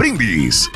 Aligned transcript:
Brindis. 0.00 0.66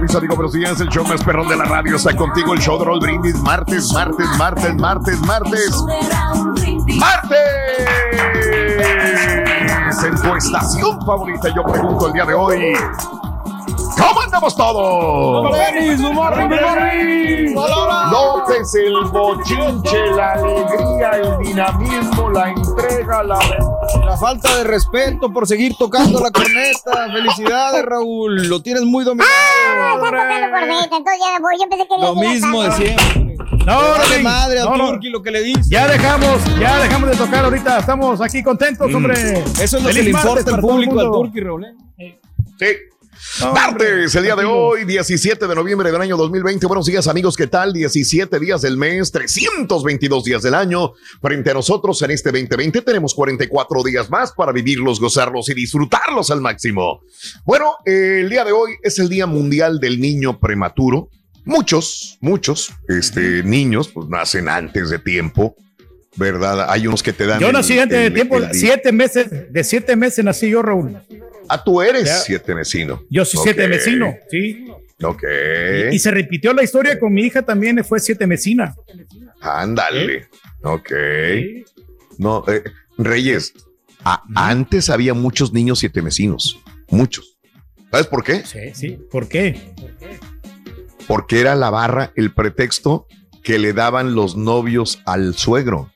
mis 0.00 0.14
amigos, 0.16 0.36
buenos 0.36 0.52
días. 0.52 0.80
El 0.80 0.88
show 0.88 1.06
más 1.06 1.22
perrón 1.22 1.46
de 1.46 1.56
la 1.56 1.66
radio 1.66 1.94
está 1.94 2.16
contigo. 2.16 2.52
El 2.52 2.60
show 2.60 2.80
de 2.80 2.84
Raúl 2.86 2.98
Brindis. 2.98 3.36
Martes, 3.36 3.92
martes, 3.92 4.26
martes, 4.36 4.74
martes, 4.74 5.20
martes. 5.20 5.84
¡Martes! 6.96 7.38
En 10.02 10.20
tu 10.20 10.34
estación 10.34 11.00
favorita, 11.06 11.48
yo 11.54 11.62
pregunto 11.62 12.08
el 12.08 12.12
día 12.12 12.24
de 12.24 12.34
hoy. 12.34 12.74
¿Cómo 13.98 14.20
andamos 14.20 14.56
todos? 14.56 15.44
López, 18.10 18.74
el 18.74 19.04
bochinche, 19.10 20.06
la 20.16 20.32
alegría, 20.32 21.10
el 21.10 21.38
dinamismo, 21.46 22.30
la 22.30 22.50
entrega, 22.50 23.22
la... 23.24 23.38
La 24.04 24.16
falta 24.16 24.56
de 24.56 24.64
respeto 24.64 25.32
por 25.32 25.46
seguir 25.46 25.74
tocando 25.78 26.20
la 26.20 26.30
corneta. 26.30 27.08
Felicidades, 27.12 27.84
Raúl. 27.84 28.48
Lo 28.48 28.60
tienes 28.60 28.84
muy 28.84 29.04
dominado. 29.04 29.30
Ah, 29.30 29.94
está 29.96 30.10
tocando 30.10 30.50
corneta, 30.50 30.96
entonces 30.96 31.20
ya 31.20 31.38
me 31.38 31.40
voy. 31.42 31.58
Yo 31.60 31.68
pensé 31.68 31.88
que 31.88 31.98
Lo 31.98 32.14
le 32.14 32.28
mismo 32.28 32.62
de 32.62 32.72
siempre. 32.72 33.36
No, 33.66 33.80
Vale 33.80 34.22
madre 34.22 34.60
a 34.60 34.64
No, 34.64 34.76
no. 34.76 34.90
Turki 34.90 35.10
lo 35.10 35.22
que 35.22 35.30
le 35.30 35.42
dice. 35.42 35.62
Ya 35.68 35.86
dejamos, 35.86 36.42
ya 36.58 36.78
dejamos 36.78 37.10
de 37.10 37.16
tocar 37.16 37.44
ahorita. 37.44 37.78
Estamos 37.78 38.20
aquí 38.20 38.42
contentos, 38.42 38.92
hombre. 38.94 39.40
Eso 39.40 39.62
es 39.62 39.72
lo 39.72 39.88
que 39.88 39.94
Feliz 39.94 40.04
le 40.04 40.12
martes 40.12 40.30
importa 40.30 40.50
el 40.54 40.60
público, 40.60 41.00
al. 41.00 41.06
Turki, 41.06 41.40
Raúl. 41.40 41.64
¿eh? 41.64 42.20
Sí. 42.58 42.66
Martes, 43.52 44.14
el 44.14 44.22
día 44.24 44.36
de 44.36 44.44
hoy, 44.44 44.84
17 44.84 45.46
de 45.46 45.54
noviembre 45.54 45.90
del 45.92 46.00
año 46.00 46.16
2020. 46.16 46.66
Buenos 46.66 46.86
días, 46.86 47.06
amigos. 47.08 47.36
¿Qué 47.36 47.46
tal? 47.46 47.72
17 47.72 48.38
días 48.38 48.62
del 48.62 48.76
mes, 48.76 49.10
322 49.12 50.24
días 50.24 50.42
del 50.42 50.54
año. 50.54 50.92
Frente 51.20 51.50
a 51.50 51.54
nosotros 51.54 52.00
en 52.02 52.10
este 52.12 52.30
2020 52.30 52.82
tenemos 52.82 53.14
44 53.14 53.82
días 53.82 54.10
más 54.10 54.32
para 54.32 54.52
vivirlos, 54.52 55.00
gozarlos 55.00 55.48
y 55.48 55.54
disfrutarlos 55.54 56.30
al 56.30 56.40
máximo. 56.40 57.00
Bueno, 57.44 57.76
eh, 57.84 58.20
el 58.22 58.28
día 58.30 58.44
de 58.44 58.52
hoy 58.52 58.72
es 58.82 58.98
el 58.98 59.08
Día 59.08 59.26
Mundial 59.26 59.78
del 59.80 60.00
Niño 60.00 60.38
Prematuro. 60.38 61.08
Muchos, 61.44 62.18
muchos 62.20 62.70
este, 62.88 63.42
niños 63.42 63.88
pues, 63.88 64.08
nacen 64.08 64.48
antes 64.48 64.90
de 64.90 64.98
tiempo, 64.98 65.56
¿verdad? 66.16 66.70
Hay 66.70 66.86
unos 66.86 67.02
que 67.02 67.12
te 67.12 67.24
dan. 67.26 67.40
Yo 67.40 67.50
nací 67.52 67.78
antes 67.78 67.98
de 67.98 68.10
tiempo, 68.10 68.36
el- 68.36 68.52
siete 68.52 68.92
meses, 68.92 69.28
de 69.50 69.64
siete 69.64 69.96
meses 69.96 70.24
nací 70.24 70.50
yo, 70.50 70.60
Raúl. 70.62 70.98
Ah, 71.48 71.62
tú 71.62 71.80
eres 71.82 72.24
siete 72.24 72.54
vecino. 72.54 73.02
Yo 73.10 73.24
soy 73.24 73.40
siete 73.42 73.66
vecino, 73.66 74.14
sí. 74.30 74.66
Ok. 75.02 75.22
Y 75.92 75.98
se 75.98 76.10
repitió 76.10 76.52
la 76.52 76.62
historia 76.64 76.98
con 76.98 77.12
mi 77.12 77.22
hija 77.22 77.42
también, 77.42 77.82
fue 77.84 78.00
siete 78.00 78.26
mesina. 78.26 78.74
Ándale. 79.40 80.28
Ok. 80.62 80.90
No, 82.18 82.44
eh, 82.48 82.64
Reyes, 82.96 83.52
a- 84.04 84.22
antes 84.34 84.90
había 84.90 85.14
muchos 85.14 85.52
niños 85.52 85.78
siete 85.78 86.00
vecinos. 86.00 86.58
Muchos. 86.88 87.38
¿Sabes 87.92 88.06
por 88.08 88.24
qué? 88.24 88.44
Sí, 88.44 88.58
sí. 88.74 88.98
¿Por 89.10 89.28
qué? 89.28 89.72
Porque 91.06 91.40
era 91.40 91.54
la 91.54 91.70
barra, 91.70 92.12
el 92.16 92.34
pretexto 92.34 93.06
que 93.42 93.58
le 93.58 93.72
daban 93.72 94.14
los 94.14 94.36
novios 94.36 95.00
al 95.06 95.34
suegro, 95.34 95.90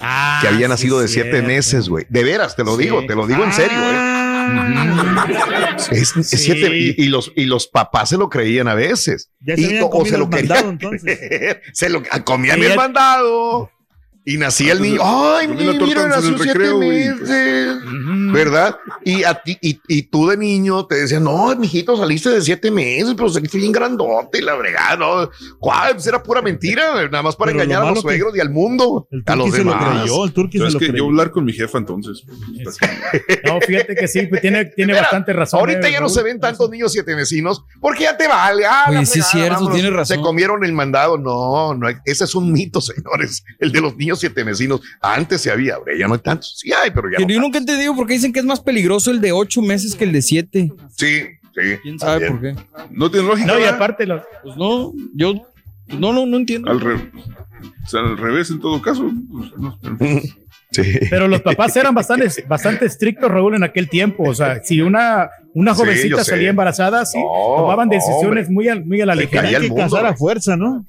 Ah, 0.00 0.38
que 0.42 0.48
había 0.48 0.66
sí, 0.66 0.70
nacido 0.70 1.00
de 1.00 1.06
siete 1.06 1.30
cierto. 1.30 1.46
meses, 1.48 1.88
güey. 1.88 2.06
De 2.08 2.24
veras, 2.24 2.56
te 2.56 2.64
lo 2.64 2.76
Sí. 2.76 2.84
digo, 2.84 3.04
te 3.06 3.14
lo 3.14 3.26
digo 3.28 3.44
en 3.44 3.52
serio, 3.52 3.78
¿eh? 3.78 4.21
Ah. 4.42 5.76
Es, 5.90 6.16
es 6.16 6.28
Sí. 6.30 6.36
siete, 6.38 6.76
y, 6.76 6.94
y 6.98 7.06
los, 7.06 7.32
y 7.36 7.44
los 7.44 7.66
papás 7.66 8.08
se 8.10 8.16
lo 8.18 8.28
creían 8.28 8.68
a 8.68 8.74
veces. 8.74 9.30
Ya 9.40 9.56
se 9.56 9.62
Y- 9.62 9.80
o 9.80 10.04
se 10.06 10.18
lo 10.18 10.24
el 10.24 10.30
querían 10.30 10.48
mandado, 10.48 10.70
entonces. 10.70 11.18
creer. 11.18 11.62
Se 11.72 11.88
lo 11.88 12.02
ah, 12.10 12.22
comían 12.24 12.56
Sí, 12.58 12.62
el 12.64 12.70
ya- 12.70 12.76
mandado. 12.76 13.70
Y 14.24 14.36
nacía 14.36 14.72
el 14.74 14.80
niño. 14.82 15.00
Ay, 15.02 15.48
la 15.48 15.72
mira, 15.72 16.06
nació 16.06 16.38
siete 16.38 16.74
meses. 16.74 17.78
¿Verdad? 18.32 18.76
Y 19.04 19.24
a 19.24 19.34
ti, 19.42 19.58
y, 19.60 19.80
y 19.88 20.02
tú 20.04 20.28
de 20.28 20.36
niño 20.36 20.86
te 20.86 20.94
decían, 20.94 21.24
no, 21.24 21.54
mijito, 21.56 21.96
saliste 21.96 22.30
de 22.30 22.40
siete 22.40 22.70
meses, 22.70 23.14
pero 23.16 23.28
saliste 23.28 23.58
bien 23.58 23.72
grandote 23.72 24.38
y 24.38 24.42
la 24.42 24.54
bregada, 24.54 24.96
¿no? 24.96 25.28
¿Cuál? 25.58 25.94
Pues 25.94 26.06
era 26.06 26.22
pura 26.22 26.40
mentira, 26.40 26.94
nada 27.10 27.22
más 27.22 27.36
para 27.36 27.50
Pero 27.50 27.58
lo 27.58 27.64
engañar 27.64 27.82
a 27.86 27.90
los 27.90 28.00
suegros 28.00 28.36
y 28.36 28.40
al 28.40 28.50
mundo, 28.50 29.06
El 29.10 29.22
a 29.26 29.36
los 29.36 29.50
se 29.50 29.64
lo 29.64 29.72
demás. 29.72 30.00
creyó, 30.02 30.24
el 30.24 30.32
se 30.32 30.58
¿Sabes 30.58 30.74
lo 30.74 30.78
que 30.80 30.86
creyó. 30.86 31.04
Yo 31.04 31.10
hablar 31.10 31.30
con 31.30 31.44
mi 31.44 31.52
jefa 31.52 31.78
entonces. 31.78 32.22
No, 33.44 33.60
fíjate 33.60 33.94
que 33.94 34.06
sí, 34.08 34.26
pues 34.28 34.40
tiene, 34.40 34.64
tiene 34.76 34.92
Mira, 34.92 35.02
bastante 35.02 35.32
razón. 35.32 35.60
Ahorita 35.60 35.88
eh, 35.88 35.92
ya 35.92 36.00
no 36.00 36.08
se 36.08 36.22
ven 36.22 36.38
tantos 36.40 36.70
niños 36.70 36.92
siete 36.92 37.14
vecinos, 37.14 37.64
porque 37.80 38.04
ya 38.04 38.16
te 38.16 38.28
vale. 38.28 38.64
Ah, 38.66 38.84
Oye, 38.88 38.98
la 38.98 39.04
sí 39.04 39.20
fregada, 39.20 39.30
cierto, 39.32 39.54
vámonos. 39.54 39.74
tiene 39.74 39.90
razón. 39.90 40.16
Se 40.16 40.22
comieron 40.22 40.64
el 40.64 40.72
mandado. 40.72 41.18
No, 41.18 41.74
no, 41.74 41.88
ese 42.04 42.24
es 42.24 42.34
un 42.34 42.52
mito, 42.52 42.80
señores. 42.80 43.44
El 43.58 43.72
de 43.72 43.80
los 43.80 43.96
niños 43.96 44.11
siete 44.18 44.42
vecinos. 44.44 44.80
Antes 45.00 45.40
se 45.40 45.50
había, 45.50 45.74
ahora 45.76 45.92
ya 45.98 46.06
no 46.08 46.14
hay 46.14 46.20
tantos. 46.20 46.58
Sí 46.58 46.72
hay, 46.72 46.90
pero 46.90 47.08
ya 47.10 47.16
Pero 47.18 47.28
no 47.28 47.34
yo 47.34 47.40
nunca 47.40 47.64
te 47.64 47.76
digo 47.76 47.94
por 47.96 48.06
qué 48.06 48.14
dicen 48.14 48.32
que 48.32 48.40
es 48.40 48.46
más 48.46 48.60
peligroso 48.60 49.10
el 49.10 49.20
de 49.20 49.32
ocho 49.32 49.62
meses 49.62 49.94
que 49.94 50.04
el 50.04 50.12
de 50.12 50.22
siete. 50.22 50.72
Sí, 50.96 51.20
sí. 51.54 51.76
¿Quién 51.82 51.98
sabe 51.98 52.26
también. 52.28 52.56
por 52.56 52.64
qué? 52.64 52.86
No 52.90 53.10
tiene 53.10 53.26
lógica. 53.28 53.46
No, 53.52 53.58
y 53.60 53.64
aparte, 53.64 54.06
lo- 54.06 54.22
Pues 54.42 54.56
no, 54.56 54.92
yo 55.14 55.34
no, 55.88 56.12
no, 56.12 56.26
no 56.26 56.36
entiendo. 56.36 56.70
Al, 56.70 56.80
re- 56.80 56.94
o 56.94 57.88
sea, 57.88 58.00
al 58.00 58.16
revés 58.18 58.50
en 58.50 58.60
todo 58.60 58.80
caso. 58.82 59.10
Pues, 59.98 60.34
Sí. 60.74 60.84
pero 61.10 61.28
los 61.28 61.42
papás 61.42 61.76
eran 61.76 61.94
bastante, 61.94 62.28
bastante 62.48 62.86
estrictos, 62.86 63.30
Raúl, 63.30 63.54
en 63.56 63.62
aquel 63.62 63.90
tiempo. 63.90 64.22
O 64.26 64.34
sea, 64.34 64.64
si 64.64 64.80
una, 64.80 65.28
una 65.52 65.74
jovencita 65.74 66.24
salía 66.24 66.48
embarazada, 66.48 67.04
sí, 67.04 67.18
No, 67.18 67.56
tomaban 67.58 67.90
decisiones 67.90 68.48
muy 68.48 68.70
a, 68.70 68.76
muy 68.76 69.02
a 69.02 69.04
la 69.04 69.14
Se 69.14 69.20
ligera. 69.20 69.42
caía 69.42 69.58
Hay 69.58 69.64
el 69.64 69.68
que 69.68 69.68
mundo, 69.68 69.84
casar 69.84 70.06
a 70.06 70.08
güey. 70.08 70.16
fuerza, 70.18 70.56
¿no? 70.56 70.82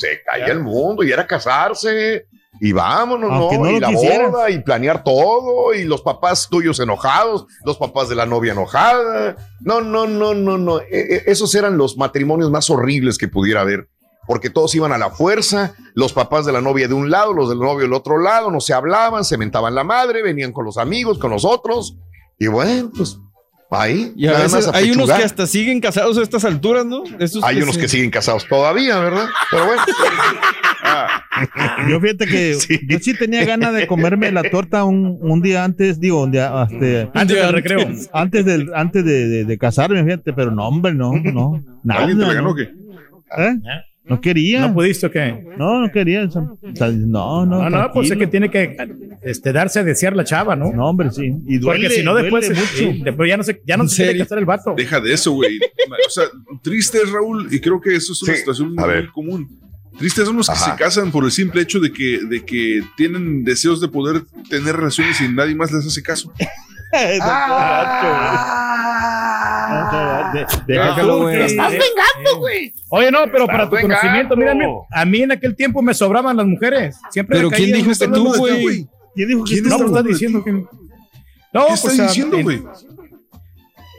Se 0.00 0.22
caía 0.24 0.46
el 0.46 0.60
mundo 0.62 1.04
y 1.04 1.12
era 1.12 1.26
casarse 1.26 2.24
y 2.60 2.72
vámonos, 2.72 3.30
Aunque 3.30 3.58
¿no? 3.58 3.64
no 3.64 3.70
y 3.70 3.80
la 3.80 3.90
boda 3.90 4.50
y 4.50 4.58
planear 4.60 5.04
todo 5.04 5.74
y 5.74 5.84
los 5.84 6.02
papás 6.02 6.48
tuyos 6.50 6.80
enojados, 6.80 7.46
los 7.64 7.76
papás 7.76 8.08
de 8.08 8.14
la 8.14 8.26
novia 8.26 8.52
enojada. 8.52 9.36
No, 9.60 9.80
no, 9.80 10.06
no, 10.06 10.34
no, 10.34 10.58
no. 10.58 10.80
E- 10.80 10.86
e- 10.90 11.22
esos 11.26 11.54
eran 11.54 11.76
los 11.78 11.96
matrimonios 11.96 12.50
más 12.50 12.68
horribles 12.70 13.18
que 13.18 13.28
pudiera 13.28 13.60
haber. 13.60 13.88
Porque 14.26 14.50
todos 14.50 14.74
iban 14.74 14.92
a 14.92 14.98
la 14.98 15.10
fuerza, 15.10 15.74
los 15.94 16.12
papás 16.12 16.44
de 16.44 16.52
la 16.52 16.60
novia 16.60 16.86
de 16.86 16.92
un 16.94 17.10
lado, 17.10 17.32
los 17.32 17.48
del 17.48 17.60
novio 17.60 17.84
del 17.84 17.94
otro 17.94 18.18
lado, 18.18 18.50
no 18.50 18.60
se 18.60 18.74
hablaban, 18.74 19.24
se 19.24 19.38
mentaban 19.38 19.74
la 19.74 19.84
madre, 19.84 20.22
venían 20.22 20.52
con 20.52 20.66
los 20.66 20.76
amigos, 20.76 21.18
con 21.18 21.30
los 21.30 21.46
otros. 21.46 21.96
Y 22.38 22.46
bueno, 22.48 22.90
pues 22.94 23.18
ahí. 23.70 24.12
Y 24.16 24.26
a 24.26 24.32
nada 24.32 24.42
veces 24.44 24.66
más 24.66 24.74
hay 24.74 24.90
unos 24.90 25.10
que 25.10 25.22
hasta 25.24 25.46
siguen 25.46 25.80
casados 25.80 26.16
a 26.18 26.22
estas 26.22 26.44
alturas, 26.44 26.86
¿no? 26.86 27.04
Esos 27.18 27.42
Hay 27.44 27.60
unos 27.62 27.74
se- 27.74 27.80
que 27.82 27.88
siguen 27.88 28.10
casados 28.10 28.46
todavía, 28.46 28.98
¿verdad? 28.98 29.26
Pero 29.50 29.66
bueno. 29.66 29.82
Ah, 30.90 31.24
Yo 31.88 32.00
fíjate 32.00 32.26
que 32.26 32.54
Sí. 32.60 32.80
yo 32.88 32.98
sí 32.98 33.12
tenía 33.14 33.44
ganas 33.44 33.74
de 33.74 33.86
comerme 33.86 34.32
la 34.32 34.42
torta 34.44 34.84
un, 34.84 35.18
un 35.20 35.42
día 35.42 35.62
antes, 35.64 36.00
digo, 36.00 36.22
un 36.22 36.30
día, 36.30 36.66
este, 36.70 37.10
Antes 37.12 37.36
del 37.36 37.52
recreo. 37.52 37.80
antes 38.12 38.44
del, 38.46 38.70
antes 38.74 39.04
de, 39.04 39.28
de- 39.28 39.44
de 39.44 39.58
casarme, 39.58 40.02
fíjate, 40.02 40.32
pero 40.32 40.50
no, 40.50 40.66
hombre, 40.66 40.94
no, 40.94 41.12
no, 41.12 41.62
nada. 41.84 42.00
¿Alguien 42.00 42.18
te 42.18 42.22
la 42.24 42.28
no. 42.28 42.34
ganó 42.34 42.50
o 42.50 42.54
qué? 42.54 42.62
¿Eh? 42.62 43.54
No 44.08 44.20
quería. 44.20 44.60
¿No 44.66 44.74
pudiste 44.74 45.06
o 45.06 45.10
qué? 45.10 45.44
No, 45.56 45.80
no 45.80 45.90
quería. 45.92 46.24
o 46.24 46.30
sea, 46.30 46.42
o 46.42 46.58
sea, 46.74 46.88
no, 46.88 47.44
no. 47.46 47.68
No, 47.68 47.70
no, 47.70 47.90
pues 47.92 48.10
es 48.10 48.16
que 48.16 48.26
tiene 48.26 48.50
que 48.50 48.76
este, 49.22 49.52
darse 49.52 49.80
a 49.80 49.84
desear 49.84 50.16
la 50.16 50.24
chava, 50.24 50.56
¿no? 50.56 50.72
No, 50.72 50.86
hombre, 50.88 51.10
sí. 51.10 51.32
Y 51.46 51.58
duele, 51.58 51.84
Porque 51.84 51.90
si 52.00 52.02
no, 52.04 52.14
después, 52.14 52.46
sí, 52.46 52.86
mucho. 52.86 53.04
después 53.04 53.28
ya 53.28 53.36
no 53.36 53.42
se, 53.42 53.60
ya 53.66 53.76
no 53.76 53.82
¿En 53.84 53.88
se 53.90 54.04
quiere 54.04 54.18
casar 54.20 54.38
el 54.38 54.44
vato. 54.46 54.74
Deja 54.76 55.00
de 55.00 55.12
eso, 55.12 55.32
güey. 55.32 55.58
O 55.58 56.10
sea, 56.10 56.24
triste 56.62 56.98
es 57.02 57.10
Raúl, 57.10 57.48
y 57.52 57.60
creo 57.60 57.80
que 57.80 57.94
eso 57.94 58.12
es 58.12 58.22
una 58.22 58.32
Sí, 58.32 58.38
situación 58.40 58.74
a 58.78 58.86
muy 58.86 59.06
común. 59.08 59.48
Tristes 59.98 60.26
son 60.26 60.36
los 60.36 60.46
que 60.46 60.52
Ajá. 60.52 60.72
se 60.72 60.78
casan 60.78 61.10
por 61.10 61.24
el 61.24 61.32
simple 61.32 61.60
hecho 61.60 61.80
de 61.80 61.92
que, 61.92 62.20
de 62.22 62.44
que 62.44 62.82
tienen 62.96 63.42
deseos 63.42 63.80
de 63.80 63.88
poder 63.88 64.22
tener 64.48 64.76
relaciones 64.76 65.20
y 65.20 65.28
nadie 65.28 65.56
más 65.56 65.72
les 65.72 65.84
hace 65.86 66.02
caso. 66.02 66.32
Ah, 67.20 68.67
de- 70.32 70.40
de- 70.40 70.46
Déjalo, 70.66 71.18
güey. 71.22 71.42
estás 71.42 71.70
vengando, 71.72 72.38
güey. 72.38 72.72
Oye, 72.90 73.10
no, 73.10 73.18
pero 73.30 73.46
para 73.46 73.68
tu 73.68 73.76
conocimiento, 73.76 74.36
mira, 74.36 74.54
a 74.92 75.04
mí 75.04 75.22
en 75.22 75.32
aquel 75.32 75.54
tiempo 75.56 75.82
me 75.82 75.94
sobraban 75.94 76.36
las 76.36 76.46
mujeres. 76.46 76.96
Siempre 77.10 77.36
Pero 77.38 77.50
me 77.50 77.56
¿quién 77.56 77.72
dijo 77.72 77.90
que 77.98 78.08
tú, 78.08 78.32
de 78.32 78.56
ti, 78.56 78.62
güey? 78.62 78.88
¿Quién 79.14 79.28
dijo 79.28 79.44
que 79.44 79.52
¿Quién 79.54 79.64
No, 79.64 79.70
está 79.70 79.78
pues 79.78 79.90
estás 79.96 80.04
diciendo 80.04 80.44
que. 80.44 80.52
No, 80.52 80.66
¿Qué 80.66 81.66
pues, 81.68 81.84
estás 81.84 81.98
ah, 82.00 82.02
diciendo, 82.08 82.36
en- 82.38 82.42
güey? 82.44 82.62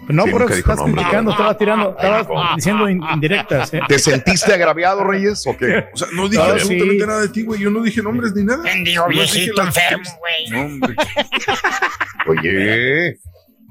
No, 0.09 0.23
Sí, 0.23 0.29
eso 0.31 0.43
estás 0.53 0.77
nombre. 0.77 0.95
criticando, 0.95 1.31
estaba 1.31 1.55
tirando, 1.55 1.89
estabas 1.91 2.27
diciendo 2.55 2.89
in- 2.89 3.03
indirectas. 3.13 3.71
¿eh? 3.75 3.81
¿Te 3.87 3.99
sentiste 3.99 4.51
agraviado, 4.51 5.03
Reyes, 5.03 5.45
o 5.45 5.55
qué? 5.55 5.85
O 5.93 5.97
sea, 5.97 6.07
no 6.13 6.27
dije 6.27 6.41
Ah, 6.41 6.49
absolutamente 6.53 6.99
sí. 7.01 7.05
nada 7.07 7.21
de 7.21 7.29
ti, 7.29 7.43
güey. 7.43 7.59
Yo 7.61 7.69
no 7.69 7.83
dije 7.83 8.01
nombres 8.01 8.33
ni 8.33 8.43
nada. 8.43 8.63
Bendigo 8.63 9.07
viejito 9.07 9.61
enfermo, 9.61 10.03
güey. 10.19 10.49
No, 10.49 10.61
hombre. 10.73 10.95
Oye, 12.27 13.17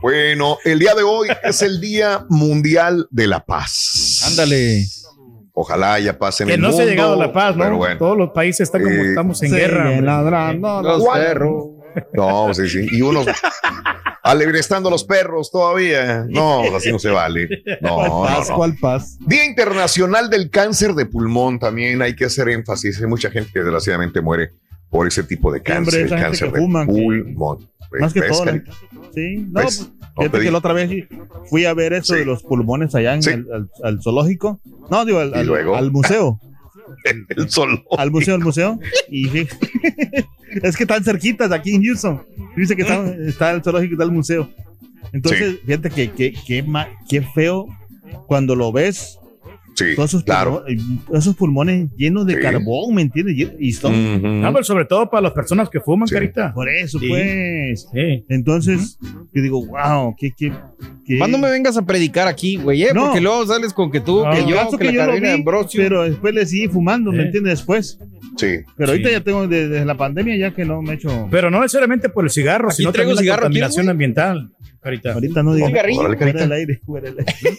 bueno, 0.00 0.58
el 0.64 0.78
día 0.78 0.94
de 0.94 1.02
hoy 1.02 1.28
es 1.42 1.62
el 1.62 1.80
Día 1.80 2.24
Mundial 2.28 3.06
de 3.10 3.26
la 3.26 3.44
Paz. 3.44 4.22
Ándale. 4.26 4.84
Ojalá 5.52 5.94
haya 5.94 6.16
paz 6.16 6.40
en 6.40 6.46
Que 6.46 6.54
el 6.54 6.60
no 6.60 6.68
mundo. 6.68 6.82
se 6.84 6.88
ha 6.88 6.90
llegado 6.92 7.14
a 7.14 7.16
la 7.16 7.32
paz, 7.32 7.56
¿no? 7.56 7.64
Pero 7.64 7.76
bueno. 7.78 7.98
Todos 7.98 8.16
los 8.16 8.30
países 8.30 8.60
están 8.60 8.80
como 8.82 8.94
Eh, 8.94 9.08
estamos 9.08 9.42
en 9.42 9.50
guerra. 9.52 10.00
ladrando 10.00 10.82
Los 10.82 11.02
¿Cuál? 11.02 11.20
perros. 11.26 11.64
No, 12.12 12.54
sí, 12.54 12.68
sí. 12.68 12.86
Y 12.92 13.00
unos 13.02 13.26
alegrestando 14.22 14.88
los 14.90 15.02
perros 15.02 15.50
todavía. 15.50 16.24
No, 16.28 16.62
así 16.76 16.92
no 16.92 16.98
se 17.00 17.10
vale. 17.10 17.48
No, 17.80 17.96
¿Cuál 17.96 18.08
no, 18.08 18.22
paz? 18.22 18.48
no. 18.50 18.56
¿Cuál 18.56 18.76
paz? 18.76 19.18
Día 19.26 19.44
Internacional 19.46 20.30
del 20.30 20.48
Cáncer 20.50 20.94
de 20.94 21.06
Pulmón 21.06 21.58
también 21.58 22.00
hay 22.02 22.14
que 22.14 22.26
hacer 22.26 22.48
énfasis. 22.50 23.00
Hay 23.00 23.06
mucha 23.06 23.30
gente 23.30 23.50
que 23.52 23.58
desgraciadamente 23.60 24.20
muere 24.20 24.50
por 24.90 25.08
ese 25.08 25.22
tipo 25.24 25.50
de 25.52 25.58
hombre, 25.58 25.74
cáncer, 25.74 26.00
el 26.02 26.08
cáncer 26.10 26.48
que 26.48 26.54
de 26.54 26.60
fuman, 26.60 26.86
que- 26.86 26.92
pulmón. 26.92 27.68
Más 28.00 28.12
que 28.12 28.20
¿Ves, 28.20 28.30
todo. 28.32 28.44
la-? 28.46 28.62
Sí, 29.14 29.36
no, 29.50 29.62
pues, 29.62 29.78
te 30.16 30.22
fíjate 30.24 30.40
que 30.40 30.50
la 30.50 30.58
otra 30.58 30.72
vez 30.72 30.90
fui 31.48 31.64
a 31.64 31.74
ver 31.74 31.92
eso 31.94 32.14
Sí. 32.14 32.20
de 32.20 32.26
los 32.26 32.42
pulmones 32.42 32.94
allá 32.94 33.14
en 33.14 33.22
Sí. 33.22 33.30
el- 33.30 33.46
al, 33.52 33.70
al 33.82 34.02
zoológico. 34.02 34.60
No, 34.90 35.04
digo, 35.04 35.18
al, 35.20 35.30
¿Y 35.30 35.38
al- 35.38 35.74
al 35.74 35.90
museo. 35.90 36.38
El 37.28 37.48
sol. 37.50 37.84
Al 37.98 38.10
museo, 38.10 38.34
al 38.34 38.40
museo. 38.42 38.78
Y 39.10 39.26
fí- 39.28 39.48
es 40.62 40.76
que 40.76 40.84
están 40.84 41.04
cerquitas 41.04 41.52
aquí 41.52 41.74
en 41.74 41.84
Houston. 41.84 42.22
Dice 42.56 42.74
que 42.76 42.82
está, 42.82 43.06
está 43.26 43.50
el 43.52 43.62
zoológico 43.62 43.92
y 43.92 43.94
está 43.94 44.04
el 44.04 44.12
museo. 44.12 44.48
Entonces, 45.12 45.58
fíjate 45.64 45.90
que, 45.90 46.10
que, 46.10 46.32
que 46.46 46.62
ma- 46.62 46.88
qué 47.08 47.22
feo 47.22 47.66
cuando 48.26 48.54
lo 48.56 48.72
ves, 48.72 49.17
Sí, 49.78 49.94
todos 49.96 50.10
esos, 50.10 50.24
claro. 50.24 50.64
pulmones, 50.64 50.84
esos 51.14 51.36
pulmones 51.36 51.88
llenos 51.96 52.26
de 52.26 52.34
Sí. 52.34 52.40
carbón, 52.40 52.94
¿me 52.94 53.02
entiendes? 53.02 53.36
Y- 53.58 53.72
son, 53.72 53.92
Ujú. 53.94 54.26
No, 54.26 54.52
pero 54.52 54.64
sobre 54.64 54.84
todo 54.84 55.08
para 55.08 55.22
las 55.22 55.32
personas 55.32 55.68
que 55.70 55.80
fuman, 55.80 56.08
Sí. 56.08 56.14
carita. 56.14 56.52
por 56.54 56.68
eso, 56.68 56.98
Sí. 56.98 57.08
pues. 57.08 57.88
Sí. 57.92 58.24
Entonces, 58.28 58.98
yo 59.32 59.42
digo, 59.42 59.64
wow, 59.66 60.14
qué, 60.18 60.32
qué, 60.36 60.52
qué- 61.06 61.16
Más 61.18 61.28
no 61.28 61.38
me 61.38 61.50
vengas 61.50 61.76
a 61.76 61.86
predicar 61.86 62.28
aquí, 62.28 62.56
güey, 62.56 62.82
¿eh? 62.82 62.88
No. 62.94 63.06
Porque 63.06 63.20
luego 63.20 63.46
sales 63.46 63.72
con 63.72 63.90
que 63.90 64.00
tú, 64.00 64.24
No. 64.24 64.30
que 64.32 64.44
yo, 64.46 64.56
caso 64.56 64.76
que, 64.78 64.86
la 64.86 64.92
yo 64.92 65.06
lo 65.06 65.20
vi, 65.20 65.28
Ambrosio. 65.28 65.80
pero 65.82 66.02
después 66.04 66.34
le 66.34 66.44
seguí 66.46 66.68
fumando, 66.68 67.12
¿me 67.12 67.22
Eh. 67.22 67.26
entiendes? 67.26 67.58
Después. 67.58 67.98
Sí. 68.36 68.58
Pero 68.76 68.90
ahorita 68.92 69.08
Sí. 69.08 69.14
ya 69.14 69.20
tengo, 69.22 69.46
desde, 69.48 69.68
desde 69.68 69.84
la 69.84 69.96
pandemia 69.96 70.36
ya 70.36 70.50
que 70.54 70.64
no 70.64 70.80
me 70.82 70.92
he 70.92 70.94
hecho... 70.94 71.28
Pero 71.30 71.50
no 71.50 71.60
necesariamente 71.60 72.08
por 72.08 72.24
el 72.24 72.30
cigarro, 72.30 72.68
Aquí 72.68 72.76
sino 72.78 72.92
traigo 72.92 73.10
también 73.10 73.16
la 73.16 73.22
cigarro, 73.22 73.42
contaminación 73.42 73.84
¿quieres, 73.86 73.90
ambiental, 73.90 74.50
carita. 74.80 75.12
Ahorita 75.12 75.42
no 75.42 75.54
digas. 75.54 75.70
Fuera 75.70 76.32
del 76.40 76.52
aire, 76.52 76.80
fuera 76.84 77.10
del 77.10 77.18
aire. 77.20 77.34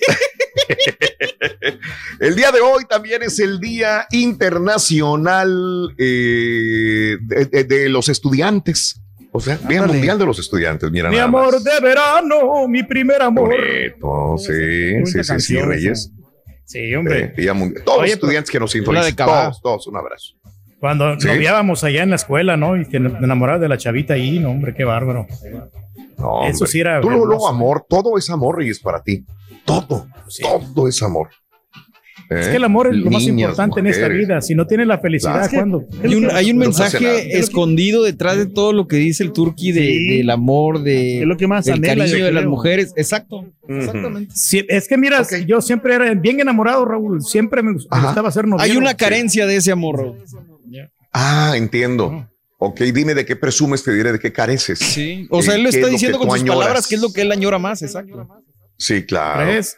El 2.20 2.36
día 2.36 2.52
de 2.52 2.60
hoy 2.60 2.84
también 2.90 3.24
es 3.24 3.40
el 3.40 3.60
Día 3.60 4.06
Internacional 4.12 5.50
eh, 5.98 7.18
de, 7.22 7.46
de- 7.46 7.64
de 7.64 7.90
los 7.90 8.10
Estudiantes. 8.10 9.02
O 9.32 9.40
sea, 9.40 9.58
Día 9.58 9.80
Ándale. 9.82 9.94
Mundial 9.94 10.20
de 10.20 10.26
los 10.26 10.40
Estudiantes. 10.40 10.90
Mira, 10.92 11.10
Mi 11.10 11.16
nada 11.16 11.28
amor 11.28 11.54
más. 11.54 11.64
de 11.64 11.80
verano, 11.82 12.68
mi 12.68 12.84
primer 12.84 13.22
amor. 13.22 13.50
Bonito, 13.50 14.36
sí, 14.38 15.06
sí, 15.06 15.24
sí, 15.24 15.40
sí, 15.40 15.58
Reyes. 15.62 16.12
Sí, 16.66 16.94
hombre. 16.96 17.20
Eh, 17.26 17.34
Día 17.38 17.54
Mundial. 17.54 17.84
Todos 17.86 18.00
Oye, 18.00 18.08
los 18.10 18.16
estudiantes 18.16 18.52
que 18.52 18.60
nos 18.60 18.72
sintonizan, 18.72 19.16
todos, 19.16 19.62
todos, 19.62 19.88
un 19.88 19.98
abrazo. 19.98 20.34
Cuando 20.80 21.20
Sí. 21.20 21.28
noviábamos 21.28 21.84
allá 21.84 22.04
en 22.04 22.10
la 22.12 22.16
escuela, 22.16 22.58
¿no? 22.58 22.76
Y 22.80 22.86
te 22.86 22.98
enamorabas 22.98 23.62
de 23.62 23.70
la 23.70 23.78
chavita 23.78 24.14
ahí, 24.16 24.40
no, 24.40 24.52
hombre, 24.52 24.74
qué 24.76 24.84
bárbaro. 24.84 25.28
No, 26.20 26.46
Eso 26.48 26.66
sí 26.66 26.80
era 26.80 27.00
Tú 27.02 27.10
hermoso. 27.10 27.48
amor, 27.48 27.86
todo 27.88 28.18
es 28.18 28.30
amor, 28.30 28.58
Reyes, 28.58 28.80
para 28.80 29.02
ti. 29.02 29.24
Todo, 29.66 30.08
Sí. 30.28 30.44
todo 30.76 30.88
es 30.88 31.02
amor. 31.02 31.30
Es 32.30 32.48
que 32.50 32.58
el 32.58 32.64
amor 32.64 32.88
es 32.88 32.96
lo 32.96 33.10
más 33.10 33.24
importante 33.24 33.80
en 33.80 33.88
esta 33.88 34.08
vida. 34.08 34.40
Si 34.42 34.54
no 34.54 34.68
tienes 34.68 34.86
la 34.86 35.00
felicidad. 35.00 35.50
¿cuándo? 35.52 35.86
Hay 36.04 36.14
un, 36.14 36.30
hay 36.30 36.52
un 36.52 36.60
No 36.60 36.66
pasa 36.66 36.84
nada. 37.00 37.00
mensaje 37.16 37.40
escondido 37.40 38.04
detrás 38.04 38.38
de 38.38 38.46
todo 38.46 38.72
lo 38.72 38.88
que 38.88 38.98
dice 38.98 39.24
el 39.24 39.32
turqui 39.32 39.72
de, 39.72 39.82
Sí. 39.82 40.18
del 40.18 40.30
amor, 40.30 40.84
de, 40.84 41.22
Es 41.22 41.26
lo 41.26 41.38
que 41.38 41.48
más 41.48 41.66
del 41.66 41.76
anhela, 41.76 42.06
cariño 42.06 42.26
de 42.26 42.32
las 42.32 42.46
mujeres. 42.46 42.94
Exacto. 42.98 43.46
Exactamente. 43.68 44.32
Sí, 44.36 44.64
es 44.70 44.88
que 44.88 44.96
mira, 44.98 45.26
yo 45.48 45.60
siempre 45.62 45.96
era 45.96 46.14
bien 46.14 46.40
enamorado, 46.40 46.86
Raúl. 46.86 47.24
Siempre 47.24 47.64
me, 47.64 47.72
me 47.74 47.80
Ajá. 47.90 48.06
gustaba 48.08 48.30
ser 48.32 48.48
novio. 48.48 48.64
Hay 48.64 48.78
una 48.78 48.94
carencia 48.96 49.48
de 49.48 49.56
ese 49.56 49.72
amor. 49.72 49.98
Raúl. 49.98 50.18
Ah, 51.12 51.54
entiendo. 51.56 52.29
Ok, 52.62 52.82
dime 52.82 53.14
de 53.16 53.26
qué 53.26 53.38
presumes, 53.38 53.84
te 53.84 53.94
diré 53.94 54.12
de 54.12 54.20
qué 54.20 54.34
careces. 54.34 54.80
Sí. 54.80 55.28
O 55.30 55.42
sea, 55.42 55.56
él 55.56 55.64
lo 55.64 55.70
¿Qué 55.70 55.78
está 55.78 55.90
diciendo 55.90 56.20
con 56.20 56.30
sus 56.30 56.42
añoras? 56.42 56.60
palabras 56.60 56.88
que 56.88 56.96
es 56.96 57.02
lo 57.02 57.14
que 57.14 57.22
él 57.22 57.32
añora 57.32 57.58
más. 57.58 57.82
Exacto. 57.82 58.28
Sí, 58.78 59.06
claro. 59.06 59.44
¿Crees? 59.46 59.78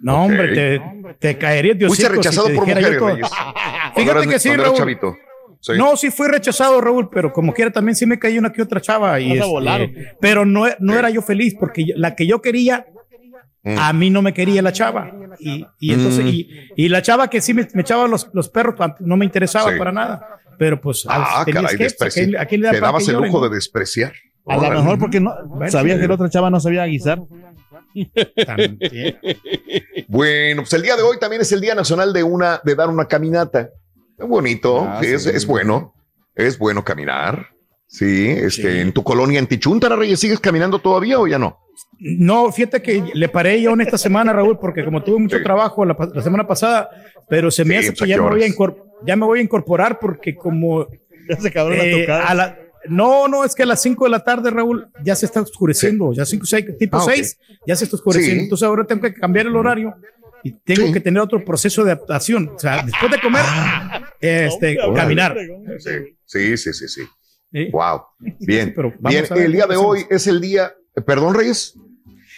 No, 0.00 0.24
hombre, 0.24 0.54
te, 0.54 0.82
te 1.18 1.36
caerías 1.36 1.76
Dios. 1.76 1.88
Fuiste 1.88 2.08
rechazado 2.08 2.46
por 2.54 2.66
mujeres, 2.66 2.98
Reyes. 2.98 3.28
Cuando 3.94 4.12
Fíjate 4.12 4.28
que 4.28 4.38
sí, 4.38 4.56
Raúl. 4.56 4.76
chavito. 4.76 5.14
Sí. 5.60 5.72
No, 5.76 5.94
sí 5.94 6.10
fui 6.10 6.26
rechazado, 6.28 6.80
Raúl, 6.80 7.10
pero 7.10 7.34
como 7.34 7.52
quiera 7.52 7.70
también 7.70 7.94
sí 7.94 8.06
me 8.06 8.18
cayó 8.18 8.40
una 8.40 8.50
que 8.50 8.62
otra 8.62 8.80
chava. 8.80 9.20
Y 9.20 9.32
este, 9.32 9.46
volar, 9.46 9.82
¿o 9.82 9.88
pero 10.18 10.46
no, 10.46 10.64
no 10.78 10.98
era 10.98 11.10
yo 11.10 11.20
feliz 11.20 11.54
porque 11.60 11.84
la 11.96 12.16
que 12.16 12.26
yo 12.26 12.40
quería, 12.40 12.86
Mm. 13.62 13.76
a 13.78 13.92
mí 13.92 14.08
no 14.10 14.22
me 14.22 14.32
quería 14.32 14.62
la 14.62 14.72
chava. 14.72 15.12
Y, 15.38 15.66
y 15.78 15.92
entonces, 15.92 16.24
Mm. 16.24 16.28
y, 16.28 16.48
y 16.76 16.88
la 16.88 17.02
chava 17.02 17.28
que 17.28 17.40
sí 17.42 17.52
me, 17.54 17.68
me 17.74 17.82
echaba 17.82 18.08
los, 18.08 18.28
los 18.32 18.48
perros, 18.48 18.74
pa- 18.76 18.96
no 19.00 19.16
me 19.18 19.24
interesaba 19.26 19.70
Sí. 19.72 19.78
para 19.78 19.92
nada. 19.92 20.26
Pero 20.58 20.80
pues, 20.80 21.04
Ah, 21.08 21.44
caray, 21.46 21.76
que, 21.76 21.84
despreciar. 21.84 22.24
¿a 22.24 22.28
quién- 22.28 22.40
a 22.40 22.46
quién 22.46 22.60
le 22.62 22.66
da 22.68 22.72
Te 22.72 22.80
dabas 22.80 23.06
el 23.08 23.16
lujo 23.16 23.38
no? 23.40 23.48
de 23.48 23.54
despreciar. 23.54 24.12
A 24.46 24.56
lo 24.56 24.70
mejor 24.70 24.98
porque 24.98 25.20
no 25.20 25.32
Bueno, 25.46 25.70
sabía 25.70 25.94
sí. 25.96 26.00
que 26.00 26.08
la 26.08 26.14
otra 26.14 26.28
chava 26.30 26.48
no 26.50 26.58
sabía 26.60 26.84
guisar. 26.86 27.18
También. 28.46 28.78
Bueno, 30.08 30.62
pues 30.62 30.72
el 30.74 30.82
día 30.82 30.96
de 30.96 31.02
hoy 31.02 31.18
también 31.18 31.42
es 31.42 31.52
el 31.52 31.60
Día 31.60 31.74
Nacional 31.74 32.12
de 32.12 32.22
una 32.22 32.60
de 32.64 32.74
dar 32.74 32.88
una 32.88 33.06
caminata. 33.06 33.70
Es 34.18 34.26
bonito, 34.28 34.82
Ah, 34.88 35.00
es, 35.02 35.24
sí. 35.24 35.30
es 35.32 35.46
bueno. 35.46 35.94
Es 36.34 36.58
bueno 36.58 36.84
caminar. 36.84 37.48
Sí, 37.86 38.28
este, 38.28 38.72
Sí. 38.74 38.78
en 38.80 38.92
tu 38.92 39.02
colonia 39.02 39.38
en 39.38 39.46
Tichuntara, 39.46 39.96
Reyes, 39.96 40.20
¿sigues 40.20 40.38
caminando 40.40 40.78
todavía 40.78 41.18
o 41.18 41.26
ya 41.26 41.38
no? 41.38 41.58
No, 42.00 42.50
fíjate 42.50 42.80
que 42.82 43.04
le 43.12 43.28
paré 43.28 43.60
yo 43.60 43.72
en 43.72 43.82
esta 43.82 43.98
semana, 43.98 44.32
Raúl, 44.32 44.58
porque 44.58 44.84
como 44.84 45.02
tuve 45.02 45.18
mucho 45.20 45.36
Sí. 45.36 45.42
trabajo 45.42 45.84
la, 45.84 45.96
la 46.14 46.22
semana 46.22 46.46
pasada, 46.46 46.88
pero 47.28 47.50
se 47.50 47.64
me 47.64 47.74
Sí, 47.74 47.78
hace 47.80 47.88
pues, 47.92 48.02
¿a 48.02 48.04
que 48.04 48.08
ya 48.10 48.16
qué 48.16 48.22
me, 48.22 48.28
voy 48.30 48.42
a 48.44 48.74
ya 49.06 49.16
me 49.16 49.26
voy 49.26 49.38
a 49.38 49.42
incorporar 49.42 49.98
porque 50.00 50.34
como 50.34 50.86
Ya 51.28 51.36
se 51.38 51.48
acabaron 51.48 51.78
eh, 51.80 51.92
las 51.92 52.00
tocadas. 52.00 52.30
a 52.30 52.34
la- 52.34 52.58
no, 52.88 53.28
no, 53.28 53.44
es 53.44 53.54
que 53.54 53.62
a 53.64 53.66
las 53.66 53.82
5 53.82 54.04
de 54.04 54.10
la 54.10 54.24
tarde, 54.24 54.50
Raúl, 54.50 54.88
ya 55.04 55.14
se 55.14 55.26
está 55.26 55.42
oscureciendo, 55.42 56.14
ya 56.14 56.24
cinco, 56.24 56.46
seis, 56.46 56.64
tipo 56.78 56.96
Ah, 56.96 57.04
ok. 57.04 57.10
6, 57.14 57.38
ya 57.66 57.76
se 57.76 57.84
está 57.84 57.96
oscureciendo. 57.96 58.38
Sí. 58.40 58.44
Entonces 58.44 58.66
ahora 58.66 58.84
tengo 58.84 59.02
que 59.02 59.12
cambiar 59.12 59.46
el 59.46 59.54
horario 59.54 59.94
y 60.42 60.52
tengo 60.52 60.86
Sí. 60.86 60.92
que 60.94 61.00
tener 61.00 61.20
otro 61.20 61.44
proceso 61.44 61.84
de 61.84 61.92
adaptación. 61.92 62.48
O 62.56 62.58
sea, 62.58 62.82
después 62.82 63.12
de 63.12 63.20
comer, 63.20 63.42
este, 64.20 64.80
Hombre, 64.80 65.02
caminar. 65.02 65.36
Sí, 65.78 65.90
sí, 66.24 66.56
sí, 66.56 66.72
sí. 66.72 66.88
sí. 66.88 67.02
¿sí? 67.52 67.70
Wow. 67.70 68.02
Bien. 68.40 68.72
Pero 68.74 68.94
Bien, 68.98 69.24
a 69.30 69.34
ver 69.34 69.44
el 69.44 69.52
día 69.52 69.66
de 69.66 69.76
hoy 69.76 70.06
es 70.08 70.26
el 70.26 70.40
día. 70.40 70.72
Perdón, 71.06 71.34
Reyes. 71.34 71.74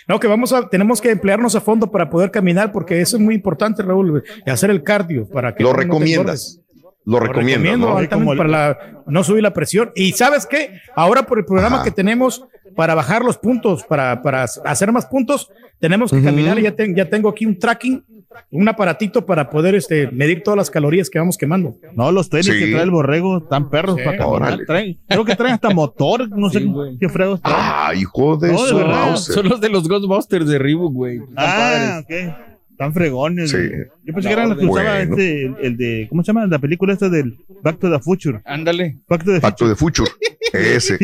No, 0.08 0.18
que 0.20 0.26
vamos 0.26 0.52
a, 0.52 0.68
tenemos 0.68 1.00
que 1.00 1.10
emplearnos 1.10 1.54
a 1.54 1.60
fondo 1.60 1.90
para 1.90 2.10
poder 2.10 2.30
caminar, 2.30 2.72
porque 2.72 3.00
eso 3.00 3.16
es 3.16 3.22
muy 3.22 3.34
importante, 3.34 3.82
Raúl, 3.82 4.22
y 4.46 4.50
hacer 4.50 4.70
el 4.70 4.82
cardio 4.82 5.28
para 5.28 5.54
que 5.54 5.62
Lo 5.62 5.70
no 5.72 5.76
recomiendas. 5.76 6.58
Lo 7.04 7.18
Lo 7.18 7.18
recomiendo, 7.20 7.98
recomiendo 7.98 8.16
¿no? 8.32 8.36
para 8.36 8.48
la- 8.48 8.78
no 9.06 9.24
subir 9.24 9.42
la 9.42 9.52
presión. 9.52 9.90
Y 9.96 10.12
sabes 10.12 10.46
qué? 10.46 10.80
Ahora 10.94 11.24
por 11.24 11.38
el 11.38 11.44
programa 11.44 11.76
Ajá. 11.76 11.84
que 11.84 11.90
tenemos 11.90 12.44
para 12.76 12.94
bajar 12.94 13.22
los 13.24 13.36
puntos, 13.38 13.82
para, 13.84 14.22
para 14.22 14.44
hacer 14.64 14.92
más 14.92 15.06
puntos, 15.06 15.50
tenemos 15.80 16.10
que 16.12 16.22
caminar. 16.22 16.58
Ya, 16.60 16.72
ya 16.94 17.08
tengo 17.08 17.28
aquí 17.28 17.44
un 17.44 17.58
tracking, 17.58 18.04
un 18.50 18.68
aparatito 18.68 19.24
para 19.26 19.48
poder 19.50 19.74
este, 19.74 20.10
medir 20.10 20.42
todas 20.42 20.56
las 20.58 20.70
calorías 20.70 21.08
que 21.10 21.18
vamos 21.18 21.36
quemando. 21.38 21.76
No, 21.94 22.12
los 22.12 22.28
tenis 22.28 22.46
Sí. 22.46 22.52
que 22.58 22.70
trae 22.70 22.82
el 22.82 22.90
borrego 22.90 23.38
están 23.38 23.70
perros 23.70 23.96
Sí. 23.96 24.02
para 24.04 24.18
caminar. 24.18 24.58
Traen- 24.66 24.98
creo 25.08 25.24
que 25.24 25.36
traen 25.36 25.54
hasta 25.54 25.70
motor, 25.70 26.28
no 26.28 26.50
sé 26.50 26.64
qué 27.00 27.08
fregos 27.08 27.40
traen. 27.40 27.56
Ah, 27.60 27.92
hijo 27.96 28.36
de 28.36 28.52
No, 28.52 28.62
de 28.62 28.68
su 28.68 28.76
verdad. 28.76 28.90
Mauser. 29.06 29.34
Son 29.34 29.48
los 29.48 29.60
de 29.60 29.68
los 29.68 29.88
Ghostbusters 29.88 30.46
de 30.46 30.58
Reebok, 30.58 30.92
güey. 30.92 31.16
Están 31.18 31.34
Ah, 31.38 32.02
padres. 32.06 32.30
ok. 32.34 32.36
Están 32.72 32.92
fregones. 32.94 33.50
Sí. 33.50 33.56
güey. 33.56 33.70
Yo 34.04 34.14
pensé 34.14 34.28
que 34.28 34.32
eran 34.32 34.48
los 34.48 34.58
que 34.58 34.66
Bueno. 34.66 34.86
usaba 34.88 35.00
este, 35.02 35.42
el, 35.46 35.54
el 35.60 35.76
de, 35.76 36.06
¿cómo 36.08 36.22
se 36.22 36.26
llama? 36.28 36.46
La 36.46 36.58
película 36.58 36.92
esta 36.92 37.08
del 37.08 37.36
Back 37.62 37.78
to 37.78 37.90
the 37.90 37.98
Future. 38.00 38.40
Ándale. 38.44 38.98
Back 39.08 39.24
to 39.24 39.32
the 39.34 39.40
Pacto 39.40 39.68
de 39.68 39.76
Future. 39.76 40.10
Ese. 40.52 40.98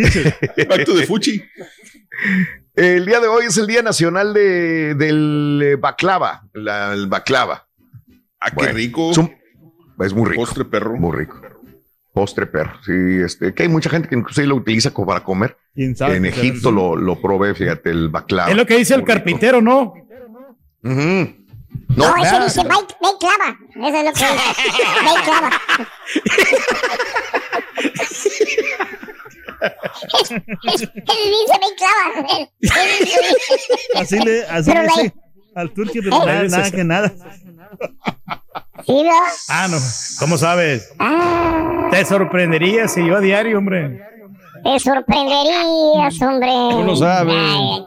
Pacto 0.68 0.94
de 0.94 1.06
Fuchi. 1.06 1.40
El 2.78 3.06
día 3.06 3.18
de 3.18 3.26
hoy 3.26 3.46
es 3.46 3.56
el 3.58 3.66
Día 3.66 3.82
Nacional 3.82 4.32
de, 4.32 4.94
del 4.94 5.60
eh, 5.64 5.74
Baklava. 5.76 6.44
la- 6.52 6.92
el 6.92 7.08
Baklava. 7.08 7.66
Ah, 8.40 8.50
qué 8.50 8.54
Bueno, 8.54 8.72
rico. 8.74 9.10
Es, 9.10 9.18
un- 9.18 9.34
es 10.00 10.14
muy 10.14 10.28
rico. 10.30 10.42
Postre 10.44 10.64
perro. 10.64 10.94
Muy 10.96 11.16
rico. 11.16 11.40
Postre 12.12 12.46
perro. 12.46 12.74
Sí, 12.84 12.92
este, 13.24 13.52
que 13.52 13.64
hay 13.64 13.68
mucha 13.68 13.90
gente 13.90 14.08
que 14.08 14.14
inclusive 14.14 14.46
lo 14.46 14.54
utiliza 14.54 14.92
como 14.92 15.08
para 15.08 15.24
comer. 15.24 15.56
¿Quién 15.74 15.96
sabe? 15.96 16.16
en 16.18 16.26
Egipto 16.26 16.70
lo, 16.70 16.94
lo 16.94 17.20
probé, 17.20 17.52
fíjate, 17.54 17.90
el 17.90 18.08
baklava. 18.10 18.50
es 18.50 18.56
lo 18.56 18.64
que 18.66 18.76
dice 18.76 18.94
el 18.94 19.00
Muy 19.00 19.06
carpintero, 19.08 19.60
¿no? 19.60 19.94
Ujú. 20.84 20.92
No, 20.92 21.34
No, 21.96 22.16
ese 22.16 22.32
nada. 22.32 22.44
dice, 22.44 22.62
ve 22.62 22.74
y 23.02 23.18
clava. 23.18 23.58
Eso 23.74 23.98
es 23.98 24.04
lo 24.04 24.12
que 24.12 24.20
dice. 24.20 24.26
Ve 27.78 29.07
y 29.60 29.66
clava. 30.18 30.48
Dice, 30.62 30.90
me 31.60 31.74
clava. 31.76 32.48
Así 34.00 34.18
le, 34.18 34.44
así 34.46 34.70
Pero 34.70 34.82
le 34.82 34.88
la- 34.88 34.94
dice 35.02 35.14
al 35.54 35.70
turqui, 35.72 36.00
pero 36.00 36.24
nada, 36.24 36.42
nada 36.44 36.70
que 36.70 36.84
nada. 36.84 37.12
Ah, 39.48 39.66
no. 39.68 39.76
¿Cómo 40.20 40.38
sabes? 40.38 40.88
Ah, 40.98 41.88
Te 41.90 42.04
sorprendería 42.04 42.86
si 42.88 43.04
yo 43.06 43.16
a 43.16 43.20
diario, 43.20 43.58
hombre. 43.58 44.00
te 44.62 44.78
sorprenderías, 44.78 46.20
hombre. 46.22 46.48
¿Cómo 46.48 46.82
lo 46.84 46.96
sabe? 46.96 47.32
Ay, 47.34 47.84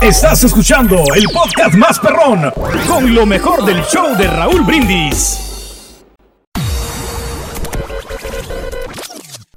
Estás 0.00 0.44
escuchando 0.44 1.02
el 1.14 1.24
podcast 1.32 1.74
más 1.74 1.98
perrón 1.98 2.52
con 2.88 3.12
lo 3.14 3.26
mejor 3.26 3.64
del 3.64 3.82
show 3.84 4.16
de 4.16 4.26
Raúl 4.28 4.62
Brindis. 4.62 5.51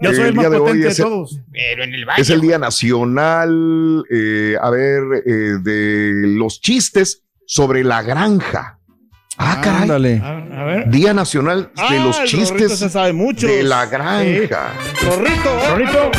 Yo 0.01 0.11
soy 0.11 0.23
El 0.23 0.27
el, 0.27 0.33
más 0.35 0.43
día 0.43 0.49
de 0.49 0.57
potente 0.57 0.83
de 0.83 0.89
es 0.91 0.99
el- 0.99 1.05
todos. 1.05 1.39
Es 2.17 2.29
el 2.29 2.41
Día 2.41 2.59
Nacional, 2.59 4.03
eh, 4.11 4.57
a 4.61 4.69
ver, 4.69 5.01
eh, 5.25 5.31
de 5.61 6.11
los 6.37 6.59
chistes 6.59 7.23
sobre 7.47 7.81
la 7.85 8.01
granja. 8.01 8.77
Ah, 9.37 9.61
caray. 9.63 9.81
Ándale. 9.83 10.19
A, 10.21 10.37
a 10.37 10.63
ver. 10.65 10.89
Día 10.89 11.13
Nacional 11.13 11.71
de 11.73 11.81
Ah, 11.81 11.93
los 12.03 12.19
el 12.19 12.29
Rorrito 12.29 12.57
chistes 12.57 12.79
se 12.79 12.89
sabe 12.89 13.13
mucho. 13.13 13.47
de 13.47 13.63
la 13.63 13.85
granja. 13.85 14.73
Rorrito, 15.01 16.11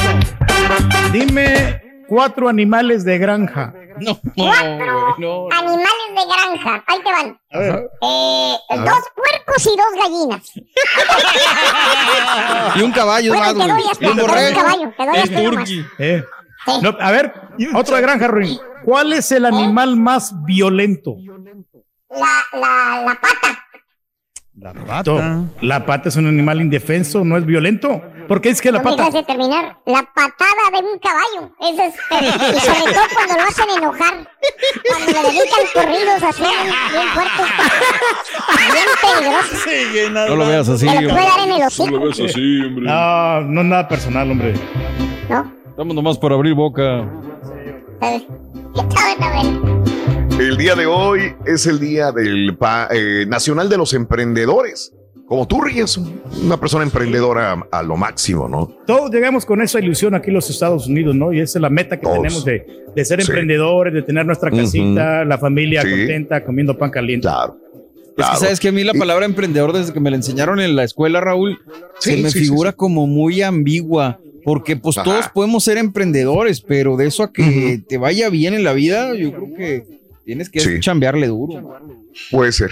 dime 1.13 1.83
cuatro 2.09 2.49
animales 2.49 3.05
de 3.05 3.19
granja. 3.19 3.75
No, 3.99 4.19
Cuatro 4.37 5.15
no. 5.19 5.49
animales 5.51 6.09
de 6.11 6.23
granja. 6.27 6.85
Ahí 6.87 6.99
te 7.03 7.13
van. 7.13 7.41
A 7.53 7.59
ver. 7.59 7.91
Eh, 8.03 8.55
dos 8.71 9.05
puercos 9.15 9.67
y 9.67 9.77
dos 9.77 10.03
gallinas. 10.03 10.53
Y 12.77 12.83
un 12.83 12.93
caballo, 12.93 13.33
Bueno, 13.35 13.55
más, 13.55 13.67
te 13.67 13.73
doy 13.73 13.83
hasta 13.91 13.91
un 13.91 13.99
te 13.99 14.05
doy 14.07 14.11
un 14.13 14.27
borrego. 14.31 14.61
caballo. 14.61 14.95
Te 14.97 15.07
doy 15.07 15.17
El 15.17 15.23
hasta 15.23 15.41
uno 15.41 15.53
más. 15.53 15.69
turqui. 15.69 15.87
Eh, 15.99 16.25
Sí. 16.65 16.73
no, 16.83 16.97
a 16.99 17.11
ver, 17.13 17.33
otro 17.75 17.95
de 17.95 18.03
granja, 18.03 18.27
Ruin. 18.27 18.59
¿Cuál 18.85 19.13
es 19.13 19.31
el 19.31 19.45
animal 19.45 19.97
más 19.97 20.33
violento? 20.45 21.15
La, 22.11 22.59
la, 22.59 23.03
la 23.05 23.21
pata. 23.21 23.66
La 24.59 24.73
pata. 24.73 25.45
La 25.61 25.85
pata 25.85 26.09
es 26.09 26.17
un 26.17 26.27
animal 26.27 26.61
indefenso, 26.63 27.25
no 27.25 27.37
es 27.37 27.45
violento. 27.45 28.01
¿Por 28.27 28.41
qué 28.41 28.49
es 28.49 28.61
que 28.63 28.73
la 28.73 28.79
No 28.79 28.85
pata? 28.97 29.23
terminar. 29.25 29.77
La 29.85 30.03
patada 30.03 30.71
de 30.73 30.79
un 30.79 30.99
caballo. 30.99 31.53
Ese 31.61 31.87
es, 31.87 31.95
y 32.57 32.61
sobre 32.61 32.93
todo 32.95 33.05
cuando 33.15 33.35
lo 33.35 33.43
hacen 33.43 33.65
enojar. 33.77 34.29
Cuando 34.89 35.13
le 35.13 35.29
dedican 35.29 35.67
corridos 35.75 36.23
así 36.23 36.43
bien, 36.43 36.75
bien 36.91 37.09
fuertes. 37.15 37.47
Bien 38.73 38.89
peligrosos. 39.03 39.59
Sigue 39.63 40.11
nada. 40.11 40.29
No 40.29 40.37
lo 40.37 40.47
veas 40.49 40.69
así, 40.69 40.87
Te 40.87 41.03
lo 41.03 41.11
puede 41.11 41.11
hombre. 41.13 41.25
dar 41.27 41.41
en 41.47 41.53
el 41.53 41.61
No 41.61 41.67
hocico. 41.67 41.91
lo 41.91 42.01
ves 42.01 42.21
así, 42.21 42.61
hombre. 42.63 42.85
No, 42.87 43.41
no 43.43 43.61
es 43.61 43.67
nada 43.67 43.89
personal, 43.89 44.31
hombre. 44.31 44.55
¿No? 45.29 45.53
Estamos 45.69 45.95
nomás 45.95 46.19
por 46.19 46.33
abrir 46.33 46.55
boca. 46.55 47.05
Está 48.01 49.29
bueno. 49.43 49.86
El 50.39 50.57
día 50.59 50.75
de 50.75 50.87
hoy 50.87 51.35
es 51.47 51.67
el 51.67 51.81
Día 51.81 52.13
del 52.13 52.57
pa- 52.59 52.89
eh, 52.93 53.25
Nacional 53.27 53.69
de 53.69 53.79
los 53.79 53.95
Emprendedores. 53.95 54.93
Como 55.27 55.49
tú, 55.49 55.61
Ríos, 55.61 55.99
una 56.45 56.61
persona 56.61 56.85
emprendedora 56.85 57.67
a, 57.73 57.83
lo 57.83 57.97
máximo, 57.97 58.49
¿no? 58.49 58.67
Todos 58.87 59.11
llegamos 59.11 59.45
con 59.45 59.61
esa 59.61 59.81
ilusión 59.81 60.15
aquí 60.15 60.29
en 60.29 60.35
los 60.35 60.49
Estados 60.51 60.87
Unidos, 60.87 61.17
¿no? 61.17 61.33
Y 61.33 61.41
esa 61.41 61.59
es 61.59 61.63
la 61.63 61.71
meta 61.71 61.97
que 61.97 62.03
Todos. 62.05 62.17
tenemos 62.19 62.45
de, 62.45 62.65
de 62.95 63.05
ser 63.05 63.21
Sí. 63.23 63.31
emprendedores, 63.31 63.93
de 63.93 64.03
tener 64.03 64.25
nuestra 64.25 64.51
casita, 64.51 65.25
la 65.25 65.39
familia 65.39 65.83
Sí. 65.83 65.91
contenta, 65.91 66.45
comiendo 66.45 66.79
pan 66.79 66.91
caliente. 66.91 67.27
Claro. 67.27 67.57
Es 68.17 68.27
que 68.31 68.37
sabes 68.37 68.61
que 68.61 68.69
a 68.69 68.73
mí 68.73 68.85
la 68.85 68.93
Y- 68.95 68.99
palabra 68.99 69.25
emprendedor, 69.27 69.73
desde 69.73 69.93
que 69.93 70.01
me 70.01 70.11
la 70.11 70.17
enseñaron 70.17 70.61
en 70.61 70.77
la 70.77 70.85
escuela, 70.85 71.21
Raúl, 71.21 71.59
Sí, 71.99 72.13
se 72.13 72.23
me 72.23 72.31
sí, 72.31 72.39
figura 72.41 72.71
sí. 72.71 72.77
como 72.77 73.07
muy 73.07 73.43
ambigua. 73.43 74.21
Porque 74.45 74.77
pues 74.77 74.97
Ajá. 74.97 75.05
todos 75.05 75.29
podemos 75.35 75.65
ser 75.65 75.77
emprendedores, 75.77 76.61
pero 76.61 76.97
de 76.97 77.07
eso 77.09 77.25
a 77.25 77.33
que 77.33 77.81
te 77.89 77.99
vaya 77.99 78.29
bien 78.31 78.55
en 78.55 78.63
la 78.63 78.75
vida, 78.75 79.13
yo 79.17 79.33
creo 79.33 79.55
que 79.57 79.85
tienes 80.27 80.51
que 80.51 80.61
Sí. 80.61 80.81
chambearle 80.81 81.29
duro. 81.29 81.79
Puede 82.31 82.53
ser, 82.53 82.71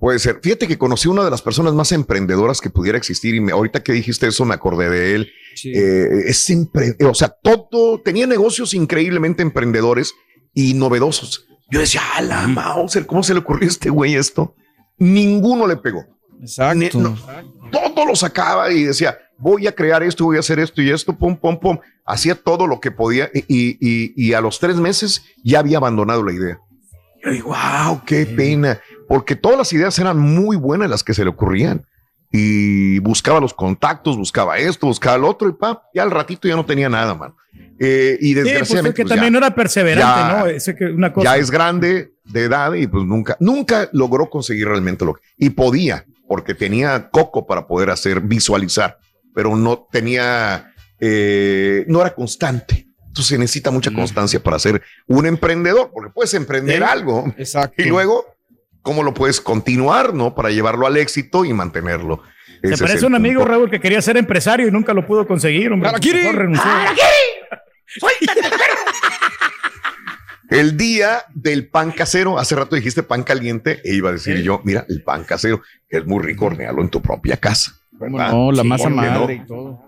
puede 0.00 0.18
ser. 0.18 0.40
Fíjate 0.42 0.66
que 0.66 0.76
conocí 0.78 1.06
una 1.08 1.22
de 1.24 1.30
las 1.30 1.42
personas 1.42 1.74
más 1.74 1.92
emprendedoras 1.92 2.60
que 2.60 2.70
pudiera 2.70 2.98
existir 2.98 3.34
y 3.34 3.40
me- 3.40 3.52
ahorita 3.52 3.82
que 3.82 3.92
dijiste 3.92 4.26
eso 4.26 4.44
me 4.44 4.54
acordé 4.54 4.90
de 4.90 5.14
él. 5.14 5.30
Eh, 5.64 6.08
es 6.26 6.50
empre- 6.50 6.96
o 7.08 7.14
sea, 7.14 7.28
todo, 7.28 8.00
tenía 8.00 8.26
negocios 8.26 8.74
increíblemente 8.74 9.42
emprendedores 9.42 10.12
y 10.52 10.74
novedosos. 10.74 11.46
Yo 11.70 11.80
decía, 11.80 12.00
a 12.16 12.22
la 12.22 12.48
Mauser, 12.48 13.06
¿cómo 13.06 13.22
se 13.22 13.34
le 13.34 13.40
ocurrió 13.40 13.68
a 13.68 13.70
este 13.70 13.90
güey 13.90 14.14
esto? 14.16 14.54
Ninguno 14.98 15.66
le 15.66 15.76
pegó. 15.76 16.04
Exacto. 16.40 16.98
No, 17.00 17.16
todo 17.70 18.06
lo 18.06 18.14
sacaba 18.16 18.70
y 18.72 18.84
decía, 18.84 19.16
voy 19.38 19.66
a 19.66 19.72
crear 19.72 20.02
esto, 20.02 20.24
voy 20.24 20.36
a 20.36 20.40
hacer 20.40 20.58
esto 20.58 20.82
y 20.82 20.90
esto, 20.90 21.16
pum, 21.16 21.36
pum, 21.36 21.58
pum. 21.58 21.78
Hacía 22.06 22.34
todo 22.34 22.66
lo 22.66 22.80
que 22.80 22.90
podía 22.90 23.30
y- 23.32 23.44
y- 23.48 24.12
y 24.16 24.32
a 24.34 24.40
los 24.40 24.60
tres 24.60 24.76
meses 24.76 25.24
ya 25.42 25.60
había 25.60 25.78
abandonado 25.78 26.22
la 26.22 26.32
idea. 26.32 26.58
Yo 27.24 27.44
wow, 27.44 28.02
qué 28.06 28.26
pena, 28.26 28.80
porque 29.08 29.34
todas 29.36 29.58
las 29.58 29.72
ideas 29.72 29.98
eran 29.98 30.18
muy 30.18 30.56
buenas 30.56 30.90
las 30.90 31.02
que 31.04 31.14
se 31.14 31.22
le 31.24 31.30
ocurrían. 31.30 31.84
Y 32.36 32.98
buscaba 32.98 33.38
los 33.40 33.54
contactos, 33.54 34.16
buscaba 34.16 34.58
esto, 34.58 34.88
buscaba 34.88 35.16
lo 35.18 35.28
otro 35.28 35.48
y 35.48 35.52
pa, 35.52 35.82
ya 35.94 36.02
al 36.02 36.10
ratito 36.10 36.48
ya 36.48 36.56
no 36.56 36.66
tenía 36.66 36.88
nada, 36.88 37.14
man. 37.14 37.32
Eh, 37.78 38.18
y 38.20 38.28
Sí, 38.28 38.34
pues 38.34 38.38
es 38.38 38.44
desgraciadamente 38.44 38.96
que 38.96 39.02
pues, 39.02 39.10
ya- 39.10 39.14
también 39.16 39.32
no 39.34 39.38
era 39.38 39.54
perseverante, 39.54 40.20
ya- 40.20 40.38
¿no? 40.40 40.46
Es 40.46 40.74
que 40.76 40.84
una 40.86 41.12
cosa. 41.12 41.24
ya 41.30 41.36
es 41.36 41.50
grande 41.50 42.14
de 42.24 42.42
edad 42.44 42.72
y 42.74 42.88
pues 42.88 43.04
nunca, 43.04 43.36
nunca 43.38 43.88
logró 43.92 44.28
conseguir 44.30 44.66
realmente 44.66 45.04
lo 45.04 45.14
que, 45.14 45.20
y 45.38 45.50
podía, 45.50 46.06
porque 46.26 46.54
tenía 46.54 47.08
coco 47.10 47.46
para 47.46 47.68
poder 47.68 47.90
hacer, 47.90 48.20
visualizar, 48.20 48.98
pero 49.32 49.54
no 49.54 49.86
tenía, 49.92 50.72
eh, 50.98 51.84
no 51.86 52.00
era 52.00 52.14
constante. 52.14 52.88
Entonces 53.14 53.28
se 53.28 53.38
necesita 53.38 53.70
mucha 53.70 53.92
constancia 53.92 54.42
para 54.42 54.58
ser 54.58 54.82
un 55.06 55.24
emprendedor, 55.24 55.88
porque 55.94 56.10
puedes 56.12 56.34
emprender 56.34 56.78
Sí. 56.78 56.82
algo 56.82 57.32
Exacto. 57.38 57.80
y 57.80 57.84
luego, 57.84 58.26
¿cómo 58.82 59.04
lo 59.04 59.14
puedes 59.14 59.40
continuar, 59.40 60.12
no? 60.14 60.34
Para 60.34 60.50
llevarlo 60.50 60.84
al 60.84 60.96
éxito 60.96 61.44
y 61.44 61.52
mantenerlo. 61.52 62.22
Se 62.64 62.76
parece 62.76 63.06
un 63.06 63.14
amigo. 63.14 63.44
Raúl, 63.44 63.70
que 63.70 63.78
quería 63.78 64.02
ser 64.02 64.16
empresario 64.16 64.66
y 64.66 64.72
nunca 64.72 64.92
lo 64.92 65.06
pudo 65.06 65.28
conseguir, 65.28 65.70
hombre. 65.70 65.92
Mejor 65.92 66.34
renunció. 66.34 66.64
El 70.50 70.76
día 70.76 71.22
del 71.34 71.68
pan 71.68 71.92
casero, 71.92 72.36
hace 72.40 72.56
rato 72.56 72.74
dijiste 72.74 73.04
pan 73.04 73.22
caliente, 73.22 73.80
e 73.84 73.94
iba 73.94 74.08
a 74.10 74.12
decir 74.12 74.42
yo, 74.42 74.60
mira, 74.64 74.84
el 74.88 75.04
pan 75.04 75.22
casero, 75.22 75.62
que 75.88 75.98
es 75.98 76.04
muy 76.06 76.20
rico 76.20 76.46
hornearlo 76.46 76.82
en 76.82 76.88
tu 76.90 77.00
propia 77.00 77.36
casa. 77.36 77.74
¿Cómo 77.96 78.18
¿verdad? 78.18 78.32
no, 78.32 78.50
la 78.50 78.62
Sí, 78.62 78.68
masa 78.68 78.88
madre 78.88 79.34
y 79.34 79.46
todo. 79.46 79.83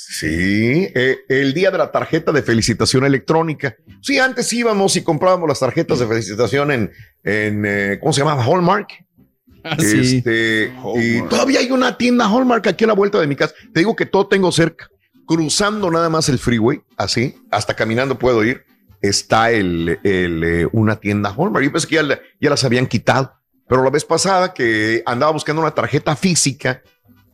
Sí, 0.00 0.88
eh, 0.94 1.18
el 1.28 1.52
día 1.54 1.72
de 1.72 1.78
la 1.78 1.90
tarjeta 1.90 2.30
de 2.30 2.40
felicitación 2.42 3.04
electrónica. 3.04 3.74
Sí, 4.00 4.20
antes 4.20 4.52
íbamos 4.52 4.94
y 4.94 5.02
comprábamos 5.02 5.48
las 5.48 5.58
tarjetas 5.58 5.98
de 5.98 6.06
felicitación 6.06 6.70
en, 6.70 6.92
en 7.24 7.64
eh, 7.66 7.98
¿cómo 8.00 8.12
se 8.12 8.20
llamaba? 8.20 8.44
Hallmark. 8.44 8.88
Ah, 9.64 9.76
sí. 9.76 10.18
Este, 10.18 10.72
y 10.94 11.20
todavía 11.22 11.58
hay 11.58 11.72
una 11.72 11.98
tienda 11.98 12.26
Hallmark 12.26 12.64
aquí 12.68 12.84
a 12.84 12.86
la 12.86 12.92
vuelta 12.92 13.18
de 13.20 13.26
mi 13.26 13.34
casa. 13.34 13.52
Te 13.74 13.80
digo 13.80 13.96
que 13.96 14.06
todo 14.06 14.28
tengo 14.28 14.52
cerca. 14.52 14.88
Cruzando 15.26 15.90
nada 15.90 16.08
más 16.08 16.28
el 16.28 16.38
freeway, 16.38 16.80
así, 16.96 17.34
hasta 17.50 17.74
caminando 17.74 18.20
puedo 18.20 18.44
ir, 18.44 18.64
está 19.02 19.50
el, 19.50 19.98
el, 20.04 20.44
eh, 20.44 20.68
una 20.70 20.94
tienda 21.00 21.34
Hallmark. 21.36 21.64
Yo 21.64 21.72
pensé 21.72 21.88
que 21.88 21.96
ya, 21.96 22.02
la- 22.04 22.20
ya 22.40 22.50
las 22.50 22.62
habían 22.62 22.86
quitado. 22.86 23.32
Pero 23.68 23.82
la 23.82 23.90
vez 23.90 24.04
pasada 24.04 24.54
que 24.54 25.02
andaba 25.04 25.32
buscando 25.32 25.60
una 25.60 25.72
tarjeta 25.72 26.14
física, 26.14 26.82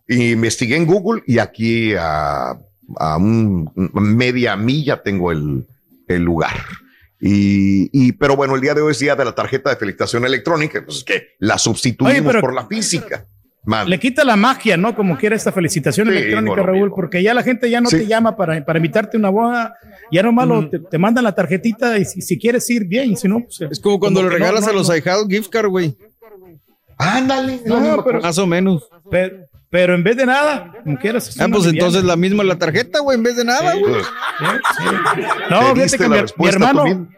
investigué 0.09 0.77
en 0.77 0.87
Google 0.87 1.23
y 1.27 1.39
aquí 1.39 1.95
a, 1.99 2.59
a 2.97 3.17
un- 3.17 3.71
media 3.95 4.57
milla 4.57 5.03
tengo 5.03 5.33
el, 5.33 5.67
el 6.09 6.23
lugar. 6.23 6.57
Y, 7.21 7.89
y- 7.93 8.13
pero 8.13 8.37
bueno, 8.37 8.55
el 8.55 8.61
día 8.61 8.75
de 8.75 8.83
hoy 8.83 8.91
es 8.93 8.99
día 8.99 9.17
de 9.17 9.25
la 9.25 9.35
tarjeta 9.35 9.71
de 9.71 9.77
felicitación 9.77 10.25
electrónica, 10.27 10.83
pues 10.85 10.99
es 10.99 11.05
que 11.05 11.29
la 11.39 11.57
sustituimos 11.59 12.13
Oye, 12.21 12.23
pero- 12.27 12.41
por 12.41 12.55
la 12.55 12.67
física. 12.67 13.25
Man, 13.67 13.89
Le 13.89 13.99
quita 13.99 14.25
la 14.27 14.37
magia, 14.37 14.77
¿no? 14.77 14.95
Como 14.95 15.17
quiera 15.17 15.35
esta 15.35 15.51
felicitación 15.51 16.07
Sí, 16.09 16.13
electrónica, 16.13 16.55
no, 16.55 16.63
lo 16.67 16.67
Raúl, 16.71 16.93
porque 16.95 17.23
ya 17.23 17.33
la 17.33 17.43
gente 17.43 17.71
ya 17.71 17.81
no 17.81 17.89
Sí. 17.89 17.97
te 17.97 18.07
llama 18.07 18.37
para, 18.37 18.63
para 18.63 18.79
invitarte 18.79 19.17
una 19.17 19.31
boda, 19.31 19.75
ya 20.13 20.23
nomás 20.23 20.47
lo- 20.47 20.69
te, 20.69 20.81
te 20.81 20.99
mandan 20.99 21.25
la 21.25 21.35
tarjetita 21.35 21.97
y 21.97 22.05
si, 22.05 22.21
si 22.21 22.39
quieres 22.39 22.69
ir 22.69 22.85
bien, 22.85 23.13
y 23.13 23.17
si 23.17 23.27
no, 23.27 23.41
pues. 23.41 23.63
Es 23.71 23.81
como 23.81 23.99
cuando 23.99 24.21
como 24.21 24.29
le 24.31 24.39
no, 24.39 24.45
regalas 24.45 24.65
no, 24.67 24.71
a 24.71 24.75
los 24.75 24.89
no. 24.89 24.93
ahijados 24.93 25.27
gift 25.29 25.49
card, 25.49 25.69
güey. 25.69 25.97
ándale. 26.99 27.61
pero-. 27.65 28.21
Más 28.21 28.37
o 28.37 28.47
menos. 28.47 28.87
Pero, 29.11 29.47
pero 29.75 29.97
en 29.97 30.05
vez 30.05 30.17
de 30.17 30.25
nada, 30.25 30.73
como 30.85 30.97
quieras. 31.01 31.37
Ah, 31.41 31.49
pues 31.51 31.67
liviana. 31.67 31.71
entonces 31.71 32.05
la 32.05 32.15
misma 32.15 32.45
la 32.45 32.57
tarjeta, 32.57 33.01
güey, 33.01 33.19
en 33.19 33.25
vez 33.25 33.35
de 33.35 33.45
nada, 33.45 33.75
güey. 33.75 33.95
Pues, 33.95 34.07
Sí, 34.07 34.85
sí. 34.85 35.23
No, 35.51 35.75
fíjate 35.75 35.99
que 35.99 36.09
mi, 36.09 36.17
mi 36.39 36.49
hermano, 36.49 36.85
mismo. 36.85 37.09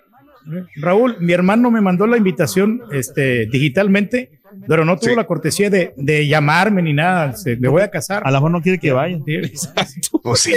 Raúl, 0.77 1.19
mi 1.21 1.35
hermano 1.35 1.71
me 1.71 1.83
mandó 1.83 2.07
la 2.07 2.17
invitación 2.17 2.81
este, 2.93 3.45
digitalmente, 3.53 4.41
pero 4.67 4.85
no 4.85 4.97
tuvo 4.97 5.11
Sí. 5.11 5.17
la 5.17 5.25
cortesía 5.27 5.71
de, 5.71 5.93
de 5.97 6.27
llamarme 6.27 6.83
ni 6.83 6.93
nada. 6.93 7.33
Se- 7.35 7.57
me 7.57 7.69
voy 7.69 7.83
a 7.83 7.91
casar. 7.91 8.23
A 8.25 8.31
lo 8.31 8.39
mejor 8.39 8.51
no 8.51 8.63
quiere 8.63 8.79
que 8.79 8.93
vaya. 8.93 9.19
Sí. 9.27 9.41
Pues 10.23 10.41
sí, 10.41 10.53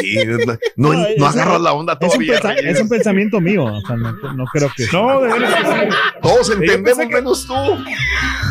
no, 0.75 0.93
No, 0.93 0.93
no 0.93 1.05
es- 1.07 1.21
agarras 1.21 1.61
la 1.61 1.73
onda 1.73 1.93
Es 1.93 1.99
un, 2.01 2.07
todavía. 2.25 2.33
pensa- 2.39 2.53
Reyes. 2.55 2.75
es 2.75 2.81
un 2.81 2.89
pensamiento 2.89 3.39
mío. 3.41 3.65
O 3.65 3.81
sea, 3.81 3.95
no, 3.95 4.11
no 4.33 4.45
creo 4.51 4.69
que. 4.75 4.85
No, 4.91 5.21
de 5.21 5.31
sí. 5.31 5.95
Todos 6.21 6.49
entendemos 6.51 7.07
que- 7.07 7.15
menos 7.15 7.45
tú. 7.47 7.53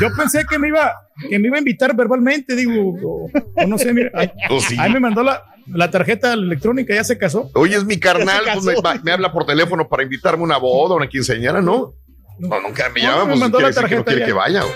Yo 0.00 0.09
pensé 0.16 0.45
que 0.49 0.59
me 0.59 0.68
iba, 0.68 0.92
que 1.28 1.38
me 1.38 1.49
iba 1.49 1.57
a 1.57 1.59
invitar 1.59 1.95
verbalmente, 1.97 2.54
digo, 2.54 2.95
o, 3.02 3.30
o 3.57 3.66
no 3.66 3.78
sé, 3.78 3.92
mira, 3.92 4.11
ahí, 4.14 4.30
Pues 4.49 4.64
sí. 4.64 4.76
ahí 4.78 4.92
me 4.92 5.00
mandó 5.00 5.23
la, 5.23 5.42
La 5.66 5.90
tarjeta 5.90 6.33
electrónica 6.33 6.95
ya 6.95 7.04
se 7.04 7.18
casó. 7.18 7.50
Oye, 7.54 7.76
es 7.76 7.85
mi 7.85 7.99
carnal, 7.99 8.40
pues 8.54 9.02
me, 9.04 9.12
habla 9.12 9.30
por 9.33 9.45
teléfono 9.45 9.87
para 9.88 10.02
invitarme 10.02 10.42
a 10.42 10.45
una 10.45 10.57
boda, 10.57 10.95
una 10.95 11.09
quinceañera, 11.09 11.61
¿no? 11.61 11.92
No, 12.38 12.61
nunca 12.61 12.88
me 12.90 13.02
No, 13.02 13.09
llama, 13.09 13.25
me 13.25 13.28
pues 13.30 13.40
mandó 13.40 13.59
quiere 13.59 13.73
la 13.75 13.80
decir 13.83 13.88
que 13.90 13.97
no 13.97 14.04
tarjeta 14.04 14.04
quiere 14.04 14.21
ya. 14.21 14.26
que 14.26 14.33
vaya. 14.33 14.62
güey. 14.62 14.75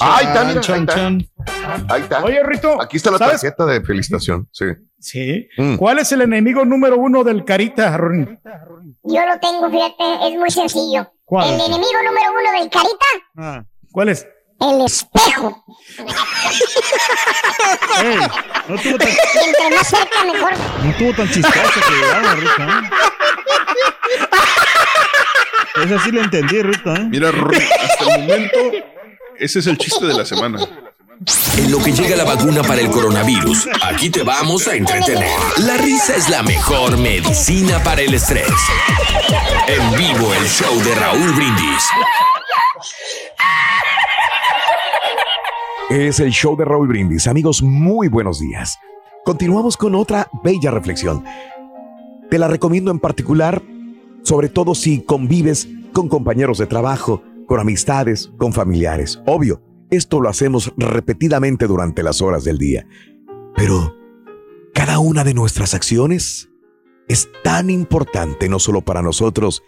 Ahí 0.00 0.26
está, 0.26 0.44
mira, 0.44 0.60
ahí 0.60 0.60
Chan, 0.60 0.80
está. 0.80 0.94
chan. 0.94 1.28
Ahí 1.88 2.02
está. 2.02 2.24
Oye, 2.24 2.42
Rito. 2.42 2.80
Aquí 2.82 2.96
está 2.96 3.10
la 3.10 3.18
¿sabes? 3.18 3.40
tarjeta 3.40 3.66
de 3.66 3.80
felicitación, 3.82 4.48
sí. 4.52 4.64
Sí. 5.00 5.48
Mm. 5.56 5.76
¿Cuál 5.76 5.98
es 6.00 6.10
el 6.12 6.22
enemigo 6.22 6.64
número 6.64 6.96
uno 6.96 7.22
del 7.22 7.44
Carita, 7.44 7.96
Rorín? 7.96 8.38
Yo 9.04 9.20
lo 9.26 9.38
tengo, 9.40 9.70
fíjate, 9.70 10.28
es 10.28 10.36
muy 10.38 10.50
sencillo. 10.50 11.12
¿Cuál? 11.24 11.48
El 11.48 11.60
enemigo 11.60 11.98
número 12.04 12.30
uno 12.32 12.60
del 12.60 12.70
carita, 12.70 13.06
Ah. 13.36 13.64
¿Cuál 13.92 14.08
es? 14.08 14.26
El 14.60 14.84
espejo. 14.86 15.64
Ey, 18.00 18.18
no 18.68 18.76
tuvo 18.80 18.98
tan, 18.98 19.08
Y 19.08 19.38
entre 19.48 19.76
más 19.76 19.88
cerca, 19.88 20.24
mejor. 20.24 20.52
no 20.84 20.92
tuvo 20.96 21.12
tan 21.14 21.30
chistoso 21.30 21.80
que 21.88 21.94
llegaba, 21.94 22.34
Rito. 22.34 22.62
¿eh? 22.62 22.90
Esa 25.84 26.04
sí 26.04 26.10
lo 26.10 26.22
entendí, 26.22 26.62
Rito. 26.62 26.94
¿eh? 26.94 27.06
Mira, 27.08 27.28
hasta 27.28 28.14
el 28.14 28.20
momento, 28.20 28.58
ese 29.38 29.58
es 29.60 29.66
el 29.66 29.78
chiste 29.78 30.06
de 30.06 30.14
la 30.14 30.24
semana. 30.24 30.58
En 31.56 31.72
lo 31.72 31.82
que 31.82 31.92
llega 31.92 32.14
la 32.16 32.22
vacuna 32.24 32.62
para 32.62 32.80
el 32.80 32.90
coronavirus, 32.90 33.68
aquí 33.82 34.08
te 34.08 34.22
vamos 34.22 34.68
a 34.68 34.74
entretener. 34.76 35.28
La 35.58 35.76
risa 35.76 36.14
es 36.14 36.28
la 36.28 36.44
mejor 36.44 36.96
medicina 36.96 37.82
para 37.82 38.02
el 38.02 38.14
estrés. 38.14 38.46
En 39.66 39.90
vivo 39.98 40.32
el 40.32 40.48
show 40.48 40.80
de 40.84 40.94
Raúl 40.94 41.32
Brindis. 41.32 41.84
Es 45.90 46.20
el 46.20 46.32
show 46.32 46.54
de 46.54 46.66
Raúl 46.66 46.88
Brindis. 46.88 47.26
Amigos, 47.26 47.62
muy 47.62 48.08
buenos 48.08 48.40
días. 48.40 48.78
Continuamos 49.24 49.78
con 49.78 49.94
otra 49.94 50.28
bella 50.44 50.70
reflexión. 50.70 51.24
Te 52.28 52.38
la 52.38 52.46
recomiendo 52.46 52.90
en 52.90 53.00
particular, 53.00 53.62
sobre 54.22 54.50
todo 54.50 54.74
si 54.74 55.00
convives 55.00 55.66
con 55.94 56.10
compañeros 56.10 56.58
de 56.58 56.66
trabajo, 56.66 57.22
con 57.46 57.58
amistades, 57.58 58.30
con 58.36 58.52
familiares. 58.52 59.22
Obvio, 59.24 59.62
esto 59.90 60.20
lo 60.20 60.28
hacemos 60.28 60.74
repetidamente 60.76 61.66
durante 61.66 62.02
las 62.02 62.20
horas 62.20 62.44
del 62.44 62.58
día. 62.58 62.86
Pero 63.56 63.96
cada 64.74 64.98
una 64.98 65.24
de 65.24 65.32
nuestras 65.32 65.72
acciones 65.72 66.50
es 67.08 67.30
tan 67.42 67.70
importante 67.70 68.50
no 68.50 68.58
solo 68.58 68.82
para 68.82 69.00
nosotros, 69.00 69.62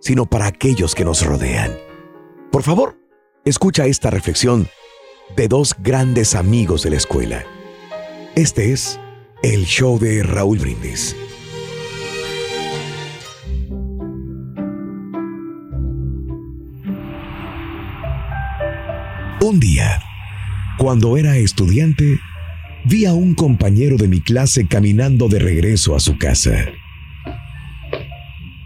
sino 0.00 0.26
para 0.26 0.46
aquellos 0.46 0.96
que 0.96 1.04
nos 1.04 1.24
rodean. 1.24 1.70
Por 2.50 2.64
favor, 2.64 2.98
escucha 3.44 3.86
esta 3.86 4.10
reflexión 4.10 4.66
de 5.36 5.48
dos 5.48 5.74
grandes 5.78 6.34
amigos 6.34 6.82
de 6.82 6.90
la 6.90 6.96
escuela. 6.96 7.44
Este 8.34 8.72
es 8.72 9.00
el 9.42 9.64
show 9.64 9.98
de 9.98 10.22
Raúl 10.22 10.58
Brindis. 10.58 11.16
Un 19.40 19.58
día, 19.58 20.00
cuando 20.78 21.16
era 21.16 21.36
estudiante, 21.36 22.20
vi 22.84 23.06
a 23.06 23.12
un 23.12 23.34
compañero 23.34 23.96
de 23.96 24.08
mi 24.08 24.20
clase 24.20 24.66
caminando 24.66 25.28
de 25.28 25.40
regreso 25.40 25.96
a 25.96 26.00
su 26.00 26.16
casa. 26.16 26.66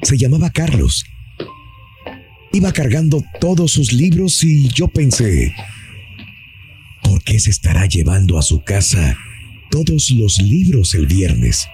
Se 0.03 0.19
llamaba 0.19 0.51
Carlos. 0.51 1.05
Iba 2.53 2.73
cargando 2.73 3.23
todos 3.41 3.73
sus 3.73 3.93
libros 3.93 4.45
y 4.45 4.69
yo 4.69 4.89
pensé, 4.89 5.55
¿por 7.07 7.23
qué 7.23 7.39
se 7.39 7.51
estará 7.51 7.87
llevando 7.87 8.39
a 8.39 8.43
su 8.43 8.63
casa 8.63 9.17
todos 9.71 10.11
los 10.11 10.41
libros 10.41 10.95
el 10.95 11.07
viernes? 11.07 11.69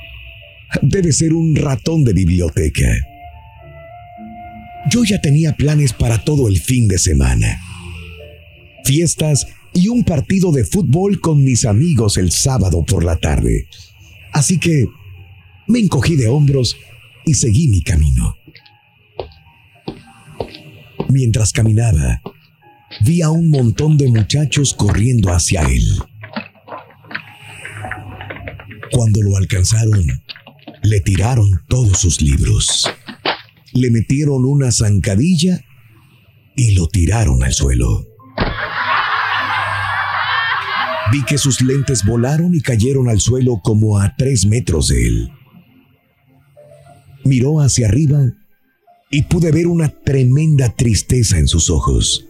Debe 0.83 1.13
ser 1.13 1.33
un 1.33 1.57
ratón 1.57 2.05
de 2.05 2.13
biblioteca. 2.13 2.95
Yo 4.91 5.05
ya 5.05 5.21
tenía 5.21 5.55
planes 5.55 5.93
para 5.93 6.19
todo 6.19 6.49
el 6.49 6.61
fin 6.61 6.89
de 6.89 6.99
semana. 6.99 7.61
Fiestas 8.85 9.47
y 9.73 9.89
un 9.89 10.05
partido 10.05 10.53
de 10.53 10.65
fútbol 10.65 11.21
con 11.21 11.43
mis 11.43 11.65
amigos 11.65 12.17
el 12.17 12.31
sábado 12.31 12.85
por 12.85 13.05
la 13.05 13.17
tarde. 13.17 13.67
Así 14.33 14.59
que 14.59 14.87
me 15.67 15.79
encogí 15.79 16.17
de 16.17 16.29
hombros 16.29 16.77
y 17.25 17.35
seguí 17.35 17.69
mi 17.69 17.83
camino. 17.83 18.37
Mientras 21.09 21.53
caminaba, 21.53 22.23
vi 23.01 23.23
a 23.23 23.31
un 23.31 23.49
montón 23.49 23.97
de 23.97 24.09
muchachos 24.09 24.75
corriendo 24.75 25.33
hacia 25.33 25.63
él. 25.63 25.85
Cuando 28.93 29.23
lo 29.23 29.37
alcanzaron, 29.37 30.05
le 30.83 31.01
tiraron 31.01 31.63
todos 31.69 31.99
sus 31.99 32.21
libros. 32.21 32.91
Le 33.73 33.91
metieron 33.91 34.45
una 34.45 34.71
zancadilla 34.71 35.61
y 36.57 36.75
lo 36.75 36.87
tiraron 36.89 37.43
al 37.43 37.55
suelo. 37.55 38.07
Vi 41.11 41.25
que 41.25 41.39
sus 41.39 41.61
lentes 41.63 42.05
volaron 42.05 42.55
y 42.55 42.61
cayeron 42.61 43.09
al 43.09 43.21
suelo 43.21 43.61
como 43.63 43.99
a 43.99 44.15
tres 44.17 44.47
metros 44.47 44.89
de 44.89 45.07
él. 45.07 45.33
Miró 47.25 47.61
hacia 47.61 47.87
arriba 47.87 48.19
y 49.11 49.23
pude 49.23 49.53
ver 49.53 49.67
una 49.67 49.89
tremenda 49.89 50.75
tristeza 50.75 51.39
en 51.39 51.49
sus 51.49 51.71
ojos. 51.71 52.27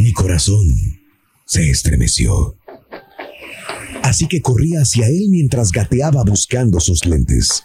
Mi 0.00 0.12
corazón 0.14 0.66
se 1.44 1.68
estremeció. 1.70 2.56
Así 4.02 4.26
que 4.26 4.40
corrí 4.40 4.74
hacia 4.74 5.06
él 5.06 5.26
mientras 5.28 5.72
gateaba 5.72 6.24
buscando 6.24 6.80
sus 6.80 7.04
lentes. 7.04 7.64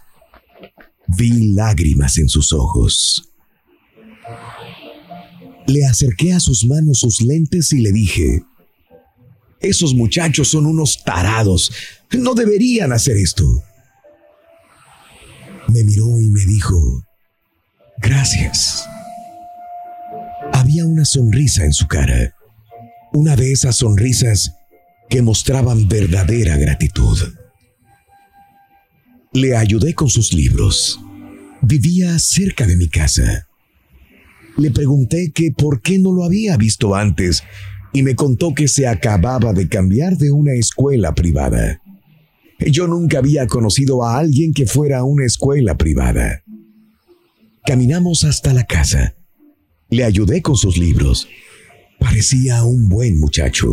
Vi 1.07 1.53
lágrimas 1.53 2.17
en 2.17 2.27
sus 2.27 2.51
ojos. 2.51 3.29
Le 5.67 5.85
acerqué 5.85 6.33
a 6.33 6.41
sus 6.41 6.65
manos 6.65 6.99
sus 6.99 7.21
lentes 7.21 7.71
y 7.71 7.79
le 7.79 7.93
dije, 7.93 8.43
esos 9.61 9.93
muchachos 9.93 10.49
son 10.49 10.65
unos 10.65 11.03
tarados. 11.05 11.71
No 12.11 12.33
deberían 12.33 12.91
hacer 12.91 13.15
esto. 13.15 13.63
Me 15.69 15.83
miró 15.85 16.19
y 16.19 16.29
me 16.29 16.45
dijo, 16.45 17.03
gracias. 17.97 18.85
Había 20.53 20.85
una 20.85 21.05
sonrisa 21.05 21.65
en 21.65 21.73
su 21.73 21.87
cara. 21.87 22.35
Una 23.13 23.35
de 23.35 23.51
esas 23.51 23.77
sonrisas 23.77 24.53
que 25.09 25.21
mostraban 25.21 25.87
verdadera 25.87 26.57
gratitud. 26.57 27.17
Le 29.33 29.55
ayudé 29.55 29.93
con 29.93 30.09
sus 30.09 30.33
libros. 30.33 30.99
Vivía 31.61 32.17
cerca 32.19 32.65
de 32.65 32.77
mi 32.77 32.89
casa. 32.89 33.47
Le 34.57 34.71
pregunté 34.71 35.31
que 35.33 35.51
por 35.51 35.81
qué 35.81 35.99
no 35.99 36.13
lo 36.13 36.23
había 36.23 36.55
visto 36.57 36.95
antes 36.95 37.43
y 37.93 38.03
me 38.03 38.15
contó 38.15 38.53
que 38.53 38.67
se 38.67 38.87
acababa 38.87 39.53
de 39.53 39.67
cambiar 39.67 40.17
de 40.17 40.31
una 40.31 40.53
escuela 40.53 41.13
privada. 41.13 41.81
Yo 42.59 42.87
nunca 42.87 43.19
había 43.19 43.47
conocido 43.47 44.03
a 44.03 44.17
alguien 44.17 44.53
que 44.53 44.65
fuera 44.65 44.99
a 44.99 45.03
una 45.03 45.25
escuela 45.25 45.77
privada. 45.77 46.43
Caminamos 47.65 48.23
hasta 48.23 48.53
la 48.53 48.63
casa. 48.63 49.15
Le 49.89 50.03
ayudé 50.03 50.41
con 50.41 50.55
sus 50.55 50.77
libros. 50.77 51.27
Parecía 51.99 52.63
un 52.63 52.89
buen 52.89 53.19
muchacho. 53.19 53.67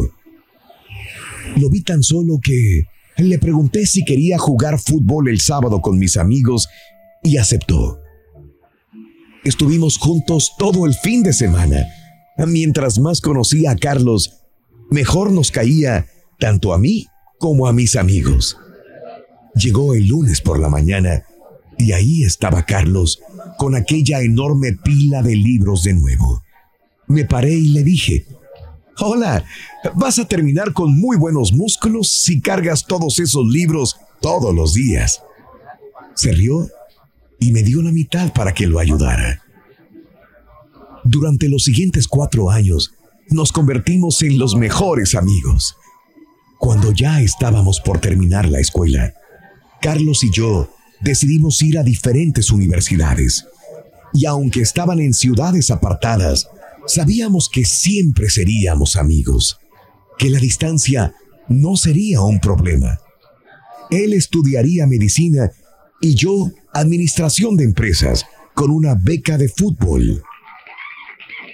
Lo 1.57 1.69
vi 1.71 1.83
tan 1.83 2.03
solo 2.03 2.39
que 2.43 2.85
le 3.19 3.39
pregunté 3.39 3.87
si 3.87 4.05
quería 4.05 4.39
jugar 4.39 4.79
fútbol 4.79 5.29
el 5.29 5.41
sábado 5.41 5.81
con 5.81 5.99
mis 5.99 6.17
amigos 6.17 6.69
y 7.23 7.37
aceptó. 7.37 8.01
Estuvimos 9.45 9.99
juntos 9.99 10.53
todo 10.59 10.87
el 10.87 10.95
fin 10.95 11.23
de 11.23 11.33
semana. 11.33 11.87
Mientras 12.39 12.99
más 12.99 13.21
conocía 13.21 13.73
a 13.73 13.77
Carlos, 13.77 14.41
mejor 14.91 15.33
nos 15.33 15.51
caía 15.51 16.07
tanto 16.39 16.73
a 16.73 16.79
mí 16.79 17.07
como 17.39 17.67
a 17.67 17.73
mis 17.73 17.97
amigos. 17.97 18.57
Llegó 19.55 19.95
el 19.95 20.07
lunes 20.07 20.41
por 20.41 20.59
la 20.59 20.69
mañana 20.69 21.25
y 21.79 21.93
ahí 21.93 22.23
estaba 22.23 22.65
Carlos 22.65 23.21
con 23.63 23.77
aquella 23.77 24.21
enorme 24.23 24.73
pila 24.73 25.23
de 25.23 25.37
libros 25.37 25.85
de 25.85 25.95
nuevo. 25.95 26.43
Me 27.07 27.25
paré 27.25 27.55
y 27.55 27.69
le 27.69 27.85
dije, 27.85 28.27
Hola, 28.99 29.45
vas 29.95 30.19
a 30.19 30.25
terminar 30.27 30.73
con 30.73 30.93
muy 30.99 31.17
buenos 31.17 31.53
músculos 31.53 32.09
si 32.09 32.41
cargas 32.41 32.85
todos 32.89 33.21
esos 33.21 33.47
libros 33.47 33.99
todos 34.21 34.53
los 34.53 34.75
días. 34.75 35.23
Se 36.17 36.33
rió 36.33 36.69
y 37.39 37.53
me 37.53 37.63
dio 37.63 37.83
la 37.83 37.93
mitad 37.93 38.33
para 38.33 38.53
que 38.53 38.67
lo 38.67 38.81
ayudara. 38.81 39.41
Durante 41.05 41.49
los 41.49 41.63
siguientes 41.63 42.09
cuatro 42.09 42.51
años 42.51 42.95
nos 43.29 43.53
convertimos 43.53 44.23
en 44.23 44.39
los 44.39 44.57
mejores 44.57 45.15
amigos. 45.15 45.77
Cuando 46.59 46.91
ya 46.91 47.21
estábamos 47.21 47.79
por 47.79 48.01
terminar 48.01 48.49
la 48.49 48.59
escuela, 48.59 49.15
Carlos 49.81 50.25
y 50.25 50.33
yo 50.33 50.69
decidimos 51.01 51.63
ir 51.63 51.79
a 51.79 51.85
diferentes 51.85 52.51
universidades. 52.51 53.47
Y 54.13 54.27
aunque 54.27 54.61
estaban 54.61 55.01
en 55.01 55.15
ciudades 55.15 55.71
apartadas, 55.71 56.49
sabíamos 56.87 57.49
que 57.49 57.65
siempre 57.65 58.29
seríamos 58.29 58.97
amigos, 58.97 59.59
que 60.19 60.31
la 60.31 60.39
distancia 60.39 61.15
no 61.49 61.77
sería 61.77 62.21
un 62.21 62.41
problema. 62.41 62.99
él 63.91 64.15
estudiaría 64.15 64.87
medicina 64.87 65.51
y 66.01 66.15
yo 66.15 66.51
administración 66.73 67.57
de 67.57 67.65
empresas 67.65 68.25
con 68.55 68.71
una 68.71 68.95
beca 68.95 69.37
de 69.37 69.49
fútbol. 69.49 70.23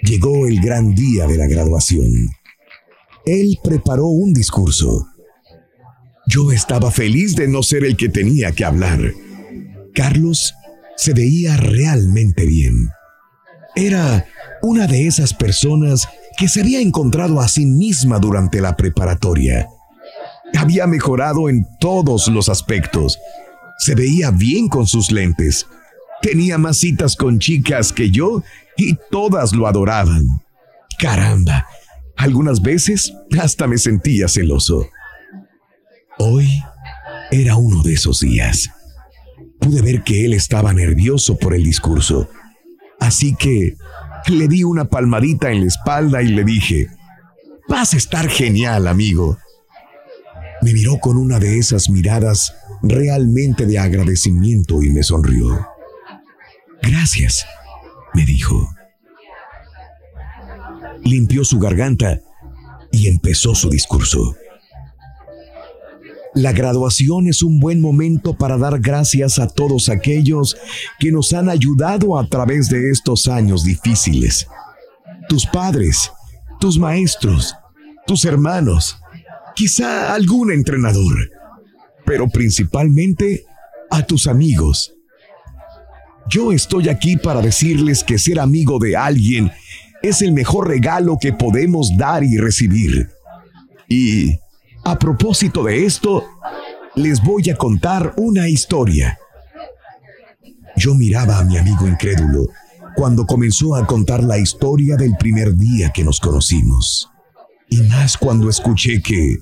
Llegó 0.03 0.47
el 0.47 0.61
gran 0.61 0.95
día 0.95 1.27
de 1.27 1.37
la 1.37 1.47
graduación. 1.47 2.31
Él 3.27 3.59
preparó 3.63 4.07
un 4.07 4.33
discurso. 4.33 5.09
Yo 6.29 6.53
estaba 6.53 6.91
feliz 6.91 7.35
de 7.35 7.49
no 7.49 7.63
ser 7.63 7.85
el 7.85 7.97
que 7.97 8.09
tenía 8.09 8.53
que 8.53 8.65
hablar. 8.65 9.13
Carlos 9.95 10.55
se 10.99 11.15
veía 11.15 11.57
realmente 11.57 12.45
bien. 12.45 12.91
Era 13.77 14.27
una 14.63 14.89
de 14.89 15.07
esas 15.07 15.33
personas 15.33 16.09
que 16.37 16.49
se 16.49 16.61
había 16.61 16.81
encontrado 16.81 17.41
a 17.41 17.47
sí 17.47 17.67
misma 17.67 18.19
durante 18.19 18.61
la 18.61 18.77
preparatoria. 18.77 19.69
Había 20.57 20.89
mejorado 20.89 21.49
en 21.49 21.65
todos 21.79 22.27
los 22.27 22.49
aspectos. 22.49 23.17
Se 23.79 23.95
veía 23.95 24.33
bien 24.33 24.69
con 24.69 24.89
sus 24.89 25.13
lentes. 25.13 25.67
Tenía 26.21 26.59
más 26.59 26.79
citas 26.79 27.15
con 27.15 27.39
chicas 27.39 27.93
que 27.93 28.11
yo 28.11 28.43
y 28.77 28.99
todas 29.09 29.53
lo 29.53 29.69
adoraban. 29.69 30.27
Caramba, 30.99 31.65
algunas 32.17 32.61
veces 32.61 33.13
hasta 33.41 33.69
me 33.69 33.79
sentía 33.79 34.27
celoso. 34.27 34.89
Hoy 36.19 36.61
era 37.31 37.55
uno 37.55 37.85
de 37.85 37.93
esos 37.93 38.19
días. 38.19 38.69
Pude 39.59 39.83
ver 39.83 40.03
que 40.03 40.25
él 40.25 40.35
estaba 40.35 40.73
nervioso 40.73 41.37
por 41.37 41.55
el 41.55 41.65
discurso. 41.65 42.29
Así 43.01 43.35
que 43.35 43.77
le 44.29 44.49
di 44.49 44.65
una 44.65 44.87
palmadita 44.87 45.51
en 45.51 45.61
la 45.61 45.67
espalda 45.67 46.23
y 46.23 46.29
le 46.29 46.45
dije, 46.45 46.89
vas 47.69 47.95
a 47.95 47.97
estar 47.97 48.29
genial, 48.29 48.87
amigo. 48.87 49.39
Me 50.63 50.73
miró 50.73 50.99
con 50.99 51.17
una 51.17 51.39
de 51.39 51.59
esas 51.59 51.89
miradas 51.89 52.55
realmente 52.83 53.67
de 53.67 53.79
agradecimiento 53.79 54.83
y 54.83 54.91
me 54.91 55.03
sonrió. 55.03 55.67
Gracias, 56.83 57.47
me 58.15 58.25
dijo. 58.25 58.69
Limpió 61.05 61.45
su 61.45 61.59
garganta 61.59 62.21
y 62.91 63.09
empezó 63.09 63.55
su 63.55 63.71
discurso. 63.71 64.37
La 66.39 66.53
graduación 66.53 67.27
es 67.27 67.43
un 67.43 67.59
buen 67.59 67.81
momento 67.81 68.33
para 68.33 68.57
dar 68.57 68.79
gracias 68.79 69.41
a 69.41 69.49
todos 69.49 69.89
aquellos 69.89 70.57
que 71.01 71.11
nos 71.11 71.33
han 71.33 71.49
ayudado 71.49 72.17
a 72.17 72.29
través 72.29 72.69
de 72.69 72.91
estos 72.93 73.27
años 73.27 73.65
difíciles. 73.65 74.47
Tus 75.29 75.45
padres, 75.47 76.13
tus 76.61 76.79
maestros, 76.79 77.57
tus 78.07 78.25
hermanos, 78.25 79.01
quizá 79.57 80.15
algún 80.15 80.53
entrenador, 80.53 81.29
pero 82.07 82.29
principalmente 82.29 83.45
a 83.91 84.07
tus 84.07 84.29
amigos. 84.29 84.95
Yo 86.31 86.53
estoy 86.53 86.89
aquí 86.89 87.17
para 87.17 87.43
decirles 87.43 88.05
que 88.05 88.17
ser 88.17 88.39
amigo 88.39 88.79
de 88.79 88.97
alguien 88.97 89.51
es 90.05 90.23
el 90.23 90.31
mejor 90.31 90.69
regalo 90.69 91.19
que 91.21 91.33
podemos 91.33 91.97
dar 91.97 92.23
y 92.23 92.37
recibir. 92.37 93.09
Y 93.89 94.39
a 94.85 94.99
propósito 94.99 95.65
de 95.65 95.85
esto, 95.85 96.25
les 96.95 97.23
voy 97.23 97.51
a 97.51 97.57
contar 97.57 98.15
una 98.17 98.49
historia. 98.49 99.19
Yo 100.77 100.95
miraba 100.95 101.39
a 101.39 101.45
mi 101.45 101.59
amigo 101.59 101.87
incrédulo 101.87 102.47
cuando 102.97 103.27
comenzó 103.27 103.77
a 103.77 103.87
contar 103.87 104.25
la 104.25 104.39
historia 104.39 104.97
del 104.97 105.17
primer 105.17 105.55
día 105.55 105.91
que 105.93 106.05
nos 106.05 106.21
conocimos. 106.21 107.09
Y 107.71 107.83
más 107.83 108.17
cuando 108.17 108.49
escuché 108.49 109.03
que 109.03 109.37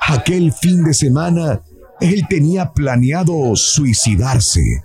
aquel 0.00 0.52
fin 0.52 0.84
de 0.84 0.94
semana 0.94 1.60
él 2.00 2.26
tenía 2.28 2.72
planeado 2.72 3.54
suicidarse. 3.56 4.82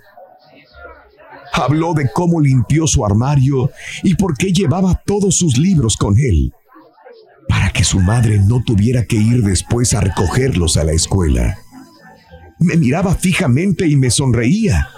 Habló 1.52 1.94
de 1.94 2.10
cómo 2.12 2.40
limpió 2.40 2.86
su 2.86 3.04
armario 3.04 3.70
y 4.02 4.14
por 4.14 4.36
qué 4.36 4.52
llevaba 4.52 5.00
todos 5.06 5.36
sus 5.36 5.56
libros 5.56 5.96
con 5.96 6.18
él, 6.18 6.52
que 7.76 7.84
su 7.84 8.00
madre 8.00 8.38
no 8.38 8.62
tuviera 8.62 9.04
que 9.04 9.16
ir 9.16 9.42
después 9.42 9.92
a 9.92 10.00
recogerlos 10.00 10.78
a 10.78 10.84
la 10.84 10.92
escuela. 10.92 11.58
Me 12.58 12.76
miraba 12.76 13.14
fijamente 13.14 13.86
y 13.86 13.96
me 13.96 14.10
sonreía. 14.10 14.88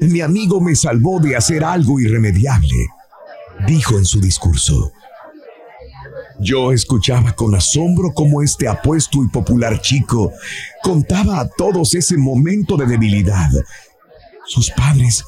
Mi 0.00 0.20
amigo 0.20 0.60
me 0.60 0.74
salvó 0.74 1.20
de 1.20 1.36
hacer 1.36 1.62
algo 1.62 2.00
irremediable, 2.00 2.88
dijo 3.68 3.98
en 3.98 4.04
su 4.04 4.20
discurso. 4.20 4.92
Yo 6.40 6.72
escuchaba 6.72 7.32
con 7.32 7.54
asombro 7.54 8.12
cómo 8.12 8.42
este 8.42 8.66
apuesto 8.66 9.22
y 9.22 9.28
popular 9.28 9.80
chico 9.80 10.32
contaba 10.82 11.38
a 11.38 11.48
todos 11.48 11.94
ese 11.94 12.16
momento 12.16 12.76
de 12.76 12.86
debilidad. 12.86 13.48
Sus 14.46 14.70
padres 14.72 15.24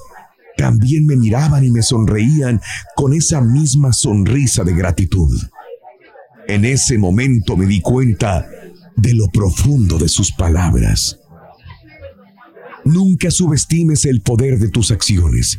también 0.56 1.06
me 1.06 1.14
miraban 1.14 1.64
y 1.64 1.70
me 1.70 1.82
sonreían 1.82 2.60
con 2.96 3.14
esa 3.14 3.40
misma 3.40 3.92
sonrisa 3.92 4.64
de 4.64 4.74
gratitud. 4.74 5.30
En 6.48 6.64
ese 6.64 6.98
momento 6.98 7.56
me 7.56 7.66
di 7.66 7.80
cuenta 7.80 8.46
de 8.96 9.14
lo 9.14 9.28
profundo 9.28 9.98
de 9.98 10.08
sus 10.08 10.32
palabras. 10.32 11.18
Nunca 12.84 13.30
subestimes 13.30 14.04
el 14.04 14.20
poder 14.20 14.58
de 14.58 14.68
tus 14.68 14.90
acciones. 14.90 15.58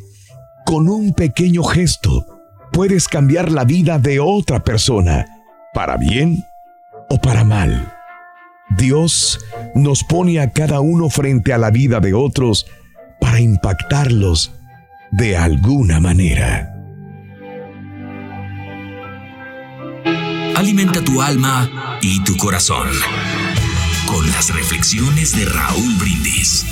Con 0.65 0.89
un 0.89 1.13
pequeño 1.13 1.63
gesto 1.63 2.26
puedes 2.71 3.08
cambiar 3.08 3.52
la 3.52 3.65
vida 3.65 3.98
de 4.00 4.19
otra 4.19 4.63
persona, 4.63 5.26
para 5.74 5.98
bien 5.98 6.43
o 7.10 7.19
para 7.19 7.43
mal. 7.43 7.91
Dios 8.78 9.39
nos 9.74 10.04
pone 10.04 10.39
a 10.39 10.52
cada 10.52 10.80
uno 10.80 11.10
frente 11.10 11.54
a 11.54 11.58
la 11.58 11.71
vida 11.71 12.00
de 12.00 12.13
otros 12.13 12.65
para 13.19 13.39
impactarlos 13.39 14.52
de 15.12 15.38
alguna 15.38 16.00
manera. 16.00 16.74
Alimenta 20.55 21.03
tu 21.03 21.21
alma 21.21 21.99
y 22.01 22.23
tu 22.23 22.37
corazón 22.37 22.87
con 24.07 24.25
las 24.31 24.53
reflexiones 24.53 25.35
de 25.35 25.45
Raúl 25.45 25.95
Brindis. 25.95 26.65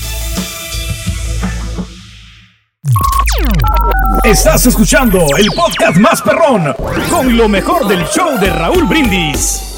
Estás 4.24 4.66
escuchando 4.68 5.26
el 5.38 5.48
podcast 5.48 5.98
más 5.98 6.22
perrón 6.22 6.74
con 7.10 7.36
lo 7.36 7.50
mejor 7.50 7.88
del 7.88 8.06
show 8.06 8.40
de 8.40 8.50
Raúl 8.50 8.86
Brindis. 8.86 9.73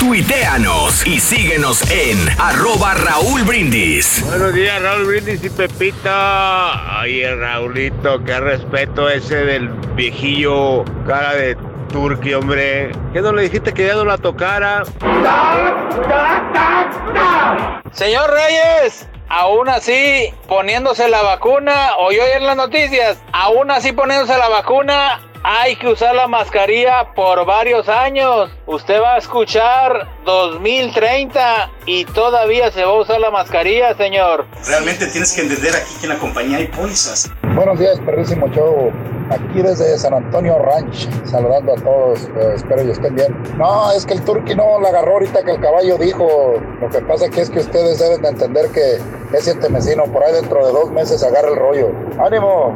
Tuiteanos 0.00 1.06
y 1.06 1.20
síguenos 1.20 1.82
en 1.90 2.16
arroba 2.38 2.94
Raúl 2.94 3.42
Brindis. 3.42 4.24
Buenos 4.26 4.54
días, 4.54 4.80
Raúl 4.80 5.04
Brindis 5.04 5.44
y 5.44 5.50
Pepita. 5.50 7.00
Ay, 7.00 7.22
Raulito, 7.26 8.24
qué 8.24 8.40
respeto 8.40 9.10
ese 9.10 9.44
del 9.44 9.68
viejillo 9.94 10.86
cara 11.06 11.34
de 11.34 11.54
turqui, 11.92 12.32
hombre. 12.32 12.92
¿Qué 13.12 13.20
no 13.20 13.30
le 13.34 13.42
dijiste 13.42 13.74
que 13.74 13.88
ya 13.88 13.94
no 13.94 14.06
la 14.06 14.16
tocara? 14.16 14.84
Señor 17.92 18.30
Reyes, 18.30 19.06
aún 19.28 19.68
así 19.68 20.32
poniéndose 20.48 21.10
la 21.10 21.20
vacuna, 21.20 21.90
o 21.98 22.10
yo 22.10 22.22
en 22.34 22.46
las 22.46 22.56
noticias, 22.56 23.18
aún 23.34 23.70
así 23.70 23.92
poniéndose 23.92 24.38
la 24.38 24.48
vacuna, 24.48 25.20
hay 25.42 25.76
que 25.76 25.88
usar 25.88 26.14
la 26.14 26.28
mascarilla 26.28 27.12
por 27.14 27.44
varios 27.46 27.88
años. 27.88 28.50
Usted 28.66 29.00
va 29.00 29.14
a 29.14 29.18
escuchar 29.18 30.06
2030 30.24 31.70
y 31.86 32.04
todavía 32.04 32.70
se 32.70 32.84
va 32.84 32.92
a 32.92 33.00
usar 33.00 33.20
la 33.20 33.30
mascarilla, 33.30 33.94
señor. 33.94 34.46
Realmente 34.66 35.06
tienes 35.06 35.32
que 35.34 35.42
entender 35.42 35.74
aquí 35.74 35.94
que 36.00 36.06
en 36.06 36.12
la 36.12 36.18
compañía 36.18 36.58
hay 36.58 36.66
pólizas. 36.68 37.30
Buenos 37.54 37.78
días, 37.78 37.98
perrísimo 38.00 38.48
show. 38.48 38.92
Aquí 39.30 39.62
desde 39.62 39.96
San 39.96 40.12
Antonio 40.12 40.58
Ranch, 40.58 41.08
saludando 41.24 41.72
a 41.72 41.76
todos. 41.76 42.24
eh, 42.24 42.52
espero 42.56 42.82
que 42.82 42.90
estén 42.90 43.14
bien. 43.14 43.42
No, 43.56 43.92
es 43.92 44.04
que 44.04 44.14
el 44.14 44.24
turqui 44.24 44.56
no 44.56 44.80
la 44.80 44.88
agarró 44.88 45.12
ahorita 45.12 45.44
que 45.44 45.52
el 45.52 45.60
caballo 45.60 45.96
dijo. 45.98 46.54
Lo 46.80 46.88
que 46.90 46.98
pasa 47.02 47.28
que 47.30 47.42
es 47.42 47.50
que 47.50 47.60
ustedes 47.60 48.00
deben 48.00 48.22
de 48.22 48.28
entender 48.28 48.70
que 48.72 48.98
ese 49.36 49.54
temecino 49.54 50.04
por 50.06 50.24
ahí 50.24 50.32
dentro 50.32 50.66
de 50.66 50.72
dos 50.72 50.90
meses 50.90 51.22
agarra 51.22 51.48
el 51.48 51.56
rollo. 51.56 51.90
¡Ánimo! 52.18 52.74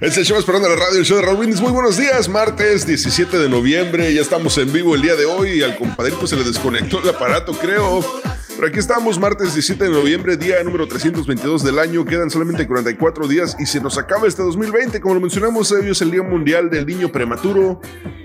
Es 0.00 0.16
el 0.16 0.24
show 0.24 0.38
esperando 0.38 0.66
la 0.66 0.76
radio, 0.76 0.98
el 0.98 1.04
show 1.04 1.18
de 1.18 1.24
Raúl 1.24 1.36
Brindis. 1.36 1.60
Muy 1.60 1.72
buenos 1.72 1.98
días, 1.98 2.26
martes 2.26 2.86
17 2.86 3.36
de 3.38 3.50
noviembre. 3.50 4.14
Ya 4.14 4.22
estamos 4.22 4.56
en 4.56 4.72
vivo 4.72 4.94
el 4.94 5.02
día 5.02 5.14
de 5.14 5.26
hoy. 5.26 5.62
Al 5.62 5.76
compadrito 5.76 6.26
se 6.26 6.36
le 6.36 6.44
desconectó 6.44 7.02
el 7.02 7.10
aparato, 7.10 7.52
creo. 7.52 8.02
Aquí 8.62 8.78
estamos, 8.78 9.18
martes 9.18 9.54
17 9.54 9.84
de 9.84 9.90
noviembre, 9.90 10.36
día 10.36 10.62
número 10.62 10.86
322 10.86 11.64
del 11.64 11.78
año. 11.78 12.04
Quedan 12.04 12.28
solamente 12.28 12.66
44 12.66 13.26
días 13.26 13.56
y 13.58 13.64
se 13.64 13.80
nos 13.80 13.96
acaba 13.96 14.28
este 14.28 14.42
2020. 14.42 15.00
Como 15.00 15.14
lo 15.14 15.20
mencionamos, 15.20 15.72
hoy 15.72 15.88
es 15.88 16.02
el 16.02 16.10
Día 16.10 16.22
Mundial 16.22 16.68
del 16.68 16.84
Niño 16.84 17.10
Prematuro. 17.10 17.80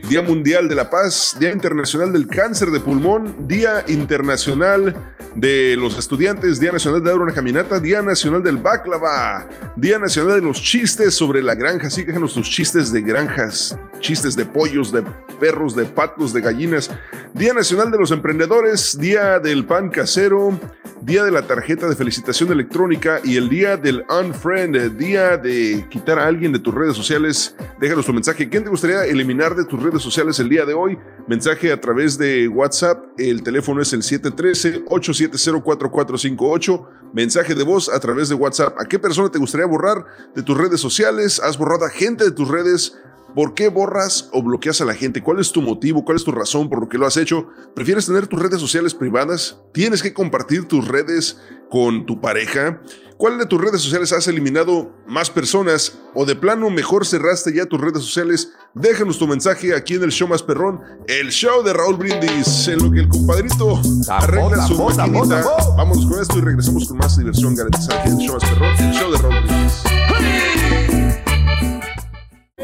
Día 0.09 0.21
Mundial 0.21 0.67
de 0.67 0.75
la 0.75 0.89
Paz, 0.89 1.35
Día 1.39 1.51
Internacional 1.51 2.13
del 2.13 2.27
Cáncer 2.27 2.69
de 2.69 2.79
Pulmón, 2.79 3.47
Día 3.47 3.83
Internacional 3.87 5.15
de 5.33 5.75
los 5.77 5.97
Estudiantes, 5.97 6.59
Día 6.59 6.71
Nacional 6.71 7.03
de 7.03 7.09
dar 7.09 7.19
una 7.19 7.33
caminata, 7.33 7.79
Día 7.79 8.01
Nacional 8.03 8.43
del 8.43 8.57
Baklava, 8.57 9.47
Día 9.75 9.97
Nacional 9.97 10.35
de 10.35 10.47
los 10.47 10.61
Chistes 10.61 11.15
sobre 11.15 11.41
la 11.41 11.55
granja. 11.55 11.89
Sí, 11.89 12.03
déjanos 12.03 12.35
tus 12.35 12.49
chistes 12.49 12.91
de 12.91 13.01
granjas, 13.01 13.77
chistes 13.99 14.35
de 14.35 14.45
pollos, 14.45 14.91
de 14.91 15.03
perros, 15.39 15.75
de 15.75 15.85
patos, 15.85 16.33
de 16.33 16.41
gallinas. 16.41 16.91
Día 17.33 17.53
Nacional 17.53 17.89
de 17.89 17.97
los 17.97 18.11
Emprendedores, 18.11 18.97
Día 18.99 19.39
del 19.39 19.65
Pan 19.65 19.89
Casero, 19.89 20.24
Día 21.01 21.23
de 21.23 21.29
la 21.29 21.45
Tarjeta 21.45 21.87
de 21.87 21.95
Felicitación 21.95 22.51
Electrónica 22.51 23.19
y 23.23 23.37
el 23.37 23.47
Día 23.47 23.77
del 23.77 24.03
Unfriend, 24.09 24.75
eh, 24.75 24.89
Día 24.89 25.37
de 25.37 25.85
quitar 25.87 26.17
a 26.17 26.25
alguien 26.25 26.51
de 26.51 26.57
tus 26.57 26.73
redes 26.73 26.95
sociales. 26.95 27.55
Déjanos 27.79 28.07
tu 28.07 28.13
mensaje. 28.13 28.49
¿Quién 28.49 28.63
te 28.63 28.71
gustaría 28.71 29.05
eliminar 29.05 29.55
de 29.55 29.65
tus 29.65 29.83
redes 29.83 30.01
sociales 30.01 30.39
el 30.39 30.49
día 30.49 30.65
de 30.65 30.73
hoy? 30.73 30.97
Mensaje 31.27 31.71
a 31.71 31.79
través 31.79 32.17
de 32.17 32.47
WhatsApp. 32.47 33.05
El 33.19 33.43
teléfono 33.43 33.83
es 33.83 33.93
el 33.93 34.01
713-870-4458. 34.01 36.87
Mensaje 37.13 37.53
de 37.53 37.63
voz 37.63 37.87
a 37.87 37.99
través 37.99 38.29
de 38.29 38.35
WhatsApp. 38.35 38.73
¿A 38.79 38.85
qué 38.85 38.97
persona 38.97 39.29
te 39.29 39.37
gustaría 39.37 39.67
borrar 39.67 40.07
de 40.33 40.41
tus 40.41 40.57
redes 40.57 40.81
sociales? 40.81 41.39
¿Has 41.39 41.55
borrado 41.55 41.85
a 41.85 41.89
gente 41.89 42.23
de 42.23 42.31
tus 42.31 42.47
redes? 42.47 42.97
¿Por 43.35 43.53
qué 43.53 43.67
borras 43.67 44.29
o 44.31 44.41
bloqueas 44.41 44.79
a 44.79 44.85
la 44.85 44.93
gente? 44.93 45.21
¿Cuál 45.21 45.41
es 45.41 45.51
tu 45.51 45.61
motivo? 45.61 46.05
¿Cuál 46.05 46.15
es 46.15 46.23
tu 46.23 46.31
razón 46.31 46.69
por 46.69 46.79
lo 46.79 46.87
que 46.87 46.97
lo 46.97 47.05
has 47.05 47.17
hecho? 47.17 47.49
¿Prefieres 47.75 48.05
tener 48.05 48.27
tus 48.27 48.41
redes 48.41 48.61
sociales 48.61 48.93
privadas? 48.93 49.59
¿Tienes 49.73 50.01
que 50.01 50.13
compartir 50.13 50.69
tus 50.69 50.87
redes 50.87 51.37
con 51.69 52.05
tu 52.05 52.21
pareja? 52.21 52.81
¿Cuál 53.17 53.37
de 53.37 53.45
tus 53.45 53.59
redes 53.59 53.81
sociales 53.81 54.13
has 54.13 54.29
eliminado 54.29 54.89
más 55.05 55.29
personas? 55.29 55.97
¿O 56.13 56.25
de 56.25 56.37
plano 56.37 56.69
mejor 56.69 57.05
cerraste 57.05 57.53
ya 57.53 57.65
tus 57.65 57.81
redes 57.81 58.03
sociales? 58.03 58.53
Déjanos 58.73 59.19
tu 59.19 59.27
mensaje 59.27 59.75
aquí 59.75 59.95
en 59.95 60.03
el 60.03 60.11
show 60.11 60.29
más 60.29 60.41
perrón, 60.41 60.79
el 61.07 61.29
show 61.29 61.61
de 61.61 61.73
Raúl 61.73 61.97
Brindis, 61.97 62.69
en 62.69 62.83
lo 62.83 62.91
que 62.91 63.01
el 63.01 63.09
compadrito 63.09 63.81
arregla 64.07 64.65
su 64.65 64.81
maquinita. 64.81 65.45
Vámonos 65.75 66.05
con 66.05 66.21
esto 66.21 66.37
y 66.37 66.41
regresamos 66.41 66.87
con 66.87 66.97
más 66.97 67.17
diversión 67.17 67.53
garantizada 67.53 67.99
aquí 67.99 68.11
en 68.11 68.19
el 68.19 68.25
show 68.25 68.37
más 68.39 68.49
perrón, 68.49 68.75
el 68.79 68.93
show 68.93 69.11
de 69.11 69.17
Raúl 69.17 69.41
Brindis. 69.43 70.44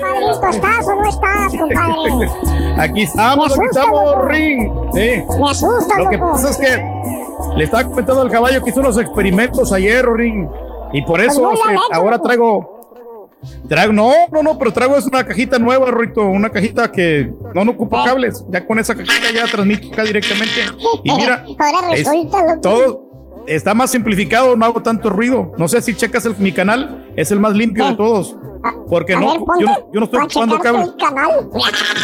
Padrito, 0.01 0.47
¿estás 0.49 0.87
o 0.87 0.95
no 0.95 1.09
estás, 1.09 1.51
compadre? 1.57 2.29
Aquí 2.77 3.01
estamos, 3.03 3.51
aquí 3.51 3.65
estamos. 3.69 4.25
Ring. 4.27 4.71
Sí. 4.93 5.23
Me 5.39 5.49
asusta, 5.49 5.97
Lo 5.99 6.09
que 6.09 6.17
loco. 6.17 6.31
pasa 6.31 6.49
es 6.49 6.57
que 6.57 6.83
le 7.57 7.63
estaba 7.63 7.83
comentando 7.83 8.21
al 8.21 8.29
caballo 8.31 8.63
que 8.63 8.69
hizo 8.69 8.79
unos 8.79 8.97
experimentos 8.97 9.71
ayer, 9.71 10.05
Ring. 10.09 10.47
Y 10.93 11.01
por 11.03 11.21
eso 11.21 11.41
Pues 11.43 11.59
hecho, 11.59 11.79
ahora 11.93 12.19
traigo. 12.19 12.79
Traigo, 13.67 13.91
no, 13.93 14.11
no, 14.31 14.43
no, 14.43 14.57
pero 14.57 14.71
traigo 14.71 14.97
es 14.97 15.05
una 15.07 15.23
cajita 15.25 15.57
nueva, 15.57 15.89
Rito, 15.91 16.21
una 16.25 16.49
cajita 16.49 16.91
que 16.91 17.31
no, 17.55 17.65
no 17.65 17.71
ocupa 17.71 18.03
cables. 18.05 18.43
Ya 18.49 18.65
con 18.65 18.77
esa 18.79 18.93
cajita 18.95 19.31
ya 19.33 19.45
transmito 19.45 19.91
acá 19.91 20.03
directamente. 20.03 20.61
Y 21.03 21.11
mira, 21.15 21.43
Ahora 21.57 21.95
es 21.95 22.07
todo 22.61 23.11
está 23.47 23.73
más 23.73 23.89
simplificado, 23.91 24.55
no 24.55 24.65
hago 24.65 24.81
tanto 24.81 25.09
ruido. 25.09 25.51
No 25.57 25.67
sé 25.67 25.81
si 25.81 25.95
checas 25.95 26.25
el- 26.25 26.35
mi 26.37 26.51
canal, 26.51 27.00
es 27.15 27.31
el 27.31 27.39
más 27.39 27.53
limpio 27.53 27.85
de 27.87 27.95
todos. 27.95 28.35
Porque 28.87 29.15
no, 29.15 29.31
ver, 29.31 29.39
ponte 29.39 29.63
yo, 29.63 29.69
no- 29.69 29.91
yo 29.91 29.99
no 29.99 30.05
estoy 30.05 30.19
ocupando 30.23 30.59
cables. 30.59 30.89
canal. 30.99 31.49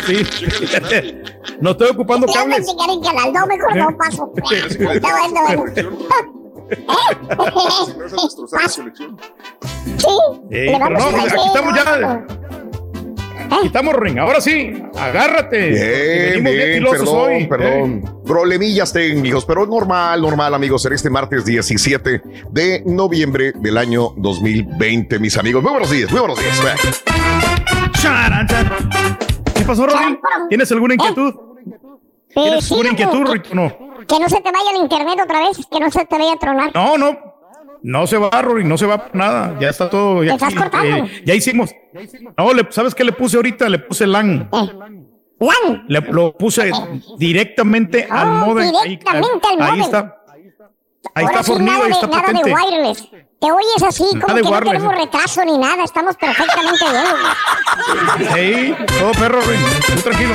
Sí. 0.08 0.26
no 1.62 1.72
estoy 1.72 1.90
ocupando 1.90 2.28
cables. 2.28 2.66
checar 2.66 2.90
el 2.90 3.02
canal. 3.02 3.34
No, 3.34 3.46
mejor 3.46 3.76
no 3.76 3.98
paso. 3.98 4.34
Sí. 4.50 4.56
Eh, 10.50 10.66
le 10.66 10.72
pero 10.80 10.90
no, 10.90 11.06
aquí 11.06 11.16
decir, 11.24 11.40
estamos 11.46 11.74
¿no? 11.74 11.76
ya. 11.76 12.28
Aquí 13.46 13.68
estamos, 13.68 13.94
Ring. 13.96 14.20
Ahora 14.20 14.42
sí, 14.42 14.74
agárrate. 14.98 15.70
Bien, 15.70 16.44
bien, 16.44 16.74
filosos 16.76 17.00
perdón, 17.00 17.18
hoy, 17.18 17.34
¿eh? 17.36 17.48
perdón. 17.48 18.22
Problemillas 18.26 18.92
técnicos, 18.92 19.46
pero 19.46 19.66
normal, 19.66 20.22
normal, 20.22 20.54
amigos, 20.54 20.86
en 20.86 20.94
este 20.94 21.10
martes 21.10 21.46
17 21.46 22.22
de 22.52 22.84
noviembre 22.86 23.54
del 23.56 23.78
año 23.78 24.14
2020, 24.18 25.20
mis 25.20 25.38
amigos. 25.38 25.64
Muy 25.64 25.72
buenos 25.72 25.92
días, 25.92 26.12
muy 26.12 26.20
buenos 26.20 26.40
días. 26.40 26.62
¿Qué 29.56 29.64
pasó, 29.66 29.88
Ring? 29.88 30.18
¿Tienes 30.50 30.72
alguna 30.72 30.94
inquietud? 30.94 31.34
¿Tienes 32.34 32.66
sí, 32.66 32.74
alguna 32.74 32.90
inquietud, 32.90 33.26
Rito? 33.26 33.50
No. 33.54 33.88
Que 34.08 34.20
no 34.20 34.30
se 34.30 34.42
te 34.42 34.52
vaya 34.52 34.72
el 34.76 34.82
internet 34.84 35.20
otra 35.24 35.40
vez, 35.40 35.58
que 35.70 35.80
no 35.80 35.90
se 35.90 36.06
te 36.06 36.18
vaya 36.18 36.34
a 36.34 36.38
tronar. 36.38 36.72
No, 36.74 36.98
no. 36.98 37.27
No 37.88 38.06
se 38.06 38.18
va, 38.18 38.30
Rory, 38.42 38.66
no 38.66 38.78
se 38.78 38.86
va 38.86 38.98
por 39.06 39.16
nada. 39.16 39.58
Ya 39.62 39.70
está 39.70 39.90
todo. 39.90 40.22
Ya, 40.22 40.36
¿Te 40.38 40.46
estás 40.46 40.62
cortando? 40.62 40.98
eh, 41.06 41.22
ya 41.26 41.34
hicimos. 41.34 41.74
No, 42.38 42.54
le- 42.54 42.68
¿sabes 42.70 42.94
qué 42.94 43.06
le 43.06 43.14
puse 43.14 43.38
ahorita? 43.38 43.70
Le 43.70 43.80
puse 43.80 44.06
LAN. 44.06 44.50
¿LAN? 45.40 45.86
Le, 45.88 46.02
lo 46.02 46.34
puse 46.36 46.70
directamente 47.18 48.06
al 48.10 48.28
modem. 48.46 48.68
Ahí- 48.76 48.90
directamente 48.98 49.48
al 49.48 49.62
Ahí 49.62 49.68
modem. 49.80 49.82
está. 49.84 50.00
Ahí 51.16 51.24
Ahora 51.24 51.32
está 51.40 51.44
sí, 51.44 51.52
fornido, 51.54 51.72
nada 51.74 51.86
ahí 51.86 51.90
de- 51.92 51.96
está 51.96 52.08
nada 52.08 52.22
potente. 52.24 52.50
de 52.50 52.56
wireless. 52.56 53.10
Te 53.40 53.52
oyes 53.52 53.84
así, 53.88 54.04
Nada 54.16 54.20
como 54.22 54.34
de 54.36 54.42
que 54.42 54.50
no 54.50 54.56
wireless. 54.56 54.74
tenemos 54.74 54.96
retraso 54.98 55.46
ni 55.46 55.58
nada. 55.58 55.84
Estamos 55.86 56.16
perfectamente 56.18 56.86
bien. 56.92 58.36
Sí, 58.36 58.76
todo 59.00 59.12
perro, 59.14 59.40
Rory. 59.40 59.58
Tú 59.96 60.02
tranquilo. 60.02 60.34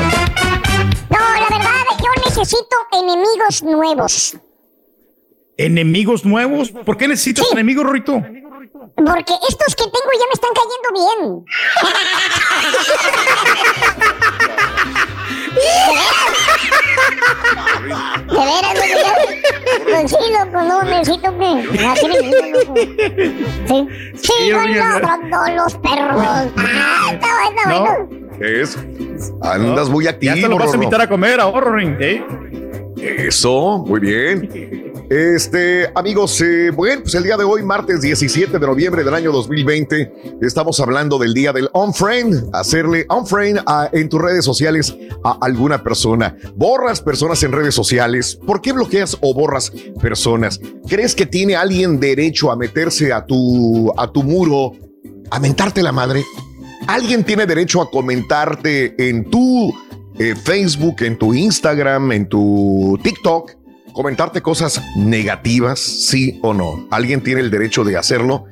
No, 1.11 1.19
la 1.19 1.49
verdad, 1.59 1.85
yo 1.99 2.23
necesito 2.25 2.77
enemigos 2.93 3.63
nuevos. 3.63 4.37
¿Enemigos 5.63 6.25
nuevos? 6.25 6.71
¿Por 6.71 6.97
qué 6.97 7.07
necesitas 7.07 7.53
enemigos, 7.53 7.89
Rito? 7.89 8.21
Porque 8.97 9.35
estos 9.49 9.77
que 9.77 9.85
tengo 9.85 10.11
ya 10.19 10.27
me 10.27 10.33
están 10.35 10.51
cayendo 10.59 10.89
bien. 10.93 11.45
De 18.27 18.39
veras, 18.39 18.75
pues 19.85 20.11
sí, 20.11 20.17
loco, 20.33 20.59
no, 20.63 20.83
necesito 20.83 21.39
que... 21.39 21.51
Así 21.87 22.07
me 22.09 22.21
loco. 22.31 22.75
Sí, 24.17 24.17
sigo 24.17 24.59
oye, 24.59 24.79
ladrando 24.79 25.39
los 25.55 25.75
perros. 25.75 26.23
Ah, 26.57 27.13
está 27.13 27.29
bueno, 27.39 27.57
está 27.57 27.81
bueno. 27.81 28.09
Es, 28.41 28.77
andas 29.43 29.89
muy 29.89 30.09
activo. 30.09 30.35
Ya 30.35 30.43
te 30.43 30.49
lo 30.49 30.59
vas 30.59 30.73
a 30.73 30.75
invitar 30.75 31.01
a 31.01 31.09
comer 31.09 31.39
ahora. 31.41 31.81
¿eh? 32.01 32.25
Eso, 32.97 33.85
muy 33.87 34.01
bien. 34.01 34.92
Este, 35.17 35.91
amigos, 35.95 36.41
eh, 36.41 36.71
bueno, 36.71 37.03
pues 37.03 37.15
el 37.15 37.23
día 37.25 37.37
de 37.37 37.45
hoy, 37.45 37.63
martes 37.63 38.01
17 38.01 38.59
de 38.59 38.67
noviembre 38.67 39.05
del 39.05 39.13
año 39.13 39.31
2020, 39.31 40.39
estamos 40.41 40.81
hablando 40.81 41.19
del 41.19 41.35
día 41.35 41.53
del 41.53 41.69
unfriend, 41.75 42.49
hacerle 42.55 43.05
a- 43.67 43.91
en 43.93 44.09
tus 44.09 44.23
redes 44.23 44.43
sociales 44.43 44.97
a 45.23 45.37
alguna 45.43 45.83
persona. 45.83 46.35
Borras 46.57 47.03
personas 47.03 47.43
en 47.43 47.53
redes 47.53 47.75
sociales. 47.75 48.39
¿Por 48.47 48.63
qué 48.63 48.73
bloqueas 48.73 49.19
o 49.21 49.35
borras 49.35 49.71
personas? 50.01 50.59
¿Crees 50.89 51.15
que 51.15 51.27
tiene 51.27 51.57
alguien 51.57 52.01
derecho 52.01 52.51
a 52.51 52.57
meterse 52.57 53.13
a 53.13 53.27
tu, 53.27 53.93
a 53.99 54.11
tu 54.11 54.23
muro, 54.23 54.73
a 55.31 55.39
mentarte 55.39 55.83
la 55.83 55.93
madre? 55.93 56.25
¿Alguien 56.87 57.23
tiene 57.23 57.45
derecho 57.45 57.83
a 57.83 57.91
comentarte 57.91 58.95
en 59.11 59.29
tu 59.29 59.75
eh, 60.19 60.35
Facebook, 60.43 61.03
en 61.03 61.19
tu 61.19 61.35
Instagram, 61.35 62.13
en 62.13 62.29
tu 62.31 62.99
TikTok? 63.03 63.61
Comentarte 63.93 64.41
cosas 64.41 64.81
negativas, 64.97 65.79
sí 65.81 66.39
o 66.43 66.55
no. 66.55 66.87
¿Alguien 66.91 67.21
tiene 67.23 67.41
el 67.43 67.51
derecho 67.51 67.85
de 67.85 67.97
hacerlo? 67.97 68.47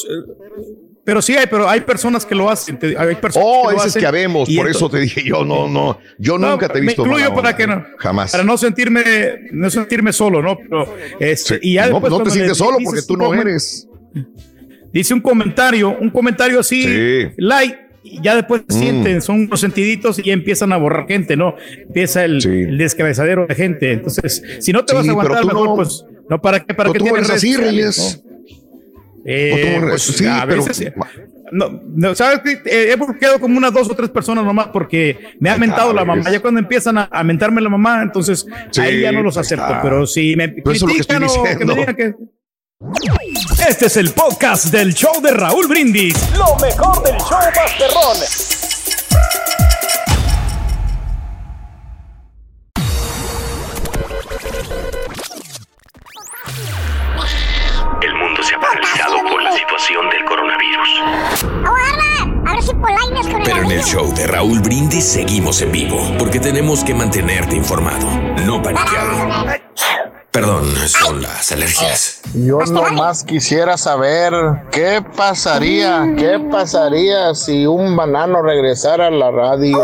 pero 1.08 1.22
sí 1.22 1.34
hay, 1.34 1.46
pero 1.46 1.66
hay 1.66 1.80
personas 1.80 2.26
que 2.26 2.34
lo 2.34 2.50
hacen. 2.50 2.78
te- 2.78 2.94
Hay 2.98 3.14
personas 3.14 3.48
Oh, 3.50 3.68
que 3.68 3.74
lo 3.76 3.80
es 3.80 3.86
hacen 3.86 4.00
que 4.00 4.06
habemos, 4.06 4.46
por 4.54 4.68
eso 4.68 4.90
te 4.90 4.98
dije 4.98 5.22
yo, 5.24 5.42
no, 5.42 5.66
no, 5.66 5.98
yo 6.18 6.36
No, 6.36 6.50
nunca 6.50 6.68
te 6.68 6.76
he 6.76 6.82
visto. 6.82 7.02
Me 7.02 7.08
incluyo 7.12 7.34
para 7.34 7.56
que 7.56 7.66
no. 7.66 7.82
Jamás. 7.96 8.30
Para 8.30 8.44
no 8.44 8.58
sentirme, 8.58 9.02
no 9.52 9.70
sentirme 9.70 10.12
solo, 10.12 10.42
¿no? 10.42 10.58
Pero, 10.58 10.94
este, 11.18 11.58
y 11.62 11.72
ya 11.76 11.88
no, 11.88 11.98
no 11.98 12.22
te 12.22 12.28
sientes 12.30 12.58
solo 12.58 12.76
porque 12.84 13.00
tú 13.08 13.16
no 13.16 13.32
eres. 13.32 13.88
Dice 14.92 15.14
un 15.14 15.20
comentario, 15.20 15.96
un 15.98 16.10
comentario 16.10 16.60
así, 16.60 16.82
Sí. 16.82 17.28
like, 17.38 17.78
y 18.02 18.20
ya 18.22 18.36
después 18.36 18.64
Mm. 18.68 18.72
sienten, 18.78 19.22
son 19.22 19.40
unos 19.46 19.60
sentiditos 19.60 20.18
y 20.18 20.24
ya 20.24 20.34
empiezan 20.34 20.74
a 20.74 20.76
borrar 20.76 21.06
gente, 21.08 21.36
¿no? 21.38 21.54
Empieza 21.86 22.22
el, 22.26 22.44
el 22.46 22.76
descabezadero 22.76 23.46
de 23.46 23.54
gente. 23.54 23.92
Entonces, 23.92 24.42
si 24.60 24.72
no 24.72 24.84
te 24.84 24.92
vas 24.92 25.08
a 25.08 25.10
aguantar, 25.10 25.46
mejor, 25.46 25.68
no. 25.68 25.74
pues, 25.76 26.04
no, 26.28 26.38
¿para 26.38 26.60
qué? 26.60 26.74
¿Para 26.74 26.92
qué 26.92 26.98
tú 26.98 27.04
tienes 27.06 27.30
así, 27.30 27.56
Reyes. 27.56 28.22
No? 29.28 29.34
Eh, 29.34 29.78
pues, 29.88 30.02
sí, 30.02 30.26
a 30.26 30.44
pero- 30.46 30.64
veces, 30.64 30.92
no, 31.50 31.80
no, 31.94 32.14
¿sabes 32.14 32.40
qué? 32.44 32.60
Eh, 32.66 32.92
he 32.92 32.96
bloqueado 32.96 33.40
como 33.40 33.56
unas 33.56 33.72
dos 33.72 33.88
o 33.90 33.94
tres 33.94 34.10
personas 34.10 34.44
nomás 34.44 34.68
porque 34.68 35.34
me 35.40 35.48
ha 35.50 35.56
mentado 35.56 35.92
la 35.92 36.04
mamá. 36.04 36.30
Ya 36.30 36.40
cuando 36.40 36.60
empiezan 36.60 36.98
a, 36.98 37.08
a 37.10 37.24
mentarme 37.24 37.60
la 37.60 37.70
mamá, 37.70 38.02
entonces 38.02 38.46
Sí, 38.70 38.80
ahí 38.80 39.00
ya 39.00 39.12
no 39.12 39.22
los 39.22 39.36
acepto. 39.36 39.64
está. 39.64 39.80
Pero 39.82 40.06
si 40.06 40.36
me 40.36 40.44
es 40.44 40.50
que 40.56 40.62
critican 40.62 41.24
o 41.24 41.42
que 41.42 41.64
me 41.64 41.74
digan 41.74 41.96
que 41.96 42.14
Este 43.68 43.86
es 43.86 43.96
el 43.96 44.10
podcast 44.10 44.66
del 44.66 44.92
show 44.94 45.20
de 45.22 45.30
Raúl 45.32 45.66
Brindis. 45.68 46.14
Lo 46.36 46.54
mejor 46.56 47.02
del 47.02 47.16
show 47.18 47.38
Masterrón. 47.56 48.77
Se 58.48 58.54
ha 58.54 58.60
paralizado 58.60 59.18
por 59.30 59.42
la 59.42 59.52
situación 59.52 60.08
del 60.08 60.24
coronavirus. 60.24 60.88
Agarra, 61.66 62.50
a 62.50 62.54
ver 62.54 62.62
si 62.62 62.74
Polaines 62.74 63.26
con 63.26 63.36
el 63.36 63.42
Pero 63.42 63.62
en 63.62 63.70
el 63.72 63.84
show 63.84 64.14
de 64.14 64.26
Raúl 64.26 64.60
Brindis 64.60 65.04
seguimos 65.04 65.60
en 65.60 65.70
vivo, 65.70 66.00
porque 66.18 66.40
tenemos 66.40 66.82
que 66.82 66.94
mantenerte 66.94 67.56
informado, 67.56 68.06
no 68.46 68.62
paniqueado. 68.62 69.58
Perdón, 70.30 70.64
son 70.86 71.20
las 71.20 71.52
alergias. 71.52 72.22
Yo 72.32 72.60
nomás 72.60 73.22
quisiera 73.22 73.76
saber 73.76 74.32
qué 74.70 75.04
pasaría, 75.14 76.06
qué 76.16 76.40
pasaría 76.50 77.34
si 77.34 77.66
un 77.66 77.96
banano 77.96 78.40
regresara 78.40 79.08
a 79.08 79.10
la 79.10 79.30
radio. 79.30 79.78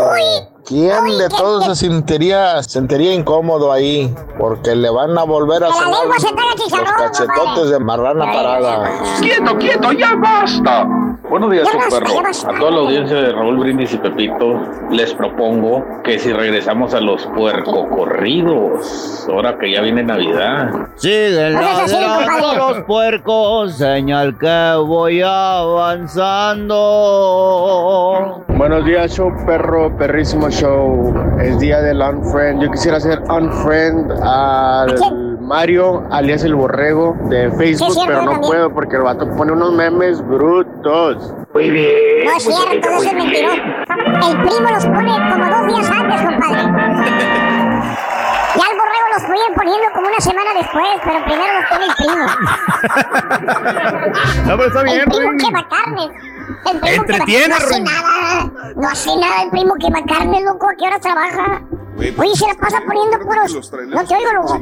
¿Quién 0.65 1.17
de 1.19 1.29
todos 1.29 1.65
se 1.65 1.75
sentiría, 1.75 2.63
sentiría 2.63 3.13
incómodo 3.13 3.71
ahí? 3.71 4.13
Porque 4.39 4.75
le 4.75 4.89
van 4.89 5.15
a 5.15 5.23
volver 5.23 5.63
a 5.63 5.71
sonar 5.71 6.07
los 6.07 6.91
cachetotes 6.91 7.69
de 7.69 7.79
marrana 7.79 8.25
parada. 8.25 8.89
Quieto, 9.21 9.55
quieto, 9.59 9.91
ya 9.91 10.15
basta. 10.15 10.87
Buenos 11.35 11.51
días, 11.51 11.67
perro. 11.89 12.07
A 12.47 12.57
toda 12.57 12.71
la 12.71 12.77
audiencia 12.77 13.17
de 13.17 13.33
Raúl 13.33 13.57
Brindis 13.57 13.93
y 13.93 13.97
Pepito, 13.97 14.57
les 14.89 15.13
propongo 15.13 15.83
que 16.01 16.17
si 16.17 16.31
regresamos 16.31 16.93
a 16.93 17.01
los 17.01 17.27
puercocorridos, 17.27 19.27
ahora 19.29 19.57
que 19.57 19.73
ya 19.73 19.81
viene 19.81 20.01
Navidad. 20.01 20.87
Así, 20.95 21.11
ladrando 21.31 22.37
compadre. 22.37 22.57
los 22.57 22.79
puercos, 22.85 23.73
señal 23.73 24.37
que 24.37 24.75
voy 24.77 25.21
avanzando. 25.21 26.75
Buenos 28.47 28.85
días, 28.85 29.13
show 29.13 29.29
perro, 29.45 29.93
perrísimo 29.97 30.49
show. 30.49 31.13
Es 31.41 31.59
día 31.59 31.81
del 31.81 31.99
unfriend. 31.99 32.63
Yo 32.63 32.71
quisiera 32.71 32.95
hacer 32.95 33.19
unfriend 33.29 34.09
al 34.23 34.95
Mario, 35.45 36.03
alias 36.11 36.43
el 36.43 36.55
borrego 36.55 37.15
de 37.29 37.51
Facebook, 37.51 37.77
Sí, 37.77 37.85
es 37.87 37.93
cierto, 37.93 38.05
pero 38.07 38.21
no 38.23 38.31
también. 38.31 38.51
puedo 38.51 38.73
porque 38.73 38.95
el 38.95 39.03
vato 39.03 39.29
pone 39.35 39.51
unos 39.51 39.73
memes 39.73 40.25
brutos. 40.27 41.33
Muy 41.53 41.69
bien. 41.69 42.25
No 42.25 42.31
es 42.35 42.43
cierto, 42.43 42.89
eso 42.89 43.03
es 43.03 43.13
mentiroso. 43.13 43.55
El 43.55 44.37
primo 44.41 44.69
los 44.71 44.85
pone 44.85 45.11
como 45.31 45.45
dos 45.45 45.67
días 45.67 45.89
antes, 45.91 46.21
compadre. 46.21 46.63
Ya 48.55 48.63
el 48.71 48.77
borrego 48.77 49.07
los 49.13 49.23
fui 49.23 49.37
poniendo 49.55 49.87
como 49.93 50.07
una 50.07 50.19
semana 50.19 50.49
después, 50.57 50.87
pero 51.03 51.25
primero 51.25 51.53
los 51.59 51.65
pone 51.69 51.85
el 51.85 51.95
primo. 51.95 52.25
No, 54.47 54.57
pero 54.57 54.67
está 54.67 54.83
bien, 54.83 54.99
el 54.99 55.05
primo 55.05 55.27
Ruin. 55.29 55.37
quema 55.37 55.67
carnes. 55.69 56.09
El 56.71 56.79
primo 56.79 56.95
Entretiene, 56.95 57.55
quema... 57.55 57.57
No 57.57 57.65
hace 57.65 57.81
nada. 57.81 58.51
No 58.75 58.87
hace 58.87 59.09
nada 59.17 59.43
el 59.43 59.49
primo 59.51 59.75
quema 59.75 60.03
carnes, 60.05 60.43
loco. 60.43 60.69
¿A 60.69 60.75
qué 60.75 60.87
hora 60.87 60.99
trabaja? 60.99 61.61
Oye, 61.97 62.35
se 62.35 62.47
la 62.47 62.53
pasa 62.55 62.81
poniendo 62.85 63.19
puros... 63.19 63.71
No 63.89 64.03
te 64.05 64.15
oigo, 64.15 64.33
loco. 64.33 64.59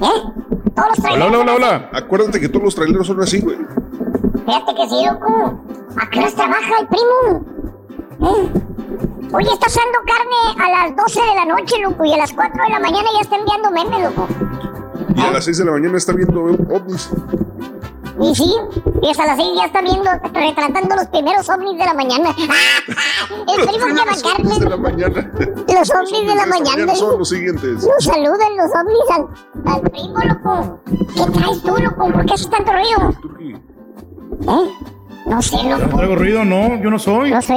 ¿Eh? 0.00 0.22
Todos 0.74 0.88
los 0.88 0.98
Hola, 0.98 1.02
traileros 1.02 1.28
hola, 1.28 1.38
hola, 1.38 1.52
son 1.52 1.62
hola. 1.62 1.90
Acuérdate 1.92 2.40
que 2.40 2.48
todos 2.48 2.64
los 2.64 2.74
traileros 2.74 3.06
son 3.06 3.20
así, 3.20 3.40
güey. 3.40 3.58
Fíjate 4.46 4.74
que 4.74 4.88
sí, 4.88 5.04
loco. 5.06 5.60
¿A 6.00 6.08
qué 6.10 6.20
horas 6.20 6.34
trabaja 6.34 6.72
el 6.80 6.86
primo? 6.88 7.44
¿Eh? 8.22 8.50
Oye, 9.32 9.52
está 9.52 9.66
asando 9.66 9.98
carne 10.06 10.64
a 10.64 10.86
las 10.88 10.96
12 10.96 11.20
de 11.20 11.34
la 11.34 11.44
noche, 11.44 11.78
loco, 11.82 12.04
y 12.04 12.12
a 12.12 12.16
las 12.16 12.32
4 12.32 12.62
de 12.64 12.70
la 12.70 12.80
mañana 12.80 13.08
ya 13.14 13.20
está 13.20 13.36
enviando 13.36 13.70
memes, 13.70 14.02
loco. 14.02 14.26
Y 15.14 15.20
a 15.20 15.30
las 15.30 15.44
6 15.44 15.58
de 15.58 15.64
la 15.66 15.72
mañana 15.72 15.96
está 15.98 16.12
viendo 16.12 16.42
ovnis. 16.44 17.10
Y 18.22 18.34
sí, 18.34 18.54
y 19.02 19.10
hasta 19.10 19.26
las 19.26 19.36
6 19.36 19.48
ya 19.56 19.64
está 19.66 19.80
viendo, 19.80 20.10
retratando 20.34 20.96
los 20.96 21.06
primeros 21.06 21.48
ovnis 21.48 21.78
de 21.78 21.84
la 21.84 21.94
mañana. 21.94 22.30
El 23.30 23.66
primo 23.66 23.86
que 23.86 23.92
va 23.94 24.04
carne, 24.34 24.58
de 24.58 24.68
la 24.68 24.76
mañana. 24.76 25.30
los 25.68 25.90
ovnis 25.90 26.26
de 26.26 26.34
la 26.34 26.46
mañana. 26.46 26.94
son 26.94 27.18
los 27.18 27.28
siguientes. 27.28 27.84
Nos 27.84 28.04
saludan 28.04 28.56
los 28.56 28.70
ovnis 28.74 29.10
al, 29.10 29.72
al 29.72 29.80
primo, 29.90 30.18
loco. 30.18 30.80
¿Qué 31.14 31.30
traes 31.38 31.62
tú, 31.62 31.76
loco? 31.78 32.12
¿Por 32.12 32.26
qué 32.26 32.34
haces 32.34 32.50
tanto 32.50 32.72
ruido? 32.72 33.14
¿Eh? 34.42 34.70
No 35.26 35.42
sé, 35.42 35.62
No 35.64 35.78
loco. 35.78 35.96
traigo 35.96 36.16
ruido, 36.16 36.44
no, 36.44 36.76
yo 36.82 36.90
no 36.90 36.98
soy. 36.98 37.30
No 37.30 37.40
sé. 37.42 37.54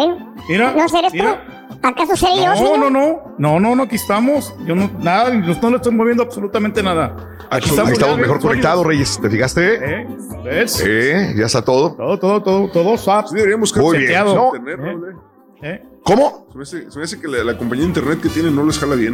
Mira. 0.49 0.73
¿No 0.73 0.83
eres 0.97 1.11
tú? 1.13 1.52
¿Acaso 1.83 2.15
seré 2.15 2.37
yo, 2.37 2.49
No, 2.49 2.55
señor? 2.55 2.79
no, 2.79 2.89
no, 2.89 3.35
no, 3.37 3.59
no, 3.59 3.75
no, 3.75 3.83
aquí 3.83 3.97
estamos. 3.97 4.55
Yo 4.65 4.73
no, 4.73 4.89
nada, 4.99 5.33
no, 5.33 5.53
no 5.61 5.69
le 5.69 5.75
estoy 5.75 5.93
moviendo 5.93 6.23
absolutamente 6.23 6.81
nada. 6.81 7.35
Aquí 7.49 7.69
Ahí 7.69 7.91
estamos 7.91 8.17
mejor 8.17 8.39
conectados, 8.39 8.85
Reyes. 8.85 9.19
¿Te 9.21 9.29
fijaste? 9.29 10.01
¿Eh? 10.01 10.07
¿Ves? 10.45 10.81
Eh, 10.85 11.33
ya 11.35 11.45
está 11.45 11.61
todo. 11.61 11.93
Todo, 11.93 12.17
todo, 12.17 12.41
todo, 12.41 12.71
todo 12.71 12.97
swap. 12.97 13.27
Sí, 13.27 13.35
deberíamos 13.35 13.75
Muy 13.75 13.97
bien. 13.97 14.13
No, 14.25 14.53
Raúl, 14.53 15.09
eh. 15.09 15.15
¿Eh? 15.61 15.83
¿Cómo? 16.03 16.47
Se 16.51 16.57
me 16.57 16.63
hace, 16.63 16.91
se 16.91 16.97
me 16.99 17.05
hace 17.05 17.19
que 17.19 17.27
la, 17.27 17.43
la 17.43 17.57
compañía 17.57 17.83
de 17.83 17.89
internet 17.89 18.19
que 18.21 18.29
tienen 18.29 18.55
no 18.55 18.63
les 18.65 18.79
jala 18.79 18.95
bien. 18.95 19.13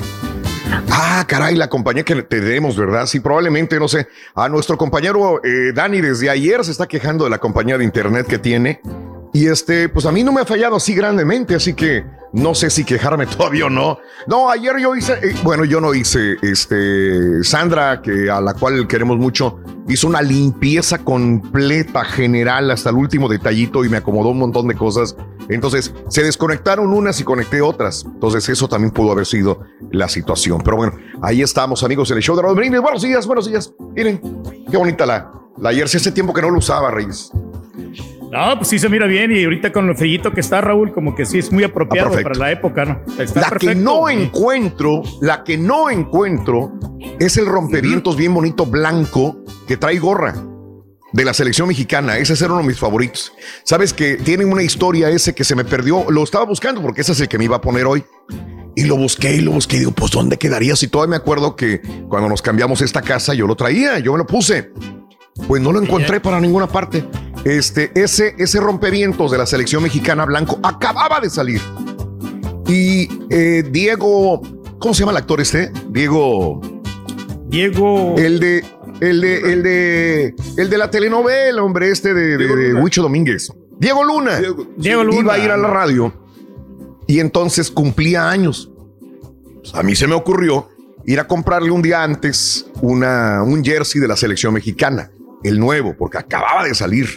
Ah, 0.91 1.23
caray, 1.27 1.55
la 1.55 1.67
compañía 1.69 2.03
que 2.03 2.21
tenemos, 2.23 2.77
¿verdad? 2.77 3.05
Sí, 3.07 3.19
probablemente, 3.19 3.79
no 3.79 3.87
sé. 3.87 4.07
A 4.35 4.47
nuestro 4.47 4.77
compañero 4.77 5.41
eh, 5.43 5.71
Dani 5.73 6.01
desde 6.01 6.29
ayer 6.29 6.63
se 6.63 6.71
está 6.71 6.87
quejando 6.87 7.23
de 7.23 7.29
la 7.31 7.39
compañía 7.39 7.77
de 7.77 7.83
internet 7.83 8.27
que 8.27 8.37
tiene. 8.37 8.81
Y 9.33 9.47
este, 9.47 9.89
pues 9.89 10.05
a 10.05 10.11
mí 10.11 10.23
no 10.23 10.31
me 10.31 10.41
ha 10.41 10.45
fallado 10.45 10.75
así 10.75 10.95
grandemente, 10.95 11.53
así 11.55 11.73
que 11.73 12.03
no 12.33 12.55
sé 12.55 12.69
si 12.69 12.83
quejarme 12.83 13.25
todavía 13.37 13.65
o 13.65 13.69
no. 13.69 13.99
No, 14.27 14.49
ayer 14.49 14.77
yo 14.79 14.95
hice, 14.95 15.13
eh, 15.13 15.35
bueno, 15.43 15.65
yo 15.65 15.79
no 15.79 15.93
hice, 15.93 16.37
este, 16.41 17.43
Sandra, 17.43 18.01
que 18.01 18.29
a 18.29 18.41
la 18.41 18.53
cual 18.53 18.87
queremos 18.87 19.17
mucho, 19.17 19.59
hizo 19.87 20.07
una 20.07 20.21
limpieza 20.21 20.99
completa, 20.99 22.03
general, 22.05 22.71
hasta 22.71 22.89
el 22.89 22.95
último 22.95 23.27
detallito 23.27 23.85
y 23.85 23.89
me 23.89 23.97
acomodó 23.97 24.29
un 24.29 24.39
montón 24.39 24.67
de 24.67 24.75
cosas. 24.75 25.15
Entonces, 25.47 25.93
se 26.09 26.23
desconectaron 26.23 26.93
unas 26.93 27.19
y 27.19 27.23
conecté 27.23 27.61
otras. 27.61 28.05
Entonces, 28.05 28.47
eso 28.49 28.67
también 28.67 28.91
pudo 28.91 29.11
haber 29.11 29.25
sido 29.25 29.61
la 29.91 30.07
situación. 30.07 30.61
Pero 30.63 30.77
bueno, 30.77 30.93
ahí 31.23 31.41
estamos, 31.41 31.83
amigos, 31.83 32.11
en 32.11 32.17
el 32.17 32.23
show 32.23 32.35
de 32.35 32.53
Brindis. 32.53 32.81
Buenos 32.81 33.01
días, 33.01 33.25
buenos 33.25 33.47
días. 33.47 33.73
Miren, 33.95 34.21
qué 34.69 34.77
bonita 34.77 35.07
la, 35.07 35.31
la 35.57 35.73
jersey. 35.73 35.99
Hace 35.99 36.11
tiempo 36.11 36.33
que 36.33 36.41
no 36.43 36.51
lo 36.51 36.59
usaba, 36.59 36.91
Reyes. 36.91 37.31
No, 38.31 38.55
pues 38.57 38.67
sí 38.67 38.77
se 38.77 38.89
mira 38.89 39.07
bien 39.07 39.31
y 39.31 39.43
ahorita 39.43 39.71
con 39.71 39.87
lo 39.87 39.95
fellito 39.95 40.31
que 40.31 40.39
está 40.41 40.61
Raúl, 40.61 40.93
como 40.93 41.15
que 41.15 41.25
sí 41.25 41.39
es 41.39 41.51
muy 41.51 41.63
apropiado 41.63 42.11
Ah, 42.13 42.19
para 42.21 42.35
la 42.35 42.51
época, 42.51 42.85
¿no? 42.85 43.01
Está 43.21 43.41
La 43.41 43.57
que 43.57 43.73
no 43.73 44.07
encuentro, 44.07 45.01
la 45.21 45.43
que 45.43 45.57
no 45.57 45.89
encuentro 45.89 46.73
es 47.19 47.37
el 47.37 47.47
rompevientos 47.47 48.15
bien 48.15 48.33
bonito 48.33 48.65
blanco 48.67 49.43
que 49.67 49.77
trae 49.77 49.97
gorra 49.97 50.35
de 51.11 51.25
la 51.25 51.33
selección 51.33 51.67
mexicana. 51.67 52.17
Ese 52.19 52.33
era 52.33 52.53
uno 52.53 52.61
de 52.61 52.67
mis 52.67 52.77
favoritos. 52.79 53.33
Sabes 53.63 53.93
que 53.93 54.15
tiene 54.17 54.45
una 54.45 54.61
historia 54.61 55.09
ese 55.09 55.33
que 55.33 55.43
se 55.43 55.55
me 55.55 55.65
perdió. 55.65 56.05
Lo 56.11 56.23
estaba 56.23 56.45
buscando 56.45 56.83
porque 56.83 57.01
ese 57.01 57.13
es 57.13 57.21
el 57.21 57.27
que 57.27 57.39
me 57.39 57.45
iba 57.45 57.55
a 57.55 57.61
poner 57.61 57.87
hoy. 57.87 58.03
Y 58.75 58.83
lo 58.83 58.95
busqué 58.95 59.35
y 59.35 59.41
lo 59.41 59.51
busqué 59.51 59.77
y 59.77 59.79
digo, 59.79 59.91
pues 59.91 60.11
¿dónde 60.11 60.37
quedaría? 60.37 60.75
Si 60.75 60.87
todavía 60.87 61.11
me 61.11 61.15
acuerdo 61.17 61.55
que 61.55 61.81
cuando 62.07 62.29
nos 62.29 62.43
cambiamos 62.43 62.81
esta 62.81 63.01
casa 63.01 63.33
yo 63.33 63.47
lo 63.47 63.55
traía, 63.55 63.97
yo 63.97 64.11
me 64.11 64.19
lo 64.19 64.27
puse. 64.27 64.71
Pues 65.47 65.61
no 65.61 65.71
lo 65.71 65.81
encontré 65.81 66.19
para 66.19 66.39
ninguna 66.39 66.67
parte. 66.67 67.03
Este, 67.43 67.91
ese, 67.95 68.35
ese 68.37 68.59
rompevientos 68.59 69.31
de 69.31 69.37
la 69.37 69.45
selección 69.45 69.83
mexicana 69.83 70.25
blanco 70.25 70.59
acababa 70.61 71.19
de 71.19 71.29
salir. 71.29 71.61
Y 72.67 73.09
eh, 73.29 73.63
Diego, 73.71 74.41
¿cómo 74.77 74.93
se 74.93 74.99
llama 74.99 75.11
el 75.13 75.17
actor 75.17 75.41
este? 75.41 75.71
Diego. 75.89 76.61
Diego. 77.47 78.15
El 78.17 78.39
de, 78.39 78.65
el 78.99 79.21
de, 79.21 79.37
el 79.53 79.63
de, 79.63 80.35
el 80.57 80.69
de 80.69 80.77
la 80.77 80.91
telenovela, 80.91 81.63
hombre, 81.63 81.89
este 81.89 82.13
de, 82.13 82.37
de, 82.37 82.55
de 82.55 82.73
Huicho 82.75 83.01
Domínguez. 83.01 83.51
Diego 83.79 84.03
Luna. 84.03 84.39
Diego 84.77 85.03
Luna. 85.03 85.19
Iba 85.19 85.33
a 85.33 85.39
ir 85.39 85.51
a 85.51 85.57
la 85.57 85.67
radio 85.69 86.13
y 87.07 87.19
entonces 87.21 87.71
cumplía 87.71 88.29
años. 88.29 88.71
Pues, 89.61 89.73
a 89.73 89.81
mí 89.81 89.95
se 89.95 90.05
me 90.05 90.13
ocurrió 90.13 90.67
ir 91.05 91.19
a 91.19 91.27
comprarle 91.27 91.71
un 91.71 91.81
día 91.81 92.03
antes 92.03 92.67
una, 92.81 93.41
un 93.41 93.63
jersey 93.63 93.99
de 93.99 94.07
la 94.07 94.15
selección 94.15 94.53
mexicana, 94.53 95.11
el 95.43 95.59
nuevo, 95.59 95.95
porque 95.97 96.17
acababa 96.17 96.65
de 96.65 96.75
salir 96.75 97.07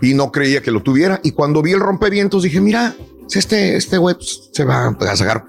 y 0.00 0.14
no 0.14 0.30
creía 0.32 0.62
que 0.62 0.70
lo 0.70 0.82
tuviera. 0.82 1.20
Y 1.22 1.32
cuando 1.32 1.62
vi 1.62 1.72
el 1.72 1.80
rompevientos 1.80 2.42
dije, 2.42 2.60
mira, 2.60 2.94
si 3.26 3.38
este, 3.38 3.76
este 3.76 3.98
web 3.98 4.16
se 4.20 4.64
va 4.64 4.88
a 4.88 5.16
sacar. 5.16 5.44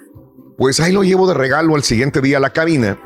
Pues 0.58 0.80
ahí 0.80 0.92
lo 0.92 1.04
llevo 1.04 1.28
de 1.28 1.34
regalo 1.34 1.76
al 1.76 1.84
siguiente 1.84 2.20
día 2.22 2.38
a 2.38 2.42
la 2.42 2.52
cabina 2.52 3.00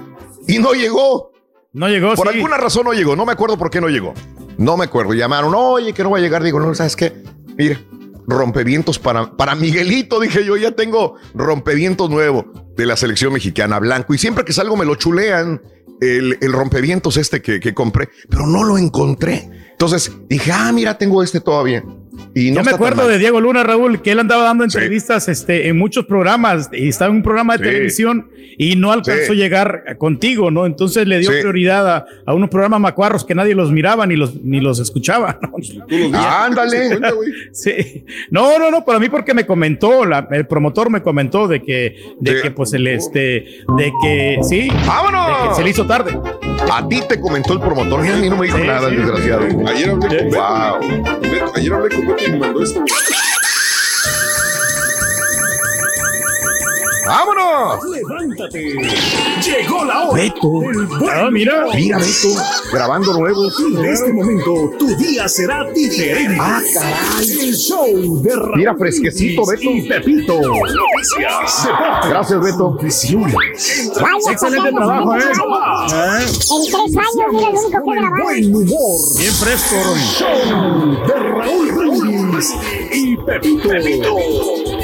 y 0.48 0.60
no 0.60 0.74
llegó. 0.74 1.32
No 1.74 1.88
llegó, 1.88 2.14
Por 2.16 2.30
sí. 2.30 2.36
alguna 2.36 2.58
razón 2.58 2.86
no 2.86 2.94
llegó. 2.94 3.16
No 3.16 3.26
me 3.26 3.32
acuerdo 3.32 3.58
por 3.58 3.70
qué 3.70 3.82
no 3.82 3.89
llegó. 3.89 4.14
No 4.58 4.78
me 4.78 4.86
acuerdo. 4.86 5.14
Llamaron, 5.14 5.54
oye, 5.56 5.94
que 5.94 6.04
no 6.04 6.12
va 6.12 6.18
a 6.18 6.22
llegar. 6.22 6.44
Digo, 6.44 6.60
no, 6.60 6.74
¿sabes 6.76 6.96
qué? 6.96 7.24
Mira, 7.58 7.80
rompevientos 8.28 9.00
para, 9.00 9.36
para 9.36 9.56
Miguelito. 9.56 10.20
Dije 10.20 10.46
yo, 10.46 10.56
ya 10.58 10.72
tengo 10.72 11.16
rompevientos 11.34 12.10
nuevo 12.10 12.46
de 12.76 12.86
la 12.86 12.96
selección 12.98 13.34
mexicana 13.34 13.80
blanco. 13.80 14.14
Y 14.14 14.18
siempre 14.18 14.46
que 14.46 14.54
salgo 14.54 14.78
me 14.78 14.86
lo 14.86 14.96
chulean 14.96 15.62
el, 16.02 16.38
el 16.41 16.52
rompevientos 16.54 17.18
este 17.18 17.41
que, 17.41 17.60
que 17.60 17.74
compré, 17.74 18.10
pero 18.30 18.46
no 18.48 18.64
lo 18.64 18.78
encontré. 18.78 19.50
Entonces 19.74 20.12
dije, 20.30 20.52
ah, 20.52 20.72
mira, 20.72 20.98
tengo 20.98 21.22
este 21.22 21.40
todavía. 21.42 21.84
Y 22.36 22.51
no 22.51 22.57
Yo 22.61 22.64
me 22.66 22.72
acuerdo 22.72 23.07
de 23.07 23.18
Diego 23.18 23.39
Luna, 23.41 23.64
Raúl, 23.64 24.01
que 24.01 24.11
él 24.11 24.20
andaba 24.20 24.43
dando 24.43 24.64
entrevistas 24.64 25.28
este, 25.30 25.68
en 25.68 25.78
muchos 25.78 26.05
programas 26.05 26.70
y 26.72 26.89
estaba 26.89 27.09
en 27.11 27.18
un 27.18 27.24
programa 27.24 27.57
de 27.57 27.64
Sí. 27.66 27.72
televisión 27.72 28.30
y 28.57 28.76
no 28.76 28.91
alcanzó 28.91 29.28
Sí. 29.28 29.32
a 29.34 29.36
llegar 29.36 29.97
contigo, 29.97 30.51
¿no? 30.51 30.66
Entonces 30.66 31.07
le 31.07 31.20
dio 31.20 31.32
Sí. 31.32 31.38
prioridad 31.41 31.88
a, 31.95 32.05
a 32.26 32.34
unos 32.34 32.49
programas 32.49 32.80
macuarros 32.82 33.24
que 33.26 33.34
nadie 33.36 33.55
los 33.55 33.72
miraba 33.72 34.05
ni 34.05 34.16
los, 34.16 34.36
ni 34.43 34.59
los 34.61 34.80
escuchaba. 34.80 35.39
¿no? 35.41 36.18
Ándale. 36.18 36.99
Sí. 37.51 38.05
No, 38.30 38.57
no, 38.59 38.70
no, 38.72 38.84
para 38.86 38.99
mí 38.99 39.09
porque 39.09 39.34
me 39.34 39.45
comentó, 39.45 40.05
la- 40.05 40.28
el 40.32 40.45
promotor 40.47 40.89
me 40.89 41.01
comentó 41.01 41.47
de 41.47 41.61
que, 41.61 41.95
de 42.20 42.36
Sí. 42.36 42.41
que 42.43 42.51
pues 42.51 42.74
el 42.74 42.88
este, 42.88 43.20
de 43.78 43.91
que 44.03 44.38
sí, 44.43 44.70
¡Vámonos! 44.88 45.28
de 45.43 45.49
que 45.49 45.55
se 45.55 45.64
le 45.64 45.70
hizo 45.70 45.86
tarde. 45.86 46.18
A 46.72 46.88
ti 46.88 46.99
te 47.07 47.20
comentó 47.20 47.53
el 47.53 47.59
promotor, 47.59 47.99
a 48.01 48.16
mí 48.16 48.30
no 48.30 48.38
me 48.38 48.45
dijo 48.47 48.57
Sí, 48.57 48.64
nada, 48.68 48.89
sí. 48.89 48.95
desgraciado. 48.95 49.43
Ayer 49.68 49.89
hablé 49.89 49.99
con 49.99 50.09
Beto. 50.09 50.24
Wow. 50.38 50.78
güey. 50.80 51.01
Beto- 51.34 51.51
Ayer 51.55 51.74
hablé 51.74 51.95
con 51.95 52.03
Beto 52.06 52.24
y 52.28 52.32
me 52.32 52.38
mandó 52.38 52.64
esto. 52.64 52.84
¡Vámonos! 57.06 57.80
Levántate. 57.89 58.60
Llegó 59.43 59.86
la 59.86 60.04
hora. 60.04 60.22
Beto. 60.22 60.62
Ah, 61.12 61.30
mira. 61.32 61.66
Mira, 61.74 61.97
Beto, 61.97 62.30
grabando 62.72 63.14
nuevos. 63.14 63.54
En 63.60 63.86
este 63.86 64.14
momento, 64.14 64.72
tu 64.80 64.95
día 64.95 65.28
será 65.28 65.70
diferente. 65.72 66.38
Ah, 66.39 66.62
caray. 66.74 67.39
El 67.41 67.56
show 67.56 68.22
de 68.22 68.36
Raúl 68.36 68.58
Mira, 68.58 68.76
fresquecito, 68.76 69.45
Beto. 69.45 69.70
Y 69.70 69.88
Pepito. 69.88 70.39
Noticias. 70.41 71.68
Gracias, 72.08 72.41
Beto. 72.41 72.78
Vaya, 72.78 74.32
Excelente 74.32 74.72
trabajo, 74.72 75.16
¿eh? 75.16 75.20
En 75.20 76.72
tres 76.72 76.97
años, 76.97 77.28
mira 77.32 77.49
lo 77.49 77.60
único 77.60 77.70
que 77.70 77.80
buen 78.24 78.56
humor. 78.56 78.99
Bien 79.18 79.34
fresco. 79.34 79.76
Show 80.18 81.08
de 81.08 81.14
Raúl 81.14 81.72
Brindis 81.72 82.54
y 82.91 83.18
Pepito. 83.18 84.83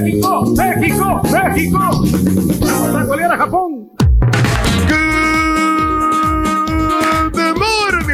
México, 0.00 0.44
México, 0.56 1.22
México. 1.30 1.78
Vamos 2.60 2.94
a 2.94 3.04
golear 3.04 3.32
a 3.32 3.36
Japón. 3.36 3.90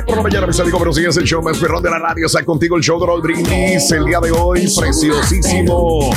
Por 0.06 0.16
la 0.16 0.22
mañana, 0.22 0.46
mis 0.46 0.60
amigos. 0.60 0.78
Buenos 0.78 0.96
días, 0.96 1.16
el 1.16 1.24
show 1.24 1.42
más 1.42 1.58
perrón 1.58 1.82
de 1.82 1.90
la 1.90 1.98
radio. 1.98 2.26
Está 2.26 2.44
contigo 2.44 2.76
el 2.76 2.82
show 2.82 3.00
de 3.00 3.06
Raúl 3.06 3.22
Brindis. 3.22 3.90
El 3.92 4.04
día 4.04 4.20
de 4.20 4.30
hoy, 4.30 4.68
preciosísimo 4.76 6.10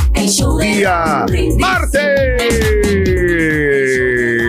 día 0.60 1.26
martes. 1.58 2.44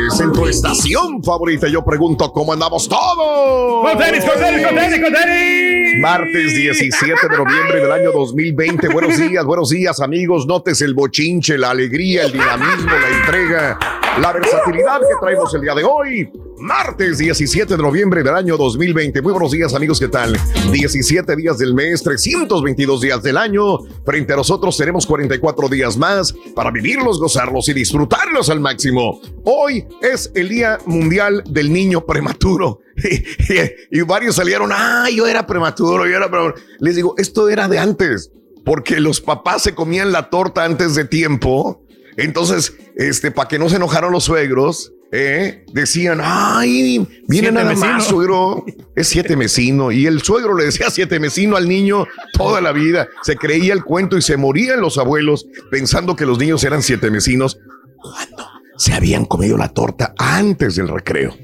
En 0.04 0.32
tu 0.32 0.46
estación 0.46 1.22
favorita, 1.22 1.66
yo 1.66 1.82
pregunto 1.82 2.30
cómo 2.30 2.52
andamos 2.52 2.86
todos. 2.88 3.90
Con 3.90 3.98
tenis, 3.98 4.22
con 4.22 4.38
tenis, 4.38 4.66
con 4.66 4.76
tenis, 4.76 5.00
con 5.00 5.12
tenis. 5.14 6.00
Martes 6.00 6.54
17 6.54 7.28
de 7.28 7.36
noviembre 7.36 7.80
del 7.80 7.90
año 7.90 8.12
2020. 8.12 8.88
Buenos 8.88 9.16
días, 9.16 9.44
buenos 9.46 9.70
días, 9.70 10.00
amigos. 10.00 10.46
Notes 10.46 10.82
el 10.82 10.92
bochinche, 10.92 11.56
la 11.56 11.70
alegría, 11.70 12.24
el 12.24 12.32
dinamismo, 12.32 12.90
la 12.90 13.08
entrega, 13.18 13.78
la 14.18 14.32
versatilidad 14.32 15.00
que 15.00 15.14
traemos 15.20 15.54
el 15.54 15.60
día 15.60 15.74
de 15.74 15.84
hoy. 15.84 16.30
Martes 16.58 17.18
17 17.18 17.76
de 17.76 17.82
noviembre 17.82 18.22
del 18.22 18.34
año 18.34 18.56
2020. 18.56 19.20
Muy 19.22 19.32
buenos 19.32 19.50
días, 19.50 19.74
amigos. 19.74 19.98
¿Qué 19.98 20.08
tal? 20.08 20.38
17 20.70 21.36
días 21.36 21.58
del 21.58 21.74
mes, 21.74 22.02
322 22.02 23.00
días 23.00 23.22
del 23.22 23.36
año. 23.36 23.78
Frente 24.04 24.32
a 24.32 24.36
nosotros 24.36 24.76
tenemos 24.76 25.04
44 25.06 25.68
días 25.68 25.96
más 25.96 26.32
para 26.54 26.70
vivirlos, 26.70 27.18
gozarlos 27.18 27.68
y 27.68 27.72
disfrutarlos 27.72 28.50
al 28.50 28.60
máximo. 28.60 29.20
Hoy 29.44 29.84
es 30.00 30.30
el 30.34 30.48
Día 30.48 30.78
Mundial 30.86 31.42
del 31.48 31.72
Niño 31.72 32.04
Prematuro. 32.06 32.80
Y, 33.90 34.00
varios 34.02 34.36
salieron, 34.36 34.70
ah, 34.72 35.08
yo 35.12 35.26
era 35.26 35.46
prematuro, 35.46 36.06
yo 36.06 36.16
era 36.16 36.30
prematuro. 36.30 36.62
Les 36.78 36.94
digo, 36.94 37.14
esto 37.18 37.48
era 37.48 37.66
de 37.66 37.78
antes, 37.78 38.30
porque 38.64 39.00
los 39.00 39.20
papás 39.20 39.62
se 39.62 39.74
comían 39.74 40.12
la 40.12 40.30
torta 40.30 40.64
antes 40.64 40.94
de 40.94 41.04
tiempo. 41.04 41.83
Entonces, 42.16 42.74
este, 42.96 43.30
para 43.30 43.48
que 43.48 43.58
no 43.58 43.68
se 43.68 43.76
enojaran 43.76 44.12
los 44.12 44.24
suegros, 44.24 44.92
¿eh? 45.12 45.64
decían, 45.72 46.20
ay, 46.22 46.98
viene 47.28 47.48
Siete 47.48 47.52
nada 47.52 47.70
mesino. 47.70 47.86
más, 47.92 48.04
suegro. 48.06 48.64
Es 48.96 49.08
siete 49.08 49.36
mesino. 49.36 49.90
Y 49.92 50.06
el 50.06 50.22
suegro 50.22 50.56
le 50.56 50.64
decía 50.66 50.90
siete 50.90 51.18
mesino 51.20 51.56
al 51.56 51.68
niño 51.68 52.06
toda 52.32 52.60
la 52.60 52.72
vida. 52.72 53.08
Se 53.22 53.36
creía 53.36 53.72
el 53.72 53.84
cuento 53.84 54.16
y 54.16 54.22
se 54.22 54.36
morían 54.36 54.80
los 54.80 54.98
abuelos 54.98 55.46
pensando 55.70 56.16
que 56.16 56.26
los 56.26 56.38
niños 56.38 56.62
eran 56.64 56.82
siete 56.82 57.10
mesinos 57.10 57.58
cuando 58.00 58.46
se 58.76 58.92
habían 58.92 59.24
comido 59.24 59.56
la 59.56 59.68
torta 59.68 60.14
antes 60.18 60.76
del 60.76 60.88
recreo. 60.88 61.36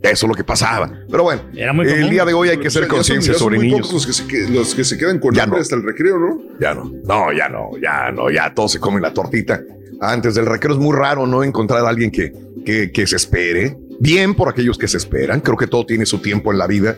Eso 0.00 0.26
es 0.26 0.28
lo 0.28 0.34
que 0.34 0.44
pasaba. 0.44 0.90
Pero 1.10 1.24
bueno, 1.24 1.42
Era 1.56 1.72
muy 1.72 1.84
el 1.88 2.08
día 2.08 2.24
de 2.24 2.32
hoy 2.32 2.50
hay 2.50 2.58
que 2.58 2.70
son- 2.70 2.86
conciencia 2.86 3.34
sobre 3.34 3.56
muy 3.56 3.66
niños. 3.66 3.88
pocos 3.88 4.06
Los 4.06 4.06
que, 4.06 4.12
se, 4.12 4.26
que- 4.28 4.48
los 4.48 4.74
que 4.74 4.84
se 4.84 4.96
quedan 4.96 5.18
con 5.18 5.34
Ya 5.34 5.42
hambre 5.42 5.58
no. 5.58 5.62
hasta 5.62 5.74
el 5.74 5.82
recreo, 5.82 6.18
¿no? 6.18 6.38
Ya 6.60 6.72
no, 6.72 6.84
no, 7.04 7.32
ya 7.32 7.48
no, 7.48 7.70
ya 7.82 8.12
no, 8.12 8.30
ya 8.30 8.54
todos 8.54 8.70
se 8.72 8.78
comen 8.78 9.02
la 9.02 9.12
tortita. 9.12 9.60
Antes 10.00 10.34
del 10.34 10.46
recreo 10.46 10.74
es 10.74 10.80
muy 10.80 10.94
raro 10.96 11.26
no 11.26 11.42
encontrar 11.42 11.84
a 11.84 11.88
alguien 11.88 12.10
que, 12.10 12.32
que, 12.64 12.92
que 12.92 13.06
se 13.06 13.16
espere. 13.16 13.76
Bien 14.00 14.34
por 14.34 14.48
aquellos 14.48 14.78
que 14.78 14.86
se 14.86 14.96
esperan. 14.96 15.40
Creo 15.40 15.56
que 15.56 15.66
todo 15.66 15.84
tiene 15.84 16.06
su 16.06 16.18
tiempo 16.18 16.52
en 16.52 16.58
la 16.58 16.66
vida. 16.66 16.96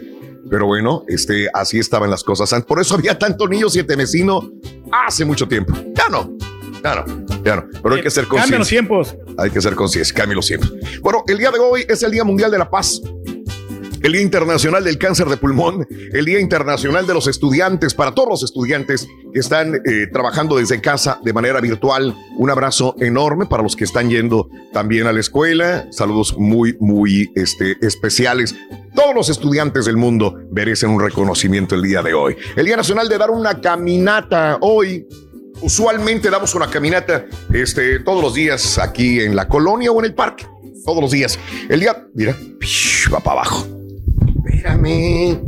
Pero 0.51 0.67
bueno, 0.67 1.05
este, 1.09 1.49
así 1.55 1.79
estaban 1.79 2.11
las 2.11 2.25
cosas. 2.25 2.53
Por 2.65 2.81
eso 2.81 2.95
había 2.95 3.19
tanto 3.19 3.47
niño 3.49 3.69
siete 3.71 3.97
vecino 3.97 4.51
hace 4.93 5.25
mucho 5.25 5.47
tiempo. 5.47 5.73
Ya 5.95 6.09
no, 6.11 6.37
ya 6.83 6.95
no, 6.97 7.43
ya 7.45 7.57
no. 7.57 7.65
Pero 7.83 7.95
hay 7.95 8.03
que 8.03 8.11
ser 8.11 8.25
Cambian 8.27 8.59
los 8.59 8.69
conscientes. 8.69 8.69
tiempos. 8.69 9.17
Hay 9.39 9.51
que 9.51 9.61
ser 9.61 9.75
conscientes, 9.75 10.13
cambien 10.13 10.37
los 10.37 10.47
tiempos. 10.47 10.73
Bueno, 11.03 11.25
el 11.27 11.39
día 11.39 11.51
de 11.51 11.59
hoy 11.59 11.85
es 11.89 12.03
el 12.03 12.11
Día 12.11 12.25
Mundial 12.25 12.51
de 12.51 12.59
la 12.59 12.69
Paz. 12.69 13.01
El 14.03 14.13
Día 14.13 14.23
Internacional 14.23 14.83
del 14.83 14.97
Cáncer 14.97 15.29
de 15.29 15.37
Pulmón, 15.37 15.87
el 15.91 16.25
Día 16.25 16.41
Internacional 16.41 17.07
de 17.07 17.13
los 17.13 17.27
Estudiantes, 17.27 17.93
para 17.93 18.15
todos 18.15 18.31
los 18.31 18.43
estudiantes 18.43 19.07
que 19.31 19.39
están 19.39 19.75
eh, 19.75 20.07
trabajando 20.11 20.57
desde 20.57 20.81
casa 20.81 21.21
de 21.23 21.35
manera 21.35 21.61
virtual. 21.61 22.17
Un 22.39 22.49
abrazo 22.49 22.95
enorme 22.99 23.45
para 23.45 23.63
los 23.63 23.77
que 23.77 23.85
están 23.85 24.09
yendo 24.09 24.49
también 24.73 25.07
a 25.07 25.13
la 25.13 25.21
escuela. 25.21 25.87
Saludos 25.91 26.35
muy, 26.39 26.79
muy 26.81 27.31
este, 27.35 27.77
especiales. 27.83 28.55
Todos 28.95 29.15
los 29.15 29.29
estudiantes 29.29 29.85
del 29.85 29.99
mundo 29.99 30.35
merecen 30.51 30.89
un 30.91 31.01
reconocimiento 31.03 31.75
el 31.75 31.83
día 31.83 32.03
de 32.03 32.15
hoy. 32.15 32.37
El 32.57 32.65
Día 32.65 32.79
Nacional 32.79 33.07
de 33.07 33.19
dar 33.19 33.31
una 33.31 33.61
caminata 33.61 34.57
hoy. 34.63 35.07
Usualmente 35.61 36.31
damos 36.31 36.55
una 36.55 36.71
caminata 36.71 37.27
este, 37.53 37.99
todos 38.01 38.23
los 38.23 38.33
días 38.33 38.79
aquí 38.79 39.21
en 39.21 39.37
la 39.37 39.47
colonia 39.47 39.93
o 39.93 39.99
en 39.99 40.07
el 40.07 40.15
parque. 40.15 40.47
Todos 40.87 41.03
los 41.03 41.11
días. 41.11 41.39
El 41.69 41.81
día, 41.81 42.07
mira, 42.15 42.35
va 43.13 43.21
para 43.21 43.41
abajo. 43.43 43.80
Espérame. 44.65 45.41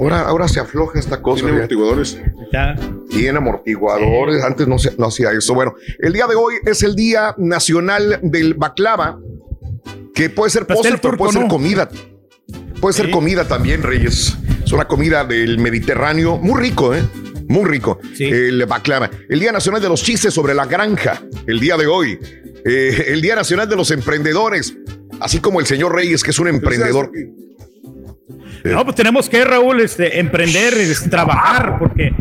Ahora, 0.00 0.20
ahora 0.22 0.48
se 0.48 0.60
afloja 0.60 0.98
esta 0.98 1.20
cosa. 1.20 1.42
Tiene 1.42 1.56
amortiguadores. 1.56 2.20
Ya. 2.52 2.76
Tiene 3.10 3.38
amortiguadores. 3.38 4.42
Antes 4.44 4.68
no, 4.68 4.78
se- 4.78 4.94
no 4.96 5.06
hacía 5.06 5.32
eso. 5.32 5.54
Bueno, 5.54 5.74
el 5.98 6.12
día 6.12 6.26
de 6.26 6.34
hoy 6.36 6.54
es 6.64 6.82
el 6.82 6.94
Día 6.94 7.34
Nacional 7.36 8.20
del 8.22 8.54
Baklava, 8.54 9.18
que 10.14 10.30
puede 10.30 10.50
ser 10.50 10.66
Pastel 10.66 10.92
postre, 10.92 10.98
pero 11.02 11.16
puede 11.18 11.32
ser 11.32 11.42
¿no? 11.42 11.48
comida. 11.48 11.88
Puede 12.80 12.92
ser 12.94 13.10
comida 13.10 13.46
también, 13.48 13.82
Reyes. 13.82 14.36
Es 14.64 14.72
una 14.72 14.86
comida 14.86 15.24
del 15.24 15.58
Mediterráneo 15.58 16.36
muy 16.36 16.60
rico, 16.60 16.94
¿eh? 16.94 17.02
Muy 17.48 17.64
rico. 17.64 17.98
Sí. 18.14 18.24
El 18.24 18.64
baklava. 18.66 19.10
El 19.28 19.40
Día 19.40 19.50
Nacional 19.50 19.82
de 19.82 19.88
los 19.88 20.02
Chistes 20.02 20.32
sobre 20.32 20.54
la 20.54 20.66
Granja, 20.66 21.22
el 21.46 21.58
día 21.58 21.76
de 21.76 21.86
hoy. 21.88 22.18
Eh, 22.64 23.04
el 23.08 23.20
Día 23.20 23.34
Nacional 23.34 23.68
de 23.68 23.74
los 23.74 23.90
Emprendedores, 23.90 24.76
así 25.18 25.40
como 25.40 25.58
el 25.58 25.66
señor 25.66 25.92
Reyes, 25.94 26.22
que 26.22 26.30
es 26.30 26.38
un 26.38 26.46
emprendedor. 26.48 27.10
No, 28.64 28.84
pues 28.84 28.96
tenemos 28.96 29.28
que, 29.28 29.44
Raúl, 29.44 29.80
este, 29.80 30.18
emprender, 30.20 30.74
es, 30.74 31.08
trabajar, 31.08 31.78
porque, 31.78 32.12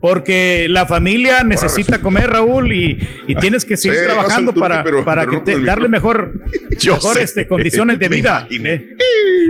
porque 0.00 0.66
la 0.68 0.86
familia 0.86 1.42
necesita 1.44 1.98
comer, 2.00 2.30
Raúl, 2.30 2.72
y, 2.72 2.98
y 3.26 3.34
tienes 3.36 3.64
que 3.64 3.76
seguir 3.76 3.98
Sí, 4.00 4.04
trabajando 4.04 4.52
para, 4.52 4.82
pero- 4.84 5.04
para 5.04 5.22
pero 5.24 5.44
que 5.44 5.52
te- 5.52 5.60
darle 5.60 5.88
mejor, 5.88 6.32
mejor 6.84 7.18
este, 7.18 7.46
condiciones 7.46 7.98
de 7.98 8.08
vida. 8.10 8.46
¿eh? 8.50 8.96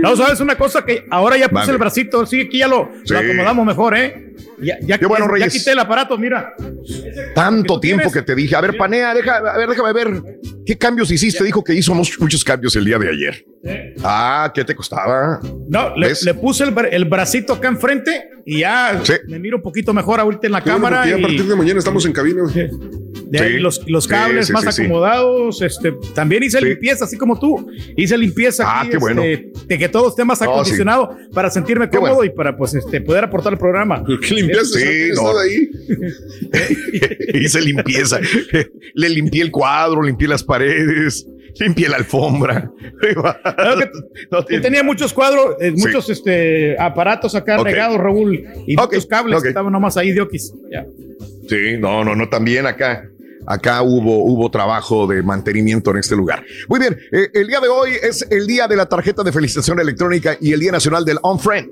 No, 0.01 0.15
sabes 0.15 0.39
una 0.39 0.55
cosa 0.55 0.85
que 0.85 1.05
ahora 1.09 1.37
ya 1.37 1.49
puse 1.49 1.71
el 1.71 1.77
bracito, 1.77 2.25
sí, 2.25 2.41
aquí 2.41 2.59
ya 2.59 2.67
lo, 2.67 2.91
Sí. 3.03 3.13
lo 3.13 3.19
acomodamos 3.19 3.65
mejor, 3.65 3.97
¿eh? 3.97 4.33
Ya, 4.61 4.77
ya, 4.81 4.97
bueno, 5.07 5.25
ya 5.27 5.31
Reyes. 5.33 5.53
quité 5.53 5.71
el 5.71 5.79
aparato, 5.79 6.17
mira. 6.17 6.53
Tanto 7.33 7.79
tiempo 7.79 8.03
tienes. 8.03 8.13
que 8.13 8.21
te 8.21 8.35
dije. 8.35 8.55
A 8.55 8.61
ver, 8.61 8.77
Panea, 8.77 9.13
deja, 9.13 9.37
a 9.37 9.57
ver, 9.57 9.69
déjame 9.69 9.93
ver. 9.93 10.23
¿Qué 10.65 10.77
cambios 10.77 11.11
hiciste? 11.11 11.43
Dijo 11.43 11.63
que 11.63 11.73
hizo 11.73 11.93
muchos, 11.93 12.43
cambios 12.43 12.75
el 12.75 12.85
día 12.85 12.97
de 12.97 13.09
ayer. 13.09 13.45
Ah, 14.03 14.51
¿qué 14.53 14.63
te 14.63 14.75
costaba? 14.75 15.39
No, 15.67 15.95
le, 15.95 16.13
puse 16.35 16.63
el, 16.63 16.73
el 16.91 17.05
bracito 17.05 17.53
acá 17.53 17.67
enfrente 17.67 18.29
y 18.45 18.59
ya 18.59 18.99
Sí. 19.03 19.13
me 19.27 19.39
miro 19.39 19.57
un 19.57 19.63
poquito 19.63 19.93
mejor 19.93 20.19
ahorita 20.19 20.47
en 20.47 20.53
la 20.53 20.61
bueno, 20.61 20.75
cámara. 20.75 20.97
porque 20.97 21.09
ya 21.09 21.15
a 21.15 21.19
y- 21.19 21.21
partir 21.21 21.43
de 21.45 21.55
mañana 21.55 21.79
estamos 21.79 22.05
en 22.05 22.13
cabina. 22.13 22.43
De 23.27 23.39
ahí 23.39 23.53
Sí. 23.53 23.59
los, 23.59 23.81
los 23.89 24.07
cables 24.07 24.47
sí, 24.47 24.53
más 24.53 24.63
sí, 24.65 24.71
sí. 24.71 24.81
acomodados. 24.83 25.61
Este, 25.61 25.93
también 26.13 26.43
hice 26.43 26.59
Sí. 26.59 26.65
limpieza, 26.65 27.05
así 27.05 27.17
como 27.17 27.39
tú. 27.39 27.67
Hice 27.97 28.17
limpieza 28.17 28.63
Ah, 28.67 28.81
aquí, 28.81 28.91
qué 28.91 28.97
bueno. 28.97 29.23
este, 29.23 29.51
de 29.67 29.77
que 29.77 29.89
todo 29.89 30.09
esté 30.09 30.23
más 30.25 30.41
acondicionado 30.41 31.17
para 31.33 31.49
sentirme 31.49 31.89
Qué 31.89 31.97
cómodo 31.97 32.15
bueno. 32.15 32.31
y 32.31 32.35
para 32.35 32.55
pues 32.55 32.73
este, 32.75 33.01
poder 33.01 33.23
aportar 33.25 33.53
el 33.53 33.59
programa. 33.59 34.03
¿Qué 34.27 34.35
limpiaste? 34.35 34.79
Sí, 34.79 35.11
¿No 35.15 35.37
ahí? 35.39 35.69
Hice 37.33 37.61
limpieza. 37.61 38.19
Le 38.93 39.09
limpié 39.09 39.41
el 39.43 39.51
cuadro, 39.51 40.01
limpié 40.01 40.27
las 40.27 40.43
paredes. 40.43 41.27
limpie 41.57 41.87
la 41.87 41.95
alfombra. 41.95 42.69
Claro 42.99 43.79
que- 43.79 44.45
que 44.55 44.59
tenía 44.59 44.83
muchos 44.83 45.13
cuadros, 45.13 45.55
eh, 45.61 45.71
muchos 45.71 46.09
este, 46.09 46.75
aparatos 46.77 47.33
acá 47.33 47.57
Ok. 47.61 47.65
regados, 47.65 47.97
Raúl, 47.97 48.43
y 48.67 48.75
Ok, 48.77 48.87
muchos 48.91 49.05
cables 49.05 49.41
que 49.41 49.47
estaban 49.49 49.71
nomás 49.71 49.95
ahí 49.95 50.11
de 50.11 50.19
oquis. 50.19 50.53
Sí, 51.47 51.77
no, 51.79 52.03
no, 52.03 52.13
no, 52.13 52.27
también 52.27 52.65
acá. 52.65 53.09
Acá 53.47 53.81
hubo, 53.81 54.23
hubo 54.23 54.49
trabajo 54.49 55.07
de 55.07 55.21
mantenimiento 55.21 55.91
en 55.91 55.97
este 55.97 56.15
lugar. 56.15 56.43
Muy 56.67 56.79
bien, 56.79 56.97
eh, 57.11 57.29
el 57.33 57.47
día 57.47 57.59
de 57.59 57.67
hoy 57.67 57.91
es 58.01 58.25
el 58.29 58.47
día 58.47 58.67
de 58.67 58.75
la 58.75 58.87
tarjeta 58.87 59.23
de 59.23 59.31
felicitación 59.31 59.79
electrónica 59.79 60.35
y 60.39 60.53
el 60.53 60.59
Día 60.59 60.71
Nacional 60.71 61.05
del 61.05 61.19
On 61.21 61.39
Friend. 61.39 61.69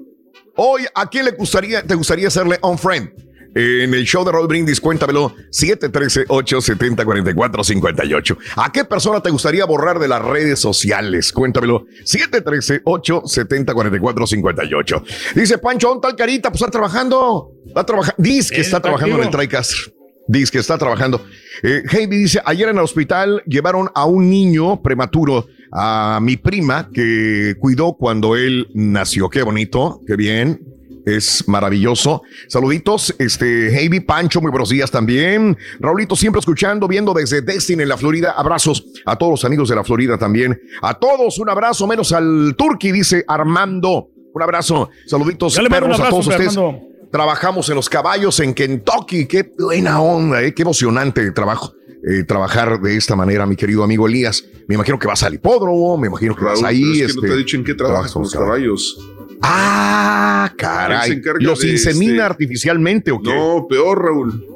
Hoy, 0.56 0.84
¿a 0.94 1.10
quién 1.10 1.26
le 1.26 1.32
gustaría, 1.32 1.82
te 1.82 1.96
gustaría 1.96 2.28
hacerle 2.28 2.60
On 2.62 2.78
Friend? 2.78 3.10
En 3.56 3.94
el 3.94 4.04
show 4.06 4.26
de 4.26 4.32
Roll 4.32 4.48
Brindis, 4.48 4.82
cuéntamelo, 4.82 5.36
713-870-4458. 5.52 8.38
¿A 8.56 8.72
qué 8.72 8.84
persona 8.84 9.22
te 9.22 9.30
gustaría 9.30 9.64
borrar 9.66 10.00
de 10.00 10.08
las 10.08 10.24
redes 10.24 10.60
sociales? 10.60 11.32
Cuéntamelo, 11.32 11.86
713-870-4458. 12.04 15.04
Dice 15.36 15.60
Pancho, 15.60 15.90
¿dónde 15.90 16.00
está 16.00 16.10
el 16.10 16.16
carita? 16.16 16.50
Pues 16.50 16.62
está 16.62 16.72
trabajando. 16.72 17.52
Está 17.68 17.86
trabajando. 17.86 18.16
Dice 18.18 18.56
que 18.56 18.62
está 18.62 18.80
trabajando 18.80 19.18
en 19.18 19.24
el 19.24 19.30
TriCaster. 19.30 19.94
Dice 20.28 20.52
que 20.52 20.60
está 20.60 20.78
trabajando. 20.78 21.26
Eh, 21.64 21.84
Heidi 21.92 22.18
dice, 22.18 22.42
ayer 22.46 22.70
en 22.70 22.78
el 22.78 22.84
hospital 22.84 23.44
llevaron 23.46 23.90
a 23.94 24.06
un 24.06 24.30
niño 24.30 24.82
prematuro, 24.82 25.48
a 25.72 26.20
mi 26.22 26.38
prima, 26.38 26.90
que 26.94 27.56
cuidó 27.60 27.94
cuando 27.94 28.36
él 28.36 28.70
nació. 28.74 29.30
Qué 29.30 29.44
bonito, 29.44 30.00
qué 30.08 30.16
bien. 30.16 30.62
Es 31.06 31.46
maravilloso. 31.50 32.22
Saluditos, 32.48 33.14
este, 33.20 33.78
Heidi 33.78 34.00
Pancho, 34.00 34.40
muy 34.40 34.52
buenos 34.52 34.70
días 34.70 34.90
también. 34.90 35.58
Raulito, 35.82 36.16
siempre 36.16 36.40
escuchando, 36.40 36.88
viendo 36.88 37.14
desde 37.14 37.42
Destin 37.42 37.82
en 37.82 37.90
la 37.90 37.98
Florida. 37.98 38.32
Abrazos 38.38 38.86
a 39.06 39.18
todos 39.18 39.32
los 39.32 39.46
amigos 39.46 39.68
de 39.68 39.76
la 39.76 39.84
Florida 39.84 40.18
también. 40.18 40.58
A 40.82 40.94
todos, 40.94 41.38
un 41.40 41.50
abrazo, 41.50 41.86
menos 41.88 42.14
al 42.14 42.56
Turqui, 42.58 42.94
dice 42.94 43.26
Armando. 43.28 44.10
Un 44.34 44.42
abrazo. 44.42 44.90
Saluditos, 45.06 45.58
un 45.58 45.66
perros, 45.66 46.00
a 46.00 46.10
todos 46.10 46.28
ustedes. 46.28 46.56
Armando. 46.58 46.93
Trabajamos 47.14 47.70
en 47.70 47.76
los 47.76 47.90
caballos 47.90 48.40
en 48.40 48.56
Kentucky. 48.56 49.28
Qué 49.28 49.54
buena 49.60 50.02
onda, 50.02 50.42
¿eh? 50.42 50.52
qué 50.52 50.64
emocionante 50.64 51.30
trabajo. 51.30 51.76
eh, 52.10 52.24
trabajar 52.24 52.82
de 52.82 52.98
esta 52.98 53.16
manera, 53.16 53.46
mi 53.46 53.56
querido 53.56 53.84
amigo 53.84 54.08
Elías. 54.08 54.44
Me 54.68 54.74
imagino 54.74 54.98
que 54.98 55.06
vas 55.06 55.22
al 55.22 55.36
hipódromo, 55.36 55.96
me 55.96 56.08
imagino 56.08 56.36
que 56.36 56.44
vas 56.44 56.64
ahí. 56.64 56.82
es 56.82 56.98
que 56.98 57.04
este, 57.06 57.22
no 57.22 57.28
te 57.28 57.34
ha 57.34 57.36
dicho 57.36 57.56
en 57.56 57.64
qué 57.64 57.76
trabajas 57.76 58.12
con 58.14 58.24
los 58.24 58.34
caballos. 58.34 59.00
Ah, 59.44 60.52
caray. 60.58 61.22
¿Los 61.40 61.64
insemina 61.64 62.14
este, 62.14 62.24
artificialmente 62.24 63.12
o 63.12 63.22
qué? 63.22 63.30
No, 63.30 63.68
peor, 63.70 64.06
Raúl. 64.06 64.53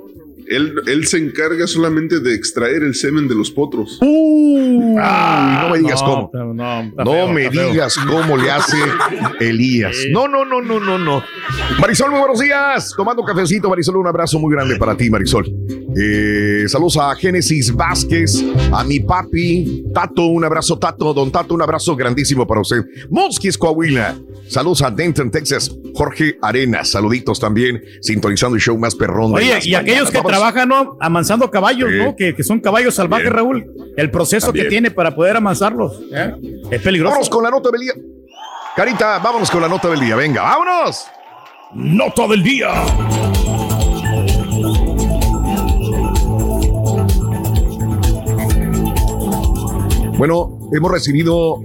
Él, 0.50 0.76
él 0.86 1.08
se 1.08 1.18
encarga 1.18 1.68
solamente 1.68 2.20
de 2.20 2.34
extraer 2.34 2.84
el 2.84 2.96
semen 2.96 3.28
de 3.28 3.36
los 3.36 3.52
potros. 3.52 3.98
Uy, 4.02 4.96
no 4.96 5.70
me 5.70 5.80
digas 5.80 6.02
no, 6.02 6.30
cómo. 6.32 6.54
no, 6.54 7.04
feo, 7.04 7.28
me 7.28 7.50
digas 7.50 7.96
cómo 8.08 8.38
le 8.38 8.52
hace 8.52 8.78
Elías. 9.40 9.96
No, 10.12 10.28
no, 10.28 10.46
no, 10.46 10.62
no, 10.62 10.80
no, 10.80 10.98
no. 10.98 11.24
Marisol, 11.80 12.12
muy 12.12 12.20
buenos 12.20 12.40
días. 12.40 12.94
Tomando 12.96 13.24
cafecito, 13.24 13.70
Marisol, 13.70 13.98
un 13.98 14.08
abrazo 14.08 14.40
muy 14.40 14.54
grande 14.54 14.78
para 14.78 14.96
ti, 14.96 15.10
Marisol. 15.10 15.46
Eh, 16.00 16.66
saludos 16.68 16.98
a 16.98 17.16
Génesis 17.16 17.74
Vázquez, 17.74 18.44
a 18.72 18.84
mi 18.84 19.00
papi, 19.00 19.86
Tato, 19.94 20.28
un 20.28 20.46
abrazo, 20.46 20.78
Tato, 20.78 21.14
don 21.14 21.32
Tato, 21.32 21.54
un 21.56 21.62
abrazo 21.62 21.96
grandísimo 21.96 22.46
para 22.46 22.62
usted. 22.62 22.84
Mosquis, 23.10 23.58
Coahuila. 23.58 24.16
Saludos 24.48 24.82
a 24.82 24.92
Denton, 24.92 25.30
Texas. 25.32 25.72
Jorge 25.94 26.38
Arenas, 26.42 26.92
saluditos 26.92 27.40
también, 27.40 27.82
sintonizando 28.02 28.56
el 28.56 28.62
show 28.62 28.78
más 28.78 28.96
perrón. 28.96 29.34
de 29.34 29.38
Oye, 29.40 29.60
y 29.64 29.74
aquellos 29.74 30.12
que 30.12 30.22
Vamos. 30.37 30.37
Trabajan 30.38 30.70
¿no? 30.70 30.98
amansando 31.00 31.50
caballos, 31.52 31.90
Sí. 31.90 31.98
¿no? 31.98 32.16
Que, 32.16 32.36
que 32.36 32.44
son 32.44 32.60
caballos 32.60 32.96
salvajes. 32.96 33.30
Raúl. 33.32 33.66
El 33.96 34.12
proceso 34.12 34.48
También. 34.48 34.66
que 34.66 34.70
tiene 34.70 34.92
para 34.92 35.14
poder 35.16 35.36
amansarlos. 35.38 36.02
¿eh? 36.12 36.34
Es 36.72 36.82
peligroso. 36.82 37.12
Vámonos 37.12 37.30
con 37.30 37.44
la 37.44 37.50
nota 37.50 37.70
del 37.72 37.82
día. 37.82 37.94
Carita, 38.76 39.20
vámonos 39.20 39.50
con 39.50 39.62
la 39.62 39.68
nota 39.68 39.90
del 39.90 40.00
día. 40.00 40.16
Venga, 40.16 40.44
vámonos. 40.44 41.08
Nota 41.74 42.28
del 42.28 42.44
día. 42.44 42.70
Bueno, 50.18 50.58
hemos 50.74 50.92
recibido 50.92 51.62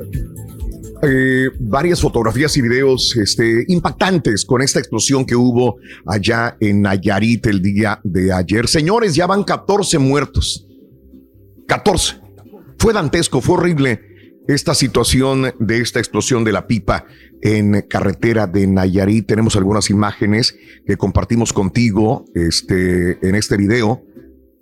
eh, 1.02 1.50
varias 1.58 2.00
fotografías 2.00 2.56
y 2.56 2.62
videos 2.62 3.16
este, 3.16 3.64
impactantes 3.66 4.44
con 4.44 4.62
esta 4.62 4.78
explosión 4.78 5.24
que 5.24 5.34
hubo 5.34 5.78
allá 6.06 6.56
en 6.60 6.82
Nayarit 6.82 7.44
el 7.46 7.60
día 7.60 8.00
de 8.04 8.32
ayer. 8.32 8.68
Señores, 8.68 9.14
ya 9.14 9.26
van 9.26 9.42
14 9.42 9.98
muertos. 9.98 10.66
14. 11.66 12.20
Fue 12.78 12.92
dantesco, 12.92 13.40
fue 13.40 13.56
horrible 13.56 14.00
esta 14.46 14.74
situación 14.74 15.52
de 15.58 15.78
esta 15.78 15.98
explosión 15.98 16.44
de 16.44 16.52
la 16.52 16.66
pipa 16.66 17.04
en 17.40 17.82
carretera 17.88 18.46
de 18.46 18.66
Nayarit. 18.66 19.26
Tenemos 19.26 19.56
algunas 19.56 19.90
imágenes 19.90 20.56
que 20.86 20.96
compartimos 20.96 21.52
contigo 21.52 22.24
este, 22.34 23.18
en 23.26 23.34
este 23.34 23.56
video, 23.56 24.04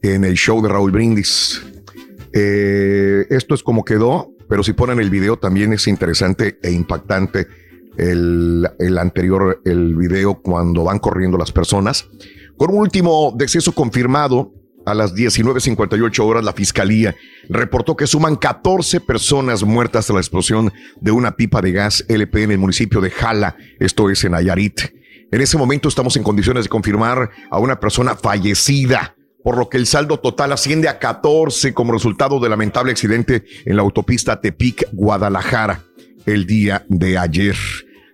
en 0.02 0.24
el 0.24 0.34
show 0.34 0.62
de 0.62 0.68
Raúl 0.68 0.90
Brindis. 0.90 1.62
Eh, 2.32 3.26
esto 3.30 3.54
es 3.54 3.62
como 3.62 3.84
quedó, 3.84 4.32
pero 4.48 4.62
si 4.62 4.72
ponen 4.72 5.00
el 5.00 5.10
video 5.10 5.36
también 5.36 5.72
es 5.72 5.86
interesante 5.86 6.58
e 6.62 6.70
impactante 6.70 7.46
el, 7.96 8.98
anterior, 8.98 9.60
el 9.64 9.94
video 9.96 10.40
cuando 10.40 10.84
van 10.84 10.98
corriendo 10.98 11.36
las 11.38 11.52
personas. 11.52 12.08
Con 12.56 12.70
un 12.70 12.78
último 12.78 13.32
deceso 13.36 13.72
confirmado 13.72 14.52
a 14.86 14.94
las 14.94 15.14
19.58 15.14 16.20
horas, 16.20 16.44
la 16.44 16.52
fiscalía 16.52 17.14
reportó 17.48 17.96
que 17.96 18.06
suman 18.06 18.36
14 18.36 19.00
personas 19.00 19.62
muertas 19.62 20.06
tras 20.06 20.14
la 20.14 20.20
explosión 20.20 20.72
de 21.00 21.10
una 21.10 21.36
pipa 21.36 21.60
de 21.60 21.72
gas 21.72 22.04
LP 22.08 22.44
en 22.44 22.52
el 22.52 22.58
municipio 22.58 23.00
de 23.00 23.10
Jala, 23.10 23.56
esto 23.78 24.08
es 24.10 24.24
en 24.24 24.32
Nayarit. 24.32 24.80
En 25.32 25.40
ese 25.40 25.56
momento 25.56 25.88
estamos 25.88 26.16
en 26.16 26.22
condiciones 26.22 26.64
de 26.64 26.70
confirmar 26.70 27.30
a 27.50 27.58
una 27.58 27.78
persona 27.78 28.16
fallecida, 28.16 29.14
por 29.42 29.56
lo 29.56 29.68
que 29.68 29.78
el 29.78 29.86
saldo 29.86 30.18
total 30.18 30.52
asciende 30.52 30.88
a 30.88 30.98
14 30.98 31.72
como 31.74 31.92
resultado 31.92 32.40
del 32.40 32.50
lamentable 32.50 32.92
accidente 32.92 33.44
en 33.64 33.76
la 33.76 33.82
autopista 33.82 34.40
Tepic-Guadalajara 34.40 35.84
el 36.26 36.46
día 36.46 36.84
de 36.88 37.18
ayer. 37.18 37.56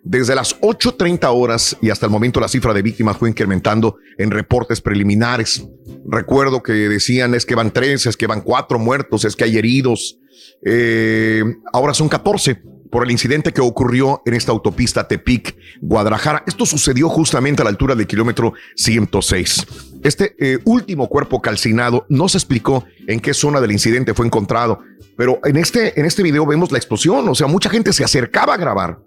Desde 0.03 0.37
las 0.37 0.61
8.30 0.61 1.29
horas 1.35 1.77
y 1.83 1.91
hasta 1.91 2.07
el 2.07 2.13
momento 2.13 2.39
la 2.39 2.47
cifra 2.47 2.73
de 2.73 2.83
víctimas 2.83 3.17
fue 3.17 3.29
incrementando 3.29 3.97
en 4.19 4.31
reportes 4.31 4.81
preliminares. 4.81 5.67
Recuerdo 6.09 6.63
que 6.63 6.73
decían 6.73 7.35
es 7.35 7.45
que 7.45 7.57
van 7.57 7.73
tres, 7.73 8.07
es 8.07 8.17
que 8.17 8.29
van 8.29 8.43
cuatro 8.43 8.79
muertos, 8.79 9.25
es 9.25 9.35
que 9.35 9.45
hay 9.45 9.59
heridos. 9.59 10.21
Eh, 10.65 11.43
ahora 11.73 11.93
son 11.93 12.09
14 12.09 12.63
por 12.91 13.05
el 13.05 13.11
incidente 13.11 13.53
que 13.53 13.61
ocurrió 13.61 14.23
en 14.27 14.35
esta 14.35 14.53
autopista 14.53 15.09
Tepic, 15.09 15.57
Guadalajara. 15.81 16.43
Esto 16.47 16.67
sucedió 16.67 17.09
justamente 17.09 17.63
a 17.63 17.65
la 17.65 17.71
altura 17.71 17.95
del 17.95 18.07
kilómetro 18.07 18.53
106. 18.77 19.67
Este 20.03 20.35
eh, 20.39 20.59
último 20.65 21.09
cuerpo 21.09 21.41
calcinado 21.43 22.07
no 22.09 22.29
se 22.29 22.39
explicó 22.39 22.85
en 23.07 23.21
qué 23.21 23.35
zona 23.35 23.61
del 23.61 23.73
incidente 23.73 24.15
fue 24.15 24.27
encontrado, 24.27 24.81
pero 25.17 25.41
en 25.45 25.57
este, 25.57 25.99
en 25.99 26.07
este 26.07 26.23
video 26.23 26.47
vemos 26.47 26.71
la 26.73 26.79
explosión, 26.79 27.29
o 27.29 27.35
sea, 27.35 27.47
mucha 27.47 27.71
gente 27.71 27.93
se 27.93 28.05
acercaba 28.05 28.55
a 28.55 28.57
grabar. 28.57 29.01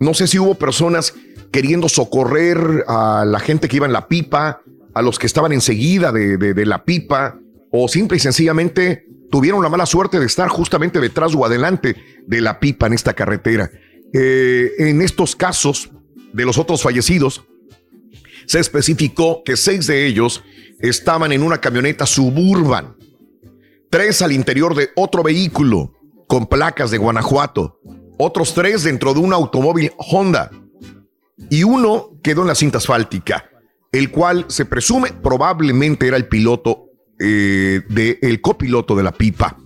No 0.00 0.14
sé 0.14 0.26
si 0.26 0.38
hubo 0.38 0.54
personas 0.54 1.14
queriendo 1.50 1.88
socorrer 1.88 2.84
a 2.88 3.24
la 3.26 3.38
gente 3.40 3.68
que 3.68 3.76
iba 3.76 3.86
en 3.86 3.92
la 3.92 4.08
pipa, 4.08 4.60
a 4.94 5.02
los 5.02 5.18
que 5.18 5.26
estaban 5.26 5.52
enseguida 5.52 6.10
de, 6.12 6.36
de- 6.36 6.54
de 6.54 6.66
la 6.66 6.84
pipa, 6.84 7.38
o 7.70 7.88
simple 7.88 8.16
y 8.16 8.20
sencillamente 8.20 9.06
tuvieron 9.30 9.62
la 9.62 9.68
mala 9.68 9.86
suerte 9.86 10.20
de 10.20 10.26
estar 10.26 10.48
justamente 10.48 11.00
detrás 11.00 11.34
o 11.34 11.44
adelante 11.44 11.96
de 12.26 12.40
la 12.40 12.60
pipa 12.60 12.86
en 12.86 12.92
esta 12.92 13.14
carretera. 13.14 13.70
Eh, 14.12 14.72
en 14.78 15.02
estos 15.02 15.34
casos 15.34 15.90
de 16.32 16.44
los 16.44 16.58
otros 16.58 16.82
fallecidos, 16.82 17.44
se 18.46 18.60
especificó 18.60 19.42
que 19.44 19.56
seis 19.56 19.86
de 19.86 20.06
ellos 20.06 20.42
estaban 20.80 21.32
en 21.32 21.42
una 21.42 21.60
camioneta 21.60 22.06
suburban, 22.06 22.96
tres 23.90 24.22
al 24.22 24.32
interior 24.32 24.74
de 24.74 24.90
otro 24.96 25.22
vehículo 25.22 25.92
con 26.26 26.46
placas 26.46 26.90
de 26.90 26.98
Guanajuato, 26.98 27.80
otros 28.18 28.54
tres 28.54 28.84
dentro 28.84 29.14
de 29.14 29.20
un 29.20 29.32
automóvil 29.32 29.92
Honda 29.96 30.50
y 31.50 31.64
uno 31.64 32.18
quedó 32.22 32.42
en 32.42 32.48
la 32.48 32.54
cinta 32.54 32.78
asfáltica, 32.78 33.50
el 33.92 34.10
cual 34.10 34.46
se 34.48 34.64
presume 34.64 35.12
probablemente 35.12 36.06
era 36.06 36.16
el 36.16 36.26
piloto 36.26 36.90
eh, 37.18 37.82
del 37.88 38.40
copiloto 38.40 38.96
de 38.96 39.02
la 39.02 39.12
pipa. 39.12 39.56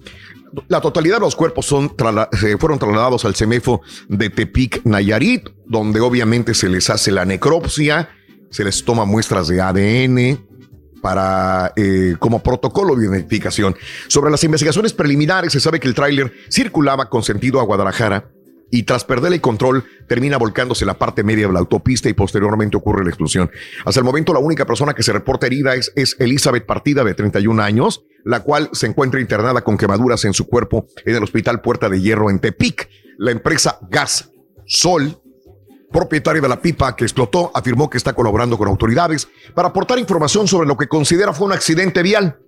La 0.69 0.81
totalidad 0.81 1.17
de 1.17 1.21
los 1.21 1.37
cuerpos 1.37 1.67
se 1.67 2.59
fueron 2.59 2.79
trasladados 2.79 3.25
al 3.25 3.35
CEMEFO 3.35 3.83
de 4.09 4.31
Tepic, 4.31 4.85
Nayarit, 4.85 5.49
donde 5.67 6.01
obviamente 6.01 6.55
se 6.55 6.69
les 6.69 6.91
hace 6.91 7.11
la 7.13 7.25
necropsia, 7.25 8.11
se 8.51 8.65
les 8.65 8.85
toma 8.85 9.05
muestras 9.05 9.49
de 9.49 9.61
ADN 9.61 10.47
para 11.01 11.73
eh, 11.77 12.17
como 12.19 12.43
protocolo 12.43 12.97
de 12.97 13.07
identificación. 13.07 13.77
Sobre 14.09 14.31
las 14.31 14.43
investigaciones 14.45 14.93
preliminares, 14.93 15.53
se 15.53 15.61
sabe 15.61 15.81
que 15.81 15.89
el 15.89 15.95
tráiler 15.95 16.33
circulaba 16.51 17.09
con 17.09 17.23
sentido 17.23 17.61
a 17.61 17.65
Guadalajara 17.65 18.31
y 18.71 18.83
tras 18.83 19.05
perder 19.05 19.33
el 19.33 19.41
control 19.41 19.85
termina 20.07 20.37
volcándose 20.37 20.85
la 20.85 20.99
parte 20.99 21.23
media 21.23 21.47
de 21.47 21.53
la 21.53 21.59
autopista 21.61 22.09
y 22.09 22.15
posteriormente 22.15 22.77
ocurre 22.77 23.05
la 23.05 23.11
explosión. 23.11 23.51
Hasta 23.85 24.01
el 24.01 24.05
momento 24.05 24.33
la 24.33 24.41
única 24.41 24.67
persona 24.67 24.95
que 24.95 25.03
se 25.03 25.13
reporta 25.13 25.47
herida 25.47 25.75
es, 25.75 25.93
es 25.97 26.17
Elizabeth 26.19 26.67
Partida 26.67 27.05
de 27.05 27.15
31 27.15 27.63
años, 27.63 28.05
la 28.25 28.41
cual 28.41 28.71
se 28.73 28.87
encuentra 28.87 29.21
internada 29.21 29.63
con 29.63 29.79
quemaduras 29.79 30.25
en 30.25 30.35
su 30.35 30.47
cuerpo 30.47 30.87
en 31.05 31.17
el 31.17 31.23
Hospital 31.23 31.61
Puerta 31.61 31.89
de 31.89 32.01
Hierro 32.01 32.31
en 32.31 32.41
Tepic. 32.41 32.89
La 33.19 33.31
empresa 33.31 33.79
Gas 33.91 34.31
Sol 34.67 35.21
propietario 35.91 36.43
de 36.43 36.49
la 36.49 36.61
pipa 36.61 36.95
que 36.95 37.05
explotó, 37.05 37.51
afirmó 37.55 37.89
que 37.89 37.97
está 37.97 38.13
colaborando 38.13 38.59
con 38.59 38.69
autoridades 38.69 39.29
para 39.55 39.69
aportar 39.69 39.99
información 39.99 40.47
sobre 40.47 40.69
lo 40.69 40.77
que 40.77 40.87
considera 40.87 41.33
fue 41.33 41.47
un 41.47 41.53
accidente 41.53 42.03
vial. 42.03 42.39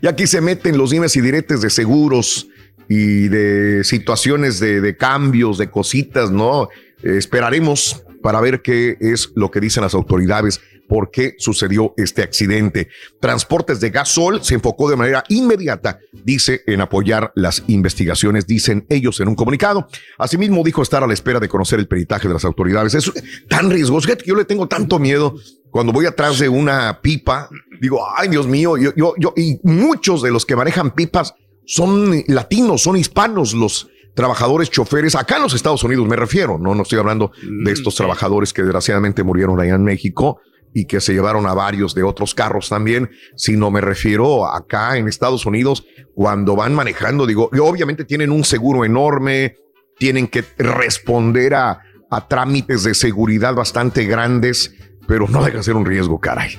Y 0.00 0.06
aquí 0.06 0.26
se 0.26 0.40
meten 0.40 0.78
los 0.78 0.90
dimes 0.90 1.16
y 1.16 1.20
diretes 1.20 1.60
de 1.60 1.70
seguros 1.70 2.48
y 2.88 3.28
de 3.28 3.84
situaciones 3.84 4.60
de, 4.60 4.80
de 4.80 4.96
cambios, 4.96 5.58
de 5.58 5.70
cositas, 5.70 6.30
¿no? 6.30 6.68
Esperaremos 7.02 8.04
para 8.22 8.40
ver 8.40 8.62
qué 8.62 8.96
es 9.00 9.30
lo 9.34 9.50
que 9.50 9.60
dicen 9.60 9.82
las 9.82 9.94
autoridades, 9.94 10.60
por 10.88 11.10
qué 11.10 11.34
sucedió 11.38 11.94
este 11.96 12.22
accidente. 12.22 12.88
Transportes 13.20 13.80
de 13.80 13.90
Gasol 13.90 14.42
se 14.42 14.54
enfocó 14.54 14.88
de 14.88 14.96
manera 14.96 15.24
inmediata, 15.28 15.98
dice, 16.24 16.62
en 16.66 16.80
apoyar 16.80 17.32
las 17.34 17.62
investigaciones, 17.66 18.46
dicen 18.46 18.86
ellos 18.88 19.20
en 19.20 19.28
un 19.28 19.34
comunicado. 19.34 19.88
Asimismo, 20.18 20.62
dijo 20.64 20.82
estar 20.82 21.02
a 21.02 21.06
la 21.06 21.14
espera 21.14 21.40
de 21.40 21.48
conocer 21.48 21.78
el 21.78 21.88
peritaje 21.88 22.28
de 22.28 22.34
las 22.34 22.44
autoridades. 22.44 22.94
Es 22.94 23.12
tan 23.48 23.70
riesgoso, 23.70 24.08
que 24.08 24.24
yo 24.26 24.34
le 24.34 24.44
tengo 24.44 24.68
tanto 24.68 24.98
miedo 24.98 25.34
cuando 25.70 25.92
voy 25.92 26.06
atrás 26.06 26.38
de 26.38 26.48
una 26.48 27.00
pipa. 27.02 27.48
Digo, 27.84 28.00
ay, 28.16 28.28
Dios 28.28 28.46
mío, 28.46 28.78
yo, 28.78 28.94
yo, 28.96 29.12
yo, 29.18 29.34
y 29.36 29.60
muchos 29.62 30.22
de 30.22 30.30
los 30.30 30.46
que 30.46 30.56
manejan 30.56 30.92
pipas 30.92 31.34
son 31.66 32.24
latinos, 32.28 32.80
son 32.80 32.96
hispanos, 32.96 33.52
los 33.52 33.90
trabajadores 34.14 34.70
choferes, 34.70 35.14
acá 35.14 35.36
en 35.36 35.42
los 35.42 35.52
Estados 35.52 35.84
Unidos 35.84 36.08
me 36.08 36.16
refiero, 36.16 36.56
no, 36.56 36.74
no 36.74 36.82
estoy 36.82 36.98
hablando 36.98 37.32
de 37.42 37.70
estos 37.70 37.94
trabajadores 37.94 38.54
que 38.54 38.62
desgraciadamente 38.62 39.22
murieron 39.22 39.60
allá 39.60 39.74
en 39.74 39.84
México 39.84 40.40
y 40.72 40.86
que 40.86 40.98
se 41.02 41.12
llevaron 41.12 41.46
a 41.46 41.52
varios 41.52 41.94
de 41.94 42.04
otros 42.04 42.34
carros 42.34 42.70
también, 42.70 43.10
sino 43.36 43.70
me 43.70 43.82
refiero 43.82 44.46
acá 44.46 44.96
en 44.96 45.06
Estados 45.06 45.44
Unidos 45.44 45.84
cuando 46.14 46.56
van 46.56 46.74
manejando, 46.74 47.26
digo, 47.26 47.50
obviamente 47.60 48.06
tienen 48.06 48.30
un 48.30 48.44
seguro 48.44 48.86
enorme, 48.86 49.56
tienen 49.98 50.26
que 50.26 50.42
responder 50.56 51.54
a, 51.54 51.82
a 52.10 52.28
trámites 52.28 52.82
de 52.84 52.94
seguridad 52.94 53.54
bastante 53.54 54.06
grandes, 54.06 54.74
pero 55.06 55.28
no 55.28 55.44
deja 55.44 55.58
de 55.58 55.64
ser 55.64 55.76
un 55.76 55.84
riesgo, 55.84 56.18
caray. 56.18 56.58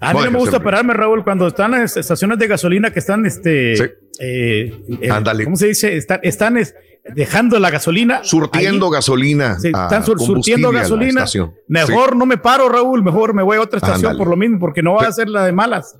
A 0.00 0.12
mí 0.12 0.20
no 0.24 0.30
me 0.30 0.38
gusta 0.38 0.60
pararme, 0.62 0.92
Raúl, 0.94 1.24
cuando 1.24 1.46
están 1.46 1.70
las 1.72 1.96
estaciones 1.96 2.38
de 2.38 2.46
gasolina 2.46 2.90
que 2.92 2.98
están, 2.98 3.24
este, 3.24 3.72
eh, 3.78 4.80
eh, 5.00 5.10
Ándale. 5.10 5.44
¿cómo 5.44 5.56
se 5.56 5.68
dice? 5.68 5.96
Están, 5.96 6.20
están 6.22 6.56
es- 6.58 6.74
dejando 7.14 7.58
la 7.58 7.70
gasolina. 7.70 8.20
Surtiendo 8.24 8.90
gasolina. 8.90 9.58
Sí, 9.60 9.68
están 9.68 10.04
sur- 10.04 10.20
surtiendo 10.20 10.70
gasolina. 10.72 11.24
Mejor 11.68 12.16
no 12.16 12.26
me 12.26 12.36
paro, 12.36 12.68
Raúl, 12.68 13.02
mejor 13.02 13.32
me 13.32 13.42
voy 13.42 13.56
a 13.58 13.60
otra 13.62 13.78
estación 13.78 14.16
por 14.18 14.26
lo 14.28 14.36
mismo, 14.36 14.58
porque 14.58 14.82
no 14.82 14.94
va 14.94 15.06
a 15.06 15.12
ser 15.12 15.28
la 15.28 15.44
de 15.46 15.52
malas. 15.52 15.94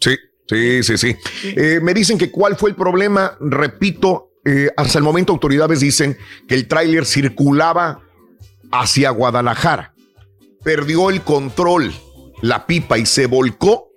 Sí, 0.00 0.16
sí, 0.48 0.82
sí, 0.82 0.96
sí. 0.98 1.16
Eh, 1.42 1.80
me 1.82 1.92
dicen 1.94 2.16
que 2.16 2.30
cuál 2.30 2.56
fue 2.56 2.70
el 2.70 2.76
problema. 2.76 3.36
Repito, 3.40 4.30
eh, 4.44 4.70
hasta 4.76 4.98
el 4.98 5.04
momento 5.04 5.32
autoridades 5.32 5.80
dicen 5.80 6.16
que 6.46 6.54
el 6.54 6.68
tráiler 6.68 7.04
circulaba 7.04 8.00
hacia 8.70 9.10
Guadalajara. 9.10 9.94
Perdió 10.62 11.10
el 11.10 11.22
control, 11.22 11.92
la 12.42 12.66
pipa, 12.66 12.98
y 12.98 13.06
se 13.06 13.26
volcó 13.26 13.88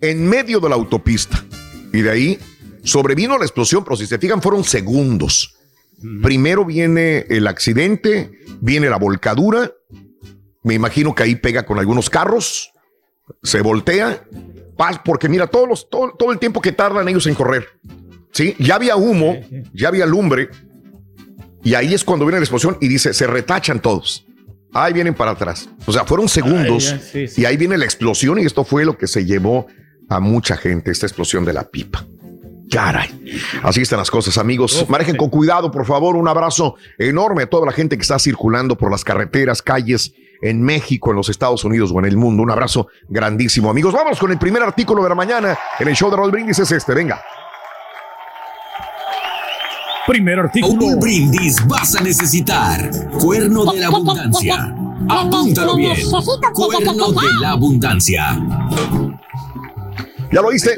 en 0.00 0.28
medio 0.28 0.60
de 0.60 0.68
la 0.68 0.74
autopista. 0.74 1.44
Y 1.92 2.02
de 2.02 2.10
ahí 2.10 2.38
sobrevino 2.82 3.38
la 3.38 3.44
explosión, 3.44 3.84
pero 3.84 3.96
si 3.96 4.06
se 4.06 4.18
fijan 4.18 4.42
fueron 4.42 4.64
segundos. 4.64 5.56
Primero 6.22 6.64
viene 6.64 7.26
el 7.28 7.46
accidente, 7.46 8.30
viene 8.60 8.90
la 8.90 8.98
volcadura. 8.98 9.72
Me 10.62 10.74
imagino 10.74 11.14
que 11.14 11.22
ahí 11.22 11.36
pega 11.36 11.64
con 11.64 11.78
algunos 11.78 12.10
carros, 12.10 12.72
se 13.42 13.60
voltea, 13.60 14.24
porque 15.04 15.28
mira, 15.28 15.46
todos 15.46 15.68
los, 15.68 15.90
todo, 15.90 16.12
todo 16.18 16.32
el 16.32 16.38
tiempo 16.38 16.60
que 16.60 16.72
tardan 16.72 17.08
ellos 17.08 17.26
en 17.26 17.34
correr, 17.34 17.66
¿sí? 18.32 18.54
Ya 18.58 18.74
había 18.74 18.96
humo, 18.96 19.38
ya 19.72 19.88
había 19.88 20.06
lumbre, 20.06 20.50
y 21.62 21.74
ahí 21.74 21.94
es 21.94 22.04
cuando 22.04 22.24
viene 22.24 22.38
la 22.38 22.44
explosión 22.44 22.76
y 22.80 22.88
dice, 22.88 23.12
se 23.12 23.26
retachan 23.26 23.80
todos. 23.80 24.24
Ahí 24.72 24.92
vienen 24.92 25.14
para 25.14 25.32
atrás. 25.32 25.68
O 25.86 25.92
sea, 25.92 26.04
fueron 26.04 26.28
segundos 26.28 26.94
sí, 27.10 27.28
sí. 27.28 27.42
y 27.42 27.44
ahí 27.44 27.56
viene 27.56 27.78
la 27.78 27.84
explosión 27.84 28.38
y 28.38 28.44
esto 28.44 28.64
fue 28.64 28.84
lo 28.84 28.98
que 28.98 29.06
se 29.06 29.24
llevó 29.24 29.66
a 30.08 30.20
mucha 30.20 30.56
gente, 30.56 30.90
esta 30.90 31.06
explosión 31.06 31.44
de 31.44 31.52
la 31.52 31.64
pipa. 31.64 32.04
Caray. 32.70 33.40
Así 33.62 33.82
están 33.82 33.98
las 33.98 34.10
cosas, 34.10 34.38
amigos. 34.38 34.86
Manejen 34.88 35.16
con 35.16 35.30
cuidado, 35.30 35.70
por 35.70 35.86
favor. 35.86 36.16
Un 36.16 36.28
abrazo 36.28 36.74
enorme 36.98 37.44
a 37.44 37.46
toda 37.46 37.66
la 37.66 37.72
gente 37.72 37.96
que 37.96 38.02
está 38.02 38.18
circulando 38.18 38.76
por 38.76 38.90
las 38.90 39.04
carreteras, 39.04 39.62
calles 39.62 40.12
en 40.42 40.62
México, 40.62 41.10
en 41.10 41.16
los 41.16 41.28
Estados 41.28 41.64
Unidos 41.64 41.92
o 41.94 41.98
en 42.00 42.06
el 42.06 42.16
mundo. 42.16 42.42
Un 42.42 42.50
abrazo 42.50 42.88
grandísimo, 43.08 43.70
amigos. 43.70 43.94
Vamos 43.94 44.18
con 44.18 44.32
el 44.32 44.38
primer 44.38 44.62
artículo 44.62 45.02
de 45.02 45.08
la 45.08 45.14
mañana 45.14 45.56
en 45.78 45.88
el 45.88 45.94
show 45.94 46.10
de 46.10 46.16
Roll 46.16 46.30
Brindis. 46.30 46.58
Es 46.58 46.72
este, 46.72 46.92
venga. 46.92 47.22
Primer 50.06 50.38
artículo. 50.38 50.86
Un 50.86 51.00
brindis 51.00 51.56
vas 51.66 51.96
a 51.96 52.02
necesitar. 52.02 52.90
Cuerno 53.18 53.72
de 53.72 53.80
la 53.80 53.88
abundancia. 53.88 54.74
Apúntalo 55.08 55.76
bien. 55.76 55.96
Cuerno 56.54 57.12
de 57.12 57.26
la 57.40 57.50
abundancia. 57.50 58.40
¿Ya 60.32 60.40
lo 60.40 60.48
oíste? 60.48 60.76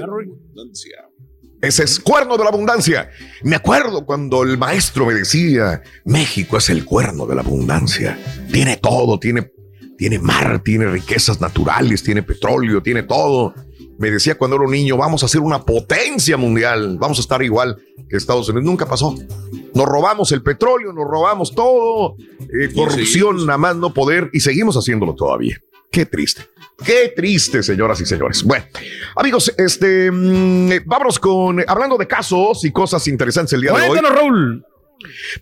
Ese 1.60 1.84
es 1.84 1.98
cuerno 1.98 2.36
de 2.36 2.44
la 2.44 2.50
abundancia. 2.50 3.10
Me 3.42 3.56
acuerdo 3.56 4.06
cuando 4.06 4.44
el 4.44 4.56
maestro 4.58 5.06
me 5.06 5.14
decía, 5.14 5.82
México 6.04 6.56
es 6.56 6.70
el 6.70 6.84
cuerno 6.84 7.26
de 7.26 7.34
la 7.34 7.42
abundancia. 7.42 8.18
Tiene 8.52 8.76
todo, 8.76 9.18
tiene, 9.18 9.50
tiene 9.96 10.18
mar, 10.20 10.62
tiene 10.64 10.86
riquezas 10.86 11.40
naturales, 11.40 12.02
tiene 12.02 12.22
petróleo, 12.22 12.82
tiene 12.82 13.02
todo. 13.02 13.54
Me 13.98 14.10
decía 14.12 14.36
cuando 14.36 14.56
era 14.56 14.64
un 14.64 14.70
niño, 14.70 14.96
vamos 14.96 15.24
a 15.24 15.28
ser 15.28 15.40
una 15.40 15.64
potencia 15.64 16.36
mundial, 16.36 16.96
vamos 16.98 17.18
a 17.18 17.20
estar 17.20 17.42
igual 17.42 17.76
que 18.08 18.16
Estados 18.16 18.48
Unidos. 18.48 18.64
Nunca 18.64 18.86
pasó. 18.86 19.14
Nos 19.74 19.86
robamos 19.86 20.30
el 20.32 20.42
petróleo, 20.42 20.92
nos 20.92 21.04
robamos 21.04 21.52
todo, 21.54 22.16
eh, 22.40 22.72
corrupción, 22.74 23.44
nada 23.44 23.58
más 23.58 23.76
no 23.76 23.92
poder, 23.92 24.30
y 24.32 24.40
seguimos 24.40 24.76
haciéndolo 24.76 25.14
todavía. 25.14 25.60
Qué 25.90 26.06
triste. 26.06 26.42
Qué 26.84 27.12
triste, 27.14 27.62
señoras 27.62 28.00
y 28.00 28.06
señores. 28.06 28.44
Bueno, 28.44 28.66
amigos, 29.16 29.52
este, 29.58 30.10
mm, 30.12 30.72
eh, 30.72 30.82
vámonos 30.86 31.18
con, 31.18 31.64
hablando 31.66 31.96
de 31.96 32.06
casos 32.06 32.64
y 32.64 32.70
cosas 32.70 33.06
interesantes 33.08 33.54
el 33.54 33.62
día 33.62 33.72
de 33.72 33.80
hoy. 33.80 33.88
Cuéntanos, 33.88 34.16
Raúl. 34.16 34.64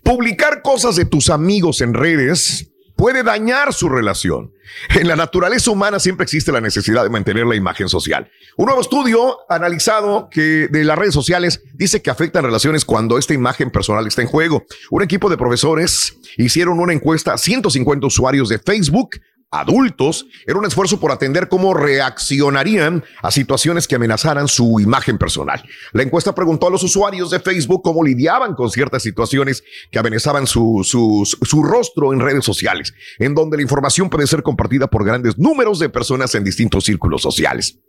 Publicar 0.01 0.63
cosas 0.63 0.95
de 0.95 1.05
tus 1.05 1.29
amigos 1.29 1.81
en 1.81 1.93
redes 1.93 2.71
puede 2.97 3.23
dañar 3.23 3.73
su 3.73 3.87
relación. 3.87 4.51
En 4.95 5.07
la 5.07 5.15
naturaleza 5.15 5.71
humana 5.71 5.99
siempre 5.99 6.25
existe 6.25 6.51
la 6.51 6.59
necesidad 6.59 7.03
de 7.03 7.09
mantener 7.09 7.45
la 7.45 7.55
imagen 7.55 7.87
social. 7.87 8.29
Un 8.57 8.65
nuevo 8.65 8.81
estudio 8.81 9.37
analizado 9.47 10.27
que 10.29 10.67
de 10.67 10.83
las 10.83 10.97
redes 10.97 11.13
sociales 11.13 11.61
dice 11.73 12.01
que 12.01 12.09
afectan 12.09 12.43
relaciones 12.43 12.83
cuando 12.83 13.17
esta 13.17 13.33
imagen 13.33 13.71
personal 13.71 14.05
está 14.05 14.23
en 14.23 14.27
juego. 14.27 14.65
Un 14.89 15.03
equipo 15.03 15.29
de 15.29 15.37
profesores 15.37 16.17
hicieron 16.37 16.79
una 16.79 16.91
encuesta 16.91 17.33
a 17.33 17.37
150 17.37 18.07
usuarios 18.07 18.49
de 18.49 18.59
Facebook 18.59 19.21
adultos, 19.49 20.25
era 20.45 20.59
un 20.59 20.65
esfuerzo 20.65 20.99
por 20.99 21.11
atender 21.11 21.47
cómo 21.47 21.73
reaccionarían 21.73 23.03
a 23.21 23.31
situaciones 23.31 23.87
que 23.87 23.95
amenazaran 23.95 24.47
su 24.49 24.79
imagen 24.81 25.17
personal. 25.17 25.63
La 25.93 26.03
encuesta 26.03 26.35
preguntó 26.35 26.67
a 26.67 26.69
los 26.69 26.83
usuarios 26.83 27.29
de 27.29 27.39
Facebook 27.39 27.81
cómo 27.81 28.03
lidiaban 28.03 28.55
con 28.55 28.69
ciertas 28.69 29.03
situaciones 29.03 29.63
que 29.89 29.99
amenazaban 29.99 30.47
su, 30.47 30.81
su, 30.83 31.63
rostro 31.63 32.13
en 32.13 32.19
redes 32.19 32.43
sociales, 32.43 32.93
en 33.19 33.33
donde 33.33 33.57
la 33.57 33.63
información 33.63 34.09
puede 34.09 34.27
ser 34.27 34.43
compartida 34.43 34.87
por 34.87 35.05
grandes 35.05 35.37
números 35.37 35.79
de 35.79 35.89
personas 35.89 36.35
en 36.35 36.43
distintos 36.43 36.83
círculos 36.83 37.21
sociales. 37.21 37.79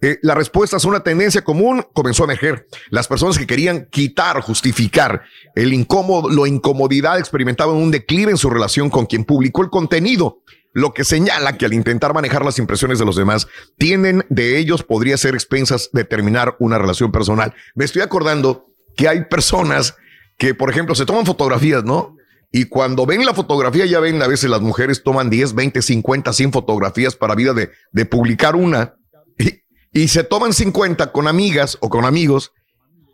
Eh, 0.00 0.18
la 0.22 0.34
respuesta 0.34 0.76
a 0.76 0.88
una 0.88 1.00
tendencia 1.00 1.44
común 1.44 1.86
comenzó 1.94 2.24
a 2.24 2.26
emerger. 2.26 2.66
Las 2.90 3.06
personas 3.06 3.38
que 3.38 3.46
querían 3.46 3.86
quitar, 3.90 4.40
justificar 4.40 5.22
el 5.54 5.72
incómodo, 5.72 6.28
la 6.28 6.48
incomodidad 6.48 7.18
experimentaban 7.18 7.76
un 7.76 7.90
declive 7.90 8.32
en 8.32 8.36
su 8.36 8.50
relación 8.50 8.90
con 8.90 9.06
quien 9.06 9.24
publicó 9.24 9.62
el 9.62 9.70
contenido 9.70 10.42
lo 10.74 10.92
que 10.92 11.04
señala 11.04 11.56
que 11.56 11.64
al 11.64 11.72
intentar 11.72 12.12
manejar 12.12 12.44
las 12.44 12.58
impresiones 12.58 12.98
de 12.98 13.06
los 13.06 13.16
demás, 13.16 13.46
tienen 13.78 14.26
de 14.28 14.58
ellos 14.58 14.82
podría 14.82 15.16
ser 15.16 15.34
expensas 15.34 15.88
de 15.92 16.04
terminar 16.04 16.56
una 16.58 16.78
relación 16.78 17.12
personal. 17.12 17.54
Me 17.74 17.84
estoy 17.84 18.02
acordando 18.02 18.66
que 18.96 19.08
hay 19.08 19.24
personas 19.24 19.94
que, 20.36 20.54
por 20.54 20.68
ejemplo, 20.68 20.94
se 20.94 21.06
toman 21.06 21.24
fotografías, 21.24 21.84
¿no? 21.84 22.16
Y 22.50 22.66
cuando 22.66 23.06
ven 23.06 23.24
la 23.24 23.34
fotografía, 23.34 23.86
ya 23.86 24.00
ven, 24.00 24.20
a 24.20 24.26
veces 24.26 24.50
las 24.50 24.60
mujeres 24.60 25.02
toman 25.02 25.30
10, 25.30 25.54
20, 25.54 25.80
50, 25.80 26.32
100 26.32 26.52
fotografías 26.52 27.16
para 27.16 27.34
vida 27.34 27.52
de, 27.52 27.70
de 27.92 28.04
publicar 28.04 28.56
una 28.56 28.94
y, 29.38 29.62
y 29.92 30.08
se 30.08 30.24
toman 30.24 30.52
50 30.52 31.12
con 31.12 31.28
amigas 31.28 31.78
o 31.80 31.88
con 31.88 32.04
amigos 32.04 32.52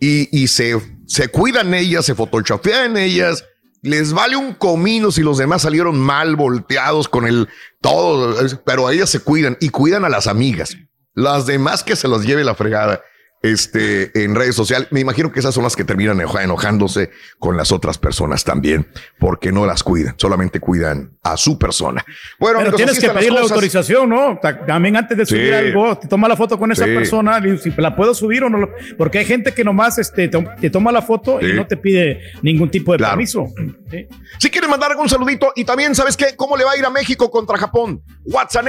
y, 0.00 0.28
y 0.36 0.48
se, 0.48 0.80
se 1.06 1.28
cuidan 1.28 1.74
ellas, 1.74 2.06
se 2.06 2.14
photoshopean 2.14 2.96
ellas, 2.96 3.44
les 3.82 4.12
vale 4.12 4.36
un 4.36 4.54
comino 4.54 5.10
si 5.10 5.22
los 5.22 5.38
demás 5.38 5.62
salieron 5.62 5.98
mal 5.98 6.36
volteados 6.36 7.08
con 7.08 7.26
el 7.26 7.48
todo, 7.80 8.36
pero 8.64 8.90
ellas 8.90 9.10
se 9.10 9.20
cuidan 9.20 9.56
y 9.60 9.70
cuidan 9.70 10.04
a 10.04 10.08
las 10.08 10.26
amigas. 10.26 10.76
Las 11.14 11.46
demás 11.46 11.82
que 11.82 11.96
se 11.96 12.08
las 12.08 12.22
lleve 12.22 12.44
la 12.44 12.54
fregada. 12.54 13.02
Este, 13.42 14.24
en 14.24 14.34
redes 14.34 14.54
sociales. 14.54 14.88
Me 14.90 15.00
imagino 15.00 15.32
que 15.32 15.40
esas 15.40 15.54
son 15.54 15.64
las 15.64 15.76
que 15.76 15.84
terminan 15.84 16.20
enojándose 16.20 17.10
con 17.38 17.56
las 17.56 17.72
otras 17.72 17.98
personas 17.98 18.44
también, 18.44 18.86
porque 19.18 19.50
no 19.52 19.66
las 19.66 19.82
cuidan, 19.82 20.14
solamente 20.18 20.60
cuidan 20.60 21.12
a 21.22 21.36
su 21.36 21.58
persona. 21.58 22.04
Bueno, 22.38 22.58
Pero 22.60 22.72
tienes 22.76 22.98
que 22.98 23.08
pedir 23.10 23.32
la 23.32 23.40
autorización, 23.40 24.08
¿no? 24.08 24.38
Ta- 24.40 24.66
También 24.66 24.96
antes 24.96 25.16
de 25.16 25.26
subir 25.26 25.54
algo, 25.54 25.96
te 25.98 26.06
toma 26.08 26.28
la 26.28 26.36
foto 26.36 26.58
con 26.58 26.70
esa 26.72 26.84
Sí. 26.84 26.94
persona, 26.94 27.40
si 27.62 27.70
la 27.76 27.94
puedo 27.96 28.14
subir 28.14 28.44
o 28.44 28.50
no, 28.50 28.68
porque 28.98 29.18
hay 29.18 29.24
gente 29.24 29.52
que 29.52 29.64
nomás 29.64 29.98
este, 29.98 30.28
te, 30.28 30.70
toma 30.70 30.92
la 30.92 31.02
foto 31.02 31.40
y 31.40 31.52
no 31.54 31.66
te 31.66 31.76
pide 31.76 32.20
ningún 32.42 32.70
tipo 32.70 32.92
de 32.92 32.98
Claro. 32.98 33.12
permiso. 33.12 33.46
Si 34.38 34.50
quieren 34.50 34.70
mandar 34.70 34.90
algún 34.90 35.08
saludito 35.08 35.52
y 35.56 35.64
también, 35.64 35.94
¿sabes 35.94 36.16
qué? 36.16 36.36
¿Cómo 36.36 36.56
le 36.56 36.64
va 36.64 36.72
a 36.72 36.76
ir 36.76 36.84
a 36.84 36.90
México 36.90 37.30
contra 37.30 37.58
Japón? 37.58 38.02
WhatsApp, 38.24 38.66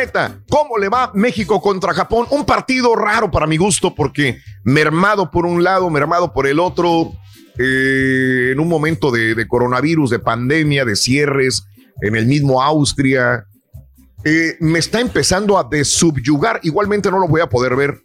¿cómo 0.49 0.77
le 0.77 0.89
va 0.89 1.11
México 1.13 1.61
contra 1.61 1.93
Japón? 1.93 2.27
Un 2.31 2.45
partido 2.45 2.95
raro 2.95 3.29
para 3.29 3.47
mi 3.47 3.57
gusto 3.57 3.93
porque 3.93 4.39
mermado 4.63 5.29
por 5.29 5.45
un 5.45 5.63
lado, 5.63 5.89
mermado 5.89 6.33
por 6.33 6.47
el 6.47 6.59
otro, 6.59 7.11
eh, 7.57 8.49
en 8.51 8.59
un 8.59 8.67
momento 8.67 9.11
de, 9.11 9.35
de 9.35 9.47
coronavirus, 9.47 10.09
de 10.09 10.19
pandemia, 10.19 10.85
de 10.85 10.95
cierres, 10.95 11.63
en 12.01 12.15
el 12.15 12.25
mismo 12.25 12.61
Austria. 12.61 13.45
eh, 14.23 14.55
me 14.59 14.79
está 14.79 14.99
empezando 14.99 15.57
a 15.57 15.63
desubyugar. 15.63 16.59
Igualmente 16.63 17.09
no 17.11 17.19
lo 17.19 17.27
voy 17.27 17.41
a 17.41 17.47
poder 17.49 17.75
ver. 17.75 17.99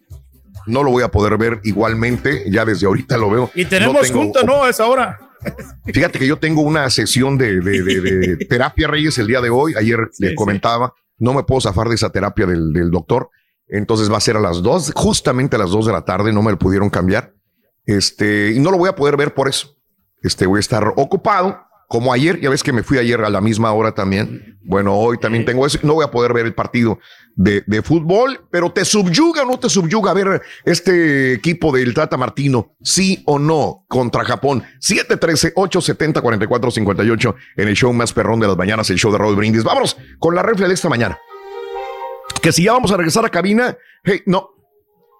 No 0.66 0.82
lo 0.82 0.90
voy 0.90 1.02
a 1.04 1.08
poder 1.08 1.36
ver 1.38 1.60
igualmente. 1.64 2.44
Ya 2.50 2.64
desde 2.64 2.86
ahorita 2.86 3.16
lo 3.16 3.30
veo. 3.30 3.50
Y 3.54 3.64
tenemos 3.66 4.00
tengo 4.02 4.20
junta, 4.22 4.42
¿no? 4.42 4.64
A 4.64 4.70
esa 4.70 4.86
hora. 4.86 5.18
Fíjate 5.86 6.18
que 6.18 6.26
yo 6.26 6.38
tengo 6.38 6.62
una 6.62 6.88
sesión 6.90 7.38
de, 7.38 7.60
de- 7.60 7.82
de- 7.82 8.00
de 8.00 8.36
terapia 8.48 8.88
Reyes 8.88 9.18
el 9.18 9.26
día 9.26 9.40
de 9.40 9.50
hoy. 9.50 9.74
Ayer 9.76 9.98
le 10.18 10.34
comentaba, 10.34 10.92
no 11.18 11.32
me 11.34 11.42
puedo 11.44 11.60
zafar 11.60 11.88
de 11.88 11.94
esa 11.94 12.10
terapia 12.10 12.46
del, 12.46 12.72
del 12.72 12.90
doctor. 12.90 13.30
Entonces 13.68 14.10
va 14.12 14.16
a 14.18 14.20
ser 14.20 14.36
a 14.36 14.40
las 14.40 14.62
dos, 14.62 14.92
justamente 14.94 15.56
a 15.56 15.58
las 15.58 15.70
dos 15.70 15.86
de 15.86 15.92
la 15.92 16.04
tarde, 16.04 16.32
no 16.32 16.42
me 16.42 16.52
lo 16.52 16.58
pudieron 16.58 16.88
cambiar. 16.90 17.34
Este, 17.84 18.52
y 18.52 18.60
no 18.60 18.70
lo 18.70 18.78
voy 18.78 18.88
a 18.88 18.94
poder 18.96 19.16
ver 19.16 19.34
por 19.34 19.48
eso. 19.48 19.76
Este, 20.22 20.46
voy 20.46 20.58
a 20.58 20.60
estar 20.60 20.92
ocupado, 20.96 21.65
como 21.88 22.12
ayer, 22.12 22.40
ya 22.40 22.50
ves 22.50 22.64
que 22.64 22.72
me 22.72 22.82
fui 22.82 22.98
ayer 22.98 23.20
a 23.20 23.30
la 23.30 23.40
misma 23.40 23.72
hora 23.72 23.92
también. 23.92 24.58
Bueno, 24.64 24.96
hoy 24.96 25.18
también 25.18 25.44
tengo 25.44 25.64
eso. 25.64 25.78
No 25.82 25.94
voy 25.94 26.04
a 26.04 26.10
poder 26.10 26.32
ver 26.32 26.46
el 26.46 26.54
partido 26.54 26.98
de, 27.36 27.82
fútbol, 27.82 28.46
pero 28.50 28.72
te 28.72 28.84
subyuga 28.84 29.42
o 29.42 29.46
no 29.46 29.56
te 29.58 29.68
subyuga 29.68 30.12
ver 30.12 30.42
este 30.64 31.34
equipo 31.34 31.70
del 31.70 31.94
Tata 31.94 32.16
Martino, 32.16 32.74
sí 32.82 33.22
o 33.26 33.38
no, 33.38 33.84
contra 33.88 34.24
Japón. 34.24 34.64
713-870-4458 34.80 37.34
en 37.56 37.68
el 37.68 37.76
show 37.76 37.92
más 37.92 38.12
perrón 38.12 38.40
de 38.40 38.48
las 38.48 38.56
mañanas, 38.56 38.90
el 38.90 38.98
show 38.98 39.12
de 39.12 39.18
Raúl 39.18 39.36
Brindis. 39.36 39.62
Vámonos 39.62 39.96
con 40.18 40.34
la 40.34 40.42
refle 40.42 40.66
de 40.66 40.74
esta 40.74 40.88
mañana. 40.88 41.16
Que 42.42 42.50
si 42.50 42.64
ya 42.64 42.72
vamos 42.72 42.90
a 42.90 42.96
regresar 42.96 43.24
a 43.24 43.28
cabina, 43.28 43.78
hey, 44.02 44.22
no. 44.26 44.55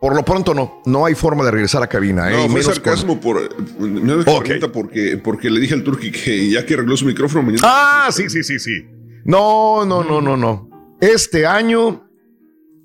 Por 0.01 0.15
lo 0.15 0.25
pronto 0.25 0.53
no, 0.55 0.83
no 0.85 1.07
hay 1.07 1.15
forma 1.15 1.45
de 1.45 1.51
regresar 1.51 1.83
a 1.83 1.87
cabina. 1.87 2.29
No, 2.31 2.37
eh, 2.37 2.45
y 2.47 2.49
fue 2.49 2.63
con- 2.63 2.75
sarcasmo 2.75 3.21
por. 3.21 3.41
Me 3.81 4.23
pregunta 4.25 4.71
porque, 4.71 5.19
porque 5.23 5.49
le 5.51 5.59
dije 5.61 5.75
al 5.75 5.83
Turki 5.83 6.11
que 6.13 6.51
ya 6.51 6.65
que 6.67 6.75
arregló 6.75 6.97
su 6.97 7.07
micrófono, 7.07 7.43
mañana. 7.43 7.63
Ah, 7.65 8.09
sí, 8.13 8.29
sí, 8.29 8.43
sí, 8.45 8.59
sí. 8.59 8.85
No, 9.25 9.85
no, 9.85 10.05
no, 10.05 10.21
no, 10.21 10.37
no. 10.37 10.69
Este 11.01 11.47
año 11.47 12.09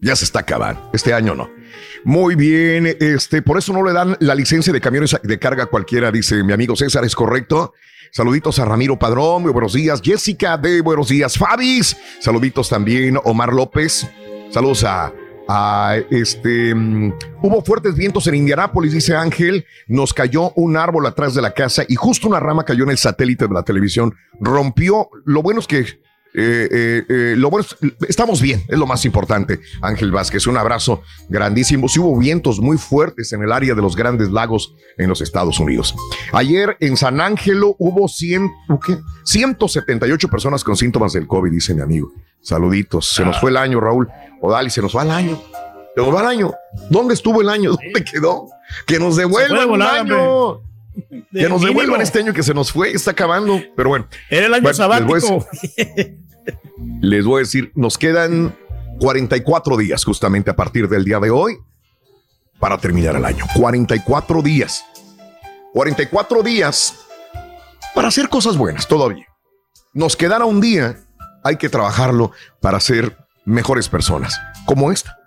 ya 0.02 0.16
se 0.16 0.26
está 0.26 0.40
acabando. 0.40 0.90
Este 0.94 1.14
año 1.14 1.36
no. 1.36 1.50
Muy 2.04 2.34
bien, 2.36 2.98
este, 3.00 3.42
por 3.44 3.58
eso 3.60 3.74
no 3.74 3.84
le 3.84 3.94
dan 3.94 4.18
la 4.22 4.34
licencia 4.34 4.74
de 4.74 4.82
camiones 4.82 5.16
de 5.22 5.38
carga 5.40 5.64
a 5.64 5.68
cualquiera, 5.68 6.12
dice 6.12 6.44
mi 6.44 6.52
amigo 6.52 6.76
César, 6.76 7.06
es 7.06 7.16
correcto. 7.16 7.74
Saluditos 8.12 8.58
a 8.60 8.66
Ramiro 8.66 8.98
Padrón, 8.98 9.44
muy 9.44 9.52
buenos 9.52 9.74
días. 9.74 10.02
Jessica 10.04 10.58
de 10.58 10.82
buenos 10.82 11.10
días. 11.10 11.38
Fabis, 11.38 11.96
saluditos 12.20 12.68
también. 12.70 13.18
Omar 13.24 13.54
López, 13.54 14.08
saludos 14.50 14.84
a, 14.84 15.14
a 15.54 15.98
este. 16.10 16.74
mm, 16.74 17.14
hubo 17.42 17.62
fuertes 17.64 17.96
vientos 17.96 18.26
en 18.28 18.36
Indianápolis, 18.36 18.94
dice 18.94 19.16
Ángel. 19.16 19.66
Nos 19.88 20.14
cayó 20.14 20.52
un 20.56 20.78
árbol 20.78 21.06
atrás 21.06 21.34
de 21.36 21.42
la 21.42 21.52
casa 21.54 21.84
y 21.88 21.96
justo 21.96 22.28
una 22.30 22.40
rama 22.40 22.64
cayó 22.64 22.84
en 22.86 22.92
el 22.92 22.98
satélite 22.98 23.48
de 23.48 23.54
la 23.54 23.64
televisión. 23.64 24.14
Rompió. 24.40 25.10
Lo 25.26 25.42
bueno 25.42 25.60
es 25.60 25.68
que 25.68 25.80
eh, 26.34 26.70
eh, 26.72 27.04
eh, 27.10 27.34
lo 27.38 27.50
bueno 27.50 27.66
es- 27.70 27.76
estamos 28.08 28.42
bien, 28.42 28.64
es 28.70 28.80
lo 28.80 28.88
más 28.88 29.04
importante. 29.04 29.60
Ángel 29.82 30.12
Vázquez, 30.14 30.48
un 30.48 30.56
abrazo 30.56 31.02
grandísimo. 31.28 31.90
Sí 31.90 32.00
hubo 32.00 32.18
vientos 32.18 32.62
muy 32.62 32.78
fuertes 32.78 33.34
en 33.34 33.44
el 33.44 33.52
área 33.52 33.76
de 33.76 33.82
los 33.82 33.98
grandes 33.98 34.32
lagos 34.32 34.74
en 34.98 35.10
los 35.10 35.20
Estados 35.20 35.60
Unidos. 35.60 35.94
Ayer 36.32 36.78
en 36.80 36.96
San 36.96 37.20
Ángelo 37.20 37.76
hubo 37.80 38.08
100, 38.08 38.50
¿qué? 38.86 38.98
178 39.26 40.30
personas 40.30 40.64
con 40.64 40.78
síntomas 40.78 41.12
del 41.12 41.28
COVID, 41.28 41.52
dice 41.52 41.74
mi 41.74 41.82
amigo. 41.82 42.14
Saluditos. 42.42 43.10
Se 43.10 43.24
nos 43.24 43.40
fue 43.40 43.52
el 43.52 43.58
año, 43.58 43.80
Raúl. 43.80 44.10
Odali, 44.42 44.70
se 44.70 44.82
nos 44.82 44.96
va 44.96 45.04
el 45.04 45.12
año. 45.12 45.42
Se 45.96 46.02
nos 46.02 46.14
va 46.14 46.22
el 46.22 46.28
año. 46.28 46.54
¿Dónde 46.90 47.14
estuvo 47.14 47.42
el 47.42 47.50
año? 47.50 47.72
¿Dónde 47.72 48.04
quedó? 48.04 48.48
Que 48.86 49.00
nos 49.00 49.16
devuelvan 49.16 49.68
volada, 49.68 50.02
año. 50.02 50.62
Que 51.32 51.48
nos 51.48 51.62
devuelvan 51.62 52.02
este 52.02 52.20
año 52.20 52.34
que 52.34 52.44
se 52.44 52.54
nos 52.54 52.72
fue, 52.72 52.92
está 52.92 53.12
acabando. 53.12 53.62
Pero 53.76 53.90
bueno. 53.90 54.08
Era 54.30 54.48
el 54.48 54.54
año 54.54 54.64
Bueno, 54.64 54.90
les 54.90 55.06
voy 55.06 55.22
sabático. 55.22 55.48
les 57.02 57.26
voy 57.26 57.38
a 57.38 57.44
decir, 57.44 57.72
nos 57.76 57.98
quedan 57.98 58.56
44 59.00 59.78
días 59.78 60.04
justamente 60.04 60.50
a 60.52 60.56
partir 60.56 60.88
del 60.90 61.06
día 61.06 61.20
de 61.20 61.30
hoy 61.30 61.58
para 62.60 62.78
terminar 62.78 63.16
el 63.16 63.26
año. 63.26 63.46
44 63.56 64.42
días. 64.42 64.86
44 65.74 66.44
días 66.44 66.96
para 67.96 68.08
hacer 68.10 68.30
cosas 68.30 68.58
buenas 68.58 68.88
todavía. 68.88 69.26
Nos 69.94 70.16
quedará 70.16 70.46
un 70.46 70.62
día, 70.62 70.98
hay 71.44 71.58
que 71.58 71.70
trabajarlo 71.70 72.32
para 72.60 72.80
ser 72.80 73.18
mejores 73.46 73.90
personas, 73.90 74.40
como 74.66 74.92
esta. 74.92 75.18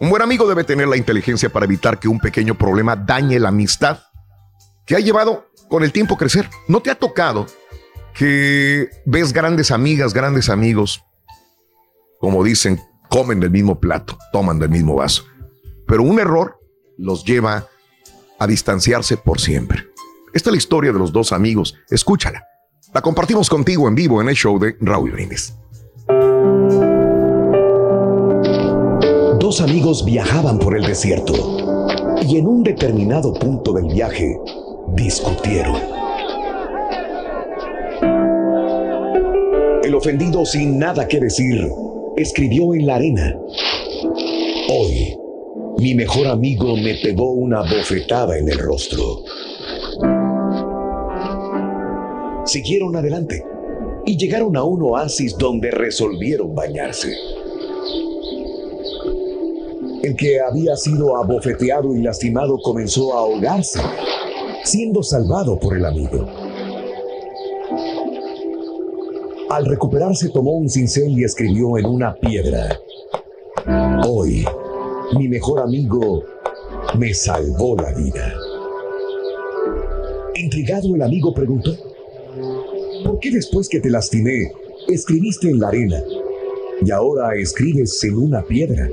Un 0.00 0.10
buen 0.10 0.22
amigo 0.22 0.48
debe 0.48 0.64
tener 0.64 0.88
la 0.88 0.96
inteligencia 0.96 1.50
para 1.50 1.64
evitar 1.64 1.98
que 1.98 2.08
un 2.08 2.18
pequeño 2.18 2.56
problema 2.56 2.96
dañe 2.96 3.38
la 3.38 3.50
amistad 3.50 4.00
que 4.84 4.96
ha 4.96 5.00
llevado 5.00 5.46
con 5.68 5.84
el 5.84 5.92
tiempo 5.92 6.16
crecer. 6.16 6.50
¿No 6.68 6.80
te 6.80 6.90
ha 6.90 6.96
tocado 6.96 7.46
que 8.14 8.90
ves 9.04 9.32
grandes 9.32 9.70
amigas, 9.70 10.12
grandes 10.12 10.48
amigos, 10.48 11.04
como 12.18 12.44
dicen, 12.44 12.80
comen 13.08 13.40
del 13.40 13.50
mismo 13.50 13.80
plato, 13.80 14.18
toman 14.32 14.58
del 14.58 14.70
mismo 14.70 14.96
vaso. 14.96 15.24
Pero 15.86 16.02
un 16.02 16.18
error 16.18 16.58
los 16.96 17.24
lleva 17.24 17.66
a 18.38 18.46
distanciarse 18.46 19.16
por 19.16 19.40
siempre. 19.40 19.88
Esta 20.32 20.50
es 20.50 20.52
la 20.52 20.58
historia 20.58 20.92
de 20.92 20.98
los 20.98 21.12
dos 21.12 21.32
amigos. 21.32 21.76
Escúchala. 21.90 22.44
La 22.94 23.00
compartimos 23.00 23.48
contigo 23.48 23.88
en 23.88 23.94
vivo 23.94 24.20
en 24.20 24.28
el 24.28 24.34
show 24.34 24.58
de 24.58 24.76
Raúl 24.80 25.12
Brindis. 25.12 25.54
Dos 29.38 29.60
amigos 29.60 30.04
viajaban 30.04 30.58
por 30.58 30.76
el 30.76 30.84
desierto 30.84 31.34
y 32.26 32.38
en 32.38 32.46
un 32.46 32.62
determinado 32.62 33.32
punto 33.34 33.72
del 33.72 33.86
viaje 33.86 34.38
discutieron. 34.94 35.76
El 39.84 39.94
ofendido 39.94 40.44
sin 40.44 40.78
nada 40.78 41.06
que 41.06 41.20
decir 41.20 41.68
escribió 42.16 42.74
en 42.74 42.86
la 42.86 42.96
arena. 42.96 43.36
Hoy, 44.70 45.16
mi 45.78 45.94
mejor 45.94 46.26
amigo 46.28 46.76
me 46.76 46.94
pegó 46.94 47.32
una 47.32 47.60
bofetada 47.62 48.38
en 48.38 48.48
el 48.48 48.58
rostro. 48.58 49.22
Siguieron 52.44 52.96
adelante 52.96 53.44
y 54.04 54.16
llegaron 54.16 54.56
a 54.56 54.64
un 54.64 54.82
oasis 54.82 55.36
donde 55.36 55.70
resolvieron 55.70 56.54
bañarse. 56.54 57.12
El 60.02 60.16
que 60.16 60.40
había 60.40 60.76
sido 60.76 61.16
abofeteado 61.16 61.94
y 61.94 62.02
lastimado 62.02 62.58
comenzó 62.60 63.14
a 63.14 63.20
ahogarse, 63.20 63.80
siendo 64.64 65.02
salvado 65.02 65.58
por 65.58 65.76
el 65.76 65.84
amigo. 65.84 66.26
Al 69.48 69.66
recuperarse 69.66 70.30
tomó 70.30 70.52
un 70.52 70.68
cincel 70.68 71.16
y 71.18 71.24
escribió 71.24 71.78
en 71.78 71.86
una 71.86 72.14
piedra, 72.14 72.80
Hoy, 74.04 74.44
mi 75.16 75.28
mejor 75.28 75.60
amigo 75.60 76.24
me 76.98 77.14
salvó 77.14 77.76
la 77.76 77.92
vida. 77.92 78.34
Intrigado 80.34 80.94
el 80.94 81.02
amigo 81.02 81.32
preguntó, 81.32 81.70
¿por 83.04 83.18
qué 83.20 83.30
después 83.30 83.68
que 83.68 83.80
te 83.80 83.90
lastimé 83.90 84.52
escribiste 84.88 85.48
en 85.48 85.60
la 85.60 85.68
arena 85.68 86.02
y 86.84 86.90
ahora 86.90 87.34
escribes 87.36 88.02
en 88.04 88.16
una 88.16 88.44
piedra? 88.44 88.88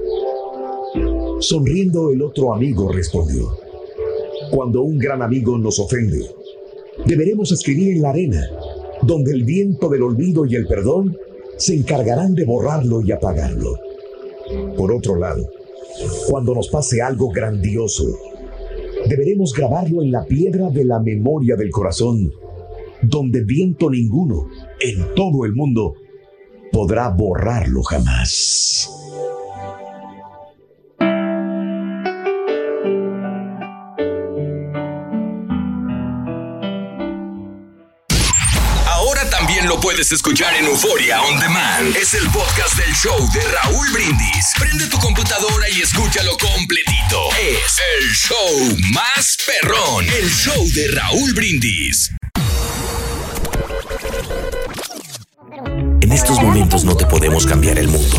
Sonriendo 1.39 2.12
el 2.12 2.22
otro 2.22 2.53
amigo 2.53 2.91
respondió, 2.91 3.57
cuando 4.51 4.82
un 4.82 4.97
gran 4.97 5.22
amigo 5.22 5.57
nos 5.57 5.80
ofende, 5.80 6.26
deberemos 7.05 7.51
escribir 7.51 7.95
en 7.95 8.01
la 8.01 8.10
arena, 8.10 8.45
donde 9.03 9.32
el 9.32 9.43
viento 9.43 9.89
del 9.89 10.03
olvido 10.03 10.45
y 10.45 10.55
el 10.55 10.68
perdón 10.68 11.18
se 11.57 11.76
encargarán 11.76 12.36
de 12.36 12.45
borrarlo 12.45 13.01
y 13.01 13.12
apagarlo. 13.12 13.78
Por 14.76 14.91
otro 14.91 15.16
lado, 15.16 15.47
cuando 16.30 16.53
nos 16.55 16.70
pase 16.70 17.01
algo 17.01 17.30
grandioso, 17.30 18.05
deberemos 19.07 19.53
grabarlo 19.53 20.01
en 20.01 20.12
la 20.12 20.26
piedra 20.26 20.70
de 20.70 20.86
la 20.86 20.99
memoria 20.99 21.55
del 21.55 21.70
corazón, 21.70 22.34
donde 23.02 23.43
viento 23.43 23.89
ninguno 23.89 24.47
en 24.80 25.14
todo 25.16 25.45
el 25.45 25.54
mundo 25.54 25.95
podrá 26.72 27.10
borrarlo 27.10 27.84
jamás. 27.84 28.89
Ahora 38.86 39.30
también 39.30 39.68
lo 39.68 39.80
puedes 39.80 40.12
escuchar 40.12 40.54
en 40.56 40.66
Euforia 40.66 41.22
On 41.24 41.39
Demand. 41.39 41.95
Es 41.95 42.14
el 42.14 42.30
podcast 42.30 42.78
del 42.78 42.93
show 42.93 43.18
de 43.34 43.41
Raúl 43.41 43.88
Brindis. 43.93 44.54
Prende 44.60 44.88
tu 44.88 44.97
computadora 45.00 45.70
y 45.70 45.82
escúchalo 45.82 46.38
completito. 46.38 47.30
Es 47.39 47.80
el 47.97 48.10
show 48.12 48.78
más 48.93 49.38
perrón. 49.45 50.06
El 50.06 50.30
show 50.30 50.64
de 50.74 50.89
Raúl 50.89 51.34
Brindis. 51.34 52.12
En 56.01 56.11
estos 56.11 56.41
momentos 56.41 56.84
no 56.84 56.95
te 56.95 57.05
podemos 57.05 57.45
cambiar 57.45 57.78
el 57.78 57.88
mundo. 57.88 58.17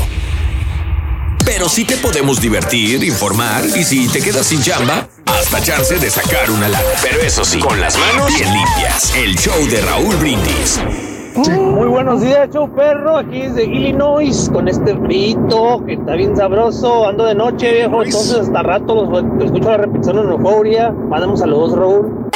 Pero 1.45 1.69
sí 1.69 1.85
te 1.85 1.97
podemos 1.97 2.41
divertir, 2.41 3.03
informar 3.03 3.65
y 3.65 3.83
si 3.83 4.09
te 4.09 4.21
quedas 4.21 4.47
sin 4.47 4.63
chamba, 4.63 5.09
hasta 5.27 5.61
chance 5.61 5.99
de 5.99 6.11
sacar 6.11 6.51
una 6.51 6.69
lana. 6.69 6.85
Pero 7.03 7.21
eso 7.23 7.45
sí, 7.45 7.59
con 7.59 7.81
las 7.81 7.99
manos 7.99 8.29
bien 8.29 8.53
limpias. 8.53 9.13
El 9.17 9.37
show 9.37 9.67
de 9.69 9.81
Raúl 9.81 10.15
Brindis. 10.17 10.81
Muy 11.49 11.89
buenos 11.89 12.21
días, 12.21 12.51
show 12.53 12.69
perro. 12.75 13.17
Aquí 13.17 13.43
desde 13.43 13.65
Illinois 13.65 14.51
con 14.53 14.69
este 14.69 14.97
frito 14.97 15.83
que 15.87 15.95
está 15.95 16.15
bien 16.15 16.37
sabroso. 16.37 17.09
Ando 17.09 17.25
de 17.25 17.35
noche, 17.35 17.73
viejo. 17.73 18.03
Entonces, 18.03 18.41
hasta 18.41 18.63
rato 18.63 18.95
los 18.95 19.09
los 19.11 19.45
escucho 19.45 19.71
la 19.71 19.79
repetición 19.79 20.19
en 20.19 20.31
Euforia. 20.31 20.91
Mandamos 20.91 21.41
saludos, 21.41 21.77
Raúl. 21.79 22.30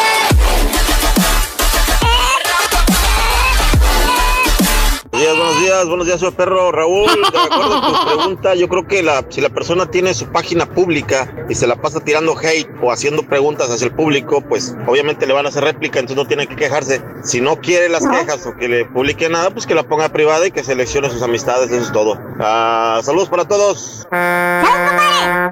Días, 5.75 5.89
buenos 5.89 6.07
días, 6.07 6.21
soy 6.21 6.31
perro 6.31 6.73
Raúl. 6.73 7.07
De 7.07 7.39
acuerdo 7.39 7.81
con 7.81 7.93
tu 7.93 8.07
pregunta, 8.07 8.55
yo 8.55 8.69
creo 8.69 8.87
que 8.87 9.03
la, 9.03 9.25
si 9.29 9.41
la 9.41 9.49
persona 9.49 9.87
tiene 9.87 10.15
su 10.15 10.27
página 10.27 10.67
pública 10.67 11.33
y 11.49 11.55
se 11.55 11.67
la 11.67 11.77
pasa 11.77 12.01
tirando 12.01 12.37
hate 12.39 12.69
o 12.83 12.93
haciendo 12.93 13.23
preguntas 13.23 13.71
hacia 13.71 13.87
el 13.87 13.93
público, 13.93 14.43
pues 14.43 14.77
obviamente 14.87 15.27
le 15.27 15.33
van 15.33 15.47
a 15.47 15.49
hacer 15.49 15.65
réplica, 15.65 15.99
entonces 15.99 16.23
no 16.23 16.29
tiene 16.29 16.47
que 16.47 16.57
quejarse. 16.57 17.03
Si 17.23 17.41
no 17.41 17.57
quiere 17.57 17.89
las 17.89 18.07
quejas 18.07 18.47
o 18.47 18.57
que 18.57 18.69
le 18.69 18.85
publique 18.85 19.29
nada, 19.29 19.51
pues 19.51 19.67
que 19.67 19.75
la 19.75 19.83
ponga 19.83 20.09
privada 20.11 20.47
y 20.47 20.51
que 20.51 20.63
seleccione 20.63 21.11
sus 21.11 21.23
amistades, 21.23 21.71
eso 21.71 21.83
es 21.83 21.93
todo. 21.93 22.19
Ah, 22.39 23.01
saludos 23.03 23.29
para 23.29 23.45
todos. 23.45 24.07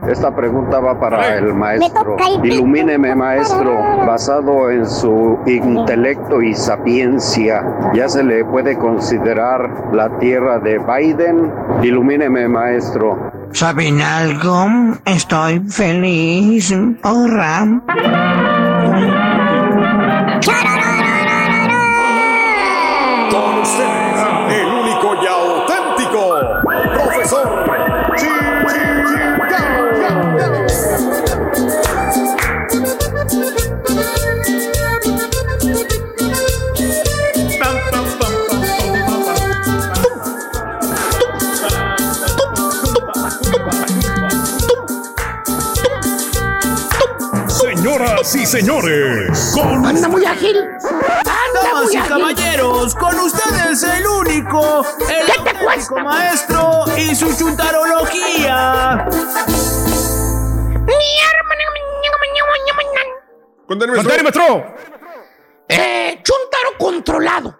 Esta 0.08 0.34
pregunta 0.34 0.80
va 0.80 0.98
para 0.98 1.38
el 1.38 1.54
maestro. 1.54 2.16
Ilumíneme, 2.42 3.14
maestro. 3.14 3.74
Basado 4.06 4.70
en 4.70 4.88
su 4.88 5.38
intelecto 5.46 6.42
y 6.42 6.54
sapiencia, 6.54 7.64
¿ya 7.94 8.08
se 8.08 8.22
le 8.22 8.44
puede 8.44 8.76
considerar 8.78 9.70
la 9.92 10.11
tierra 10.20 10.58
de 10.58 10.78
Biden? 10.78 11.50
Ilumíneme, 11.82 12.48
maestro. 12.48 13.32
¿Saben 13.52 14.00
algo? 14.00 14.66
Estoy 15.04 15.60
feliz. 15.68 16.74
Oh, 17.02 17.26
Señoras 48.22 48.34
y 48.36 48.46
señores, 48.46 49.52
con 49.52 49.84
Anda 49.84 50.08
muy 50.08 50.24
ágil. 50.24 50.56
Anda 50.56 51.82
muy 51.82 51.96
ágil. 51.96 52.08
caballeros, 52.08 52.94
con 52.94 53.18
ustedes 53.18 53.82
el 53.82 54.06
único, 54.06 54.86
el 55.08 55.66
único 55.66 55.98
maestro 55.98 56.84
y 56.96 57.16
su 57.16 57.36
chuntarología. 57.36 59.08
Contame, 63.66 63.92
maestro. 64.22 64.76
Eh, 65.68 66.20
chuntaro 66.22 66.78
controlado. 66.78 67.58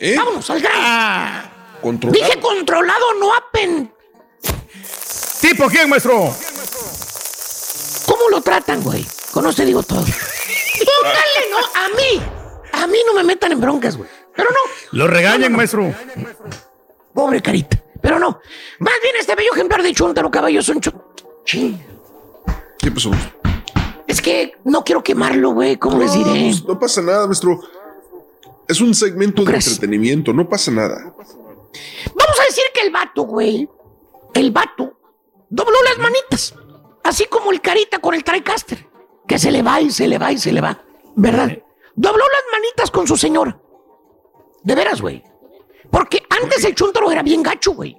¿Eh? 0.00 0.14
Vámonos 0.16 0.48
al 0.48 0.60
grano. 0.60 1.50
Controlado. 1.82 2.24
Dije 2.24 2.40
controlado, 2.40 3.14
no 3.20 3.34
apen. 3.34 3.92
¿Tipo 5.42 5.66
quién, 5.68 5.90
maestro? 5.90 6.34
¿Cómo 8.06 8.30
lo 8.30 8.40
tratan, 8.40 8.82
güey? 8.82 9.06
Conoce, 9.38 9.64
digo 9.64 9.84
todo. 9.84 10.00
Póngale, 10.00 11.42
no, 11.48 11.58
a 11.58 11.88
mí. 11.90 12.22
A 12.72 12.86
mí 12.88 12.98
no 13.06 13.14
me 13.14 13.22
metan 13.22 13.52
en 13.52 13.60
broncas, 13.60 13.96
güey. 13.96 14.10
Pero 14.34 14.50
no. 14.50 14.98
Lo 14.98 15.06
regañan, 15.06 15.52
maestro. 15.52 15.94
Pobre 17.14 17.40
carita. 17.40 17.80
Pero 18.02 18.18
no. 18.18 18.40
Más 18.80 18.94
bien 19.00 19.14
este 19.16 19.36
bello 19.36 19.52
ejemplar 19.52 19.84
de 19.84 19.94
chuntaro 19.94 20.28
caballo 20.28 20.60
son 20.60 20.80
chu... 20.80 20.90
Chin. 21.44 21.80
¿Qué 22.80 22.90
pasó? 22.90 23.12
Es 24.08 24.20
que 24.20 24.54
no 24.64 24.82
quiero 24.82 25.04
quemarlo, 25.04 25.50
güey. 25.50 25.76
¿Cómo 25.76 26.00
les 26.00 26.14
diré? 26.14 26.50
pues, 26.50 26.64
no 26.64 26.76
pasa 26.76 27.00
nada, 27.00 27.26
maestro. 27.26 27.60
Es 28.66 28.80
un 28.80 28.92
segmento 28.92 29.44
de 29.44 29.54
entretenimiento, 29.54 30.32
no 30.32 30.48
pasa 30.48 30.72
nada. 30.72 31.14
Vamos 31.14 32.40
a 32.40 32.44
decir 32.44 32.64
que 32.74 32.80
el 32.80 32.90
vato, 32.90 33.22
güey. 33.22 33.68
El 34.34 34.50
vato 34.50 34.98
dobló 35.48 35.76
las 35.84 35.98
manitas. 35.98 36.56
Así 37.04 37.26
como 37.26 37.52
el 37.52 37.60
carita 37.60 38.00
con 38.00 38.16
el 38.16 38.24
TriCaster. 38.24 38.87
Que 39.28 39.38
se 39.38 39.50
le 39.52 39.62
va 39.62 39.80
y 39.80 39.90
se 39.90 40.08
le 40.08 40.18
va 40.18 40.32
y 40.32 40.38
se 40.38 40.52
le 40.52 40.60
va. 40.60 40.82
¿Verdad? 41.14 41.50
Dobló 41.94 42.24
las 42.24 42.42
manitas 42.52 42.90
con 42.90 43.06
su 43.06 43.16
señora. 43.16 43.60
De 44.62 44.74
veras, 44.74 45.00
güey. 45.00 45.22
Porque 45.90 46.22
antes 46.30 46.64
el 46.64 46.74
chuntaro 46.74 47.10
era 47.10 47.22
bien 47.22 47.42
gacho, 47.42 47.72
güey. 47.72 47.96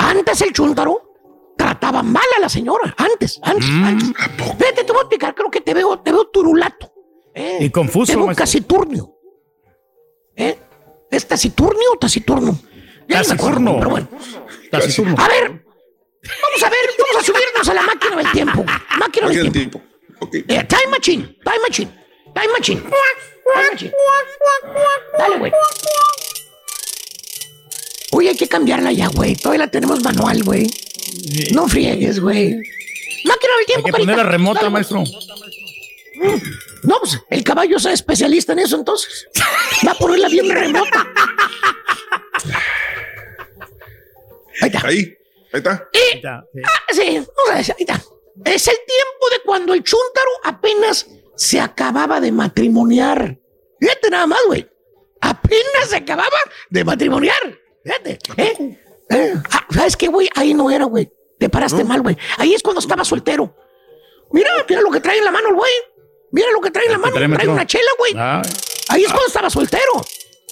Antes 0.00 0.40
el 0.42 0.52
chuntaro 0.52 1.14
trataba 1.56 2.02
mal 2.02 2.24
a 2.36 2.40
la 2.40 2.48
señora. 2.48 2.94
Antes, 2.96 3.40
antes, 3.42 3.68
antes. 3.68 4.12
Vete, 4.58 4.84
te 4.84 4.92
voy 4.92 4.98
a 5.00 5.02
explicar. 5.02 5.34
Creo 5.34 5.50
que 5.50 5.60
te 5.60 5.74
veo, 5.74 5.98
te 6.00 6.12
veo 6.12 6.26
turulato. 6.28 6.92
¿eh? 7.34 7.58
Y 7.60 7.70
confuso, 7.70 8.12
Te 8.12 8.18
veo 8.18 8.34
casiturnio. 8.34 9.14
¿Eh? 10.36 10.58
¿Es 11.10 11.26
taciturnio 11.26 11.92
o 11.94 11.98
taciturno? 11.98 12.58
Ya 13.08 13.22
me 13.22 13.32
acuerdo, 13.32 13.58
Taciturno. 13.64 13.76
pero 13.78 13.90
bueno. 13.90 14.08
Taciturno. 14.70 15.14
A 15.18 15.28
ver, 15.28 15.48
vamos 15.50 16.62
a 16.62 16.68
ver, 16.70 16.78
vamos 16.98 17.16
a 17.16 17.26
subirnos 17.26 17.68
a 17.68 17.74
la 17.74 17.82
máquina 17.82 18.16
del 18.16 18.32
tiempo. 18.32 18.64
Máquina 18.98 19.28
del 19.28 19.52
tiempo. 19.52 19.80
Eh, 20.32 20.64
time 20.64 20.86
machine, 20.90 21.36
time 21.44 21.58
machine, 21.66 21.90
time 22.34 22.52
machine. 22.52 22.80
Time 22.82 23.70
machine. 23.72 23.92
Dale, 25.18 25.38
güey. 25.38 25.52
Uy, 28.12 28.28
hay 28.28 28.36
que 28.36 28.48
cambiarla 28.48 28.92
ya, 28.92 29.08
güey. 29.08 29.36
Todavía 29.36 29.66
la 29.66 29.70
tenemos 29.70 30.02
manual, 30.02 30.42
güey. 30.42 30.66
No 31.52 31.68
friegues, 31.68 32.20
güey. 32.20 32.56
Máquina 33.24 33.52
del 33.52 33.60
Hay 33.60 33.66
tiempo, 33.66 33.86
que 33.86 33.92
poner 33.92 34.06
carita. 34.06 34.24
la 34.24 34.30
remota, 34.30 34.60
Dale, 34.60 34.70
maestro. 34.70 35.04
No, 36.82 36.98
pues 37.00 37.18
el 37.30 37.44
caballo 37.44 37.76
es 37.76 37.86
especialista 37.86 38.52
en 38.52 38.60
eso, 38.60 38.76
entonces. 38.76 39.26
Va 39.86 39.92
a 39.92 39.94
ponerla 39.94 40.28
bien 40.28 40.48
remota. 40.48 41.06
Ahí 44.60 44.68
está. 44.68 44.86
Ahí, 44.86 44.98
ahí 45.52 45.58
está. 45.58 45.88
Y, 45.92 46.26
ah, 46.26 46.42
sí, 46.90 47.14
vamos 47.36 47.50
a 47.52 47.56
decir, 47.58 47.74
ahí 47.78 47.84
está. 47.86 48.02
Es 48.44 48.68
el 48.68 48.76
tiempo 48.76 49.28
de 49.32 49.40
cuando 49.44 49.74
el 49.74 49.82
chúntaro 49.82 50.30
apenas 50.44 51.06
se 51.36 51.60
acababa 51.60 52.20
de 52.20 52.32
matrimoniar. 52.32 53.38
Fíjate 53.80 54.10
nada 54.10 54.26
más, 54.26 54.40
güey. 54.46 54.68
Apenas 55.20 55.88
se 55.90 55.96
acababa 55.96 56.36
de 56.70 56.84
matrimoniar. 56.84 57.40
Fíjate. 57.84 58.18
¿eh? 58.36 58.78
Eh, 59.10 59.34
ah, 59.50 59.66
¿Sabes 59.70 59.96
qué, 59.96 60.08
güey? 60.08 60.28
Ahí 60.34 60.54
no 60.54 60.70
era, 60.70 60.84
güey. 60.84 61.10
Te 61.38 61.48
paraste 61.48 61.84
mal, 61.84 62.02
güey. 62.02 62.16
Ahí 62.36 62.54
es 62.54 62.62
cuando 62.62 62.80
estaba 62.80 63.04
soltero. 63.04 63.54
Mira, 64.32 64.50
mira 64.68 64.80
lo 64.82 64.90
que 64.90 65.00
trae 65.00 65.18
en 65.18 65.24
la 65.24 65.30
mano 65.30 65.48
el 65.48 65.54
güey. 65.54 65.72
Mira 66.32 66.50
lo 66.52 66.60
que 66.60 66.70
trae 66.70 66.84
en 66.86 66.92
la 66.92 66.98
mano. 66.98 67.14
Trae 67.14 67.48
una 67.48 67.66
chela, 67.66 67.90
güey. 67.98 68.12
Ah, 68.16 68.42
Ahí 68.88 69.02
es 69.02 69.08
cuando 69.08 69.26
estaba 69.28 69.48
soltero. 69.50 70.04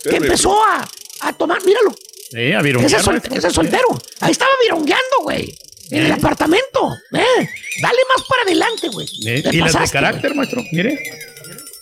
Que 0.02 0.16
empezó 0.16 0.62
a, 0.64 0.88
a 1.20 1.32
tomar, 1.32 1.62
míralo. 1.64 1.92
sí, 2.30 2.52
a 2.52 2.60
Ese 2.60 3.00
sol- 3.00 3.14
maestro. 3.14 3.34
ese 3.34 3.48
es 3.48 3.52
soltero. 3.54 3.88
Ahí 4.20 4.32
estaba 4.32 4.50
virongueando, 4.62 5.16
güey. 5.22 5.56
En 5.90 6.06
el 6.06 6.12
apartamento. 6.12 6.92
Eh. 7.12 7.48
Dale 7.82 7.98
más 8.16 8.26
para 8.28 8.42
adelante, 8.42 8.88
güey. 8.88 9.06
Eh, 9.26 9.42
Y 9.52 9.58
las 9.58 9.72
de 9.78 9.88
carácter, 9.90 10.34
maestro. 10.34 10.62
Mire. 10.72 10.98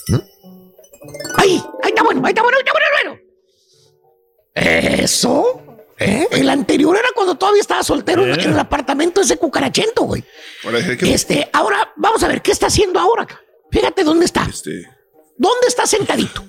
güey. 0.08 0.20
Ahí, 1.36 1.62
ahí 1.82 1.88
está 1.90 2.02
bueno, 2.02 2.22
ahí 2.24 2.30
está 2.30 2.42
bueno, 2.42 2.56
ahí 2.58 2.62
está 2.64 2.72
bueno, 2.72 2.86
bueno. 3.02 3.20
Eso. 4.54 5.62
¿eh? 5.98 6.26
El 6.30 6.48
anterior 6.48 6.96
era 6.96 7.08
cuando 7.14 7.34
todavía 7.36 7.60
estaba 7.60 7.82
soltero 7.82 8.24
en- 8.26 8.40
en 8.40 8.50
el 8.52 8.58
apartamento 8.58 9.20
ese 9.20 9.36
cucarachento, 9.36 10.02
güey. 10.02 10.24
Este, 11.12 11.48
ahora, 11.52 11.92
vamos 11.96 12.22
a 12.22 12.28
ver, 12.28 12.42
¿qué 12.42 12.52
está 12.52 12.66
haciendo 12.66 12.98
ahora? 13.00 13.26
Fíjate 13.70 14.04
dónde 14.04 14.26
está. 14.26 14.46
Este, 14.48 14.86
¿Dónde 15.36 15.66
está 15.66 15.86
sentadito? 15.86 16.44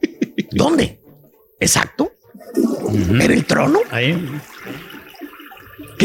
¿Dónde? 0.50 1.00
Exacto. 1.60 2.12
En 2.56 3.20
el 3.20 3.44
trono. 3.46 3.80
Ahí. 3.90 4.12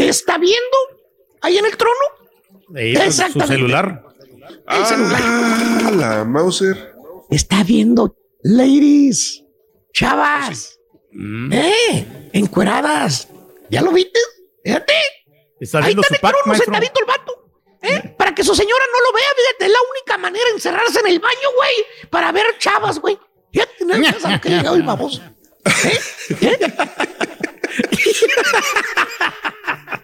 ¿Qué 0.00 0.08
está 0.08 0.38
viendo? 0.38 0.76
Ahí 1.42 1.58
en 1.58 1.66
el 1.66 1.76
trono. 1.76 1.94
Ahí, 2.74 2.94
su- 2.94 3.00
su 3.02 3.06
Exactamente. 3.08 3.54
celular. 3.54 4.02
El 4.68 4.86
celular. 4.86 5.92
la 5.94 6.24
Mauser. 6.24 6.94
Está 7.30 7.62
viendo, 7.64 8.16
ladies, 8.42 9.44
chavas. 9.92 10.78
Eh, 11.12 12.30
encueradas. 12.32 13.28
¿Ya 13.68 13.82
lo 13.82 13.92
viste? 13.92 14.18
Fíjate. 14.64 14.94
Está 15.60 15.78
Ahí 15.84 15.90
está 15.92 16.02
su 16.08 16.14
pack, 16.20 16.32
metido 16.32 16.46
maestro. 16.46 16.64
sentadito 16.72 17.00
el 17.00 17.06
vato. 17.06 17.32
¿eh? 17.82 18.14
Para 18.16 18.34
que 18.34 18.42
su 18.44 18.54
señora 18.54 18.84
no 18.92 19.00
lo 19.00 19.12
vea, 19.14 19.24
fíjate, 19.36 19.64
es 19.66 19.70
la 19.70 19.78
única 19.90 20.16
manera 20.18 20.44
de 20.46 20.50
encerrarse 20.52 21.00
en 21.00 21.06
el 21.08 21.20
baño, 21.20 21.48
güey, 21.56 22.08
para 22.10 22.32
ver 22.32 22.46
chavas, 22.58 22.98
güey. 22.98 23.18
Fíjate, 23.52 23.84
no 23.84 23.94
es 23.94 24.16
que 24.40 24.48
ha 24.48 24.56
llegado 24.58 24.76
el 24.76 24.82
baboso. 24.82 25.20
¿Eh? 25.84 25.98
¿Eh? 26.40 26.58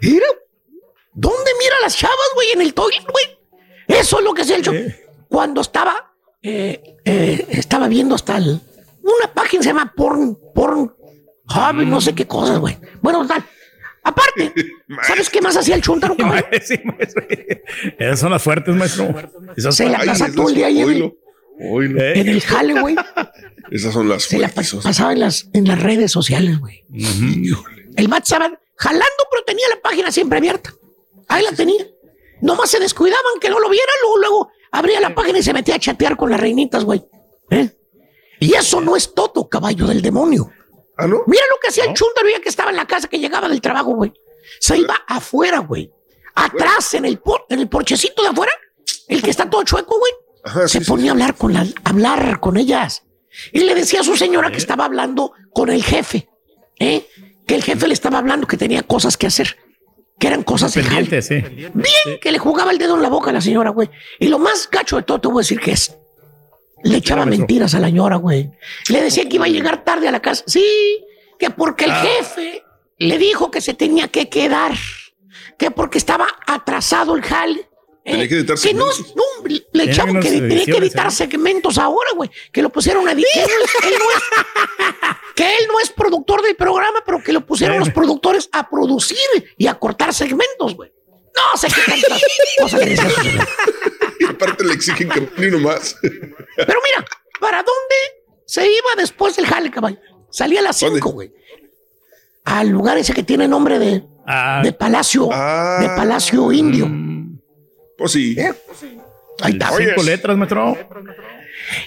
Mira, 0.03 0.27
¿dónde 1.15 1.51
mira 1.59 1.75
las 1.83 1.97
chavas, 1.97 2.17
güey? 2.35 2.53
En 2.53 2.63
el 2.63 2.75
toilet, 2.75 3.03
güey. 3.11 3.25
Eso 3.89 4.19
es 4.19 4.25
lo 4.25 4.35
que 4.35 4.43
hacía 4.43 4.57
el 4.57 4.63
show. 4.63 4.75
Cuando 5.29 5.61
estaba, 5.61 6.15
eh, 6.43 6.97
eh, 7.05 7.47
estaba 7.51 7.89
viendo 7.89 8.15
hasta 8.15 8.37
el- 8.39 8.61
una 9.03 9.33
página 9.35 9.63
se 9.63 9.69
llama 9.69 9.93
Porn, 9.97 10.37
Porn 10.55 10.79
Hub, 11.49 11.75
no 11.87 12.01
sé 12.01 12.15
qué 12.15 12.27
cosas, 12.27 12.59
güey. 12.59 12.77
Bueno, 13.01 13.25
tal. 13.27 13.45
Aparte, 14.03 14.53
¿sabes 15.07 15.31
qué 15.31 15.41
más 15.41 15.57
hacía 15.57 15.75
el 15.77 15.83
chuntaro, 15.83 16.17
cabrón? 16.17 16.45
Sí, 16.63 16.79
maestro. 16.85 17.25
Esas 17.99 18.21
son 18.21 18.31
las 18.33 18.43
fuertes, 18.43 18.75
maestro. 18.75 19.15
Esas 19.57 19.77
Se 19.77 19.89
la 19.89 19.99
pasa 20.05 20.31
todo 20.33 20.49
el 20.49 20.55
día 20.57 20.67
ahí 20.67 20.81
en 20.81 20.89
el, 20.91 20.95
oílo, 21.03 21.17
oílo. 21.73 22.03
en 22.03 22.29
el 22.29 22.41
jale, 22.41 22.81
güey. 22.81 22.97
Esas 23.71 23.93
son 23.93 24.09
las 24.09 24.25
Se 24.25 24.39
la 24.39 24.49
fuertes. 24.49 24.75
pas- 24.75 24.83
pasaba 24.83 25.13
en 25.13 25.21
las, 25.21 25.49
en 25.53 25.67
las 25.69 25.81
redes 25.83 26.11
sociales, 26.13 26.59
güey. 26.59 26.85
El 27.97 28.09
vato 28.09 28.23
estaba 28.25 28.61
jalando, 28.77 29.25
pero 29.31 29.45
tenía 29.45 29.69
la 29.69 29.81
página 29.81 30.11
siempre 30.13 30.39
abierta. 30.39 30.73
Ahí 31.29 31.43
la 31.45 31.53
tenía. 31.53 31.87
Nomás 32.41 32.71
se 32.71 32.79
descuidaban 32.79 33.41
que 33.41 33.49
no 33.51 33.59
lo 33.59 33.69
vieran, 33.69 33.95
luego, 34.03 34.19
luego 34.19 34.51
abría 34.71 35.01
la 35.01 35.15
página 35.15 35.39
y 35.39 35.43
se 35.43 35.53
metía 35.53 35.77
a 35.77 35.79
chatear 35.79 36.17
con 36.17 36.31
las 36.31 36.39
reinitas, 36.41 36.85
güey. 36.85 37.05
¿Eh? 37.51 37.71
Y 38.41 38.55
eso 38.55 38.81
no 38.81 38.97
es 38.97 39.15
todo, 39.15 39.49
caballo 39.49 39.87
del 39.87 40.03
demonio. 40.03 40.51
¿Ah, 40.99 41.07
no? 41.07 41.23
Mira 41.27 41.43
lo 41.51 41.57
que 41.61 41.69
hacía 41.69 41.85
el 41.85 41.95
chúntaro 41.95 42.29
ya 42.29 42.41
que 42.41 42.49
estaba 42.49 42.71
en 42.71 42.77
la 42.77 42.87
casa, 42.87 43.09
que 43.09 43.19
llegaba 43.19 43.49
del 43.49 43.61
trabajo, 43.61 43.95
güey. 43.95 44.13
Se 44.61 44.77
iba 44.79 44.95
afuera, 45.07 45.59
güey. 45.61 45.91
Atrás, 46.35 46.93
en 46.95 47.07
el, 47.07 47.19
por- 47.19 47.47
en 47.49 47.61
el 47.61 47.69
porchecito 47.69 48.23
de 48.23 48.29
afuera, 48.29 48.53
el 49.09 49.23
que 49.23 49.31
está 49.31 49.49
todo 49.49 49.63
chueco, 49.63 49.99
güey. 49.99 50.13
Ajá, 50.45 50.69
se 50.69 50.79
sí, 50.79 50.85
sí, 50.85 50.91
ponía 50.91 51.11
a 51.11 51.15
hablar 51.15 51.35
con, 51.37 51.53
la- 51.55 51.67
hablar 51.85 52.41
con 52.41 52.57
ellas. 52.57 53.03
Y 53.53 53.61
le 53.61 53.75
decía 53.75 54.01
a 54.01 54.05
su 54.05 54.17
señora 54.17 54.51
que 54.51 54.59
estaba 54.59 54.85
hablando 54.85 55.33
con 55.53 55.71
el 55.71 55.83
jefe. 55.83 56.29
¿eh? 56.79 57.07
Que 57.47 57.55
el 57.55 57.63
jefe 57.63 57.87
le 57.87 57.95
estaba 57.95 58.19
hablando 58.19 58.47
que 58.47 58.57
tenía 58.57 58.83
cosas 58.83 59.17
que 59.17 59.27
hacer. 59.27 59.57
Que 60.19 60.29
eran 60.29 60.43
cosas. 60.43 60.75
Pendientes, 60.75 61.27
sí. 61.27 61.41
Bien 61.41 62.19
que 62.21 62.33
le 62.33 62.39
jugaba 62.39 62.71
el 62.73 62.79
dedo 62.79 62.97
en 62.97 63.03
la 63.03 63.09
boca 63.09 63.31
a 63.31 63.33
la 63.33 63.41
señora, 63.41 63.71
güey. 63.71 63.91
Y 64.19 64.29
lo 64.29 64.39
más 64.39 64.69
gacho 64.71 64.97
de 64.97 65.03
todo, 65.03 65.21
te 65.21 65.29
voy 65.29 65.39
a 65.39 65.43
decir 65.43 65.61
que 65.61 65.73
es. 65.73 65.97
Le 66.83 66.99
echaba 66.99 67.27
mentiras 67.27 67.75
a 67.75 67.81
la 67.81 67.87
señora, 67.89 68.17
güey. 68.17 68.51
Le 68.89 69.03
decía 69.03 69.29
que 69.29 69.37
iba 69.37 69.45
a 69.45 69.49
llegar 69.49 69.85
tarde 69.85 70.09
a 70.09 70.13
la 70.13 70.21
casa. 70.21 70.45
Sí, 70.47 71.05
que 71.39 71.51
porque 71.51 71.85
el 71.85 71.91
Ah. 71.91 72.03
jefe 72.05 72.63
le 72.99 73.19
dijo 73.19 73.51
que 73.51 73.61
se 73.61 73.75
tenía 73.75 74.09
que 74.09 74.29
quedar. 74.29 74.73
Que 75.59 75.71
porque 75.71 75.99
estaba 75.99 76.27
atrasado 76.47 77.15
el 77.15 77.23
jale. 77.23 77.69
¿Eh? 78.07 78.11
Tenía 78.13 78.29
que 78.29 78.35
editar 78.37 78.57
que 78.59 78.73
no, 78.75 78.87
segmentos. 78.93 79.15
no, 79.17 79.23
le 79.73 79.85
unas 79.85 80.25
que 80.25 80.31
tenía 80.31 80.65
que 80.65 80.77
editar 80.79 81.07
¿eh? 81.09 81.11
segmentos 81.11 81.77
ahora, 81.79 82.11
güey. 82.15 82.31
Que 82.53 82.63
lo 82.63 82.71
pusieron 82.71 83.07
a 83.09 83.13
editar. 83.13 83.33
Que 83.35 83.43
él 83.43 83.59
no 83.59 83.65
es- 83.65 83.93
él 83.93 83.99
no 83.99 84.07
es- 84.17 85.17
que 85.35 85.45
él 85.59 85.67
no 85.69 85.81
es 85.81 85.91
productor 85.91 86.43
del 86.43 86.57
programa, 86.57 87.03
pero 87.05 87.23
que 87.23 87.33
lo 87.33 87.45
pusieron 87.45 87.79
los 87.79 87.91
productores 87.91 88.49
a 88.53 88.69
producir 88.71 89.19
y 89.59 89.67
a 89.67 89.75
cortar 89.75 90.15
segmentos, 90.15 90.75
güey. 90.75 90.91
No 91.35 91.59
sé 91.59 91.69
qué 91.69 91.83
tantas 91.91 92.23
cosas 92.61 92.81
le 92.81 92.87
decía 92.87 93.05
a 93.07 93.11
su 93.11 93.21
señora. 93.23 93.49
Y 94.21 94.25
aparte 94.25 94.65
le 94.65 94.73
exigen 94.73 95.09
que 95.11 95.29
ni 95.37 95.51
nomás. 95.51 95.97
Pero 96.01 96.81
mira, 96.83 97.05
¿para 97.39 97.59
dónde 97.59 97.97
se 98.47 98.65
iba 98.67 98.89
después 98.97 99.37
del 99.37 99.47
jale, 99.47 99.71
caballo? 99.71 99.99
Salía 100.31 100.61
a 100.61 100.63
las 100.63 100.77
5, 100.79 101.11
güey. 101.11 101.31
Al 102.45 102.69
lugar 102.69 102.97
ese 102.97 103.13
que 103.13 103.23
tiene 103.23 103.47
nombre 103.49 103.79
de, 103.79 104.05
Ah, 104.27 104.61
de 104.65 104.73
Palacio, 104.73 105.29
Ah. 105.33 105.79
de 105.81 105.89
Palacio 105.89 106.51
Indio. 106.53 106.87
Pues 107.97 108.13
sí. 108.13 108.37
Ahí 109.41 109.53
está. 109.53 109.73
Oye, 109.73 109.89
cinco 109.89 110.03
letras, 110.03 110.37
maestro. 110.37 110.77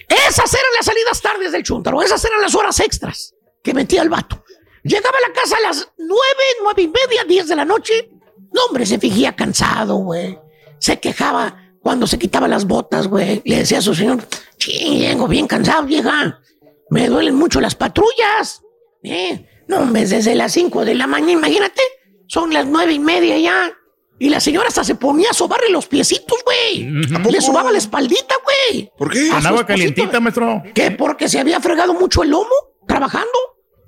Esas 0.07 0.53
eran 0.53 0.71
las 0.75 0.85
salidas 0.85 1.21
tardes 1.21 1.51
del 1.51 1.63
chuntaro, 1.63 2.01
esas 2.01 2.23
eran 2.25 2.41
las 2.41 2.55
horas 2.55 2.79
extras 2.79 3.33
que 3.63 3.73
metía 3.73 4.01
el 4.01 4.09
vato. 4.09 4.43
Llegaba 4.83 5.17
a 5.17 5.27
la 5.27 5.33
casa 5.33 5.57
a 5.57 5.61
las 5.61 5.91
nueve, 5.97 6.43
nueve 6.63 6.81
y 6.81 6.87
media, 6.87 7.23
diez 7.27 7.47
de 7.47 7.55
la 7.55 7.65
noche. 7.65 8.09
No, 8.51 8.65
hombre, 8.65 8.85
se 8.85 8.97
fingía 8.97 9.35
cansado, 9.35 9.97
güey. 9.97 10.39
Se 10.79 10.99
quejaba 10.99 11.73
cuando 11.81 12.07
se 12.07 12.17
quitaba 12.17 12.47
las 12.47 12.65
botas, 12.65 13.07
güey. 13.07 13.41
Le 13.45 13.57
decía 13.57 13.79
a 13.79 13.81
su 13.81 13.93
señor, 13.93 14.23
sí, 14.57 14.99
vengo 15.01 15.27
bien 15.27 15.47
cansado, 15.47 15.83
vieja. 15.83 16.39
Me 16.89 17.07
duelen 17.07 17.35
mucho 17.35 17.61
las 17.61 17.75
patrullas. 17.75 18.61
Eh, 19.03 19.47
no, 19.67 19.79
hombre, 19.79 20.05
desde 20.05 20.33
las 20.35 20.53
cinco 20.53 20.83
de 20.83 20.95
la 20.95 21.07
mañana, 21.07 21.33
imagínate. 21.33 21.81
Son 22.27 22.53
las 22.53 22.65
nueve 22.65 22.93
y 22.93 22.99
media 22.99 23.37
ya. 23.37 23.73
Y 24.19 24.29
la 24.29 24.39
señora 24.39 24.67
hasta 24.67 24.83
se 24.83 24.95
ponía 24.95 25.29
a 25.31 25.33
sobarle 25.33 25.69
los 25.69 25.87
piecitos, 25.87 26.37
güey. 26.43 26.83
Le 27.31 27.41
sobaba 27.41 27.71
la 27.71 27.77
espaldita, 27.77 28.35
güey. 28.43 28.91
¿Por 28.97 29.09
qué? 29.11 29.29
A 29.29 29.33
Con 29.33 29.41
su 29.41 29.47
agua 29.47 29.61
esposito. 29.61 29.65
calientita, 29.67 30.19
maestro. 30.19 30.63
¿Qué? 30.75 30.91
Porque 30.91 31.29
se 31.29 31.39
había 31.39 31.59
fregado 31.61 31.93
mucho 31.93 32.23
el 32.23 32.29
lomo 32.31 32.49
trabajando. 32.87 33.29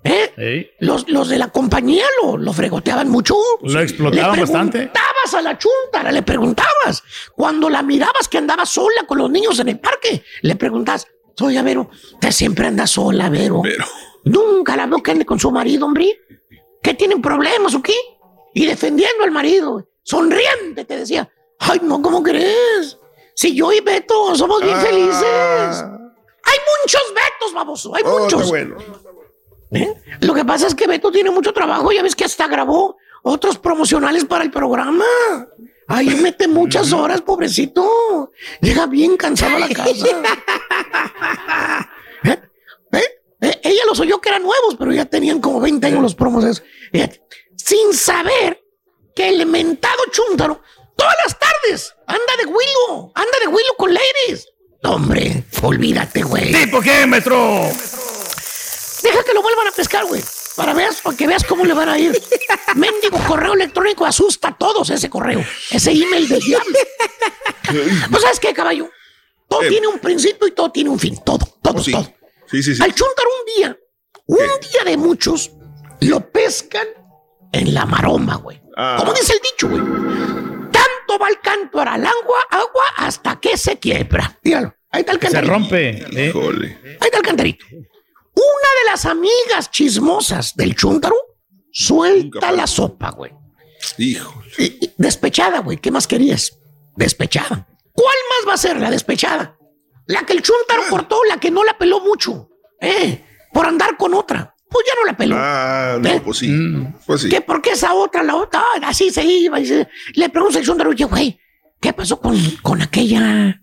¿Eh? 0.03 0.71
Los, 0.79 1.07
los 1.09 1.29
de 1.29 1.37
la 1.37 1.49
compañía 1.49 2.05
lo, 2.23 2.37
lo 2.37 2.53
fregoteaban 2.53 3.09
mucho. 3.09 3.35
Lo 3.61 3.79
explotaban 3.81 4.35
le 4.35 4.41
bastante. 4.41 4.77
preguntabas 4.79 5.33
a 5.35 5.41
la 5.43 5.57
chuntara, 5.59 6.11
le 6.11 6.23
preguntabas. 6.23 7.03
Cuando 7.35 7.69
la 7.69 7.83
mirabas 7.83 8.27
que 8.27 8.37
andaba 8.39 8.65
sola 8.65 9.03
con 9.07 9.19
los 9.19 9.29
niños 9.29 9.59
en 9.59 9.67
el 9.69 9.79
parque, 9.79 10.23
le 10.41 10.55
preguntabas, 10.55 11.05
oye, 11.41 11.61
Vero, 11.61 11.89
usted 12.13 12.31
siempre 12.31 12.65
anda 12.67 12.87
sola, 12.87 13.29
Vero. 13.29 13.59
Pero, 13.61 13.85
Nunca 14.23 14.75
la 14.75 14.85
veo 14.87 15.03
que 15.03 15.11
ande 15.11 15.25
con 15.25 15.39
su 15.39 15.51
marido, 15.51 15.85
hombre. 15.85 16.19
¿Qué 16.81 16.93
tienen 16.95 17.21
problemas 17.21 17.73
o 17.75 17.81
qué? 17.81 17.93
Y 18.53 18.65
defendiendo 18.65 19.23
al 19.23 19.31
marido, 19.31 19.87
sonriente, 20.03 20.85
te 20.85 20.97
decía, 20.97 21.29
ay, 21.59 21.79
no, 21.83 22.01
¿cómo 22.01 22.21
crees? 22.23 22.97
Si 23.35 23.55
yo 23.55 23.71
y 23.71 23.79
Beto 23.81 24.35
somos 24.35 24.61
bien 24.61 24.75
Ah. 24.77 24.81
felices. 24.81 25.83
Hay 26.43 26.57
muchos 26.83 27.01
Betos, 27.13 27.53
baboso, 27.53 27.95
hay 27.95 28.03
oh, 28.05 28.19
muchos. 28.19 28.41
está 28.41 28.49
bueno. 28.51 28.77
¿Eh? 29.71 29.93
Lo 30.21 30.33
que 30.33 30.43
pasa 30.43 30.67
es 30.67 30.75
que 30.75 30.85
Beto 30.87 31.11
tiene 31.11 31.29
mucho 31.29 31.53
trabajo, 31.53 31.91
ya 31.91 32.03
ves 32.03 32.15
que 32.15 32.25
hasta 32.25 32.47
grabó 32.47 32.97
otros 33.23 33.57
promocionales 33.57 34.25
para 34.25 34.43
el 34.43 34.51
programa. 34.51 35.05
Ahí 35.87 36.07
mete 36.15 36.47
muchas 36.47 36.91
horas, 36.93 37.21
pobrecito. 37.21 38.31
Llega 38.61 38.85
bien 38.87 39.17
cansado 39.17 39.55
a 39.57 39.59
la 39.59 39.69
casa. 39.69 39.91
¿Eh? 42.23 42.39
¿Eh? 42.93 43.03
Eh, 43.41 43.59
Ella 43.63 43.81
los 43.87 43.99
oyó 43.99 44.19
que 44.21 44.29
eran 44.29 44.43
nuevos, 44.43 44.75
pero 44.77 44.91
ya 44.91 45.05
tenían 45.05 45.39
como 45.41 45.59
20 45.59 45.85
años 45.87 46.01
los 46.01 46.15
promos. 46.15 46.43
esos. 46.43 46.63
Sin 47.55 47.93
saber 47.93 48.60
que 49.15 49.29
el 49.29 49.45
mentado 49.45 50.03
chúntaro 50.11 50.61
todas 50.95 51.15
las 51.25 51.37
tardes 51.39 51.93
anda 52.07 52.37
de 52.39 52.45
huilo, 52.45 53.11
anda 53.15 53.39
de 53.41 53.47
huilo 53.47 53.73
con 53.77 53.93
ladies. 53.93 54.47
Hombre, 54.83 55.43
olvídate, 55.61 56.23
güey. 56.23 56.53
¿Sí, 56.53 56.67
por 56.67 56.83
qué, 56.83 57.05
maestro? 57.05 57.37
Deja 59.03 59.23
que 59.23 59.33
lo 59.33 59.41
vuelvan 59.41 59.67
a 59.67 59.71
pescar, 59.71 60.05
güey. 60.05 60.21
Para, 60.55 60.73
veas, 60.73 61.01
para 61.01 61.15
que 61.17 61.27
veas 61.27 61.43
cómo 61.43 61.65
le 61.65 61.73
van 61.73 61.89
a 61.89 61.97
ir. 61.97 62.19
Mendigo 62.75 63.17
correo 63.27 63.53
electrónico 63.53 64.05
asusta 64.05 64.49
a 64.49 64.57
todos 64.57 64.89
ese 64.89 65.09
correo. 65.09 65.43
Ese 65.71 65.91
email 65.91 66.27
del 66.27 66.41
diablo. 66.41 66.77
¿Pues 68.09 68.21
sabes 68.21 68.39
qué, 68.39 68.53
caballo? 68.53 68.89
Todo 69.47 69.63
Eh. 69.63 69.69
tiene 69.69 69.87
un 69.87 69.99
principio 69.99 70.47
y 70.47 70.51
todo 70.51 70.71
tiene 70.71 70.89
un 70.89 70.99
fin. 70.99 71.17
Todo, 71.23 71.39
todo, 71.61 71.79
Oh, 71.79 71.83
sí. 71.83 71.91
todo. 71.91 72.11
Sí, 72.49 72.61
sí, 72.61 72.75
sí. 72.75 72.83
Al 72.83 72.93
chuntaro 72.93 73.29
un 73.39 73.53
día, 73.55 73.77
un 74.27 74.37
día 74.37 74.83
de 74.85 74.97
muchos, 74.97 75.51
lo 76.01 76.19
pescan 76.31 76.87
en 77.51 77.73
la 77.73 77.85
maroma, 77.85 78.35
güey. 78.37 78.61
Ah. 78.77 78.95
Como 78.99 79.13
dice 79.13 79.33
el 79.33 79.39
dicho, 79.39 79.67
güey. 79.69 79.81
Tanto 80.71 81.19
va 81.19 81.29
el 81.29 81.39
canto 81.41 81.79
al 81.81 82.05
agua, 82.05 82.37
agua 82.49 82.83
hasta 82.97 83.39
que 83.39 83.57
se 83.57 83.77
quiebra. 83.79 84.37
Dígalo. 84.43 84.73
Ahí 84.91 85.01
está 85.01 85.13
el 85.13 85.19
Se 85.19 85.25
cantarito. 85.27 85.53
rompe. 85.53 85.89
¿eh? 85.89 86.27
Híjole. 86.29 86.79
Ahí 86.83 86.97
está 87.07 87.17
el 87.17 87.23
cantarito. 87.23 87.65
Una 87.71 88.69
de 88.83 88.89
las 88.91 89.05
amigas 89.05 89.69
chismosas 89.71 90.55
del 90.55 90.75
chúntaro 90.75 91.15
suelta 91.71 92.51
la 92.51 92.67
sopa, 92.67 93.11
güey. 93.11 93.31
Hijo. 93.97 94.41
Despechada, 94.97 95.59
güey. 95.59 95.77
¿Qué 95.77 95.91
más 95.91 96.07
querías? 96.07 96.57
Despechada. 96.95 97.67
¿Cuál 97.93 98.15
más 98.29 98.49
va 98.49 98.53
a 98.53 98.57
ser 98.57 98.77
la 98.79 98.89
despechada? 98.91 99.57
La 100.07 100.25
que 100.25 100.33
el 100.33 100.41
chúntaro 100.41 100.83
cortó, 100.89 101.23
la 101.29 101.39
que 101.39 101.51
no 101.51 101.63
la 101.63 101.77
peló 101.77 101.99
mucho. 102.01 102.49
¿Eh? 102.79 103.23
Por 103.53 103.65
andar 103.65 103.97
con 103.97 104.13
otra. 104.13 104.50
Pues 104.71 104.85
ya 104.87 104.93
no 104.99 105.05
la 105.05 105.17
peló. 105.17 105.35
Ah, 105.37 105.97
no, 105.99 106.09
¿Eh? 106.09 106.21
pues 106.23 106.37
sí. 106.37 106.47
Mm. 106.47 106.93
Pues 107.05 107.21
sí. 107.21 107.29
¿Qué? 107.29 107.41
¿Por 107.41 107.61
qué 107.61 107.71
esa 107.71 107.93
otra, 107.93 108.23
la 108.23 108.35
otra? 108.37 108.61
Ah, 108.61 108.87
así 108.87 109.11
se 109.11 109.23
iba. 109.23 109.59
y 109.59 109.65
se- 109.65 109.87
Le 110.13 110.29
pregunta 110.29 110.59
el 110.59 110.65
chúntaro, 110.65 110.91
oye, 110.91 111.03
güey, 111.03 111.37
¿qué 111.81 111.91
pasó 111.91 112.19
con, 112.21 112.37
con 112.61 112.81
aquella? 112.81 113.59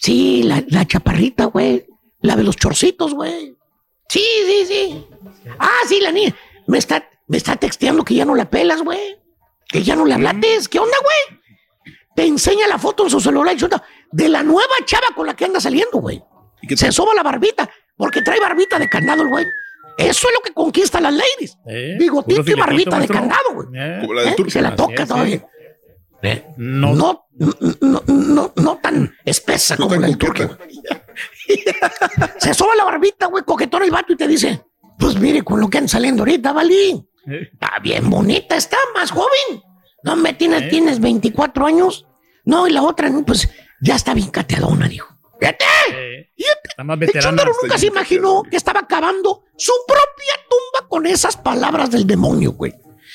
Sí, 0.00 0.42
la, 0.42 0.62
la 0.68 0.86
chaparrita, 0.86 1.46
güey. 1.46 1.86
La 2.20 2.36
de 2.36 2.44
los 2.44 2.56
chorcitos, 2.56 3.14
güey. 3.14 3.56
Sí, 4.08 4.22
sí, 4.46 4.66
sí. 4.66 5.06
Ah, 5.58 5.70
sí, 5.88 6.00
la 6.00 6.12
niña. 6.12 6.34
Me 6.66 6.78
está, 6.78 7.08
me 7.28 7.38
está 7.38 7.56
texteando 7.56 8.04
que 8.04 8.14
ya 8.14 8.24
no 8.24 8.34
la 8.34 8.48
pelas, 8.50 8.82
güey. 8.82 9.16
Que 9.68 9.82
ya 9.82 9.96
no 9.96 10.04
le 10.04 10.14
hablates. 10.14 10.68
¿Qué 10.68 10.78
onda, 10.78 10.96
güey? 11.02 11.40
Te 12.14 12.26
enseña 12.26 12.68
la 12.68 12.78
foto 12.78 13.04
en 13.04 13.10
su 13.10 13.20
celular 13.20 13.56
de 14.12 14.28
la 14.28 14.42
nueva 14.42 14.74
chava 14.84 15.06
con 15.16 15.26
la 15.26 15.34
que 15.34 15.46
anda 15.46 15.60
saliendo, 15.60 15.98
güey. 15.98 16.22
¿Y 16.60 16.66
qué 16.66 16.76
Se 16.76 16.92
soba 16.92 17.14
la 17.14 17.22
barbita, 17.22 17.68
porque 17.96 18.20
trae 18.20 18.38
barbita 18.38 18.78
de 18.78 18.88
candado 18.88 19.22
el 19.22 19.28
güey. 19.30 19.46
Eso 19.98 20.28
es 20.28 20.34
lo 20.34 20.40
que 20.42 20.52
conquista 20.52 20.98
a 20.98 21.00
las 21.00 21.12
ladies. 21.12 21.58
Eh, 21.66 21.96
Bigotito 21.98 22.50
y 22.50 22.54
barbita 22.54 22.98
de 22.98 23.08
candado, 23.08 23.54
güey. 23.54 23.68
Eh. 23.74 23.98
Como 24.00 24.14
la 24.14 24.22
de 24.22 24.28
¿Eh? 24.30 24.34
Turquía. 24.36 24.52
Se 24.52 24.62
la 24.62 24.74
toca 24.76 25.06
todavía. 25.06 25.38
sí. 25.38 25.44
Eh, 26.22 26.46
No. 26.56 26.94
No, 26.94 27.26
no, 27.80 28.02
no, 28.06 28.52
no 28.54 28.76
tan 28.82 29.14
espesa 29.24 29.74
No 29.76 29.88
como 29.88 29.94
tan 29.94 30.00
la 30.02 30.06
del 30.08 30.18
coqueta. 30.18 30.48
turco. 30.56 30.64
Se 32.38 32.54
soba 32.54 32.74
la 32.76 32.84
barbita, 32.84 33.26
güey, 33.26 33.44
coquetón 33.44 33.82
el 33.82 33.90
vato 33.90 34.12
y 34.12 34.16
te 34.16 34.28
dice, 34.28 34.62
pues 34.98 35.18
mire, 35.18 35.42
con 35.42 35.60
lo 35.60 35.68
que 35.68 35.78
han 35.78 35.88
saliendo 35.88 36.22
ahorita, 36.22 36.52
Valí. 36.52 37.04
Está 37.26 37.78
bien 37.82 38.08
bonita, 38.10 38.56
está 38.56 38.76
más 38.94 39.10
joven. 39.10 39.62
No 40.04 40.16
me 40.16 40.34
tienes, 40.34 40.62
Eh. 40.62 40.68
tienes 40.68 41.00
24 41.00 41.66
años. 41.66 42.06
No, 42.44 42.66
y 42.66 42.72
la 42.72 42.82
otra, 42.82 43.08
no, 43.08 43.24
pues 43.24 43.48
ya 43.80 43.94
está 43.94 44.14
bien 44.14 44.30
cateadona, 44.30 44.88
dijo. 44.88 45.11
Fíjate. 45.42 46.32
Está 46.68 46.84
más 46.84 46.98
veterana. 46.98 47.44
nunca 47.62 47.78
se 47.78 47.86
imaginó 47.86 48.42
que 48.48 48.56
estaba 48.56 48.86
cavando 48.86 49.44
su 49.56 49.72
propia 49.86 50.34
tumba 50.48 50.88
con 50.88 51.06
esas 51.06 51.36
palabras 51.36 51.90
del 51.90 52.06
demonio, 52.06 52.52
güey. 52.52 52.72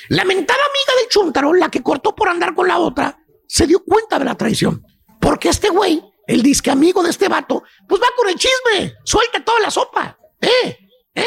La 0.09 0.23
mentada 0.25 0.59
amiga 0.59 1.01
del 1.01 1.09
chúntaro, 1.09 1.53
la 1.53 1.69
que 1.69 1.81
cortó 1.81 2.15
por 2.15 2.29
andar 2.29 2.53
con 2.53 2.67
la 2.67 2.77
otra, 2.79 3.19
se 3.47 3.65
dio 3.65 3.83
cuenta 3.83 4.19
de 4.19 4.25
la 4.25 4.35
traición. 4.35 4.83
Porque 5.19 5.49
este 5.49 5.69
güey, 5.69 6.01
el 6.27 6.41
disque 6.43 6.69
amigo 6.69 7.01
de 7.03 7.09
este 7.09 7.27
vato, 7.27 7.63
pues 7.87 8.01
va 8.01 8.07
con 8.15 8.29
el 8.29 8.35
chisme, 8.35 8.93
suelta 9.03 9.43
toda 9.43 9.59
la 9.59 9.71
sopa. 9.71 10.17
¿Eh? 10.41 10.77
¿Eh? 11.15 11.25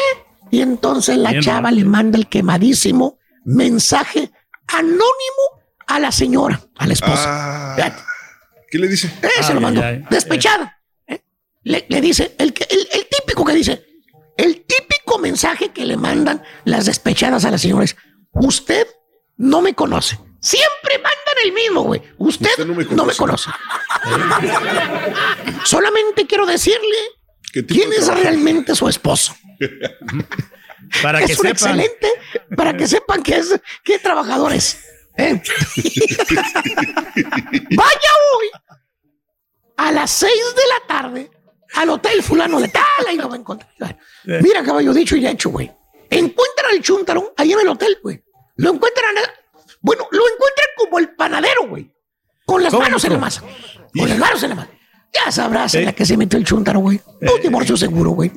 Y 0.51 0.61
entonces 0.63 1.17
la 1.19 1.31
Bien, 1.31 1.43
chava 1.43 1.71
¿no? 1.71 1.77
le 1.77 1.85
manda 1.85 2.19
el 2.19 2.29
quemadísimo 2.29 3.19
mensaje 3.45 4.31
anónimo 4.69 5.63
a 5.87 5.99
la 5.99 6.13
señora, 6.13 6.61
a 6.77 6.87
la 6.87 6.93
esposa. 6.93 7.75
Ah. 7.77 7.97
¿Qué 8.71 8.79
le 8.79 8.87
dice? 8.89 9.09
Eh, 9.23 9.29
se 9.43 9.49
Ay, 9.49 9.55
lo 9.55 9.61
mandó. 9.61 9.81
ay, 9.83 9.97
ay. 9.97 10.05
Despechada. 10.11 10.80
Le, 11.63 11.85
le 11.89 12.01
dice, 12.01 12.35
el, 12.39 12.53
que- 12.53 12.67
el, 12.71 12.89
el 12.93 13.07
típico 13.09 13.45
que 13.45 13.53
dice, 13.55 13.85
el 14.37 14.65
típico 14.65 15.19
mensaje 15.19 15.71
que 15.73 15.85
le 15.85 15.97
mandan 15.97 16.43
las 16.65 16.87
despechadas 16.87 17.45
a 17.45 17.51
las 17.51 17.61
señoras. 17.61 17.97
Usted 18.33 18.87
no 19.37 19.61
me 19.61 19.75
conoce. 19.75 20.19
Siempre 20.41 20.95
mandan 20.97 21.35
el 21.45 21.53
mismo, 21.53 21.83
güey. 21.83 22.01
Usted, 22.19 22.49
Usted 22.51 22.65
no 22.67 22.75
me 22.75 22.85
no 22.85 23.05
me 23.05 23.15
conoce. 23.15 23.51
Solamente 25.65 26.27
quiero 26.27 26.47
decirle 26.47 26.97
¿Qué 27.53 27.63
tipo 27.63 27.81
quién 27.81 27.93
es 27.93 28.07
realmente 28.09 28.75
su 28.75 28.89
esposo. 28.89 29.35
Para 31.03 31.19
que 31.19 31.33
es 31.33 31.39
un 31.39 31.47
sepan. 31.47 31.51
excelente 31.81 32.09
para 32.57 32.75
que 32.77 32.87
sepan 32.89 33.23
que 33.23 33.37
es 33.37 33.61
qué 33.85 33.99
trabajador 33.99 34.53
es. 34.55 34.83
¿eh? 35.17 35.41
Vaya 37.77 38.11
hoy 38.35 38.47
a 39.77 39.93
las 39.93 40.11
6 40.11 40.33
de 40.57 40.63
la 40.67 40.87
tarde 40.89 41.31
al 41.75 41.91
hotel 41.91 42.23
fulano 42.23 42.61
de 42.61 42.69
tal 42.69 42.85
y 43.13 43.17
lo 43.17 43.29
va 43.29 43.35
a 43.35 43.39
encontrar. 43.39 43.99
Eh. 44.27 44.41
Mira, 44.43 44.63
caballo 44.63 44.93
dicho 44.93 45.17
y 45.17 45.27
hecho, 45.27 45.51
güey. 45.51 45.71
Encuentran 46.09 46.71
al 46.73 46.81
chuntaro 46.83 47.35
ahí 47.37 47.53
en 47.53 47.61
el 47.61 47.69
hotel, 47.69 47.99
güey. 48.03 48.23
Lo 48.57 48.73
encuentran, 48.73 49.15
bueno, 49.81 50.07
lo 50.11 50.23
encuentran 50.29 50.67
como 50.77 50.99
el 50.99 51.15
panadero, 51.15 51.67
güey. 51.69 51.91
Con 52.45 52.63
las 52.63 52.73
¿Cómo, 52.73 52.83
manos 52.83 53.05
en 53.05 53.13
la 53.13 53.19
masa. 53.19 53.43
Con 53.97 54.09
las 54.09 54.19
manos 54.19 54.43
en 54.43 54.49
la 54.51 54.55
masa. 54.57 54.71
Ya 55.13 55.31
sabrás 55.33 55.75
en 55.75 55.83
Eh. 55.83 55.85
la 55.87 55.93
que 55.93 56.05
se 56.05 56.17
metió 56.17 56.39
el 56.39 56.45
chuntaro, 56.45 56.81
güey. 56.81 57.01
Un 57.21 57.41
divorcio 57.41 57.77
seguro, 57.77 58.11
güey. 58.11 58.31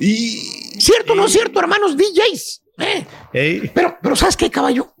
¿Cierto 0.78 1.12
o 1.12 1.16
no 1.16 1.28
cierto, 1.28 1.58
hermanos 1.60 1.96
DJs? 1.96 2.62
¿Eh? 2.78 3.70
Pero, 3.74 3.98
pero 4.02 4.16
¿sabes 4.16 4.36
qué, 4.36 4.50
caballo? 4.50 4.94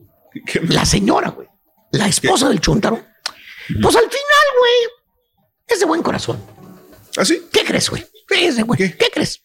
¿Qué 0.46 0.60
me- 0.60 0.74
La 0.74 0.84
señora, 0.84 1.30
güey. 1.30 1.48
La 1.92 2.06
esposa 2.08 2.48
del 2.48 2.60
chuntaro. 2.60 2.96
Pues 3.80 3.96
al 3.96 4.02
final, 4.02 4.46
güey, 4.58 4.72
es 5.68 5.80
de 5.80 5.86
buen 5.86 6.02
corazón. 6.02 6.38
¿Ah, 7.16 7.24
sí? 7.24 7.42
¿Qué 7.52 7.64
crees, 7.64 7.88
güey? 7.88 8.04
Es 8.30 8.56
de 8.56 8.62
buen- 8.62 8.78
¿Qué? 8.78 8.96
¿Qué? 8.96 9.10
crees? 9.12 9.42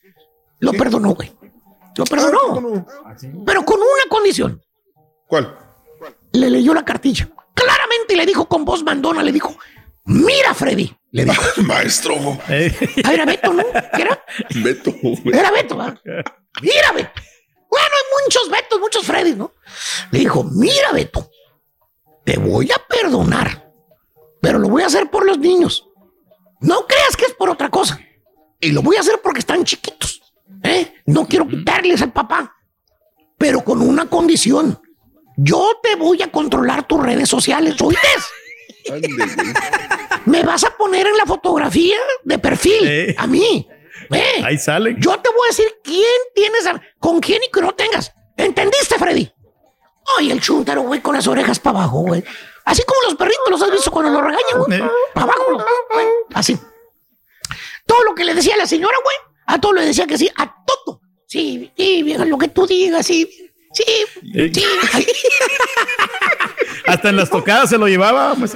Lo 0.59 0.71
perdonó, 0.73 1.13
güey. 1.15 1.31
Lo 1.97 2.03
Ah, 2.03 2.07
perdonó. 2.09 2.39
¿cómo 2.49 2.69
no? 2.69 2.85
Pero 3.45 3.65
con 3.65 3.77
una 3.79 4.09
condición. 4.09 4.61
¿Cuál? 5.27 5.57
Le 6.33 6.49
leyó 6.49 6.73
la 6.73 6.83
cartilla. 6.85 7.29
Claramente 7.53 8.15
le 8.15 8.25
dijo 8.25 8.47
con 8.47 8.63
voz 8.65 8.83
mandona, 8.83 9.21
le 9.23 9.31
dijo, 9.31 9.55
mira, 10.05 10.53
Freddy. 10.53 10.95
Le 11.11 11.25
dijo. 11.25 11.43
Maestro. 11.63 12.15
Ah, 12.47 13.13
era 13.13 13.25
Beto, 13.25 13.53
¿no? 13.53 13.63
¿Qué 13.95 14.01
era? 14.01 14.23
Beto. 14.63 14.93
Era 15.25 15.51
Beto, 15.51 15.77
¿verdad? 15.77 15.99
Mira, 16.61 16.91
Beto. 16.93 17.11
Bueno, 17.69 17.87
hay 17.87 18.23
muchos 18.25 18.49
Betos, 18.49 18.79
muchos 18.79 19.05
Freddy, 19.05 19.35
¿no? 19.35 19.53
Le 20.11 20.19
dijo, 20.19 20.43
mira, 20.43 20.91
Beto, 20.91 21.29
te 22.25 22.37
voy 22.37 22.71
a 22.71 22.77
perdonar, 22.87 23.71
pero 24.41 24.57
lo 24.59 24.69
voy 24.69 24.83
a 24.83 24.87
hacer 24.87 25.09
por 25.09 25.25
los 25.25 25.37
niños. 25.37 25.87
No 26.61 26.85
creas 26.87 27.15
que 27.15 27.25
es 27.25 27.33
por 27.33 27.49
otra 27.49 27.69
cosa. 27.69 27.99
Y 28.59 28.71
lo 28.71 28.81
voy 28.81 28.97
a 28.97 29.01
hacer 29.01 29.19
porque 29.23 29.39
están 29.39 29.63
chiquitos. 29.63 30.21
¿eh? 30.63 30.93
No 31.05 31.27
quiero 31.27 31.47
quitarles 31.47 32.01
al 32.01 32.11
papá, 32.11 32.55
pero 33.37 33.63
con 33.63 33.81
una 33.81 34.07
condición. 34.09 34.81
Yo 35.37 35.79
te 35.81 35.95
voy 35.95 36.21
a 36.21 36.29
controlar 36.31 36.85
tus 36.87 37.01
redes 37.01 37.29
sociales, 37.29 37.77
güey. 37.77 37.95
Me 40.25 40.43
vas 40.43 40.63
a 40.63 40.75
poner 40.77 41.07
en 41.07 41.17
la 41.17 41.25
fotografía 41.25 41.95
de 42.23 42.39
perfil 42.39 42.87
Eh. 42.87 43.15
a 43.17 43.27
mí. 43.27 43.67
¿eh? 44.11 44.41
Ahí 44.43 44.57
salen. 44.57 44.97
Yo 44.99 45.17
te 45.19 45.29
voy 45.29 45.39
a 45.45 45.49
decir 45.49 45.67
quién 45.83 46.03
tienes, 46.35 46.65
a- 46.67 46.81
con 46.99 47.19
quién 47.19 47.41
y 47.43 47.51
que 47.51 47.61
no 47.61 47.73
tengas. 47.73 48.11
¿Entendiste, 48.37 48.97
Freddy? 48.97 49.31
Ay, 50.17 50.31
el 50.31 50.41
chúntaro, 50.41 50.81
güey, 50.81 51.01
con 51.01 51.15
las 51.15 51.27
orejas 51.27 51.59
para 51.59 51.79
abajo, 51.79 51.99
güey. 52.01 52.23
Así 52.65 52.83
como 52.83 53.01
los 53.03 53.15
perritos 53.15 53.43
los 53.49 53.61
has 53.61 53.71
visto 53.71 53.91
cuando 53.91 54.11
los 54.11 54.21
regañan, 54.21 54.63
güey. 54.65 54.79
Para 55.13 55.23
abajo, 55.25 55.43
güey. 55.93 56.05
Así. 56.33 56.57
Todo 57.89 58.03
lo 58.03 58.13
que 58.15 58.23
le 58.23 58.35
decía 58.35 58.53
a 58.53 58.57
la 58.57 58.67
señora, 58.67 58.95
güey, 59.03 59.15
a 59.47 59.59
todo 59.59 59.73
le 59.73 59.85
decía 59.85 60.05
que 60.05 60.17
sí, 60.17 60.29
a 60.37 60.45
todo. 60.65 61.01
Sí, 61.27 61.71
sí, 61.75 62.03
vieja, 62.03 62.23
lo 62.25 62.37
que 62.37 62.47
tú 62.49 62.67
digas, 62.67 63.05
sí. 63.05 63.27
Sí, 63.73 63.83
Eh. 64.35 64.51
sí. 64.53 64.63
Hasta 66.87 67.09
en 67.09 67.15
las 67.17 67.29
tocadas 67.29 67.69
se 67.69 67.77
lo 67.77 67.87
llevaba. 67.87 68.35
pues. 68.35 68.55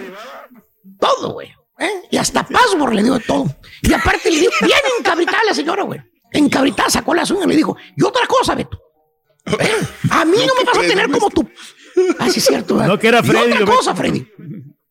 todo, 0.99 1.33
güey. 1.33 1.49
¿eh? 1.79 1.89
Y 2.11 2.17
hasta 2.17 2.45
password 2.45 2.93
le 2.93 3.03
dio 3.03 3.19
todo. 3.19 3.45
Y 3.81 3.93
aparte 3.93 4.31
le 4.31 4.39
dio 4.39 4.49
bien 4.61 4.79
encabritada 4.99 5.43
la 5.45 5.53
señora, 5.53 5.83
güey. 5.83 5.99
Encabritada, 6.31 6.89
sacó 6.89 7.13
las 7.13 7.29
uñas 7.31 7.45
y 7.45 7.49
le 7.49 7.55
dijo, 7.57 7.75
y 7.95 8.03
otra 8.03 8.25
cosa, 8.27 8.55
Beto. 8.55 8.79
¿eh? 9.59 9.75
A 10.11 10.25
mí 10.25 10.37
no, 10.47 10.53
me 10.55 10.63
vas 10.63 10.77
a 10.77 10.81
tener 10.81 11.09
como 11.11 11.29
tu... 11.29 11.47
Ah, 12.19 12.29
sí, 12.29 12.39
es 12.39 12.45
cierto. 12.45 12.75
¿verdad? 12.75 12.87
No, 12.89 12.99
que 12.99 13.07
era 13.07 13.19
Y 13.19 13.23
Freddy, 13.23 13.51
otra 13.53 13.65
cosa, 13.65 13.95
Freddy. 13.95 14.27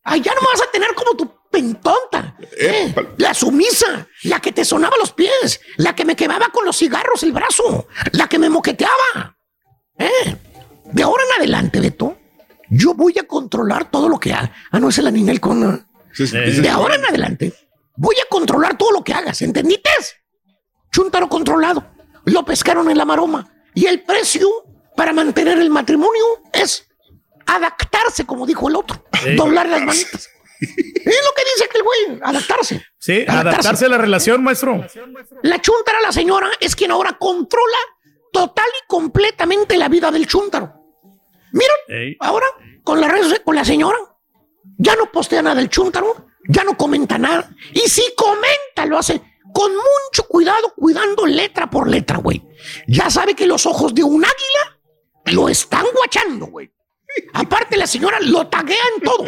Ay, 0.03 0.21
ya 0.21 0.33
no 0.35 0.41
me 0.41 0.47
vas 0.53 0.61
a 0.61 0.71
tener 0.71 0.93
como 0.93 1.15
tu 1.17 1.33
pentonta. 1.53 2.35
¿eh? 2.59 2.87
Épale. 2.89 3.09
La 3.17 3.33
sumisa, 3.35 4.07
la 4.23 4.39
que 4.41 4.51
te 4.51 4.65
sonaba 4.65 4.97
los 4.97 5.13
pies, 5.13 5.61
la 5.77 5.95
que 5.95 6.03
me 6.03 6.15
quemaba 6.15 6.47
con 6.49 6.65
los 6.65 6.75
cigarros 6.77 7.21
el 7.23 7.31
brazo, 7.31 7.87
la 8.11 8.27
que 8.27 8.39
me 8.39 8.49
moqueteaba. 8.49 9.37
¿eh? 9.99 10.35
De 10.91 11.03
ahora 11.03 11.23
en 11.29 11.39
adelante, 11.41 11.79
Beto, 11.79 12.17
yo 12.69 12.95
voy 12.95 13.13
a 13.19 13.27
controlar 13.27 13.91
todo 13.91 14.09
lo 14.09 14.19
que 14.19 14.33
haga. 14.33 14.51
Ah, 14.71 14.79
no, 14.79 14.89
es 14.89 14.97
la 14.97 15.11
Ninel 15.11 15.39
con... 15.39 15.87
Sí, 16.11 16.25
sí, 16.27 16.35
Eh. 16.37 16.53
sí, 16.55 16.61
De 16.61 16.69
ahora 16.69 16.95
en 16.95 17.05
adelante, 17.05 17.53
voy 17.95 18.15
a 18.19 18.27
controlar 18.29 18.75
todo 18.77 18.91
lo 18.91 19.03
que 19.03 19.13
hagas, 19.13 19.41
¿entendiste? 19.43 19.89
Chúntaro 20.91 21.29
controlado. 21.29 21.85
Lo 22.25 22.43
pescaron 22.45 22.89
en 22.89 22.97
la 22.97 23.05
maroma. 23.05 23.49
Y 23.75 23.85
el 23.85 24.01
precio 24.03 24.47
para 24.95 25.13
mantener 25.13 25.59
el 25.59 25.69
matrimonio 25.69 26.23
es 26.51 26.87
adaptarse, 27.45 28.25
como 28.25 28.45
dijo 28.45 28.69
el 28.69 28.75
otro. 28.75 29.03
Doblar 29.35 29.67
las 29.67 29.81
manitas. 29.81 30.29
Es 30.63 31.19
lo 31.25 31.33
que 31.35 31.43
dice 31.53 31.65
aquel 31.65 31.83
güey, 31.83 32.19
adaptarse. 32.21 32.85
Sí, 32.97 33.25
adaptarse 33.27 33.85
a 33.85 33.89
la 33.89 33.97
relación, 33.97 34.43
maestro. 34.43 34.85
La 35.41 35.61
chúntara, 35.61 36.01
la 36.01 36.11
señora, 36.11 36.49
es 36.59 36.75
quien 36.75 36.91
ahora 36.91 37.17
controla 37.19 37.77
total 38.31 38.65
y 38.67 38.87
completamente 38.87 39.77
la 39.77 39.89
vida 39.89 40.11
del 40.11 40.27
chúntaro. 40.27 40.73
Miren, 41.51 41.77
Ey. 41.87 42.17
ahora 42.19 42.47
con 42.83 42.99
la 42.99 43.07
red, 43.07 43.21
con 43.43 43.55
la 43.55 43.63
señora, 43.63 43.97
ya 44.77 44.95
no 44.95 45.11
postea 45.11 45.41
nada 45.41 45.55
del 45.55 45.69
chúntaro, 45.69 46.27
ya 46.47 46.63
no 46.63 46.75
comenta 46.75 47.17
nada. 47.17 47.49
Y 47.73 47.81
si 47.81 48.03
comenta, 48.15 48.85
lo 48.87 48.97
hace 48.97 49.21
con 49.53 49.71
mucho 49.71 50.27
cuidado, 50.27 50.73
cuidando 50.75 51.25
letra 51.25 51.69
por 51.69 51.87
letra, 51.87 52.17
güey. 52.17 52.41
Ya 52.87 53.09
sabe 53.09 53.35
que 53.35 53.45
los 53.45 53.65
ojos 53.65 53.93
de 53.93 54.03
un 54.03 54.23
águila 54.25 54.79
lo 55.25 55.47
están 55.47 55.85
guachando, 55.95 56.47
güey. 56.47 56.71
Aparte, 57.33 57.77
la 57.77 57.85
señora 57.87 58.19
lo 58.19 58.47
taguea 58.47 58.83
en 58.95 59.03
todo. 59.03 59.25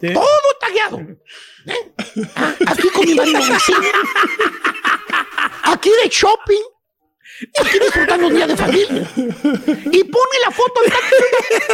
Sí. 0.00 0.12
Todo 0.12 0.28
tagueado. 0.60 0.98
¿eh? 0.98 1.92
Ah, 2.36 2.54
aquí 2.66 2.88
con 2.90 3.04
mi 3.06 3.14
marido. 3.14 3.38
Aquí 5.64 5.90
de 6.02 6.08
shopping. 6.08 6.62
Aquí 7.60 7.78
disfrutando 7.78 8.26
un 8.26 8.34
día 8.34 8.46
de 8.46 8.56
familia. 8.56 9.10
Y 9.16 10.04
pone 10.04 10.38
la 10.44 10.50
foto 10.50 10.80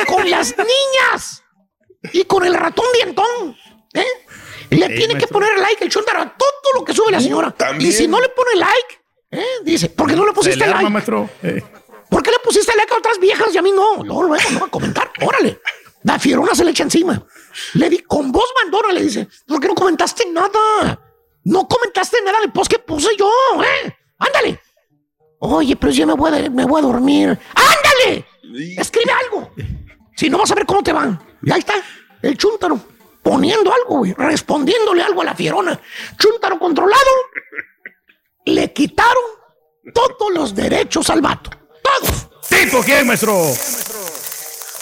con 0.06 0.28
las 0.28 0.54
niñas. 0.58 1.42
Y 2.12 2.24
con 2.24 2.44
el 2.44 2.54
ratón 2.54 2.86
dientón. 2.94 3.56
¿eh? 3.94 4.06
Le 4.70 4.88
tiene 4.90 5.16
que 5.16 5.26
poner 5.26 5.58
like 5.58 5.84
el 5.84 5.90
chúntaro 5.90 6.20
a 6.22 6.36
todo 6.36 6.50
lo 6.74 6.84
que 6.84 6.92
sube 6.92 7.10
la 7.12 7.20
señora. 7.20 7.50
también. 7.52 7.90
Y 7.90 7.92
si 7.92 8.06
no 8.08 8.20
le 8.20 8.28
pone 8.28 8.56
like, 8.56 9.00
¿eh? 9.30 9.44
dice, 9.64 9.88
¿por 9.88 10.08
qué 10.08 10.16
no 10.16 10.26
le 10.26 10.32
pusiste 10.32 10.58
le 10.58 10.64
arma, 10.64 10.76
like? 10.82 10.92
maestro. 10.92 11.30
Eh. 11.42 11.62
¿Por 12.10 12.22
qué 12.22 12.30
le 12.30 12.38
pusiste 12.40 12.72
like 12.76 12.92
a 12.92 12.98
otras 12.98 13.18
viejas 13.18 13.54
y 13.54 13.58
a 13.58 13.62
mí 13.62 13.72
no? 13.72 14.02
No, 14.04 14.22
luego 14.22 14.50
no 14.50 14.60
va 14.60 14.66
a 14.66 14.70
comentar. 14.70 15.10
Órale. 15.22 15.60
La 16.02 16.18
fierona 16.18 16.54
se 16.54 16.64
le 16.64 16.72
echa 16.72 16.82
encima. 16.82 17.26
Le 17.74 17.88
di 17.88 17.98
con 18.00 18.32
voz 18.32 18.46
mandona, 18.62 18.92
le 18.92 19.02
dice, 19.02 19.28
¿por 19.46 19.60
qué 19.60 19.68
no 19.68 19.74
comentaste 19.74 20.24
nada? 20.30 21.00
No 21.44 21.68
comentaste 21.68 22.18
nada 22.24 22.40
del 22.40 22.52
post 22.52 22.70
que 22.70 22.78
puse 22.78 23.10
yo, 23.18 23.28
¿eh? 23.62 23.96
Ándale. 24.18 24.60
Oye, 25.40 25.76
pero 25.76 25.92
yo 25.92 26.06
me 26.06 26.14
voy 26.14 26.32
a, 26.32 26.50
me 26.50 26.64
voy 26.64 26.80
a 26.80 26.86
dormir. 26.86 27.38
¡Ándale! 27.54 28.26
Escribe 28.78 29.12
algo. 29.12 29.52
Si 30.16 30.30
no 30.30 30.38
vas 30.38 30.50
a 30.50 30.54
ver 30.54 30.64
cómo 30.64 30.82
te 30.82 30.92
van. 30.92 31.20
Y 31.42 31.52
ahí 31.52 31.58
está, 31.58 31.74
el 32.22 32.38
chúntaro, 32.38 32.78
poniendo 33.22 33.72
algo, 33.72 33.98
güey, 33.98 34.14
respondiéndole 34.14 35.02
algo 35.02 35.22
a 35.22 35.24
la 35.24 35.34
fierona. 35.34 35.78
Chúntaro 36.16 36.58
controlado, 36.58 37.10
le 38.46 38.72
quitaron 38.72 39.24
todos 39.92 40.32
los 40.32 40.54
derechos 40.54 41.10
al 41.10 41.20
vato. 41.20 41.50
Todos. 41.82 42.28
¿Tipo 42.48 42.82
quién, 42.82 43.06
maestro? 43.06 43.34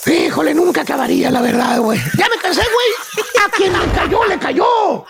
Híjole, 0.06 0.52
nunca 0.54 0.82
acabaría, 0.82 1.30
la 1.30 1.40
verdad, 1.40 1.78
güey. 1.78 2.00
Ya 2.18 2.28
me 2.28 2.36
cansé, 2.36 2.62
güey. 2.62 3.26
A 3.46 3.50
quien 3.50 3.72
le 3.72 3.86
cayó, 3.92 4.24
le 4.24 4.38
cayó. 4.38 5.04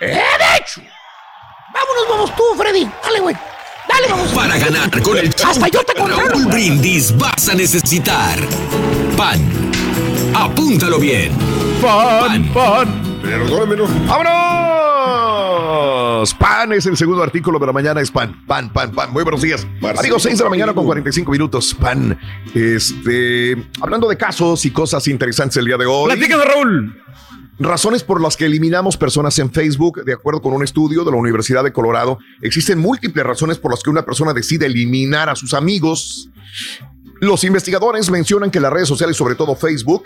¡Eh, 0.00 0.06
de 0.06 0.56
hecho! 0.58 0.80
Vámonos, 1.72 2.08
vamos 2.08 2.36
tú, 2.36 2.42
Freddy. 2.56 2.88
Dale, 3.02 3.20
güey. 3.20 3.36
Dale, 3.88 4.08
vamos. 4.08 4.32
Para 4.32 4.58
ganar 4.58 5.02
con 5.02 5.18
el 5.18 5.34
show 5.34 5.50
Hasta 5.50 5.68
yo 5.68 5.84
te 5.84 5.94
controlo, 5.94 6.32
güey. 6.32 6.44
Brindis 6.46 7.16
vas 7.18 7.48
a 7.48 7.54
necesitar 7.54 8.38
pan. 9.16 9.40
Apúntalo 10.34 10.98
bien. 10.98 11.32
Pan, 11.82 12.44
pan. 12.52 13.20
Perdónamelo. 13.22 13.86
¡Vámonos! 14.06 14.73
Pan 16.32 16.72
es 16.72 16.86
el 16.86 16.96
segundo 16.96 17.22
artículo 17.22 17.58
de 17.58 17.66
la 17.66 17.72
mañana, 17.72 18.00
es 18.00 18.10
pan, 18.10 18.46
pan, 18.46 18.72
pan, 18.72 18.92
pan. 18.92 19.12
Muy 19.12 19.24
buenos 19.24 19.42
días. 19.42 19.66
Amigos, 19.98 20.22
6 20.22 20.38
de 20.38 20.44
la 20.44 20.50
mañana 20.50 20.72
con 20.72 20.86
45 20.86 21.30
minutos, 21.30 21.74
pan. 21.74 22.18
Este, 22.54 23.56
hablando 23.82 24.08
de 24.08 24.16
casos 24.16 24.64
y 24.64 24.70
cosas 24.70 25.06
interesantes 25.08 25.56
el 25.58 25.66
día 25.66 25.76
de 25.76 25.86
hoy. 25.86 26.14
Platícanos, 26.14 26.46
Raúl. 26.46 27.02
Razones 27.58 28.02
por 28.02 28.20
las 28.20 28.36
que 28.36 28.46
eliminamos 28.46 28.96
personas 28.96 29.38
en 29.38 29.52
Facebook, 29.52 30.04
de 30.04 30.12
acuerdo 30.12 30.40
con 30.40 30.54
un 30.54 30.64
estudio 30.64 31.04
de 31.04 31.10
la 31.10 31.16
Universidad 31.16 31.62
de 31.62 31.72
Colorado, 31.72 32.18
existen 32.40 32.78
múltiples 32.78 33.24
razones 33.24 33.58
por 33.58 33.70
las 33.70 33.82
que 33.82 33.90
una 33.90 34.04
persona 34.04 34.32
decide 34.32 34.66
eliminar 34.66 35.28
a 35.28 35.36
sus 35.36 35.54
amigos. 35.54 36.30
Los 37.20 37.44
investigadores 37.44 38.10
mencionan 38.10 38.50
que 38.50 38.58
las 38.58 38.72
redes 38.72 38.88
sociales, 38.88 39.16
sobre 39.16 39.34
todo 39.34 39.54
Facebook, 39.54 40.04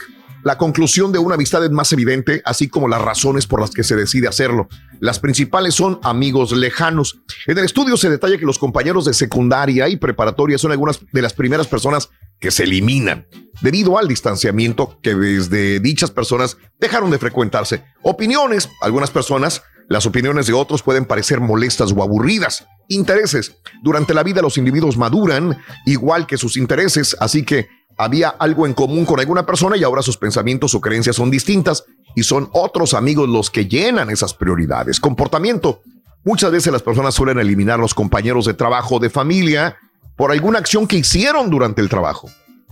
la 0.49 0.57
conclusión 0.57 1.13
de 1.13 1.19
una 1.19 1.35
amistad 1.35 1.63
es 1.63 1.71
más 1.71 1.93
evidente, 1.93 2.41
así 2.47 2.69
como 2.69 2.89
las 2.89 3.03
razones 3.03 3.47
por 3.47 3.61
las 3.61 3.71
que 3.71 3.85
se 3.85 3.97
decide 3.97 4.29
hacerlo. 4.29 4.67
Las 4.99 5.19
principales 5.19 5.75
son 5.75 6.01
amigos 6.03 6.53
lejanos. 6.53 7.21
En 7.47 7.59
el 7.59 7.67
estudio 7.67 7.99
se 7.99 8.09
detalla 8.09 8.39
que 8.39 8.47
los 8.47 8.59
compañeros 8.59 9.05
de 9.05 9.13
secundaria 9.13 9.91
y 9.91 9.99
preparatoria 9.99 10.57
son 10.57 10.73
algunas 10.73 11.01
de 11.13 11.21
las 11.21 11.35
primeras 11.35 11.67
personas 11.67 12.09
que 12.41 12.51
se 12.51 12.63
eliminan 12.63 13.27
debido 13.61 13.99
al 13.99 14.09
distanciamiento 14.09 14.99
que 15.03 15.15
desde 15.15 15.81
dichas 15.81 16.11
personas 16.11 16.57
dejaron 16.81 17.11
de 17.11 17.19
frecuentarse. 17.19 17.85
Opiniones, 18.01 18.71
algunas 18.81 19.11
personas, 19.11 19.63
las 19.87 20.07
opiniones 20.07 20.47
de 20.47 20.55
otros 20.55 20.83
pueden 20.83 21.05
parecer 21.05 21.41
molestas 21.41 21.93
o 21.93 22.03
aburridas. 22.03 22.67
Intereses, 22.89 23.55
durante 23.83 24.15
la 24.15 24.23
vida 24.23 24.41
los 24.41 24.57
individuos 24.57 24.97
maduran 24.97 25.59
igual 25.85 26.27
que 26.27 26.39
sus 26.39 26.57
intereses, 26.57 27.15
así 27.21 27.45
que 27.45 27.69
había 27.99 28.29
algo 28.29 28.65
en 28.65 28.75
común 28.75 29.05
con 29.05 29.19
alguna 29.19 29.45
persona 29.45 29.77
y 29.77 29.83
ahora 29.83 30.03
sus 30.03 30.17
pensamientos 30.17 30.75
o 30.75 30.81
creencias 30.81 31.17
son 31.17 31.31
distintas 31.31 31.85
y 32.15 32.23
son 32.23 32.49
otros 32.53 32.95
amigos 32.95 33.29
los 33.29 33.51
que 33.51 33.67
llenan 33.67 34.09
esas 34.09 34.33
prioridades. 34.33 35.01
Comportamiento. 35.01 35.83
Muchas 36.25 36.53
veces 36.53 36.73
las 36.73 36.83
personas 36.83 37.15
suelen 37.15 37.39
eliminar 37.39 37.79
los 37.79 37.95
compañeros 37.95 38.47
de 38.47 38.55
trabajo 38.55 38.97
o 38.97 38.99
de 39.01 39.11
familia 39.11 39.77
por 40.17 40.31
alguna 40.31 40.59
acción 40.59 40.87
que 40.87 40.97
hicieron 40.97 41.51
durante 41.51 41.81
el 41.81 41.89
trabajo. 41.89 42.31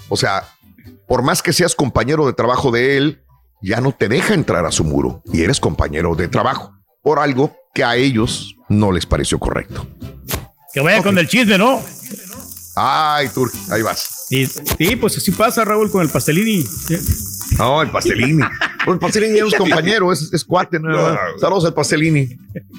O 0.08 0.16
sea, 0.16 0.44
por 1.06 1.22
más 1.22 1.42
que 1.42 1.52
seas 1.52 1.74
compañero 1.74 2.26
de 2.26 2.32
trabajo 2.32 2.70
de 2.70 2.96
él, 2.96 3.22
ya 3.62 3.80
no 3.80 3.92
te 3.92 4.08
deja 4.08 4.34
entrar 4.34 4.64
a 4.64 4.72
su 4.72 4.84
muro 4.84 5.22
y 5.32 5.42
eres 5.42 5.58
compañero 5.58 6.14
de 6.14 6.28
trabajo 6.28 6.72
por 7.02 7.18
algo 7.18 7.56
que 7.74 7.84
a 7.84 7.96
ellos 7.96 8.56
no 8.68 8.92
les 8.92 9.06
pareció 9.06 9.38
correcto. 9.38 9.86
Que 10.72 10.80
vaya 10.80 11.02
con 11.02 11.18
el 11.18 11.26
chisme, 11.28 11.58
¿no? 11.58 11.80
Ay, 12.76 13.28
Turk, 13.30 13.52
ahí 13.70 13.82
vas. 13.82 14.15
Sí, 14.28 14.44
sí, 14.46 14.96
pues 14.96 15.16
así 15.16 15.30
pasa, 15.30 15.64
Raúl, 15.64 15.90
con 15.90 16.02
el 16.02 16.08
pastelini. 16.08 16.64
No, 17.58 17.80
el 17.82 17.90
pastelini. 17.90 18.42
El 18.86 19.00
pastelini 19.00 19.40
es 19.40 19.52
compañero, 19.56 20.12
es, 20.12 20.32
es 20.32 20.44
cuate. 20.44 20.78
¿no? 20.78 20.92
Saludos 21.40 21.64
al 21.64 21.74
pastelini. 21.74 22.28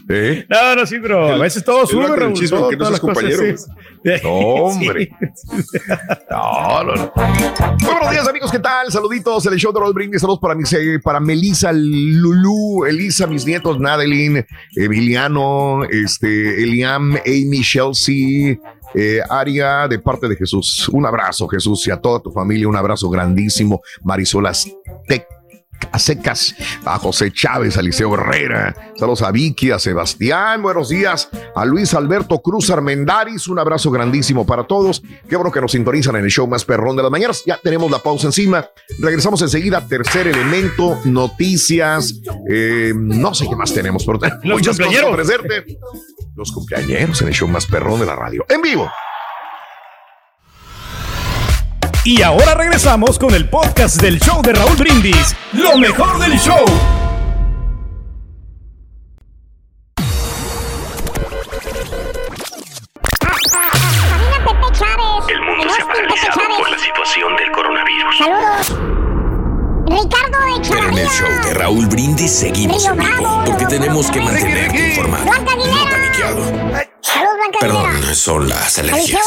¿Eh? 0.07 0.45
No, 0.48 0.76
no, 0.78 0.86
sí, 0.86 0.99
pero 1.02 1.34
a 1.34 1.38
veces 1.38 1.65
todo 1.65 1.86
sube, 1.86 2.07
Raúl. 2.15 2.32
chisme 2.32 2.57
todo- 2.57 2.69
que 2.69 2.78
no 2.78 2.86
seas 2.86 2.91
las 2.91 2.99
cosas, 3.02 3.24
compañero. 3.24 3.57
sí. 3.57 3.65
No, 4.24 4.30
hombre. 4.32 5.10
No, 6.32 6.84
no, 6.86 6.95
no. 6.95 7.11
Muy 7.18 7.91
buenos 7.91 8.11
días, 8.11 8.26
amigos. 8.26 8.49
¿Qué 8.52 8.60
tal? 8.60 8.90
Saluditos 8.90 9.45
en 9.48 9.53
el 9.53 9.60
show 9.60 9.74
de 9.74 9.82
Raúl 9.82 9.94
Brindis. 9.94 10.22
Saludos 10.22 10.40
para, 10.41 10.56
mis, 10.56 10.72
eh, 10.72 10.98
para 11.03 11.19
Melissa, 11.19 11.74
Lulú, 11.74 12.86
Elisa, 12.86 13.28
mis 13.28 13.45
nietos, 13.45 13.78
Nadeline, 13.78 14.48
Emiliano, 14.78 15.84
este, 15.84 16.64
Eliam, 16.64 17.15
Amy, 17.26 17.61
Chelsea, 17.64 18.57
eh, 18.99 19.22
Aria, 19.30 19.88
de 19.88 19.99
parte 19.99 20.28
de 20.28 20.36
Jesús. 20.36 20.90
Un 20.90 21.06
abrazo, 21.06 21.48
Jesús, 21.48 21.88
y 21.88 21.91
a 21.91 22.02
toda 22.02 22.19
tu 22.19 22.32
familia. 22.32 22.68
Un 22.68 22.76
abrazo 22.76 23.10
grandísimo. 23.10 23.82
Marisol 24.03 24.48
Aztec. 24.48 25.28
A 25.91 25.99
secas, 25.99 26.56
a 26.86 26.98
José 26.98 27.32
Chávez, 27.32 27.78
a 27.78 27.84
Liceo 27.84 28.15
Herrera, 28.15 28.76
saludos 28.95 29.22
a 29.22 29.32
Vicky, 29.32 29.69
a 29.69 29.78
Sebastián, 29.78 30.64
buenos 30.64 30.90
días, 30.90 31.30
a 31.56 31.65
Luis 31.65 31.94
Alberto 31.94 32.40
Cruz 32.40 32.72
Armendaris, 32.72 33.48
un 33.48 33.60
abrazo 33.60 33.91
grandísimo 33.91 34.44
para 34.44 34.64
todos. 34.65 35.03
Qué 35.30 35.36
bueno 35.36 35.52
que 35.52 35.61
nos 35.61 35.74
sintonizan 35.74 36.15
en 36.15 36.24
el 36.24 36.32
show 36.32 36.48
más 36.48 36.65
perrón 36.65 36.95
de 36.95 37.03
las 37.03 37.11
mañanas. 37.11 37.44
Ya 37.45 37.60
tenemos 37.61 37.91
la 37.91 37.99
pausa 37.99 38.26
encima. 38.26 38.68
Regresamos 38.99 39.40
enseguida, 39.44 39.88
tercer 39.88 40.28
elemento, 40.28 40.99
noticias, 41.06 42.15
eh, 42.49 42.94
no 42.95 43.36
sé 43.36 43.48
qué 43.48 43.56
más 43.56 43.72
tenemos, 43.72 44.03
pero 44.03 44.18
tenemos 44.18 44.44
muchas 44.45 44.80
cosas 44.80 45.03
ofrecerte. 45.03 45.78
Los 46.38 46.51
cumpleañeros 46.51 47.19
en 47.23 47.30
el 47.30 47.34
show 47.34 47.47
más 47.47 47.65
perrón 47.65 47.99
de 47.99 48.05
la 48.05 48.15
radio, 48.15 48.45
en 48.47 48.61
vivo. 48.61 48.88
Y 52.03 52.22
ahora 52.22 52.53
regresamos 52.53 53.18
con 53.18 53.34
el 53.34 53.49
podcast 53.49 53.99
del 53.99 54.19
show 54.19 54.43
de 54.43 54.53
Raúl 54.53 54.76
Brindis. 54.77 55.35
Lo 55.53 55.76
mejor 55.80 56.19
del 56.19 56.38
show. 56.39 56.64
El 65.30 65.41
mundo 65.41 65.73
se 65.73 65.81
ha 65.81 65.88
paralizado 65.88 66.57
por 66.59 66.69
la 66.69 66.77
situación 66.77 67.35
del 67.35 67.51
coronavirus. 67.51 68.18
Saludos. 68.19 68.97
Ricardo 69.88 70.39
de 70.39 70.45
Pero 70.45 70.55
en 70.55 70.61
Chavarría. 70.61 71.01
el 71.01 71.09
show 71.09 71.45
de 71.45 71.53
Raúl 71.55 71.88
Brindis 71.88 72.31
seguimos 72.31 72.85
en 72.85 72.97
vivo 72.97 73.43
porque 73.45 73.65
tenemos 73.65 74.11
que 74.11 74.22
mantenerte 74.22 74.89
informado. 74.89 75.26
Blanca 75.26 75.55
Blanca. 76.34 77.60
Perdón, 77.60 78.16
son 78.16 78.49
las 78.49 78.78
alergias. 78.80 79.24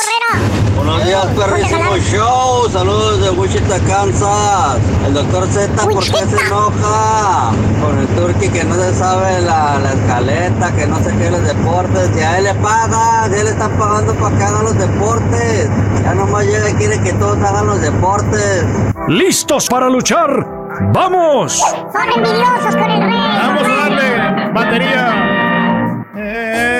Buenos 0.76 1.04
días, 1.04 1.26
perrísimo 1.36 1.96
show. 2.10 2.68
Saludos 2.70 3.22
de 3.22 3.30
Wichita, 3.30 3.78
Kansas. 3.80 4.78
El 5.06 5.14
doctor 5.14 5.46
Z, 5.48 5.82
¿por 5.82 6.04
qué 6.04 6.10
se 6.10 6.46
enoja? 6.46 7.52
Con 7.82 7.98
el 7.98 8.06
turqui 8.08 8.48
que 8.48 8.64
no 8.64 8.74
se 8.74 8.94
sabe 8.94 9.40
la, 9.40 9.78
la 9.78 9.92
escaleta, 9.92 10.72
que 10.72 10.86
no 10.86 10.98
se 11.02 11.16
qué 11.16 11.30
los 11.30 11.42
deportes. 11.42 12.10
Y 12.16 12.20
a 12.20 12.38
él 12.38 12.44
le 12.44 12.54
pagan, 12.54 13.30
ya 13.32 13.42
le 13.44 13.50
están 13.50 13.70
pagando 13.78 14.14
para 14.14 14.36
que 14.36 14.44
hagan 14.44 14.64
los 14.64 14.78
deportes. 14.78 15.68
Ya 16.02 16.14
nomás 16.14 16.44
llega 16.46 16.70
y 16.70 16.74
quiere 16.74 17.00
que 17.02 17.12
todos 17.14 17.38
hagan 17.38 17.66
los 17.66 17.80
deportes. 17.80 18.64
¿Listos 19.08 19.68
para 19.68 19.88
luchar? 19.88 20.46
¡Vamos! 20.92 21.58
Son 21.58 22.12
envidiosos 22.16 22.76
con 22.76 22.90
el 22.90 23.02
rey. 23.02 23.38
Vamos 23.42 23.64
a 23.64 23.88
darle 23.88 24.52
batería. 24.52 25.29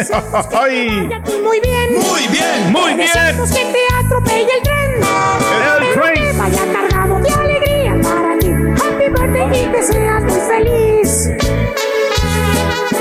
Eh, 0.00 0.06
ay. 0.58 1.10
Muy 1.42 1.60
bien. 1.60 1.94
Muy 1.94 2.26
bien, 2.28 2.72
muy 2.72 2.94
bien. 2.94 3.08
Que 3.52 3.64
te 3.66 3.94
atropelle 3.98 4.48
el 4.56 4.62
tren. 4.62 5.02
El 5.82 5.94
tren. 5.94 6.38
Vaya 6.38 6.72
cargado 6.72 7.18
de 7.20 7.30
alegría 7.30 8.00
para 8.02 8.38
ti. 8.38 8.48
Happy 8.48 9.08
birthday 9.10 9.62
y 9.62 9.72
que 9.72 9.82
seas 9.82 10.22
muy 10.22 10.40
feliz. 10.40 11.28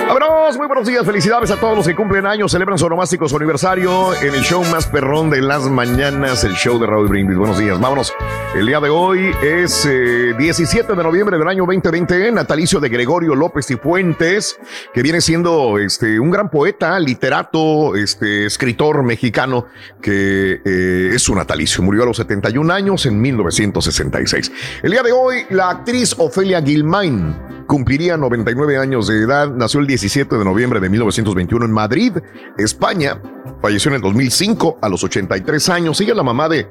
Vámonos, 0.09 0.57
muy 0.57 0.65
buenos 0.65 0.87
días, 0.87 1.05
felicidades 1.05 1.51
a 1.51 1.59
todos 1.59 1.77
los 1.77 1.87
que 1.87 1.95
cumplen 1.95 2.25
años, 2.25 2.51
celebran 2.51 2.79
su 2.79 2.87
onomástico 2.87 3.29
su 3.29 3.37
aniversario 3.37 4.15
en 4.15 4.33
el 4.33 4.41
show 4.41 4.63
más 4.71 4.87
perrón 4.87 5.29
de 5.29 5.39
las 5.39 5.69
mañanas, 5.69 6.43
el 6.43 6.55
show 6.55 6.79
de 6.79 6.87
Raúl 6.87 7.09
Brindis. 7.09 7.37
Buenos 7.37 7.59
días, 7.59 7.79
vámonos. 7.79 8.11
El 8.55 8.65
día 8.65 8.79
de 8.79 8.89
hoy 8.89 9.29
es 9.43 9.85
eh, 9.85 10.33
17 10.35 10.95
de 10.95 11.03
noviembre 11.03 11.37
del 11.37 11.47
año 11.47 11.63
2020, 11.67 12.31
natalicio 12.31 12.79
de 12.79 12.89
Gregorio 12.89 13.35
López 13.35 13.69
y 13.69 13.75
Fuentes, 13.75 14.59
que 14.95 15.03
viene 15.03 15.21
siendo 15.21 15.77
este, 15.77 16.19
un 16.19 16.31
gran 16.31 16.49
poeta, 16.49 16.99
literato, 16.99 17.95
este, 17.95 18.47
escritor 18.47 19.03
mexicano, 19.03 19.67
que 20.01 20.59
eh, 20.65 21.11
es 21.13 21.21
su 21.21 21.35
natalicio. 21.35 21.83
Murió 21.83 22.01
a 22.01 22.05
los 22.07 22.17
71 22.17 22.73
años 22.73 23.05
en 23.05 23.21
1966. 23.21 24.51
El 24.81 24.89
día 24.89 25.03
de 25.03 25.11
hoy, 25.11 25.45
la 25.51 25.69
actriz 25.69 26.15
Ofelia 26.17 26.63
Gilmain 26.63 27.58
cumpliría 27.69 28.17
99 28.17 28.77
años 28.79 29.05
de 29.07 29.21
edad. 29.23 29.47
Nació 29.51 29.79
el 29.79 29.85
17 29.85 30.35
de 30.39 30.43
noviembre 30.43 30.79
de 30.79 30.89
1921 30.89 31.65
en 31.65 31.71
Madrid, 31.71 32.13
España. 32.57 33.21
Falleció 33.61 33.89
en 33.89 33.95
el 33.97 34.01
2005 34.01 34.79
a 34.81 34.89
los 34.89 35.03
83 35.03 35.69
años. 35.69 36.01
Es 36.01 36.07
la 36.15 36.23
mamá 36.23 36.49
de, 36.49 36.67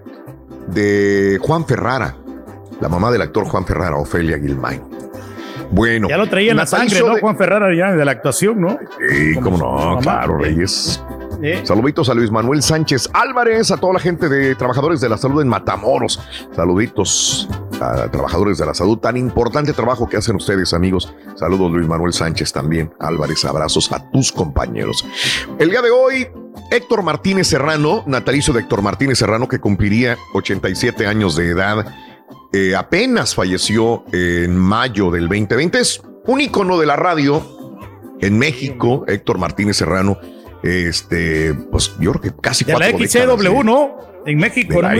de 0.66 1.38
Juan 1.40 1.64
Ferrara, 1.66 2.16
la 2.80 2.88
mamá 2.88 3.12
del 3.12 3.22
actor 3.22 3.44
Juan 3.44 3.64
Ferrara, 3.64 3.96
Ofelia 3.96 4.38
Gilmain. 4.40 4.82
Bueno, 5.70 6.08
Ya 6.08 6.16
lo 6.16 6.26
traía 6.28 6.50
en 6.50 6.56
la 6.56 6.66
sangre, 6.66 6.98
¿no? 7.00 7.14
de- 7.14 7.20
Juan 7.20 7.36
Ferrara 7.36 7.72
ya 7.76 7.92
de 7.94 8.04
la 8.04 8.10
actuación, 8.10 8.60
¿no? 8.60 8.76
Sí, 9.08 9.34
cómo 9.40 9.56
no, 9.58 9.98
claro, 10.00 10.38
Reyes. 10.38 11.00
Saluditos 11.62 12.08
a 12.08 12.14
Luis 12.14 12.32
Manuel 12.32 12.60
Sánchez 12.62 13.08
Álvarez, 13.12 13.70
a 13.70 13.76
toda 13.76 13.92
la 13.92 14.00
gente 14.00 14.28
de 14.28 14.56
trabajadores 14.56 15.00
de 15.00 15.08
la 15.08 15.16
salud 15.16 15.40
en 15.40 15.46
Matamoros. 15.46 16.18
Saluditos 16.56 17.48
a 17.80 18.10
trabajadores 18.10 18.58
de 18.58 18.66
la 18.66 18.74
salud. 18.74 18.98
Tan 18.98 19.16
importante 19.16 19.72
trabajo 19.72 20.08
que 20.08 20.16
hacen 20.16 20.36
ustedes, 20.36 20.72
amigos. 20.74 21.12
Saludos, 21.36 21.70
Luis 21.72 21.86
Manuel 21.86 22.12
Sánchez 22.12 22.52
también. 22.52 22.92
Álvarez, 23.00 23.44
abrazos 23.44 23.90
a 23.92 24.10
tus 24.10 24.32
compañeros. 24.32 25.04
El 25.58 25.70
día 25.70 25.82
de 25.82 25.90
hoy, 25.90 26.28
Héctor 26.70 27.02
Martínez 27.02 27.46
Serrano, 27.48 28.02
natalicio 28.06 28.52
de 28.52 28.60
Héctor 28.60 28.82
Martínez 28.82 29.18
Serrano, 29.18 29.48
que 29.48 29.58
cumpliría 29.58 30.16
87 30.34 31.06
años 31.06 31.36
de 31.36 31.48
edad. 31.50 31.86
eh, 32.52 32.74
apenas 32.74 33.34
falleció 33.34 34.04
en 34.12 34.56
mayo 34.56 35.10
del 35.10 35.28
2020. 35.28 35.78
Es 35.80 36.02
un 36.26 36.40
ícono 36.40 36.78
de 36.78 36.86
la 36.86 36.96
radio 36.96 37.42
en 38.20 38.38
México, 38.38 39.04
Héctor 39.06 39.38
Martínez 39.38 39.76
Serrano. 39.76 40.18
Este, 40.62 41.54
pues 41.70 41.92
yo 42.00 42.12
creo 42.12 42.22
que 42.34 42.40
casi 42.40 42.64
De 42.64 42.72
la 42.72 42.78
cuatro 42.90 42.98
XCW, 43.06 43.60
¿eh? 43.60 43.64
¿no? 43.64 43.96
En 44.26 44.38
México, 44.38 44.74
de 44.74 44.82
la 44.82 44.88
muy 44.90 44.98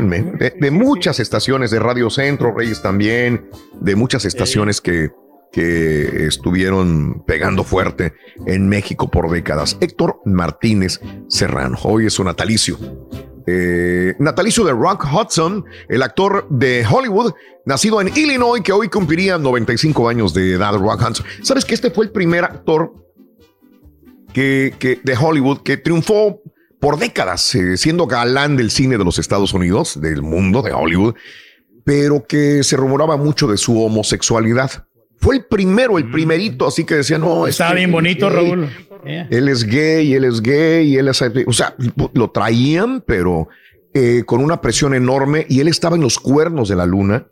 en 0.00 0.08
Me- 0.08 0.22
de, 0.22 0.54
de 0.58 0.70
muchas 0.70 1.20
estaciones 1.20 1.70
de 1.70 1.78
Radio 1.78 2.10
Centro, 2.10 2.54
Reyes 2.56 2.82
también, 2.82 3.48
de 3.80 3.94
muchas 3.94 4.24
estaciones 4.24 4.80
que, 4.80 5.10
que 5.52 6.26
estuvieron 6.26 7.22
pegando 7.26 7.62
fuerte 7.62 8.14
en 8.46 8.68
México 8.68 9.10
por 9.10 9.30
décadas. 9.30 9.76
Héctor 9.80 10.20
Martínez 10.24 11.00
Serrano, 11.28 11.78
hoy 11.84 12.06
es 12.06 12.14
su 12.14 12.24
natalicio. 12.24 12.78
Eh, 13.46 14.14
natalicio 14.18 14.64
de 14.64 14.72
Rock 14.72 15.06
Hudson, 15.12 15.64
el 15.88 16.02
actor 16.02 16.46
de 16.50 16.84
Hollywood, 16.90 17.32
nacido 17.66 18.00
en 18.00 18.08
Illinois, 18.16 18.62
que 18.62 18.72
hoy 18.72 18.88
cumpliría 18.88 19.38
95 19.38 20.08
años 20.08 20.34
de 20.34 20.52
edad. 20.54 20.74
Rock 20.74 21.02
Hudson. 21.08 21.26
¿Sabes 21.42 21.64
que 21.64 21.74
este 21.74 21.90
fue 21.90 22.06
el 22.06 22.10
primer 22.12 22.44
actor 22.44 22.92
que, 24.32 24.74
que- 24.78 25.00
de 25.02 25.16
Hollywood 25.16 25.58
que 25.62 25.76
triunfó 25.76 26.40
por 26.80 26.98
décadas, 26.98 27.54
eh, 27.54 27.76
siendo 27.76 28.06
galán 28.06 28.56
del 28.56 28.70
cine 28.70 28.96
de 28.98 29.04
los 29.04 29.18
Estados 29.18 29.52
Unidos, 29.52 30.00
del 30.00 30.22
mundo 30.22 30.62
de 30.62 30.72
Hollywood, 30.72 31.14
pero 31.84 32.26
que 32.26 32.62
se 32.62 32.76
rumoraba 32.76 33.16
mucho 33.16 33.46
de 33.46 33.56
su 33.56 33.82
homosexualidad. 33.82 34.86
Fue 35.18 35.36
el 35.36 35.44
primero, 35.44 35.98
el 35.98 36.10
primerito, 36.10 36.66
así 36.66 36.84
que 36.84 36.94
decían, 36.96 37.20
no, 37.20 37.46
es 37.46 37.54
Estaba 37.54 37.72
que 37.72 37.76
bien 37.76 37.92
bonito, 37.92 38.30
Raúl. 38.30 38.68
Yeah. 39.04 39.28
Él 39.30 39.48
es 39.48 39.64
gay, 39.64 40.14
él 40.14 40.24
es 40.24 40.40
gay, 40.40 40.96
él 40.96 41.08
es... 41.08 41.22
O 41.46 41.52
sea, 41.52 41.74
lo 42.14 42.30
traían, 42.30 43.02
pero 43.06 43.48
eh, 43.92 44.22
con 44.24 44.42
una 44.42 44.60
presión 44.62 44.94
enorme 44.94 45.44
y 45.48 45.60
él 45.60 45.68
estaba 45.68 45.96
en 45.96 46.02
los 46.02 46.18
cuernos 46.18 46.68
de 46.70 46.76
la 46.76 46.86
luna. 46.86 47.26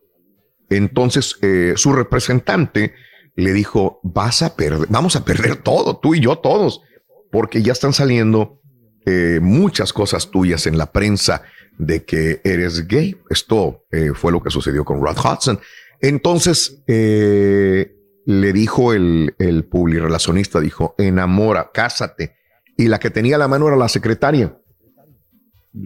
Entonces, 0.70 1.36
eh, 1.40 1.74
su 1.76 1.92
representante 1.92 2.92
le 3.36 3.52
dijo, 3.52 4.00
vas 4.02 4.42
a 4.42 4.54
perder, 4.56 4.88
vamos 4.90 5.16
a 5.16 5.24
perder 5.24 5.56
todo, 5.56 5.98
tú 5.98 6.14
y 6.14 6.20
yo 6.20 6.36
todos, 6.38 6.82
porque 7.30 7.62
ya 7.62 7.72
están 7.72 7.92
saliendo 7.92 8.60
eh, 9.06 9.40
muchas 9.40 9.92
cosas 9.92 10.30
tuyas 10.30 10.66
en 10.66 10.76
la 10.76 10.92
prensa 10.92 11.42
de 11.78 12.05
que 12.05 12.40
eres 12.44 12.86
gay. 12.86 13.16
Esto 13.30 13.86
eh, 13.90 14.10
fue 14.14 14.32
lo 14.32 14.42
que 14.42 14.50
sucedió 14.50 14.84
con 14.84 15.00
Rod 15.00 15.16
Hudson. 15.18 15.60
Entonces, 16.00 16.82
eh, 16.86 17.94
le 18.26 18.52
dijo 18.52 18.92
el, 18.92 19.34
el 19.38 19.64
publirelacionista, 19.64 20.60
dijo, 20.60 20.94
enamora, 20.98 21.70
cásate. 21.72 22.36
Y 22.76 22.88
la 22.88 22.98
que 22.98 23.10
tenía 23.10 23.38
la 23.38 23.48
mano 23.48 23.68
era 23.68 23.76
la 23.76 23.88
secretaria. 23.88 24.59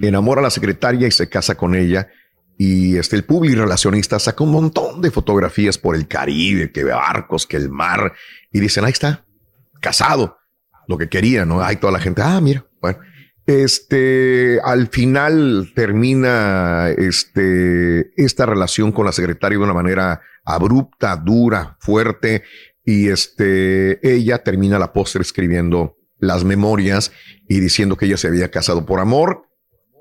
Enamora 0.03 0.41
a 0.41 0.45
la 0.45 0.51
secretaria 0.51 1.07
y 1.07 1.13
se 1.13 1.29
casa 1.29 1.55
con 1.55 1.75
ella. 1.75 2.09
Y 2.59 2.97
este, 2.97 3.17
el 3.17 3.25
publirelacionista 3.25 4.19
saca 4.19 4.45
un 4.45 4.51
montón 4.51 5.01
de 5.01 5.11
fotografías 5.11 5.79
por 5.79 5.97
el 5.97 6.07
Caribe, 6.07 6.71
que 6.71 6.85
barcos, 6.85 7.47
que 7.47 7.57
el 7.57 7.71
mar. 7.71 8.13
Y 8.51 8.61
dicen, 8.61 8.85
ahí 8.85 8.93
está, 8.93 9.25
casado. 9.81 10.39
Lo 10.89 10.99
que 10.99 11.09
quería, 11.09 11.45
¿no? 11.45 11.63
Hay 11.63 11.77
toda 11.77 11.93
la 11.93 12.01
gente, 12.01 12.23
ah, 12.23 12.41
mira, 12.41 12.67
bueno. 12.81 12.99
Este, 13.45 14.61
al 14.63 14.87
final 14.89 15.73
termina 15.75 16.91
este, 16.97 18.13
esta 18.17 18.47
relación 18.47 18.93
con 18.93 19.05
la 19.05 19.13
secretaria 19.13 19.59
de 19.59 19.65
una 19.65 19.75
manera 19.75 20.21
abrupta, 20.45 21.17
dura, 21.17 21.77
fuerte, 21.81 22.45
y 22.85 23.09
este, 23.09 23.99
ella 24.09 24.43
termina 24.43 24.79
la 24.79 24.93
postre 24.93 25.23
escribiendo 25.23 25.97
las 26.19 26.45
memorias 26.45 27.13
y 27.49 27.61
diciendo 27.61 27.97
que 27.97 28.07
ella 28.07 28.17
se 28.17 28.29
había 28.29 28.51
casado 28.51 28.87
por 28.87 29.01
amor 29.01 29.49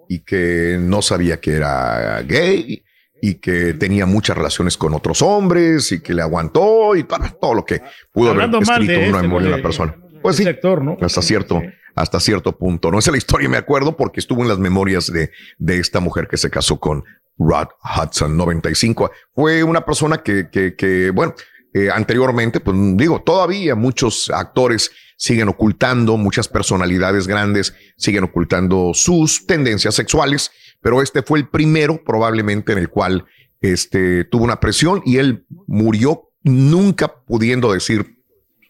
y 0.08 0.20
que 0.20 0.78
no 0.80 1.02
sabía 1.02 1.40
que 1.40 1.54
era 1.54 2.22
gay 2.22 2.84
y 3.22 3.36
que 3.36 3.74
tenía 3.74 4.06
muchas 4.06 4.38
relaciones 4.38 4.78
con 4.78 4.94
otros 4.94 5.22
hombres 5.22 5.92
y 5.92 6.02
que 6.02 6.14
le 6.14 6.22
aguantó 6.22 6.96
y 6.96 7.04
todo, 7.04 7.20
todo 7.40 7.54
lo 7.54 7.66
que 7.66 7.82
pudo 8.12 8.32
Hablando 8.32 8.58
haber 8.58 8.70
escrito 8.70 8.94
de 8.94 9.04
en 9.06 9.10
una 9.10 9.22
memoria 9.22 9.48
de 9.48 9.54
una 9.54 9.64
persona. 9.64 9.96
Pues 10.22 10.36
sí, 10.36 10.46
hasta 11.02 11.22
cierto, 11.22 11.62
hasta 11.96 12.20
cierto 12.20 12.58
punto. 12.58 12.92
No 12.92 13.00
esa 13.00 13.10
es 13.10 13.14
la 13.14 13.18
historia, 13.18 13.50
me 13.50 13.58
acuerdo, 13.58 13.98
porque 13.98 14.20
estuvo 14.20 14.42
en 14.42 14.48
las 14.48 14.60
memorias 14.60 15.12
de, 15.12 15.32
de 15.58 15.80
esta 15.80 16.00
mujer 16.00 16.28
que 16.28 16.38
se 16.38 16.50
casó 16.50 16.80
con 16.80 17.04
Rod 17.38 17.68
Hudson, 17.84 18.38
95. 18.38 19.12
Fue 19.34 19.64
una 19.64 19.84
persona 19.84 20.22
que, 20.24 20.50
que, 20.50 20.76
que 20.76 21.12
bueno, 21.12 21.34
eh, 21.74 21.90
anteriormente, 21.90 22.60
pues 22.60 22.78
digo, 22.96 23.22
todavía 23.22 23.76
muchos 23.76 24.30
actores 24.30 24.92
siguen 25.18 25.48
ocultando, 25.50 26.18
muchas 26.18 26.48
personalidades 26.48 27.28
grandes 27.28 27.74
siguen 27.96 28.24
ocultando 28.24 28.92
sus 28.94 29.46
tendencias 29.46 29.96
sexuales, 29.96 30.52
pero 30.82 31.02
este 31.02 31.22
fue 31.22 31.40
el 31.40 31.48
primero 31.48 32.04
probablemente 32.04 32.72
en 32.74 32.80
el 32.80 32.90
cual 32.90 33.26
este, 33.62 34.26
tuvo 34.26 34.44
una 34.44 34.60
presión 34.60 35.02
y 35.06 35.18
él 35.18 35.46
murió 35.68 36.32
nunca 36.44 37.24
pudiendo 37.26 37.72
decir, 37.72 38.18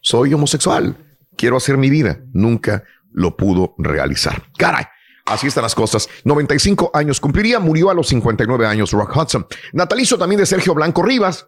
soy 0.02 0.34
homosexual, 0.34 1.11
quiero 1.36 1.58
hacer 1.58 1.78
mi 1.78 1.90
vida. 1.90 2.20
Nunca 2.34 2.84
lo 3.12 3.36
pudo 3.36 3.76
realizar. 3.78 4.44
Caray. 4.58 4.86
Así 5.26 5.48
están 5.48 5.64
las 5.64 5.76
cosas. 5.76 6.10
95 6.26 6.92
años 6.94 7.20
cumpliría, 7.20 7.60
murió 7.60 7.90
a 7.90 7.94
los 7.94 8.08
59 8.08 8.66
años 8.66 8.92
Rock 8.92 9.16
Hudson. 9.16 9.46
Natalicio 9.74 10.18
también 10.18 10.40
de 10.40 10.46
Sergio 10.46 10.74
Blanco 10.74 11.04
Rivas. 11.04 11.48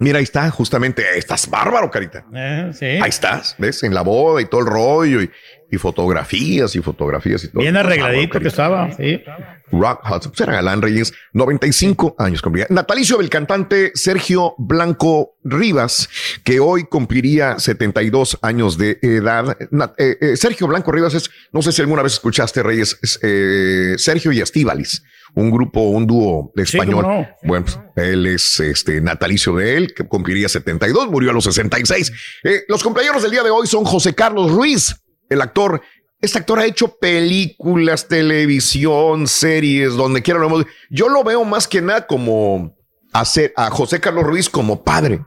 Mira, 0.00 0.18
ahí 0.18 0.24
está, 0.24 0.50
justamente, 0.50 1.04
estás 1.16 1.48
bárbaro, 1.48 1.90
carita. 1.90 2.24
Eh, 2.34 2.70
sí. 2.72 2.86
Ahí 2.86 3.10
estás, 3.10 3.54
¿ves? 3.58 3.82
En 3.82 3.94
la 3.94 4.00
boda 4.00 4.40
y 4.40 4.46
todo 4.46 4.62
el 4.62 4.66
rollo 4.66 5.22
y, 5.22 5.30
y 5.70 5.76
fotografías 5.78 6.74
y 6.74 6.80
fotografías 6.80 7.44
y 7.44 7.48
todo. 7.48 7.60
Bien 7.60 7.76
arregladito 7.76 8.38
bárbaro, 8.38 8.42
que 8.42 8.48
estaba. 8.48 8.92
Sí. 8.92 9.22
Rock 9.70 10.00
Hudson. 10.04 10.32
Pues 10.32 10.40
era 10.40 10.54
Galán 10.54 10.82
Reyes, 10.82 11.12
95 11.32 12.16
años 12.18 12.42
cumplía. 12.42 12.66
Natalicio 12.70 13.18
del 13.18 13.28
cantante 13.30 13.92
Sergio 13.94 14.54
Blanco 14.58 15.36
Rivas, 15.44 16.08
que 16.44 16.60
hoy 16.60 16.84
cumpliría 16.84 17.58
72 17.58 18.38
años 18.42 18.78
de 18.78 18.98
edad. 19.02 19.56
Eh, 19.98 20.16
eh, 20.20 20.36
Sergio 20.36 20.66
Blanco 20.66 20.92
Rivas 20.92 21.14
es, 21.14 21.30
no 21.52 21.62
sé 21.62 21.72
si 21.72 21.82
alguna 21.82 22.02
vez 22.02 22.14
escuchaste, 22.14 22.62
Reyes, 22.62 22.98
es, 23.02 23.20
eh, 23.22 23.94
Sergio 23.96 24.32
y 24.32 24.40
Estíbalis, 24.40 25.04
un 25.34 25.50
grupo, 25.50 25.80
un 25.82 26.06
dúo 26.06 26.52
Sí, 26.56 26.62
español. 26.62 27.02
no. 27.06 27.26
Bueno, 27.42 27.64
pues, 27.64 27.78
él 28.08 28.26
es 28.26 28.60
este 28.60 29.00
natalicio 29.00 29.54
de 29.56 29.76
él, 29.76 29.94
que 29.94 30.04
cumpliría 30.06 30.48
72, 30.48 31.08
murió 31.08 31.30
a 31.30 31.32
los 31.34 31.44
66. 31.44 32.12
Eh, 32.44 32.62
los 32.68 32.82
compañeros 32.82 33.22
del 33.22 33.30
día 33.32 33.42
de 33.42 33.50
hoy 33.50 33.66
son 33.66 33.84
José 33.84 34.14
Carlos 34.14 34.50
Ruiz, 34.50 34.96
el 35.28 35.40
actor. 35.40 35.80
Este 36.20 36.38
actor 36.38 36.58
ha 36.58 36.66
hecho 36.66 36.96
películas, 36.98 38.06
televisión, 38.08 39.26
series, 39.26 39.94
donde 39.94 40.22
quiera 40.22 40.38
lo 40.40 40.46
hemos. 40.46 40.66
Yo 40.90 41.08
lo 41.08 41.24
veo 41.24 41.44
más 41.44 41.66
que 41.66 41.80
nada 41.80 42.06
como 42.06 42.76
hacer 43.12 43.52
a 43.56 43.70
José 43.70 44.00
Carlos 44.00 44.24
Ruiz 44.24 44.48
como 44.50 44.82
padre. 44.84 45.20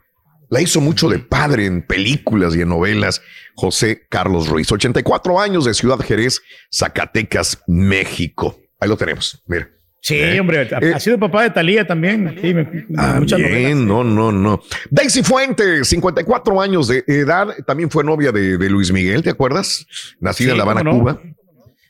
La 0.49 0.61
hizo 0.61 0.79
mucho 0.81 1.09
de 1.09 1.17
padre 1.17 1.65
en 1.65 1.81
películas 1.87 2.55
y 2.55 2.61
en 2.61 2.69
novelas. 2.69 3.21
José 3.55 4.05
Carlos 4.07 4.47
Ruiz, 4.49 4.71
84 4.71 5.39
años 5.39 5.65
de 5.65 5.73
Ciudad 5.73 5.97
Jerez, 5.99 6.41
Zacatecas, 6.71 7.63
México. 7.65 8.59
Ahí 8.79 8.87
lo 8.87 8.97
tenemos. 8.97 9.41
Mira. 9.47 9.69
Sí, 10.05 10.15
Eh, 10.19 10.37
hombre, 10.41 10.67
ha- 10.69 10.79
eh, 10.79 10.99
sido 10.99 11.17
papá 11.17 11.43
de 11.43 11.51
Talía 11.51 11.87
también. 11.87 12.35
Sí, 12.41 12.53
me- 12.53 12.63
muchas 12.89 12.99
novelas. 12.99 13.29
También, 13.29 13.87
no, 13.87 14.03
no, 14.03 14.33
no. 14.33 14.61
Daisy 14.89 15.23
Fuentes, 15.23 15.87
54 15.87 16.61
años 16.61 16.89
de 16.89 17.05
edad, 17.07 17.47
también 17.65 17.89
fue 17.89 18.03
novia 18.03 18.33
de, 18.33 18.57
de 18.57 18.69
Luis 18.69 18.91
Miguel, 18.91 19.23
¿te 19.23 19.29
acuerdas? 19.29 19.87
Nacida 20.19 20.47
Sí, 20.47 20.51
en 20.51 20.57
La 20.57 20.63
Habana, 20.63 20.83
no. 20.83 20.91
Cuba. 20.99 21.21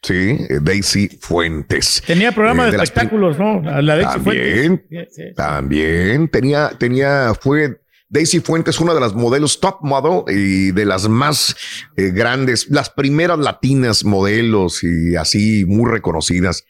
Sí, 0.03 0.13
eh, 0.47 0.59
Daisy 0.61 1.07
Fuentes. 1.21 2.03
Tenía 2.05 2.31
programa 2.31 2.67
Eh, 2.67 2.71
de, 2.71 2.77
espectáculos, 2.83 3.39
¿no? 3.39 3.61
La 3.81 3.99
También, 4.01 4.85
Sí, 4.91 4.97
sí. 5.09 5.23
también 5.35 6.27
tenía, 6.27 6.69
tenía, 6.77 7.33
fue 7.33 7.79
Daisy 8.09 8.41
Fuentes, 8.41 8.79
una 8.79 8.93
de 8.93 8.99
las 8.99 9.15
modelos 9.15 9.59
top 9.59 9.77
model 9.81 10.23
y 10.37 10.71
de 10.71 10.85
las 10.85 11.09
más 11.09 11.55
eh, 11.97 12.11
grandes, 12.11 12.67
las 12.69 12.91
primeras 12.91 13.39
latinas 13.39 14.05
modelos 14.05 14.83
y 14.83 15.15
así 15.15 15.65
muy 15.65 15.89
reconocidas 15.89 16.63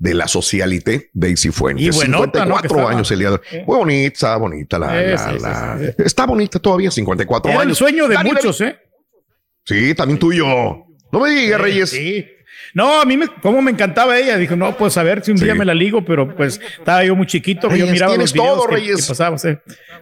de 0.00 0.14
la 0.14 0.26
socialité, 0.26 1.10
Daisy 1.12 1.50
Fuentes. 1.50 1.86
Y 1.86 1.90
buenota, 1.90 2.46
¿no? 2.46 2.56
Que 2.56 2.62
54 2.62 2.76
estaba. 2.78 2.90
años 2.90 3.10
el 3.12 3.18
día 3.18 3.28
de 3.28 3.34
hoy. 3.34 3.40
Eh. 3.52 3.64
Muy 3.66 3.76
bonita, 3.76 4.06
está 4.14 4.36
bonita 4.36 4.78
la, 4.78 4.86
la- 5.02 5.18
sí, 5.18 5.24
sí, 5.36 5.42
la- 5.42 5.78
sí, 5.78 5.94
Está 6.04 6.26
bonita 6.26 6.58
todavía, 6.58 6.90
54 6.90 7.50
Era 7.52 7.60
el 7.60 7.66
años. 7.68 7.78
sueño 7.78 8.08
de 8.08 8.18
muchos, 8.18 8.60
¿eh? 8.62 8.78
Sí, 9.64 9.94
también 9.94 10.18
tuyo. 10.18 10.46
No 11.12 11.20
me 11.20 11.30
digas, 11.30 11.60
Reyes. 11.60 11.90
Sí. 11.90 12.26
No, 12.72 13.00
a 13.00 13.04
mí 13.04 13.16
me, 13.16 13.26
como 13.42 13.60
me 13.62 13.70
encantaba 13.72 14.16
ella. 14.18 14.36
Dijo, 14.38 14.54
no, 14.56 14.76
pues 14.76 14.96
a 14.96 15.02
ver 15.02 15.24
si 15.24 15.32
un 15.32 15.36
día 15.38 15.54
me 15.54 15.64
la 15.64 15.74
ligo, 15.74 16.04
pero 16.04 16.34
pues 16.36 16.60
estaba 16.78 17.04
yo 17.04 17.14
muy 17.16 17.26
chiquito. 17.26 17.62
yo 17.68 17.72
Reyes, 17.74 17.90
miraba 17.92 18.12
tienes 18.12 18.30
los 18.30 18.32
videos 18.32 18.56
todo, 18.58 18.68
que, 18.68 18.74
Reyes. 18.76 18.96
que 19.02 19.08
pasaba. 19.08 19.38
sí. 19.38 19.48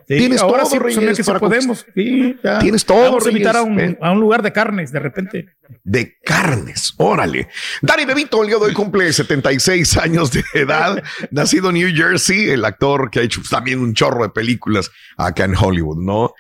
Sí, 0.07 0.17
Tienes 0.17 0.41
ahora 0.41 0.63
todo, 0.63 0.71
sí, 0.73 0.79
pues, 0.81 0.97
Reyes, 0.97 1.17
que 1.17 1.25
para 1.25 1.39
podemos. 1.41 1.87
Tienes 1.95 2.85
todo, 2.85 3.03
Vamos 3.03 3.27
a 3.27 3.29
invitar 3.31 3.57
a 3.57 3.63
un, 3.63 3.75
Ven. 3.77 3.99
a 4.01 4.13
un 4.13 4.21
lugar 4.21 4.43
de 4.43 4.53
carnes 4.53 4.93
de 4.93 4.99
repente. 5.01 5.47
De 5.85 6.17
carnes. 6.25 6.95
Órale. 6.99 7.49
Danny 7.83 8.05
DeVito 8.05 8.43
el 8.43 8.49
día 8.49 8.59
de 8.59 8.67
hoy 8.67 8.73
cumple 8.73 9.13
76 9.13 9.97
años 9.99 10.33
de 10.33 10.45
edad, 10.55 11.03
nacido 11.31 11.71
en 11.71 11.75
New 11.75 11.95
Jersey, 11.95 12.51
el 12.51 12.65
actor 12.65 13.11
que 13.11 13.21
ha 13.21 13.23
hecho 13.23 13.41
también 13.51 13.81
un 13.81 13.95
chorro 13.95 14.23
de 14.23 14.31
películas 14.31 14.91
acá 15.17 15.45
en 15.45 15.55
Hollywood, 15.57 15.99
¿no? 15.99 16.35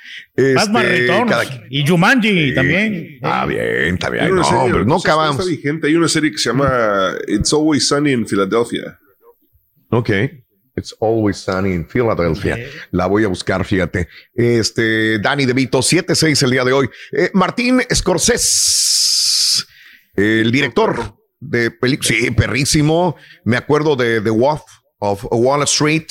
Más 0.55 0.71
marretón. 0.71 1.29
Y 1.71 1.87
Jumanji 1.87 2.55
también. 2.55 3.19
Ah, 3.23 3.47
bien, 3.47 3.95
está 3.95 4.11
bien. 4.11 4.35
No, 4.35 4.45
serie, 4.45 4.59
hombre, 4.59 4.85
no 4.85 4.97
acabamos. 4.97 5.41
Está 5.41 5.51
vigente. 5.51 5.89
Hay 5.89 5.95
una 5.95 6.09
serie 6.09 6.31
que 6.31 6.39
se 6.39 6.51
llama 6.51 7.15
It's 7.27 7.53
Always 7.53 7.89
Sunny 7.89 8.13
in 8.13 8.27
Philadelphia. 8.27 8.99
Ok. 9.91 10.11
It's 10.79 10.95
always 11.01 11.37
sunny 11.37 11.73
in 11.73 11.89
Philadelphia. 11.89 12.57
La 12.93 13.07
voy 13.07 13.25
a 13.25 13.29
buscar, 13.29 13.65
fíjate. 13.65 14.09
Este, 14.33 15.19
Danny 15.19 15.45
DeVito, 15.45 15.81
7-6 15.81 16.45
el 16.45 16.51
día 16.53 16.65
de 16.65 16.73
hoy. 16.73 16.89
Eh, 17.13 17.31
Martín 17.35 17.83
Scorsese, 17.93 18.39
el 20.19 20.51
director 20.53 21.17
de 21.41 21.71
películas. 21.71 22.09
Sí, 22.21 22.31
perrísimo. 22.31 23.17
Me 23.45 23.57
acuerdo 23.57 23.97
de 23.97 24.21
The 24.21 24.31
Wolf 24.31 24.63
of 24.99 25.25
Wall 25.31 25.63
Street. 25.65 26.07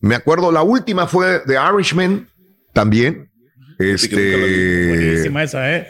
Me 0.00 0.14
acuerdo, 0.14 0.52
la 0.52 0.62
última 0.62 1.06
fue 1.06 1.40
The 1.46 1.54
Irishman, 1.74 2.28
también. 2.72 3.30
Este. 3.78 4.88
Buenísima 4.88 5.42
esa, 5.42 5.76
¿eh? 5.76 5.86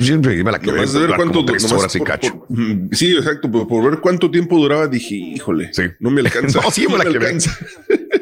Siempre 0.00 0.42
me 0.42 0.50
la 0.50 0.58
quedé 0.58 0.72
Nomás 0.72 0.92
de 0.94 1.00
ver 1.00 1.16
cuánto 1.16 1.44
tres 1.44 1.64
y 1.94 2.00
cacho. 2.00 2.38
por- 2.38 2.46
mm, 2.50 2.88
sí, 2.92 3.14
exacto. 3.14 3.50
Por, 3.50 3.68
por 3.68 3.90
ver 3.90 4.00
cuánto 4.00 4.30
tiempo 4.30 4.56
duraba, 4.58 4.86
dije, 4.88 5.14
híjole, 5.14 5.70
no 6.00 6.10
me 6.10 6.20
alcanza. 6.24 6.60
No, 6.62 6.70
sí, 6.70 6.86
me 6.86 6.92
No 6.92 6.98
la 6.98 7.04
quebré. 7.04 7.26
alcanza. 7.26 7.56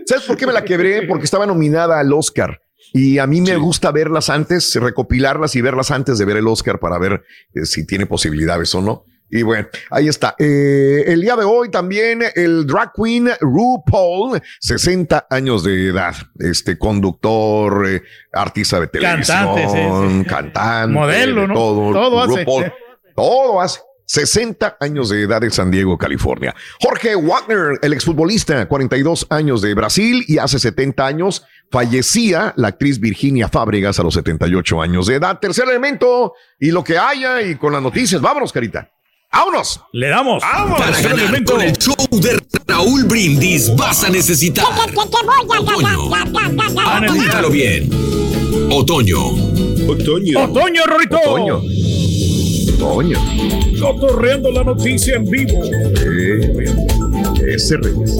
¿Sabes 0.06 0.24
por 0.24 0.36
qué 0.36 0.47
me 0.47 0.52
la 0.52 0.65
quebré? 0.65 1.02
Porque 1.02 1.24
estaba 1.27 1.47
nominada 1.47 1.98
al 2.01 2.12
Oscar. 2.12 2.61
Y 2.93 3.19
a 3.19 3.27
mí 3.27 3.40
me 3.40 3.56
gusta 3.56 3.90
verlas 3.90 4.31
antes, 4.31 4.74
recopilarlas 4.74 5.56
y 5.56 5.61
verlas 5.61 5.90
antes 5.90 6.19
de 6.19 6.24
ver 6.24 6.36
el 6.36 6.47
Oscar 6.47 6.78
para 6.78 6.98
ver 6.98 7.24
eh, 7.55 7.65
si 7.65 7.86
tiene 7.86 8.06
posibilidades 8.06 8.74
o 8.74 8.82
no. 8.82 9.05
Y 9.31 9.43
bueno, 9.43 9.66
ahí 9.90 10.06
está. 10.06 10.36
Eh, 10.39 11.05
el 11.06 11.20
día 11.20 11.35
de 11.35 11.44
hoy 11.44 11.70
también 11.70 12.23
el 12.36 12.66
drag 12.66 12.93
queen 12.93 13.31
RuPaul, 13.40 14.40
60 14.61 15.27
años 15.28 15.65
de 15.65 15.89
edad. 15.89 16.15
Este 16.39 16.78
conductor, 16.78 17.85
eh, 17.89 18.02
artista 18.32 18.78
de 18.78 18.86
televisión, 18.86 19.39
Cantante, 19.39 19.69
sí, 19.69 20.19
sí. 20.23 20.24
cantante, 20.27 20.93
Modelo, 20.93 21.40
de 21.40 21.48
¿no? 21.48 21.55
Todo, 21.55 21.93
Todo 21.93 22.23
hace. 22.23 22.44
RuPaul, 22.44 22.73
todo 23.16 23.61
hace. 23.61 23.81
60 24.06 24.76
años 24.81 25.09
de 25.09 25.22
edad 25.22 25.43
en 25.44 25.51
San 25.51 25.70
Diego, 25.70 25.97
California. 25.98 26.55
Jorge 26.81 27.14
Wagner, 27.14 27.78
el 27.82 27.93
exfutbolista, 27.93 28.66
42 28.66 29.26
años 29.31 29.62
de 29.62 29.74
Brasil 29.74 30.24
y 30.28 30.39
hace 30.39 30.59
70 30.59 31.06
años 31.06 31.44
fallecía 31.70 32.52
la 32.56 32.68
actriz 32.68 33.01
Virginia 33.01 33.48
Fábregas 33.48 33.98
a 33.98 34.02
los 34.02 34.14
78 34.14 34.81
años 34.82 35.06
de 35.06 35.16
edad. 35.16 35.39
Tercer 35.40 35.68
elemento 35.68 36.35
y 36.60 36.70
lo 36.70 36.85
que 36.85 36.98
haya 36.98 37.43
y 37.43 37.56
con 37.56 37.72
las 37.72 37.82
noticias. 37.82 38.20
Vámonos, 38.20 38.52
Carita. 38.52 38.90
Vámonos. 39.32 39.81
Le 39.93 40.09
damos. 40.09 40.43
Vámonos. 40.43 40.81
Para 40.81 41.01
ganar 41.01 41.44
con 41.44 41.60
el 41.60 41.76
show 41.76 41.97
de 42.12 42.40
Raúl 42.68 43.05
Brindis 43.05 43.74
vas 43.74 44.05
a 44.05 44.10
necesitar 44.10 44.64
Apúntalo 46.76 47.51
bien. 47.51 47.90
Otoño. 48.70 49.31
Otoño. 49.89 50.44
Otoño, 50.44 50.82
Rorito. 50.86 51.18
Otoño. 51.18 52.03
Otoño. 52.76 53.18
Cotorreando 53.80 54.51
la 54.51 54.64
noticia 54.64 55.16
en 55.16 55.24
vivo. 55.24 55.62
Ese 57.46 57.76
Reyes. 57.76 58.16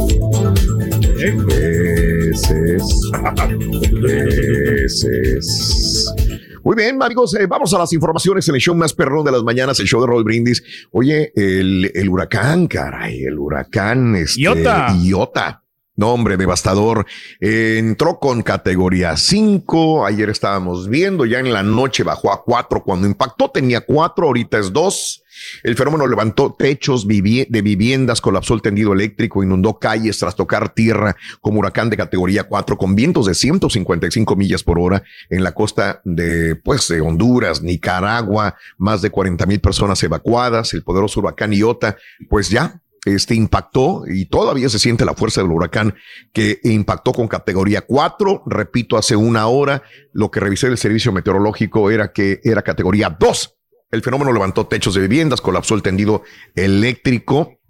Ese 1.19 2.77
es. 2.77 3.11
Ese 4.85 5.37
es. 5.37 6.15
Muy 6.63 6.77
bien, 6.77 7.03
amigos, 7.03 7.35
eh, 7.35 7.47
vamos 7.47 7.75
a 7.75 7.79
las 7.79 7.93
informaciones 7.93 8.49
en 8.49 8.55
el 8.55 8.61
show 8.61 8.75
más 8.75 8.95
perrón 8.95 9.25
de 9.25 9.33
las 9.33 9.43
mañanas, 9.43 9.79
el 9.81 9.87
show 9.87 10.01
de 10.01 10.07
Roy 10.07 10.25
Brindis. 10.25 10.63
Oye, 10.93 11.31
el, 11.37 11.91
el 11.95 12.09
huracán, 12.09 12.67
caray, 12.67 13.25
el 13.25 13.39
huracán. 13.39 14.17
Este, 14.17 14.41
Iota. 14.41 14.97
Iota. 15.03 15.64
No, 15.97 16.13
hombre, 16.13 16.37
devastador. 16.37 17.07
Entró 17.39 18.19
con 18.19 18.43
categoría 18.43 19.17
5. 19.17 20.05
Ayer 20.07 20.29
estábamos 20.29 20.89
viendo, 20.89 21.25
ya 21.25 21.39
en 21.39 21.53
la 21.53 21.63
noche 21.63 22.03
bajó 22.03 22.33
a 22.33 22.43
4. 22.43 22.83
Cuando 22.83 23.07
impactó 23.07 23.51
tenía 23.51 23.81
4, 23.81 24.27
ahorita 24.27 24.59
es 24.59 24.73
2. 24.73 25.25
El 25.63 25.77
fenómeno 25.77 26.07
levantó 26.07 26.55
techos 26.57 27.07
de 27.07 27.63
viviendas, 27.63 28.21
colapsó 28.21 28.55
el 28.55 28.63
tendido 28.63 28.93
eléctrico, 28.93 29.43
inundó 29.43 29.79
calles 29.79 30.19
tras 30.19 30.37
tocar 30.37 30.75
tierra 30.75 31.17
como 31.41 31.59
huracán 31.61 31.91
de 31.91 31.97
categoría 31.97 32.45
4 32.45 32.77
con 32.77 32.95
vientos 32.95 33.27
de 33.27 33.35
155 33.35 34.37
millas 34.37 34.63
por 34.63 34.79
hora 34.79 35.03
en 35.31 35.43
la 35.43 35.53
costa 35.53 36.01
de, 36.05 36.57
pues, 36.57 36.89
de 36.89 37.01
Honduras, 37.01 37.63
Nicaragua, 37.63 38.57
más 38.79 39.03
de 39.03 39.11
40 39.11 39.47
mil 39.47 39.61
personas 39.61 40.03
evacuadas. 40.03 40.73
El 40.75 40.83
poderoso 40.83 41.21
huracán 41.21 41.53
Iota, 41.53 41.97
pues 42.29 42.49
ya 42.49 42.81
este 43.05 43.35
impactó 43.35 44.05
y 44.07 44.27
todavía 44.27 44.69
se 44.69 44.79
siente 44.79 45.05
la 45.05 45.15
fuerza 45.15 45.43
del 45.43 45.51
huracán 45.51 45.95
que 46.33 46.61
impactó 46.65 47.13
con 47.13 47.29
categoría 47.29 47.83
4. 47.83 48.45
Repito, 48.47 48.97
hace 48.97 49.17
una 49.17 49.47
hora 49.47 49.83
lo 50.13 50.31
que 50.31 50.41
revisé 50.41 50.69
del 50.69 50.79
servicio 50.79 51.13
meteorológico 51.13 51.91
era 51.91 52.13
que 52.13 52.41
era 52.45 52.63
categoría 52.63 53.11
2. 53.11 53.57
El 53.91 54.03
fenómeno 54.03 54.33
levantó 54.33 54.67
techos 54.67 54.95
de 54.95 55.03
viviendas, 55.03 55.41
colapsó 55.41 55.75
el 55.75 55.83
tendido 55.83 56.23
eléctrico. 56.55 57.61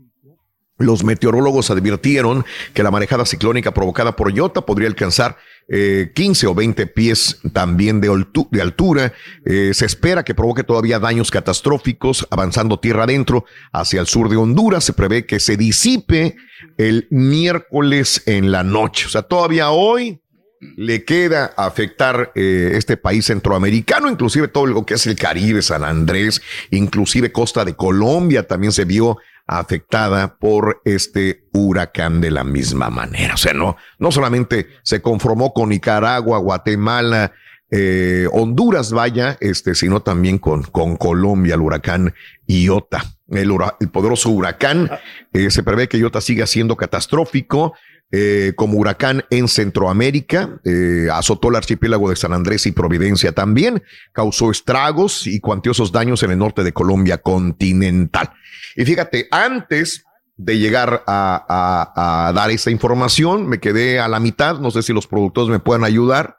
Los 0.77 1.05
meteorólogos 1.05 1.71
advirtieron 1.71 2.45
que 2.73 2.83
la 2.83 2.91
manejada 2.91 3.25
ciclónica 3.25 3.73
provocada 3.73 4.17
por 4.17 4.33
Iota 4.35 4.67
podría 4.67 4.89
alcanzar 4.89 5.37
eh, 5.69 6.11
15 6.15 6.49
o 6.49 6.55
20 6.55 6.87
pies 6.89 7.39
también 7.53 8.01
de 8.01 8.61
altura. 8.61 9.13
Eh, 9.45 9.71
se 9.73 9.87
espera 9.87 10.25
que 10.25 10.35
provoque 10.35 10.65
todavía 10.65 10.99
daños 10.99 11.31
catastróficos 11.31 12.27
avanzando 12.31 12.81
tierra 12.81 13.05
adentro 13.05 13.45
hacia 13.73 14.01
el 14.01 14.09
sur 14.09 14.29
de 14.29 14.37
Honduras. 14.37 14.85
Se 14.85 14.93
prevé 14.93 15.27
que 15.27 15.39
se 15.39 15.57
disipe 15.57 16.37
el 16.77 17.07
miércoles 17.11 18.23
en 18.27 18.51
la 18.51 18.65
noche. 18.65 19.07
O 19.07 19.11
sea, 19.11 19.23
todavía 19.23 19.71
hoy 19.71 20.21
le 20.77 21.05
queda 21.05 21.53
afectar 21.57 22.33
eh, 22.35 22.73
este 22.75 22.97
país 22.97 23.27
centroamericano, 23.27 24.11
inclusive 24.11 24.49
todo 24.49 24.67
lo 24.67 24.85
que 24.85 24.95
es 24.95 25.07
el 25.07 25.17
Caribe, 25.17 25.63
San 25.63 25.85
Andrés, 25.85 26.43
inclusive 26.71 27.33
costa 27.33 27.65
de 27.65 27.75
Colombia 27.75 28.47
también 28.47 28.73
se 28.73 28.85
vio 28.85 29.19
afectada 29.47 30.37
por 30.39 30.81
este 30.85 31.45
huracán 31.53 32.21
de 32.21 32.31
la 32.31 32.45
misma 32.45 32.91
manera. 32.91 33.35
O 33.35 33.39
sea, 33.39 33.53
no, 33.53 33.77
no 33.99 34.11
solamente 34.11 34.69
se 34.83 35.03
conformó 35.03 35.53
con 35.53 35.69
Nicaragua, 35.69 36.39
Guatemala, 36.39 37.33
eh, 37.71 38.29
Honduras, 38.33 38.93
vaya, 38.93 39.37
este, 39.41 39.75
sino 39.75 40.01
también 40.01 40.39
con, 40.39 40.63
con 40.63 40.97
Colombia, 40.97 41.55
el 41.55 41.61
huracán 41.61 42.15
Iota. 42.47 43.05
El, 43.29 43.53
el 43.81 43.89
poderoso 43.89 44.31
huracán, 44.31 44.91
eh, 45.33 45.51
se 45.51 45.63
prevé 45.63 45.89
que 45.89 45.99
Iota 45.99 46.21
siga 46.21 46.47
siendo 46.47 46.77
catastrófico 46.77 47.75
eh, 48.17 48.53
como 48.55 48.79
huracán 48.79 49.25
en 49.31 49.49
Centroamérica, 49.49 50.61
eh, 50.65 51.09
azotó 51.13 51.49
el 51.49 51.57
archipiélago 51.57 52.11
de 52.11 52.17
San 52.17 52.33
Andrés 52.33 52.65
y 52.67 52.73
Providencia 52.73 53.33
también, 53.33 53.83
causó 54.13 54.51
estragos 54.53 55.27
y 55.27 55.41
cuantiosos 55.41 55.91
daños 55.91 56.23
en 56.23 56.31
el 56.31 56.39
norte 56.39 56.63
de 56.63 56.73
Colombia 56.73 57.19
continental. 57.19 58.31
Y 58.77 58.85
fíjate, 58.85 59.27
antes 59.31 60.05
de 60.37 60.59
llegar 60.59 61.03
a, 61.07 61.45
a- 61.97 62.29
a 62.29 62.33
dar 62.33 62.51
esta 62.51 62.71
información, 62.71 63.47
me 63.49 63.59
quedé 63.59 63.99
a 64.01 64.09
la 64.09 64.21
mitad, 64.21 64.59
no 64.61 64.71
sé 64.71 64.83
si 64.83 64.93
los 64.93 65.07
productores 65.07 65.49
me 65.51 65.59
puedan 65.59 65.85
ayudar. 65.85 66.37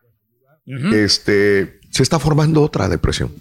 Este, 0.94 1.80
se 1.92 2.04
está 2.04 2.20
formando 2.20 2.62
otra 2.62 2.88
depresión. 2.90 3.32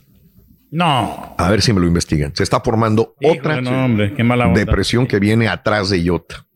No. 0.70 1.34
A 1.38 1.50
ver 1.50 1.62
si 1.62 1.72
me 1.72 1.80
lo 1.80 1.86
investigan. 1.86 2.34
Se 2.34 2.42
está 2.42 2.60
formando 2.60 3.14
otra 3.22 3.54
Híjole, 3.58 3.62
no, 3.62 3.84
hombre, 3.84 4.14
qué 4.14 4.24
mala 4.24 4.46
onda. 4.48 4.58
depresión 4.58 5.06
que 5.06 5.18
viene 5.20 5.48
atrás 5.48 5.88
de 5.90 6.02
Iota. 6.02 6.46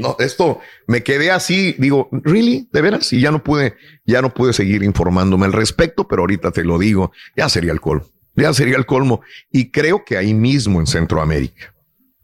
No, 0.00 0.16
esto 0.18 0.60
me 0.86 1.02
quedé 1.02 1.30
así, 1.30 1.74
digo, 1.78 2.08
¿really? 2.10 2.68
¿De 2.72 2.80
veras? 2.80 3.12
Y 3.12 3.20
ya 3.20 3.30
no 3.30 3.42
pude, 3.44 3.74
ya 4.04 4.20
no 4.20 4.34
pude 4.34 4.52
seguir 4.52 4.82
informándome 4.82 5.46
al 5.46 5.52
respecto, 5.52 6.08
pero 6.08 6.22
ahorita 6.22 6.50
te 6.50 6.64
lo 6.64 6.78
digo, 6.78 7.12
ya 7.36 7.48
sería 7.48 7.72
el 7.72 7.80
colmo. 7.80 8.06
Ya 8.34 8.52
sería 8.52 8.76
el 8.76 8.84
colmo. 8.84 9.22
Y 9.50 9.70
creo 9.70 10.04
que 10.04 10.16
ahí 10.16 10.34
mismo 10.34 10.80
en 10.80 10.86
Centroamérica. 10.86 11.72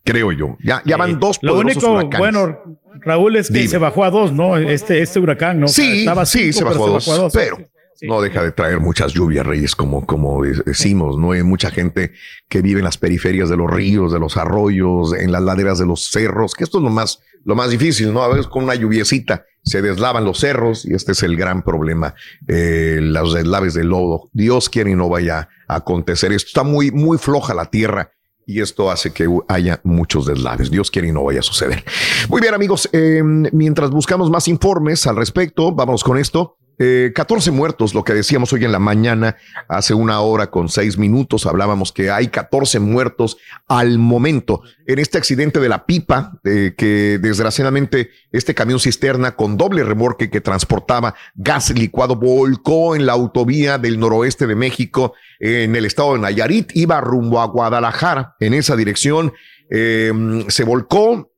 Creo 0.05 0.33
yo. 0.33 0.59
Ya, 0.63 0.83
ya 0.85 0.97
van 0.97 1.19
dos 1.21 1.39
Lo 1.43 1.59
único 1.59 1.91
huracanes. 1.93 2.19
bueno, 2.19 2.59
Raúl, 3.01 3.37
es 3.37 3.49
que 3.49 3.55
Dime. 3.59 3.69
se 3.69 3.79
bajó 3.79 4.05
a 4.05 4.11
dos, 4.11 4.33
¿no? 4.33 4.57
Este, 4.57 5.01
este 5.01 5.21
huracán, 5.21 5.61
¿no? 5.61 5.69
Sí, 5.69 6.01
Estaba 6.01 6.27
sí, 6.27 6.53
se 6.53 6.65
bajó 6.65 6.85
a 6.87 7.17
dos, 7.17 7.33
pero 7.33 7.59
no 8.03 8.21
deja 8.21 8.43
de 8.43 8.53
traer 8.53 8.81
muchas 8.81 9.13
lluvias, 9.13 9.47
Reyes, 9.47 9.75
como, 9.77 10.05
como 10.07 10.43
de- 10.43 10.63
decimos, 10.67 11.19
¿no? 11.19 11.33
Hay 11.33 11.43
mucha 11.43 11.71
gente 11.71 12.13
que 12.49 12.61
vive 12.63 12.81
en 12.81 12.85
las 12.85 12.99
periferias 12.99 13.49
de 13.49 13.57
los 13.57 13.71
ríos, 13.71 14.13
de 14.13 14.19
los 14.19 14.37
arroyos, 14.37 15.15
en 15.15 15.33
las 15.33 15.43
laderas 15.43 15.79
de 15.79 15.87
los 15.87 16.09
cerros, 16.11 16.55
que 16.55 16.65
esto 16.65 16.79
es 16.79 16.85
lo 16.85 16.91
más, 16.91 17.21
lo 17.45 17.55
más 17.55 17.71
difícil, 17.71 18.13
¿no? 18.13 18.23
A 18.23 18.29
veces 18.29 18.47
con 18.49 18.65
una 18.65 18.75
lluviecita 18.75 19.45
se 19.65 19.81
deslavan 19.81 20.25
los 20.25 20.39
cerros 20.41 20.85
y 20.85 20.95
este 20.95 21.13
es 21.13 21.23
el 21.23 21.37
gran 21.37 21.63
problema, 21.63 22.15
eh, 22.49 22.99
los 23.01 23.33
deslaves 23.35 23.75
de 23.75 23.85
lodo. 23.85 24.29
Dios 24.33 24.69
quiere 24.69 24.91
y 24.91 24.95
no 24.97 25.09
vaya 25.09 25.49
a 25.69 25.77
acontecer 25.77 26.33
esto. 26.33 26.49
Está 26.49 26.63
muy, 26.65 26.91
muy 26.91 27.17
floja 27.19 27.55
la 27.55 27.67
tierra 27.67 28.11
y 28.45 28.61
esto 28.61 28.91
hace 28.91 29.13
que 29.13 29.29
haya 29.47 29.81
muchos 29.85 30.27
deslaves. 30.27 30.69
Dios 30.69 30.91
quiere 30.91 31.09
y 31.09 31.13
no 31.13 31.23
vaya 31.23 31.39
a 31.39 31.45
suceder. 31.45 31.85
Muy 32.29 32.41
bien, 32.41 32.55
amigos, 32.55 32.89
eh, 32.93 33.23
mientras 33.25 33.91
buscamos 33.91 34.31
más 34.31 34.49
informes 34.49 35.07
al 35.07 35.15
respecto, 35.15 35.71
vamos 35.73 36.03
con 36.03 36.19
esto. 36.19 36.57
Eh, 36.85 37.13
14 37.15 37.53
muertos, 37.53 37.95
lo 37.95 38.03
que 38.03 38.13
decíamos 38.13 38.53
hoy 38.53 38.65
en 38.65 38.73
la 38.73 38.81
mañana, 38.81 39.37
hace 39.69 39.95
una 39.95 40.21
hora 40.21 40.51
con 40.51 40.69
seis 40.69 40.99
minutos, 40.99 41.47
hablábamos 41.47 41.93
que 41.93 42.11
hay 42.11 42.27
14 42.27 42.81
muertos 42.81 43.37
al 43.69 44.01
momento 44.01 44.63
en 44.85 44.99
este 44.99 45.17
accidente 45.17 45.61
de 45.61 45.69
la 45.69 45.87
pipa, 45.87 46.41
eh, 46.43 46.75
que 46.77 47.21
desgraciadamente 47.23 48.11
este 48.33 48.57
camión 48.57 48.81
cisterna 48.81 49.37
con 49.37 49.57
doble 49.57 49.85
remorque 49.85 50.29
que 50.29 50.41
transportaba 50.41 51.15
gas 51.37 51.71
licuado 51.71 52.17
volcó 52.17 52.97
en 52.97 53.07
la 53.07 53.13
autovía 53.13 53.79
del 53.79 54.01
noroeste 54.01 54.49
de 54.49 54.57
México, 54.57 55.15
en 55.39 55.77
el 55.77 55.85
estado 55.85 56.15
de 56.15 56.19
Nayarit, 56.19 56.73
iba 56.75 57.01
rumbo 57.01 57.41
a 57.41 57.47
Guadalajara 57.47 58.35
en 58.41 58.55
esa 58.55 58.75
dirección. 58.75 59.33
Eh, 59.71 60.13
se 60.49 60.65
volcó, 60.65 61.32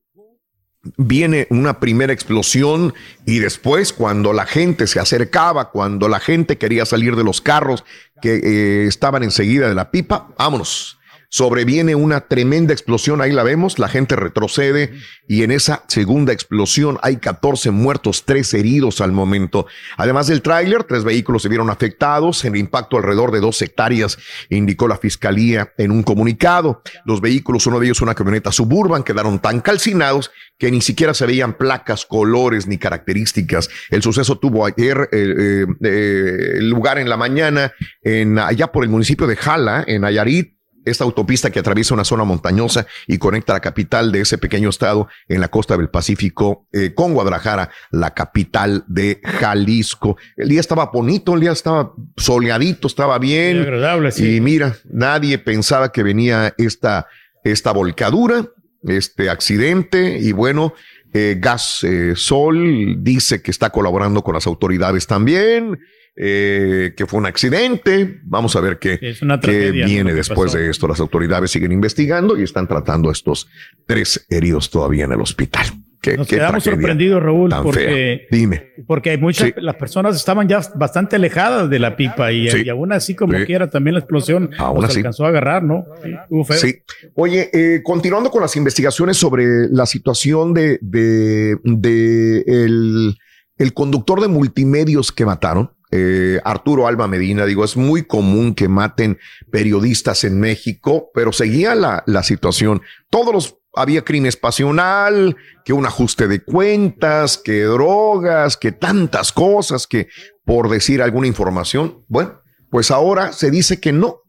viene 0.97 1.47
una 1.51 1.81
primera 1.81 2.13
explosión 2.13 2.95
y 3.27 3.39
después 3.39 3.93
cuando 3.93 4.33
la 4.33 4.47
gente 4.47 4.87
se 4.87 5.01
acercaba, 5.01 5.71
cuando 5.71 6.09
la 6.09 6.21
gente 6.21 6.59
quería 6.59 6.85
salir 6.85 7.17
de 7.17 7.25
los 7.25 7.41
carros 7.41 7.85
que 8.21 8.35
eh, 8.37 8.87
estaban 8.87 9.23
enseguida 9.23 9.69
de 9.69 9.75
la 9.75 9.91
pipa, 9.91 10.29
vámonos 10.39 10.99
sobreviene 11.35 11.97
una 11.97 12.29
tremenda 12.29 12.73
explosión, 12.73 13.21
ahí 13.21 13.33
la 13.33 13.43
vemos, 13.43 13.81
la 13.81 13.89
gente 13.89 14.15
retrocede 14.15 14.93
y 15.27 15.43
en 15.43 15.51
esa 15.51 15.83
segunda 15.89 16.33
explosión 16.33 16.97
hay 17.03 17.17
14 17.17 17.73
muertos, 17.73 18.23
3 18.25 18.55
heridos 18.55 19.01
al 19.01 19.11
momento. 19.11 19.67
Además 19.97 20.29
del 20.29 20.43
tráiler, 20.43 20.85
tres 20.85 21.03
vehículos 21.03 21.43
se 21.43 21.49
vieron 21.49 21.71
afectados, 21.71 22.45
en 22.45 22.55
impacto 22.55 22.99
alrededor 22.99 23.33
de 23.33 23.41
dos 23.41 23.61
hectáreas, 23.63 24.17
indicó 24.49 24.87
la 24.87 24.97
fiscalía 24.97 25.73
en 25.77 25.91
un 25.91 26.05
comunicado. 26.05 26.83
Los 27.05 27.21
vehículos, 27.21 27.67
uno 27.67 27.81
de 27.81 27.87
ellos 27.87 28.01
una 28.01 28.15
camioneta 28.15 28.53
suburban, 28.53 29.03
quedaron 29.03 29.41
tan 29.41 29.61
calcinados 29.61 30.31
que 30.57 30.71
ni 30.71 30.81
siquiera 30.81 31.15
se 31.15 31.27
veían 31.27 31.55
placas, 31.55 32.07
colores 32.07 32.69
ni 32.69 32.79
características. 32.79 33.69
El 33.91 34.03
suceso 34.03 34.39
tuvo 34.39 34.67
ayer 34.67 35.09
eh, 35.11 35.67
eh, 35.83 36.59
lugar 36.61 37.01
en 37.01 37.09
la 37.09 37.17
mañana 37.17 37.73
en 38.03 38.39
allá 38.39 38.71
por 38.71 38.85
el 38.85 38.91
municipio 38.91 39.27
de 39.27 39.35
Jala, 39.35 39.83
en 39.85 40.03
Nayarit 40.03 40.54
esta 40.85 41.05
autopista 41.05 41.51
que 41.51 41.59
atraviesa 41.59 41.95
una 41.95 42.05
zona 42.05 42.25
montañosa 42.25 42.87
y 43.07 43.19
conecta 43.19 43.53
la 43.53 43.61
capital 43.61 44.13
de 44.13 44.21
ese 44.21 44.39
pequeño 44.39 44.69
estado 44.69 45.09
en 45.29 45.41
la 45.41 45.49
costa 45.49 45.77
del 45.77 45.89
Pacífico 45.89 46.67
eh, 46.73 46.95
con 46.95 47.15
Guadalajara, 47.15 47.71
la 47.91 48.15
capital 48.15 48.85
de 48.87 49.21
Jalisco. 49.25 50.17
El 50.37 50.49
día 50.49 50.61
estaba 50.61 50.91
bonito, 50.93 51.35
el 51.35 51.41
día 51.41 51.53
estaba 51.53 51.93
soleadito, 52.17 52.87
estaba 52.87 53.19
bien. 53.19 53.61
agradable, 53.61 54.13
sí. 54.13 54.37
Y 54.37 54.41
mira, 54.41 54.77
nadie 54.85 55.39
pensaba 55.39 55.93
que 55.93 56.03
venía 56.03 56.55
esta, 56.59 57.07
esta 57.43 57.73
volcadura, 57.73 58.47
este 58.83 59.31
accidente 59.31 60.19
y 60.19 60.33
bueno, 60.33 60.75
eh, 61.13 61.37
Gas 61.39 61.85
eh, 61.85 62.15
Sol 62.17 62.97
dice 63.03 63.41
que 63.41 63.51
está 63.51 63.71
colaborando 63.71 64.23
con 64.23 64.35
las 64.35 64.47
autoridades 64.47 65.07
también 65.07 65.79
eh, 66.17 66.93
que 66.97 67.07
fue 67.07 67.19
un 67.19 67.27
accidente. 67.27 68.21
Vamos 68.25 68.55
a 68.57 68.61
ver 68.61 68.79
qué, 68.79 68.99
qué 69.43 69.71
viene 69.73 70.15
después 70.15 70.53
de 70.53 70.71
esto. 70.71 70.87
Las 70.89 71.01
autoridades 71.01 71.51
siguen 71.51 71.73
investigando 71.73 72.39
y 72.39 72.43
están 72.43 72.67
tratando 72.69 73.09
a 73.09 73.13
estos 73.13 73.49
tres 73.87 74.25
heridos 74.31 74.71
todavía 74.71 75.05
en 75.05 75.13
el 75.13 75.21
hospital. 75.21 75.67
Qué, 76.01 76.19
Nos 76.19 76.29
qué 76.29 76.37
quedamos 76.37 76.63
sorprendidos, 76.63 77.23
Raúl, 77.23 77.51
porque. 77.63 78.27
Dime. 78.31 78.75
porque 78.87 79.09
hay 79.09 79.17
muchas, 79.17 79.53
las 79.57 79.77
personas 79.77 80.15
estaban 80.15 80.47
ya 80.47 80.61
bastante 80.75 81.17
alejadas 81.17 81.71
de 81.71 81.79
la 81.79 81.97
pipa 81.97 82.31
y, 82.31 82.51
Sí. 82.51 82.63
y 82.67 82.69
aún 82.69 82.93
así, 82.93 83.15
como 83.15 83.39
Sí. 83.39 83.47
quiera, 83.47 83.71
también 83.71 83.95
la 83.95 84.01
explosión 84.01 84.51
Aún 84.59 84.85
así. 84.85 84.99
alcanzó 84.99 85.25
a 85.25 85.29
agarrar, 85.29 85.63
¿no? 85.63 85.87
Sí, 86.03 86.11
estuvo 86.13 86.45
feo. 86.45 86.57
Sí. 86.59 86.75
Oye, 87.15 87.49
eh, 87.55 87.81
continuando 87.83 88.31
con 88.31 88.43
las 88.43 88.55
investigaciones 88.55 89.17
sobre 89.17 89.47
la 89.71 89.87
situación 89.87 90.53
de, 90.53 90.79
de, 90.83 91.57
de 91.65 92.41
el, 92.49 93.17
el 93.57 93.73
conductor 93.73 94.21
de 94.21 94.29
multimedios 94.29 95.11
que 95.11 95.25
mataron, 95.25 95.71
eh, 95.91 96.41
Arturo 96.45 96.87
Alba 96.87 97.07
Medina, 97.09 97.47
digo, 97.47 97.65
es 97.65 97.77
muy 97.77 98.03
común 98.03 98.55
que 98.55 98.69
maten 98.69 99.19
periodistas 99.51 100.25
en 100.25 100.41
México, 100.41 101.11
pero 101.15 101.33
seguía 101.33 101.75
la, 101.75 102.03
la 102.07 102.23
situación. 102.23 102.83
Todos 103.11 103.33
los 103.33 103.59
había 103.75 104.05
crimen 104.05 104.33
pasional, 104.41 105.37
que 105.65 105.73
un 105.73 105.87
ajuste 105.87 106.29
de 106.29 106.43
cuentas, 106.43 107.39
que 107.39 107.63
drogas, 107.63 108.57
que 108.57 108.73
tantas 108.73 109.33
cosas, 109.33 109.87
que 109.87 110.09
por 110.45 110.69
decir 110.69 111.03
alguna 111.03 111.27
información. 111.27 112.05
Bueno, 112.09 112.41
pues 112.71 112.91
ahora 112.91 113.33
se 113.33 113.51
dice 113.51 113.81
que 113.81 113.93
no, 113.93 114.23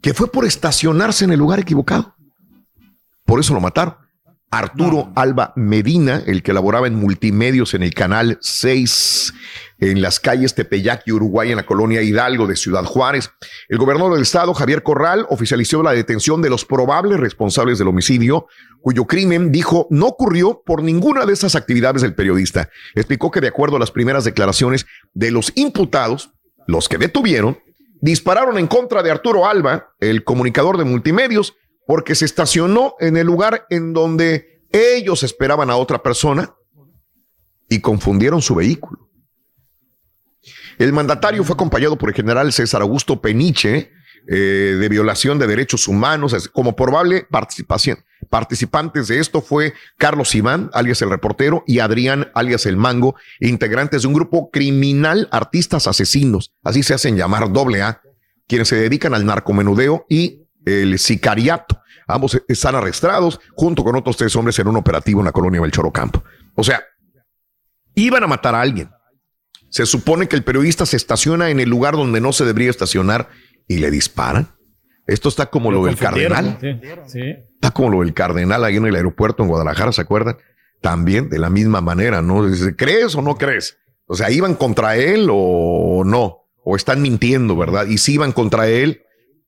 que 0.00 0.14
fue 0.14 0.30
por 0.30 0.44
estacionarse 0.44 1.24
en 1.24 1.32
el 1.32 1.38
lugar 1.38 1.60
equivocado. 1.60 2.14
Por 3.24 3.40
eso 3.40 3.54
lo 3.54 3.60
mataron. 3.60 4.03
Arturo 4.54 5.10
Alba 5.16 5.52
Medina, 5.56 6.22
el 6.26 6.44
que 6.44 6.52
laboraba 6.52 6.86
en 6.86 6.94
multimedios 6.94 7.74
en 7.74 7.82
el 7.82 7.92
canal 7.92 8.38
6, 8.40 9.34
en 9.80 10.00
las 10.00 10.20
calles 10.20 10.54
Tepeyac 10.54 11.02
y 11.06 11.12
Uruguay, 11.12 11.50
en 11.50 11.56
la 11.56 11.66
colonia 11.66 12.02
Hidalgo 12.02 12.46
de 12.46 12.54
Ciudad 12.54 12.84
Juárez. 12.84 13.32
El 13.68 13.78
gobernador 13.78 14.12
del 14.12 14.22
estado, 14.22 14.54
Javier 14.54 14.84
Corral, 14.84 15.26
oficializó 15.28 15.82
la 15.82 15.90
detención 15.90 16.40
de 16.40 16.50
los 16.50 16.64
probables 16.64 17.18
responsables 17.18 17.78
del 17.78 17.88
homicidio, 17.88 18.46
cuyo 18.80 19.06
crimen, 19.06 19.50
dijo, 19.50 19.88
no 19.90 20.06
ocurrió 20.06 20.62
por 20.64 20.84
ninguna 20.84 21.26
de 21.26 21.32
esas 21.32 21.56
actividades 21.56 22.02
del 22.02 22.14
periodista. 22.14 22.70
Explicó 22.94 23.32
que 23.32 23.40
de 23.40 23.48
acuerdo 23.48 23.76
a 23.76 23.80
las 23.80 23.90
primeras 23.90 24.22
declaraciones 24.22 24.86
de 25.14 25.32
los 25.32 25.50
imputados, 25.56 26.30
los 26.68 26.88
que 26.88 26.98
detuvieron, 26.98 27.58
dispararon 28.00 28.56
en 28.58 28.68
contra 28.68 29.02
de 29.02 29.10
Arturo 29.10 29.48
Alba, 29.48 29.94
el 29.98 30.22
comunicador 30.22 30.78
de 30.78 30.84
multimedios, 30.84 31.56
porque 31.86 32.14
se 32.14 32.24
estacionó 32.24 32.94
en 33.00 33.16
el 33.16 33.26
lugar 33.26 33.66
en 33.70 33.92
donde 33.92 34.62
ellos 34.72 35.22
esperaban 35.22 35.70
a 35.70 35.76
otra 35.76 36.02
persona 36.02 36.54
y 37.68 37.80
confundieron 37.80 38.42
su 38.42 38.54
vehículo. 38.54 39.10
El 40.78 40.92
mandatario 40.92 41.44
fue 41.44 41.54
acompañado 41.54 41.96
por 41.96 42.08
el 42.08 42.14
general 42.14 42.52
César 42.52 42.82
Augusto 42.82 43.20
Peniche 43.20 43.92
eh, 44.26 44.76
de 44.80 44.88
violación 44.88 45.38
de 45.38 45.46
derechos 45.46 45.86
humanos. 45.86 46.48
Como 46.52 46.74
probable 46.74 47.26
participación, 47.30 47.98
participantes 48.30 49.08
de 49.08 49.20
esto 49.20 49.42
fue 49.42 49.74
Carlos 49.98 50.34
Iván, 50.34 50.70
alias 50.72 51.02
el 51.02 51.10
reportero, 51.10 51.62
y 51.66 51.78
Adrián, 51.80 52.30
alias 52.34 52.66
el 52.66 52.76
mango, 52.76 53.16
integrantes 53.40 54.02
de 54.02 54.08
un 54.08 54.14
grupo 54.14 54.50
criminal 54.50 55.28
artistas 55.30 55.86
asesinos, 55.86 56.54
así 56.62 56.82
se 56.82 56.94
hacen 56.94 57.16
llamar 57.16 57.52
doble 57.52 57.82
A, 57.82 58.00
quienes 58.46 58.68
se 58.68 58.76
dedican 58.76 59.14
al 59.14 59.26
narcomenudeo 59.26 60.06
y 60.08 60.43
el 60.64 60.98
sicariato. 60.98 61.80
Ambos 62.06 62.40
están 62.48 62.74
arrestados 62.74 63.40
junto 63.54 63.82
con 63.82 63.96
otros 63.96 64.16
tres 64.16 64.34
hombres 64.36 64.58
en 64.58 64.68
un 64.68 64.76
operativo 64.76 65.20
en 65.20 65.26
la 65.26 65.32
colonia 65.32 65.60
del 65.60 65.70
Chorocampo. 65.70 66.22
O 66.54 66.62
sea, 66.62 66.82
iban 67.94 68.22
a 68.22 68.26
matar 68.26 68.54
a 68.54 68.60
alguien. 68.60 68.90
Se 69.70 69.86
supone 69.86 70.28
que 70.28 70.36
el 70.36 70.44
periodista 70.44 70.86
se 70.86 70.96
estaciona 70.96 71.50
en 71.50 71.60
el 71.60 71.68
lugar 71.68 71.94
donde 71.94 72.20
no 72.20 72.32
se 72.32 72.44
debería 72.44 72.70
estacionar 72.70 73.28
y 73.66 73.78
le 73.78 73.90
disparan. 73.90 74.48
Esto 75.06 75.28
está 75.28 75.46
como 75.46 75.70
lo, 75.70 75.84
del 75.84 75.96
cardenal. 75.96 76.58
Sí. 77.06 77.20
Está 77.54 77.70
como 77.72 77.90
lo 77.90 78.00
del 78.00 78.14
cardenal 78.14 78.64
ahí 78.64 78.76
en 78.76 78.86
el 78.86 78.94
aeropuerto 78.94 79.42
en 79.42 79.48
Guadalajara, 79.48 79.92
¿se 79.92 80.00
acuerdan? 80.00 80.36
También 80.80 81.28
de 81.28 81.38
la 81.38 81.50
misma 81.50 81.80
manera, 81.80 82.22
¿no? 82.22 82.46
Dice, 82.46 82.76
¿crees 82.76 83.14
o 83.14 83.22
no 83.22 83.36
crees? 83.36 83.78
O 84.06 84.14
sea, 84.14 84.30
¿iban 84.30 84.54
contra 84.54 84.96
él 84.96 85.28
o 85.30 86.02
no? 86.04 86.46
O 86.62 86.76
están 86.76 87.02
mintiendo, 87.02 87.56
¿verdad? 87.56 87.86
Y 87.86 87.98
sí 87.98 88.14
iban 88.14 88.32
contra 88.32 88.68
él, 88.68 89.02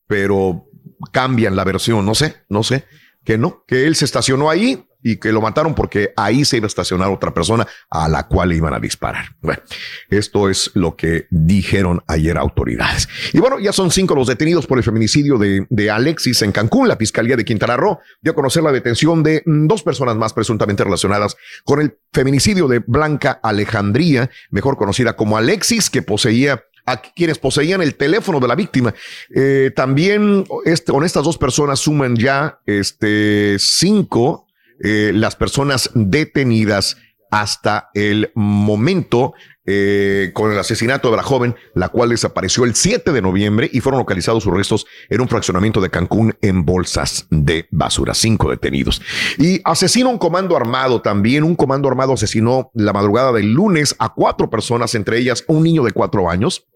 pero 0.07 0.66
cambian 1.13 1.57
la 1.57 1.65
versión, 1.65 2.05
no 2.05 2.15
sé, 2.15 2.45
no 2.49 2.63
sé, 2.63 2.85
que 3.25 3.39
no, 3.39 3.65
que 3.67 3.87
él 3.87 3.97
se 3.97 4.05
estacionó 4.05 4.49
ahí 4.51 4.87
y 5.03 5.19
que 5.19 5.31
lo 5.31 5.41
mataron 5.41 5.75
porque 5.77 6.13
ahí 6.17 6.45
se 6.45 6.57
iba 6.57 6.67
a 6.67 6.69
estacionar 6.69 7.11
otra 7.11 7.33
persona 7.33 7.65
a 7.91 8.09
la 8.09 8.27
cual 8.27 8.49
le 8.49 8.57
iban 8.57 8.75
a 8.75 8.81
disparar. 8.81 9.27
Bueno, 9.41 9.63
esto 10.09 10.51
es 10.51 10.73
lo 10.75 10.97
que 10.97 11.27
dijeron 11.31 12.03
ayer 12.09 12.37
autoridades. 12.37 13.09
Y 13.33 13.39
bueno, 13.39 13.61
ya 13.61 13.73
son 13.73 13.93
cinco 13.93 14.17
los 14.17 14.27
detenidos 14.27 14.67
por 14.67 14.79
el 14.79 14.85
feminicidio 14.85 15.39
de, 15.39 15.65
de 15.71 15.91
Alexis 15.93 16.43
en 16.43 16.51
Cancún. 16.51 16.89
La 16.89 16.97
Fiscalía 16.97 17.37
de 17.37 17.45
Quintana 17.45 17.77
Roo 17.77 18.01
dio 18.21 18.33
a 18.33 18.35
conocer 18.35 18.65
la 18.65 18.73
detención 18.73 19.23
de 19.23 19.43
dos 19.47 19.85
personas 19.85 20.17
más 20.17 20.33
presuntamente 20.33 20.83
relacionadas 20.83 21.37
con 21.65 21.81
el 21.81 21.99
feminicidio 22.13 22.67
de 22.67 22.81
Blanca 22.81 23.39
Alejandría, 23.45 24.29
mejor 24.51 24.77
conocida 24.77 25.15
como 25.15 25.37
Alexis, 25.37 25.89
que 25.89 26.03
poseía 26.03 26.65
a 26.87 27.03
quienes 27.03 27.39
poseían 27.39 27.83
el 27.83 27.97
teléfono 27.97 28.41
de 28.41 28.49
la 28.49 28.55
víctima. 28.55 28.95
Eh, 29.35 29.73
también 29.75 30.45
este, 30.65 30.93
con 30.93 31.05
estas 31.05 31.25
dos 31.25 31.37
personas 31.37 31.81
suman 31.81 32.17
ya 32.17 32.61
este, 32.65 33.59
cinco 33.59 34.47
eh, 34.83 35.13
las 35.15 35.37
personas 35.37 35.91
detenidas 35.95 36.97
hasta 37.31 37.91
el 37.95 38.31
momento 38.35 39.35
eh, 39.69 40.31
con 40.33 40.53
el 40.53 40.59
asesinato 40.59 41.11
de 41.11 41.17
la 41.17 41.25
joven, 41.25 41.57
la 41.75 41.89
cual 41.89 42.11
desapareció 42.11 42.65
el 42.65 42.77
7 42.77 43.11
de 43.11 43.21
noviembre 43.21 43.69
y 43.73 43.81
fueron 43.81 43.99
localizados 43.99 44.45
sus 44.45 44.55
restos 44.55 44.87
en 45.09 45.21
un 45.21 45.29
fraccionamiento 45.29 45.81
de 45.81 45.91
Cancún 45.91 46.37
en 46.41 46.65
bolsas 46.65 47.27
de 47.31 47.67
basura. 47.73 48.15
Cinco 48.15 48.51
detenidos. 48.51 49.03
Y 49.39 49.61
asesina 49.65 50.09
un 50.09 50.19
comando 50.19 50.57
armado 50.57 51.03
también. 51.03 51.43
Un 51.43 51.57
comando 51.57 51.89
armado 51.89 52.13
asesinó 52.13 52.71
la 52.75 52.93
madrugada 52.93 53.33
del 53.33 53.53
lunes 53.53 53.97
a 53.99 54.15
cuatro 54.15 54.49
personas, 54.49 54.95
entre 54.95 55.19
ellas 55.19 55.43
un 55.49 55.65
niño 55.65 55.83
de 55.83 55.91
cuatro 55.91 56.31
años, 56.31 56.67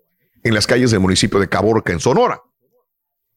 en 0.42 0.54
las 0.54 0.66
calles 0.66 0.90
del 0.90 1.00
municipio 1.00 1.38
de 1.40 1.48
Caborca, 1.48 1.92
en 1.92 2.00
Sonora. 2.00 2.40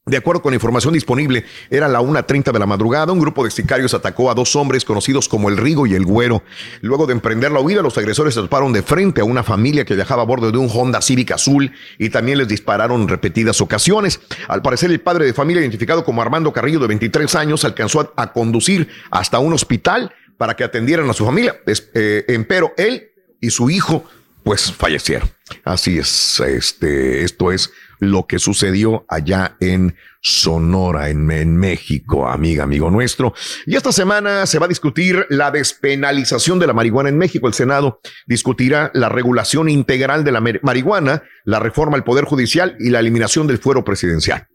De 0.05 0.17
acuerdo 0.17 0.41
con 0.41 0.51
la 0.51 0.55
información 0.55 0.93
disponible, 0.93 1.45
era 1.69 1.87
la 1.87 2.01
1.30 2.01 2.51
de 2.51 2.59
la 2.59 2.65
madrugada. 2.65 3.13
Un 3.13 3.21
grupo 3.21 3.45
de 3.45 3.51
sicarios 3.51 3.93
atacó 3.93 4.29
a 4.29 4.33
dos 4.33 4.53
hombres 4.57 4.83
conocidos 4.83 5.29
como 5.29 5.47
el 5.47 5.55
Rigo 5.55 5.87
y 5.87 5.93
el 5.93 6.03
Güero. 6.03 6.43
Luego 6.81 7.05
de 7.05 7.13
emprender 7.13 7.53
la 7.53 7.61
huida, 7.61 7.81
los 7.81 7.97
agresores 7.97 8.33
se 8.33 8.41
toparon 8.41 8.73
de 8.73 8.83
frente 8.83 9.21
a 9.21 9.23
una 9.23 9.43
familia 9.43 9.85
que 9.85 9.95
viajaba 9.95 10.23
a 10.23 10.25
bordo 10.25 10.51
de 10.51 10.57
un 10.57 10.69
Honda 10.69 11.01
Civic 11.01 11.31
azul 11.31 11.71
y 11.97 12.09
también 12.09 12.37
les 12.37 12.49
dispararon 12.49 13.03
en 13.03 13.07
repetidas 13.07 13.61
ocasiones. 13.61 14.19
Al 14.49 14.61
parecer, 14.61 14.91
el 14.91 14.99
padre 14.99 15.25
de 15.25 15.33
familia, 15.33 15.61
identificado 15.61 16.03
como 16.03 16.21
Armando 16.21 16.51
Carrillo, 16.51 16.79
de 16.79 16.87
23 16.87 17.33
años, 17.35 17.63
alcanzó 17.63 18.11
a, 18.17 18.33
conducir 18.33 18.89
hasta 19.09 19.39
un 19.39 19.53
hospital 19.53 20.13
para 20.35 20.57
que 20.57 20.65
atendieran 20.65 21.09
a 21.09 21.13
su 21.13 21.23
familia. 21.23 21.55
Eh, 21.65 22.25
empero 22.27 22.73
él 22.75 23.11
y 23.39 23.51
su 23.51 23.69
hijo, 23.69 24.03
pues 24.43 24.71
fallecieron. 24.71 25.29
Así 25.63 25.97
es, 25.97 26.39
este, 26.39 27.23
esto 27.23 27.51
es 27.51 27.71
lo 27.99 28.27
que 28.27 28.39
sucedió 28.39 29.05
allá 29.07 29.55
en 29.59 29.95
Sonora, 30.21 31.09
en, 31.09 31.57
México, 31.57 32.27
amiga, 32.27 32.63
amigo 32.63 32.89
nuestro. 32.89 33.33
Y 33.65 33.75
esta 33.75 33.91
semana 33.91 34.45
se 34.45 34.59
va 34.59 34.65
a 34.65 34.69
discutir 34.69 35.25
la 35.29 35.51
despenalización 35.51 36.59
de 36.59 36.67
la 36.67 36.73
marihuana 36.73 37.09
en 37.09 37.17
México. 37.17 37.47
El 37.47 37.53
Senado 37.53 37.99
discutirá 38.25 38.89
la 38.93 39.09
regulación 39.09 39.69
integral 39.69 40.23
de 40.23 40.31
la 40.31 40.41
marihuana, 40.61 41.23
la 41.43 41.59
reforma 41.59 41.97
al 41.97 42.03
Poder 42.03 42.25
Judicial 42.25 42.75
y 42.79 42.89
la 42.89 42.99
eliminación 42.99 43.47
del 43.47 43.57
fuero 43.57 43.83
presidencial. 43.83 44.47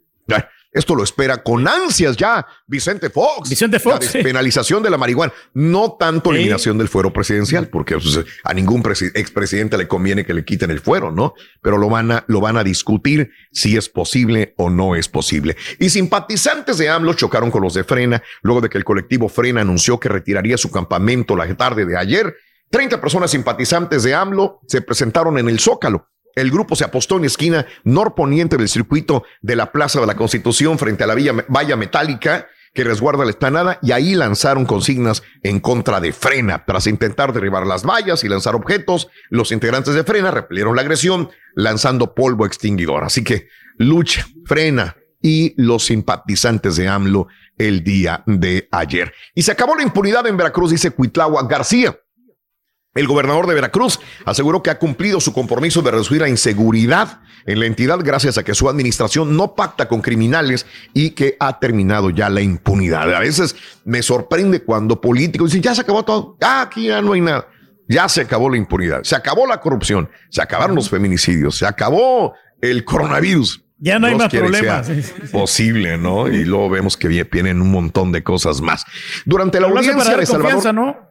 Esto 0.71 0.93
lo 0.93 1.03
espera 1.03 1.41
con 1.41 1.67
ansias 1.67 2.15
ya 2.15 2.45
Vicente 2.67 3.09
Fox. 3.09 3.49
Vicente 3.49 3.79
Fox. 3.79 4.05
La 4.05 4.11
despenalización 4.11 4.83
de 4.83 4.91
la 4.91 4.97
marihuana. 4.97 5.33
No 5.53 5.95
tanto 5.99 6.31
eliminación 6.31 6.77
del 6.77 6.87
fuero 6.87 7.11
presidencial, 7.11 7.69
porque 7.69 7.95
pues, 7.95 8.19
a 8.43 8.53
ningún 8.53 8.83
expresidente 9.15 9.77
le 9.77 9.87
conviene 9.87 10.25
que 10.25 10.33
le 10.33 10.45
quiten 10.45 10.69
el 10.69 10.79
fuero, 10.79 11.11
¿no? 11.11 11.33
Pero 11.61 11.77
lo 11.77 11.89
van, 11.89 12.11
a, 12.11 12.23
lo 12.27 12.39
van 12.39 12.57
a 12.57 12.63
discutir 12.63 13.31
si 13.51 13.77
es 13.77 13.89
posible 13.89 14.53
o 14.57 14.69
no 14.69 14.95
es 14.95 15.07
posible. 15.07 15.57
Y 15.79 15.89
simpatizantes 15.89 16.77
de 16.77 16.89
AMLO 16.89 17.13
chocaron 17.13 17.49
con 17.49 17.63
los 17.63 17.73
de 17.73 17.83
Frena 17.83 18.21
luego 18.43 18.61
de 18.61 18.69
que 18.69 18.77
el 18.77 18.83
colectivo 18.83 19.27
Frena 19.27 19.61
anunció 19.61 19.99
que 19.99 20.09
retiraría 20.09 20.57
su 20.57 20.69
campamento 20.69 21.35
la 21.35 21.51
tarde 21.55 21.85
de 21.85 21.97
ayer. 21.97 22.35
30 22.69 23.01
personas 23.01 23.31
simpatizantes 23.31 24.03
de 24.03 24.13
AMLO 24.13 24.59
se 24.67 24.83
presentaron 24.83 25.39
en 25.39 25.49
el 25.49 25.59
Zócalo 25.59 26.09
el 26.39 26.51
grupo 26.51 26.75
se 26.75 26.83
apostó 26.83 27.17
en 27.17 27.25
esquina 27.25 27.65
norponiente 27.83 28.57
del 28.57 28.69
circuito 28.69 29.23
de 29.41 29.55
la 29.55 29.71
Plaza 29.71 29.99
de 29.99 30.07
la 30.07 30.15
Constitución 30.15 30.77
frente 30.77 31.03
a 31.03 31.07
la 31.07 31.15
valla 31.47 31.75
metálica 31.75 32.47
que 32.73 32.83
resguarda 32.83 33.25
la 33.25 33.31
esplanada 33.31 33.79
y 33.81 33.91
ahí 33.91 34.15
lanzaron 34.15 34.65
consignas 34.65 35.23
en 35.43 35.59
contra 35.59 35.99
de 35.99 36.13
Frena. 36.13 36.65
Tras 36.65 36.87
intentar 36.87 37.33
derribar 37.33 37.65
las 37.65 37.83
vallas 37.83 38.23
y 38.23 38.29
lanzar 38.29 38.55
objetos, 38.55 39.09
los 39.29 39.51
integrantes 39.51 39.95
de 39.95 40.03
Frena 40.03 40.31
repelieron 40.31 40.75
la 40.75 40.83
agresión 40.83 41.29
lanzando 41.55 42.13
polvo 42.13 42.45
extinguidor. 42.45 43.03
Así 43.03 43.23
que 43.23 43.47
lucha, 43.77 44.27
Frena 44.45 44.95
y 45.21 45.53
los 45.61 45.85
simpatizantes 45.85 46.75
de 46.75 46.87
AMLO 46.87 47.27
el 47.57 47.83
día 47.83 48.23
de 48.25 48.67
ayer. 48.71 49.13
Y 49.35 49.41
se 49.41 49.51
acabó 49.51 49.75
la 49.75 49.83
impunidad 49.83 50.25
en 50.27 50.37
Veracruz, 50.37 50.71
dice 50.71 50.91
Cuitlagua 50.91 51.47
García. 51.47 51.99
El 52.99 53.07
gobernador 53.07 53.47
de 53.47 53.55
Veracruz 53.55 53.97
aseguró 54.25 54.61
que 54.61 54.71
ha 54.71 54.77
cumplido 54.77 55.21
su 55.21 55.31
compromiso 55.31 55.81
de 55.81 55.91
reducir 55.91 56.19
la 56.19 56.27
inseguridad 56.27 57.21
en 57.45 57.61
la 57.61 57.65
entidad 57.65 57.99
gracias 58.03 58.37
a 58.37 58.43
que 58.43 58.53
su 58.53 58.67
administración 58.67 59.37
no 59.37 59.55
pacta 59.55 59.87
con 59.87 60.01
criminales 60.01 60.65
y 60.93 61.11
que 61.11 61.37
ha 61.39 61.59
terminado 61.59 62.09
ya 62.09 62.29
la 62.29 62.41
impunidad. 62.41 63.15
A 63.15 63.19
veces 63.21 63.55
me 63.85 64.03
sorprende 64.03 64.63
cuando 64.63 64.99
políticos 64.99 65.51
dicen, 65.51 65.63
ya 65.63 65.75
se 65.75 65.81
acabó 65.81 66.03
todo, 66.03 66.35
ya 66.41 66.59
aquí 66.59 66.87
ya 66.87 67.01
no 67.01 67.13
hay 67.13 67.21
nada. 67.21 67.47
Ya 67.87 68.09
se 68.09 68.19
acabó 68.19 68.49
la 68.49 68.57
impunidad, 68.57 69.03
se 69.03 69.15
acabó 69.15 69.47
la 69.47 69.61
corrupción, 69.61 70.09
se 70.29 70.41
acabaron 70.41 70.75
los 70.75 70.89
feminicidios, 70.89 71.55
se 71.55 71.65
acabó 71.65 72.33
el 72.59 72.83
coronavirus. 72.83 73.63
Ya 73.77 73.97
no 73.97 74.07
hay 74.07 74.15
más 74.15 74.29
problemas. 74.29 74.91
Posible, 75.31 75.97
¿no? 75.97 76.27
Y 76.27 76.43
luego 76.43 76.69
vemos 76.69 76.97
que 76.97 77.07
vienen 77.07 77.61
un 77.61 77.71
montón 77.71 78.11
de 78.11 78.23
cosas 78.23 78.59
más. 78.59 78.83
Durante 79.25 79.61
la 79.61 79.67
audiencia 79.67 80.17
de 80.17 80.25
Salvador. 80.25 80.73
¿no? 80.75 81.09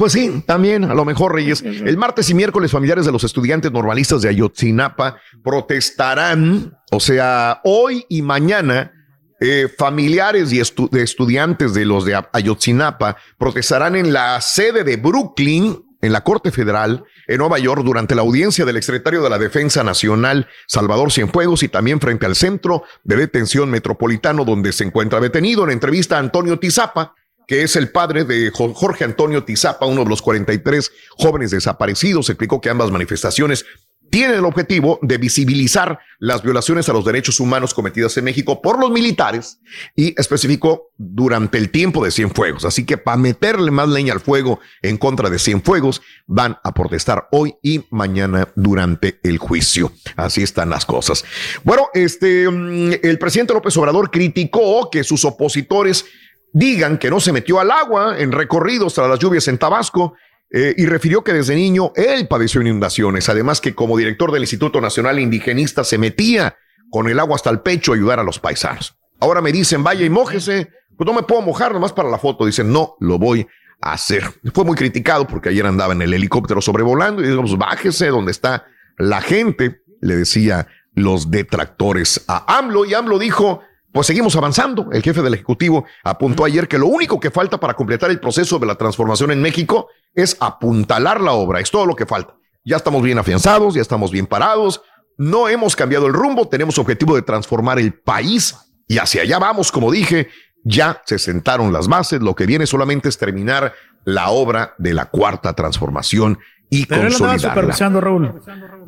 Pues 0.00 0.14
sí, 0.14 0.42
también, 0.46 0.84
a 0.84 0.94
lo 0.94 1.04
mejor, 1.04 1.34
Reyes. 1.34 1.60
El 1.60 1.98
martes 1.98 2.30
y 2.30 2.34
miércoles, 2.34 2.70
familiares 2.70 3.04
de 3.04 3.12
los 3.12 3.22
estudiantes 3.22 3.70
normalistas 3.70 4.22
de 4.22 4.30
Ayotzinapa 4.30 5.20
protestarán, 5.44 6.74
o 6.90 7.00
sea, 7.00 7.60
hoy 7.64 8.06
y 8.08 8.22
mañana, 8.22 8.94
eh, 9.40 9.68
familiares 9.68 10.54
y 10.54 10.56
de 10.56 11.02
estudiantes 11.02 11.74
de 11.74 11.84
los 11.84 12.06
de 12.06 12.18
Ayotzinapa 12.32 13.18
protestarán 13.36 13.94
en 13.94 14.14
la 14.14 14.40
sede 14.40 14.84
de 14.84 14.96
Brooklyn, 14.96 15.84
en 16.00 16.12
la 16.14 16.24
Corte 16.24 16.50
Federal, 16.50 17.04
en 17.26 17.36
Nueva 17.36 17.58
York, 17.58 17.82
durante 17.84 18.14
la 18.14 18.22
audiencia 18.22 18.64
del 18.64 18.78
exsecretario 18.78 19.20
de 19.20 19.28
la 19.28 19.38
Defensa 19.38 19.84
Nacional, 19.84 20.48
Salvador 20.66 21.12
Cienfuegos, 21.12 21.62
y 21.62 21.68
también 21.68 22.00
frente 22.00 22.24
al 22.24 22.36
Centro 22.36 22.84
de 23.04 23.16
Detención 23.16 23.70
Metropolitano, 23.70 24.46
donde 24.46 24.72
se 24.72 24.84
encuentra 24.84 25.20
detenido. 25.20 25.64
En 25.64 25.72
entrevista 25.72 26.16
a 26.16 26.20
Antonio 26.20 26.58
Tizapa, 26.58 27.16
que 27.50 27.64
es 27.64 27.74
el 27.74 27.90
padre 27.90 28.22
de 28.22 28.52
Jorge 28.52 29.02
Antonio 29.02 29.42
Tizapa, 29.42 29.84
uno 29.84 30.04
de 30.04 30.08
los 30.08 30.22
43 30.22 30.92
jóvenes 31.18 31.50
desaparecidos, 31.50 32.28
explicó 32.30 32.60
que 32.60 32.70
ambas 32.70 32.92
manifestaciones 32.92 33.66
tienen 34.08 34.36
el 34.36 34.44
objetivo 34.44 35.00
de 35.02 35.18
visibilizar 35.18 35.98
las 36.20 36.44
violaciones 36.44 36.88
a 36.88 36.92
los 36.92 37.04
derechos 37.04 37.40
humanos 37.40 37.74
cometidas 37.74 38.16
en 38.16 38.24
México 38.24 38.62
por 38.62 38.78
los 38.78 38.92
militares 38.92 39.58
y 39.96 40.14
especificó 40.16 40.92
durante 40.96 41.58
el 41.58 41.70
tiempo 41.70 42.04
de 42.04 42.12
Cienfuegos. 42.12 42.64
Así 42.64 42.86
que 42.86 42.98
para 42.98 43.16
meterle 43.16 43.72
más 43.72 43.88
leña 43.88 44.12
al 44.12 44.20
fuego 44.20 44.60
en 44.80 44.96
contra 44.96 45.28
de 45.28 45.40
Cienfuegos, 45.40 46.02
van 46.28 46.56
a 46.62 46.72
protestar 46.72 47.26
hoy 47.32 47.56
y 47.64 47.84
mañana 47.90 48.46
durante 48.54 49.18
el 49.24 49.38
juicio. 49.38 49.90
Así 50.14 50.44
están 50.44 50.70
las 50.70 50.86
cosas. 50.86 51.24
Bueno, 51.64 51.88
este, 51.94 52.48
mm, 52.48 52.92
el 53.02 53.18
presidente 53.18 53.54
López 53.54 53.76
Obrador 53.76 54.12
criticó 54.12 54.88
que 54.88 55.02
sus 55.02 55.24
opositores 55.24 56.04
digan 56.52 56.98
que 56.98 57.10
no 57.10 57.20
se 57.20 57.32
metió 57.32 57.60
al 57.60 57.70
agua 57.70 58.18
en 58.18 58.32
recorridos 58.32 58.94
tras 58.94 59.08
las 59.08 59.18
lluvias 59.18 59.46
en 59.48 59.58
Tabasco 59.58 60.14
eh, 60.50 60.74
y 60.76 60.86
refirió 60.86 61.22
que 61.22 61.32
desde 61.32 61.54
niño 61.54 61.92
él 61.94 62.26
padeció 62.26 62.60
inundaciones, 62.60 63.28
además 63.28 63.60
que 63.60 63.74
como 63.74 63.96
director 63.96 64.32
del 64.32 64.42
Instituto 64.42 64.80
Nacional 64.80 65.20
Indigenista 65.20 65.84
se 65.84 65.98
metía 65.98 66.56
con 66.90 67.08
el 67.08 67.20
agua 67.20 67.36
hasta 67.36 67.50
el 67.50 67.60
pecho 67.60 67.92
a 67.92 67.94
ayudar 67.94 68.18
a 68.18 68.24
los 68.24 68.40
paisanos. 68.40 68.96
Ahora 69.20 69.40
me 69.40 69.52
dicen, 69.52 69.84
vaya 69.84 70.04
y 70.04 70.10
mójese, 70.10 70.70
pues 70.96 71.06
no 71.06 71.12
me 71.12 71.22
puedo 71.22 71.42
mojar 71.42 71.72
nomás 71.72 71.92
para 71.92 72.10
la 72.10 72.18
foto, 72.18 72.46
dicen, 72.46 72.72
no, 72.72 72.96
lo 72.98 73.18
voy 73.18 73.46
a 73.80 73.92
hacer. 73.92 74.24
Fue 74.52 74.64
muy 74.64 74.76
criticado 74.76 75.26
porque 75.26 75.50
ayer 75.50 75.64
andaba 75.66 75.92
en 75.92 76.02
el 76.02 76.12
helicóptero 76.12 76.60
sobrevolando 76.60 77.22
y 77.22 77.28
digamos, 77.28 77.56
bájese 77.56 78.08
donde 78.08 78.32
está 78.32 78.66
la 78.98 79.20
gente, 79.20 79.82
le 80.00 80.16
decía 80.16 80.66
los 80.94 81.30
detractores 81.30 82.24
a 82.26 82.58
AMLO 82.58 82.84
y 82.84 82.94
AMLO 82.94 83.18
dijo, 83.18 83.62
pues 83.92 84.06
seguimos 84.06 84.36
avanzando. 84.36 84.88
El 84.92 85.02
jefe 85.02 85.22
del 85.22 85.34
Ejecutivo 85.34 85.84
apuntó 86.04 86.44
ayer 86.44 86.68
que 86.68 86.78
lo 86.78 86.86
único 86.86 87.18
que 87.18 87.30
falta 87.30 87.58
para 87.58 87.74
completar 87.74 88.10
el 88.10 88.20
proceso 88.20 88.58
de 88.58 88.66
la 88.66 88.76
transformación 88.76 89.32
en 89.32 89.42
México 89.42 89.88
es 90.14 90.36
apuntalar 90.40 91.20
la 91.20 91.32
obra. 91.32 91.60
Es 91.60 91.70
todo 91.70 91.86
lo 91.86 91.96
que 91.96 92.06
falta. 92.06 92.36
Ya 92.64 92.76
estamos 92.76 93.02
bien 93.02 93.18
afianzados, 93.18 93.74
ya 93.74 93.82
estamos 93.82 94.10
bien 94.10 94.26
parados. 94.26 94.82
No 95.16 95.48
hemos 95.48 95.74
cambiado 95.74 96.06
el 96.06 96.12
rumbo. 96.12 96.48
Tenemos 96.48 96.78
objetivo 96.78 97.16
de 97.16 97.22
transformar 97.22 97.78
el 97.78 97.94
país 97.94 98.56
y 98.86 98.98
hacia 98.98 99.22
allá 99.22 99.38
vamos, 99.38 99.72
como 99.72 99.90
dije. 99.90 100.28
Ya 100.62 101.02
se 101.06 101.18
sentaron 101.18 101.72
las 101.72 101.88
bases. 101.88 102.20
Lo 102.20 102.34
que 102.34 102.46
viene 102.46 102.66
solamente 102.66 103.08
es 103.08 103.18
terminar 103.18 103.72
la 104.04 104.30
obra 104.30 104.74
de 104.78 104.94
la 104.94 105.06
cuarta 105.06 105.54
transformación 105.54 106.38
y 106.70 106.86
Pero 106.86 107.08
él 107.08 107.14
andaba 107.14 107.38
supervisando, 107.38 108.00
Raúl. 108.00 108.40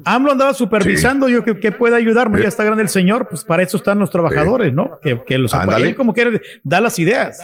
AMLO 0.04 0.32
andaba 0.32 0.54
supervisando, 0.54 1.28
yo 1.28 1.44
que, 1.44 1.59
que 1.59 1.72
puede 1.72 1.96
ayudarme, 1.96 2.40
ya 2.40 2.48
está 2.48 2.62
grande 2.62 2.84
el 2.84 2.88
señor, 2.88 3.28
pues 3.28 3.42
para 3.44 3.64
eso 3.64 3.76
están 3.76 3.98
los 3.98 4.10
trabajadores, 4.10 4.72
¿no? 4.72 5.00
Que, 5.02 5.20
que 5.24 5.36
los 5.36 5.52
él 5.52 5.96
como 5.96 6.14
quiere, 6.14 6.40
da 6.62 6.80
las 6.80 6.98
ideas. 7.00 7.40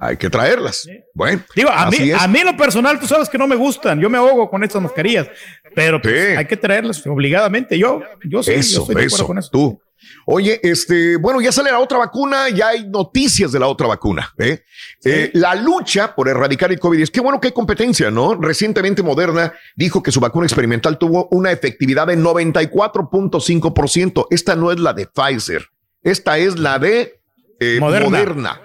Hay 0.00 0.16
que 0.16 0.30
traerlas. 0.30 0.88
Bueno, 1.14 1.42
digo, 1.54 1.70
a 1.70 1.90
mí, 1.90 2.10
a 2.10 2.26
mí 2.26 2.38
en 2.38 2.46
lo 2.46 2.56
personal, 2.56 2.98
tú 2.98 3.06
sabes 3.06 3.28
que 3.28 3.38
no 3.38 3.46
me 3.46 3.56
gustan. 3.56 4.00
Yo 4.00 4.08
me 4.08 4.18
ahogo 4.18 4.48
con 4.48 4.64
estas 4.64 4.80
mascarillas, 4.80 5.28
pero 5.74 6.00
pues, 6.00 6.38
hay 6.38 6.46
que 6.46 6.56
traerlas 6.56 7.06
obligadamente. 7.06 7.78
Yo, 7.78 8.02
yo 8.24 8.42
sí, 8.42 8.52
eso, 8.52 8.86
yo 8.86 8.92
estoy 8.92 9.04
eso, 9.04 9.26
con 9.26 9.38
eso. 9.38 9.50
Tú, 9.50 9.80
Oye, 10.26 10.60
este, 10.62 11.16
bueno, 11.16 11.40
ya 11.40 11.52
sale 11.52 11.70
la 11.70 11.80
otra 11.80 11.98
vacuna, 11.98 12.48
ya 12.48 12.68
hay 12.68 12.88
noticias 12.88 13.52
de 13.52 13.58
la 13.58 13.66
otra 13.66 13.86
vacuna. 13.86 14.32
¿eh? 14.38 14.62
Eh, 15.04 15.30
la 15.34 15.54
lucha 15.54 16.14
por 16.14 16.28
erradicar 16.28 16.70
el 16.70 16.78
COVID, 16.78 17.00
es 17.00 17.10
qué 17.10 17.20
bueno 17.20 17.40
que 17.40 17.48
hay 17.48 17.52
competencia, 17.52 18.10
¿no? 18.10 18.34
Recientemente 18.34 19.02
Moderna 19.02 19.52
dijo 19.74 20.02
que 20.02 20.12
su 20.12 20.20
vacuna 20.20 20.46
experimental 20.46 20.98
tuvo 20.98 21.28
una 21.30 21.50
efectividad 21.50 22.06
de 22.06 22.18
94.5%. 22.18 24.26
Esta 24.30 24.54
no 24.54 24.70
es 24.70 24.78
la 24.78 24.92
de 24.92 25.06
Pfizer, 25.06 25.68
esta 26.02 26.38
es 26.38 26.58
la 26.58 26.78
de 26.78 27.20
eh, 27.58 27.78
Moderna. 27.80 28.60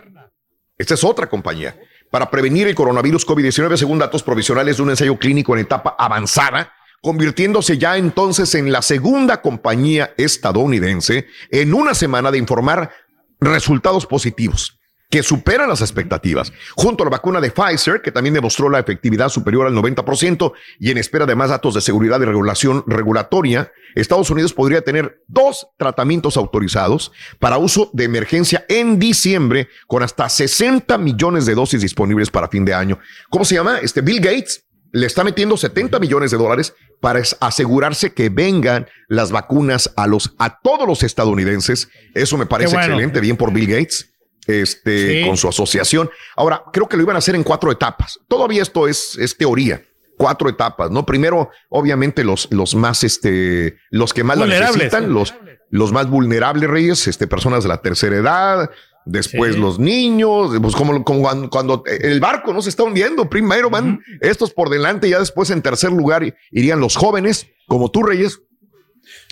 Esta 0.77 0.93
es 0.93 1.03
otra 1.03 1.27
compañía. 1.27 1.79
Para 2.11 2.29
prevenir 2.29 2.67
el 2.67 2.75
coronavirus 2.75 3.27
COVID-19, 3.27 3.77
según 3.77 3.99
datos 3.99 4.23
provisionales 4.23 4.77
de 4.77 4.83
un 4.83 4.91
ensayo 4.91 5.17
clínico 5.17 5.55
en 5.55 5.61
etapa 5.61 5.95
avanzada, 5.97 6.71
convirtiéndose 7.01 7.77
ya 7.77 7.97
entonces 7.97 8.53
en 8.55 8.71
la 8.71 8.81
segunda 8.81 9.41
compañía 9.41 10.13
estadounidense 10.17 11.27
en 11.51 11.73
una 11.73 11.93
semana 11.93 12.31
de 12.31 12.37
informar 12.37 12.91
resultados 13.39 14.05
positivos 14.05 14.77
que 15.09 15.23
superan 15.23 15.69
las 15.69 15.81
expectativas, 15.81 16.51
junto 16.75 17.03
a 17.03 17.05
la 17.05 17.11
vacuna 17.11 17.39
de 17.39 17.51
Pfizer, 17.51 18.01
que 18.01 18.11
también 18.11 18.33
demostró 18.33 18.69
la 18.69 18.79
efectividad 18.79 19.29
superior 19.29 19.65
al 19.65 19.73
90%, 19.73 20.51
y 20.79 20.91
en 20.91 20.97
espera 20.97 21.25
de 21.25 21.35
más 21.35 21.49
datos 21.49 21.73
de 21.75 21.81
seguridad 21.81 22.19
y 22.19 22.25
regulación 22.25 22.83
regulatoria, 22.87 23.71
Estados 23.95 24.29
Unidos 24.29 24.53
podría 24.53 24.81
tener 24.81 25.23
dos 25.27 25.67
tratamientos 25.77 26.35
autorizados 26.35 27.13
para 27.39 27.57
uso 27.57 27.89
de 27.93 28.03
emergencia 28.03 28.65
en 28.67 28.99
diciembre, 28.99 29.69
con 29.87 30.03
hasta 30.03 30.27
60 30.27 30.97
millones 30.97 31.45
de 31.45 31.55
dosis 31.55 31.81
disponibles 31.81 32.29
para 32.29 32.49
fin 32.49 32.65
de 32.65 32.73
año. 32.73 32.99
¿Cómo 33.29 33.45
se 33.45 33.55
llama? 33.55 33.79
Este 33.79 34.01
Bill 34.01 34.19
Gates 34.19 34.66
le 34.91 35.05
está 35.05 35.23
metiendo 35.23 35.57
70 35.57 35.99
millones 35.99 36.31
de 36.31 36.37
dólares 36.37 36.73
para 36.99 37.21
asegurarse 37.39 38.13
que 38.13 38.29
vengan 38.29 38.87
las 39.07 39.31
vacunas 39.31 39.93
a 39.95 40.07
los 40.07 40.33
a 40.39 40.59
todos 40.59 40.87
los 40.87 41.03
estadounidenses. 41.03 41.89
Eso 42.13 42.37
me 42.37 42.45
parece 42.45 42.75
excelente, 42.75 43.19
bien 43.19 43.37
por 43.37 43.53
Bill 43.53 43.67
Gates. 43.67 44.13
Este, 44.47 45.25
con 45.27 45.35
su 45.35 45.49
asociación. 45.49 46.09
Ahora, 46.37 46.63
creo 46.71 46.87
que 46.87 46.95
lo 46.95 47.03
iban 47.03 47.17
a 47.17 47.19
hacer 47.19 47.35
en 47.35 47.43
cuatro 47.43 47.69
etapas. 47.69 48.17
Todavía 48.29 48.61
esto 48.61 48.87
es, 48.87 49.17
es 49.17 49.35
teoría. 49.35 49.81
Cuatro 50.17 50.47
etapas, 50.47 50.89
¿no? 50.89 51.05
Primero, 51.05 51.49
obviamente, 51.67 52.23
los, 52.23 52.47
los 52.49 52.73
más, 52.73 53.03
este, 53.03 53.75
los 53.89 54.13
que 54.13 54.23
más 54.23 54.37
la 54.37 54.47
necesitan, 54.47 55.11
los, 55.11 55.33
los 55.69 55.91
más 55.91 56.09
vulnerables, 56.09 56.69
Reyes, 56.69 57.07
este, 57.07 57.27
personas 57.27 57.63
de 57.63 57.69
la 57.69 57.81
tercera 57.81 58.15
edad, 58.15 58.71
Después 59.07 59.57
los 59.57 59.79
niños, 59.79 60.51
pues 60.61 60.75
como, 60.75 61.03
cuando, 61.03 61.83
el 61.85 62.19
barco 62.19 62.53
no 62.53 62.61
se 62.61 62.69
está 62.69 62.83
hundiendo, 62.83 63.29
primero 63.29 63.69
van 63.69 64.01
estos 64.21 64.51
por 64.51 64.69
delante, 64.69 65.09
ya 65.09 65.19
después 65.19 65.49
en 65.49 65.61
tercer 65.61 65.91
lugar 65.91 66.35
irían 66.51 66.79
los 66.79 66.95
jóvenes, 66.95 67.47
como 67.67 67.89
tú, 67.89 68.03
Reyes, 68.03 68.41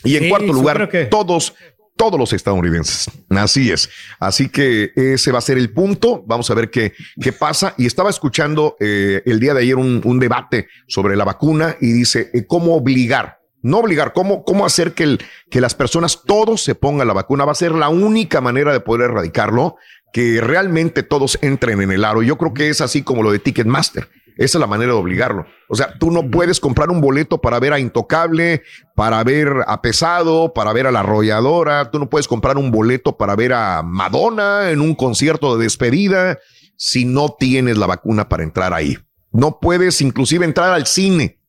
y 0.04 0.16
en 0.16 0.30
cuarto 0.30 0.54
lugar 0.54 0.90
todos, 1.10 1.56
todos 1.96 2.20
los 2.20 2.34
estadounidenses. 2.34 3.10
Así 3.30 3.72
es. 3.72 3.90
Así 4.20 4.50
que 4.50 4.92
ese 4.96 5.32
va 5.32 5.40
a 5.40 5.42
ser 5.42 5.58
el 5.58 5.72
punto. 5.72 6.24
Vamos 6.26 6.50
a 6.50 6.54
ver 6.54 6.70
qué, 6.70 6.94
qué 7.22 7.32
pasa. 7.32 7.74
Y 7.78 7.86
estaba 7.86 8.10
escuchando 8.10 8.76
eh, 8.80 9.22
el 9.26 9.40
día 9.40 9.54
de 9.54 9.62
ayer 9.62 9.76
un, 9.76 10.20
debate 10.20 10.68
sobre 10.88 11.16
la 11.16 11.26
vacuna 11.26 11.76
y 11.82 11.92
dice 11.92 12.30
eh, 12.34 12.46
cómo 12.48 12.76
obligar 12.76 13.40
no 13.66 13.80
obligar, 13.80 14.14
cómo, 14.14 14.44
cómo 14.44 14.64
hacer 14.64 14.94
que, 14.94 15.04
el, 15.04 15.20
que 15.50 15.60
las 15.60 15.74
personas 15.74 16.22
todos 16.24 16.62
se 16.62 16.76
pongan 16.76 17.08
la 17.08 17.16
vacuna. 17.16 17.46
Va 17.46 17.52
a 17.52 17.56
ser 17.56 17.72
la 17.72 17.90
única 17.90 18.40
manera 18.40 18.72
de 18.72 18.80
poder 18.80 19.10
erradicarlo, 19.10 19.78
que 20.14 20.40
realmente 20.40 21.02
todos 21.02 21.40
entren 21.42 21.82
en 21.82 21.92
el 21.92 22.06
aro. 22.06 22.22
Yo 22.22 22.38
creo 22.38 22.54
que 22.54 22.70
es 22.70 22.80
así 22.80 23.02
como 23.02 23.24
lo 23.24 23.32
de 23.32 23.40
Ticketmaster. 23.40 24.08
Esa 24.38 24.58
es 24.58 24.60
la 24.60 24.68
manera 24.68 24.92
de 24.92 25.00
obligarlo. 25.00 25.48
O 25.68 25.76
sea, 25.76 25.98
tú 25.98 26.12
no 26.12 26.30
puedes 26.30 26.60
comprar 26.60 26.92
un 26.92 27.02
boleto 27.02 27.42
para 27.42 27.60
ver 27.60 27.74
a 27.74 27.80
Intocable, 27.80 28.62
para 28.94 29.24
ver 29.24 29.50
a 29.66 29.82
Pesado, 29.82 30.54
para 30.54 30.72
ver 30.72 30.86
a 30.86 30.92
La 30.92 31.00
Arrolladora. 31.00 31.90
Tú 31.90 31.98
no 31.98 32.08
puedes 32.08 32.28
comprar 32.28 32.58
un 32.58 32.70
boleto 32.70 33.18
para 33.18 33.36
ver 33.36 33.54
a 33.54 33.82
Madonna 33.82 34.70
en 34.70 34.80
un 34.80 34.94
concierto 34.94 35.58
de 35.58 35.64
despedida 35.64 36.38
si 36.78 37.06
no 37.06 37.36
tienes 37.40 37.80
la 37.80 37.88
vacuna 37.88 38.30
para 38.30 38.44
entrar 38.44 38.76
ahí. 38.76 39.00
No 39.32 39.60
puedes 39.60 40.02
inclusive 40.02 40.46
entrar 40.46 40.72
al 40.72 40.86
cine 40.86 41.40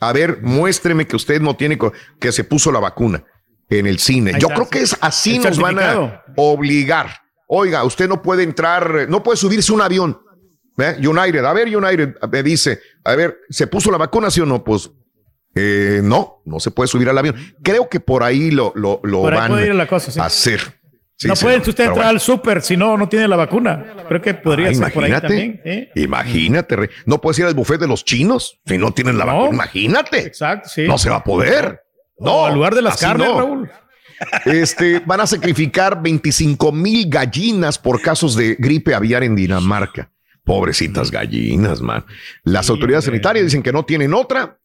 a 0.00 0.12
ver, 0.12 0.40
muéstreme 0.42 1.06
que 1.06 1.16
usted 1.16 1.40
no 1.40 1.56
tiene, 1.56 1.78
que 2.20 2.32
se 2.32 2.44
puso 2.44 2.70
la 2.70 2.80
vacuna 2.80 3.24
en 3.68 3.86
el 3.86 3.98
cine. 3.98 4.34
Yo 4.38 4.48
creo 4.48 4.68
que 4.68 4.80
es 4.80 4.96
así 5.00 5.38
nos 5.38 5.58
van 5.58 5.78
a 5.78 6.24
obligar. 6.36 7.22
Oiga, 7.48 7.84
usted 7.84 8.08
no 8.08 8.22
puede 8.22 8.42
entrar, 8.42 9.08
no 9.08 9.22
puede 9.22 9.36
subirse 9.36 9.72
un 9.72 9.80
avión. 9.80 10.20
United, 10.78 11.44
a 11.44 11.52
ver, 11.52 11.74
United 11.74 12.16
me 12.30 12.42
dice, 12.42 12.80
a 13.04 13.14
ver, 13.14 13.38
¿se 13.48 13.66
puso 13.66 13.90
la 13.90 13.96
vacuna, 13.96 14.30
sí 14.30 14.40
o 14.40 14.46
no? 14.46 14.62
Pues 14.62 14.90
eh, 15.54 16.00
no, 16.02 16.42
no 16.44 16.60
se 16.60 16.70
puede 16.70 16.88
subir 16.88 17.08
al 17.08 17.16
avión. 17.16 17.34
Creo 17.62 17.88
que 17.88 17.98
por 17.98 18.22
ahí 18.22 18.50
lo, 18.50 18.72
lo, 18.74 19.00
lo 19.02 19.22
van 19.22 19.52
a 19.52 20.26
hacer 20.26 20.80
no 21.24 21.34
puede 21.34 21.58
usted 21.58 21.84
entrar 21.86 22.06
al 22.06 22.20
súper 22.20 22.60
si 22.62 22.76
no, 22.76 22.96
no 22.96 23.08
tiene 23.08 23.26
la 23.26 23.36
vacuna. 23.36 23.94
Creo 24.08 24.20
que 24.20 24.34
podría 24.34 24.68
ah, 24.68 24.74
ser 24.74 24.92
por 24.92 25.04
ahí 25.04 25.12
también. 25.12 25.60
¿eh? 25.64 25.90
Imagínate, 25.94 26.90
no 27.06 27.20
puedes 27.20 27.38
ir 27.38 27.46
al 27.46 27.54
buffet 27.54 27.80
de 27.80 27.88
los 27.88 28.04
chinos 28.04 28.60
si 28.66 28.76
no 28.76 28.92
tienen 28.92 29.16
la 29.16 29.24
vacuna. 29.24 29.50
Imagínate. 29.50 30.20
Exacto, 30.20 30.68
sí. 30.68 30.86
No 30.86 30.98
se 30.98 31.08
va 31.08 31.16
a 31.16 31.24
poder. 31.24 31.82
No, 32.18 32.46
al 32.46 32.54
lugar 32.54 32.74
de 32.74 32.82
las 32.82 32.98
carnes, 32.98 33.28
Raúl. 33.28 33.70
Este, 34.46 35.00
van 35.00 35.20
a 35.20 35.26
sacrificar 35.26 36.02
25 36.02 36.72
mil 36.72 37.08
gallinas 37.08 37.78
por 37.78 38.00
casos 38.00 38.34
de 38.34 38.56
gripe 38.58 38.94
aviar 38.94 39.22
en 39.22 39.36
Dinamarca. 39.36 40.10
Pobrecitas 40.44 41.10
gallinas, 41.10 41.80
man. 41.80 42.04
Las 42.44 42.70
autoridades 42.70 43.06
sanitarias 43.06 43.44
dicen 43.44 43.62
que 43.62 43.72
no 43.72 43.84
tienen 43.84 44.14
otra. 44.14 44.58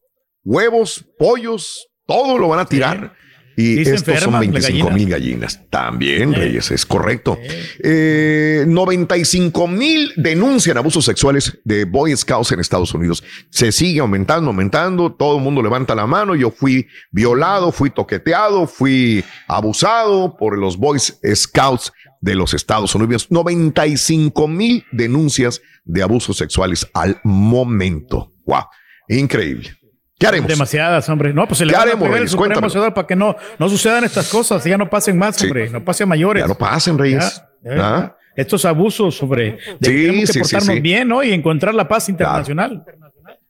Huevos, 0.44 1.04
pollos, 1.18 1.88
todo 2.06 2.38
lo 2.38 2.48
van 2.50 2.60
a 2.60 2.66
tirar. 2.66 3.14
Y 3.56 3.82
estos 3.82 4.20
son 4.20 4.40
25 4.40 4.92
mil 4.92 5.10
gallinas. 5.10 5.62
También, 5.70 6.34
Reyes, 6.34 6.72
es 6.72 6.86
correcto. 6.86 7.38
95 7.84 9.66
eh, 9.66 9.68
mil 9.68 10.14
denuncian 10.16 10.78
abusos 10.78 11.06
sexuales 11.06 11.60
de 11.64 11.86
Boy 11.86 12.16
Scouts 12.16 12.52
en 12.52 12.60
Estados 12.60 12.94
Unidos. 12.94 13.24
Se 13.50 13.72
sigue 13.72 14.00
aumentando, 14.00 14.50
aumentando. 14.50 15.14
Todo 15.14 15.38
el 15.38 15.44
mundo 15.44 15.62
levanta 15.62 15.96
la 15.96 16.08
mano. 16.08 16.36
Yo 16.36 16.52
fui 16.52 16.88
violado, 17.12 17.72
fui 17.72 17.90
toqueteado, 17.90 18.68
fui 18.68 19.24
abusado 19.48 20.38
por 20.38 20.58
los 20.58 20.78
Boy 20.78 21.00
Scouts 21.00 21.92
de 22.22 22.36
los 22.36 22.54
Estados 22.54 22.96
Unidos. 22.96 23.28
95 23.30 24.48
mil 24.48 24.86
denuncias 24.92 25.62
de 25.84 26.04
abusos 26.04 26.38
sexuales 26.38 26.88
al 26.94 27.20
momento. 27.24 28.34
Wow, 28.46 28.66
increíble. 29.08 29.81
¿Qué 30.22 30.28
haremos? 30.28 30.48
Demasiadas, 30.48 31.10
hombre. 31.10 31.34
No, 31.34 31.48
pues 31.48 31.58
se 31.58 31.66
le 31.66 31.74
va 31.74 31.82
a 31.82 31.86
pegar 31.86 32.22
el 32.22 32.30
Supremo 32.30 32.62
para 32.94 33.08
que 33.08 33.16
no, 33.16 33.36
no 33.58 33.70
sucedan 33.70 34.04
estas 34.04 34.30
cosas, 34.30 34.64
ya 34.64 34.78
no 34.78 34.88
pasen 34.88 35.18
más, 35.18 35.42
hombre, 35.42 35.70
no 35.72 35.84
pasen 35.84 36.08
mayores. 36.08 36.44
Ya 36.44 36.48
no 36.48 36.56
pasen, 36.56 36.98
Reyes. 36.98 37.42
¿Ah? 37.68 38.16
Estos 38.36 38.64
abusos 38.66 39.18
sobre 39.18 39.58
sí, 39.82 40.24
que 40.32 40.40
portarnos 40.40 40.82
bien, 40.82 41.08
¿no? 41.08 41.24
Y 41.24 41.34
encontrar 41.34 41.74
la 41.74 41.88
paz 41.88 42.08
internacional. 42.08 42.86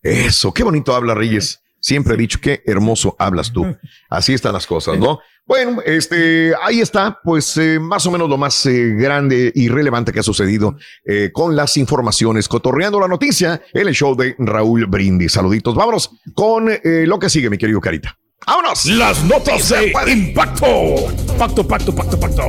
Eso, 0.01 0.53
qué 0.53 0.63
bonito 0.63 0.95
habla 0.95 1.13
Reyes. 1.13 1.61
Siempre 1.81 2.13
he 2.13 2.17
dicho 2.17 2.39
qué 2.39 2.61
hermoso 2.65 3.15
hablas 3.19 3.51
tú. 3.51 3.75
Así 4.09 4.33
están 4.33 4.53
las 4.53 4.67
cosas, 4.67 4.97
¿no? 4.97 5.19
Bueno, 5.45 5.81
este, 5.83 6.53
ahí 6.61 6.79
está, 6.79 7.19
pues 7.23 7.57
eh, 7.57 7.79
más 7.79 8.05
o 8.05 8.11
menos 8.11 8.29
lo 8.29 8.37
más 8.37 8.65
eh, 8.67 8.93
grande 8.95 9.51
y 9.53 9.67
relevante 9.67 10.13
que 10.13 10.19
ha 10.19 10.23
sucedido 10.23 10.77
eh, 11.03 11.31
con 11.33 11.55
las 11.55 11.75
informaciones, 11.77 12.47
cotorreando 12.47 12.99
la 12.99 13.07
noticia 13.07 13.61
en 13.73 13.87
el 13.87 13.93
show 13.93 14.15
de 14.15 14.35
Raúl 14.37 14.85
Brindis. 14.85 15.33
Saluditos, 15.33 15.75
vámonos 15.75 16.11
con 16.33 16.69
lo 16.83 17.19
que 17.19 17.29
sigue, 17.29 17.49
mi 17.49 17.57
querido 17.57 17.81
Carita. 17.81 18.17
¡Vámonos! 18.45 18.85
Las 18.85 19.23
notas 19.25 19.69
de 19.69 20.11
impacto. 20.11 20.95
Pacto, 21.37 21.67
pacto, 21.67 21.93
pacto, 21.93 22.19
pacto. 22.19 22.43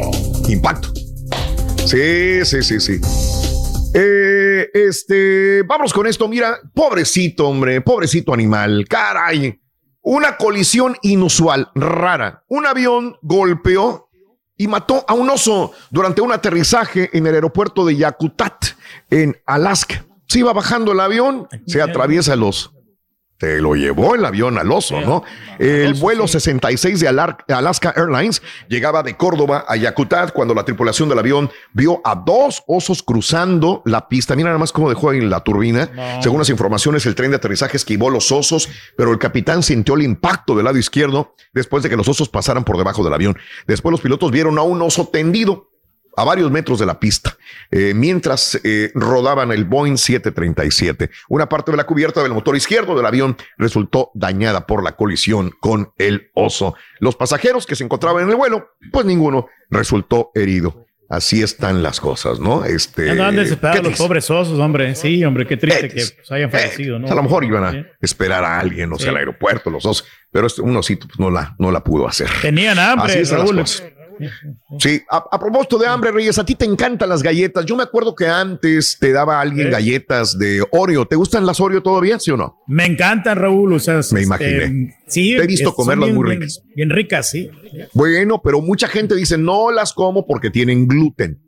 Impacto. 0.49 0.93
Sí, 1.87 2.45
sí, 2.45 2.63
sí, 2.63 2.81
sí. 2.81 3.52
Eh, 3.95 4.71
este, 4.73 5.63
vamos 5.63 5.93
con 5.93 6.07
esto. 6.07 6.29
Mira, 6.29 6.59
pobrecito, 6.75 7.49
hombre, 7.49 7.81
pobrecito 7.81 8.33
animal. 8.33 8.87
Caray. 8.89 9.61
Una 10.03 10.37
colisión 10.37 10.97
inusual, 11.03 11.71
rara. 11.75 12.45
Un 12.49 12.67
avión 12.67 13.17
golpeó 13.23 14.09
y 14.57 14.67
mató 14.67 15.05
a 15.07 15.15
un 15.15 15.31
oso 15.31 15.73
durante 15.91 16.21
un 16.21 16.33
aterrizaje 16.33 17.11
en 17.13 17.27
el 17.27 17.35
aeropuerto 17.35 17.85
de 17.85 17.97
Yakutat, 17.97 18.65
en 19.11 19.37
Alaska. 19.47 20.05
Se 20.27 20.41
iba 20.41 20.53
bajando 20.53 20.93
el 20.93 21.01
avión, 21.01 21.47
se 21.67 21.83
atraviesa 21.83 22.35
el 22.35 22.43
oso 22.43 22.82
se 23.43 23.61
lo 23.61 23.75
llevó 23.75 24.15
el 24.15 24.25
avión 24.25 24.57
al 24.57 24.71
oso, 24.71 25.01
¿no? 25.01 25.25
El 25.59 25.95
vuelo 25.95 26.29
66 26.29 27.01
de 27.01 27.09
Alaska 27.09 27.93
Airlines 27.97 28.41
llegaba 28.69 29.03
de 29.03 29.17
Córdoba 29.17 29.65
a 29.67 29.75
Yakutat 29.75 30.33
cuando 30.33 30.55
la 30.55 30.65
tripulación 30.65 31.09
del 31.09 31.19
avión 31.19 31.51
vio 31.73 32.01
a 32.05 32.15
dos 32.15 32.63
osos 32.69 33.03
cruzando 33.03 33.83
la 33.85 34.09
pista. 34.09 34.37
Mira 34.37 34.51
nada 34.51 34.61
más 34.61 34.71
cómo 34.71 34.89
dejó 34.89 35.13
en 35.13 35.29
la 35.29 35.41
turbina. 35.41 36.21
Según 36.23 36.39
las 36.39 36.51
informaciones, 36.51 37.05
el 37.05 37.17
tren 37.17 37.31
de 37.31 37.39
aterrizaje 37.39 37.77
esquivó 37.77 38.11
los 38.11 38.31
osos, 38.31 38.69
pero 38.97 39.11
el 39.11 39.19
capitán 39.19 39.65
sintió 39.65 39.97
el 39.97 40.03
impacto 40.03 40.55
del 40.55 40.67
lado 40.67 40.79
izquierdo 40.79 41.35
después 41.53 41.83
de 41.83 41.91
que 41.91 41.97
los 41.97 42.07
osos 42.07 42.29
pasaran 42.29 42.63
por 42.63 42.79
debajo 42.79 43.03
del 43.03 43.13
avión. 43.13 43.37
Después 43.67 43.91
los 43.91 44.01
pilotos 44.01 44.31
vieron 44.31 44.57
a 44.57 44.63
un 44.63 44.81
oso 44.83 45.09
tendido 45.09 45.72
a 46.17 46.25
varios 46.25 46.51
metros 46.51 46.79
de 46.79 46.87
la 46.87 47.01
pista, 47.01 47.37
eh, 47.71 47.93
mientras 47.95 48.61
eh, 48.65 48.91
rodaban 48.95 49.51
el 49.53 49.65
Boeing 49.65 49.97
737. 49.97 51.11
Una 51.29 51.49
parte 51.49 51.71
de 51.71 51.77
la 51.77 51.85
cubierta 51.85 52.23
del 52.23 52.33
motor 52.33 52.57
izquierdo 52.57 52.95
del 52.97 53.07
avión 53.07 53.37
resultó 53.57 54.11
dañada 54.15 54.67
por 54.67 54.83
la 54.83 54.97
colisión 54.97 55.53
con 55.61 55.93
el 55.99 56.31
oso. 56.35 56.75
Los 57.01 57.17
pasajeros 57.17 57.67
que 57.67 57.77
se 57.77 57.85
encontraban 57.85 58.25
en 58.25 58.31
el 58.31 58.37
vuelo, 58.37 58.71
pues 58.91 59.07
ninguno 59.07 59.47
resultó 59.71 60.31
herido. 60.35 60.87
Así 61.09 61.43
están 61.43 61.83
las 61.83 62.01
cosas, 62.01 62.41
¿no? 62.41 62.65
Este, 62.65 63.11
Andaban 63.11 63.37
desesperados 63.37 63.85
los 63.85 63.99
pobres 63.99 64.31
osos, 64.31 64.59
hombre. 64.59 64.95
Sí, 64.95 65.23
hombre, 65.27 65.47
qué 65.47 65.59
triste 65.59 65.91
que 65.91 66.07
pues, 66.17 66.33
hayan 66.33 66.51
fallecido, 66.51 66.99
¿no? 66.99 67.07
A 67.07 67.15
lo 67.15 67.23
mejor 67.23 67.45
iban 67.45 67.65
a 67.65 67.87
esperar 68.01 68.43
a 68.45 68.59
alguien, 68.59 68.91
o 68.91 68.99
sea, 68.99 69.11
al 69.11 69.19
aeropuerto, 69.19 69.69
los 69.69 69.85
osos, 69.85 70.09
pero 70.31 70.47
este, 70.47 70.63
un 70.63 70.75
osito 70.75 71.07
pues, 71.07 71.21
no, 71.21 71.31
la, 71.31 71.55
no 71.59 71.71
la 71.71 71.85
pudo 71.85 72.09
hacer. 72.09 72.31
Tenían 72.41 72.79
hambre, 72.79 73.13
Así 73.21 73.35
Raúl. 73.35 73.63
Sí, 74.79 75.03
a, 75.11 75.39
propósito 75.39 75.79
de 75.79 75.87
hambre, 75.87 76.11
Reyes, 76.11 76.39
a 76.39 76.45
ti 76.45 76.55
te 76.55 76.65
encantan 76.65 77.09
las 77.09 77.23
galletas. 77.23 77.65
Yo 77.67 77.77
me 77.77 77.83
acuerdo 77.83 78.15
que 78.15 78.27
antes 78.27 78.97
te 78.99 79.13
daba 79.13 79.41
alguien 79.41 79.71
galletas 79.71 80.39
de 80.39 80.65
Oreo. 80.71 81.07
¿Te 81.07 81.17
gustan 81.17 81.47
las 81.47 81.61
Oreo 81.61 81.83
todavía, 81.83 82.19
sí 82.19 82.31
o 82.31 82.37
no? 82.37 82.59
Me 82.67 82.87
encantan, 82.87 83.39
Raúl. 83.39 83.73
O 83.73 83.79
sea, 83.79 83.95
me 83.95 84.01
este, 84.01 84.23
imaginé. 84.23 84.95
Sí, 85.07 85.37
te 85.37 85.45
he 85.45 85.47
visto 85.47 85.75
comerlas 85.75 86.11
muy 86.11 86.31
ricas. 86.31 86.63
bien 86.75 86.91
ricas, 86.91 87.31
sí. 87.31 87.51
Bueno, 87.93 88.41
pero 88.43 88.61
mucha 88.61 88.89
gente 88.89 89.15
dice 89.15 89.39
no 89.39 89.71
las 89.71 89.93
como 89.93 90.27
porque 90.27 90.51
tienen 90.51 90.87
gluten. 90.87 91.41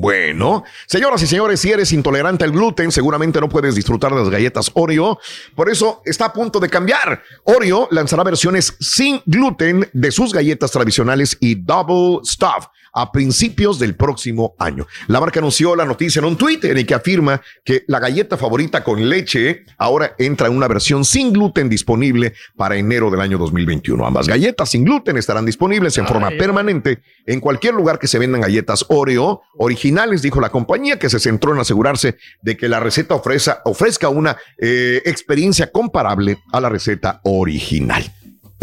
Bueno, 0.00 0.64
señoras 0.86 1.22
y 1.22 1.26
señores, 1.26 1.60
si 1.60 1.70
eres 1.70 1.92
intolerante 1.92 2.42
al 2.44 2.52
gluten, 2.52 2.90
seguramente 2.90 3.38
no 3.38 3.50
puedes 3.50 3.74
disfrutar 3.74 4.10
de 4.12 4.20
las 4.20 4.30
galletas 4.30 4.70
Oreo. 4.72 5.18
Por 5.54 5.68
eso 5.68 6.00
está 6.06 6.24
a 6.24 6.32
punto 6.32 6.58
de 6.58 6.70
cambiar. 6.70 7.22
Oreo 7.44 7.86
lanzará 7.90 8.24
versiones 8.24 8.74
sin 8.80 9.20
gluten 9.26 9.90
de 9.92 10.10
sus 10.10 10.32
galletas 10.32 10.70
tradicionales 10.70 11.36
y 11.38 11.54
double 11.54 12.20
stuff 12.24 12.68
a 12.92 13.12
principios 13.12 13.78
del 13.78 13.94
próximo 13.94 14.54
año. 14.58 14.86
La 15.08 15.20
marca 15.20 15.40
anunció 15.40 15.76
la 15.76 15.84
noticia 15.84 16.20
en 16.20 16.26
un 16.26 16.36
tweet 16.36 16.60
en 16.62 16.78
el 16.78 16.86
que 16.86 16.94
afirma 16.94 17.40
que 17.64 17.84
la 17.86 17.98
galleta 17.98 18.36
favorita 18.36 18.82
con 18.82 19.08
leche 19.08 19.64
ahora 19.78 20.14
entra 20.18 20.48
en 20.48 20.56
una 20.56 20.68
versión 20.68 21.04
sin 21.04 21.32
gluten 21.32 21.68
disponible 21.68 22.34
para 22.56 22.76
enero 22.76 23.10
del 23.10 23.20
año 23.20 23.38
2021. 23.38 24.06
Ambas 24.06 24.28
galletas 24.28 24.70
sin 24.70 24.84
gluten 24.84 25.16
estarán 25.16 25.44
disponibles 25.46 25.96
en 25.98 26.06
forma 26.06 26.30
permanente 26.30 27.00
en 27.26 27.40
cualquier 27.40 27.74
lugar 27.74 27.98
que 27.98 28.06
se 28.06 28.18
vendan 28.18 28.40
galletas 28.40 28.84
Oreo 28.88 29.42
originales, 29.58 30.22
dijo 30.22 30.40
la 30.40 30.50
compañía, 30.50 30.98
que 30.98 31.10
se 31.10 31.20
centró 31.20 31.54
en 31.54 31.60
asegurarse 31.60 32.16
de 32.42 32.56
que 32.56 32.68
la 32.68 32.80
receta 32.80 33.14
ofrezca, 33.14 33.62
ofrezca 33.64 34.08
una 34.08 34.36
eh, 34.58 35.02
experiencia 35.04 35.70
comparable 35.70 36.38
a 36.52 36.60
la 36.60 36.68
receta 36.68 37.20
original. 37.24 38.04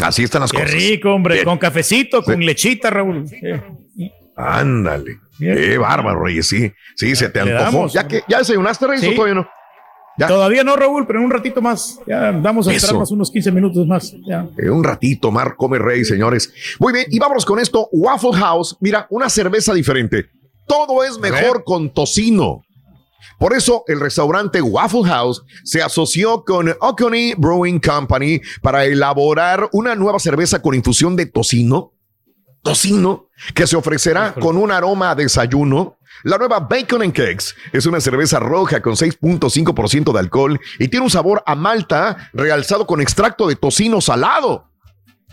Así 0.01 0.23
están 0.23 0.41
las 0.41 0.51
cosas. 0.51 0.69
Qué 0.69 0.77
rico, 0.77 1.13
hombre, 1.13 1.43
con 1.43 1.57
cafecito, 1.57 2.21
con 2.21 2.39
lechita, 2.45 2.89
Raúl. 2.89 3.25
Ándale. 4.37 5.19
Qué 5.39 5.77
bárbaro, 5.77 6.23
Reyes. 6.23 6.47
Sí, 6.47 6.71
sí, 6.95 7.15
se 7.15 7.29
te 7.29 7.39
antojó. 7.39 7.87
¿Ya, 7.87 8.07
que, 8.07 8.21
¿Ya 8.27 8.37
desayunaste, 8.37 8.87
Reyes, 8.87 9.11
o 9.11 9.15
todavía 9.15 9.33
no? 9.35 9.47
Todavía 10.27 10.63
no, 10.63 10.75
Raúl, 10.75 11.05
pero 11.05 11.19
en 11.19 11.25
un 11.25 11.31
ratito 11.31 11.61
más. 11.61 11.99
Ya 12.07 12.31
vamos 12.31 12.67
a 12.67 12.73
esperar 12.73 12.97
más 12.97 13.11
unos 13.11 13.29
15 13.29 13.51
minutos 13.51 13.85
más. 13.85 14.13
En 14.57 14.71
un 14.71 14.83
ratito, 14.83 15.31
Mar 15.31 15.55
come 15.55 15.77
rey, 15.77 16.05
señores. 16.05 16.51
Muy 16.79 16.93
bien, 16.93 17.05
y 17.09 17.19
vámonos 17.19 17.45
con 17.45 17.59
esto. 17.59 17.87
Waffle 17.91 18.33
House, 18.33 18.77
mira, 18.79 19.05
una 19.09 19.29
cerveza 19.29 19.73
diferente. 19.73 20.25
Todo 20.65 21.03
es 21.03 21.19
mejor 21.19 21.63
con 21.63 21.91
tocino. 21.91 22.63
Por 23.39 23.53
eso 23.53 23.83
el 23.87 23.99
restaurante 23.99 24.61
Waffle 24.61 25.03
House 25.03 25.43
se 25.63 25.83
asoció 25.83 26.43
con 26.43 26.73
Oconee 26.79 27.35
Brewing 27.37 27.79
Company 27.79 28.41
para 28.61 28.85
elaborar 28.85 29.69
una 29.71 29.95
nueva 29.95 30.19
cerveza 30.19 30.61
con 30.61 30.73
infusión 30.73 31.15
de 31.15 31.27
tocino 31.27 31.93
tocino 32.61 33.29
que 33.53 33.67
se 33.67 33.75
ofrecerá 33.75 34.33
con 34.33 34.57
un 34.57 34.71
aroma 34.71 35.11
a 35.11 35.15
desayuno. 35.15 35.97
La 36.23 36.37
nueva 36.37 36.59
Bacon 36.59 37.03
and 37.03 37.13
Cakes 37.13 37.53
es 37.71 37.85
una 37.85 38.01
cerveza 38.01 38.39
roja 38.39 38.81
con 38.81 38.93
6.5% 38.93 40.11
de 40.11 40.19
alcohol 40.19 40.59
y 40.79 40.87
tiene 40.87 41.03
un 41.03 41.11
sabor 41.11 41.43
a 41.45 41.55
malta 41.55 42.29
realzado 42.33 42.87
con 42.87 43.01
extracto 43.01 43.47
de 43.47 43.55
tocino 43.55 44.01
salado. 44.01 44.67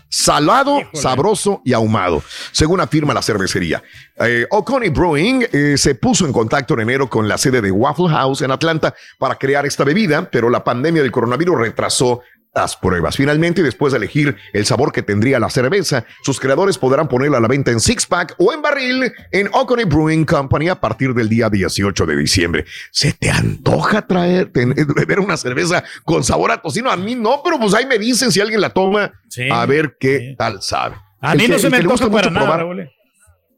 Salado, 0.07 0.79
sabroso 0.93 1.61
y 1.65 1.73
ahumado, 1.73 2.23
según 2.51 2.79
afirma 2.79 3.13
la 3.13 3.21
cervecería. 3.21 3.83
Eh, 4.17 4.45
O'Connell 4.49 4.91
Brewing 4.91 5.47
eh, 5.51 5.75
se 5.77 5.95
puso 5.95 6.25
en 6.25 6.31
contacto 6.31 6.75
en 6.75 6.81
enero 6.81 7.09
con 7.09 7.27
la 7.27 7.37
sede 7.37 7.59
de 7.59 7.71
Waffle 7.71 8.09
House 8.09 8.41
en 8.41 8.51
Atlanta 8.51 8.93
para 9.17 9.35
crear 9.35 9.65
esta 9.65 9.83
bebida, 9.83 10.29
pero 10.29 10.49
la 10.49 10.63
pandemia 10.63 11.01
del 11.01 11.11
coronavirus 11.11 11.57
retrasó 11.57 12.21
las 12.55 12.77
pruebas. 12.77 13.17
Finalmente, 13.17 13.61
después 13.61 13.91
de 13.91 13.97
elegir 13.97 14.35
el 14.53 14.65
sabor 14.65 14.91
que 14.91 15.03
tendría 15.03 15.39
la 15.39 15.49
cerveza, 15.49 16.05
sus 16.23 16.39
creadores 16.39 16.77
podrán 16.77 17.07
ponerla 17.07 17.37
a 17.37 17.41
la 17.41 17.47
venta 17.47 17.71
en 17.71 17.79
six 17.79 18.05
pack 18.05 18.35
o 18.37 18.53
en 18.53 18.61
barril 18.61 19.11
en 19.31 19.49
Oconee 19.51 19.85
Brewing 19.85 20.25
Company 20.25 20.69
a 20.69 20.79
partir 20.79 21.13
del 21.13 21.27
día 21.27 21.49
18 21.49 22.05
de 22.05 22.15
diciembre. 22.15 22.65
¿Se 22.91 23.11
te 23.13 23.29
antoja 23.29 24.07
traer, 24.07 24.49
beber 24.51 25.19
una 25.19 25.37
cerveza 25.37 25.83
con 26.05 26.23
sabor 26.23 26.51
a 26.51 26.61
tocino? 26.61 26.89
A 26.89 26.97
mí 26.97 27.13
no, 27.15 27.41
pero 27.43 27.59
pues 27.59 27.73
ahí 27.73 27.85
me 27.85 27.99
dicen 27.99 28.31
si 28.31 28.39
alguien 28.39 28.61
la 28.61 28.69
toma, 28.69 29.11
a 29.51 29.65
ver 29.65 29.97
qué 29.99 30.35
tal 30.37 30.61
sabe. 30.61 30.95
A 31.21 31.35
mí 31.35 31.47
no 31.47 31.59
se 31.59 31.69
me 31.69 31.77
antoja 31.77 32.09
para 32.09 32.29
nada, 32.29 32.65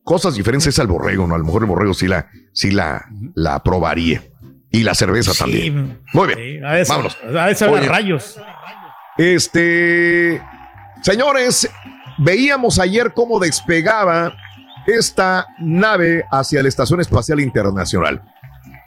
Cosas 0.03 0.35
diferentes 0.35 0.79
al 0.79 0.87
borrego, 0.87 1.27
¿no? 1.27 1.35
A 1.35 1.37
lo 1.37 1.43
mejor 1.43 1.63
el 1.63 1.67
borrego 1.67 1.93
sí 1.93 2.07
la, 2.07 2.29
sí 2.53 2.71
la, 2.71 3.05
la 3.35 3.61
probaría. 3.61 4.23
Y 4.71 4.83
la 4.83 4.93
cerveza 4.95 5.33
también. 5.33 6.01
Muy 6.13 6.27
bien. 6.33 6.65
a 6.65 6.77
Vámonos. 6.87 7.17
A 7.23 7.47
rayos. 7.87 8.39
Este, 9.17 10.41
señores, 11.01 11.69
veíamos 12.19 12.79
ayer 12.79 13.13
cómo 13.13 13.39
despegaba 13.39 14.33
esta 14.85 15.47
nave 15.59 16.23
hacia 16.31 16.61
la 16.61 16.69
Estación 16.69 17.01
Espacial 17.01 17.39
Internacional. 17.39 18.21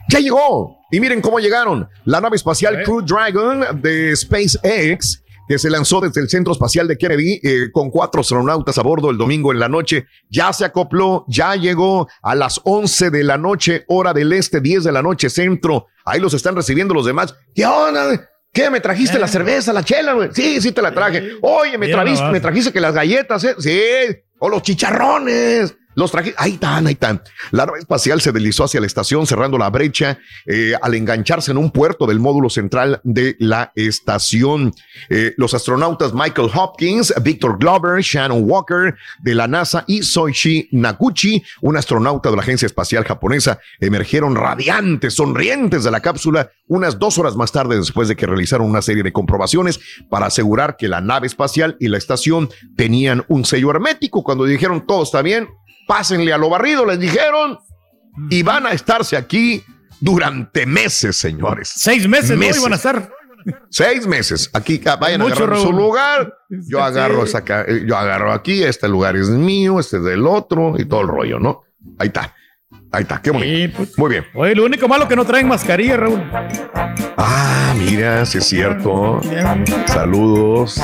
Ya 0.09 0.19
llegó. 0.19 0.77
Y 0.91 0.99
miren 0.99 1.21
cómo 1.21 1.39
llegaron. 1.39 1.87
La 2.05 2.19
nave 2.19 2.35
espacial 2.35 2.83
Crew 2.83 3.01
Dragon 3.01 3.81
de 3.81 4.15
SpaceX, 4.15 5.23
que 5.47 5.57
se 5.57 5.69
lanzó 5.69 6.01
desde 6.01 6.21
el 6.21 6.29
Centro 6.29 6.53
Espacial 6.53 6.87
de 6.87 6.97
Kennedy 6.97 7.39
eh, 7.43 7.71
con 7.71 7.89
cuatro 7.89 8.21
astronautas 8.21 8.77
a 8.77 8.81
bordo 8.83 9.09
el 9.09 9.17
domingo 9.17 9.51
en 9.51 9.59
la 9.59 9.69
noche, 9.69 10.05
ya 10.29 10.51
se 10.53 10.65
acopló, 10.65 11.23
ya 11.27 11.55
llegó 11.55 12.07
a 12.21 12.35
las 12.35 12.59
11 12.63 13.09
de 13.09 13.23
la 13.23 13.37
noche, 13.37 13.85
hora 13.87 14.13
del 14.13 14.33
este, 14.33 14.59
10 14.59 14.83
de 14.83 14.91
la 14.91 15.01
noche, 15.01 15.29
centro. 15.29 15.87
Ahí 16.03 16.19
los 16.19 16.33
están 16.33 16.55
recibiendo 16.55 16.93
los 16.93 17.05
demás. 17.05 17.35
¿Qué 17.53 17.65
onda? 17.65 18.30
¿Qué? 18.53 18.69
¿Me 18.69 18.81
trajiste 18.81 19.17
la 19.17 19.27
eh. 19.27 19.29
cerveza, 19.29 19.71
la 19.71 19.83
chela, 19.83 20.13
güey? 20.13 20.29
Sí, 20.33 20.59
sí 20.61 20.71
te 20.71 20.81
la 20.81 20.91
traje. 20.91 21.33
Oye, 21.41 21.77
me 21.77 21.87
trajiste, 21.87 22.25
me 22.25 22.39
trajiste 22.39 22.73
que 22.73 22.81
las 22.81 22.93
galletas, 22.93 23.43
¿eh? 23.45 23.55
Sí. 23.57 23.81
O 24.39 24.49
los 24.49 24.61
chicharrones. 24.61 25.75
Los 26.01 26.09
trajes, 26.09 26.33
ahí 26.39 26.53
están, 26.53 26.87
ahí 26.87 26.93
están. 26.93 27.21
La 27.51 27.67
nave 27.67 27.77
espacial 27.77 28.21
se 28.21 28.31
deslizó 28.31 28.63
hacia 28.63 28.79
la 28.79 28.87
estación 28.87 29.27
cerrando 29.27 29.59
la 29.59 29.69
brecha 29.69 30.17
eh, 30.47 30.73
al 30.81 30.95
engancharse 30.95 31.51
en 31.51 31.57
un 31.57 31.69
puerto 31.69 32.07
del 32.07 32.19
módulo 32.19 32.49
central 32.49 32.99
de 33.03 33.35
la 33.37 33.71
estación. 33.75 34.73
Eh, 35.11 35.35
los 35.37 35.53
astronautas 35.53 36.11
Michael 36.11 36.49
Hopkins, 36.55 37.13
Victor 37.21 37.59
Glover, 37.59 38.01
Shannon 38.01 38.49
Walker 38.49 38.95
de 39.19 39.35
la 39.35 39.47
NASA 39.47 39.83
y 39.85 40.01
Soichi 40.01 40.69
Naguchi, 40.71 41.43
un 41.61 41.77
astronauta 41.77 42.31
de 42.31 42.35
la 42.35 42.41
Agencia 42.41 42.65
Espacial 42.65 43.03
Japonesa, 43.03 43.59
emergieron 43.79 44.35
radiantes, 44.35 45.13
sonrientes 45.13 45.83
de 45.83 45.91
la 45.91 45.99
cápsula 45.99 46.49
unas 46.71 46.97
dos 46.97 47.17
horas 47.17 47.35
más 47.35 47.51
tarde 47.51 47.75
después 47.75 48.07
de 48.07 48.15
que 48.15 48.25
realizaron 48.25 48.69
una 48.69 48.81
serie 48.81 49.03
de 49.03 49.11
comprobaciones 49.11 49.81
para 50.09 50.27
asegurar 50.27 50.77
que 50.77 50.87
la 50.87 51.01
nave 51.01 51.27
espacial 51.27 51.75
y 51.81 51.89
la 51.89 51.97
estación 51.97 52.49
tenían 52.77 53.25
un 53.27 53.43
sello 53.43 53.71
hermético. 53.71 54.23
Cuando 54.23 54.45
dijeron 54.45 54.87
todo 54.87 55.03
está 55.03 55.21
bien, 55.21 55.49
pásenle 55.87 56.33
a 56.33 56.37
lo 56.37 56.49
barrido, 56.49 56.85
les 56.85 56.99
dijeron, 56.99 57.59
y 58.29 58.43
van 58.43 58.65
a 58.65 58.71
estarse 58.71 59.17
aquí 59.17 59.63
durante 59.99 60.65
meses, 60.65 61.15
señores. 61.15 61.71
Seis 61.75 62.07
meses, 62.07 62.37
meses. 62.37 62.57
¿no? 62.57 62.61
Iban 62.61 62.73
a 62.73 62.75
estar. 62.75 63.11
Seis 63.69 64.05
meses. 64.05 64.49
Aquí 64.53 64.81
ah, 64.85 64.97
vayan 64.97 65.21
a 65.21 65.25
agarrar 65.25 65.59
su 65.59 65.71
lugar. 65.71 66.33
Yo 66.49 66.83
agarro, 66.83 67.23
acá, 67.33 67.65
eh, 67.67 67.83
yo 67.87 67.97
agarro 67.97 68.31
aquí, 68.33 68.63
este 68.63 68.87
lugar 68.87 69.15
es 69.15 69.29
mío, 69.29 69.79
este 69.79 69.97
es 69.97 70.03
del 70.03 70.27
otro 70.27 70.75
y 70.77 70.85
todo 70.85 71.01
el 71.01 71.07
rollo, 71.07 71.39
¿no? 71.39 71.63
Ahí 71.97 72.07
está. 72.07 72.35
Ahí 72.93 73.03
está, 73.03 73.21
qué 73.21 73.31
bonito. 73.31 73.77
Pues. 73.77 73.97
Muy 73.97 74.09
bien. 74.09 74.25
Oye, 74.33 74.53
lo 74.53 74.65
único 74.65 74.87
malo 74.87 75.07
que 75.07 75.15
no 75.15 75.25
traen 75.25 75.47
mascarilla, 75.47 75.97
Raúl. 75.97 76.21
Ah, 77.17 77.73
mira, 77.77 78.25
sí 78.25 78.39
es 78.39 78.45
cierto. 78.45 79.21
Saludos. 79.87 80.77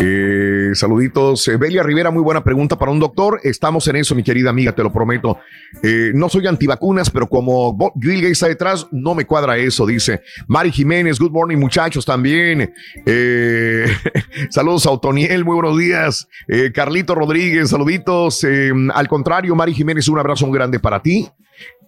Eh, 0.00 0.41
saluditos. 0.74 1.46
Eh, 1.48 1.56
Belia 1.56 1.82
Rivera, 1.82 2.10
muy 2.10 2.22
buena 2.22 2.42
pregunta 2.42 2.78
para 2.78 2.90
un 2.90 2.98
doctor. 2.98 3.40
Estamos 3.42 3.86
en 3.88 3.96
eso, 3.96 4.14
mi 4.14 4.22
querida 4.22 4.50
amiga, 4.50 4.72
te 4.72 4.82
lo 4.82 4.92
prometo. 4.92 5.38
Eh, 5.82 6.12
no 6.14 6.28
soy 6.28 6.46
antivacunas, 6.46 7.10
pero 7.10 7.28
como 7.28 7.76
Bill 7.94 8.20
Gates 8.20 8.32
está 8.32 8.48
detrás, 8.48 8.86
no 8.90 9.14
me 9.14 9.24
cuadra 9.24 9.56
eso, 9.56 9.86
dice. 9.86 10.22
Mari 10.46 10.72
Jiménez, 10.72 11.18
good 11.18 11.30
morning, 11.30 11.56
muchachos, 11.56 12.04
también. 12.04 12.72
saludos 14.50 14.86
a 14.86 14.90
Otoniel, 14.90 15.44
muy 15.44 15.54
buenos 15.54 15.78
días. 15.78 16.28
Carlito 16.74 17.14
Rodríguez, 17.14 17.70
saluditos. 17.70 18.46
al 18.94 19.08
contrario, 19.08 19.54
Mari 19.54 19.74
Jiménez, 19.74 20.08
un 20.08 20.18
abrazo 20.18 20.50
grande 20.50 20.78
para 20.78 21.02
ti. 21.02 21.28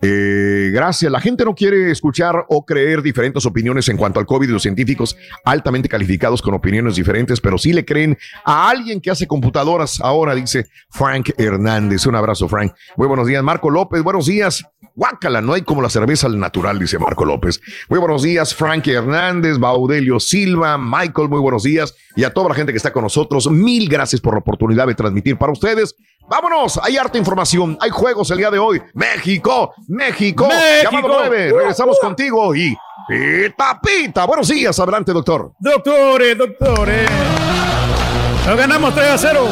Eh, 0.03 0.71
gracias. 0.73 1.11
La 1.11 1.21
gente 1.21 1.45
no 1.45 1.55
quiere 1.55 1.91
escuchar 1.91 2.45
o 2.49 2.65
creer 2.65 3.03
diferentes 3.03 3.47
opiniones 3.47 3.89
en 3.89 3.97
cuanto 3.97 4.21
al 4.21 4.27
COVID 4.27 4.51
los 4.51 4.63
científicos 4.63 5.17
altamente 5.45 5.89
calificados 5.89 6.43
con 6.43 6.55
opiniones 6.55 6.97
diferentes, 6.97 7.41
pero 7.41 7.59
sí 7.59 7.73
le 7.73 7.85
creen 7.85 8.19
a 8.45 8.69
alguien 8.69 9.01
que 9.01 9.11
hace 9.11 9.27
computadoras 9.27 10.01
ahora, 10.01 10.35
dice 10.35 10.67
Frank 10.91 11.31
Hernández. 11.39 12.07
Un 12.07 12.17
abrazo, 12.17 12.49
Frank. 12.49 12.73
Muy 12.97 13.07
buenos 13.07 13.27
días. 13.27 13.43
Marco 13.43 13.71
López, 13.71 14.03
buenos 14.03 14.27
días. 14.27 14.65
Guácala, 14.97 15.41
no 15.41 15.55
hay 15.55 15.63
como 15.63 15.83
la 15.83 15.91
cerveza 15.91 16.29
al 16.29 16.39
natural, 16.39 16.79
dice 16.79 17.01
Marco 17.01 17.25
López. 17.25 17.61
Muy 17.89 17.99
buenos 17.99 18.23
días, 18.23 18.55
Frank 18.55 18.87
Hernández, 18.87 19.59
Baudelio 19.59 20.21
Silva, 20.21 20.79
Michael, 20.79 21.29
muy 21.29 21.41
buenos 21.41 21.65
días. 21.65 21.97
Y 22.15 22.23
a 22.23 22.33
toda 22.33 22.51
la 22.51 22.55
gente 22.55 22.73
que 22.73 22.77
está 22.77 22.93
con 22.93 23.03
nosotros, 23.03 23.51
mil 23.51 23.89
gracias 23.89 24.21
por 24.21 24.35
la 24.35 24.39
oportunidad 24.39 24.87
de 24.87 24.95
transmitir 24.95 25.37
para 25.37 25.51
ustedes. 25.51 25.97
Vámonos, 26.29 26.81
hay 26.83 26.97
harta 26.97 27.19
información, 27.19 27.77
hay 27.81 27.91
juegos 27.91 28.31
el 28.31 28.39
día 28.39 28.51
de 28.51 28.59
hoy. 28.59 28.81
México, 28.95 29.75
México, 29.89 30.49
México. 30.49 31.09
9. 31.09 31.53
Regresamos 31.53 31.99
contigo 32.01 32.55
y 32.55 32.75
pita, 33.09 33.81
pita. 33.83 34.25
Buenos 34.27 34.49
días, 34.49 34.79
adelante, 34.79 35.13
doctor. 35.13 35.53
Doctores, 35.59 36.39
doctores. 36.39 37.11
Lo 38.47 38.57
ganamos 38.57 38.95
3 38.95 39.09
a 39.09 39.19
0 39.19 39.49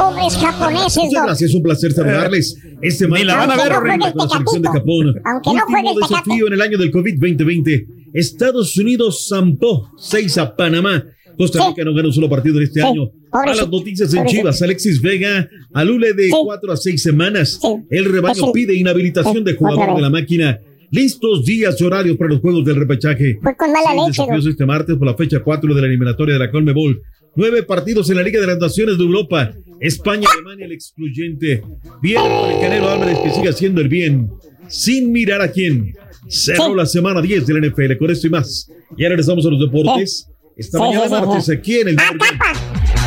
pobres 0.00 0.36
japoneses. 0.36 1.04
Muchas 1.04 1.24
gracias, 1.24 1.54
un 1.54 1.62
placer 1.62 1.92
saludarles. 1.92 2.56
Este 2.80 3.06
mañana 3.06 3.46
la 3.46 3.56
van 3.56 3.72
a 3.72 3.80
ver 3.80 3.98
con 3.98 4.18
la 4.18 4.28
selección 4.28 4.62
de 4.62 4.68
Japón. 4.68 5.14
Aunque 5.24 5.54
no 5.54 5.62
juegue 5.66 6.00
desafío 6.00 6.46
en 6.46 6.52
el 6.52 6.60
año 6.60 6.78
del 6.78 6.90
COVID 6.90 7.14
2020. 7.14 7.86
Estados 8.12 8.76
Unidos 8.76 9.28
zampó 9.28 9.90
6 9.98 10.38
a 10.38 10.56
Panamá. 10.56 11.04
Costa 11.40 11.68
Rica 11.68 11.84
no 11.84 11.94
ganó 11.94 12.08
un 12.08 12.12
solo 12.12 12.28
partido 12.28 12.58
en 12.58 12.64
este 12.64 12.82
año. 12.82 13.10
a 13.32 13.46
las 13.46 13.70
noticias 13.70 14.12
en 14.12 14.26
Chivas, 14.26 14.60
Alexis 14.60 15.00
Vega, 15.00 15.48
alule 15.72 16.12
de 16.12 16.28
4 16.28 16.70
a 16.70 16.76
6 16.76 17.02
semanas. 17.02 17.58
El 17.88 18.04
rebaño 18.04 18.52
pide 18.52 18.74
inhabilitación 18.74 19.42
de 19.42 19.54
jugador 19.54 19.96
de 19.96 20.02
la 20.02 20.10
máquina. 20.10 20.60
Listos 20.90 21.46
días 21.46 21.80
y 21.80 21.84
horarios 21.84 22.18
para 22.18 22.30
los 22.30 22.40
juegos 22.40 22.62
del 22.66 22.76
repechaje. 22.76 23.38
Fue 23.40 23.56
con 23.56 23.72
mala 23.72 23.94
leche. 23.94 24.20
Desafíos 24.20 24.46
este 24.48 24.66
martes 24.66 24.96
por 24.96 25.06
la 25.06 25.16
fecha 25.16 25.40
4 25.40 25.74
de 25.74 25.80
la 25.80 25.86
eliminatoria 25.86 26.34
de 26.34 26.40
la 26.40 26.50
Colmebol. 26.50 27.00
Nueve 27.36 27.62
partidos 27.62 28.10
en 28.10 28.16
la 28.16 28.22
Liga 28.22 28.38
de 28.38 28.46
las 28.46 28.58
Naciones 28.58 28.98
de 28.98 29.04
Europa. 29.04 29.54
España, 29.80 30.28
Alemania, 30.34 30.66
el 30.66 30.72
excluyente. 30.72 31.62
Bien 32.02 32.20
por 32.20 32.52
el 32.52 32.60
Canelo 32.60 32.90
Álvarez 32.90 33.18
que 33.20 33.30
sigue 33.30 33.48
haciendo 33.48 33.80
el 33.80 33.88
bien, 33.88 34.28
sin 34.68 35.10
mirar 35.10 35.40
a 35.40 35.50
quién. 35.50 35.94
Cerró 36.28 36.74
la 36.74 36.84
semana 36.84 37.22
10 37.22 37.46
del 37.46 37.70
NFL, 37.70 37.96
con 37.96 38.10
esto 38.10 38.26
y 38.26 38.30
más. 38.30 38.70
Y 38.98 39.04
ahora 39.04 39.16
regresamos 39.16 39.46
a 39.46 39.48
los 39.48 39.60
deportes. 39.60 40.26
Esta 40.56 40.78
mañana 40.78 41.08
martes 41.08 41.50
aquí 41.50 41.80
en 41.80 41.88
el. 41.88 41.96
¡Ah, 41.98 42.10
capa! 42.18 42.52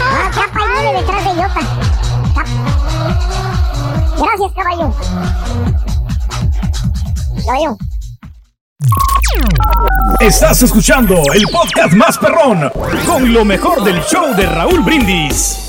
¡Ah, 0.02 0.32
capa! 0.34 0.60
Ahí 0.60 0.84
viene 0.84 0.99
detrás 0.99 1.24
de 1.24 1.41
Yota. 1.41 1.61
Gracias, 4.18 4.52
caballo. 4.53 4.95
Caballo. 7.45 7.78
Estás 10.20 10.64
escuchando 10.64 11.15
el 11.34 11.44
podcast 11.52 11.94
más 11.94 12.18
perrón 12.18 12.72
con 13.06 13.34
lo 13.34 13.44
mejor 13.44 13.84
del 13.84 14.02
show 14.03 14.34
de 14.36 14.45
Raúl 14.45 14.82
Brindis. 14.82 15.64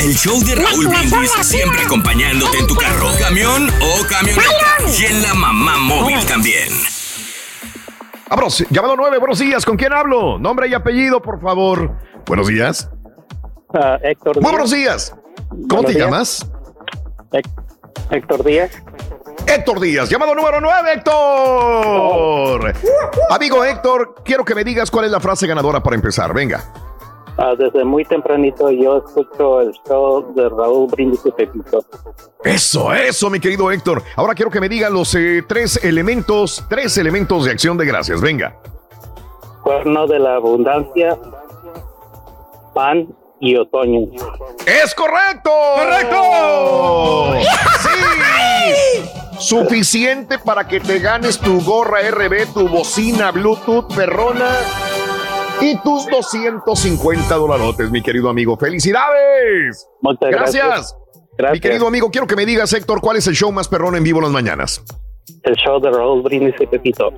El 0.00 0.14
show 0.14 0.42
de 0.42 0.54
Raúl 0.54 0.88
Brindis 0.88 1.30
siempre 1.42 1.82
acompañándote 1.82 2.56
en 2.56 2.66
tu 2.66 2.74
carro, 2.74 3.08
camión 3.18 3.68
o 3.68 4.06
camioneta 4.06 4.78
y 4.98 5.04
en 5.04 5.20
la 5.22 5.34
mamá 5.34 5.76
móvil 5.76 6.24
también. 6.24 6.68
Vámonos, 8.30 8.64
llamado 8.70 8.96
9, 8.96 9.18
buenos 9.18 9.38
días, 9.38 9.66
¿con 9.66 9.76
quién 9.76 9.92
hablo? 9.92 10.38
Nombre 10.38 10.68
y 10.68 10.74
apellido, 10.74 11.20
por 11.20 11.38
favor. 11.42 11.98
Buenos 12.24 12.48
días. 12.48 12.88
Uh, 13.68 13.98
Héctor. 14.02 14.40
Muy 14.40 14.50
buenos 14.50 14.70
días. 14.70 15.14
¿Cómo 15.68 15.84
te 15.84 15.92
llamas? 15.92 16.50
Héctor 18.10 18.42
Díaz. 18.42 18.70
Héctor 19.46 19.80
Díaz, 19.80 20.08
llamado 20.08 20.34
número 20.34 20.62
9, 20.62 20.92
Héctor. 20.94 22.74
Amigo 23.28 23.64
Héctor, 23.66 24.14
quiero 24.24 24.46
que 24.46 24.54
me 24.54 24.64
digas 24.64 24.90
cuál 24.90 25.04
es 25.04 25.10
la 25.10 25.20
frase 25.20 25.46
ganadora 25.46 25.82
para 25.82 25.94
empezar. 25.94 26.32
Venga. 26.32 26.89
Ah, 27.42 27.54
desde 27.56 27.84
muy 27.86 28.04
tempranito 28.04 28.70
yo 28.70 28.98
escucho 28.98 29.62
el 29.62 29.72
show 29.88 30.34
de 30.34 30.46
Raúl 30.50 30.90
Brindis 30.90 31.24
y 31.24 31.30
Pepito. 31.30 31.82
Eso, 32.44 32.92
eso, 32.92 33.30
mi 33.30 33.40
querido 33.40 33.72
Héctor. 33.72 34.02
Ahora 34.14 34.34
quiero 34.34 34.50
que 34.50 34.60
me 34.60 34.68
digan 34.68 34.92
los 34.92 35.14
eh, 35.14 35.42
tres 35.48 35.82
elementos, 35.82 36.62
tres 36.68 36.98
elementos 36.98 37.46
de 37.46 37.52
acción 37.52 37.78
de 37.78 37.86
gracias. 37.86 38.20
Venga. 38.20 38.58
Cuerno 39.62 40.06
de 40.06 40.18
la 40.18 40.34
abundancia, 40.34 41.18
pan 42.74 43.08
y 43.40 43.56
otoño. 43.56 44.08
¡Es 44.66 44.94
correcto! 44.94 45.50
¡Correcto! 45.76 47.40
¡Sí! 47.80 49.38
Suficiente 49.38 50.38
para 50.38 50.68
que 50.68 50.78
te 50.78 50.98
ganes 50.98 51.38
tu 51.38 51.62
gorra 51.62 52.00
RB, 52.10 52.52
tu 52.52 52.68
bocina 52.68 53.30
Bluetooth 53.30 53.94
perrona 53.94 54.89
y 55.60 55.76
tus 55.82 56.06
250 56.08 57.34
dolarotes, 57.34 57.90
mi 57.90 58.02
querido 58.02 58.28
amigo. 58.28 58.56
¡Felicidades! 58.56 59.86
Muchas 60.00 60.30
gracias. 60.30 60.96
gracias. 61.36 61.52
Mi 61.52 61.60
querido 61.60 61.86
amigo, 61.86 62.10
quiero 62.10 62.26
que 62.26 62.36
me 62.36 62.46
digas, 62.46 62.72
Héctor, 62.72 63.00
¿cuál 63.00 63.16
es 63.16 63.26
el 63.26 63.34
show 63.34 63.50
más 63.52 63.68
perrón 63.68 63.96
en 63.96 64.04
vivo 64.04 64.20
las 64.20 64.30
mañanas? 64.30 64.82
El 65.42 65.54
show 65.56 65.80
de 65.80 65.90
Raúl 65.90 66.22
Brindis 66.22 66.54
y 66.60 66.66
Pepito. 66.66 67.12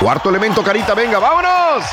Cuarto 0.00 0.30
elemento, 0.30 0.62
Carita, 0.62 0.94
venga, 0.94 1.18
vámonos 1.18 1.84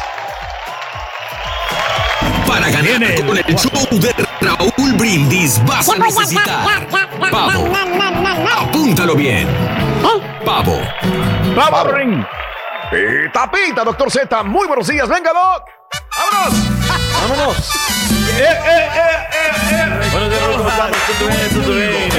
para 2.52 2.70
ganar 2.70 3.26
con 3.26 3.38
el 3.38 3.56
show 3.56 3.88
de 3.92 4.14
Raúl 4.42 4.94
Brindis 4.98 5.64
vas 5.66 5.88
a 5.90 5.98
necesitar 5.98 6.88
pavo. 7.32 7.72
Apúntalo 8.60 9.16
bien. 9.16 9.48
Pavo. 10.46 10.78
Pavo 11.56 11.92
ring. 11.92 12.26
Pita, 12.92 13.50
pita, 13.50 13.84
doctor 13.86 14.12
Z. 14.12 14.44
Muy 14.44 14.68
buenos 14.68 14.88
días. 14.88 15.08
Venga, 15.08 15.32
Doc. 15.32 15.64
¡Vámonos! 16.18 16.54
¡Vámonos! 17.22 17.72
¡Eh, 18.38 18.44
eh, 18.44 18.90
eh, 18.94 19.30
eh, 19.72 20.10
Buenos 20.12 20.30
días, 20.30 20.42
¿cómo 20.58 20.70
estamos? 20.70 20.98
¿Todo 21.54 21.76
bien? 21.76 22.10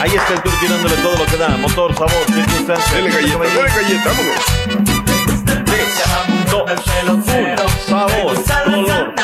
Ahí 0.00 0.14
está 0.14 0.32
el 0.32 0.42
tour 0.42 0.52
tirándole 0.60 0.94
todo 0.96 1.16
lo 1.18 1.26
que 1.26 1.36
da. 1.36 1.48
Motor, 1.48 1.94
sabor, 1.94 2.24
circunstancias. 2.26 2.92
Dele 2.92 3.10
galleta, 3.10 3.38
dele 3.38 3.68
galleta, 3.68 4.08
vámonos 4.08 4.58
sabor, 7.88 8.34
color. 8.64 9.14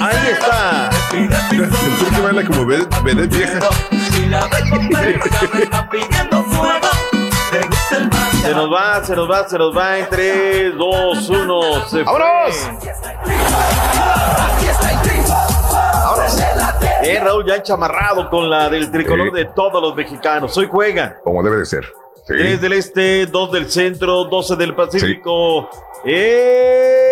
Ahí 0.00 0.28
está. 0.32 0.90
El 1.12 1.68
turque 1.70 2.20
baila 2.20 2.44
como 2.44 2.66
vedette 2.66 3.36
vieja. 3.36 3.58
Se 8.42 8.52
nos 8.52 8.72
va, 8.72 9.04
se 9.04 9.14
nos 9.14 9.30
va, 9.30 9.48
se 9.48 9.56
nos 9.56 9.76
va 9.76 9.98
en 10.00 10.08
3, 10.10 10.76
2, 10.76 11.30
1. 11.30 11.88
Se 11.88 12.02
¡Vámonos! 12.02 12.70
Eh, 17.04 17.20
Raúl 17.20 17.46
ya 17.46 17.54
enchamarrado 17.56 18.28
con 18.28 18.50
la 18.50 18.68
del 18.68 18.90
tricolor 18.90 19.32
de 19.32 19.44
todos 19.44 19.80
los 19.80 19.94
mexicanos. 19.94 20.56
Hoy 20.56 20.68
juega. 20.68 21.20
Como 21.22 21.40
debe 21.44 21.58
de 21.58 21.66
ser. 21.66 21.86
Sí. 22.26 22.34
del 22.34 22.72
este, 22.72 23.26
2 23.26 23.52
del 23.52 23.70
centro, 23.70 24.24
12 24.24 24.56
del 24.56 24.74
Pacífico. 24.74 25.70
¡En, 26.04 26.12
vivo! 26.14 27.11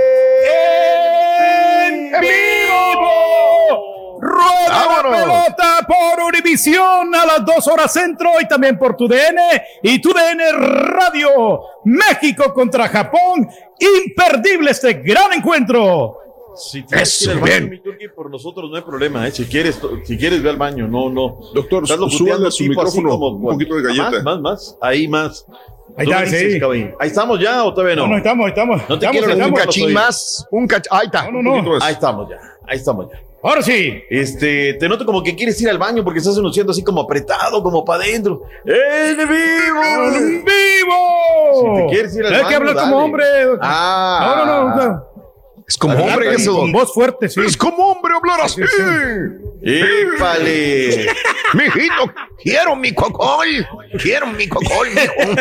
Pelota 5.11 5.87
por 5.87 6.25
Univisión 6.25 7.15
a 7.15 7.27
las 7.27 7.45
2 7.45 7.69
horas 7.69 7.93
centro 7.93 8.31
y 8.41 8.49
también 8.49 8.79
por 8.79 8.97
tu 8.97 9.09
DN 9.09 9.41
y 9.83 10.01
tu 10.01 10.13
DN 10.13 10.53
Radio. 10.53 11.61
México 11.85 12.53
contra 12.53 12.89
Japón. 12.89 13.49
Imperdible 13.79 14.71
este 14.71 14.95
gran 14.95 15.33
encuentro. 15.33 16.17
Si 16.57 16.83
tienes 16.83 17.19
que 17.19 17.25
ir 17.25 17.31
al 17.31 17.41
baño, 17.41 17.69
mi 17.69 17.81
turqui, 17.81 18.09
por 18.09 18.31
nosotros 18.31 18.71
no 18.71 18.77
hay 18.77 18.83
problema, 18.83 19.27
¿eh? 19.27 19.31
Si 19.31 19.45
quieres, 19.47 19.81
si 20.05 20.19
quieres, 20.19 20.43
ve 20.43 20.51
al 20.51 20.57
baño, 20.57 20.89
no, 20.89 21.09
no. 21.09 21.39
Doctor, 21.55 21.87
súbale 21.87 22.51
su 22.51 22.65
micrófono, 22.65 23.11
como, 23.11 23.29
un 23.29 23.43
poquito 23.43 23.77
de 23.77 23.83
galleta. 23.83 24.23
Más, 24.23 24.23
más, 24.23 24.41
más, 24.41 24.79
ahí 24.81 25.09
más. 25.09 25.47
Ahí 25.97 26.07
está, 26.07 26.23
dices, 26.23 26.53
sí. 26.55 26.91
Ahí 26.99 27.09
estamos 27.09 27.41
ya 27.41 27.65
o 27.65 27.73
todavía 27.73 27.97
no. 27.97 28.03
No, 28.03 28.09
no, 28.09 28.17
estamos, 28.19 28.49
estamos. 28.49 28.81
No 28.89 28.99
te 28.99 29.07
estamos, 29.07 29.13
quiero 29.13 29.33
estamos. 29.33 29.49
un 29.49 29.65
cachín 29.65 29.93
más, 29.93 30.47
un 30.51 30.67
cach... 30.67 30.87
Ahí 30.91 31.07
está. 31.07 31.31
No, 31.31 31.43
no, 31.43 31.63
no. 31.63 31.79
Ahí 31.81 31.93
estamos 31.93 32.29
ya. 32.29 32.37
Ahí 32.67 32.77
estamos 32.79 33.11
ya. 33.11 33.21
Ahora 33.43 33.63
sí. 33.63 34.03
Este, 34.11 34.75
te 34.75 34.89
noto 34.89 35.07
como 35.07 35.23
que 35.23 35.35
quieres 35.35 35.61
ir 35.63 35.69
al 35.71 35.79
baño 35.79 36.05
porque 36.05 36.19
estás 36.19 36.37
anunciando 36.37 36.73
así 36.73 36.85
como 36.85 37.01
apretado, 37.01 37.63
como 37.63 37.85
para 37.85 38.05
adentro. 38.05 38.43
¡En 38.65 39.17
vivo! 39.17 40.15
¡En 40.15 40.45
vivo! 40.45 41.61
Si 41.61 41.83
te 41.83 41.87
quieres 41.91 42.17
ir 42.17 42.27
al 42.27 42.35
Hay 42.35 42.39
que 42.41 42.45
baño, 42.45 42.57
hablar 42.59 42.75
dale. 42.77 42.91
como 42.91 43.05
hombre. 43.05 43.25
Ah. 43.63 44.35
No, 44.37 44.47
no, 44.47 44.69
no. 44.69 44.77
no. 44.77 45.10
Es 45.71 45.77
como 45.77 45.95
hombre 45.95 46.35
eso. 46.35 46.57
Con 46.57 46.73
voz 46.73 46.93
fuerte, 46.93 47.29
sí. 47.29 47.41
Es 47.47 47.57
como 47.57 47.93
hombre 47.93 48.13
hablar 48.13 48.41
así. 48.43 48.61
¡Épale! 49.63 51.07
Mijito, 51.55 52.13
quiero 52.43 52.75
mi 52.75 52.93
cocol. 52.93 53.47
Quiero 54.03 54.27
mi 54.33 54.49
cocol, 54.49 54.89
mijo. 54.91 55.41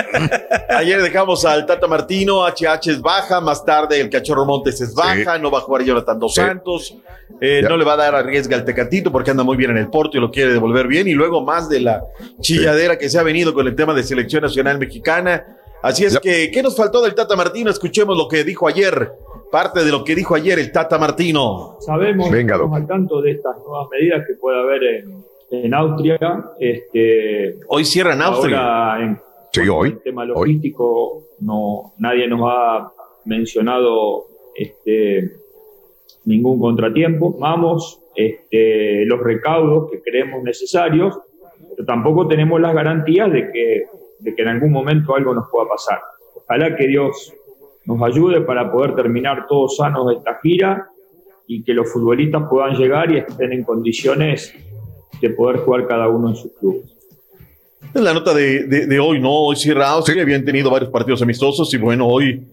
Ayer 0.70 1.02
dejamos 1.02 1.46
al 1.46 1.66
Tata 1.66 1.88
Martino, 1.88 2.46
HH 2.46 2.92
es 2.92 3.02
baja, 3.02 3.42
más 3.42 3.66
tarde 3.66 4.00
el 4.00 4.12
Cachorro 4.12 4.46
Montes 4.46 4.80
es 4.82 4.94
baja, 4.94 5.40
no 5.40 5.50
va 5.50 5.58
a 5.58 5.62
jugar 5.62 5.82
Jonathan 5.84 6.20
Dos 6.20 6.36
Sí. 6.36 6.42
Santos, 6.42 6.96
eh, 7.42 7.64
no 7.68 7.76
le 7.76 7.84
va 7.84 7.94
a 7.94 7.98
dar 7.98 8.14
arriesga 8.14 8.56
al 8.56 8.66
Tecatito 8.66 9.12
porque 9.12 9.32
anda 9.32 9.44
muy 9.44 9.58
bien 9.58 9.72
en 9.72 9.78
el 9.78 9.88
Porto 9.88 10.16
y 10.16 10.22
lo 10.22 10.30
quiere 10.30 10.54
devolver 10.54 10.86
bien, 10.86 11.08
y 11.08 11.14
luego 11.14 11.42
más 11.42 11.70
de 11.70 11.80
la 11.80 12.04
chilladera 12.40 13.00
que 13.00 13.10
se 13.10 13.18
ha 13.18 13.24
venido 13.24 13.52
con 13.56 13.66
el 13.66 13.76
tema 13.76 13.96
de 13.96 14.04
selección 14.04 14.44
nacional 14.44 14.78
mexicana. 14.78 15.44
Así 15.82 16.06
es 16.06 16.20
que, 16.20 16.52
¿qué 16.52 16.62
nos 16.62 16.76
faltó 16.76 17.02
del 17.02 17.16
Tata 17.16 17.36
Martino? 17.36 17.72
Escuchemos 17.72 18.16
lo 18.16 18.28
que 18.28 18.44
dijo 18.44 18.68
ayer, 18.68 19.14
parte 19.52 19.84
de 19.84 19.92
lo 19.92 20.04
que 20.04 20.16
dijo 20.16 20.36
ayer 20.36 20.60
el 20.60 20.72
Tata 20.72 20.98
Martino. 20.98 21.78
Sabemos, 21.80 22.30
Venga, 22.32 22.56
estamos 22.56 22.78
al 22.78 22.88
tanto 22.88 23.22
de 23.22 23.32
estas 23.32 23.58
nuevas 23.58 23.88
medidas 23.92 24.26
que 24.28 24.36
puede 24.36 24.60
haber 24.60 24.84
en, 24.84 25.24
en 25.52 25.74
Austria. 25.74 26.20
Este, 26.60 27.60
Hoy 27.68 27.86
cierran 27.86 28.22
Austria. 28.22 28.98
En 29.00 29.20
Sí, 29.52 29.68
hoy. 29.68 29.90
el 29.90 30.02
tema 30.02 30.26
logístico, 30.26 31.24
no, 31.40 31.94
nadie 31.98 32.28
nos 32.28 32.42
ha 32.44 32.92
mencionado 33.26 34.26
este, 34.56 35.32
ningún 36.26 36.60
contratiempo. 36.60 37.36
Vamos, 37.40 38.00
este, 38.16 39.06
los 39.06 39.20
recaudos 39.20 39.90
que 39.90 40.02
creemos 40.02 40.44
necesarios, 40.44 41.18
pero 41.76 41.86
tampoco 41.86 42.28
tenemos 42.28 42.62
las 42.62 42.76
garantías 42.76 43.32
de 43.32 43.52
que, 43.52 43.86
de 44.20 44.36
que 44.36 44.42
en 44.44 44.50
algún 44.50 44.72
momento 44.72 45.16
algo 45.16 45.34
nos 45.34 45.50
pueda 45.50 45.68
pasar. 45.68 46.00
Ojalá 46.36 46.76
que 46.76 46.88
Dios 46.88 47.34
nos 47.86 48.02
ayude 48.04 48.42
para 48.42 48.72
poder 48.72 48.96
terminar 48.96 49.46
todos 49.48 49.78
sanos 49.78 50.14
esta 50.16 50.38
gira 50.42 50.88
y 51.48 51.64
que 51.64 51.74
los 51.74 51.92
futbolistas 51.92 52.44
puedan 52.50 52.76
llegar 52.76 53.12
y 53.12 53.18
estén 53.18 53.54
en 53.54 53.64
condiciones 53.64 54.54
de 55.22 55.30
poder 55.32 55.58
jugar 55.62 55.88
cada 55.88 56.08
uno 56.08 56.30
en 56.30 56.36
sus 56.36 56.52
clubes. 56.60 56.96
Es 57.94 58.02
la 58.02 58.14
nota 58.14 58.34
de, 58.34 58.66
de- 58.68 58.86
de 58.86 59.00
hoy, 59.00 59.20
¿no? 59.20 59.32
Hoy 59.32 59.56
cierra 59.56 59.90
Austria, 59.90 60.22
habían 60.22 60.46
tenido 60.46 60.70
varios 60.70 60.92
partidos 60.92 61.22
amistosos 61.22 61.74
y 61.74 61.78
bueno, 61.78 62.08
hoy 62.08 62.44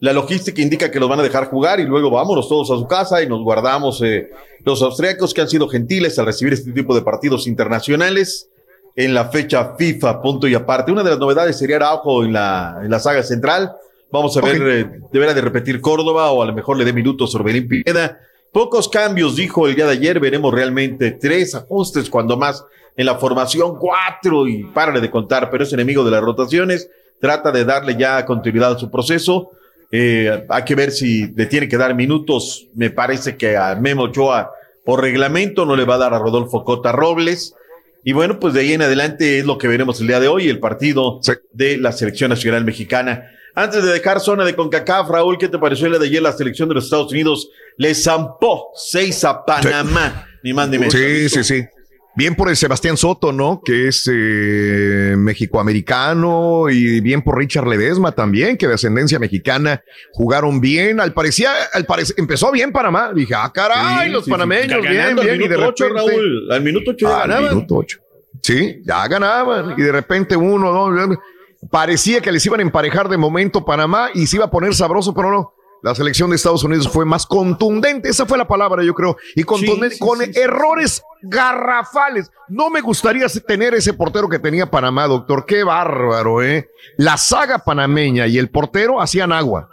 la 0.00 0.12
logística 0.12 0.60
indica 0.60 0.90
que 0.90 0.98
los 1.00 1.08
van 1.08 1.20
a 1.20 1.22
dejar 1.22 1.46
jugar 1.46 1.80
y 1.80 1.84
luego 1.84 2.10
vámonos 2.10 2.48
todos 2.48 2.70
a 2.72 2.76
su 2.76 2.86
casa 2.86 3.22
y 3.22 3.28
nos 3.28 3.40
guardamos 3.42 4.02
eh, 4.02 4.30
los 4.64 4.82
austriacos 4.82 5.32
que 5.32 5.40
han 5.40 5.48
sido 5.48 5.68
gentiles 5.68 6.18
al 6.18 6.26
recibir 6.26 6.52
este 6.52 6.72
tipo 6.72 6.94
de 6.94 7.02
partidos 7.02 7.46
internacionales 7.46 8.50
en 8.96 9.14
la 9.14 9.26
fecha 9.26 9.74
FIFA, 9.78 10.20
punto 10.20 10.46
y 10.48 10.54
aparte. 10.54 10.92
Una 10.92 11.02
de 11.04 11.10
las 11.10 11.18
novedades 11.20 11.56
sería 11.56 11.76
Araujo 11.76 12.24
en 12.24 12.32
la, 12.34 12.80
en 12.82 12.90
la 12.90 12.98
saga 12.98 13.22
central. 13.22 13.72
Vamos 14.12 14.36
a 14.36 14.42
ver, 14.42 14.62
eh, 14.62 15.00
deberá 15.10 15.32
de 15.32 15.40
repetir 15.40 15.80
Córdoba 15.80 16.30
o 16.32 16.42
a 16.42 16.46
lo 16.46 16.52
mejor 16.52 16.76
le 16.76 16.84
dé 16.84 16.92
minutos 16.92 17.34
Orbelín 17.34 17.66
Pineda. 17.66 18.20
Pocos 18.52 18.88
cambios, 18.90 19.36
dijo 19.36 19.66
el 19.66 19.74
día 19.74 19.86
de 19.86 19.92
ayer. 19.92 20.20
Veremos 20.20 20.52
realmente 20.52 21.12
tres 21.12 21.54
ajustes, 21.54 22.10
cuando 22.10 22.36
más 22.36 22.62
en 22.94 23.06
la 23.06 23.14
formación, 23.14 23.78
cuatro 23.78 24.46
y 24.46 24.64
párale 24.64 25.00
de 25.00 25.10
contar, 25.10 25.48
pero 25.50 25.64
es 25.64 25.72
enemigo 25.72 26.04
de 26.04 26.10
las 26.10 26.20
rotaciones. 26.20 26.90
Trata 27.20 27.50
de 27.50 27.64
darle 27.64 27.96
ya 27.96 28.26
continuidad 28.26 28.72
a 28.72 28.78
su 28.78 28.90
proceso. 28.90 29.52
Eh, 29.90 30.44
hay 30.46 30.62
que 30.64 30.74
ver 30.74 30.90
si 30.90 31.28
le 31.32 31.46
tiene 31.46 31.66
que 31.66 31.78
dar 31.78 31.94
minutos. 31.94 32.66
Me 32.74 32.90
parece 32.90 33.38
que 33.38 33.56
a 33.56 33.74
Memo 33.76 34.04
Ochoa, 34.04 34.50
por 34.84 35.00
reglamento, 35.00 35.64
no 35.64 35.74
le 35.74 35.86
va 35.86 35.94
a 35.94 35.98
dar 35.98 36.12
a 36.12 36.18
Rodolfo 36.18 36.64
Cota 36.64 36.92
Robles. 36.92 37.54
Y 38.04 38.12
bueno, 38.12 38.40
pues 38.40 38.54
de 38.54 38.60
ahí 38.60 38.72
en 38.72 38.82
adelante 38.82 39.38
es 39.38 39.44
lo 39.44 39.58
que 39.58 39.68
veremos 39.68 40.00
el 40.00 40.08
día 40.08 40.20
de 40.20 40.28
hoy, 40.28 40.48
el 40.48 40.58
partido 40.58 41.20
de 41.52 41.76
la 41.76 41.92
selección 41.92 42.30
nacional 42.30 42.64
mexicana. 42.64 43.30
Antes 43.54 43.84
de 43.84 43.92
dejar 43.92 44.20
zona 44.20 44.44
de 44.44 44.56
CONCACAF, 44.56 45.10
Raúl, 45.10 45.38
¿qué 45.38 45.48
te 45.48 45.58
pareció 45.58 45.86
el 45.86 45.98
de 45.98 46.06
ayer? 46.06 46.22
La 46.22 46.32
selección 46.32 46.68
de 46.68 46.74
los 46.74 46.84
Estados 46.84 47.12
Unidos 47.12 47.50
le 47.76 47.94
zampó 47.94 48.70
seis 48.74 49.24
a 49.24 49.44
Panamá, 49.44 50.26
ni 50.42 50.52
más 50.52 50.68
ni 50.68 50.78
menos. 50.78 50.94
Sí, 50.94 51.28
sí, 51.28 51.44
sí. 51.44 51.64
Bien 52.14 52.34
por 52.34 52.50
el 52.50 52.56
Sebastián 52.56 52.98
Soto, 52.98 53.32
¿no? 53.32 53.62
Que 53.64 53.88
es 53.88 54.08
eh, 54.12 55.14
mexicoamericano 55.16 56.68
y 56.68 57.00
bien 57.00 57.22
por 57.22 57.38
Richard 57.38 57.66
Ledesma 57.66 58.12
también, 58.12 58.58
que 58.58 58.68
de 58.68 58.74
ascendencia 58.74 59.18
mexicana 59.18 59.82
jugaron 60.12 60.60
bien. 60.60 61.00
Al 61.00 61.14
parecía, 61.14 61.50
al 61.72 61.86
parecer, 61.86 62.16
empezó 62.18 62.52
bien 62.52 62.70
Panamá. 62.70 63.12
Dije, 63.14 63.34
ah, 63.34 63.50
caray, 63.52 64.08
Sí, 64.08 64.12
los 64.12 64.24
sí, 64.24 64.26
sí. 64.26 64.30
panameños, 64.30 64.84
Ya 64.84 64.90
bien, 64.90 65.16
bien. 65.16 65.42
Y 65.42 65.48
de 65.48 65.56
repente. 65.56 65.88
Raúl, 65.88 66.52
al 66.52 66.62
minuto 66.62 66.90
ocho 66.90 67.08
ya 67.08 67.22
Al 67.22 67.48
minuto. 67.48 67.86
Sí, 68.42 68.82
ya 68.84 69.08
ganaban. 69.08 69.74
Y 69.78 69.82
de 69.82 69.92
repente 69.92 70.36
uno, 70.36 70.70
dos, 70.70 71.18
parecía 71.70 72.20
que 72.20 72.32
les 72.32 72.44
iban 72.44 72.60
a 72.60 72.62
emparejar 72.62 73.08
de 73.08 73.16
momento 73.16 73.64
Panamá 73.64 74.10
y 74.12 74.26
se 74.26 74.36
iba 74.36 74.46
a 74.46 74.50
poner 74.50 74.74
sabroso, 74.74 75.14
pero 75.14 75.30
no. 75.30 75.54
La 75.82 75.94
selección 75.96 76.30
de 76.30 76.36
Estados 76.36 76.62
Unidos 76.62 76.88
fue 76.88 77.04
más 77.04 77.26
contundente, 77.26 78.08
esa 78.08 78.24
fue 78.24 78.38
la 78.38 78.46
palabra, 78.46 78.84
yo 78.84 78.94
creo, 78.94 79.16
y 79.34 79.42
contundente, 79.42 79.98
con 79.98 80.20
errores 80.34 81.02
garrafales. 81.22 82.30
No 82.48 82.70
me 82.70 82.80
gustaría 82.80 83.26
tener 83.46 83.74
ese 83.74 83.92
portero 83.92 84.28
que 84.28 84.38
tenía 84.38 84.70
Panamá, 84.70 85.08
doctor. 85.08 85.44
Qué 85.44 85.64
bárbaro, 85.64 86.40
¿eh? 86.42 86.68
La 86.98 87.16
saga 87.16 87.58
panameña 87.58 88.28
y 88.28 88.38
el 88.38 88.48
portero 88.48 89.00
hacían 89.00 89.32
agua. 89.32 89.68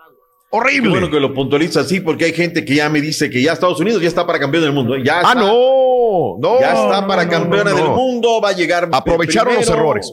Horrible. 0.52 0.81
Qué 0.81 0.90
bueno 0.90 1.11
que 1.11 1.19
lo 1.19 1.31
puntualiza 1.31 1.81
así, 1.81 1.99
porque 1.99 2.26
hay 2.26 2.34
gente 2.34 2.65
que 2.65 2.73
ya 2.73 2.90
me 2.90 3.02
dice 3.02 3.30
que 3.30 3.40
ya 3.44 3.53
Estados 3.53 3.80
Unidos 3.80 4.02
ya 4.02 4.07
está 4.07 4.26
para 4.26 4.40
campeón 4.40 4.64
del 4.64 4.73
mundo. 4.73 4.95
¿eh? 4.95 5.03
Ya 5.06 5.18
Ah, 5.19 5.22
está, 5.22 5.36
no, 5.36 6.38
no. 6.40 6.60
Ya 6.60 6.73
está 6.73 7.06
para 7.06 7.26
no, 7.26 7.30
campeona 7.31 7.69
no, 7.69 7.76
del 7.77 7.90
mundo, 7.90 8.41
va 8.41 8.49
a 8.49 8.53
llegar. 8.53 8.90
Aprovecharon 8.91 9.53
los 9.53 9.69
errores. 9.69 10.11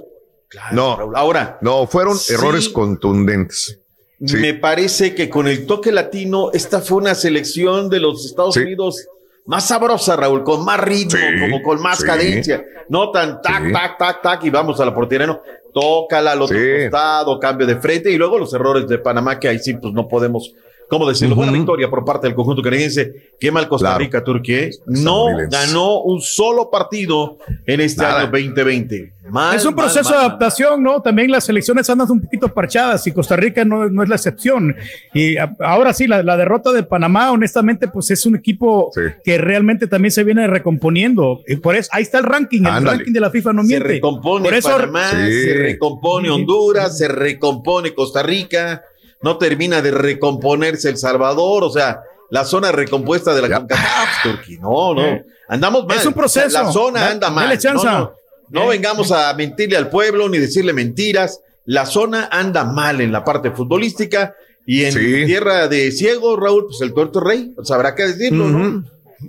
no, 0.73 1.10
ahora. 1.14 1.56
No, 1.62 1.86
fueron 1.86 2.18
errores 2.28 2.68
contundentes. 2.68 3.81
Sí. 4.24 4.36
Me 4.38 4.55
parece 4.55 5.14
que 5.14 5.28
con 5.28 5.47
el 5.47 5.66
toque 5.66 5.93
latino, 5.93 6.51
esta 6.52 6.80
fue 6.80 6.98
una 6.98 7.14
selección 7.14 7.88
de 7.90 8.01
los 8.01 8.24
Estados 8.24 8.55
Sí. 8.55 8.60
Unidos 8.60 9.06
más 9.44 9.68
sabrosa, 9.68 10.16
Raúl, 10.16 10.43
con 10.43 10.64
más 10.64 10.80
ritmo, 10.80 11.18
Sí, 11.18 11.40
como 11.40 11.62
con 11.62 11.80
más 11.80 12.02
cadencia. 12.02 12.64
No 12.88 13.10
tan 13.12 13.40
tac, 13.43 13.72
tac, 13.72 13.98
tac, 13.98 14.22
tac, 14.22 14.44
y 14.44 14.51
vamos 14.51 14.80
a 14.80 14.84
la 14.84 14.94
portería, 14.94 15.26
no. 15.26 15.40
Tócala 15.72 16.32
al 16.32 16.43
otro 16.43 16.56
costado, 16.56 17.38
cambio 17.38 17.66
de 17.66 17.76
frente, 17.76 18.10
y 18.10 18.16
luego 18.16 18.38
los 18.38 18.52
errores 18.55 18.88
de 18.88 18.98
Panamá, 18.98 19.38
que 19.38 19.48
ahí 19.48 19.59
sí, 19.59 19.74
pues 19.74 19.93
no 19.93 20.09
podemos. 20.09 20.52
¿Cómo 20.89 21.09
decirlo? 21.09 21.35
Buena 21.35 21.51
Ujú. 21.53 21.61
victoria 21.63 21.91
por 21.91 22.05
parte 22.05 22.27
del 22.29 22.37
conjunto 22.37 22.63
canadiense. 22.63 23.31
Qué 23.41 23.51
mal 23.51 23.67
Costa 23.69 23.89
Claro. 23.89 23.99
Rica, 23.99 24.23
Turquía. 24.23 24.59
¿eh? 24.65 24.71
No 24.87 25.27
ganó 25.51 26.01
un 26.03 26.21
solo 26.21 26.71
partido 26.71 27.39
en 27.67 27.81
este 27.81 28.03
Nada. 28.03 28.21
año 28.23 28.31
2020. 28.31 29.13
Mal, 29.29 29.57
es 29.57 29.65
un 29.65 29.75
proceso 29.75 30.11
mal, 30.11 30.21
de 30.21 30.25
adaptación, 30.27 30.81
¿no? 30.85 31.03
También 31.03 31.33
las 31.33 31.45
selecciones 31.45 31.91
andan 31.91 32.09
un 32.13 32.21
poquito 32.21 32.47
parchadas 32.55 33.05
y 33.09 33.13
Costa 33.13 33.35
Rica 33.35 33.65
no, 33.65 33.89
no 33.89 34.05
es 34.05 34.09
la 34.09 34.15
excepción. 34.15 34.77
Y 35.13 35.37
a- 35.37 35.57
ahora 35.59 35.93
sí, 35.93 36.07
la, 36.07 36.23
la 36.23 36.37
derrota 36.37 36.73
de 36.73 36.85
Panamá, 36.85 37.33
honestamente, 37.33 37.89
pues 37.89 38.09
es 38.13 38.25
un 38.25 38.37
equipo 38.37 38.91
Sí. 38.95 39.01
que 39.25 39.39
realmente 39.39 39.89
también 39.89 40.13
se 40.13 40.23
viene 40.23 40.47
recomponiendo. 40.47 41.41
Y 41.49 41.57
por 41.57 41.75
eso, 41.75 41.91
ahí 41.93 42.03
está 42.05 42.19
el 42.19 42.25
ranking, 42.25 42.61
el 42.61 42.67
Ándale. 42.69 42.99
ranking 42.99 43.13
de 43.13 43.21
la 43.21 43.31
FIFA 43.31 43.53
no 43.53 43.63
Se 43.63 43.69
miente. 43.69 43.89
recompone 43.89 44.45
por 44.45 44.55
eso, 44.55 44.71
Panamá, 44.71 45.11
Sí. 45.11 45.41
se 45.43 45.55
recompone 45.55 46.31
Honduras, 46.31 46.97
se 46.97 47.09
recompone 47.09 47.93
Costa 47.95 48.23
Rica, 48.23 48.83
no 49.22 49.38
termina 49.38 49.82
de 49.82 49.90
recomponerse 49.90 50.88
El 50.88 50.97
Salvador, 50.98 51.64
o 51.64 51.70
sea, 51.70 52.01
la 52.30 52.44
zona 52.44 52.72
recompuesta 52.72 53.34
de 53.34 53.43
la 53.43 53.48
Ya. 53.48 53.59
CONCACAF, 53.59 54.22
Turquía. 54.22 54.59
No, 54.60 54.94
no, 54.94 55.05
Eh. 55.05 55.24
andamos 55.48 55.86
mal. 55.86 55.97
Es 55.97 56.06
un 56.06 56.12
proceso. 56.14 56.62
La 56.62 56.70
zona 56.72 57.01
Da- 57.01 57.10
anda 57.12 57.30
mal. 57.30 57.47
dale 57.48 57.59
chance. 57.59 57.84
No, 57.86 57.93
no, 57.98 58.12
no 58.51 58.62
Eh. 58.64 58.68
vengamos 58.76 59.12
a 59.12 59.32
mentirle 59.34 59.76
al 59.76 59.88
pueblo 59.88 60.28
ni 60.28 60.38
decirle 60.38 60.72
mentiras. 60.72 61.40
La 61.64 61.86
zona 61.86 62.28
anda 62.30 62.64
mal 62.64 63.01
en 63.01 63.10
la 63.12 63.24
parte 63.24 63.51
futbolística 63.51 64.34
y 64.66 64.84
en 64.84 64.93
Sí. 64.93 65.24
tierra 65.26 65.68
de 65.68 65.90
ciego, 65.93 66.36
Raúl, 66.36 66.66
pues 66.66 66.80
el 66.80 66.93
tuerto 66.93 67.20
rey, 67.20 67.52
pues 67.56 67.70
habrá 67.70 67.94
que 67.94 68.05
decirlo, 68.05 68.44
¿no? 68.47 68.68
Ujú. 68.68 68.84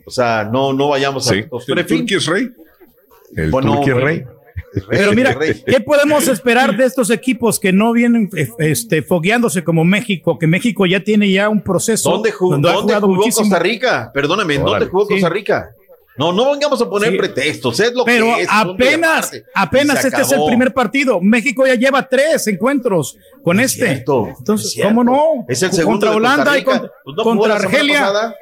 O 0.06 0.12
sea, 0.12 0.44
no, 0.52 0.74
no 0.74 0.90
vayamos 0.90 1.26
Sí. 1.26 1.40
a... 1.40 1.50
¿Turquía 1.50 2.18
es 2.18 2.26
rey? 2.26 2.50
El 3.36 3.52
Bueno, 3.52 3.76
Turquía. 3.76 3.94
Rey. 3.96 4.26
Pero 4.90 5.14
mira. 5.14 5.38
¿qué 5.66 5.80
podemos 5.82 6.28
esperar 6.28 6.76
de 6.76 6.86
estos 6.86 7.10
equipos 7.10 7.60
que 7.60 7.72
no 7.74 7.92
vienen 7.94 8.30
este, 8.60 9.02
fogueándose 9.02 9.64
como 9.64 9.84
México? 9.84 10.38
Que 10.38 10.48
México 10.48 10.86
ya 10.86 11.04
tiene 11.04 11.32
ya 11.32 11.50
un 11.50 11.62
proceso. 11.62 12.10
¿Dónde, 12.12 12.32
jugó, 12.32 12.54
donde 12.54 12.70
ha 12.70 12.74
¿dónde 12.74 12.94
jugado 12.94 13.08
jugó 13.08 13.18
muchísimo. 13.18 13.44
Costa 13.50 13.60
Rica? 13.60 14.12
Perdóname, 14.14 14.58
¿dónde 14.58 14.86
jugó. 14.88 15.08
Costa 15.08 15.30
Rica? 15.30 15.70
No, 16.18 16.34
no 16.34 16.52
vengamos 16.52 16.82
a 16.82 16.90
poner 16.90 17.12
Sí. 17.12 17.18
pretextos, 17.20 17.80
es 17.80 17.94
lo 17.94 18.04
Pero 18.04 18.26
que 18.38 18.42
es. 18.42 18.48
apenas, 18.52 19.32
apenas 19.54 20.04
este 20.04 20.20
es 20.22 20.32
el 20.32 20.46
primer 20.48 20.74
partido. 20.74 21.22
México 21.22 21.68
ya 21.68 21.76
lleva 21.76 22.08
tres 22.10 22.48
encuentros 22.48 23.16
con 23.44 23.60
Es 23.60 23.74
este. 23.74 23.86
cierto, 23.86 24.30
Entonces, 24.36 24.76
es. 24.76 24.84
¿cómo 24.84 25.04
no? 25.04 25.46
Es 25.48 25.62
el 25.62 25.72
segundo 25.74 26.08
contra 26.08 26.10
de 26.10 26.16
Costa 26.16 26.34
Holanda 26.34 26.58
y 26.58 26.64
contra, 26.64 26.92
Pues 27.04 27.16
no 27.18 27.24
contra 27.24 27.56
Argelia. 27.58 28.36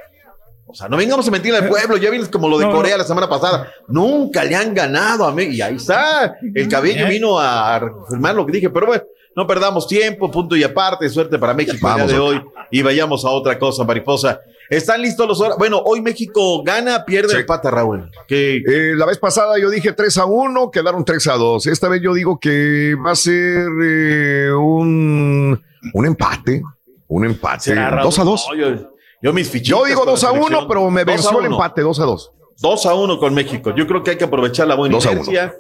O 0.68 0.74
sea, 0.74 0.90
no 0.90 0.98
vengamos 0.98 1.28
a 1.28 1.32
mentir 1.32 1.54
al 1.54 1.68
pueblo, 1.68 1.96
ya 1.98 2.10
vienes 2.10 2.28
como 2.28 2.50
lo 2.50 2.58
de 2.58 2.66
No, 2.66 2.72
Corea 2.72 2.94
no. 2.94 2.98
la 3.00 3.04
semana 3.04 3.30
pasada. 3.30 3.72
Nunca 3.88 4.44
le 4.44 4.56
han 4.56 4.74
ganado 4.74 5.26
a 5.26 5.32
México. 5.32 5.54
Y 5.56 5.62
ahí 5.62 5.76
está. 5.76 6.36
El 6.54 6.68
cabello 6.68 7.08
vino 7.08 7.40
a 7.40 7.80
confirmar 7.80 8.34
lo 8.36 8.46
que 8.46 8.52
dije, 8.54 8.70
pero 8.72 8.88
bueno, 8.88 9.04
no 9.36 9.46
perdamos 9.46 9.88
tiempo, 9.88 10.32
punto 10.32 10.56
y 10.56 10.64
aparte. 10.64 11.08
Suerte 11.10 11.38
para 11.38 11.54
México 11.54 11.76
el 11.76 11.82
Vamos, 11.82 12.08
día 12.08 12.16
de 12.16 12.20
hoy. 12.20 12.42
Y 12.72 12.82
vayamos 12.82 13.24
a 13.26 13.30
otra 13.30 13.60
cosa, 13.60 13.84
mariposa. 13.84 14.40
¿Están 14.68 15.04
listos 15.04 15.28
los 15.28 15.40
horas? 15.40 15.56
Bueno, 15.60 15.80
hoy 15.86 16.02
México 16.02 16.64
gana, 16.64 17.06
pierde 17.06 17.30
Sí. 17.30 17.36
el 17.38 17.46
pata, 17.46 17.70
Raúl. 17.70 18.10
Que 18.28 18.58
Eh, 18.58 18.96
la 18.96 19.06
vez 19.06 19.20
pasada 19.20 19.60
yo 19.60 19.70
dije 19.70 19.92
3 19.94 20.18
a 20.18 20.26
1, 20.26 20.72
quedaron 20.72 21.06
3 21.06 21.28
a 21.28 21.34
2. 21.34 21.68
Esta 21.68 21.88
vez 21.90 22.02
yo 22.02 22.16
digo 22.16 22.40
que 22.40 22.96
va 23.06 23.12
a 23.12 23.16
ser 23.16 23.68
eh, 23.84 24.50
un, 24.52 25.62
un 25.94 26.06
empate. 26.08 26.64
Un 27.08 27.26
empate. 27.26 27.66
será, 27.66 27.92
Raúl? 27.92 28.04
2 28.06 28.20
a 28.20 28.24
2. 28.24 28.48
No, 28.50 28.56
yo, 28.56 28.92
yo 29.26 29.34
mis 29.34 29.50
fichitas 29.50 29.80
Yo 29.80 29.86
digo 29.86 30.00
con 30.02 30.08
la 30.08 30.12
2 30.14 30.24
a 30.24 30.32
1, 30.32 30.44
selección. 30.44 30.68
pero 30.68 30.90
me 30.92 31.04
2 31.04 31.12
a 31.12 31.16
venció 31.16 31.40
el 31.40 31.46
1. 31.48 31.56
empate 31.56 31.82
2 31.82 32.00
a 32.00 32.04
2. 32.06 32.32
2 32.62 32.86
a 32.86 32.94
1 32.94 33.20
con 33.20 33.34
México. 33.34 33.74
Yo 33.76 33.86
creo 33.88 34.04
que 34.04 34.12
hay 34.12 34.18
que 34.18 34.24
aprovechar 34.24 34.68
la 34.68 34.76
buena 34.76 34.96
2 34.96 35.06
a 35.06 35.10
1. 35.12 35.22
inercia. 35.24 35.56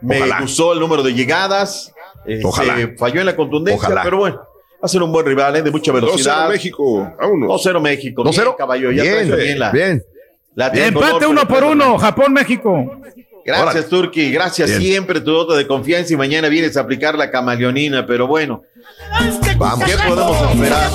Me 0.00 0.16
Ojalá. 0.18 0.40
gustó 0.40 0.72
el 0.72 0.80
número 0.80 1.02
de 1.02 1.14
llegadas. 1.14 1.92
Eh, 2.26 2.40
Ojalá. 2.44 2.76
Se 2.76 2.88
falló 2.96 3.20
en 3.20 3.26
la 3.26 3.36
contundencia, 3.36 3.78
Ojalá. 3.86 4.02
pero 4.02 4.18
bueno, 4.18 4.36
va 4.38 4.44
a 4.82 4.88
ser 4.88 5.02
un 5.02 5.12
buen 5.12 5.24
rival, 5.26 5.54
eh, 5.56 5.62
de 5.62 5.70
mucha 5.70 5.92
2-0 5.92 5.94
velocidad. 5.94 6.48
México. 6.48 7.12
Vámonos. 7.20 7.48
2-0 7.64 7.80
México. 7.80 8.22
2-0. 8.24 8.42
Bien, 8.44 8.54
caballo. 8.58 8.90
Ya 8.90 9.02
Bien, 9.02 9.36
bien 9.36 9.58
la, 9.58 9.70
bien. 9.70 10.02
la 10.54 10.66
Empate 10.68 11.10
con 11.26 11.30
uno 11.32 11.40
el 11.42 11.46
por 11.46 11.56
Pedro 11.58 11.70
uno, 11.72 11.84
Hernández. 11.84 12.00
Japón-México. 12.02 12.90
Gracias. 13.44 13.88
Turki. 13.88 14.32
Gracias 14.32 14.68
Bien. 14.70 14.80
siempre 14.82 15.20
tu 15.20 15.32
voto 15.32 15.54
de 15.54 15.66
confianza 15.66 16.12
y 16.12 16.16
mañana 16.16 16.48
vienes 16.48 16.76
a 16.76 16.80
aplicar 16.80 17.16
la 17.16 17.30
camaleonina, 17.30 18.06
pero 18.06 18.26
bueno. 18.26 18.62
Vamos. 19.56 19.84
¿Qué 19.88 19.96
podemos 20.06 20.50
esperar? 20.50 20.90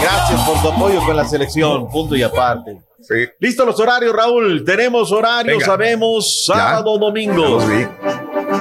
Gracias 0.00 0.40
por 0.46 0.62
tu 0.62 0.68
apoyo 0.68 1.00
con 1.04 1.16
la 1.16 1.24
selección, 1.24 1.88
punto 1.90 2.16
y 2.16 2.22
aparte. 2.22 2.80
Sí. 3.00 3.14
Listo 3.38 3.66
los 3.66 3.78
horarios, 3.78 4.14
Raúl. 4.14 4.64
Tenemos 4.64 5.12
horarios, 5.12 5.58
Venga. 5.58 5.66
sabemos, 5.66 6.44
sábado, 6.46 6.96
domingo. 6.98 7.42
Ya 7.42 7.48
los 7.50 7.68
vi. 7.68 7.86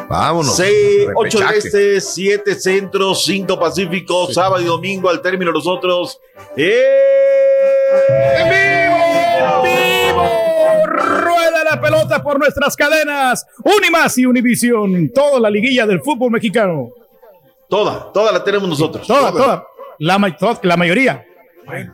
Vámonos. 0.10 0.60
8 0.60 0.64
de 0.64 1.08
Repechaje. 1.16 1.58
este, 1.60 2.02
7 2.02 2.56
centro, 2.56 3.16
5 3.16 3.58
pacífico, 3.60 4.32
sábado 4.34 4.62
y 4.62 4.66
domingo 4.66 5.10
al 5.10 5.22
término 5.22 5.52
nosotros. 5.54 6.20
¡En 6.58 8.50
vivo! 8.50 9.64
¡Vivo! 9.64 10.53
Rueda 10.86 11.64
la 11.72 11.82
pelota 11.82 12.22
por 12.24 12.40
nuestras 12.40 12.76
cadenas. 12.76 13.46
Unimas 13.64 14.18
y 14.18 14.26
Univisión. 14.26 15.10
Toda 15.14 15.40
la 15.40 15.50
liguilla 15.50 15.86
del 15.86 16.02
fútbol 16.02 16.32
mexicano. 16.32 16.90
Toda, 17.70 18.12
toda 18.14 18.32
la 18.32 18.44
tenemos 18.44 18.68
nosotros. 18.70 19.08
Toda, 19.08 19.32
toda. 19.32 19.66
La, 20.00 20.18
ma- 20.20 20.36
to- 20.36 20.60
la 20.64 20.78
mayoría. 20.78 21.26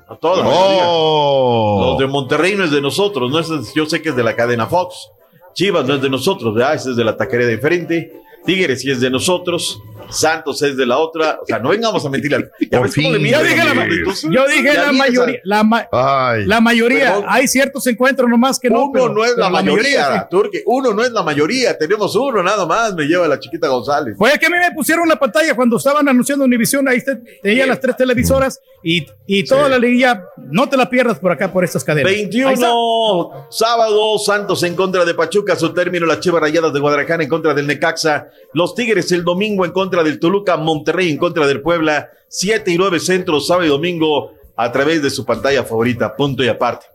A 0.08 0.16
toda. 0.16 0.44
Oh. 0.46 1.90
Los 1.92 2.00
de 2.00 2.08
Monterrey 2.08 2.56
no 2.56 2.64
es 2.64 2.72
de 2.72 2.82
nosotros, 2.82 3.32
no 3.32 3.40
es, 3.40 3.74
yo 3.74 3.86
sé 3.86 4.02
que 4.02 4.10
es 4.10 4.16
de 4.16 4.24
la 4.24 4.36
cadena 4.36 4.66
Fox. 4.66 5.10
Chivas 5.54 5.86
no 5.86 5.96
es 5.96 6.02
de 6.02 6.10
nosotros, 6.10 6.54
¿verdad? 6.54 6.76
Ese 6.76 6.92
es 6.92 6.96
de 6.96 7.04
la 7.04 7.16
taquería 7.16 7.48
de 7.48 7.58
frente. 7.60 8.14
Tigres 8.46 8.82
sí 8.82 8.90
es 8.92 9.00
de 9.02 9.10
nosotros. 9.10 9.82
Santos 10.12 10.60
es 10.64 10.76
de 10.76 10.88
la 10.88 10.98
otra. 10.98 11.38
O 11.42 11.46
sea, 11.46 11.60
no 11.60 11.70
vengamos 11.70 12.04
a 12.04 12.10
mentir. 12.10 12.32
Yo 12.72 12.84
dije 14.48 14.74
la, 14.74 14.92
mayoría. 14.92 15.40
La, 15.44 15.64
ma- 15.64 15.88
Ay. 15.92 16.46
la 16.48 16.60
mayoría. 16.60 17.10
Perdón. 17.14 17.26
Hay 17.28 17.48
ciertos 17.48 17.86
encuentros 17.86 18.28
nomás 18.28 18.58
que 18.60 18.70
no. 18.72 18.86
Uno 18.86 18.92
pero- 18.92 19.10
no 19.14 19.24
es 19.24 19.38
la 19.38 19.50
mayoría, 19.50 20.14
sí. 20.14 20.20
Turque. 20.32 20.64
Uno 20.66 20.94
no 20.94 21.04
es 21.04 21.12
la 21.12 21.22
mayoría. 21.22 21.78
Tenemos 21.78 22.16
uno 22.16 22.42
nada 22.42 22.66
más. 22.66 22.96
Me 22.96 23.06
lleva 23.06 23.28
la 23.28 23.40
chiquita 23.40 23.68
González. 23.68 24.16
Fue 24.18 24.32
que 24.40 24.48
a 24.48 24.50
mí 24.50 24.56
me 24.58 24.72
pusieron 24.72 25.08
la 25.08 25.18
pantalla 25.18 25.54
cuando 25.56 25.78
estaban 25.78 26.08
anunciando 26.08 26.44
Univisión, 26.46 26.88
ahí 26.88 27.04
te- 27.04 27.18
tenía 27.44 27.68
las 27.68 27.80
tres 27.80 27.96
televisoras 27.96 28.60
y, 28.84 29.06
y 29.28 29.44
toda 29.46 29.70
la 29.70 29.78
liguilla, 29.78 30.24
no 30.38 30.68
te 30.70 30.76
la 30.78 30.90
pierdas 30.90 31.20
por 31.20 31.32
acá, 31.32 31.52
por 31.52 31.64
estas 31.64 31.84
cadenas. 31.84 32.12
Ahí 32.12 32.22
está. 32.24 32.38
21, 32.40 33.32
sábado, 33.52 34.18
Santos 34.18 34.64
en 34.64 34.76
contra 34.76 35.06
de 35.06 35.14
Pachuca, 35.14 35.56
su 35.56 35.74
término, 35.74 36.06
las 36.08 36.20
Chivas 36.22 36.42
Rayadas 36.42 36.74
de 36.74 36.80
Guadalajara 36.80 37.22
en 37.24 37.30
contra 37.30 37.54
del 37.54 37.68
Necaxa, 37.68 38.29
los 38.54 38.76
Tigres 38.76 39.12
el 39.12 39.24
domingo 39.24 39.66
en 39.66 39.72
contra 39.72 40.04
del 40.04 40.20
Toluca, 40.20 40.58
Monterrey 40.58 41.10
en 41.10 41.18
contra 41.18 41.46
del 41.48 41.62
Puebla, 41.62 42.10
7 42.28 42.72
y 42.72 42.78
9 42.78 43.00
centros, 43.00 43.48
sábado 43.48 43.66
y 43.66 43.70
domingo 43.70 44.34
a 44.56 44.72
través 44.72 45.02
de 45.02 45.10
su 45.10 45.26
pantalla 45.26 45.64
favorita, 45.64 46.16
punto 46.16 46.44
y 46.44 46.48
aparte. 46.48 46.86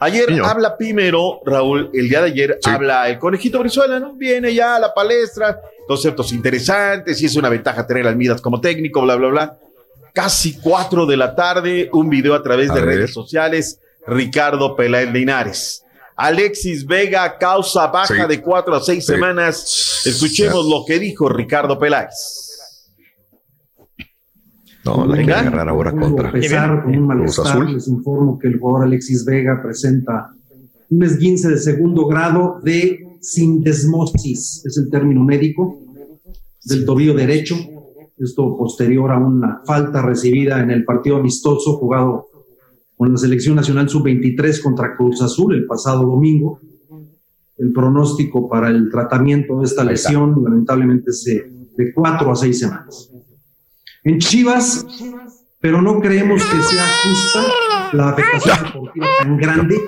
Ayer 0.00 0.28
habla 0.44 0.76
primero, 0.76 1.40
Raúl, 1.44 1.90
el 1.92 2.08
día 2.08 2.20
de 2.22 2.26
ayer 2.30 2.58
Sí. 2.62 2.70
habla 2.70 3.08
el 3.08 3.18
conejito 3.18 3.58
Brizuela, 3.58 3.98
¿no? 3.98 4.14
Viene 4.14 4.54
ya 4.54 4.76
a 4.76 4.78
la 4.78 4.94
palestra, 4.94 5.60
conceptos 5.88 6.32
interesantes, 6.32 7.20
y 7.20 7.26
es 7.26 7.34
una 7.34 7.48
ventaja 7.48 7.84
tener 7.84 8.06
a 8.06 8.10
Almidas 8.10 8.40
como 8.40 8.60
técnico, 8.60 9.02
bla, 9.02 9.16
bla, 9.16 9.28
bla. 9.28 9.58
Casi 10.14 10.58
4 10.60 11.04
de 11.06 11.16
la 11.16 11.34
tarde, 11.34 11.90
un 11.92 12.08
video 12.08 12.34
a 12.34 12.42
través 12.44 12.70
A 12.70 12.74
de 12.74 12.80
ver. 12.80 12.88
redes 12.96 13.12
sociales, 13.12 13.80
Ricardo 14.06 14.76
Peláez 14.76 15.12
Linares. 15.12 15.84
Alexis 16.18 16.84
Vega 16.84 17.38
causa 17.38 17.86
baja 17.86 18.22
Sí. 18.24 18.28
de 18.28 18.42
4 18.42 18.74
a 18.74 18.80
6 18.80 19.06
Sí. 19.06 19.12
semanas. 19.12 20.02
Escuchemos 20.04 20.66
lo 20.66 20.84
que 20.84 20.98
dijo 20.98 21.28
Ricardo 21.28 21.78
Peláez. 21.78 22.44
No, 24.84 25.04
la 25.06 25.16
quiere 25.16 25.22
Venga. 25.22 25.40
agarrar 25.40 25.68
ahora 25.68 25.92
contra 25.92 26.32
pesar, 26.32 26.82
con 26.82 26.96
un 26.96 27.06
malestar, 27.06 27.46
Azul. 27.46 27.72
les 27.74 27.88
informo 27.88 28.38
que 28.38 28.48
el 28.48 28.58
jugador 28.58 28.86
Alexis 28.86 29.24
Vega 29.24 29.60
presenta 29.62 30.30
un 30.90 31.02
esguince 31.04 31.48
de 31.50 31.58
segundo 31.58 32.06
grado 32.06 32.60
de 32.62 32.98
sindesmosis, 33.20 34.64
es 34.64 34.78
el 34.78 34.90
término 34.90 35.22
médico, 35.22 35.78
del 36.64 36.84
tobillo 36.84 37.14
derecho. 37.14 37.56
Esto 38.16 38.56
posterior 38.56 39.12
a 39.12 39.18
una 39.18 39.62
falta 39.64 40.02
recibida 40.02 40.60
en 40.60 40.70
el 40.70 40.84
partido 40.84 41.16
amistoso 41.18 41.76
jugado 41.76 42.27
con 42.98 43.12
la 43.12 43.16
selección 43.16 43.54
nacional 43.54 43.88
sub-23 43.88 44.60
contra 44.60 44.96
Cruz 44.96 45.22
Azul 45.22 45.54
el 45.54 45.66
pasado 45.66 46.04
domingo. 46.04 46.60
El 47.56 47.72
pronóstico 47.72 48.48
para 48.48 48.68
el 48.68 48.90
tratamiento 48.90 49.60
de 49.60 49.64
esta 49.64 49.84
lesión 49.84 50.42
lamentablemente 50.42 51.10
es 51.10 51.24
de, 51.24 51.92
cuatro 51.94 52.32
a 52.32 52.36
seis 52.36 52.58
semanas. 52.58 53.10
En 54.02 54.18
Chivas, 54.18 54.84
pero 55.60 55.80
no 55.80 56.00
creemos 56.00 56.42
que 56.44 56.62
sea 56.62 56.84
justa 57.04 57.96
la 57.96 58.08
afectación 58.10 58.64
deportiva 58.64 59.06
tan 59.20 59.36
grande 59.36 59.80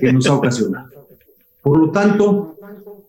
que 0.00 0.12
nos 0.12 0.26
ha 0.26 0.34
ocasionado. 0.34 0.88
Por 1.62 1.78
lo 1.78 1.90
tanto, 1.90 2.56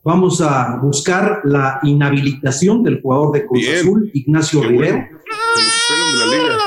vamos 0.04 0.42
a 0.42 0.78
buscar 0.78 1.42
la 1.44 1.80
inhabilitación 1.84 2.84
del 2.84 3.02
jugador 3.02 3.34
de 3.34 3.46
Cruz 3.46 3.62
Bien. 3.62 3.76
Azul, 3.78 4.12
Ignacio 4.14 4.62
Qué 4.62 4.68
Rivero. 4.68 4.94
bueno. 4.96 6.63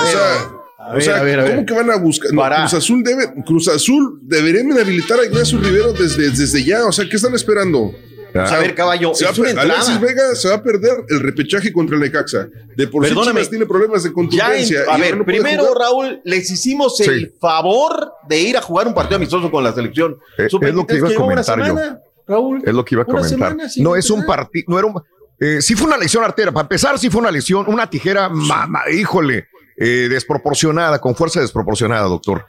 A 0.00 0.02
O 0.02 0.04
ver, 0.04 0.12
sea, 0.12 0.40
a 0.78 0.90
o 0.90 0.94
ver, 0.94 1.02
sea, 1.02 1.16
a 1.18 1.22
ver, 1.22 1.40
a 1.40 1.42
ver. 1.44 1.54
¿cómo 1.54 1.66
que 1.66 1.74
van 1.74 1.90
a 1.90 1.96
buscar? 1.96 2.32
No. 2.32 2.42
Cruz 2.42 2.74
Azul 2.74 3.02
debe, 3.04 3.34
Cruz 3.44 3.68
Azul 3.68 4.18
deberían 4.22 4.72
habilitar 4.78 5.20
a 5.20 5.24
Ignacio 5.26 5.58
Rivero 5.58 5.92
desde, 5.92 6.30
desde 6.30 6.64
ya. 6.64 6.84
O 6.86 6.92
sea, 6.92 7.06
¿qué 7.08 7.16
están 7.16 7.34
esperando? 7.34 7.80
O 7.80 8.32
sea, 8.32 8.44
A 8.44 8.60
ver, 8.60 8.74
caballo, 8.76 9.12
se 9.12 9.24
es 9.28 9.38
una. 9.38 9.60
Alexis 9.60 10.00
Vega 10.00 10.34
se 10.36 10.48
va 10.48 10.54
a 10.54 10.62
perder 10.62 11.04
el 11.08 11.18
repechaje 11.20 11.72
contra 11.72 11.96
el 11.96 12.02
Necaxa. 12.02 12.48
De 12.76 12.86
por 12.86 13.02
sí 13.04 13.10
Perdóname. 13.10 13.40
Chivas 13.40 13.50
tiene 13.50 13.66
problemas 13.66 14.02
de 14.04 14.08
Ya 14.08 14.10
en- 14.10 14.14
contundencia. 14.14 14.80
a 14.88 14.96
ver, 14.98 15.16
no 15.18 15.24
primero, 15.24 15.64
jugar. 15.64 15.78
Raúl, 15.82 16.20
les 16.24 16.48
hicimos 16.50 16.98
el 17.00 17.34
favor 17.40 18.12
de 18.28 18.38
ir 18.40 18.56
a 18.56 18.62
jugar 18.62 18.86
un 18.86 18.94
partido 18.94 19.16
amistoso 19.16 19.50
con 19.50 19.64
la 19.64 19.72
selección. 19.72 20.16
Eh, 20.38 20.46
es 20.46 20.52
lo 20.74 20.86
que 20.86 20.96
iba 20.96 21.08
a 21.08 21.14
comentar 21.14 21.58
yo. 21.58 21.64
semana, 21.66 22.00
Raúl. 22.26 22.62
Es 22.64 22.72
lo 22.72 22.84
que 22.84 22.94
iba 22.94 23.02
a 23.02 23.06
Una 23.06 23.20
comentar. 23.20 23.56
no 23.78 23.96
es 23.96 24.10
un 24.10 24.24
partido, 24.24 24.64
no 24.68 24.78
era 24.78 24.86
un. 24.86 25.02
Eh, 25.40 25.60
sí 25.60 25.74
fue 25.74 25.88
una 25.88 25.96
lesión 25.96 26.22
artera. 26.22 26.52
Para 26.52 26.62
empezar, 26.62 26.98
sí 27.00 27.10
fue 27.10 27.20
una 27.22 27.30
lesión, 27.32 27.64
una 27.66 27.88
tijera, 27.90 28.28
ma- 28.28 28.66
ma- 28.68 28.82
híjole, 28.92 29.48
eh, 29.80 30.08
desproporcionada, 30.08 31.00
con 31.00 31.14
fuerza 31.16 31.40
desproporcionada, 31.40 32.06
doctor. 32.06 32.44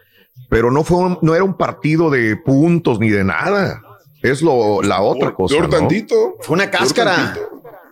Pero 0.50 0.70
no 0.70 0.84
fue 0.84 0.98
un- 0.98 1.18
no 1.22 1.34
era 1.34 1.44
un 1.44 1.58
partido 1.58 2.10
de 2.10 2.36
puntos 2.36 3.00
ni 3.00 3.10
de 3.10 3.24
nada. 3.24 3.82
Es 4.22 4.42
lo, 4.44 4.82
la 4.84 5.02
otra 5.02 5.34
cosa. 5.34 5.56
Peor 5.56 5.70
¿no? 5.70 5.78
tantito. 5.78 6.36
Fue 6.42 6.54
una 6.54 6.70
cáscara. 6.70 7.34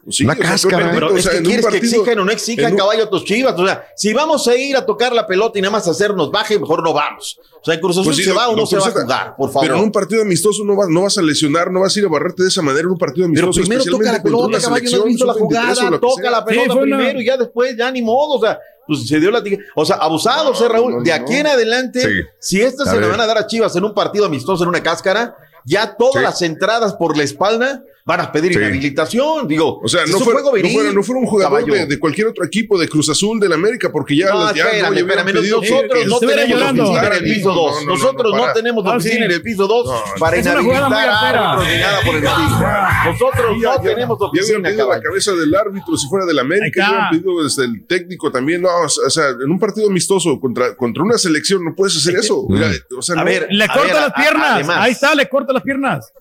Sí, 0.09 0.23
Una 0.23 0.33
o 0.33 0.35
sea, 0.35 0.41
peor 0.43 0.51
cáscara. 0.53 0.91
Pero 0.91 1.07
o 1.13 1.17
es 1.17 1.23
sea, 1.23 1.31
que 1.33 1.41
quieres 1.43 1.65
que 1.65 1.71
partido- 1.71 2.01
exijan 2.01 2.19
o 2.19 2.25
no 2.25 2.31
exijan, 2.31 2.71
un- 2.71 2.77
caballo, 2.77 3.03
a 3.03 3.09
tus 3.09 3.23
chivas. 3.25 3.53
O 3.59 3.65
sea, 3.65 3.83
si 3.95 4.13
vamos 4.13 4.47
a 4.47 4.55
ir 4.55 4.75
a 4.75 4.85
tocar 4.85 5.13
la 5.13 5.27
pelota 5.27 5.59
y 5.59 5.61
nada 5.61 5.71
más 5.71 5.87
hacernos 5.87 6.31
baje, 6.31 6.57
mejor 6.59 6.83
no 6.83 6.93
vamos. 6.93 7.39
O 7.61 7.65
sea, 7.65 7.73
en 7.75 7.79
Cruz 7.79 7.95
Azul 7.97 8.05
Pues 8.05 8.17
sí, 8.17 8.23
se 8.23 8.29
no- 8.29 8.35
va 8.35 8.49
o 8.49 8.55
no, 8.55 8.65
se 8.65 8.75
pero 8.77 8.83
va 8.83 8.87
a 8.87 9.01
jugar, 9.03 9.35
por 9.37 9.49
favor. 9.51 9.67
Pero 9.67 9.77
en 9.77 9.83
un 9.83 9.91
partido 9.91 10.21
amistoso 10.21 10.63
no, 10.65 10.75
vas- 10.75 10.89
no 10.89 11.01
vas 11.03 11.17
a 11.17 11.21
lesionar, 11.21 11.71
no 11.71 11.81
vas 11.81 11.95
a 11.95 11.99
ir 11.99 12.05
a 12.05 12.09
barrerte 12.09 12.43
de 12.43 12.49
esa 12.49 12.61
manera 12.61 12.85
en 12.85 12.91
un 12.91 12.97
partido 12.97 13.27
Pero 13.33 13.47
amistoso. 13.47 13.61
primero 13.67 13.83
toca 13.85 14.11
la 14.11 14.23
pelota, 14.23 14.59
caballo, 14.59 14.89
no 14.91 14.97
has 14.97 15.03
visto 15.05 15.25
la 15.25 15.33
sub-23 15.33 15.41
o 15.41 15.45
jugada, 15.45 15.89
que 15.91 15.99
toca 15.99 16.21
sea. 16.21 16.31
la 16.31 16.45
pelota 16.45 16.73
una- 16.73 16.81
primero 16.97 17.21
y 17.21 17.25
ya 17.25 17.37
después, 17.37 17.75
ya 17.77 17.91
ni 17.91 18.01
modo, 18.01 18.35
o 18.37 18.41
sea, 18.41 18.57
pues 18.89 19.07
se 19.07 19.19
dio 19.19 19.31
la 19.31 19.41
tig- 19.41 19.63
O 19.75 19.85
sea, 19.85 19.95
abusados, 19.97 20.59
eh, 20.61 20.67
Raúl. 20.67 21.03
de 21.03 21.13
aquí 21.13 21.35
en 21.35 21.47
adelante, 21.47 22.01
Sí. 22.01 22.09
si 22.39 22.61
estas 22.61 22.87
A 22.89 22.91
se 22.91 22.99
le 22.99 23.07
van 23.07 23.21
a 23.21 23.25
dar 23.27 23.37
a 23.37 23.47
Chivas 23.47 23.73
en 23.77 23.85
un 23.85 23.93
partido 23.93 24.25
amistoso, 24.25 24.63
en 24.63 24.69
una 24.69 24.83
cáscara, 24.83 25.35
ya 25.65 25.95
todas 25.95 26.15
Sí. 26.15 26.21
las 26.21 26.41
entradas 26.41 26.93
por 26.95 27.15
la 27.15 27.23
espalda 27.23 27.83
van 28.09 28.21
a 28.21 28.31
pedir 28.31 28.51
inhabilitación. 28.53 29.47
Digo, 29.47 29.79
O 29.83 29.87
sea, 29.87 30.03
es 30.03 30.09
no 30.09 30.17
un 30.17 30.23
fue, 30.23 30.33
juego 30.33 30.49
no, 30.49 30.55
viril, 30.55 30.73
fuera, 30.73 30.91
no 30.91 31.03
fuera 31.03 31.19
un 31.21 31.27
jugador 31.27 31.63
de, 31.63 31.85
de 31.85 31.99
cualquier 31.99 32.27
otro 32.27 32.43
equipo, 32.43 32.79
de 32.79 32.87
Cruz 32.89 33.07
Azul, 33.09 33.39
del 33.39 33.53
América, 33.53 33.91
porque 33.91 34.15
ya, 34.17 34.31
No, 34.31 34.45
las- 34.45 34.55
ya, 34.55 34.63
espérame, 34.65 34.89
no, 34.89 34.93
ya 34.95 35.01
espérame, 35.01 35.33
nosotros 35.33 36.05
no 36.07 36.19
tenemos 36.19 36.55
oficina 36.65 37.05
en 37.05 37.13
el 37.13 37.21
piso 37.21 37.51
2. 37.53 37.55
no, 37.55 37.79
no, 37.81 37.85
no, 37.85 37.93
Nosotros 37.93 38.31
no 38.33 38.39
para. 38.41 38.53
tenemos 38.53 38.83
Ah, 38.87 38.95
oficina 38.97 39.15
sí. 39.17 39.23
en 39.25 39.31
el 39.31 39.41
piso 39.43 39.67
2 39.67 40.03
para 40.19 40.37
inhabilitar 40.39 40.93
árbitros 40.93 41.67
ni 41.67 41.77
nada 41.79 41.99
por 42.03 42.15
el 42.15 42.23
estilo. 42.23 42.59
Nosotros 43.05 43.57
Ya- 43.61 43.69
no 43.69 43.75
ya- 43.75 43.81
tenemos 43.81 44.17
Ya 44.19 44.25
habían 44.27 44.39
oficina, 44.41 44.69
pedido 44.69 44.89
la 44.89 45.01
cabeza 45.01 45.31
del 45.33 45.55
árbitro 45.55 45.97
si 45.97 46.07
fuera 46.07 46.25
del 46.25 46.39
América, 46.39 46.81
ya 46.81 46.87
habían 46.87 47.09
pedido 47.11 47.43
desde 47.43 47.65
el 47.65 47.85
técnico 47.85 48.31
también. 48.31 48.61
No, 48.63 48.69
o 48.85 48.89
sea, 48.89 49.29
en 49.29 49.51
un 49.51 49.59
partido 49.59 49.87
amistoso 49.87 50.39
contra, 50.39 50.75
contra 50.75 51.03
una 51.03 51.17
selección 51.19 51.63
no 51.63 51.75
puedes 51.75 51.95
hacer 51.95 52.15
eso. 52.15 52.45
Mira, 52.49 52.71
o 52.97 53.01
sea, 53.03 53.19
A 53.19 53.23
ver, 53.23 53.47
Le 53.51 53.63
a 53.65 53.67
corta 53.67 53.83
ver, 53.83 53.93
las 53.93 54.09
a- 54.09 54.13
piernas. 54.15 54.51
además. 54.55 54.77
Ahí 54.79 54.91
está, 54.93 55.13
le 55.13 55.29
corta 55.29 55.53
las 55.53 55.61
piernas. 55.63 56.11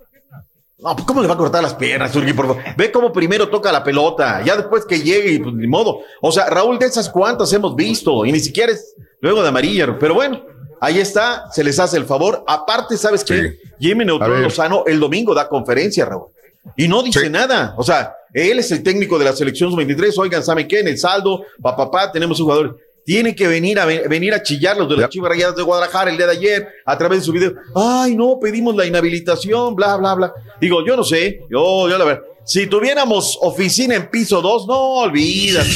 No, 0.81 0.95
pues, 0.95 1.07
¿cómo 1.07 1.21
le 1.21 1.27
va 1.27 1.35
a 1.35 1.37
cortar 1.39 1.61
las 1.61 1.75
piernas, 1.75 2.15
Urgi, 2.15 2.33
por 2.33 2.47
favor? 2.47 2.63
Ve 2.77 2.93
cómo 2.93 3.13
primero 3.13 3.49
toca 3.49 3.73
la 3.73 3.83
pelota, 3.83 4.43
ya 4.45 4.57
después 4.57 4.85
que 4.85 5.01
llegue, 5.01 5.33
y 5.33 5.39
pues 5.41 5.53
ni 5.55 5.67
modo. 5.67 6.03
O 6.23 6.31
sea, 6.31 6.47
Raúl, 6.47 6.79
de 6.79 6.87
esas 6.87 7.09
cuantas 7.09 7.53
hemos 7.53 7.75
visto, 7.75 8.25
y 8.25 8.31
ni 8.31 8.39
siquiera 8.39 8.73
es 8.73 8.95
luego 9.21 9.43
de 9.43 9.49
amarilla, 9.49 9.99
pero 9.99 10.15
bueno, 10.15 10.41
ahí 10.81 11.01
está, 11.01 11.51
se 11.51 11.65
les 11.65 11.81
hace 11.81 11.97
el 11.97 12.05
favor. 12.05 12.45
Aparte, 12.47 12.97
¿sabes 12.97 13.25
qué? 13.25 13.59
Jimmy 13.81 14.05
ver. 14.05 14.41
Lozano 14.41 14.85
el 14.87 15.01
domingo 15.01 15.35
da 15.35 15.49
conferencia, 15.49 16.05
Raúl, 16.05 16.29
y 16.77 16.87
no 16.87 17.03
dice 17.03 17.29
nada. 17.29 17.75
O 17.77 17.83
sea, 17.83 18.15
él 18.33 18.61
es 18.61 18.71
el 18.71 18.85
técnico 18.85 19.19
de 19.19 19.25
la 19.25 19.33
selección 19.33 19.73
sub-23, 19.73 20.17
oigan, 20.17 20.45
¿saben 20.45 20.69
qué? 20.69 20.79
En 20.79 20.89
el 20.89 20.99
saldo, 20.99 21.43
papá, 21.61 21.91
papá, 21.91 22.13
tenemos 22.13 22.39
un 22.39 22.47
jugador. 22.47 22.79
Tiene 23.09 23.35
que 23.35 23.49
venir 23.49 23.79
a, 23.81 23.87
venir 23.87 24.35
a 24.35 24.43
chillar 24.43 24.77
los 24.77 24.87
de 24.87 24.99
las 24.99 25.09
Chivas 25.09 25.31
Rayadas 25.31 25.57
de 25.57 25.63
Guadalajara 25.63 26.11
el 26.11 26.19
día 26.19 26.27
de 26.27 26.33
ayer 26.33 26.69
a 26.85 26.99
través 26.99 27.21
de 27.21 27.25
su 27.25 27.33
video. 27.33 27.55
Ay, 27.75 28.15
no, 28.15 28.39
pedimos 28.39 28.77
la 28.77 28.85
inhabilitación, 28.85 29.75
bla, 29.75 29.97
bla, 29.97 30.15
bla. 30.15 30.33
Digo, 30.61 30.85
yo 30.87 30.95
no 30.95 31.03
sé, 31.03 31.41
yo, 31.51 31.89
yo 31.89 31.97
la 31.97 32.05
verdad. 32.05 32.23
Si 32.45 32.67
tuviéramos 32.67 33.39
oficina 33.41 33.95
en 33.95 34.11
piso 34.11 34.43
2, 34.43 34.67
no, 34.69 34.79
olvídate. 34.97 35.71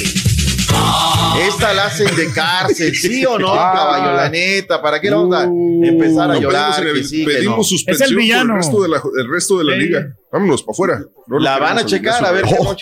Esta 1.49 1.73
la 1.73 1.87
hacen 1.87 2.15
de 2.15 2.31
cárcel, 2.35 2.95
¿sí 2.95 3.25
o 3.25 3.39
no, 3.39 3.55
Ah. 3.55 3.73
caballo? 3.77 4.13
La 4.15 4.29
neta, 4.29 4.83
¿para 4.83 5.01
qué 5.01 5.09
vamos 5.11 5.35
a 5.35 5.45
empezar 5.45 6.31
a 6.33 6.35
No, 6.35 6.41
llorar? 6.41 6.83
pedimos, 6.83 6.99
que 6.99 7.05
sí, 7.09 7.25
que 7.25 7.33
pedimos 7.33 7.57
no? 7.57 7.65
suspensión 7.65 8.11
por 8.11 8.51
el 8.51 8.57
resto 8.59 8.83
de 8.83 8.89
la, 8.91 9.03
el 9.23 9.29
resto 9.33 9.57
de 9.59 9.65
la 9.65 9.73
Sí. 9.73 9.79
liga. 9.79 10.07
Vámonos 10.31 10.63
para 10.65 10.73
afuera. 10.75 10.99
No 11.29 11.39
lo 11.39 11.41
La 11.41 11.53
van 11.59 11.79
a 11.79 11.85
queremos 11.87 11.91
checar, 11.93 12.25
a 12.27 12.31
ver 12.31 12.45
qué 12.45 12.57
Oh. 12.59 12.77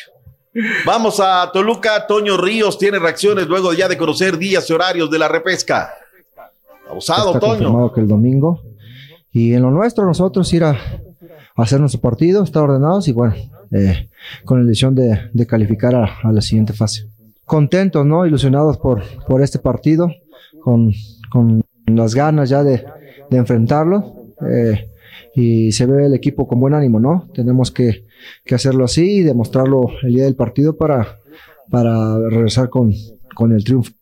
Vamos 0.84 1.20
a 1.20 1.50
Toluca. 1.52 2.06
Toño 2.06 2.36
Ríos 2.36 2.78
tiene 2.78 2.98
reacciones 2.98 3.46
luego 3.46 3.72
ya 3.72 3.88
de 3.88 3.96
conocer 3.96 4.36
días 4.36 4.68
y 4.68 4.72
horarios 4.72 5.10
de 5.10 5.18
la 5.18 5.28
repesca. 5.28 5.90
Abusado, 6.88 7.34
está 7.34 7.40
Toño. 7.40 7.92
que 7.92 8.00
el 8.00 8.08
domingo. 8.08 8.62
Y 9.32 9.52
en 9.54 9.62
lo 9.62 9.70
nuestro, 9.70 10.04
nosotros 10.04 10.52
ir 10.52 10.64
a, 10.64 10.70
a 10.70 11.62
hacer 11.62 11.78
nuestro 11.78 12.00
partido, 12.00 12.42
estar 12.42 12.64
ordenados 12.64 13.06
y 13.06 13.12
bueno, 13.12 13.34
eh, 13.70 14.08
con 14.44 14.58
la 14.58 14.64
ilusión 14.64 14.94
de, 14.96 15.30
de 15.32 15.46
calificar 15.46 15.94
a, 15.94 16.18
a 16.24 16.32
la 16.32 16.40
siguiente 16.40 16.72
fase. 16.72 17.06
Contentos, 17.44 18.04
¿no? 18.04 18.26
Ilusionados 18.26 18.76
por, 18.78 19.02
por 19.28 19.42
este 19.42 19.60
partido, 19.60 20.10
con, 20.62 20.92
con 21.30 21.62
las 21.86 22.14
ganas 22.14 22.48
ya 22.48 22.64
de, 22.64 22.84
de 23.30 23.36
enfrentarlo. 23.36 24.14
eh, 24.48 24.86
y 25.32 25.70
se 25.70 25.86
ve 25.86 26.06
el 26.06 26.14
equipo 26.14 26.48
con 26.48 26.58
buen 26.58 26.74
ánimo, 26.74 26.98
¿no? 26.98 27.28
Tenemos 27.32 27.70
que, 27.70 28.04
que 28.44 28.54
hacerlo 28.54 28.84
así 28.84 29.18
y 29.18 29.22
demostrarlo 29.22 29.88
el 30.02 30.14
día 30.14 30.24
del 30.24 30.36
partido 30.36 30.76
para, 30.76 31.20
para 31.70 32.18
regresar 32.28 32.68
con, 32.68 32.92
con 33.34 33.52
el 33.52 33.64
triunfo. 33.64 33.92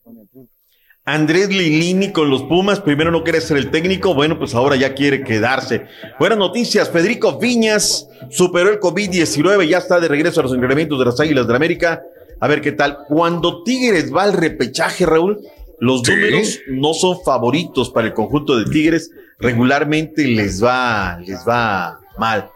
Andrés 1.09 1.49
Lilini 1.49 2.13
con 2.13 2.29
los 2.29 2.43
Pumas. 2.43 2.81
Primero 2.81 3.11
no 3.11 3.25
quiere 3.25 3.41
ser 3.41 3.57
el 3.57 3.71
técnico. 3.71 4.15
Bueno, 4.15 4.39
pues 4.39 4.55
ahora 4.55 4.77
ya 4.77 4.95
quiere 4.95 5.25
quedarse. 5.25 5.87
Buenas 6.19 6.37
noticias. 6.37 6.91
Federico 6.91 7.39
Viñas 7.39 8.09
superó 8.29 8.69
el 8.71 8.79
COVID-19. 8.79 9.67
Ya 9.67 9.79
está 9.79 10.01
de 10.01 10.09
regreso 10.09 10.41
a 10.41 10.43
los 10.43 10.53
entrenamientos 10.53 10.99
de 10.99 11.07
las 11.07 11.19
Águilas 11.19 11.47
de 11.47 11.53
la 11.53 11.57
América. 11.57 12.03
A 12.41 12.47
ver 12.47 12.61
qué 12.61 12.73
tal. 12.73 12.99
Cuando 13.09 13.63
Tigres 13.63 14.15
va 14.15 14.25
al 14.25 14.35
repechaje, 14.35 15.07
Raúl, 15.07 15.41
los 15.81 16.07
números 16.07 16.61
no 16.69 16.93
son 16.93 17.19
favoritos 17.25 17.89
para 17.89 18.09
el 18.09 18.13
conjunto 18.13 18.59
de 18.59 18.71
Tigres. 18.71 19.11
Regularmente 19.39 20.27
les 20.27 20.63
va, 20.63 21.19
les 21.25 21.39
va 21.49 22.01
mal. 22.19 22.51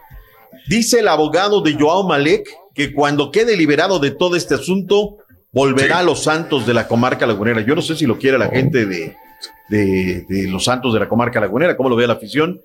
Dice 0.67 0.99
el 0.99 1.07
abogado 1.07 1.61
de 1.61 1.73
Joao 1.73 2.07
Malek 2.07 2.49
que 2.73 2.93
cuando 2.93 3.31
quede 3.31 3.55
liberado 3.57 3.99
de 3.99 4.11
todo 4.11 4.35
este 4.35 4.55
asunto, 4.55 5.17
volverá 5.51 5.99
a 5.99 6.03
los 6.03 6.23
Santos 6.23 6.65
de 6.65 6.73
la 6.73 6.87
comarca 6.87 7.27
lagunera. 7.27 7.61
Yo 7.61 7.75
no 7.75 7.81
sé 7.81 7.95
si 7.95 8.05
lo 8.05 8.17
quiere 8.17 8.37
la 8.37 8.49
gente 8.49 8.85
de, 8.85 9.15
de, 9.69 10.25
de 10.27 10.47
los 10.47 10.63
Santos 10.63 10.93
de 10.93 10.99
la 10.99 11.07
comarca 11.09 11.39
lagunera, 11.39 11.77
cómo 11.77 11.89
lo 11.89 11.95
ve 11.95 12.07
la 12.07 12.13
afición. 12.13 12.61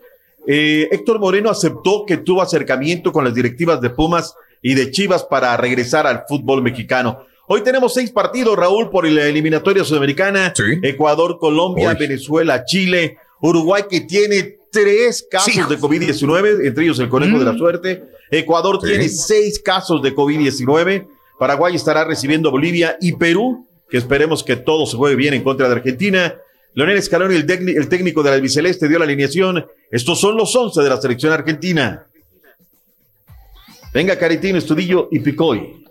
Eh, 0.47 0.89
Héctor 0.91 1.19
Moreno 1.19 1.51
aceptó 1.51 2.07
que 2.07 2.17
tuvo 2.17 2.41
acercamiento 2.41 3.13
con 3.13 3.25
las 3.25 3.35
directivas 3.35 3.81
de 3.81 3.91
Pumas 3.91 4.35
y 4.63 4.75
de 4.75 4.91
Chivas 4.91 5.25
para 5.25 5.57
regresar 5.57 6.07
al 6.07 6.25
fútbol 6.27 6.63
mexicano. 6.63 7.27
Hoy 7.49 7.63
tenemos 7.63 7.95
seis 7.95 8.11
partidos, 8.11 8.57
Raúl, 8.57 8.91
por 8.91 9.07
la 9.09 9.25
eliminatoria 9.27 9.85
sudamericana. 9.85 10.53
Ecuador, 10.83 11.39
Colombia, 11.39 11.95
Venezuela, 11.95 12.65
Chile, 12.65 13.17
Uruguay, 13.41 13.85
que 13.91 14.03
tiene 14.03 14.58
tres 14.71 15.27
casos 15.31 15.69
de 15.69 15.79
COVID-19, 15.79 16.67
entre 16.67 16.85
ellos 16.85 16.99
el 16.99 17.09
conejo 17.09 17.39
de 17.39 17.45
la 17.45 17.57
suerte. 17.57 18.05
Ecuador 18.31 18.79
tiene 18.81 19.09
seis 19.09 19.59
casos 19.61 20.03
de 20.03 20.15
COVID-19. 20.15 21.07
Paraguay 21.39 21.75
estará 21.77 22.05
recibiendo 22.05 22.49
a 22.49 22.53
Bolivia 22.53 22.97
y 23.01 23.13
Perú, 23.15 23.67
que 23.89 23.97
esperemos 23.97 24.43
que 24.45 24.57
todo 24.57 24.85
se 24.87 24.97
juegue 24.97 25.17
bien 25.17 25.35
en 25.35 25.43
contra 25.43 25.69
de 25.69 25.75
Argentina. 25.77 26.35
Leonel 26.75 27.03
Scaloni, 27.03 27.35
el, 27.37 27.51
el 27.51 27.89
técnico 27.89 28.23
de 28.23 28.31
la 28.31 28.37
albiceleste, 28.37 28.89
dio 28.89 28.99
la 28.99 29.05
alineación. 29.05 29.65
Estos 29.91 30.21
son 30.21 30.37
los 30.37 30.55
11 30.55 30.83
de 30.83 30.89
la 30.89 31.01
selección 31.01 31.33
argentina. 31.33 32.07
Venga, 33.95 34.17
Caritino, 34.19 34.59
Estudillo 34.59 35.09
y 35.11 35.21
Picoy. 35.21 35.85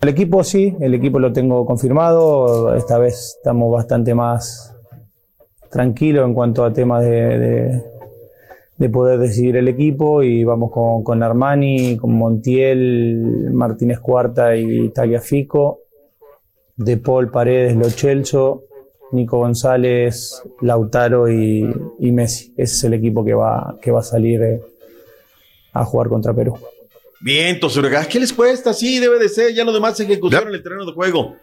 El 0.00 0.08
equipo 0.08 0.42
sí, 0.44 0.74
el 0.80 0.94
equipo 0.94 1.18
lo 1.18 1.32
tengo 1.32 1.64
confirmado. 1.66 2.74
Esta 2.74 2.98
vez 2.98 3.34
estamos 3.38 3.72
bastante 3.72 4.14
más 4.14 4.72
tranquilos 5.70 6.24
en 6.26 6.34
cuanto 6.34 6.64
a 6.64 6.72
temas 6.72 7.02
de, 7.02 7.10
de- 7.10 7.82
de 8.78 8.88
poder 8.90 9.18
decidir 9.18 9.56
el 9.56 9.68
equipo 9.68 10.22
y 10.22 10.44
vamos 10.44 10.70
con, 10.70 11.02
con 11.02 11.22
Armani, 11.22 11.96
con 11.96 12.12
Montiel, 12.12 13.50
Martínez 13.52 14.00
Cuarta 14.00 14.56
y 14.56 14.90
Tagliafico, 14.90 15.80
De 16.76 16.98
Paul, 16.98 17.30
Paredes, 17.30 17.74
Lo 17.76 17.88
Celso, 17.88 18.64
Nico 19.12 19.38
González, 19.38 20.42
Lautaro 20.60 21.30
y, 21.30 21.64
y 22.00 22.12
Messi. 22.12 22.52
Ese 22.56 22.74
es 22.74 22.84
el 22.84 22.94
equipo 22.94 23.24
que 23.24 23.34
va, 23.34 23.76
que 23.80 23.90
va 23.90 24.00
a 24.00 24.04
salir 24.04 24.42
eh, 24.42 24.60
a 25.72 25.84
jugar 25.84 26.08
contra 26.08 26.34
Perú. 26.34 26.58
Bien, 27.20 27.58
Tosurgas, 27.58 28.06
¿qué 28.08 28.20
les 28.20 28.32
cuesta? 28.32 28.74
Sí, 28.74 28.98
debe 28.98 29.18
de 29.18 29.28
ser. 29.28 29.54
Ya 29.54 29.64
lo 29.64 29.72
demás 29.72 29.96
se 29.96 30.04
ejecución 30.04 30.48
en 30.48 30.54
el 30.54 30.62
terreno 30.62 30.84
de 30.84 30.92
juego. 30.92 31.36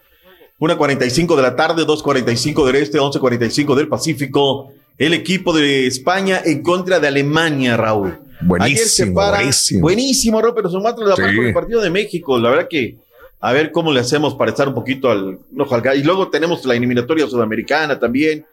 1.45 0.60 1.34
de 1.34 1.42
la 1.42 1.56
tarde, 1.56 1.84
2.45 1.84 2.64
del 2.64 2.76
este, 2.76 2.98
11.45 2.98 3.74
del 3.74 3.88
Pacífico. 3.88 4.72
El 4.98 5.12
equipo 5.12 5.52
de 5.52 5.86
España 5.86 6.40
en 6.44 6.62
contra 6.62 7.00
de 7.00 7.08
Alemania, 7.08 7.76
Raúl. 7.76 8.18
Ayer 8.60 8.78
se 8.78 9.04
Buenísimo, 9.04 9.14
para. 9.14 9.36
buenísimo. 9.38 9.80
Buenísimo, 9.80 10.42
Raúl, 10.42 10.54
pero 10.54 10.70
son 10.70 10.82
más 10.82 10.94
la 10.98 11.16
Sí. 11.16 11.22
par 11.22 11.34
con 11.34 11.46
el 11.46 11.52
partido 11.54 11.80
de 11.80 11.90
México. 11.90 12.38
La 12.38 12.50
verdad 12.50 12.68
que 12.68 12.96
a 13.40 13.52
ver 13.52 13.72
cómo 13.72 13.92
le 13.92 14.00
hacemos 14.00 14.34
para 14.34 14.50
estar 14.50 14.68
un 14.68 14.74
poquito 14.74 15.10
al 15.10 15.38
gallo. 15.82 16.00
Y 16.00 16.02
luego 16.02 16.28
tenemos 16.28 16.64
la 16.64 16.74
eliminatoria 16.74 17.26
sudamericana 17.26 17.98
también. 17.98 18.44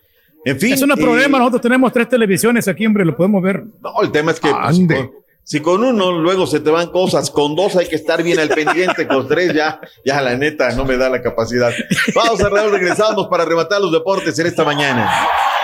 En 0.43 0.59
fin. 0.59 0.73
Es 0.73 0.81
un 0.81 0.91
eh, 0.91 0.95
problema, 0.97 1.38
nosotros 1.38 1.61
tenemos 1.61 1.93
tres 1.93 2.09
televisiones 2.09 2.68
aquí, 2.68 2.85
hombre, 2.85 3.05
lo 3.05 3.15
podemos 3.15 3.41
ver. 3.43 3.63
no, 3.81 4.01
el 4.01 4.11
tema 4.11 4.31
es 4.31 4.39
que 4.39 4.49
pues, 4.49 5.09
si, 5.43 5.59
con, 5.59 5.84
uno 5.84 6.11
luego 6.11 6.45
se 6.47 6.59
te 6.59 6.69
van 6.69 6.89
cosas, 6.91 7.30
con 7.30 7.55
dos 7.55 7.76
hay 7.76 7.88
que 7.88 7.95
estar 7.95 8.23
bien 8.23 8.39
al 8.39 8.49
pendiente, 8.49 9.07
con 9.07 9.27
tres 9.27 9.53
ya, 9.53 9.80
ya 10.05 10.22
la 10.22 10.35
neta 10.35 10.72
no 10.72 10.85
me 10.85 10.97
da 10.97 11.09
la 11.09 11.22
capacidad. 11.22 11.72
Vamos 12.15 12.41
a 12.41 12.49
Raúl, 12.49 12.72
regresamos 12.72 13.27
para 13.27 13.45
rematar 13.45 13.81
los 13.81 13.91
deportes 13.91 14.38
en 14.39 14.47
esta 14.47 14.63
mañana. 14.63 15.09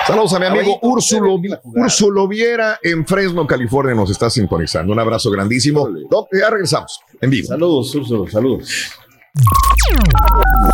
Saludos 0.05 0.33
a 0.33 0.39
mi 0.39 0.45
amigo 0.45 0.79
Úrsulo, 0.81 1.37
Úrsulo 1.63 2.27
Viera 2.27 2.79
en 2.81 3.05
Fresno, 3.05 3.45
California, 3.45 3.93
nos 3.93 4.09
está 4.09 4.29
sintonizando. 4.29 4.93
Un 4.93 4.99
abrazo 4.99 5.29
grandísimo. 5.29 5.87
Doc, 6.09 6.29
ya 6.31 6.49
regresamos 6.49 6.99
en 7.19 7.29
vivo. 7.29 7.47
Saludos, 7.47 7.93
Úrsulo, 7.93 8.27
saludos. 8.29 8.69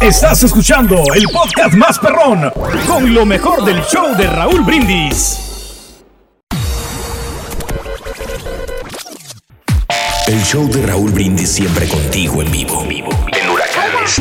Estás 0.01 0.43
escuchando 0.43 1.03
el 1.15 1.25
podcast 1.25 1.73
más 1.75 1.99
perrón 1.99 2.51
con 2.87 3.13
lo 3.13 3.25
mejor 3.25 3.65
del 3.65 3.81
show 3.83 4.15
de 4.15 4.27
Raúl 4.27 4.63
Brindis. 4.63 5.52
El 10.25 10.41
show 10.41 10.69
de 10.69 10.81
Raúl 10.81 11.11
Brindis 11.11 11.51
siempre 11.51 11.85
contigo 11.87 12.41
en 12.41 12.49
vivo. 12.49 12.81
En 12.81 13.49
huracanes, 13.49 14.15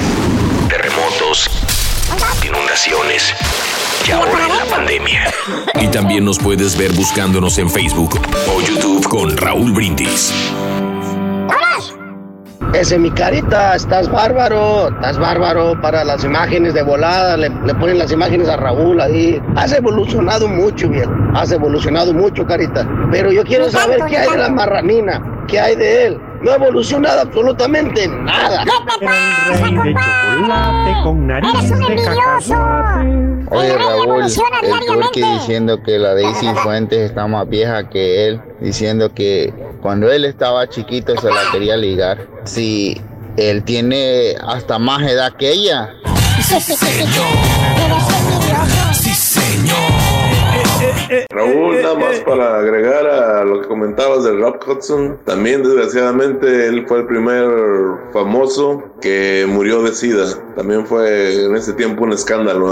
terremotos, 0.69 1.49
inundaciones 2.45 3.33
y 4.09 4.11
ahora 4.11 4.47
en 4.49 4.57
la 4.57 4.65
pandemia. 4.65 5.33
Y 5.81 5.87
también 5.89 6.24
nos 6.24 6.41
puedes 6.41 6.77
ver 6.77 6.93
buscándonos 6.93 7.57
en 7.59 7.70
Facebook 7.70 8.20
o 8.49 8.61
YouTube 8.61 9.07
con 9.09 9.37
Raúl 9.37 9.70
Brindis. 9.70 10.33
Ese 12.74 12.99
mi 12.99 13.11
carita, 13.11 13.77
estás 13.77 14.11
bárbaro, 14.11 14.89
estás 14.89 15.19
bárbaro 15.19 15.78
para 15.82 16.05
las 16.05 16.24
imágenes 16.24 16.73
de 16.73 16.82
volada, 16.82 17.36
le, 17.36 17.51
le 17.51 17.74
ponen 17.74 17.99
las 17.99 18.11
imágenes 18.12 18.49
a 18.49 18.57
Raúl 18.57 18.99
ahí. 18.99 19.40
Has 19.57 19.73
evolucionado 19.73 20.49
mucho, 20.49 20.89
viejo, 20.89 21.12
has 21.35 21.53
evolucionado 21.53 22.15
mucho, 22.15 22.47
carita. 22.47 22.89
Pero 23.11 23.31
yo 23.31 23.44
quiero 23.44 23.69
saber 23.69 24.01
qué 24.09 24.16
hay 24.16 24.31
de 24.31 24.39
la 24.39 24.49
marranina, 24.49 25.23
qué 25.49 25.61
hay 25.61 25.77
de 25.77 26.07
él. 26.07 26.20
No 26.40 26.53
ha 26.53 26.55
evolucionado 26.55 27.20
absolutamente 27.20 28.09
nada. 28.09 28.65
con 31.05 31.27
nariz 31.27 31.70
de 31.70 33.31
Oye 33.55 33.77
Raúl, 33.77 34.24
el 34.24 34.87
Turqui 34.87 35.23
diciendo 35.23 35.83
que 35.83 35.99
la 35.99 36.15
Daisy 36.15 36.49
Fuentes 36.62 36.99
está 37.01 37.27
más 37.27 37.49
vieja 37.49 37.89
que 37.91 38.27
él, 38.29 38.41
diciendo 38.61 39.12
que 39.12 39.53
cuando 39.83 40.11
él 40.11 40.24
estaba 40.24 40.69
chiquito 40.69 41.15
se 41.20 41.29
la 41.29 41.51
quería 41.53 41.77
ligar. 41.77 42.27
Si 42.45 43.01
él 43.37 43.62
tiene 43.65 44.37
hasta 44.47 44.79
más 44.79 45.03
edad 45.03 45.33
que 45.39 45.51
ella. 45.51 45.91
Sí, 46.41 46.61
señor. 46.61 47.27
Sí, 48.93 49.11
señor. 49.15 50.02
Raúl, 51.30 51.82
nada 51.82 51.94
más 51.94 52.20
para 52.26 52.59
agregar 52.59 53.06
a 53.06 53.44
lo 53.44 53.60
que 53.60 53.68
comentabas 53.68 54.24
de 54.24 54.32
Rob 54.32 54.59
Hudson, 54.66 55.18
también 55.24 55.62
desgraciadamente 55.62 56.66
él 56.66 56.86
fue 56.86 57.01
el 57.01 57.06
primer 57.06 57.48
famoso 58.12 58.82
que 59.01 59.47
murió 59.48 59.82
de 59.82 59.93
SIDA. 59.93 60.26
También 60.56 60.86
fue 60.86 61.44
en 61.44 61.56
ese 61.56 61.72
tiempo 61.72 62.05
un 62.05 62.12
escándalo, 62.12 62.66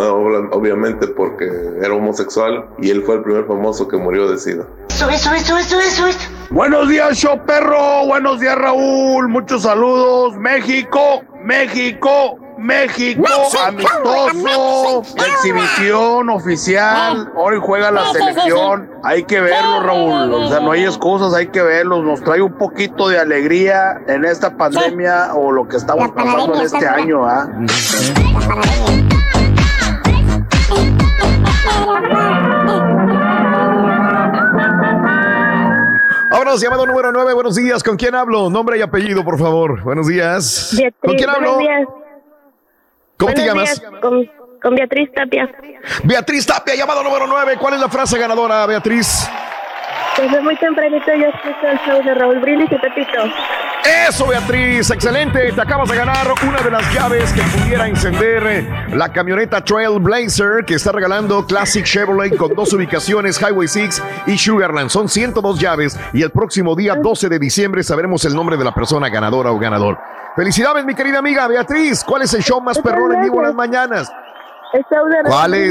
obviamente 0.53 1.07
porque 1.09 1.51
era 1.81 1.95
homosexual 1.95 2.67
y 2.79 2.91
él 2.91 3.03
fue 3.03 3.17
el 3.17 3.23
primer 3.23 3.47
famoso 3.47 3.89
que 3.89 3.97
murió 3.97 4.31
de 4.31 4.39
SIDA. 4.39 4.67
Eso, 4.89 5.09
eso, 5.09 5.35
eso, 5.35 5.57
eso, 5.57 5.81
eso, 5.81 6.07
eso. 6.07 6.29
Buenos 6.51 6.89
días, 6.89 7.17
show 7.17 7.39
perro. 7.47 8.07
Buenos 8.07 8.41
días, 8.41 8.57
Raúl. 8.57 9.29
Muchos 9.29 9.63
saludos. 9.63 10.37
México, 10.37 11.23
México, 11.45 12.40
México. 12.61 13.25
Amistoso. 13.67 15.03
Exhibición 15.17 16.29
oficial. 16.29 17.33
Hoy 17.35 17.57
juega 17.61 17.91
la 17.91 18.13
selección. 18.13 18.91
Hay 19.03 19.25
que 19.25 19.41
verlo, 19.41 19.83
Raúl. 19.83 20.35
O 20.35 20.49
sea, 20.49 20.61
no 20.61 20.73
hay 20.73 20.85
excusas, 20.85 21.33
hay 21.35 21.49
que 21.49 21.63
verlos. 21.63 22.05
Nos 22.05 22.23
trae 22.23 22.43
un 22.43 22.53
poquito 22.59 23.09
de 23.09 23.19
alegría 23.19 24.01
en 24.07 24.25
esta 24.25 24.57
pandemia 24.57 25.35
o 25.35 25.51
lo 25.51 25.67
que 25.67 25.77
estamos 25.79 26.11
pasando 26.13 26.55
en 26.57 26.61
este 26.63 26.87
año, 26.87 27.25
¿ah? 27.27 27.49
Vámonos, 36.31 36.61
llamado 36.61 36.87
número 36.87 37.11
9. 37.13 37.35
Buenos 37.35 37.57
días. 37.57 37.83
¿Con 37.83 37.97
quién 37.97 38.15
hablo? 38.15 38.51
Nombre 38.51 38.79
y 38.79 38.83
apellido, 38.83 39.25
por 39.25 39.39
favor. 39.39 39.83
Buenos 39.83 40.07
días. 40.07 40.75
Beatriz, 40.77 41.01
¿Con 41.03 41.17
quién 41.17 41.29
hablo? 41.31 41.55
buenos 41.55 41.59
días. 41.59 41.89
¿Cómo 43.21 43.35
te 43.35 43.45
llamas? 43.45 43.79
días, 43.81 43.93
Con, 44.01 44.31
con 44.63 44.75
Beatriz 44.75 45.11
Tapia. 45.13 45.49
Beatriz 46.05 46.47
Tapia, 46.47 46.75
llamado 46.75 47.03
número 47.03 47.27
9. 47.27 47.57
¿Cuál 47.61 47.75
es 47.75 47.81
la 47.81 47.89
frase 47.89 48.19
ganadora, 48.19 48.65
Beatriz? 48.67 49.29
Desde 50.19 50.41
muy 50.41 50.57
tempranito 50.57 51.07
yo 51.15 51.27
escucho 51.29 51.67
el 51.67 51.79
show 51.79 52.03
de 52.03 52.15
Raúl 52.15 52.41
Brindis 52.41 52.71
y 52.71 52.77
Pepito. 52.77 53.19
Eso, 54.09 54.27
Beatriz, 54.27 54.91
excelente. 54.91 55.53
Te 55.53 55.61
acabas 55.61 55.89
de 55.89 55.97
ganar 55.97 56.27
una 56.47 56.61
de 56.61 56.71
las 56.71 56.95
llaves 56.95 57.33
que 57.33 57.41
pudiera 57.43 57.89
encender 57.89 58.67
la 58.95 59.11
camioneta 59.11 59.63
Trailblazer 59.65 60.65
que 60.67 60.75
está 60.75 60.93
regalando 60.93 61.47
Classic 61.47 61.85
Chevrolet 61.85 62.37
con 62.37 62.55
dos 62.55 62.73
ubicaciones, 62.75 63.41
Highway 63.41 63.69
6 63.69 64.03
y 64.27 64.37
Sugarland. 64.37 64.91
Son 64.91 65.09
102 65.09 65.59
llaves 65.59 65.99
y 66.13 66.23
el 66.23 66.31
próximo 66.31 66.77
día 66.77 66.97
12 66.97 67.29
de 67.29 67.39
diciembre 67.39 67.83
sabremos 67.83 68.25
el 68.27 68.35
nombre 68.35 68.57
de 68.57 68.65
la 68.65 68.75
persona 68.75 69.09
ganadora 69.09 69.51
o 69.53 69.59
ganador. 69.59 69.99
Felicidades, 70.37 70.85
mi 70.85 70.95
querida 70.95 71.19
amiga 71.19 71.49
Beatriz. 71.49 72.05
¿Cuál 72.05 72.23
es 72.23 72.35
el 72.35 72.43
show 72.43 72.61
más 72.61 72.79
perrón 72.79 73.15
en 73.15 73.23
vivo 73.23 73.39
en 73.41 73.47
las 73.47 73.55
mañanas? 73.55 74.13
El. 75.55 75.71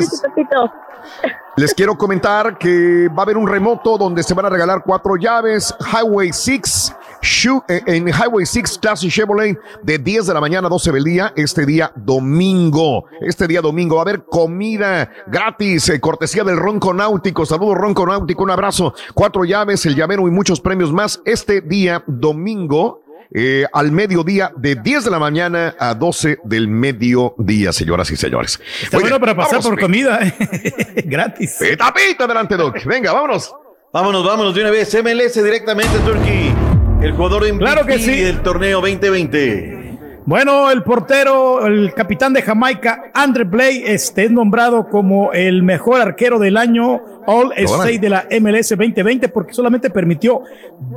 Les 1.56 1.74
quiero 1.74 1.98
comentar 1.98 2.58
que 2.58 3.08
va 3.10 3.20
a 3.20 3.22
haber 3.24 3.38
un 3.38 3.48
remoto 3.48 3.98
donde 3.98 4.24
se 4.24 4.34
van 4.34 4.46
a 4.46 4.50
regalar 4.50 4.82
cuatro 4.86 5.16
llaves. 5.18 5.74
Highway 5.94 6.32
6, 6.32 6.96
Shu- 7.22 7.64
eh, 7.68 7.82
en 7.86 8.08
Highway 8.08 8.46
6 8.46 8.78
Classic 8.80 9.10
Chevrolet 9.12 9.58
de 9.82 9.98
10 9.98 10.28
de 10.28 10.34
la 10.34 10.40
mañana 10.40 10.68
a 10.68 10.70
12 10.70 10.92
del 10.94 11.04
día, 11.04 11.34
este 11.36 11.66
día 11.66 11.92
domingo. 11.96 13.06
Este 13.22 13.48
día 13.48 13.62
domingo 13.62 13.96
va 13.96 14.02
a 14.02 14.04
haber 14.04 14.24
comida 14.26 15.10
gratis, 15.28 15.90
eh, 15.90 16.00
cortesía 16.00 16.44
del 16.46 16.58
Ronco 16.58 16.94
Náutico. 16.94 17.46
Saludos 17.46 17.78
Ronco 17.78 18.06
Náutico, 18.06 18.44
un 18.44 18.52
abrazo. 18.52 18.94
Cuatro 19.14 19.44
llaves, 19.44 19.86
el 19.86 19.96
llavero 19.96 20.28
y 20.28 20.32
muchos 20.32 20.62
premios 20.62 20.94
más 20.94 21.22
este 21.26 21.60
día 21.62 22.04
domingo. 22.08 23.02
Eh, 23.32 23.66
al 23.72 23.92
mediodía 23.92 24.52
de 24.56 24.76
10 24.76 25.06
de 25.06 25.12
la 25.12 25.20
mañana 25.20 25.76
a 25.78 25.94
12 25.94 26.40
del 26.44 26.68
mediodía, 26.68 27.72
señoras 27.72 28.10
y 28.12 28.16
señores. 28.16 28.60
Está 28.82 28.98
Muy 28.98 29.04
bueno 29.04 29.20
para 29.20 29.36
pasar 29.36 29.62
por 29.62 29.80
comida. 29.80 30.20
Gratis. 31.06 31.58
Pita, 31.60 31.94
pita, 31.94 32.24
adelante, 32.26 32.58
Doc. 32.58 32.84
Venga, 32.86 33.14
vámonos. 33.14 33.54
Vámonos, 33.94 34.26
vámonos 34.26 34.56
de 34.56 34.62
una 34.62 34.72
vez. 34.72 34.96
MLS 35.04 35.44
directamente, 35.44 35.98
Turkey. 36.06 36.54
El 37.02 37.14
jugador 37.14 37.44
MVP 37.44 37.60
Claro 37.60 37.86
que 37.86 38.00
sí. 38.00 38.22
del 38.22 38.42
torneo 38.42 38.82
2020. 38.82 39.80
Bueno, 40.26 40.70
el 40.70 40.84
portero, 40.84 41.66
el 41.66 41.94
capitán 41.94 42.34
de 42.34 42.42
Jamaica, 42.42 43.12
Andre 43.14 43.46
Blay, 43.46 43.84
este, 43.86 44.26
es 44.26 44.32
nombrado 44.32 44.88
como 44.88 45.34
el 45.34 45.64
mejor 45.64 46.02
arquero 46.02 46.38
del 46.38 46.58
año 46.58 47.02
All 47.26 47.52
State 47.56 48.00
de 48.00 48.10
la 48.10 48.28
MLS 48.40 48.70
2020 48.70 49.30
porque 49.30 49.54
solamente 49.54 49.90
permitió 49.90 50.44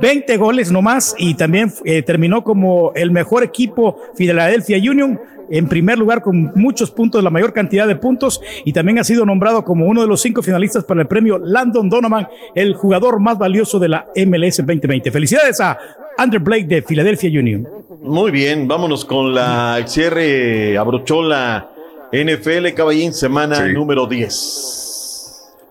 20 0.01 0.37
goles 0.37 0.71
nomás 0.71 1.15
y 1.17 1.33
también 1.35 1.71
eh, 1.85 2.01
terminó 2.01 2.43
como 2.43 2.91
el 2.95 3.11
mejor 3.11 3.43
equipo 3.43 3.97
Philadelphia 4.15 4.77
Union 4.77 5.19
en 5.49 5.67
primer 5.67 5.97
lugar 5.97 6.21
con 6.21 6.51
muchos 6.55 6.91
puntos, 6.91 7.23
la 7.23 7.29
mayor 7.29 7.53
cantidad 7.53 7.87
de 7.87 7.95
puntos 7.95 8.41
y 8.65 8.73
también 8.73 8.99
ha 8.99 9.03
sido 9.03 9.25
nombrado 9.25 9.63
como 9.63 9.85
uno 9.85 10.01
de 10.01 10.07
los 10.07 10.21
cinco 10.21 10.41
finalistas 10.41 10.83
para 10.83 11.01
el 11.01 11.07
premio 11.07 11.37
Landon 11.37 11.89
Donovan, 11.89 12.27
el 12.55 12.73
jugador 12.75 13.19
más 13.19 13.37
valioso 13.37 13.79
de 13.79 13.89
la 13.89 14.07
MLS 14.15 14.57
2020. 14.57 15.11
Felicidades 15.11 15.59
a 15.59 15.77
Andre 16.17 16.39
Blake 16.39 16.65
de 16.65 16.81
Philadelphia 16.81 17.39
Union. 17.39 17.67
Muy 18.01 18.31
bien, 18.31 18.67
vámonos 18.67 19.05
con 19.05 19.33
la 19.33 19.77
el 19.77 19.87
cierre. 19.87 20.77
Abrochó 20.77 21.21
la 21.21 21.69
NFL 22.11 22.73
Caballín, 22.75 23.13
semana 23.13 23.67
número 23.67 24.05
10. 24.07 24.92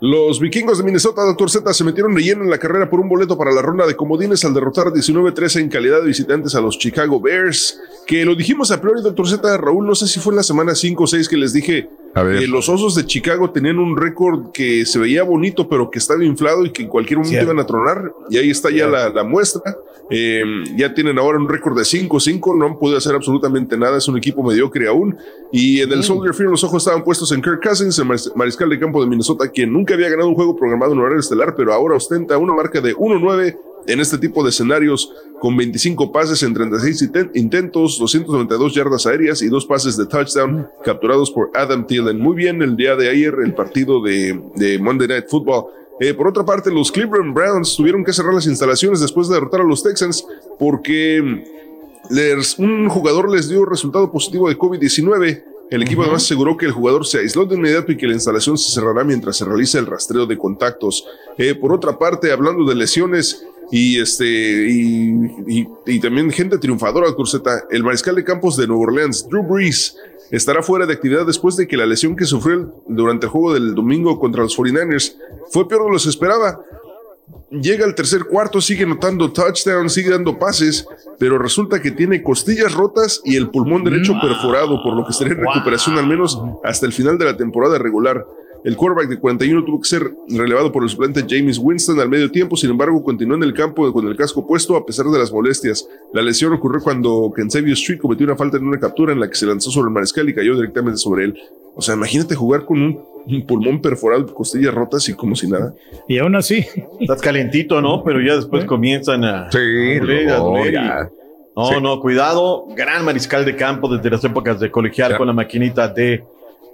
Los 0.05 0.41
vikingos 0.41 0.79
de 0.79 0.85
Minnesota, 0.85 1.23
Doctor 1.23 1.49
Z, 1.49 1.73
se 1.73 1.85
metieron 1.85 2.13
de 2.13 2.23
lleno 2.25 2.43
en 2.43 2.51
la 2.51 2.59
carrera 2.59 2.91
por 2.91 2.99
un 2.99 3.09
boleto 3.09 3.39
para 3.39 3.53
la 3.53 3.63
ronda 3.63 3.87
de 3.87 3.95
comodines 3.95 4.45
al 4.45 4.53
derrotar 4.53 4.89
19-13 4.89 5.61
en 5.61 5.69
calidad 5.69 6.01
de 6.01 6.09
visitantes 6.09 6.57
a 6.57 6.61
los 6.61 6.77
Chicago 6.77 7.21
Bears. 7.21 7.79
Que 8.05 8.25
lo 8.25 8.35
dijimos 8.35 8.73
a 8.73 8.81
priori, 8.81 9.01
Doctor 9.01 9.29
Z, 9.29 9.57
Raúl, 9.59 9.87
no 9.87 9.95
sé 9.95 10.09
si 10.09 10.19
fue 10.19 10.33
en 10.33 10.39
la 10.39 10.43
semana 10.43 10.75
5 10.75 11.05
o 11.05 11.07
6 11.07 11.29
que 11.29 11.37
les 11.37 11.53
dije 11.53 11.89
que 12.15 12.47
los 12.47 12.69
osos 12.69 12.95
de 12.95 13.07
Chicago 13.07 13.51
tenían 13.51 13.79
un 13.79 13.97
récord 13.97 14.51
que 14.53 14.85
se 14.85 14.99
veía 14.99 15.23
bonito, 15.23 15.69
pero 15.69 15.91
que 15.91 15.99
estaba 15.99 16.23
inflado 16.25 16.65
y 16.67 16.71
que 16.71 16.83
en 16.83 16.89
cualquier 16.89 17.19
momento 17.19 17.31
Cierto. 17.31 17.53
iban 17.53 17.63
a 17.63 17.67
tronar. 17.67 18.13
Y 18.31 18.37
ahí 18.39 18.51
está 18.51 18.71
ya 18.71 18.87
la, 18.87 19.09
la 19.09 19.25
muestra. 19.25 19.77
Eh, 20.11 20.43
ya 20.77 20.93
tienen 20.93 21.19
ahora 21.19 21.39
un 21.39 21.49
récord 21.49 21.75
de 21.77 21.85
5-5, 21.85 22.59
no 22.59 22.67
han 22.67 22.79
podido 22.79 22.99
hacer 22.99 23.15
absolutamente 23.15 23.79
nada, 23.79 23.97
es 23.97 24.09
un 24.09 24.19
equipo 24.19 24.43
mediocre 24.43 24.87
aún. 24.89 25.17
Y 25.53 25.81
en 25.81 25.91
el 25.91 26.03
Soldier 26.03 26.35
Field 26.35 26.51
los 26.51 26.65
ojos 26.65 26.83
estaban 26.83 27.03
puestos 27.03 27.33
en 27.33 27.41
Kirk 27.41 27.63
Cousins, 27.63 27.99
el 27.99 28.05
maris- 28.07 28.31
mariscal 28.35 28.69
de 28.69 28.79
campo 28.79 29.01
de 29.03 29.09
Minnesota, 29.09 29.49
quien 29.49 29.73
nunca 29.73 29.95
había 29.95 30.11
ganado 30.11 30.29
un 30.29 30.35
juego 30.35 30.55
programado 30.55 30.93
en 30.93 30.99
horario 30.99 31.21
estelar, 31.21 31.55
pero 31.57 31.73
ahora 31.73 31.97
ostenta 31.97 32.37
una 32.37 32.53
marca 32.53 32.81
de 32.83 32.95
1-9 32.95 33.57
en 33.87 34.01
este 34.01 34.19
tipo 34.19 34.43
de 34.43 34.51
escenarios, 34.51 35.13
con 35.41 35.57
25 35.57 36.13
pases 36.13 36.43
en 36.43 36.55
36 36.55 37.03
inten- 37.13 37.31
intentos, 37.35 37.99
292 37.99 38.75
yardas 38.75 39.07
aéreas 39.07 39.43
y 39.43 39.49
dos 39.49 39.67
pases 39.67 39.97
de 39.97 40.07
touchdown 40.07 40.69
capturados 40.85 41.31
por 41.31 41.51
Adam 41.55 41.87
Thielen. 41.87 42.19
Muy 42.21 42.37
bien 42.37 42.63
el 42.63 42.77
día 42.77 42.95
de 42.97 43.09
ayer, 43.11 43.35
el 43.45 43.55
partido 43.55 44.01
de, 44.03 44.41
de 44.57 44.79
Monday 44.79 45.09
Night 45.09 45.25
Football. 45.29 45.65
Eh, 46.01 46.15
por 46.15 46.29
otra 46.29 46.45
parte, 46.45 46.71
los 46.71 46.91
Cleveland 46.93 47.35
Browns 47.35 47.77
tuvieron 47.77 48.05
que 48.05 48.13
cerrar 48.13 48.35
las 48.35 48.47
instalaciones 48.47 49.01
después 49.01 49.29
de 49.29 49.35
derrotar 49.35 49.61
a 49.61 49.65
los 49.65 49.83
Texans 49.83 50.25
porque 50.59 51.45
les- 52.11 52.59
un 52.59 52.89
jugador 52.89 53.31
les 53.31 53.49
dio 53.49 53.65
resultado 53.65 54.11
positivo 54.11 54.49
de 54.49 54.57
COVID-19. 54.59 55.45
El 55.71 55.83
equipo 55.83 56.03
además 56.03 56.25
aseguró 56.25 56.57
que 56.57 56.67
el 56.67 56.73
jugador 56.73 57.07
se 57.07 57.19
aisló 57.19 57.47
de 57.47 57.55
inmediato 57.57 57.93
y 57.93 57.97
que 57.97 58.07
la 58.07 58.13
instalación 58.13 58.59
se 58.59 58.71
cerrará 58.73 59.05
mientras 59.05 59.37
se 59.39 59.45
realiza 59.47 59.79
el 59.79 59.87
rastreo 59.87 60.27
de 60.27 60.37
contactos. 60.37 61.07
Eh, 61.39 61.55
por 61.55 61.73
otra 61.73 61.99
parte, 61.99 62.31
hablando 62.31 62.65
de 62.67 62.75
lesiones 62.75 63.47
y 63.73 63.99
este 64.01 64.25
y, 64.27 65.11
y- 65.49 65.69
y 65.87 65.99
también 66.01 66.31
gente 66.31 66.59
triunfadora, 66.59 67.11
Curseta, 67.13 67.65
el 67.71 67.83
mariscal 67.83 68.15
de 68.15 68.23
campos 68.23 68.57
de 68.57 68.67
Nueva 68.69 68.83
Orleans, 68.85 69.27
Drew 69.29 69.43
Brees, 69.43 69.97
estará 70.31 70.63
fuera 70.63 70.87
de 70.87 70.93
actividad 70.93 71.27
después 71.27 71.57
de 71.57 71.67
que 71.67 71.77
la 71.77 71.87
lesión 71.87 72.15
que 72.15 72.25
sufrió 72.27 72.75
durante 72.87 73.27
el 73.27 73.33
juego 73.33 73.53
del 73.55 73.75
domingo 73.75 74.21
contra 74.21 74.43
los 74.43 74.57
49ers 74.57 75.15
fue 75.51 75.67
peor 75.69 75.83
de 75.85 75.89
lo 75.89 75.95
que 75.97 76.01
se 76.05 76.11
esperaba. 76.11 76.61
Llega 77.51 77.85
al 77.85 77.95
tercer 77.95 78.25
cuarto, 78.25 78.61
sigue 78.63 78.87
notando 78.87 79.31
touchdowns, 79.31 79.93
sigue 79.93 80.09
dando 80.11 80.39
pases, 80.39 80.87
pero 81.19 81.39
resulta 81.39 81.83
que 81.83 81.91
tiene 81.91 82.23
costillas 82.23 82.73
rotas 82.73 83.21
y 83.25 83.37
el 83.37 83.51
pulmón 83.51 83.85
derecho 83.85 84.15
perforado, 84.23 84.83
por 84.83 84.95
lo 84.97 85.05
que 85.05 85.11
estará 85.11 85.31
en 85.33 85.37
recuperación 85.39 85.99
al 85.99 86.07
menos 86.07 86.41
hasta 86.65 86.87
el 86.87 86.93
final 86.95 87.19
de 87.19 87.27
la 87.27 87.37
temporada 87.37 87.77
regular. 87.79 88.25
El 88.65 88.77
quarterback 88.77 89.09
de 89.09 89.19
41 89.19 89.65
tuvo 89.65 89.81
que 89.81 89.89
ser 89.89 90.13
relevado 90.29 90.71
por 90.71 90.85
el 90.85 90.89
suplente 90.89 91.25
James 91.29 91.59
Winston 91.59 91.99
al 91.99 92.09
medio 92.09 92.31
tiempo, 92.31 92.57
sin 92.57 92.71
embargo 92.71 93.03
continuó 93.03 93.37
en 93.37 93.43
el 93.43 93.55
campo 93.55 93.93
con 93.93 94.07
el 94.07 94.17
casco 94.17 94.47
puesto 94.47 94.77
a 94.77 94.87
pesar 94.87 95.07
de 95.07 95.19
las 95.19 95.33
molestias. 95.33 95.89
La 96.13 96.23
lesión 96.23 96.53
ocurrió 96.53 96.81
cuando 96.81 97.33
Kensavio 97.35 97.75
Street 97.75 97.99
cometió 98.01 98.25
una 98.25 98.37
falta 98.37 98.59
en 98.59 98.67
una 98.67 98.79
captura 98.79 99.13
en 99.13 99.21
la 99.21 99.29
que 99.29 99.35
se 99.35 99.47
lanzó 99.47 99.71
sobre 99.71 99.89
el 99.89 99.95
mariscal 99.95 100.29
y 100.29 100.35
cayó 100.35 100.55
directamente 100.55 100.99
sobre 100.99 101.25
él. 101.25 101.39
O 101.75 101.81
sea, 101.81 101.95
imagínate 101.95 102.35
jugar 102.35 102.65
con 102.65 102.81
un, 102.81 103.01
un 103.27 103.47
pulmón 103.47 103.81
perforado, 103.81 104.27
costillas 104.33 104.75
rotas 104.75 105.09
y 105.09 105.15
como 105.15 105.35
si 105.35 105.49
nada. 105.49 105.75
Y 106.07 106.19
aún 106.19 106.37
así. 106.37 106.65
Estás 107.01 107.21
calentito, 107.21 107.81
¿no? 107.81 108.05
Pero 108.05 108.21
ya 108.21 108.37
después 108.37 108.65
comienzan 108.65 109.25
a. 109.25 109.51
Sí, 109.51 109.99
doler, 109.99 110.77
a. 110.79 111.11
No, 111.57 111.81
no, 111.81 112.01
cuidado. 112.01 112.67
Gran 112.77 113.05
mariscal 113.05 113.45
de 113.45 113.57
campo 113.57 113.89
desde 113.89 114.09
las 114.11 114.25
épocas 114.25 114.61
de 114.61 114.71
colegial 114.71 115.17
con 115.17 115.27
la 115.27 115.33
maquinita 115.33 115.89
de 115.89 116.25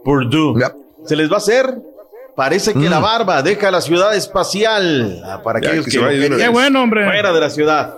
Purdue. 0.04 0.54
Se 1.04 1.16
les 1.16 1.30
va 1.30 1.34
a 1.34 1.38
hacer. 1.38 1.74
Parece 2.36 2.72
que 2.72 2.78
Mm. 2.78 2.90
la 2.90 2.98
barba 3.00 3.42
deja 3.42 3.70
la 3.70 3.80
ciudad 3.80 4.14
espacial. 4.14 5.20
Ah, 5.24 5.42
Para 5.42 5.60
Ya, 5.60 5.68
aquellos 5.68 5.86
que 5.86 5.90
que. 5.98 6.36
Qué 6.36 6.48
bueno, 6.48 6.82
hombre. 6.82 7.04
Fuera 7.04 7.32
de 7.32 7.40
la 7.40 7.50
ciudad. 7.50 7.96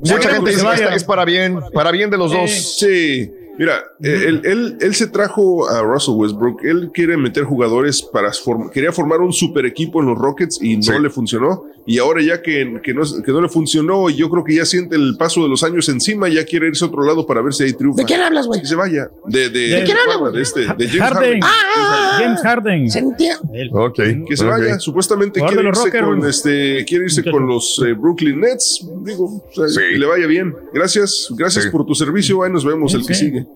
Mucha 0.00 0.28
gente 0.28 0.44
que 0.44 0.50
dice 0.50 0.56
se 0.60 0.76
que 0.76 0.84
vaya. 0.84 0.94
es 0.94 1.04
para 1.04 1.24
bien, 1.24 1.60
para 1.72 1.90
bien 1.90 2.10
de 2.10 2.18
los 2.18 2.30
dos. 2.30 2.50
Sí, 2.78 3.32
mira, 3.58 3.82
eh, 4.02 4.24
él, 4.28 4.42
él, 4.44 4.78
él 4.80 4.94
se 4.94 5.06
trajo 5.08 5.68
a 5.68 5.82
Russell 5.82 6.14
Westbrook. 6.14 6.64
Él 6.64 6.90
quiere 6.94 7.16
meter 7.16 7.44
jugadores 7.44 8.02
para 8.02 8.30
form- 8.30 8.70
quería 8.70 8.92
formar 8.92 9.20
un 9.20 9.32
super 9.32 9.66
equipo 9.66 10.00
en 10.00 10.06
los 10.08 10.18
Rockets 10.18 10.58
y 10.62 10.76
no 10.76 10.98
le 10.98 11.10
funcionó. 11.10 11.64
Y 11.86 11.98
ahora 11.98 12.20
ya 12.22 12.42
que, 12.42 12.80
que 12.82 12.92
no, 12.92 13.02
que 13.24 13.32
no 13.32 13.40
le 13.40 13.48
funcionó, 13.48 14.10
yo 14.10 14.28
creo 14.28 14.44
que 14.44 14.54
ya 14.54 14.66
siente 14.66 14.94
el 14.94 15.16
paso 15.18 15.42
de 15.42 15.48
los 15.48 15.62
años 15.62 15.88
encima, 15.88 16.28
ya 16.28 16.44
quiere 16.44 16.68
irse 16.68 16.84
a 16.84 16.88
otro 16.88 17.02
lado 17.02 17.26
para 17.26 17.40
ver 17.40 17.54
si 17.54 17.64
hay 17.64 17.72
triunfa. 17.72 18.02
¿De 18.02 18.04
quién 18.06 18.20
hablas, 18.20 18.46
güey? 18.46 18.60
Que 18.60 18.66
se 18.66 18.74
vaya. 18.74 19.10
De, 19.24 19.48
de, 19.48 19.60
¿De 19.68 19.84
quién 19.84 19.96
habla, 19.96 20.16
güey? 20.18 20.34
de 20.34 20.42
este, 20.42 20.60
de 20.60 20.66
James 20.86 21.00
Harden. 21.00 21.40
Harden. 21.40 21.40
Ah, 21.42 22.16
James 22.20 22.40
Harden. 22.42 22.90
Se 22.90 22.98
entiende. 22.98 23.70
Ok. 23.72 23.96
Que 24.28 24.36
se 24.36 24.44
vaya, 24.44 24.78
supuestamente 24.78 25.40
quiere 25.40 25.66
irse, 25.66 25.90
con, 25.98 26.26
este, 26.26 26.84
quiere 26.84 27.04
irse 27.04 27.22
con 27.24 27.46
los 27.46 27.82
eh, 27.86 27.94
Brooklyn 27.94 28.38
Nets. 28.40 28.86
Digo, 29.02 29.24
o 29.24 29.52
sea, 29.54 29.66
Sí. 29.68 29.80
que 29.92 29.98
le 29.98 30.06
vaya 30.06 30.26
bien. 30.26 30.54
Gracias, 30.74 31.28
gracias 31.38 31.64
Sí. 31.64 31.70
por 31.70 31.86
tu 31.86 31.94
servicio. 31.94 32.42
Ahí 32.42 32.52
nos 32.52 32.66
vemos 32.66 32.92
el 32.92 33.06
que 33.06 33.14
sigue. 33.14 33.46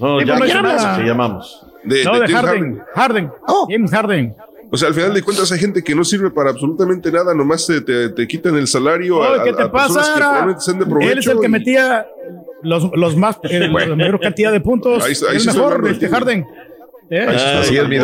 No, 0.00 0.18
¿De 0.18 0.26
ya 0.26 0.96
se 0.96 1.02
llamamos. 1.02 1.66
De, 1.84 2.04
No, 2.04 2.18
de 2.18 2.28
Harden. 2.28 2.82
Harden. 2.94 3.30
Oh. 3.46 3.66
James 3.70 3.90
Harden. 3.90 4.34
O 4.70 4.76
sea, 4.76 4.88
al 4.88 4.94
final 4.94 5.14
de 5.14 5.22
cuentas 5.22 5.52
hay 5.52 5.58
gente 5.58 5.84
que 5.84 5.94
no 5.94 6.02
sirve 6.04 6.30
para 6.30 6.50
absolutamente 6.50 7.12
nada, 7.12 7.32
nomás 7.34 7.66
te, 7.66 7.80
te, 7.80 8.08
te 8.08 8.26
quitan 8.26 8.56
el 8.56 8.66
salario 8.66 9.22
a, 9.22 9.44
¿qué 9.44 9.52
te 9.52 9.62
a 9.62 9.70
pasa? 9.70 10.02
que. 10.98 11.06
Él 11.12 11.18
es 11.18 11.26
el 11.28 11.38
que 11.38 11.46
y- 11.46 11.50
metía 11.50 12.06
los, 12.62 12.90
los 12.94 13.16
más, 13.16 13.38
eh, 13.44 13.68
la 13.88 13.94
mayor 13.94 14.18
cantidad 14.18 14.50
de 14.50 14.60
puntos. 14.60 15.04
Ahí 15.04 15.12
está- 15.12 15.30
ahí 15.30 15.36
el 15.36 15.46
mejor, 15.46 15.86
este. 15.88 16.08
Harden. 16.08 16.46
¿Eh? 17.10 17.26
Así 17.60 17.76
es, 17.76 17.88
mi. 17.88 17.98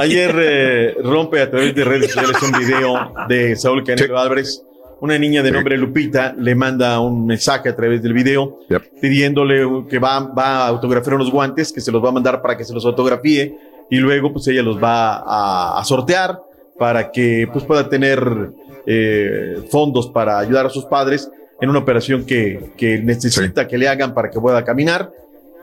Ayer 0.00 0.34
eh, 0.38 0.96
rompe 1.04 1.40
a 1.40 1.50
través 1.50 1.74
de 1.74 1.84
redes 1.84 2.12
sociales 2.12 2.42
un 2.42 2.58
video 2.58 3.12
de 3.28 3.54
Saúl 3.56 3.84
Canelo 3.84 4.18
Álvarez. 4.18 4.64
Una 5.00 5.16
niña 5.18 5.42
de 5.42 5.52
nombre 5.52 5.76
Lupita 5.76 6.34
le 6.36 6.54
manda 6.54 6.98
un 7.00 7.24
mensaje 7.24 7.68
a 7.68 7.76
través 7.76 8.02
del 8.02 8.12
video 8.12 8.60
Yep. 8.68 9.00
pidiéndole 9.00 9.86
que 9.88 9.98
va, 9.98 10.18
va 10.20 10.64
a 10.64 10.68
autografiar 10.68 11.14
unos 11.14 11.30
guantes, 11.30 11.72
que 11.72 11.80
se 11.80 11.92
los 11.92 12.04
va 12.04 12.08
a 12.08 12.12
mandar 12.12 12.42
para 12.42 12.56
que 12.56 12.64
se 12.64 12.74
los 12.74 12.84
autografíe 12.84 13.56
y 13.90 13.96
luego 13.96 14.32
pues 14.32 14.48
ella 14.48 14.62
los 14.62 14.82
va 14.82 15.18
a, 15.18 15.78
a 15.78 15.84
sortear 15.84 16.40
para 16.78 17.10
que 17.10 17.48
pues 17.52 17.64
pueda 17.64 17.88
tener 17.88 18.50
eh, 18.86 19.62
fondos 19.70 20.08
para 20.08 20.38
ayudar 20.38 20.66
a 20.66 20.70
sus 20.70 20.84
padres 20.86 21.30
en 21.60 21.70
una 21.70 21.78
operación 21.80 22.24
que, 22.24 22.70
que 22.76 22.98
necesita 22.98 23.66
que 23.68 23.78
le 23.78 23.88
hagan 23.88 24.14
para 24.14 24.30
que 24.30 24.40
pueda 24.40 24.64
caminar. 24.64 25.10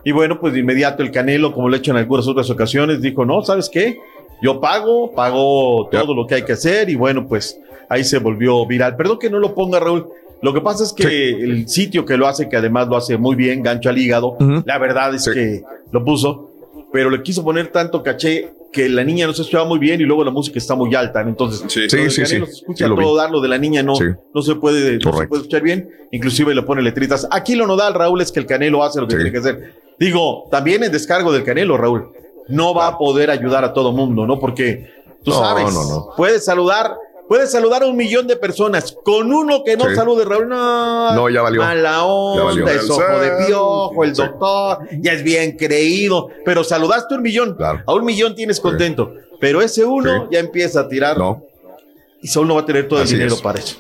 Y 0.04 0.12
bueno, 0.12 0.40
pues 0.40 0.54
de 0.54 0.60
inmediato 0.60 1.02
el 1.02 1.10
Canelo, 1.10 1.52
como 1.52 1.68
lo 1.68 1.76
he 1.76 1.80
hecho 1.80 1.92
en 1.92 1.98
algunas 1.98 2.28
otras 2.28 2.50
ocasiones, 2.52 3.02
dijo, 3.02 3.26
no, 3.26 3.42
¿sabes 3.42 3.70
qué? 3.70 3.98
Yo 4.42 4.60
pago, 4.60 5.12
pago 5.14 5.88
todo 5.92 6.14
lo 6.14 6.28
que 6.28 6.36
hay 6.36 6.42
que 6.44 6.54
hacer 6.54 6.90
y 6.90 6.96
bueno, 6.96 7.28
pues 7.28 7.60
ahí 7.90 8.04
se 8.04 8.20
volvió 8.20 8.66
viral. 8.66 8.96
Perdón 8.96 9.20
que 9.20 9.30
no 9.30 9.40
lo 9.40 9.54
ponga 9.56 9.80
Raúl. 9.80 10.08
Lo 10.42 10.54
que 10.54 10.62
pasa 10.62 10.84
es 10.84 10.94
que 10.94 11.30
el 11.30 11.68
sitio 11.68 12.06
que 12.06 12.18
lo 12.18 12.28
hace, 12.28 12.50
que 12.50 12.58
además 12.58 12.88
lo 12.88 12.98
hace 12.98 13.18
muy 13.18 13.36
bien, 13.36 13.64
gancho 13.64 13.90
al 13.90 13.98
hígado, 13.98 14.34
Ujú. 14.40 14.64
la 14.66 14.78
verdad 14.78 15.16
es 15.16 15.28
que 15.28 15.64
lo 15.92 16.04
puso, 16.04 16.52
pero 16.92 17.10
le 17.10 17.24
quiso 17.24 17.44
poner 17.44 17.68
tanto 17.70 18.04
caché 18.04 18.50
que 18.72 18.90
la 18.90 19.06
niña 19.06 19.26
no 19.26 19.34
se 19.34 19.42
escuchaba 19.44 19.64
muy 19.66 19.80
bien 19.80 20.02
y 20.02 20.04
luego 20.04 20.24
la 20.26 20.32
música 20.32 20.60
está 20.60 20.76
muy 20.76 20.94
alta. 20.94 21.22
Entonces, 21.22 21.64
Sí. 21.72 21.90
Sí, 21.90 21.98
sí, 22.10 22.26
sí. 22.26 22.26
se 22.26 22.38
escucha 22.44 22.88
Sí, 22.88 22.94
todo 22.94 23.16
dar, 23.16 23.32
lo 23.32 23.40
de 23.40 23.48
la 23.48 23.58
niña 23.58 23.82
no, 23.82 23.96
Sí. 23.96 24.04
no 24.34 24.42
se 24.42 24.56
puede, 24.56 24.98
no 25.00 25.14
se 25.18 25.28
puede 25.28 25.42
escuchar 25.44 25.62
bien. 25.62 25.90
Inclusive 26.12 26.54
le 26.54 26.62
pone 26.62 26.82
letritas. 26.82 27.26
Aquí 27.32 27.56
lo 27.56 27.66
nodal, 27.66 27.94
Raúl, 27.94 28.22
es 28.22 28.32
que 28.34 28.42
el 28.42 28.46
Canelo 28.46 28.84
hace 28.84 29.00
lo 29.00 29.08
que 29.08 29.12
Sí. 29.14 29.18
tiene 29.18 29.32
que 29.32 29.38
hacer. 29.38 29.74
Digo, 29.98 30.50
también 30.52 30.84
en 30.84 30.92
descargo 30.92 31.32
del 31.32 31.44
Canelo, 31.46 31.78
Raúl. 31.78 32.10
No 32.48 32.74
va 32.74 32.88
a 32.88 32.98
poder 32.98 33.30
ayudar 33.32 33.64
a 33.64 33.74
todo 33.74 33.92
mundo, 33.92 34.26
¿no? 34.28 34.40
Porque 34.40 34.88
tú 35.24 35.32
No, 35.32 35.40
sabes, 35.40 35.74
no, 35.74 35.84
no. 35.86 36.10
puedes 36.16 36.46
saludar, 36.46 36.96
puedes 37.28 37.52
saludar 37.52 37.82
a 37.84 37.88
un 37.88 37.96
millón 37.96 38.28
de 38.28 38.36
personas. 38.36 38.96
Con 39.04 39.34
uno 39.34 39.64
que 39.64 39.76
no 39.76 39.90
Sí. 39.90 39.96
salude, 39.96 40.26
Raúl, 40.26 40.48
no. 40.48 41.14
No, 41.16 41.30
ya 41.30 41.42
valió. 41.42 41.62
Mala 41.62 42.04
onda, 42.06 42.44
valió. 42.44 42.68
es 42.68 42.90
ojo 42.90 43.20
de 43.20 43.46
piojo, 43.48 44.04
el 44.04 44.16
Sí. 44.16 44.22
doctor, 44.22 44.80
ya 45.00 45.14
es 45.14 45.24
bien 45.24 45.58
creído. 45.58 46.28
Pero 46.46 46.64
saludaste 46.64 47.16
a 47.16 47.18
un 47.18 47.24
millón. 47.24 47.56
Claro. 47.56 47.82
A 47.86 47.94
un 47.94 48.06
millón 48.06 48.36
tienes 48.36 48.60
contento. 48.60 49.12
Pero 49.40 49.62
ese 49.62 49.84
uno 49.84 50.30
ya 50.32 50.40
empieza 50.40 50.82
a 50.82 50.88
tirar 50.88 51.18
y 52.22 52.28
Saúl 52.28 52.48
no 52.48 52.56
va 52.56 52.62
a 52.62 52.66
tener 52.66 52.88
todo 52.88 53.00
Así 53.00 53.14
el 53.14 53.20
dinero 53.20 53.36
es. 53.36 53.42
para 53.42 53.60
eso. 53.60 53.78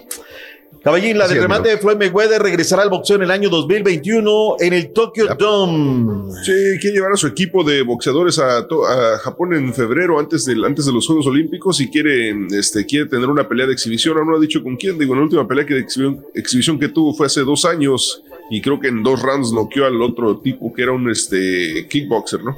Caballín, 0.86 1.18
la 1.18 1.26
Así 1.26 1.34
del 1.34 1.42
remate 1.42 1.70
de 1.70 1.78
Floyd 1.80 1.98
Mayweather 1.98 2.40
regresará 2.40 2.84
al 2.84 2.92
boxeo 2.92 3.16
en 3.16 3.24
el 3.24 3.32
año 3.32 3.50
2021 3.50 4.58
en 4.60 4.72
el 4.72 4.94
Tokyo 4.94 5.26
Dome. 5.36 6.32
Sí, 6.44 6.52
quiere 6.80 6.98
llevar 6.98 7.12
a 7.12 7.18
su 7.18 7.26
equipo 7.26 7.64
de 7.64 7.82
boxeadores 7.82 8.38
a, 8.38 8.68
Japón 9.18 9.56
en 9.56 9.74
febrero, 9.74 10.20
antes, 10.20 10.46
del, 10.46 10.64
antes 10.64 10.86
de 10.86 10.94
los 10.94 11.08
Juegos 11.08 11.26
Olímpicos, 11.26 11.82
y 11.82 11.90
quiere, 11.90 12.36
este, 12.52 12.86
quiere 12.86 13.08
tener 13.08 13.28
una 13.28 13.48
pelea 13.48 13.66
de 13.66 13.74
exhibición. 13.74 14.16
Aún 14.20 14.28
no 14.28 14.38
ha 14.38 14.40
dicho 14.40 14.62
con 14.62 14.76
quién. 14.76 15.00
Digo, 15.00 15.16
la 15.16 15.24
última 15.24 15.48
pelea 15.48 15.66
que 15.66 15.74
de 15.74 15.80
exhibición, 15.80 16.24
exhibición 16.36 16.78
que 16.78 16.90
tuvo 16.90 17.16
fue 17.16 17.26
hace 17.26 17.42
dos 17.42 17.66
años, 17.66 18.22
y 18.52 18.62
creo 18.62 18.80
que 18.80 18.90
en 18.90 19.02
dos 19.02 19.24
rounds 19.24 19.54
noqueó 19.54 19.88
al 19.88 20.00
otro 20.04 20.38
tipo 20.38 20.72
que 20.72 20.84
era 20.84 20.92
un 20.92 21.10
este, 21.10 21.88
kickboxer, 21.90 22.44
¿no? 22.44 22.56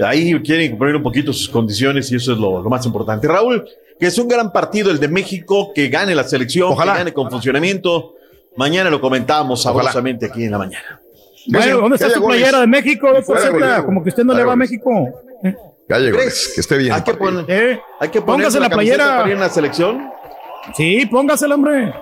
Ahí 0.00 0.34
quieren 0.40 0.76
poner 0.76 0.96
un 0.96 1.02
poquito 1.04 1.32
sus 1.32 1.48
condiciones 1.48 2.10
y 2.10 2.16
eso 2.16 2.32
es 2.32 2.38
lo, 2.38 2.60
lo 2.60 2.68
más 2.68 2.84
importante. 2.86 3.28
Raúl, 3.28 3.64
que 4.02 4.08
es 4.08 4.18
un 4.18 4.26
gran 4.26 4.50
partido 4.50 4.90
el 4.90 4.98
de 4.98 5.06
México, 5.06 5.70
que 5.72 5.86
gane 5.86 6.12
la 6.12 6.24
selección, 6.24 6.72
Ojalá. 6.72 6.94
que 6.94 6.98
gane 6.98 7.12
con 7.12 7.30
funcionamiento. 7.30 8.16
Mañana 8.56 8.90
lo 8.90 9.00
comentamos 9.00 9.62
sabrosamente 9.62 10.26
aquí 10.26 10.42
en 10.42 10.50
la 10.50 10.58
mañana. 10.58 11.00
Bueno, 11.46 11.82
¿Dónde 11.82 11.94
está 11.94 12.10
su 12.10 12.20
playera 12.20 12.58
goles. 12.58 12.60
de 12.62 12.66
México. 12.66 13.08
Como 13.84 14.02
que 14.02 14.08
usted 14.08 14.24
no 14.24 14.34
le 14.34 14.42
va 14.42 14.54
a. 14.54 14.56
México. 14.56 14.90
Ya 15.88 15.98
llegó. 16.00 16.18
Que 16.18 16.26
esté 16.26 16.78
bien. 16.78 16.94
Hay 16.94 17.02
que, 17.02 17.14
poner, 17.14 17.44
¿Eh? 17.46 17.80
hay 18.00 18.08
que 18.08 18.20
Póngase 18.20 18.58
ponerse 18.58 18.60
la 18.60 18.70
camiseta 18.70 18.96
playera. 18.96 19.18
para 19.18 19.30
ir 19.30 19.36
a 19.36 19.40
la 19.40 19.48
selección. 19.48 20.10
Sí, 20.74 21.06
póngasela, 21.06 21.54
hombre. 21.54 21.94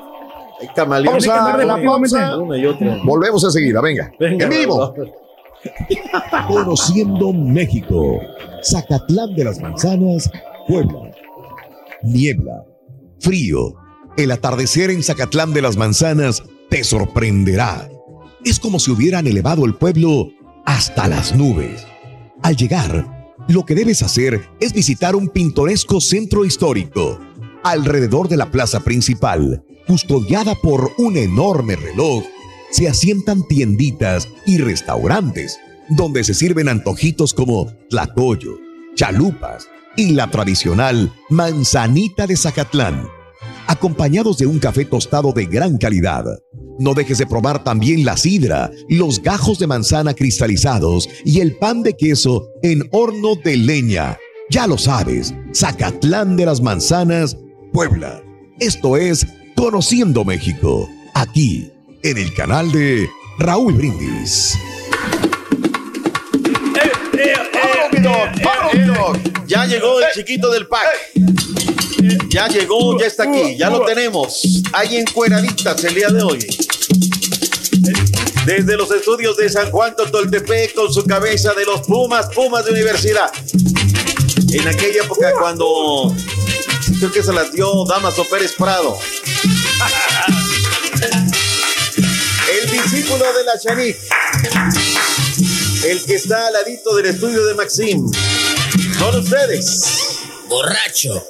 Hay 0.59 0.69
camaleones. 0.75 1.27
Vamos 1.27 1.55
a 1.55 1.59
de 1.59 1.67
la 1.67 1.83
pausa. 1.85 2.39
Una 2.39 2.57
y 2.57 2.65
otra. 2.65 2.97
Volvemos 3.05 3.45
enseguida, 3.45 3.83
venga. 3.83 4.11
Venga, 4.19 4.45
en 4.45 4.51
vivo. 4.51 4.95
Conociendo 6.49 7.31
México. 7.35 8.19
Zacatlán 8.65 9.35
de 9.35 9.45
las 9.45 9.61
Manzanas, 9.61 10.31
Puebla. 10.67 11.10
Niebla, 12.03 12.65
frío. 13.19 13.75
El 14.17 14.31
atardecer 14.31 14.91
en 14.91 15.03
Zacatlán 15.03 15.53
de 15.53 15.63
las 15.63 15.77
Manzanas 15.77 16.43
te 16.69 16.85
sorprenderá. 16.85 17.91
Es 18.45 18.59
como 18.59 18.79
si 18.79 18.91
hubieran 18.91 19.27
elevado 19.27 19.65
el 19.65 19.75
pueblo 19.75 20.31
hasta 20.65 21.09
las 21.09 21.35
nubes. 21.35 21.87
Al 22.43 22.57
llegar, 22.57 23.35
lo 23.49 23.65
que 23.65 23.75
debes 23.75 24.03
hacer 24.03 24.49
es 24.61 24.73
visitar 24.73 25.15
un 25.15 25.29
pintoresco 25.29 26.01
centro 26.01 26.45
histórico. 26.45 27.21
Alrededor 27.63 28.29
de 28.29 28.37
la 28.37 28.51
plaza 28.51 28.81
principal, 28.81 29.65
custodiada 29.87 30.55
por 30.55 30.93
un 30.99 31.17
enorme 31.17 31.77
reloj, 31.77 32.25
se 32.71 32.89
asientan 32.89 33.47
tienditas 33.47 34.29
y 34.47 34.59
restaurantes 34.59 35.59
donde 35.91 36.23
se 36.23 36.35
sirven 36.35 36.69
antojitos 36.69 37.35
como 37.35 37.67
tlacoyo, 37.89 38.59
chalupas 38.95 39.70
y 39.97 40.13
la 40.13 40.31
tradicional 40.31 41.13
manzanita 41.29 42.27
de 42.27 42.37
Zacatlán, 42.37 43.09
acompañados 43.67 44.39
de 44.39 44.47
un 44.47 44.59
café 44.59 44.85
tostado 44.85 45.33
de 45.33 45.47
gran 45.47 45.79
calidad. 45.79 46.25
No 46.79 46.95
dejes 46.95 47.19
de 47.19 47.27
probar 47.27 47.63
también 47.63 48.05
la 48.05 48.17
sidra, 48.17 48.71
los 48.89 49.21
gajos 49.23 49.59
de 49.59 49.67
manzana 49.67 50.15
cristalizados 50.15 51.09
y 51.25 51.41
el 51.41 51.57
pan 51.57 51.83
de 51.83 51.95
queso 51.95 52.49
en 52.63 52.89
horno 52.93 53.37
de 53.37 53.57
leña. 53.57 54.19
Ya 54.51 54.67
lo 54.67 54.79
sabes, 54.79 55.35
Zacatlán 55.55 56.37
de 56.37 56.47
las 56.47 56.61
Manzanas, 56.61 57.37
Puebla. 57.73 58.23
Esto 58.59 58.97
es 58.97 59.27
Conociendo 59.57 60.25
México, 60.25 60.89
aquí 61.15 61.71
en 62.03 62.17
el 62.17 62.33
canal 62.35 62.73
de 62.73 63.09
Raúl 63.39 63.75
Brindis. 63.75 64.57
Ya 69.47 69.67
llegó 69.67 70.01
el 70.01 70.07
chiquito 70.15 70.51
del 70.51 70.67
pack. 70.67 70.87
Ya 72.29 72.49
llegó, 72.49 72.99
ya 72.99 73.07
está 73.07 73.25
aquí, 73.25 73.57
ya 73.57 73.69
lo 73.69 73.85
tenemos. 73.85 74.63
Hay 74.73 74.97
encueraditas 74.97 75.85
el 75.85 75.95
día 75.95 76.09
de 76.09 76.23
hoy. 76.23 76.47
Desde 78.47 78.77
los 78.77 78.91
estudios 78.91 79.37
de 79.37 79.51
San 79.51 79.71
Juan 79.71 79.95
Totoltepec 79.97 80.75
con 80.75 80.93
su 80.93 81.05
cabeza 81.05 81.53
de 81.53 81.65
los 81.67 81.83
Pumas, 81.83 82.27
Pumas 82.35 82.65
de 82.65 82.71
universidad. 82.73 83.31
En 84.53 84.67
aquella 84.67 85.03
época 85.05 85.33
cuando 85.39 86.15
creo 86.99 87.13
que 87.13 87.23
se 87.23 87.33
las 87.33 87.53
dio 87.53 87.85
Damaso 87.85 88.25
Pérez 88.25 88.55
Prado. 88.57 88.99
El 92.63 92.71
discípulo 92.71 93.25
de 93.33 93.45
la 93.45 93.59
Chanik. 93.59 93.97
El 95.85 96.05
que 96.05 96.15
está 96.15 96.47
al 96.47 96.53
ladito 96.53 96.95
del 96.97 97.07
estudio 97.07 97.45
de 97.47 97.55
Maxim. 97.55 98.07
Son 98.99 99.17
ustedes. 99.19 100.19
Borracho. 100.49 101.25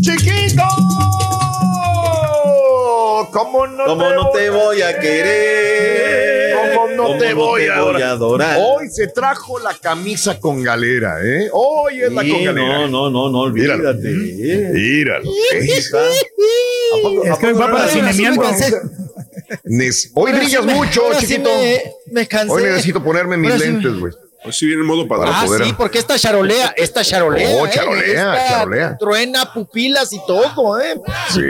¡Chiquito! 0.00 0.62
¿Cómo 3.32 3.66
no, 3.66 3.84
¿Cómo 3.84 4.08
te, 4.08 4.14
no 4.14 4.30
te 4.30 4.50
voy 4.50 4.82
a 4.82 4.98
querer? 4.98 6.54
¿Cómo 6.54 6.88
no 6.94 7.02
¿Cómo 7.04 7.18
te 7.18 7.30
no 7.30 7.36
voy 7.36 7.62
te 7.62 7.70
a 7.70 7.80
voy 7.82 8.02
a 8.02 8.10
adorar? 8.10 8.58
Hoy 8.60 8.88
se 8.90 9.06
trajo 9.08 9.58
la 9.60 9.74
camisa 9.74 10.38
con 10.40 10.62
galera, 10.62 11.16
¿eh? 11.24 11.48
Hoy 11.52 12.02
es 12.02 12.12
la 12.12 12.22
Sí, 12.22 12.30
con 12.30 12.44
galera. 12.44 12.78
no, 12.78 12.88
no, 12.88 13.10
no, 13.10 13.30
no 13.30 13.38
olvídate. 13.40 14.08
Míralo. 14.08 15.30
Ahí 15.52 15.70
está. 15.70 15.98
¿A 16.00 17.02
poco- 17.02 17.24
Es 17.24 17.30
a 17.30 17.38
que 17.38 17.46
poco 17.48 17.60
va 17.60 17.70
para 17.72 17.88
Hoy 20.14 20.30
Ahora 20.32 20.38
brillas 20.38 20.60
sí 20.62 20.66
me- 20.66 20.74
mucho, 20.74 21.02
sí 21.18 21.26
chiquito. 21.26 21.50
me, 21.54 21.82
me 22.12 22.26
cansé. 22.28 22.52
Hoy 22.52 22.62
necesito 22.64 23.02
ponerme 23.02 23.36
mis 23.36 23.58
lentes, 23.58 23.98
güey. 23.98 24.12
Hoy 24.46 24.52
sí 24.52 24.66
viene 24.66 24.82
en 24.82 24.86
modo 24.86 25.08
para 25.08 25.24
Ah, 25.40 25.44
poder. 25.46 25.64
sí, 25.64 25.74
porque 25.74 25.98
esta 25.98 26.18
charolea, 26.18 26.74
esta 26.76 27.02
charolea. 27.02 27.48
Oh, 27.56 27.66
¿eh? 27.66 27.70
charolea, 27.72 28.34
Esta 28.36 28.48
charolea. 28.58 28.96
Truena 28.98 29.50
pupilas 29.54 30.12
y 30.12 30.18
todo, 30.26 30.78
¿eh? 30.82 31.00
Sí, 31.32 31.40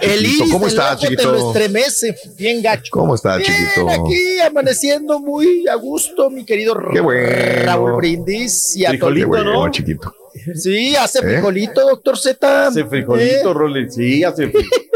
El 0.00 0.20
chiquito. 0.24 0.44
¿Cómo 0.50 0.66
estás, 0.66 0.94
ojo 0.96 1.00
te 1.06 1.10
lo 1.16 1.16
chiquito? 1.34 1.46
estremece, 1.48 2.16
bien 2.38 2.62
gacho. 2.62 2.90
¿Cómo 2.92 3.14
estás, 3.14 3.38
Bien, 3.38 3.52
chiquito? 3.52 3.90
aquí 3.90 4.40
amaneciendo 4.40 5.20
muy 5.20 5.68
a 5.68 5.74
gusto, 5.74 6.30
mi 6.30 6.46
querido 6.46 6.74
Qué 6.90 7.00
bueno. 7.00 7.62
Raúl 7.66 7.92
Brindis 7.96 8.74
y 8.74 8.86
a 8.86 8.92
Qué 8.92 8.98
Tolito, 8.98 9.28
bueno, 9.28 9.52
¿no? 9.52 9.70
chiquito. 9.70 10.14
Sí, 10.54 10.96
hace 10.96 11.18
¿Eh? 11.18 11.22
frijolito, 11.22 11.82
doctor 11.86 12.16
Z. 12.16 12.68
Hace 12.68 12.84
frijolito, 12.86 13.50
¿Eh? 13.50 13.54
Rolly. 13.54 13.90
Sí, 13.90 14.24
hace 14.24 14.44
frijolito. 14.48 14.76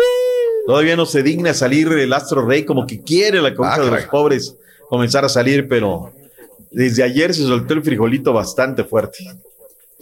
Todavía 0.66 0.96
no 0.96 1.06
se 1.06 1.22
digna 1.22 1.52
salir 1.54 1.88
el 1.88 2.12
astro 2.12 2.46
rey 2.46 2.64
como 2.64 2.86
que 2.86 3.02
quiere 3.02 3.40
la 3.42 3.54
Ah, 3.58 3.78
de 3.78 3.90
los 3.90 4.04
pobres 4.04 4.56
comenzar 4.88 5.24
a 5.24 5.28
salir, 5.28 5.68
pero 5.68 6.12
desde 6.70 7.02
ayer 7.02 7.34
se 7.34 7.42
soltó 7.42 7.74
el 7.74 7.82
frijolito 7.82 8.32
bastante 8.32 8.84
fuerte. 8.84 9.18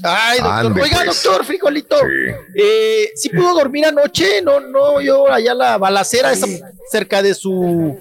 Ay, 0.02 0.38
doctor. 0.38 0.66
Ande, 0.66 0.82
Oiga, 0.82 1.02
pues. 1.04 1.22
doctor, 1.22 1.44
frijolito. 1.44 1.96
Eh, 2.54 3.10
¿Sí 3.14 3.28
pudo 3.28 3.54
dormir 3.54 3.86
anoche? 3.86 4.42
No, 4.42 4.60
no, 4.60 5.00
yo 5.00 5.30
allá 5.30 5.54
la 5.54 5.78
balacera 5.78 6.32
esa 6.32 6.46
cerca 6.90 7.22
de 7.22 7.34
su 7.34 7.98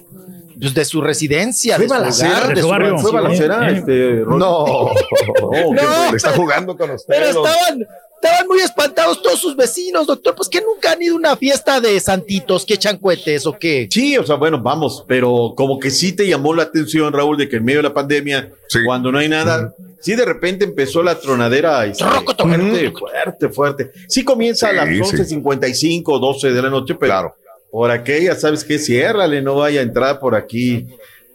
pues, 0.58 0.74
de 0.74 0.84
su 0.84 1.00
residencia. 1.00 1.76
¿Fue 1.76 1.84
de 1.84 1.88
su 1.88 1.94
balacera? 1.94 2.38
hogar, 2.38 2.54
¿De 2.54 2.62
su 2.62 2.68
barrio? 2.68 2.98
¿Fue 2.98 3.12
balacera, 3.12 3.70
este, 3.70 4.20
Rolly? 4.24 4.38
No. 4.38 4.54
Oh, 4.54 5.74
No, 5.74 6.14
está 6.16 6.32
jugando 6.32 6.76
con 6.76 6.88
los 6.90 7.04
Pero 7.04 7.26
estaban, 7.26 7.86
estaban 8.22 8.46
muy 8.46 8.60
espantados 8.60 9.20
todos 9.20 9.40
sus 9.40 9.56
vecinos, 9.56 10.06
doctor. 10.06 10.34
Pues 10.34 10.48
que 10.48 10.60
nunca 10.60 10.92
han 10.92 11.02
ido 11.02 11.14
a 11.14 11.18
una 11.18 11.36
fiesta 11.36 11.80
de 11.80 11.98
santitos 11.98 12.64
que 12.64 12.74
echan 12.74 12.98
cohetes 12.98 13.46
o 13.46 13.58
qué. 13.58 13.88
Sí, 13.90 14.16
o 14.16 14.24
sea, 14.24 14.36
bueno, 14.36 14.60
vamos, 14.60 15.04
pero 15.08 15.54
como 15.56 15.78
que 15.78 15.90
sí 15.90 16.12
te 16.12 16.26
llamó 16.26 16.54
la 16.54 16.64
atención, 16.64 17.12
Raúl, 17.12 17.36
de 17.36 17.48
que 17.48 17.56
en 17.56 17.64
medio 17.64 17.80
de 17.80 17.84
la 17.84 17.94
pandemia, 17.94 18.52
cuando 18.84 19.10
no 19.10 19.18
hay 19.18 19.28
nada, 19.28 19.74
sí 20.00 20.14
de 20.14 20.24
repente 20.24 20.64
empezó 20.64 21.02
la 21.02 21.18
tronadera 21.18 21.86
y 21.86 21.94
fuerte, 21.94 22.92
fuerte, 22.92 23.48
fuerte. 23.48 23.92
Sí 24.08 24.24
comienza 24.24 24.68
a 24.68 24.72
las 24.72 24.88
Sí, 24.88 25.24
sí. 25.26 25.34
11.55, 25.36 26.20
12 26.20 26.52
de 26.52 26.62
la 26.62 26.70
noche, 26.70 26.94
pero 26.94 27.34
por 27.70 27.90
aquella, 27.90 28.36
¿sabes 28.36 28.64
qué? 28.64 28.78
Ciérrale, 28.78 29.42
no 29.42 29.56
vaya 29.56 29.80
a 29.80 29.82
entrar 29.82 30.20
por 30.20 30.34
aquí. 30.34 30.86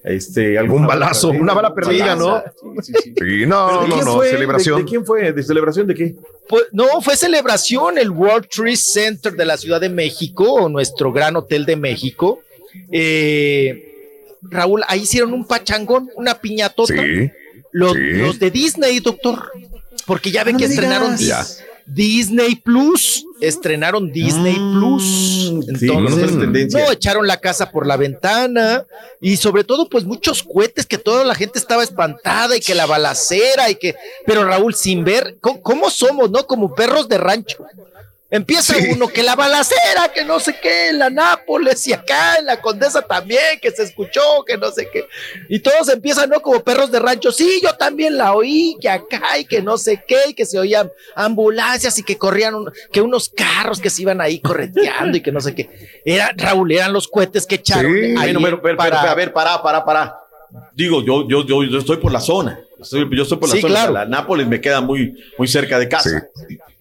Este, 0.08 0.58
algún 0.58 0.82
Un 0.82 0.88
balazo, 0.88 1.30
una 1.30 1.54
bala 1.54 1.74
perdida, 1.74 2.16
¿no? 2.16 2.42
Sí, 2.82 2.94
sí, 2.94 2.94
sí. 3.04 3.14
Sí, 3.18 3.46
no, 3.46 3.68
¿Pero 3.68 3.82
de 3.82 3.88
no, 3.88 4.06
no. 4.06 4.16
fue? 4.16 4.30
Celebración. 4.30 4.76
¿De, 4.78 4.84
de 4.84 4.90
quién 4.90 5.06
fue? 5.06 5.34
¿De 5.34 5.44
celebración 5.44 5.88
de 5.88 5.96
qué? 5.96 6.16
Pues, 6.48 6.64
no, 6.72 7.02
fue 7.02 7.18
celebración, 7.18 7.98
el 7.98 8.10
World 8.10 8.48
Trade 8.48 8.78
Center 8.78 9.34
de 9.34 9.46
la 9.46 9.58
Ciudad 9.58 9.82
de 9.82 9.90
México, 9.90 10.46
o 10.46 10.70
nuestro 10.70 11.12
gran 11.12 11.36
hotel 11.36 11.66
de 11.66 11.76
México. 11.76 12.40
Eh, 12.92 14.38
Raúl, 14.44 14.84
ahí 14.88 15.02
hicieron 15.02 15.34
un 15.34 15.46
pachangón, 15.46 16.10
una 16.16 16.40
piñatota. 16.40 16.94
Sí. 16.94 17.30
Los, 17.72 17.94
sí. 17.94 18.00
los 18.00 18.40
de 18.40 18.50
Disney, 18.50 19.00
doctor. 19.00 19.52
Porque 20.06 20.32
ya 20.32 20.44
ven 20.46 20.54
No 20.54 20.60
que 20.60 20.66
estrenaron. 20.66 21.18
Ya. 21.18 21.46
Disney 21.86 22.56
Plus. 22.56 23.26
Estrenaron 23.42 24.12
Disney 24.12 24.56
Plus. 24.56 25.04
sí, 25.04 25.88
Entonces, 25.88 26.32
no, 26.74 26.92
echaron 26.92 27.28
la 27.28 27.38
casa 27.38 27.72
por 27.72 27.86
la 27.86 27.98
ventana. 27.98 28.86
Y 29.22 29.38
sobre 29.38 29.64
todo, 29.64 29.90
pues 29.90 30.06
muchos 30.06 30.44
cohetes 30.44 30.86
que 30.86 30.98
toda 30.98 31.24
la 31.24 31.36
gente 31.36 31.60
estaba 31.60 31.84
espantada 31.84 32.56
y 32.56 32.60
que 32.60 32.76
la 32.76 32.86
balacera 32.86 33.70
y 33.70 33.76
que. 33.76 33.96
Pero 34.26 34.46
Raúl, 34.46 34.74
sin 34.76 35.04
ver, 35.04 35.38
¿cómo, 35.42 35.62
cómo 35.62 35.90
somos, 35.90 36.32
no? 36.32 36.46
Como 36.46 36.74
perros 36.74 37.08
de 37.08 37.18
rancho. 37.18 37.66
Empieza 38.30 38.76
uno 38.92 39.08
que 39.08 39.24
la 39.24 39.38
balacera, 39.38 40.12
que 40.14 40.26
no 40.26 40.38
sé 40.42 40.56
qué, 40.62 40.90
en 40.90 41.00
la 41.00 41.10
Nápoles 41.10 41.88
y 41.88 41.94
acá 41.94 42.36
en 42.38 42.46
la 42.46 42.60
Condesa 42.60 43.02
también, 43.02 43.58
que 43.62 43.72
se 43.72 43.84
escuchó, 43.84 44.22
que 44.46 44.58
no 44.58 44.70
sé 44.70 44.90
qué. 44.92 45.08
Y 45.48 45.60
todos 45.60 45.88
empiezan, 45.88 46.30
¿no? 46.30 46.42
Como 46.42 46.62
perros 46.62 46.92
de 46.92 47.00
rancho. 47.00 47.32
Sí, 47.32 47.62
yo 47.64 47.74
también 47.78 48.18
la 48.18 48.34
oí, 48.34 48.76
que 48.82 48.90
acá 48.90 49.38
y 49.40 49.46
que 49.46 49.62
no 49.62 49.78
sé 49.78 50.04
qué, 50.06 50.18
y 50.28 50.34
que 50.34 50.46
se 50.46 50.60
oían 50.60 50.92
ambulancias 51.16 51.98
y 52.00 52.04
que 52.04 52.18
corrían, 52.18 52.56
un- 52.56 52.72
que 52.92 53.00
unos 53.00 53.30
carros 53.30 53.80
que 53.80 53.90
se 53.90 54.02
iban 54.02 54.20
ahí 54.20 54.40
correteando 54.42 55.18
y 55.18 55.22
que 55.22 55.32
no 55.32 55.40
sé 55.40 55.56
qué. 55.56 55.70
Era, 56.04 56.32
Raúl, 56.36 56.72
eran 56.74 56.92
los 56.92 57.08
cohetes 57.08 57.46
que 57.46 57.56
echaron. 57.56 57.96
ahí 57.96 58.34
Bueno, 58.34 58.40
pero, 58.44 58.62
pero, 58.62 58.78
para- 58.78 59.00
pero, 59.00 59.12
a 59.12 59.16
ver, 59.16 59.32
pará, 59.32 59.64
pará, 59.64 59.86
pará. 59.86 60.16
Digo, 60.74 61.02
yo, 61.02 61.28
yo, 61.30 61.46
yo, 61.46 61.64
yo 61.64 61.78
estoy 61.80 61.96
por 61.98 62.12
la 62.12 62.20
zona. 62.20 62.60
Estoy- 62.80 63.08
yo 63.16 63.24
estoy 63.24 63.38
por 63.38 63.48
la 63.50 63.56
Sí, 63.56 63.62
zona. 63.62 63.74
claro. 63.74 63.94
La 63.94 64.06
Nápoles 64.06 64.48
me 64.48 64.60
queda 64.60 64.82
muy, 64.82 65.16
muy 65.38 65.48
cerca 65.48 65.80
de 65.80 65.88
casa. 65.88 66.28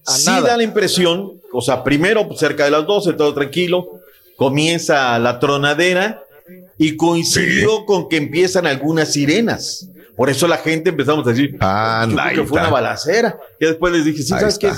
A 0.06 0.12
Sí 0.12 0.26
nada. 0.26 0.48
da 0.48 0.56
la 0.56 0.62
impresión, 0.62 1.40
o 1.52 1.60
sea, 1.60 1.82
primero 1.82 2.26
pues, 2.26 2.40
cerca 2.40 2.64
de 2.64 2.70
las 2.70 2.86
12, 2.86 3.14
todo 3.14 3.34
tranquilo, 3.34 4.00
comienza 4.36 5.18
la 5.18 5.38
tronadera 5.38 6.22
y 6.78 6.96
coincidió 6.96 7.84
con 7.84 8.08
que 8.08 8.16
empiezan 8.16 8.66
algunas 8.66 9.12
sirenas. 9.12 9.88
Por 10.16 10.30
eso 10.30 10.46
la 10.48 10.58
gente 10.58 10.90
empezamos 10.90 11.26
a 11.26 11.30
decir, 11.30 11.56
ahí 11.60 12.34
que 12.34 12.44
fue 12.44 12.60
una 12.60 12.70
balacera. 12.70 13.38
Y 13.60 13.66
después 13.66 13.92
les 13.92 14.04
dije, 14.04 14.22
sí, 14.22 14.32
Ahí 14.32 14.40
¿sabes 14.40 14.58
qué? 14.58 14.72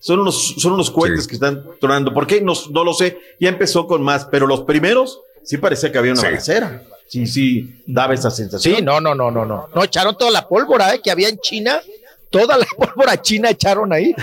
Son 0.00 0.18
unos, 0.18 0.56
son 0.58 0.72
unos 0.72 0.90
cohetes 0.90 1.26
que 1.26 1.34
están 1.34 1.64
tronando. 1.80 2.12
¿Por 2.12 2.26
qué? 2.26 2.40
No, 2.40 2.52
no 2.70 2.84
lo 2.84 2.92
sé. 2.92 3.18
Ya 3.38 3.48
empezó 3.48 3.86
con 3.86 4.02
más, 4.02 4.26
pero 4.26 4.46
los 4.46 4.62
primeros 4.62 5.20
sí 5.44 5.58
parecía 5.58 5.92
que 5.92 5.98
había 5.98 6.12
una 6.12 6.22
balacera. 6.22 6.82
Sí, 7.06 7.26
sí, 7.26 7.82
daba 7.86 8.14
esa 8.14 8.30
sensación. 8.30 8.76
Sí, 8.76 8.82
no, 8.82 9.00
no, 9.00 9.14
no, 9.14 9.30
no, 9.30 9.44
no. 9.44 9.68
No 9.74 9.84
echaron 9.84 10.16
toda 10.16 10.30
la 10.30 10.48
pólvora 10.48 10.94
¿eh? 10.94 11.00
que 11.02 11.10
había 11.10 11.28
en 11.28 11.38
China. 11.38 11.80
Toda 12.30 12.56
la 12.58 12.66
pólvora 12.76 13.20
china 13.20 13.50
echaron 13.50 13.92
ahí. 13.92 14.14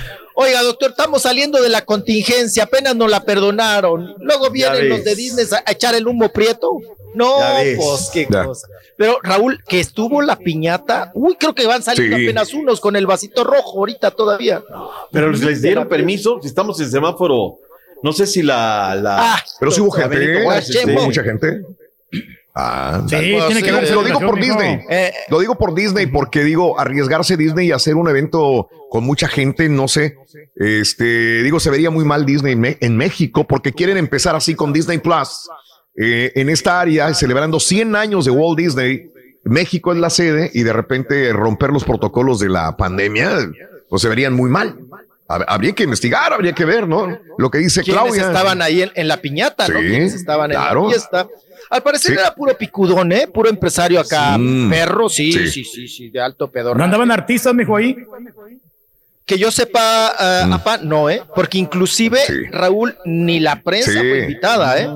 Oiga, 0.41 0.64
doctor, 0.64 0.91
estamos 0.91 1.24
saliendo 1.24 1.61
de 1.61 1.68
la 1.68 1.82
contingencia, 1.82 2.64
apenas 2.64 2.95
nos 2.95 3.11
la 3.11 3.26
perdonaron. 3.26 4.16
Luego 4.20 4.49
vienen 4.49 4.88
los 4.88 5.03
de 5.03 5.14
Disney 5.14 5.45
a, 5.66 5.70
echar 5.70 5.95
el 5.95 6.07
humo 6.07 6.30
prieto. 6.30 6.70
No, 7.14 7.34
pues 7.76 8.10
qué 8.14 8.26
Ya. 8.32 8.45
cosa. 8.45 8.70
Pero 8.95 9.20
Raúl, 9.22 9.61
que 9.68 9.82
estuvo 9.82 10.22
la 10.22 10.38
piñata, 10.38 11.11
uy, 11.14 11.36
creo 11.38 11.53
que 11.53 11.68
van 11.68 11.84
saliendo 11.84 12.16
Sí. 12.16 12.24
apenas 12.24 12.53
unos 12.53 12.80
con 12.80 12.95
el 12.95 13.06
vasito 13.06 13.44
rojo 13.44 13.80
ahorita 13.80 14.11
todavía. 14.11 14.64
Pero 15.11 15.30
les, 15.30 15.41
les 15.41 15.61
dieron 15.61 15.90
permiso, 15.90 16.40
si 16.41 16.48
estamos 16.48 16.80
en 16.80 16.90
semáforo, 16.90 17.57
no 18.02 18.14
sé 18.14 18.26
si 18.26 18.41
la... 18.41 18.95
la 18.95 19.34
Ah, 19.34 19.44
Pero 19.60 19.72
sí 19.72 19.81
hubo 19.81 19.91
gente, 19.91 20.18
Benito 20.18 20.39
¿eh? 20.39 20.44
Juárez, 20.44 20.68
Sí, 20.68 20.78
hubo 20.86 21.04
mucha 21.04 21.22
gente. 21.22 21.64
Ah, 22.55 23.04
Sí, 23.10 23.15
dale. 23.15 23.41
tiene 23.47 23.64
que 23.64 23.72
ver 23.73 23.91
Lo 23.91 24.04
digo 24.04 24.20
por. 24.22 24.39
Disney. 24.39 24.80
Eh, 24.89 25.14
Lo 25.28 25.39
digo 25.39 25.55
por 25.55 25.73
Disney 25.76 26.05
porque 26.07 26.44
digo, 26.46 26.80
arriesgarse 26.80 27.36
Disney 27.36 27.68
y 27.68 27.72
hacer 27.73 27.96
un 27.96 28.07
evento 28.07 28.70
con 28.90 29.04
mucha 29.04 29.28
gente, 29.28 29.70
no 29.70 29.88
sé. 29.88 30.16
Este, 30.56 31.44
digo, 31.44 31.60
se 31.60 31.70
vería 31.70 31.90
muy 31.90 32.06
mal 32.06 32.26
Disney 32.26 32.54
en, 32.54 32.78
en 32.80 32.98
México 32.98 33.46
porque 33.48 33.72
quieren 33.74 33.98
empezar 33.98 34.36
así 34.36 34.56
con 34.56 34.74
Disney 34.74 34.98
Plus. 34.98 35.50
eh, 35.96 36.32
en 36.36 36.50
esta 36.50 36.80
área, 36.80 37.14
celebrando 37.14 37.60
100 37.60 37.96
años 37.96 38.26
de 38.26 38.32
Walt 38.32 38.58
Disney. 38.58 39.10
México 39.44 39.92
es 39.94 40.00
la 40.00 40.10
sede 40.10 40.50
y 40.54 40.64
de 40.64 40.74
repente 40.74 41.32
romper 41.34 41.70
los 41.72 41.84
protocolos 41.84 42.40
de 42.40 42.50
la 42.50 42.76
pandemia, 42.78 43.50
pues 43.90 44.02
se 44.02 44.10
verían 44.10 44.34
muy 44.34 44.50
mal. 44.50 44.78
Hab- 45.28 45.46
Habría 45.48 45.74
que 45.74 45.84
investigar, 45.84 46.34
habría 46.34 46.54
que 46.54 46.66
ver, 46.66 46.88
¿no? 46.88 47.20
Lo 47.38 47.50
que 47.52 47.58
dice 47.60 47.82
¿Quiénes 47.84 48.02
Claudia. 48.04 48.28
estaban 48.28 48.62
ahí 48.62 48.82
en, 48.82 48.92
en 48.96 49.08
la 49.08 49.18
piñata, 49.22 49.68
no? 49.68 49.80
Sí, 49.80 49.88
¿Quiénes 49.88 50.14
estaban 50.14 50.52
en 50.52 50.58
claro. 50.58 50.84
la 50.86 50.90
fiesta? 50.90 51.28
Al 51.70 51.84
parecer 51.84 52.14
Sí. 52.16 52.20
era 52.20 52.34
puro 52.34 52.58
picudón, 52.58 53.12
¿eh? 53.12 53.28
Puro 53.32 53.48
empresario 53.50 54.00
acá, 54.00 54.38
perro, 54.70 55.08
sí, 55.08 55.32
sí, 55.32 55.48
Sí. 55.48 55.64
sí, 55.64 55.88
sí, 55.88 56.10
de 56.10 56.20
alto 56.20 56.50
pedor. 56.52 56.76
¿No 56.78 56.84
andaban 56.84 57.12
artistas, 57.12 57.54
mijo, 57.54 57.76
ahí? 57.76 57.96
Que 59.30 59.38
yo 59.38 59.52
sepa, 59.52 60.08
ah, 60.18 60.46
Mm. 60.48 60.54
apá, 60.54 60.78
no, 60.80 61.08
¿eh? 61.08 61.22
Porque 61.36 61.60
inclusive, 61.60 62.18
Raúl, 62.52 62.98
ni 63.06 63.40
la 63.40 63.62
prensa 63.62 63.91
Sí. 63.91 63.99
fue 63.99 64.20
invitada, 64.22 64.76
¿eh? 64.80 64.88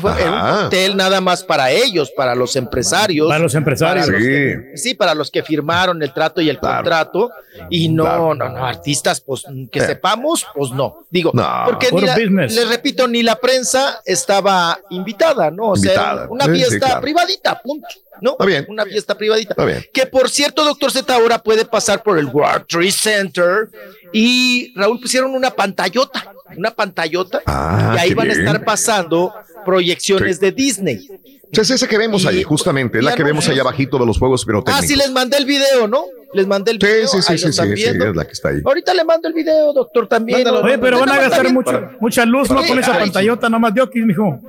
Fue 0.00 0.20
era 0.22 0.30
un 0.60 0.66
hotel 0.66 0.96
nada 0.96 1.20
más 1.20 1.42
para 1.44 1.70
ellos, 1.70 2.10
para 2.16 2.34
los 2.34 2.56
empresarios. 2.56 3.26
Para 3.28 3.38
los 3.40 3.54
empresarios. 3.54 4.06
para 4.06 4.18
los 4.18 4.26
Sí. 4.26 4.30
que- 4.32 4.72
sí, 4.76 4.94
para 4.94 5.14
los 5.14 5.30
que 5.30 5.42
firmaron 5.42 6.02
el 6.02 6.12
trato 6.12 6.40
y 6.40 6.48
el 6.48 6.58
contrato. 6.58 7.30
Y 7.68 7.88
no, 7.88 8.04
Claro. 8.04 8.34
no, 8.34 8.48
no, 8.48 8.64
artistas, 8.66 9.20
pues 9.20 9.44
que 9.72 9.78
Eh. 9.78 9.86
sepamos, 9.86 10.46
pues 10.54 10.70
no. 10.70 11.04
Digo, 11.10 11.30
No. 11.34 11.62
porque 11.66 11.90
ni 11.92 12.00
la- 12.02 12.16
les 12.16 12.68
repito, 12.68 13.06
ni 13.08 13.22
la 13.22 13.36
prensa 13.36 14.00
estaba 14.04 14.78
invitada, 14.90 15.50
¿no? 15.50 15.70
O 15.70 15.76
sea, 15.76 15.92
Invitada. 15.92 16.26
una 16.30 16.44
Sí, 16.46 16.50
sí, 16.52 16.56
fiesta 16.58 16.86
claro. 16.86 17.00
privadita, 17.00 17.60
punto. 17.62 17.88
¿No? 18.22 18.32
Está 18.32 18.44
bien. 18.44 18.66
Una 18.68 18.84
fiesta 18.84 19.16
privadita. 19.16 19.52
Está 19.52 19.64
bien. 19.64 19.82
Que 19.94 20.04
por 20.04 20.28
cierto, 20.28 20.62
doctor 20.62 20.92
Z 20.92 21.14
ahora 21.14 21.38
puede 21.42 21.64
pasar 21.64 22.02
por 22.02 22.18
el 22.18 22.26
World 22.26 22.66
Trade 22.66 22.92
Center 22.92 23.70
y 24.12 24.74
Raúl 24.76 25.00
pusieron 25.00 25.34
una 25.34 25.50
pantallota, 25.50 26.30
una 26.56 26.70
pantallota 26.72 27.42
Ah, 27.46 27.94
y 27.96 27.98
ahí 28.00 28.14
van 28.14 28.30
a 28.30 28.32
estar 28.32 28.64
pasando 28.64 29.32
proyecciones 29.64 30.36
Sí. 30.36 30.42
de 30.46 30.52
Disney. 30.52 31.08
Es 31.52 31.70
ese 31.70 31.88
que 31.88 31.98
vemos 31.98 32.22
Y- 32.24 32.28
ahí, 32.28 32.42
justamente, 32.44 32.98
es 32.98 33.04
la 33.04 33.14
que 33.14 33.24
vemos 33.24 33.48
allá 33.48 33.62
abajito 33.62 33.98
de 33.98 34.06
los 34.06 34.18
juegos 34.18 34.42
Ah, 34.42 34.46
pirotécnicos. 34.46 34.86
sí, 34.86 34.96
les 34.96 35.10
mandé 35.10 35.36
el 35.38 35.44
video, 35.46 35.88
¿no? 35.88 36.04
Les 36.32 36.46
mandé 36.46 36.70
el 36.70 36.78
Sí, 36.80 36.86
video. 36.86 37.08
sí, 37.08 37.22
sí, 37.22 37.32
ahí 37.32 37.38
sí, 37.38 37.44
sí, 37.44 37.50
están 37.50 37.68
sí, 37.68 37.74
viendo. 37.74 38.06
es 38.10 38.16
la 38.16 38.24
que 38.24 38.32
está 38.32 38.50
ahí. 38.50 38.60
Ahorita 38.64 38.94
le 38.94 39.04
mando 39.04 39.26
el 39.26 39.34
video, 39.34 39.72
doctor, 39.72 40.06
también. 40.06 40.38
Mándalo, 40.44 40.60
Oye, 40.64 40.78
pero 40.78 41.00
van 41.00 41.08
a 41.08 41.18
gastar 41.18 41.52
mucho, 41.52 41.90
mucha 42.00 42.24
luz, 42.24 42.48
¿no? 42.50 42.62
Sí, 42.62 42.68
Con 42.68 42.78
esa 42.78 42.96
pantallota, 42.98 43.48
nomás 43.48 43.74
de 43.74 43.82
Oquis, 43.82 44.04
mijo. 44.06 44.40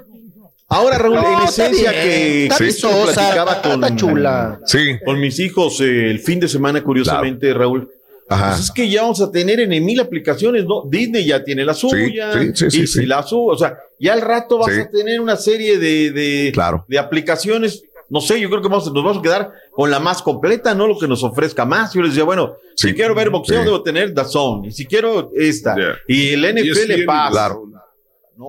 Ahora, 0.69 0.97
Raúl, 0.99 1.15
No, 1.15 1.41
en 1.41 1.47
esencia 1.47 1.91
bien, 1.91 2.03
que 2.03 2.43
está 2.45 2.63
vistosa, 2.63 3.13
platicaba 3.13 3.51
está- 3.53 3.69
con, 3.79 3.97
chula. 3.97 4.59
Sí. 4.65 4.97
con 5.03 5.19
mis 5.19 5.37
hijos 5.39 5.81
eh, 5.81 6.11
el 6.11 6.19
fin 6.19 6.39
de 6.39 6.47
semana, 6.47 6.81
curiosamente, 6.83 7.51
Raúl. 7.53 7.89
Ajá. 8.33 8.49
Pues 8.51 8.61
es 8.61 8.71
que 8.71 8.89
ya 8.89 9.01
vamos 9.01 9.21
a 9.21 9.31
tener 9.31 9.59
en 9.59 9.85
mil 9.85 9.99
aplicaciones, 9.99 10.65
¿no? 10.65 10.83
Disney 10.89 11.25
ya 11.25 11.43
tiene 11.43 11.65
la 11.65 11.73
suya. 11.73 12.33
sí, 12.33 12.51
sí, 12.55 12.71
sí, 12.71 12.81
y 12.83 12.87
sí. 12.87 13.05
la 13.05 13.23
suya. 13.23 13.53
O 13.53 13.57
sea, 13.57 13.77
ya 13.99 14.13
al 14.13 14.21
rato 14.21 14.57
vas 14.57 14.73
Sí. 14.73 14.79
a 14.81 14.89
tener 14.89 15.19
una 15.19 15.35
serie 15.35 15.77
de, 15.77 16.11
de, 16.11 16.51
Claro. 16.53 16.85
de 16.87 16.97
aplicaciones. 16.97 17.83
No 18.09 18.19
sé, 18.19 18.39
yo 18.41 18.49
creo 18.49 18.61
que 18.61 18.67
vamos, 18.67 18.85
nos 18.91 19.03
vamos 19.03 19.17
a 19.19 19.21
quedar 19.21 19.51
con 19.71 19.89
la 19.89 19.99
más 19.99 20.21
completa, 20.21 20.73
¿no? 20.75 20.85
Lo 20.87 20.97
que 20.99 21.07
nos 21.07 21.23
ofrezca 21.23 21.63
más. 21.65 21.93
Yo 21.93 22.01
les 22.01 22.11
decía, 22.11 22.25
bueno, 22.25 22.55
si 22.75 22.93
quiero 22.93 23.15
ver 23.15 23.29
boxeo, 23.29 23.59
sí. 23.59 23.65
debo 23.65 23.83
tener 23.83 24.13
DAZN. 24.13 24.65
Y 24.65 24.71
si 24.71 24.85
quiero 24.85 25.31
esta. 25.33 25.75
Y 26.07 26.29
el 26.33 26.43
NFL 26.45 27.05
pasa. 27.05 27.31
Claro. 27.31 27.63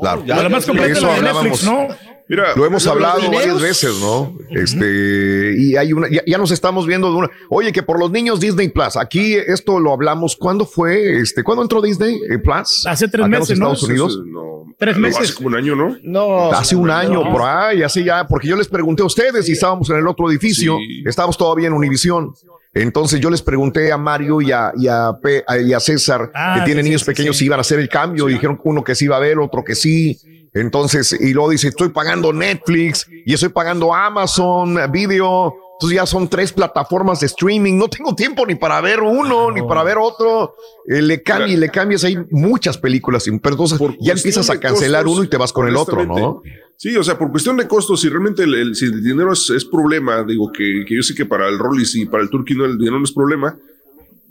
Claro. 0.01 0.25
ya- 0.25 0.43
la 0.43 0.49
más 0.49 0.65
completa 0.65 0.93
Eso 0.99 1.07
la 1.07 1.15
de. 1.17 1.23
Netflix, 1.23 1.65
¿no? 1.65 1.87
Mira, 2.35 2.55
Lo 2.57 2.65
hemos 2.65 2.87
hablado 2.87 3.19
dineros- 3.21 3.35
varias 3.35 3.61
veces, 3.61 4.01
¿no? 4.01 4.35
Este, 4.51 5.55
y 5.59 5.77
hay 5.77 5.93
una, 5.93 6.09
ya, 6.11 6.23
ya 6.27 6.39
nos 6.39 6.51
estamos 6.51 6.87
viendo 6.87 7.11
de 7.11 7.17
una. 7.19 7.31
Oye, 7.51 7.73
que 7.73 7.83
por 7.83 7.99
los 8.01 8.11
niños 8.11 8.41
Disney 8.41 8.69
Plus. 8.69 8.97
Aquí 8.97 9.35
esto 9.35 9.79
lo 9.79 9.93
hablamos. 9.93 10.35
¿Cuándo 10.37 10.65
fue? 10.65 11.19
Este, 11.21 11.45
¿cuándo 11.45 11.63
entró 11.63 11.83
Disney 11.83 12.19
eh, 12.31 12.39
Plus? 12.39 12.87
Hace 12.87 13.07
tres 13.09 13.27
Acá 13.27 13.35
en 13.37 13.41
meses, 13.41 13.59
¿no? 13.59 13.67
Estados 13.73 13.83
Unidos. 13.83 14.21
No, 14.27 14.65
Tres 14.79 14.97
meses. 14.97 15.21
Hace 15.21 15.35
como 15.35 15.49
un 15.49 15.57
año, 15.57 15.77
¿no? 15.77 15.95
No. 16.03 16.53
Hace 16.53 16.75
un 16.75 16.91
año, 16.91 17.23
no. 17.25 17.31
por 17.33 17.43
ahí, 17.43 17.83
así 17.83 18.03
ya, 18.03 18.27
porque 18.27 18.49
yo 18.49 18.57
les 18.57 18.67
pregunté 18.69 19.03
a 19.03 19.07
ustedes 19.07 19.47
y 19.51 19.53
estábamos 19.53 19.91
en 19.91 19.97
el 19.99 20.07
otro 20.09 20.31
edificio, 20.31 20.79
Sí. 20.79 21.03
estábamos 21.07 21.37
todavía 21.37 21.67
en 21.67 21.75
Univisión. 21.75 22.33
Entonces 22.75 23.21
yo 23.21 23.29
les 23.29 23.43
pregunté 23.43 23.93
a 23.93 23.99
Mario 23.99 24.41
y 24.41 24.51
a, 24.51 24.73
y 24.75 24.89
a, 24.89 25.13
Pe- 25.23 25.45
a- 25.47 25.59
y 25.59 25.75
a 25.75 25.81
César, 25.81 26.31
Ah, 26.35 26.55
que 26.59 26.65
tienen 26.65 26.85
sí, 26.85 26.89
niños 26.89 27.03
sí, 27.03 27.07
pequeños, 27.09 27.37
sí. 27.37 27.41
si 27.41 27.45
iban 27.45 27.59
a 27.59 27.61
hacer 27.61 27.79
el 27.79 27.91
cambio. 27.91 28.31
Y 28.31 28.33
dijeron 28.33 28.59
uno 28.65 28.83
que 28.83 28.95
sí 28.95 29.05
iba 29.05 29.17
a 29.19 29.21
ver, 29.21 29.39
otro 29.39 29.63
que 29.63 29.75
sí. 29.75 30.19
Entonces, 30.55 31.13
y 31.19 31.33
luego 31.33 31.51
dice, 31.51 31.69
estoy 31.69 31.89
pagando 31.91 32.33
Netflix 32.33 33.07
y 33.25 33.33
estoy 33.33 33.49
pagando 33.51 33.95
Amazon 33.95 34.77
Video. 34.93 35.55
Entonces 35.81 35.97
ya 35.97 36.07
son 36.07 36.29
tres 36.29 36.53
plataformas 36.53 37.21
de 37.21 37.27
streaming. 37.27 37.77
No 37.77 37.89
tengo 37.89 38.15
tiempo 38.15 38.47
ni 38.47 38.55
para 38.55 38.81
ver 38.81 39.01
uno, 39.01 39.51
ni 39.51 39.63
para 39.63 39.83
ver 39.83 39.97
otro. 39.99 40.55
Eh, 40.87 41.03
le 41.03 41.23
cambias 41.23 41.51
y 41.53 41.57
le 41.57 41.71
cambias. 41.71 42.05
Hay 42.05 42.19
muchas 42.31 42.79
películas, 42.79 43.25
pero 43.25 43.55
entonces 43.55 43.79
Por 43.79 43.97
ya 43.99 44.13
empiezas 44.13 44.49
a 44.51 44.61
cancelar 44.61 45.03
costos, 45.03 45.19
uno 45.19 45.25
y 45.25 45.29
te 45.29 45.37
vas 45.39 45.53
con 45.53 45.67
el 45.67 45.75
otro, 45.77 46.05
¿no? 46.05 46.43
Sí, 46.77 46.97
o 46.97 47.03
sea, 47.03 47.17
por 47.19 47.31
cuestión 47.31 47.57
de 47.57 47.67
costos, 47.67 48.01
si 48.01 48.09
realmente 48.09 48.43
el, 48.45 48.55
el- 48.55 48.75
si 48.77 48.85
el 48.87 49.03
dinero 49.03 49.33
es, 49.33 49.51
es 49.51 49.65
problema, 49.65 50.23
digo 50.25 50.51
que, 50.53 50.85
que 50.87 50.97
yo 50.97 51.03
sé 51.03 51.15
que 51.15 51.25
para 51.27 51.49
el 51.49 51.59
Rollis 51.59 51.95
y 51.97 52.07
para 52.07 52.23
el 52.25 52.31
Turkey 52.31 52.57
no, 52.57 52.65
el 52.65 52.77
dinero 52.77 52.99
no 52.99 53.05
es 53.05 53.13
problema. 53.13 53.57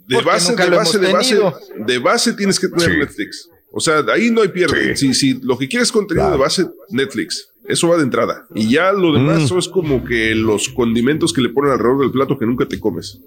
De 0.06 0.16
Porque 0.16 0.30
base, 0.30 0.54
de 0.56 0.70
base, 0.70 0.98
de 0.98 1.12
base, 1.12 1.40
de 1.78 1.98
base 1.98 2.32
tienes 2.34 2.58
que 2.60 2.68
tener 2.68 2.90
Sí. 2.92 2.96
Netflix. 2.98 3.48
O 3.72 3.80
sea, 3.80 4.04
ahí 4.12 4.30
no 4.30 4.42
hay 4.42 4.48
pierde. 4.48 4.96
Si, 4.96 5.14
si 5.14 5.40
lo 5.42 5.56
que 5.58 5.66
quieres 5.68 5.88
es 5.88 5.92
contenido 5.92 6.30
de 6.30 6.36
base, 6.36 6.66
Netflix. 6.90 7.48
Eso 7.64 7.88
va 7.88 7.96
de 7.96 8.02
entrada. 8.02 8.44
Y 8.56 8.68
ya 8.70 8.90
lo 8.92 9.12
demás 9.12 9.38
Mm. 9.40 9.44
eso 9.44 9.56
es 9.58 9.68
como 9.68 10.04
que 10.04 10.34
los 10.34 10.68
condimentos 10.68 11.32
que 11.32 11.40
le 11.40 11.48
ponen 11.48 11.70
alrededor 11.70 12.00
del 12.00 12.10
plato 12.10 12.36
que 12.36 12.44
nunca 12.44 12.66
te 12.66 12.78
comes. 12.80 13.20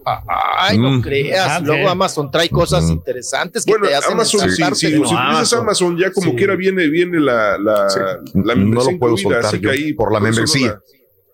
Ay, 0.59 0.77
no 0.77 0.91
Mm. 0.91 1.01
creas. 1.01 1.47
Ah. 1.49 1.59
Luego 1.63 1.87
Amazon 1.89 2.29
trae 2.29 2.49
cosas 2.49 2.83
Mm. 2.83 2.89
Ah, 2.89 2.93
interesantes 2.93 3.63
que 3.65 3.71
Bueno, 3.71 3.87
te 3.87 3.95
hacen 3.95 4.11
Amazon, 4.11 4.41
sí, 4.41 4.55
sí, 4.73 4.91
de 4.91 4.97
si 5.07 5.15
Amazon. 5.15 5.59
Amazon, 5.61 5.97
ya 5.97 6.11
como 6.11 6.31
Sí. 6.31 6.35
quiera 6.37 6.55
viene, 6.57 6.87
viene 6.89 7.19
la, 7.21 7.57
la, 7.57 7.89
Sí. 7.89 7.99
la 8.43 8.55
no 8.55 8.71
lo 8.83 8.99
puedo 8.99 9.13
incluida, 9.15 9.17
soltar 9.41 9.45
así 9.45 9.57
que 9.57 9.63
yo 9.63 9.71
ahí 9.71 9.93
por 9.93 10.11
la 10.11 10.19
no 10.19 10.25
membresía. 10.25 10.81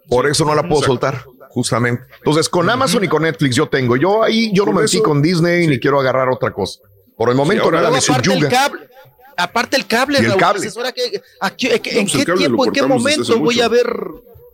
Por 0.07 0.27
eso 0.27 0.45
no 0.45 0.53
la 0.53 0.61
puedo 0.61 0.75
Exacto. 0.83 0.91
soltar, 0.91 1.25
justamente. 1.49 2.03
Entonces, 2.19 2.49
con 2.49 2.69
Amazon 2.69 3.03
y 3.03 3.07
con 3.07 3.23
Netflix 3.23 3.55
yo 3.55 3.67
tengo. 3.67 3.95
Yo 3.97 4.23
ahí, 4.23 4.51
yo 4.53 4.63
no 4.65 4.73
me 4.73 4.81
metí 4.83 5.01
con 5.01 5.21
Disney 5.23 5.63
sí. 5.63 5.69
ni 5.69 5.79
quiero 5.79 5.99
agarrar 5.99 6.29
otra 6.29 6.51
cosa. 6.53 6.81
Por 7.21 7.29
el 7.29 7.35
momento 7.35 7.65
ahora 7.65 7.81
nada 7.81 7.91
me 7.91 7.99
aparte 7.99 8.29
el 8.29 8.33
subyuga. 8.35 8.49
cable. 8.49 8.81
Aparte 9.37 9.77
el 9.77 9.85
cable, 9.85 10.17
Y 10.17 10.21
el 10.21 10.27
Raúl, 10.29 10.39
cable. 10.39 10.61
que- 10.95 11.21
aquí- 11.39 11.67
¿En 11.67 12.07
pues, 12.07 12.25
qué 12.25 12.33
tiempo, 12.33 12.65
en 12.65 12.71
qué 12.71 12.81
momento 12.81 13.39
voy 13.39 13.61
a 13.61 13.67
ver 13.67 13.85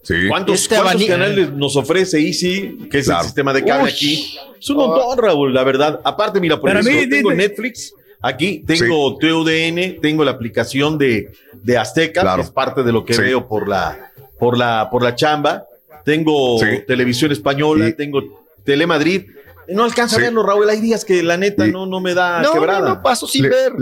Sí. 0.04 0.16
¿Cuántos, 0.28 0.62
Este 0.64 0.76
cuántos 0.76 1.06
canales 1.06 1.52
nos 1.54 1.76
ofrece 1.78 2.20
Easy, 2.20 2.78
que 2.92 3.00
es 3.00 3.06
Claro. 3.06 3.22
el 3.22 3.26
sistema 3.28 3.54
de 3.54 3.64
cable 3.64 3.84
Uy. 3.86 3.90
aquí? 3.90 4.38
Es 4.60 4.70
un 4.70 4.78
montón, 4.78 5.18
Raúl, 5.18 5.54
la 5.54 5.64
verdad. 5.64 6.02
Aparte, 6.04 6.42
mira, 6.42 6.60
por 6.60 6.70
ejemplo, 6.70 6.92
mí, 6.92 7.10
tengo 7.10 7.30
dime- 7.32 7.44
Netflix, 7.44 7.94
aquí 8.22 8.64
tengo 8.68 9.18
TUDN, 9.18 10.00
tengo 10.02 10.26
la 10.26 10.32
aplicación 10.32 10.98
de, 10.98 11.32
de 11.54 11.78
Azteca, 11.78 12.20
Claro. 12.22 12.38
que 12.38 12.48
es 12.48 12.52
parte 12.52 12.84
de 12.84 12.92
lo 12.92 13.06
que 13.06 13.14
Sí. 13.14 13.22
veo 13.22 13.48
por 13.48 13.68
la, 13.70 14.12
por 14.38 14.58
la, 14.58 14.90
por 14.92 15.04
la 15.04 15.16
chamba. 15.16 15.66
Tengo 16.04 16.60
Sí. 16.60 16.84
televisión 16.86 17.32
española, 17.32 17.94
tengo 17.96 18.44
Telemadrid. 18.66 19.24
No 19.70 19.84
alcanza 19.84 20.16
Sí. 20.16 20.22
a 20.22 20.26
verlo, 20.26 20.44
Raúl. 20.44 20.70
Hay 20.70 20.80
días 20.80 21.04
que 21.06 21.22
la 21.24 21.38
neta 21.38 21.68
Y- 21.68 21.72
no, 21.72 21.86
no 21.86 22.00
me 22.02 22.14
da 22.14 22.42
No, 22.42 22.52
quebrada. 22.52 22.80
no, 22.90 22.96
no, 22.96 23.02
paso 23.04 23.28
sin 23.28 23.44
Le- 23.44 23.50
ver. 23.50 23.74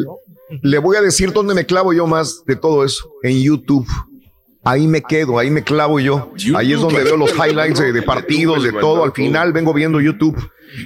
Le 0.61 0.77
voy 0.80 0.95
a 0.97 1.01
decir 1.01 1.31
dónde 1.33 1.53
me 1.53 1.65
clavo 1.65 1.93
yo 1.93 2.07
más 2.07 2.43
de 2.45 2.55
todo 2.55 2.83
eso. 2.85 3.09
En 3.23 3.41
YouTube. 3.41 3.88
Ahí 4.64 4.88
me 4.88 5.01
quedo, 5.03 5.38
ahí 5.38 5.51
me 5.51 5.64
clavo 5.64 5.99
yo. 5.99 6.31
Ahí 6.55 6.73
es 6.73 6.80
donde 6.80 7.03
veo 7.03 7.17
los 7.17 7.31
highlights 7.33 7.80
de, 7.80 7.91
de 7.93 8.01
partidos, 8.01 8.64
de 8.64 8.72
todo. 8.72 9.03
Al 9.03 9.11
final 9.11 9.53
vengo 9.53 9.73
viendo 9.73 10.01
YouTube. 10.01 10.35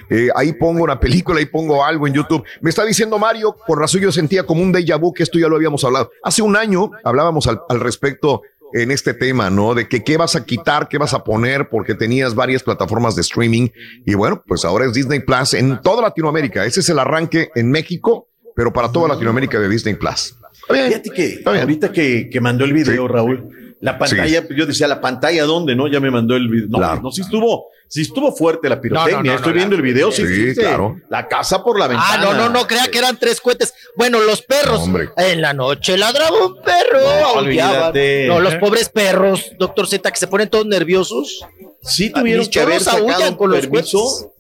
Eh, 0.10 0.28
ahí 0.36 0.52
pongo 0.54 0.84
una 0.84 1.00
película, 1.00 1.40
ahí 1.40 1.46
pongo 1.46 1.84
algo 1.84 2.06
en 2.06 2.14
YouTube. 2.14 2.44
Me 2.62 2.70
está 2.70 2.84
diciendo 2.84 3.18
Mario, 3.18 3.56
por 3.66 3.80
razón 3.80 4.02
yo 4.02 4.12
sentía 4.12 4.44
como 4.46 4.62
un 4.62 4.74
déjà 4.74 5.00
vu 5.00 5.14
que 5.14 5.24
esto 5.24 5.40
ya 5.40 5.48
lo 5.48 5.56
habíamos 5.56 5.84
hablado. 5.86 6.12
Hace 6.24 6.42
un 6.42 6.56
año 6.58 6.92
hablábamos 7.06 7.48
al, 7.48 7.62
al 7.70 7.80
respecto 7.80 8.42
en 8.74 8.92
este 8.92 9.14
tema, 9.14 9.50
¿no? 9.50 9.74
De 9.74 9.88
que 9.88 10.04
qué 10.04 10.18
vas 10.18 10.36
a 10.36 10.46
quitar, 10.46 10.88
qué 10.88 10.98
vas 10.98 11.14
a 11.14 11.24
poner, 11.24 11.70
porque 11.70 11.96
tenías 11.96 12.36
varias 12.36 12.64
plataformas 12.64 13.16
de 13.16 13.22
streaming. 13.22 13.70
Y 14.06 14.14
bueno, 14.14 14.44
pues 14.48 14.66
ahora 14.66 14.86
es 14.86 14.94
Disney 14.94 15.20
Plus 15.22 15.54
en 15.54 15.82
toda 15.82 16.02
Latinoamérica. 16.02 16.66
Ese 16.66 16.80
es 16.82 16.90
el 16.90 17.00
arranque 17.00 17.50
en 17.56 17.72
México, 17.72 18.28
pero 18.56 18.72
para 18.74 18.92
toda 18.92 19.08
Latinoamérica 19.08 19.60
de 19.60 19.70
Disney 19.70 19.96
Plus. 19.96 20.36
Está 20.62 20.74
bien. 20.74 20.88
Fíjate 20.88 21.10
que 21.12 21.26
Está 21.26 21.52
bien. 21.52 21.62
ahorita 21.64 21.92
que, 21.92 22.30
que 22.30 22.42
mandó 22.42 22.66
el 22.66 22.74
video, 22.74 23.08
Raúl, 23.08 23.69
la 23.82 23.98
pantalla, 23.98 24.44
yo 24.50 24.66
decía, 24.66 24.88
¿la 24.88 25.00
pantalla 25.02 25.44
dónde? 25.46 25.76
No, 25.76 25.88
ya 25.88 26.00
me 26.00 26.12
mandó 26.12 26.36
el 26.36 26.48
video. 26.50 26.68
No, 26.70 26.78
Claro. 26.80 27.02
no, 27.02 27.12
sí 27.12 27.22
estuvo, 27.22 27.68
sí 27.88 28.02
estuvo 28.02 28.32
fuerte 28.36 28.68
la 28.68 28.82
pirotecnia. 28.82 29.18
No, 29.18 29.24
no, 29.24 29.30
no, 29.32 29.36
Estoy 29.36 29.52
no, 29.52 29.56
viendo 29.56 29.76
la- 29.76 29.78
el 29.78 29.82
video, 29.84 30.12
sí, 30.12 30.24
Sí, 30.28 30.56
claro. 30.56 31.00
La 31.10 31.28
casa 31.28 31.64
por 31.64 31.80
la 31.80 31.88
ventana. 31.88 32.10
Ah, 32.14 32.18
no, 32.18 32.34
no, 32.34 32.50
no, 32.50 32.68
crea 32.68 32.88
que 32.92 32.98
eran 32.98 33.18
tres 33.18 33.40
cohetes. 33.40 33.74
Bueno, 33.96 34.20
los 34.22 34.42
perros. 34.42 34.82
Hombre. 34.82 35.10
En 35.16 35.42
la 35.42 35.54
noche 35.54 35.98
ladraba 35.98 36.46
un 36.46 36.62
perro. 36.62 37.00
No, 37.00 37.08
aullaban. 37.10 37.38
olvídate. 37.46 38.28
No, 38.28 38.40
los 38.42 38.56
pobres 38.56 38.90
perros, 38.90 39.52
doctor 39.58 39.88
Z, 39.88 40.12
que 40.12 40.18
se 40.18 40.28
ponen 40.28 40.50
todos 40.50 40.66
nerviosos. 40.66 41.40
Sí 41.82 42.10
tuvieron 42.10 42.46
que 42.48 42.60
haber 42.60 42.82
sacado 42.82 43.38
con 43.38 43.52
los 43.52 43.62
permiso, 43.66 44.34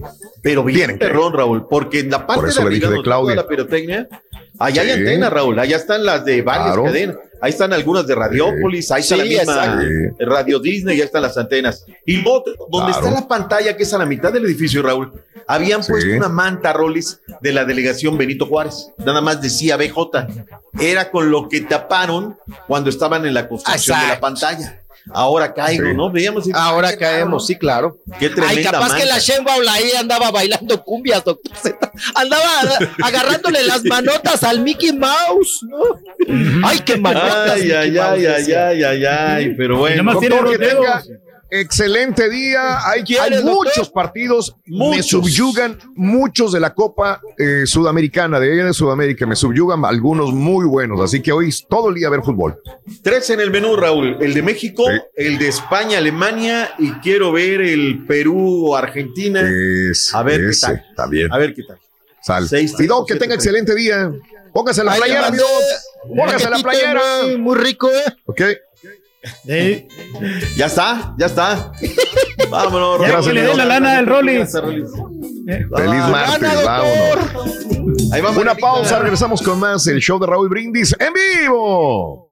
pero 0.44 0.62
bien 0.66 1.00
perrón, 1.00 1.32
Raúl, 1.32 1.66
porque 1.70 2.00
en 2.02 2.10
la 2.12 2.28
parte 2.28 2.42
Por 2.42 2.50
eso 2.50 2.60
de 2.60 2.66
le 2.70 2.76
dije 2.76 2.86
arriba 2.88 2.98
de 2.98 3.04
Claudia. 3.04 3.36
la 3.38 3.48
pirotecnia, 3.48 4.08
allá 4.60 4.82
hay 4.82 4.88
Sí. 4.90 4.94
antenas, 4.96 5.32
Raúl, 5.32 5.58
allá 5.58 5.78
están 5.78 6.06
las 6.06 6.26
de 6.26 6.42
varias 6.42 6.66
Claro. 6.68 6.84
cadenas, 6.84 7.16
ahí 7.42 7.50
están 7.52 7.74
algunas 7.74 8.06
de 8.08 8.16
Radiopolis, 8.16 8.92
ahí 8.92 9.02
está 9.02 9.16
Sí, 9.16 9.22
la 9.22 9.28
misma 9.28 9.54
exacto. 9.54 10.26
Radio 10.26 10.60
Disney, 10.60 10.98
ya 10.98 11.06
están 11.06 11.22
las 11.22 11.38
antenas. 11.38 11.86
Y 12.06 12.18
luego, 12.18 12.44
donde 12.70 12.92
Claro. 12.92 13.08
está 13.08 13.22
la 13.22 13.28
pantalla, 13.28 13.76
que 13.78 13.84
es 13.84 13.94
a 13.94 13.98
la 13.98 14.06
mitad 14.06 14.32
del 14.34 14.46
edificio, 14.46 14.82
Raúl, 14.82 15.12
habían 15.48 15.84
Sí. 15.84 15.92
puesto 15.92 16.10
una 16.16 16.30
manta, 16.30 16.74
Rolis, 16.74 17.22
de 17.42 17.54
la 17.54 17.66
delegación 17.66 18.18
Benito 18.18 18.46
Juárez, 18.46 18.92
nada 18.98 19.22
más 19.22 19.42
decía 19.42 19.78
BJ, 19.78 20.28
era 20.80 21.10
con 21.12 21.32
lo 21.32 21.50
que 21.50 21.62
taparon 21.62 22.38
cuando 22.68 22.90
estaban 22.90 23.26
en 23.26 23.34
la 23.34 23.48
construcción 23.48 24.00
de 24.00 24.08
la 24.08 24.20
pantalla. 24.20 24.82
Ahora 25.12 25.54
caigo, 25.54 25.88
Sí. 25.90 25.94
¿no? 25.96 26.12
Veíamos. 26.12 26.48
y- 26.48 26.52
Ahora 26.54 26.96
caemos, 26.98 27.48
sí, 27.48 27.56
claro. 27.58 27.98
Qué 28.20 28.30
tremenda 28.30 28.58
Ay, 28.60 28.64
capaz 28.64 28.96
que 28.96 29.06
la 29.06 29.18
Sheinbaum 29.20 29.68
ahí 29.70 29.92
andaba 29.98 30.32
bailando 30.32 30.84
cumbias, 30.84 31.24
doctor 31.24 31.56
Z. 31.58 31.92
Andaba 32.16 32.44
agarrándole 33.04 33.64
las 33.64 33.84
manotas 33.86 34.44
al 34.44 34.62
Mickey 34.62 34.94
Mouse, 34.94 35.60
¿no? 35.68 35.80
Ay, 36.64 36.80
qué 36.86 36.98
manotas. 36.98 37.52
Ay, 37.52 37.72
ay, 37.72 37.92
Mouse, 37.92 38.10
ay, 38.12 38.26
ay, 38.26 38.54
ay, 38.54 38.84
ay, 38.84 39.06
ay, 39.06 39.56
pero 39.56 39.78
bueno. 39.78 40.04
nada 40.04 40.04
más 40.04 40.20
tiene 40.20 40.36
Doctor, 40.36 40.52
que 40.60 40.66
los 40.66 40.70
dedos. 40.74 41.04
tenga 41.08 41.20
excelente 41.50 42.30
día. 42.30 42.88
Hay, 42.88 43.04
muchos 43.44 43.90
partidos. 43.90 44.56
Me 44.66 45.02
subyugan 45.04 45.78
muchos 45.96 46.52
de 46.52 46.60
la 46.60 46.74
Copa 46.74 47.22
eh, 47.38 47.64
Sudamericana, 47.66 48.40
de 48.40 48.54
allá 48.54 48.66
de 48.66 48.74
Sudamérica. 48.74 49.26
Me 49.26 49.36
subyugan 49.36 49.84
algunos 49.86 50.34
muy 50.34 50.66
buenos. 50.66 51.02
Así 51.02 51.22
que 51.22 51.32
hoy 51.32 51.50
es 51.50 51.66
todo 51.68 51.90
el 51.90 51.96
día 51.96 52.08
a 52.08 52.12
ver 52.12 52.22
fútbol. 52.22 52.60
Tres 53.02 53.30
en 53.30 53.40
el 53.40 53.52
menú, 53.52 53.76
Raúl. 53.76 54.18
El 54.20 54.34
de 54.34 54.42
México, 54.42 54.84
Sí. 54.86 55.02
el 55.16 55.38
de 55.38 55.48
España, 55.48 55.98
Alemania 55.98 56.72
y 56.78 56.92
quiero 56.94 57.32
ver 57.32 57.62
el 57.62 58.06
Perú, 58.06 58.76
Argentina. 58.76 59.42
Es, 59.42 60.14
A 60.14 60.24
ver 60.24 60.42
qué 60.42 60.50
ese, 60.50 60.68
tal. 60.68 60.86
Está 60.90 61.08
bien. 61.08 61.32
A 61.32 61.38
ver 61.38 61.54
qué 61.54 61.64
tal. 61.64 61.78
Sal. 62.22 62.48
Seis, 62.48 62.76
y 62.80 62.86
Doc, 62.86 63.08
que 63.08 63.16
tenga 63.16 63.36
tres. 63.36 63.46
excelente 63.46 63.76
día. 63.76 64.12
Póngase 64.54 64.84
la 64.84 64.94
le 64.94 64.98
playera, 65.00 65.32
Póngase 66.08 66.50
la 66.50 66.60
playera. 66.60 67.02
Muy, 67.24 67.38
muy 67.38 67.58
rico, 67.58 67.90
¿eh? 67.90 68.16
Ok. 68.26 68.42
Sí. 69.46 69.88
Ya 70.56 70.68
está, 70.68 71.14
ya 71.18 71.26
está. 71.26 71.72
Vámonos, 72.50 73.02
Ya 73.02 73.08
Gracias, 73.08 73.28
que 73.28 73.34
le 73.34 73.42
dé 73.44 73.54
la 73.56 73.66
lana 73.66 73.98
al 73.98 74.08
Rollis. 74.08 74.54
Rollis. 74.54 74.90
Feliz 75.76 76.04
martes. 76.10 76.66
Vámonos. 76.66 78.12
Ahí 78.14 78.22
vamos. 78.22 78.38
Una 78.42 78.56
pausa. 78.56 79.00
Regresamos 79.00 79.42
con 79.42 79.60
más. 79.60 79.86
El 79.88 80.00
show 80.00 80.20
de 80.20 80.28
Raúl 80.28 80.50
Brindis 80.50 80.96
en 81.00 81.14
vivo. 81.14 82.32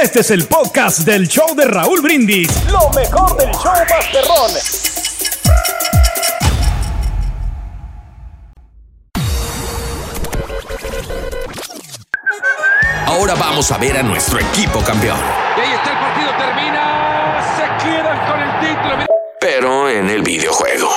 Este 0.00 0.20
es 0.20 0.30
el 0.30 0.44
podcast 0.44 1.00
del 1.00 1.28
show 1.28 1.54
de 1.54 1.64
Raúl 1.64 2.00
Brindis. 2.00 2.48
Lo 2.70 2.90
mejor 2.90 3.36
del 3.36 3.50
show 3.52 3.72
Masterrón. 3.88 4.50
Ahora 13.06 13.34
vamos 13.34 13.70
a 13.72 13.78
ver 13.78 13.96
a 13.96 14.02
nuestro 14.02 14.38
equipo 14.38 14.80
campeón. 14.80 15.18
Videojuego. 20.28 20.90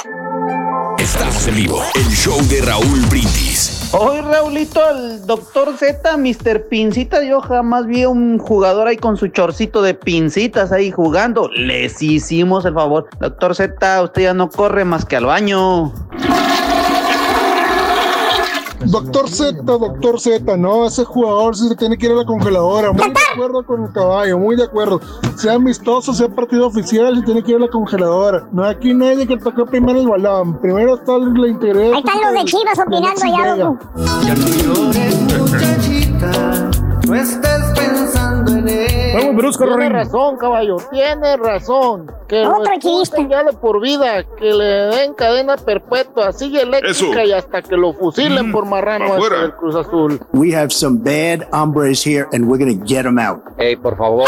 Estamos 0.99 1.47
en 1.47 1.55
vivo, 1.55 1.81
el 1.95 2.03
show 2.09 2.37
de 2.49 2.61
Raúl 2.63 2.99
Brindis. 3.09 3.89
Hoy, 3.93 4.19
Raulito, 4.19 4.81
el 4.89 5.25
doctor 5.25 5.77
Z, 5.77 6.17
Mr. 6.17 6.67
Pincita, 6.67 7.23
yo 7.23 7.39
jamás 7.39 7.85
vi 7.85 8.03
a 8.03 8.09
un 8.09 8.39
jugador 8.39 8.89
ahí 8.89 8.97
con 8.97 9.15
su 9.15 9.29
chorcito 9.29 9.81
de 9.81 9.93
pincitas 9.93 10.73
ahí 10.73 10.91
jugando. 10.91 11.49
Les 11.55 12.01
hicimos 12.01 12.65
el 12.65 12.73
favor. 12.73 13.07
Doctor 13.21 13.55
Z, 13.55 14.03
usted 14.03 14.21
ya 14.21 14.33
no 14.33 14.49
corre 14.49 14.83
más 14.83 15.05
que 15.05 15.15
al 15.15 15.27
baño. 15.27 15.93
Doctor 18.85 19.29
Z, 19.29 19.61
doctor 19.63 20.19
Z, 20.19 20.57
no, 20.57 20.85
ese 20.85 21.03
jugador 21.05 21.55
sí 21.55 21.67
se 21.67 21.75
tiene 21.75 21.97
que 21.97 22.07
ir 22.07 22.11
a 22.13 22.15
la 22.15 22.25
congeladora. 22.25 22.91
Muy 22.91 23.09
de 23.09 23.13
acuerdo 23.33 23.65
con 23.65 23.83
el 23.83 23.91
caballo, 23.91 24.39
muy 24.39 24.55
de 24.55 24.63
acuerdo. 24.63 24.99
Sea 25.35 25.53
amistoso, 25.53 26.13
sea 26.13 26.29
partido 26.29 26.67
oficial, 26.67 27.15
se 27.17 27.23
tiene 27.23 27.43
que 27.43 27.51
ir 27.51 27.57
a 27.57 27.61
la 27.61 27.67
congeladora. 27.67 28.47
No, 28.51 28.63
aquí 28.65 28.93
nadie 28.93 29.27
que 29.27 29.37
tocó 29.37 29.65
primero 29.65 29.99
el 29.99 30.07
balón. 30.07 30.59
Primero 30.59 30.95
está 30.95 31.17
la 31.17 31.47
integridad. 31.47 31.93
Ahí 31.93 31.99
están 31.99 32.21
los 32.21 32.33
de 32.33 32.45
Chivas 32.45 32.79
opinando 32.79 33.23
allá, 33.23 33.55
loco. 33.55 33.79
No 37.07 37.15
estés 37.15 37.70
pensando 38.45 38.57
en 38.57 38.67
él. 38.69 39.11
Vamos, 39.13 39.35
brusco, 39.35 39.63
Tiene 39.65 39.77
Rorín. 39.77 39.91
razón, 39.93 40.37
caballo, 40.37 40.77
tiene 40.91 41.37
razón. 41.37 42.11
Que 42.27 42.43
lo 42.43 42.63
ya 43.29 43.43
de 43.43 43.53
por 43.53 43.81
vida, 43.81 44.23
que 44.37 44.53
le 44.53 44.65
den 44.65 45.13
cadena 45.13 45.57
perpetua, 45.57 46.31
sigue 46.31 46.61
eléctrica 46.61 46.91
Eso. 46.91 47.25
y 47.25 47.31
hasta 47.33 47.61
que 47.61 47.75
lo 47.75 47.93
fusilen 47.93 48.51
por 48.51 48.65
marrano 48.65 49.15
del 49.15 49.53
Cruz 49.55 49.75
Azul. 49.75 50.19
We 50.31 50.55
have 50.55 50.71
some 50.71 50.99
bad 50.99 51.47
hombres 51.51 52.05
here 52.05 52.27
and 52.31 52.45
we're 52.45 52.57
gonna 52.57 52.81
get 52.85 53.03
them 53.03 53.19
out. 53.19 53.41
Ey, 53.57 53.75
por 53.75 53.97
favor, 53.97 54.25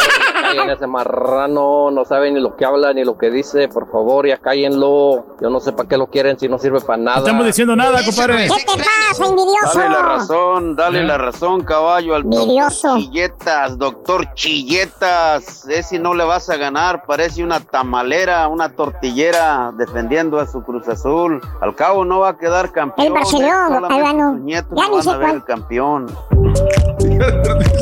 callen 0.56 0.69
ese 0.72 0.88
marrano, 0.88 1.91
no 1.91 2.06
sabe 2.06 2.32
ni 2.32 2.40
lo 2.40 2.56
que 2.56 2.65
habla 2.65 2.93
ni 2.93 3.03
lo 3.03 3.17
que 3.17 3.30
dice, 3.30 3.67
por 3.67 3.90
favor, 3.91 4.27
ya 4.27 4.38
cállenlo. 4.38 5.25
Yo 5.41 5.49
no 5.49 5.59
sé 5.59 5.72
para 5.73 5.88
qué 5.90 5.98
lo 5.98 6.07
quieren 6.07 6.38
si 6.40 6.48
no 6.48 6.57
sirve 6.57 6.82
para 6.82 6.98
nada. 6.98 7.17
No 7.17 7.23
estamos 7.25 7.45
diciendo 7.45 7.75
nada, 7.75 7.99
compadre. 8.06 8.48
¿Qué 8.48 8.65
te 8.65 8.77
pasa, 8.77 9.25
envidioso? 9.30 9.80
Dale 9.80 9.90
la 9.90 10.01
razón, 10.01 10.75
dale 10.75 11.03
la 11.03 11.17
razón, 11.17 11.64
caballo, 11.64 12.15
al 12.15 12.23
Envidioso. 12.23 12.95
Chilletas, 12.98 13.77
doctor 13.77 14.33
Chilletas. 14.33 15.67
Ese 15.67 15.99
no 15.99 16.14
le 16.14 16.23
vas 16.23 16.49
a 16.49 16.57
ganar, 16.57 17.03
parece 17.06 17.43
una 17.43 17.59
tamalera, 17.59 18.48
una 18.48 18.69
tortillera 18.69 19.72
defendiendo 19.77 20.40
a 20.40 20.48
su 20.48 20.64
Cruz 20.64 20.88
Azul. 20.88 21.41
Al 21.61 21.75
cabo 21.75 22.06
no 22.06 22.19
va 22.19 22.30
a 22.30 22.38
quedar 22.38 22.72
campeón. 22.72 23.07
El 23.07 23.14
Barcelona, 23.14 24.33
nietos 24.40 24.77
Ya 24.77 24.88
ni 24.88 24.93
van 24.93 25.03
sé 25.03 25.09
a 25.09 25.17
ver 25.17 25.22
cuál. 25.27 25.35
el 25.35 25.43
campeón. 25.43 26.07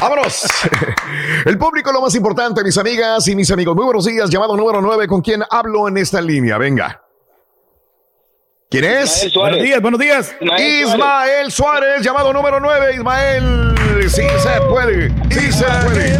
¡Vámonos! 0.00 0.44
El 1.46 1.58
público 1.58 1.92
lo 1.92 2.00
más 2.00 2.14
importante, 2.14 2.64
mis 2.64 2.76
amigas 2.76 3.26
y 3.28 3.36
mis 3.36 3.50
amigos. 3.50 3.76
Muy 3.76 3.84
buenos 3.84 4.04
días, 4.04 4.28
llamado 4.30 4.56
número 4.56 4.80
9. 4.80 5.06
¿Con 5.06 5.20
quién 5.22 5.42
hablo 5.48 5.86
en 5.88 5.98
esta 5.98 6.20
línea? 6.20 6.58
Venga. 6.58 7.00
¿Quién 8.68 8.84
es? 8.84 9.24
Ismael 9.24 9.32
Suárez. 9.32 9.52
Buenos 9.52 9.62
días, 9.62 9.82
buenos 9.82 10.00
días. 10.00 10.36
Ismael, 10.40 10.82
Ismael 10.82 11.52
Suárez. 11.52 12.02
llamado 12.02 12.32
número 12.32 12.58
9. 12.58 12.94
Ismael, 12.96 13.74
sí 14.08 14.22
se 14.38 14.60
puede. 14.68 15.10
Sí 15.30 15.52
se 15.52 15.64
puede. 15.84 16.18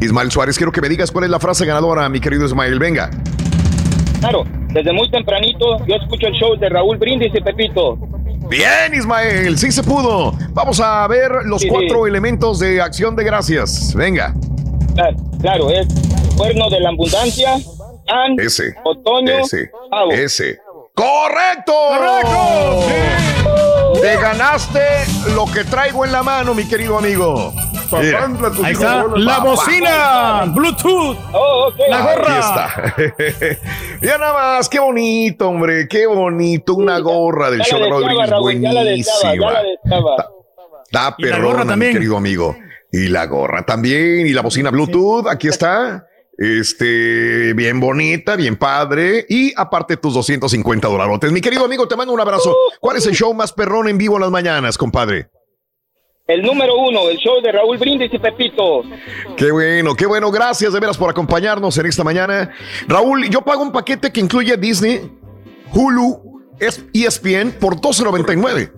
Ismael 0.00 0.30
Suárez, 0.30 0.58
quiero 0.58 0.72
que 0.72 0.80
me 0.82 0.88
digas 0.88 1.10
cuál 1.10 1.24
es 1.24 1.30
la 1.30 1.40
frase 1.40 1.64
ganadora, 1.64 2.08
mi 2.08 2.20
querido 2.20 2.44
Ismael. 2.44 2.78
Venga. 2.78 3.10
Claro, 4.20 4.44
desde 4.72 4.92
muy 4.92 5.10
tempranito 5.10 5.78
yo 5.86 5.94
escucho 5.94 6.26
el 6.26 6.34
show 6.34 6.56
de 6.56 6.68
Raúl 6.68 6.98
Brindis 6.98 7.32
y 7.34 7.40
Pepito. 7.40 7.96
Bien, 8.48 8.94
Ismael, 8.94 9.58
sí 9.58 9.72
se 9.72 9.82
pudo. 9.82 10.32
Vamos 10.50 10.80
a 10.80 11.06
ver 11.08 11.30
los 11.44 11.62
Sí, 11.62 11.68
cuatro 11.68 12.04
sí. 12.04 12.10
elementos 12.10 12.58
de 12.58 12.80
acción 12.80 13.16
de 13.16 13.24
gracias. 13.24 13.92
Venga. 13.94 14.34
Claro, 14.94 15.16
claro, 15.40 15.70
es 15.70 15.86
cuerno 16.36 16.70
de 16.70 16.80
la 16.80 16.90
abundancia, 16.90 17.54
an, 17.54 18.38
Ese. 18.38 18.74
otoño, 18.84 19.38
Ese. 19.40 19.70
pavo. 19.90 20.12
Ese. 20.12 20.58
¡Correcto! 20.94 21.72
¡Correcto! 21.88 24.00
Te 24.00 24.16
ganaste 24.16 24.80
lo 25.34 25.44
que 25.52 25.64
traigo 25.64 26.04
en 26.04 26.12
la 26.12 26.22
mano, 26.22 26.54
mi 26.54 26.66
querido 26.66 26.96
amigo. 26.98 27.52
Ahí 27.92 28.72
está 28.72 29.04
la 29.16 29.38
bocina, 29.38 30.44
Bluetooth, 30.54 31.16
Oh, 31.32 31.72
la 31.88 32.00
gorra. 32.02 32.94
Aquí 32.96 33.12
está. 33.12 33.58
ya 34.02 34.18
nada 34.18 34.32
más, 34.32 34.68
qué 34.68 34.78
bonito, 34.78 35.48
hombre, 35.48 35.86
qué 35.88 36.06
bonito. 36.06 36.74
Una 36.74 36.98
gorra 36.98 37.50
del 37.50 37.60
Ya 37.60 37.64
show 37.66 37.78
de 37.80 38.26
ya 38.28 38.38
buenísima. 38.38 39.52
Está 40.84 41.16
perrona, 41.16 41.62
mi 41.64 41.68
también. 41.68 41.92
querido 41.92 42.16
amigo. 42.16 42.56
Y 42.92 43.08
la 43.08 43.26
gorra 43.26 43.64
también, 43.64 44.26
y 44.26 44.30
la 44.32 44.42
bocina 44.42 44.70
Bluetooth, 44.70 45.26
aquí 45.28 45.48
está. 45.48 46.06
Este, 46.38 47.54
bien 47.54 47.80
bonita, 47.80 48.36
bien 48.36 48.56
padre. 48.56 49.24
Y 49.28 49.52
aparte 49.56 49.96
tus 49.96 50.14
250 50.14 50.86
dolarotes. 50.88 51.32
Mi 51.32 51.40
querido 51.40 51.64
amigo, 51.64 51.88
te 51.88 51.96
mando 51.96 52.12
un 52.12 52.20
abrazo. 52.20 52.54
¿Cuál 52.80 52.98
es 52.98 53.06
el 53.06 53.14
show 53.14 53.32
más 53.34 53.52
perrón 53.52 53.88
en 53.88 53.98
vivo 53.98 54.16
en 54.16 54.22
las 54.22 54.30
mañanas, 54.30 54.76
compadre? 54.78 55.28
El 56.26 56.42
número 56.42 56.76
uno, 56.76 57.08
el 57.08 57.18
show 57.18 57.40
de 57.40 57.52
Raúl 57.52 57.78
Brindis 57.78 58.12
y 58.12 58.18
Pepito. 58.18 58.82
Qué 59.36 59.52
bueno, 59.52 59.94
qué 59.94 60.06
bueno. 60.06 60.30
Gracias 60.32 60.72
de 60.72 60.80
veras 60.80 60.96
por 60.98 61.08
acompañarnos 61.08 61.78
en 61.78 61.86
esta 61.86 62.02
mañana. 62.02 62.50
Raúl, 62.88 63.28
yo 63.30 63.42
pago 63.42 63.62
un 63.62 63.70
paquete 63.70 64.10
que 64.10 64.18
incluye 64.20 64.56
Disney, 64.56 65.08
Hulu, 65.72 66.42
es- 66.58 66.84
ESPN 66.92 67.52
por 67.60 67.76
12.99. 67.80 68.72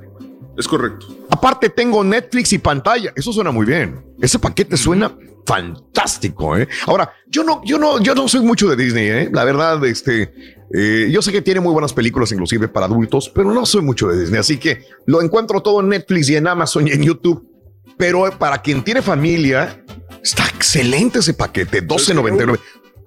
Es 0.58 0.66
correcto. 0.66 1.06
Aparte 1.30 1.70
tengo 1.70 2.02
Netflix 2.02 2.52
y 2.52 2.58
pantalla. 2.58 3.12
Eso 3.14 3.32
suena 3.32 3.52
muy 3.52 3.64
bien. 3.64 4.04
Ese 4.20 4.40
paquete 4.40 4.76
suena 4.76 5.16
fantástico, 5.46 6.58
¿eh? 6.58 6.68
Ahora, 6.86 7.10
yo 7.28 7.44
no, 7.44 7.62
yo 7.64 7.78
no, 7.78 8.02
yo 8.02 8.14
no 8.14 8.28
soy 8.28 8.40
mucho 8.42 8.68
de 8.68 8.76
Disney, 8.76 9.06
¿eh? 9.08 9.30
La 9.32 9.44
verdad, 9.44 9.82
este, 9.86 10.34
eh, 10.74 11.08
yo 11.10 11.22
sé 11.22 11.32
que 11.32 11.40
tiene 11.40 11.60
muy 11.60 11.72
buenas 11.72 11.92
películas, 11.94 12.32
inclusive 12.32 12.68
para 12.68 12.86
adultos, 12.86 13.30
pero 13.34 13.52
no 13.54 13.64
soy 13.64 13.82
mucho 13.82 14.08
de 14.08 14.20
Disney, 14.20 14.40
así 14.40 14.58
que 14.58 14.84
lo 15.06 15.22
encuentro 15.22 15.62
todo 15.62 15.80
en 15.80 15.88
Netflix 15.88 16.28
y 16.28 16.36
en 16.36 16.48
Amazon 16.48 16.86
y 16.88 16.90
en 16.90 17.02
YouTube. 17.02 17.48
Pero 17.96 18.30
para 18.38 18.60
quien 18.60 18.84
tiene 18.84 19.00
familia, 19.00 19.82
está 20.22 20.44
excelente 20.48 21.20
ese 21.20 21.34
paquete, 21.34 21.86
12.99. 21.86 22.58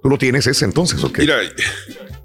¿Tú 0.01 0.09
lo 0.09 0.17
tienes 0.17 0.47
ese 0.47 0.65
entonces 0.65 1.03
o 1.03 1.13
qué? 1.13 1.21
Mira, 1.21 1.35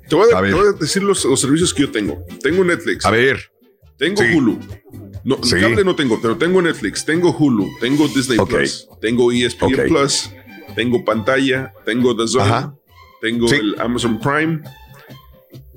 te 0.08 0.14
voy 0.14 0.32
a, 0.32 0.38
A 0.38 0.40
ver. 0.40 0.52
te 0.52 0.56
voy 0.56 0.68
a 0.68 0.72
decir 0.72 1.02
los, 1.02 1.24
los 1.26 1.40
servicios 1.40 1.74
que 1.74 1.82
yo 1.82 1.90
tengo. 1.90 2.24
Tengo 2.42 2.64
Netflix. 2.64 3.04
A 3.04 3.10
ver. 3.10 3.50
Tengo 3.98 4.22
Sí. 4.22 4.34
Hulu. 4.34 4.58
No, 5.24 5.38
Sí. 5.42 5.56
cable 5.58 5.82
no 5.84 5.96
tengo, 5.96 6.20
pero 6.20 6.36
tengo 6.36 6.60
Netflix, 6.62 7.04
tengo 7.04 7.30
Hulu, 7.36 7.68
tengo 7.80 8.06
Disney. 8.08 8.38
Plus, 8.38 8.88
tengo 9.00 9.32
ESPN. 9.32 9.88
Plus, 9.88 10.30
tengo 10.74 11.04
pantalla, 11.04 11.72
tengo 11.84 12.14
The 12.16 12.28
Zone, 12.28 12.44
Ajá. 12.44 12.74
tengo 13.20 13.48
Sí. 13.48 13.56
el 13.56 13.74
Amazon 13.80 14.20
Prime. 14.20 14.60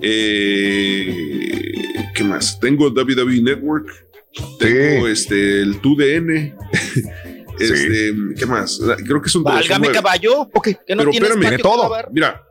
Eh, 0.02 1.74
¿Qué 2.14 2.24
más? 2.24 2.60
Tengo 2.60 2.90
WWE 2.90 3.42
Network. 3.42 3.88
Tengo 4.60 5.08
este 5.08 5.62
el 5.62 5.82
2DN. 5.82 6.56
este, 7.60 8.14
¿qué 8.38 8.46
más? 8.46 8.80
Creo 9.06 9.22
que 9.22 9.30
son 9.30 9.44
Válgame 9.44 9.92
caballo. 9.92 10.50
Que 10.64 10.72
no 10.72 10.78
Pero 11.04 11.12
tienes 11.12 11.30
espérame, 11.32 11.58
que 11.58 11.64
lavar. 11.64 12.10
Mira, 12.12 12.44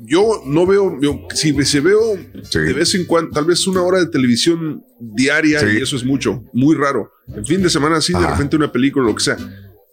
yo 0.00 0.42
no 0.46 0.66
veo, 0.66 1.00
yo, 1.00 1.26
si, 1.34 1.52
si 1.64 1.80
veo 1.80 2.16
de 2.52 2.72
vez 2.72 2.94
en 2.94 3.04
cuando, 3.04 3.32
tal 3.32 3.44
vez 3.44 3.66
una 3.66 3.82
hora 3.82 3.98
de 3.98 4.06
televisión 4.06 4.84
diaria, 5.00 5.60
y 5.72 5.78
eso 5.78 5.96
es 5.96 6.04
mucho, 6.04 6.44
muy 6.52 6.76
raro. 6.76 7.12
En 7.34 7.44
fin 7.44 7.62
de 7.62 7.70
semana, 7.70 8.00
sí, 8.00 8.12
de 8.12 8.26
repente 8.26 8.56
una 8.56 8.70
película, 8.70 9.06
lo 9.06 9.14
que 9.14 9.24
sea. 9.24 9.36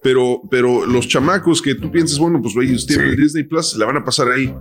Pero, 0.02 0.42
pero 0.52 0.86
los 0.86 1.08
chamacos 1.08 1.62
que 1.62 1.74
tú 1.74 1.92
piensas, 1.92 2.20
bueno, 2.20 2.40
pues 2.42 2.56
ellos 2.58 2.86
tienen 2.86 3.16
Disney 3.16 3.44
Plus, 3.44 3.76
la 3.76 3.86
van 3.88 3.98
a 3.98 4.06
pasar 4.06 4.30
ahí. 4.30 4.54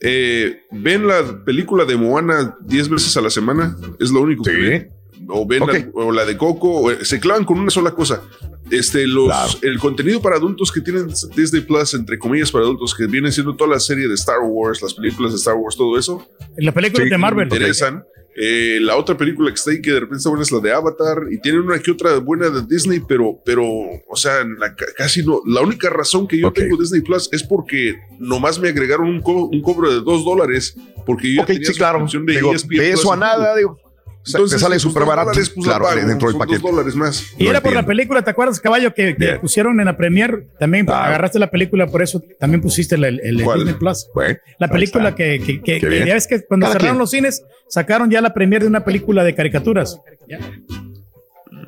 Eh, 0.00 0.60
ven 0.70 1.08
la 1.08 1.44
película 1.44 1.84
de 1.84 1.96
Moana 1.96 2.56
10 2.64 2.88
veces 2.88 3.16
a 3.16 3.20
la 3.20 3.30
semana, 3.30 3.76
es 3.98 4.10
lo 4.10 4.20
único 4.20 4.44
que 4.44 4.52
ven. 4.52 4.97
O 5.30 5.46
ven 5.46 5.60
la, 5.66 5.90
o 5.94 6.10
la 6.12 6.24
de 6.24 6.36
Coco, 6.36 6.70
o, 6.70 6.90
eh, 6.90 7.04
se 7.04 7.20
clavan 7.20 7.44
con 7.44 7.58
una 7.58 7.70
sola 7.70 7.90
cosa. 7.92 8.22
Este, 8.70 9.06
los, 9.06 9.28
el 9.62 9.78
contenido 9.78 10.20
para 10.20 10.36
adultos 10.36 10.70
que 10.72 10.80
tienen 10.80 11.08
Disney 11.36 11.62
Plus, 11.62 11.94
entre 11.94 12.18
comillas 12.18 12.50
para 12.50 12.64
adultos, 12.64 12.94
que 12.94 13.06
vienen 13.06 13.32
siendo 13.32 13.54
toda 13.56 13.70
la 13.70 13.80
serie 13.80 14.08
de 14.08 14.14
Star 14.14 14.40
Wars, 14.42 14.82
las 14.82 14.94
películas 14.94 15.32
de 15.32 15.36
Star 15.38 15.54
Wars, 15.54 15.76
todo 15.76 15.98
eso. 15.98 16.26
La 16.56 16.72
película 16.72 17.04
de 17.04 17.18
Marvel. 17.18 17.48
Me 17.48 17.54
interesan. 17.56 18.04
Eh, 18.40 18.78
la 18.80 18.96
otra 18.96 19.16
película 19.16 19.48
que 19.50 19.56
está 19.56 19.72
ahí 19.72 19.82
que 19.82 19.90
de 19.90 19.98
repente 19.98 20.18
está 20.18 20.28
buena 20.28 20.44
es 20.44 20.52
la 20.52 20.60
de 20.60 20.72
Avatar 20.72 21.22
y 21.28 21.40
tienen 21.40 21.62
una 21.62 21.78
que 21.80 21.90
otra 21.90 22.18
buena 22.18 22.48
de 22.50 22.62
Disney, 22.68 23.00
pero, 23.00 23.40
pero, 23.44 23.64
o 23.64 24.14
sea, 24.16 24.44
la 24.44 24.76
casi 24.96 25.24
no. 25.26 25.40
La 25.44 25.60
única 25.60 25.90
razón 25.90 26.28
que 26.28 26.38
yo 26.38 26.52
tengo 26.52 26.76
Disney 26.76 27.00
Plus 27.00 27.28
es 27.32 27.42
porque 27.42 27.96
nomás 28.20 28.60
me 28.60 28.68
agregaron 28.68 29.08
un, 29.08 29.20
co- 29.22 29.46
un 29.48 29.60
cobro 29.60 29.90
de 29.92 30.00
dos 30.02 30.24
dólares 30.24 30.76
porque 31.04 31.34
yo 31.34 31.40
ya 31.42 31.46
tenía 31.46 31.66
sí, 31.72 31.74
claro. 31.78 32.06
de 32.06 32.32
Digo, 32.34 32.54
ESPN 32.54 32.76
de 32.78 32.90
eso 32.90 33.02
Plus 33.02 33.12
a 33.12 33.16
nada, 33.16 33.56
digo. 33.56 33.76
Entonces, 34.34 34.58
te 34.58 34.62
sale 34.64 34.78
súper 34.78 35.04
barato. 35.04 35.28
dólares, 35.30 35.50
pues, 35.50 35.66
la 35.66 35.78
claro, 35.78 35.84
pago, 35.94 36.08
dentro 36.08 36.28
del 36.28 36.38
paquete. 36.38 36.58
dos 36.60 36.70
dólares 36.70 36.94
más. 36.94 37.24
Y 37.38 37.46
era 37.46 37.60
por 37.60 37.72
la 37.74 37.84
película, 37.86 38.22
¿te 38.22 38.30
acuerdas, 38.30 38.60
caballo, 38.60 38.92
que, 38.94 39.14
pusieron 39.40 39.78
en 39.80 39.86
la 39.86 39.96
premier? 39.96 40.46
También 40.58 40.86
Ah. 40.88 41.06
agarraste 41.06 41.38
la 41.38 41.50
película, 41.50 41.86
por 41.86 42.02
eso 42.02 42.22
también 42.38 42.60
pusiste 42.60 42.94
el, 42.94 43.04
el. 43.04 43.36
Disney 43.38 43.74
Plus. 43.74 44.08
Bueno, 44.14 44.38
La 44.58 44.68
película 44.68 45.14
que, 45.14 45.40
que, 45.40 45.60
que- 45.60 46.04
ya 46.06 46.14
ves 46.14 46.26
que 46.26 46.42
cuando 46.44 46.64
Cada 46.66 46.74
cerraron 46.74 46.96
quien. 46.96 46.98
los 47.00 47.10
cines, 47.10 47.42
sacaron 47.68 48.10
ya 48.10 48.20
la 48.20 48.32
premier 48.34 48.62
de 48.62 48.68
una 48.68 48.84
película 48.84 49.24
de 49.24 49.34
caricaturas. 49.34 49.98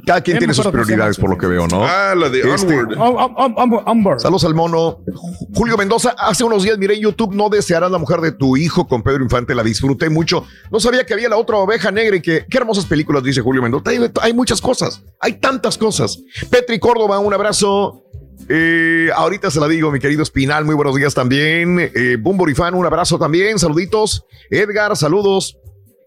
Cada 0.06 0.20
quien 0.20 0.38
tiene 0.38 0.54
sus 0.54 0.66
prioridades 0.66 1.16
por 1.18 1.30
lo 1.30 1.38
que 1.38 1.46
veo, 1.46 1.66
¿no? 1.68 1.84
Ah, 1.84 2.14
la 2.16 2.28
de 2.28 2.40
Este, 2.40 2.66
Onward. 2.74 2.98
Oh, 2.98 3.32
oh, 3.36 3.54
oh, 3.56 3.82
Onward. 3.90 4.20
Saludos 4.20 4.44
al 4.44 4.54
mono. 4.54 4.98
Julio 5.54 5.76
Mendoza, 5.76 6.14
hace 6.18 6.44
unos 6.44 6.62
días 6.62 6.78
miré 6.78 6.94
en 6.94 7.00
YouTube, 7.02 7.34
no 7.34 7.48
desearás 7.48 7.90
la 7.90 7.98
mujer 7.98 8.20
de 8.20 8.32
tu 8.32 8.56
hijo 8.56 8.86
con 8.86 9.02
Pedro 9.02 9.22
Infante, 9.22 9.54
la 9.54 9.62
disfruté 9.62 10.10
mucho. 10.10 10.44
No 10.70 10.80
sabía 10.80 11.04
que 11.04 11.14
había 11.14 11.28
la 11.28 11.36
otra 11.36 11.56
oveja 11.56 11.90
negra 11.90 12.16
y 12.16 12.20
que 12.22 12.46
qué 12.48 12.58
hermosas 12.58 12.86
películas, 12.86 13.22
dice 13.22 13.40
Julio 13.40 13.62
Mendoza. 13.62 13.90
Hay, 13.90 14.10
hay 14.22 14.32
muchas 14.34 14.60
cosas, 14.60 15.02
hay 15.20 15.34
tantas 15.34 15.76
cosas. 15.78 16.18
Petri 16.50 16.78
Córdoba, 16.78 17.18
un 17.18 17.32
abrazo. 17.34 18.04
Eh, 18.48 19.10
ahorita 19.14 19.50
se 19.50 19.60
la 19.60 19.68
digo, 19.68 19.92
mi 19.92 20.00
querido 20.00 20.22
Espinal, 20.22 20.64
muy 20.64 20.74
buenos 20.74 20.96
días 20.96 21.14
también. 21.14 21.78
Eh, 21.94 22.16
Bumborifan, 22.20 22.74
un 22.74 22.84
abrazo 22.86 23.18
también, 23.18 23.58
saluditos. 23.58 24.24
Edgar, 24.50 24.96
saludos. 24.96 25.56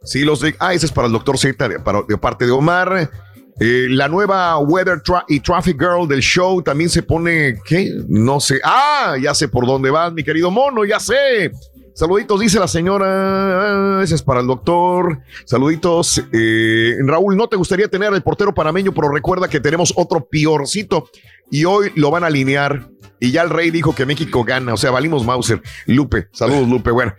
Sí, 0.04 0.24
los 0.26 0.42
de. 0.42 0.54
Ah, 0.60 0.74
ese 0.74 0.88
es 0.88 0.92
para 0.92 1.08
el 1.08 1.14
doctor 1.14 1.38
Z, 1.38 1.70
de, 1.70 1.80
para- 1.80 2.02
de 2.02 2.18
parte 2.18 2.46
de 2.46 2.52
Omar. 2.52 3.10
Eh, 3.60 3.88
la 3.90 4.08
nueva 4.08 4.58
Weather 4.58 5.02
y 5.28 5.40
Traffic 5.40 5.80
Girl 5.80 6.08
del 6.08 6.22
show 6.22 6.62
también 6.62 6.90
se 6.90 7.04
pone. 7.04 7.60
¿Qué? 7.66 7.92
No 8.08 8.40
sé. 8.40 8.60
Ah, 8.64 9.16
ya 9.22 9.34
sé 9.34 9.48
por 9.48 9.66
dónde 9.66 9.90
vas, 9.92 10.12
mi 10.14 10.24
querido 10.24 10.50
mono, 10.50 10.86
ya 10.86 11.00
sé. 11.00 11.52
Saluditos, 11.94 12.40
dice 12.40 12.60
la 12.60 12.68
señora. 12.68 14.02
Ese 14.04 14.16
es 14.16 14.24
para 14.24 14.42
el 14.42 14.48
doctor. 14.48 15.20
Saluditos. 15.46 16.24
Eh, 16.32 16.96
Raúl, 17.06 17.38
¿no 17.38 17.48
te 17.48 17.56
gustaría 17.56 17.88
tener 17.88 18.12
el 18.14 18.24
portero 18.24 18.54
panameño? 18.54 18.94
Pero 18.94 19.10
recuerda 19.10 19.48
que 19.48 19.60
tenemos 19.60 19.94
otro 19.96 20.26
piorcito 20.28 21.08
y 21.52 21.66
hoy 21.66 21.92
lo 21.96 22.10
van 22.10 22.24
a 22.24 22.28
alinear. 22.28 22.90
Y 23.20 23.32
ya 23.32 23.44
el 23.44 23.52
rey 23.52 23.70
dijo 23.70 23.94
que 23.94 24.08
México 24.08 24.44
gana. 24.44 24.74
O 24.74 24.78
sea, 24.78 24.90
valimos 24.90 25.24
Mauser. 25.24 25.62
Lupe, 25.86 26.28
saludos, 26.32 26.68
Lupe. 26.68 26.90
Bueno, 26.90 27.14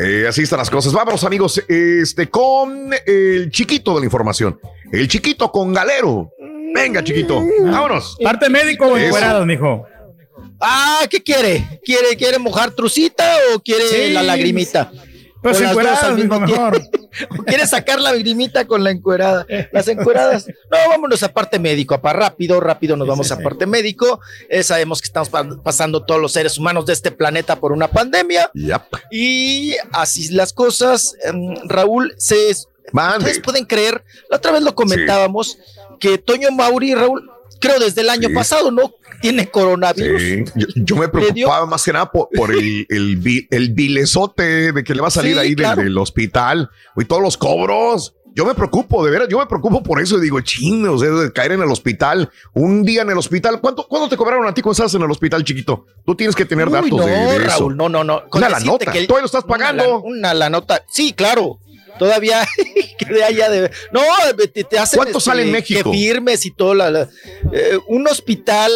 eh, 0.00 0.26
así 0.28 0.42
están 0.42 0.58
las 0.58 0.70
cosas. 0.70 0.92
Vámonos, 0.92 1.24
amigos, 1.24 1.62
este, 1.68 2.28
con 2.28 2.90
el 3.06 3.50
chiquito 3.50 3.94
de 3.94 4.00
la 4.00 4.06
información. 4.06 4.58
El 4.92 5.08
chiquito 5.08 5.50
con 5.50 5.72
galero. 5.72 6.30
Venga, 6.74 7.02
chiquito. 7.02 7.42
Vámonos. 7.62 8.16
Parte 8.22 8.48
médico 8.48 8.86
o 8.86 8.96
Eso. 8.96 9.06
encuerados, 9.06 9.46
mijo. 9.46 9.86
Ah, 10.60 11.00
¿qué 11.08 11.22
quiere? 11.22 11.80
¿Quiere, 11.84 12.16
quiere 12.16 12.38
mojar 12.38 12.70
trucita 12.72 13.24
o 13.54 13.60
quiere 13.60 13.84
Sí. 13.88 14.12
la 14.12 14.22
lagrimita? 14.22 14.90
Pues 15.42 15.60
al 15.62 16.16
mismo 16.16 16.40
mejor. 16.40 16.78
tiempo. 16.78 16.98
¿O 17.38 17.42
quiere 17.44 17.66
sacar 17.66 18.00
la 18.00 18.12
lagrimita 18.12 18.66
con 18.66 18.84
la 18.84 18.90
encuerada? 18.90 19.46
Las 19.72 19.88
encueradas. 19.88 20.46
No, 20.70 20.76
vámonos 20.88 21.22
a 21.22 21.32
parte 21.32 21.58
médico, 21.58 21.94
apa, 21.94 22.12
rápido, 22.12 22.60
rápido 22.60 22.96
nos 22.96 23.06
vamos 23.08 23.30
a 23.32 23.38
parte 23.38 23.66
médico. 23.66 24.20
Eh, 24.48 24.62
sabemos 24.62 25.00
que 25.00 25.06
estamos 25.06 25.28
pa- 25.28 25.46
pasando 25.62 26.04
todos 26.04 26.20
los 26.20 26.32
seres 26.32 26.58
humanos 26.58 26.86
de 26.86 26.92
este 26.92 27.10
planeta 27.10 27.56
por 27.56 27.72
una 27.72 27.88
pandemia. 27.88 28.50
Yep. 28.54 28.82
Y 29.10 29.74
así 29.92 30.28
las 30.32 30.52
cosas, 30.52 31.14
em, 31.24 31.54
Raúl, 31.68 32.14
se, 32.18 32.36
ustedes 32.50 33.40
pueden 33.40 33.64
creer, 33.64 34.04
la 34.30 34.36
otra 34.38 34.52
vez 34.52 34.62
lo 34.62 34.74
comentábamos, 34.74 35.58
que 36.00 36.18
Toño 36.18 36.50
Mauri, 36.50 36.94
Raúl, 36.94 37.30
creo 37.60 37.78
desde 37.80 38.02
el 38.02 38.10
año 38.10 38.28
Sí. 38.28 38.34
pasado, 38.34 38.70
¿no? 38.70 38.92
Tiene 39.20 39.48
coronavirus. 39.48 40.22
Sí, 40.22 40.44
yo, 40.54 40.66
yo 40.76 40.96
me 40.96 41.08
preocupaba 41.08 41.66
más 41.66 41.84
que 41.84 41.92
nada 41.92 42.10
por, 42.10 42.28
por 42.34 42.52
el, 42.52 42.86
el, 42.88 43.46
el 43.50 43.72
vilezote 43.72 44.72
de 44.72 44.84
que 44.84 44.94
le 44.94 45.00
va 45.00 45.08
a 45.08 45.10
salir 45.10 45.34
Sí, 45.34 45.38
ahí 45.38 45.48
del- 45.50 45.56
claro. 45.56 45.82
del, 45.82 45.98
hospital 45.98 46.70
y 46.96 47.04
todos 47.04 47.22
los 47.22 47.36
cobros. 47.36 48.14
Yo 48.34 48.44
me 48.44 48.54
preocupo, 48.54 49.04
de 49.04 49.10
veras, 49.10 49.26
yo 49.28 49.38
me 49.40 49.46
preocupo 49.46 49.82
por 49.82 50.00
eso 50.00 50.16
y 50.18 50.20
digo, 50.20 50.40
ching, 50.40 50.86
o 50.86 50.96
sea, 50.96 51.08
de 51.10 51.32
caer 51.32 51.52
en 51.52 51.62
el 51.62 51.68
hospital, 51.72 52.30
un 52.52 52.84
día 52.84 53.02
en 53.02 53.10
el 53.10 53.18
hospital. 53.18 53.60
¿Cuánto, 53.60 53.88
¿Cuándo 53.88 54.08
te 54.08 54.16
cobraron 54.16 54.46
a 54.46 54.54
ti 54.54 54.62
cuando 54.62 54.74
estabas 54.74 54.94
en 54.94 55.02
el 55.02 55.10
hospital, 55.10 55.42
chiquito? 55.42 55.86
Tú 56.06 56.14
tienes 56.14 56.36
que 56.36 56.44
tener 56.44 56.68
Uy, 56.68 56.72
datos 56.74 56.90
no, 56.90 57.04
de, 57.06 57.10
de 57.12 57.36
eso. 57.38 57.46
Raúl, 57.58 57.76
no, 57.76 57.88
no, 57.88 58.04
no. 58.04 58.28
Con 58.28 58.40
Una 58.40 58.48
la 58.50 58.60
nota, 58.60 58.92
que- 58.92 59.06
todavía 59.08 59.22
lo 59.22 59.26
estás 59.26 59.42
una 59.44 59.56
pagando. 59.56 59.82
la- 59.84 59.96
Una 59.96 60.34
la 60.34 60.50
nota, 60.50 60.84
sí, 60.88 61.12
claro. 61.14 61.58
Todavía 61.98 62.46
quedé 62.98 63.24
allá 63.24 63.50
de. 63.50 63.70
No, 63.92 64.00
te, 64.52 64.64
te 64.64 64.78
hacen. 64.78 64.98
¿Cuánto 64.98 65.20
sale 65.20 65.42
en 65.42 65.52
México? 65.52 65.90
Que 65.90 65.96
firmes 65.98 66.44
y 66.46 66.50
todo. 66.52 66.74
La, 66.74 66.90
la- 66.90 67.08
eh, 67.52 67.78
un 67.88 68.06
hospital. 68.08 68.70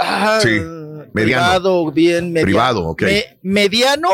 ah, 0.00 0.38
Sí, 0.42 0.48
mediano. 0.50 1.12
Privado, 1.12 1.92
bien 1.92 2.26
mediano. 2.32 2.46
Privado, 2.46 2.86
ok. 2.88 3.02
Me- 3.02 3.38
mediano. 3.42 4.08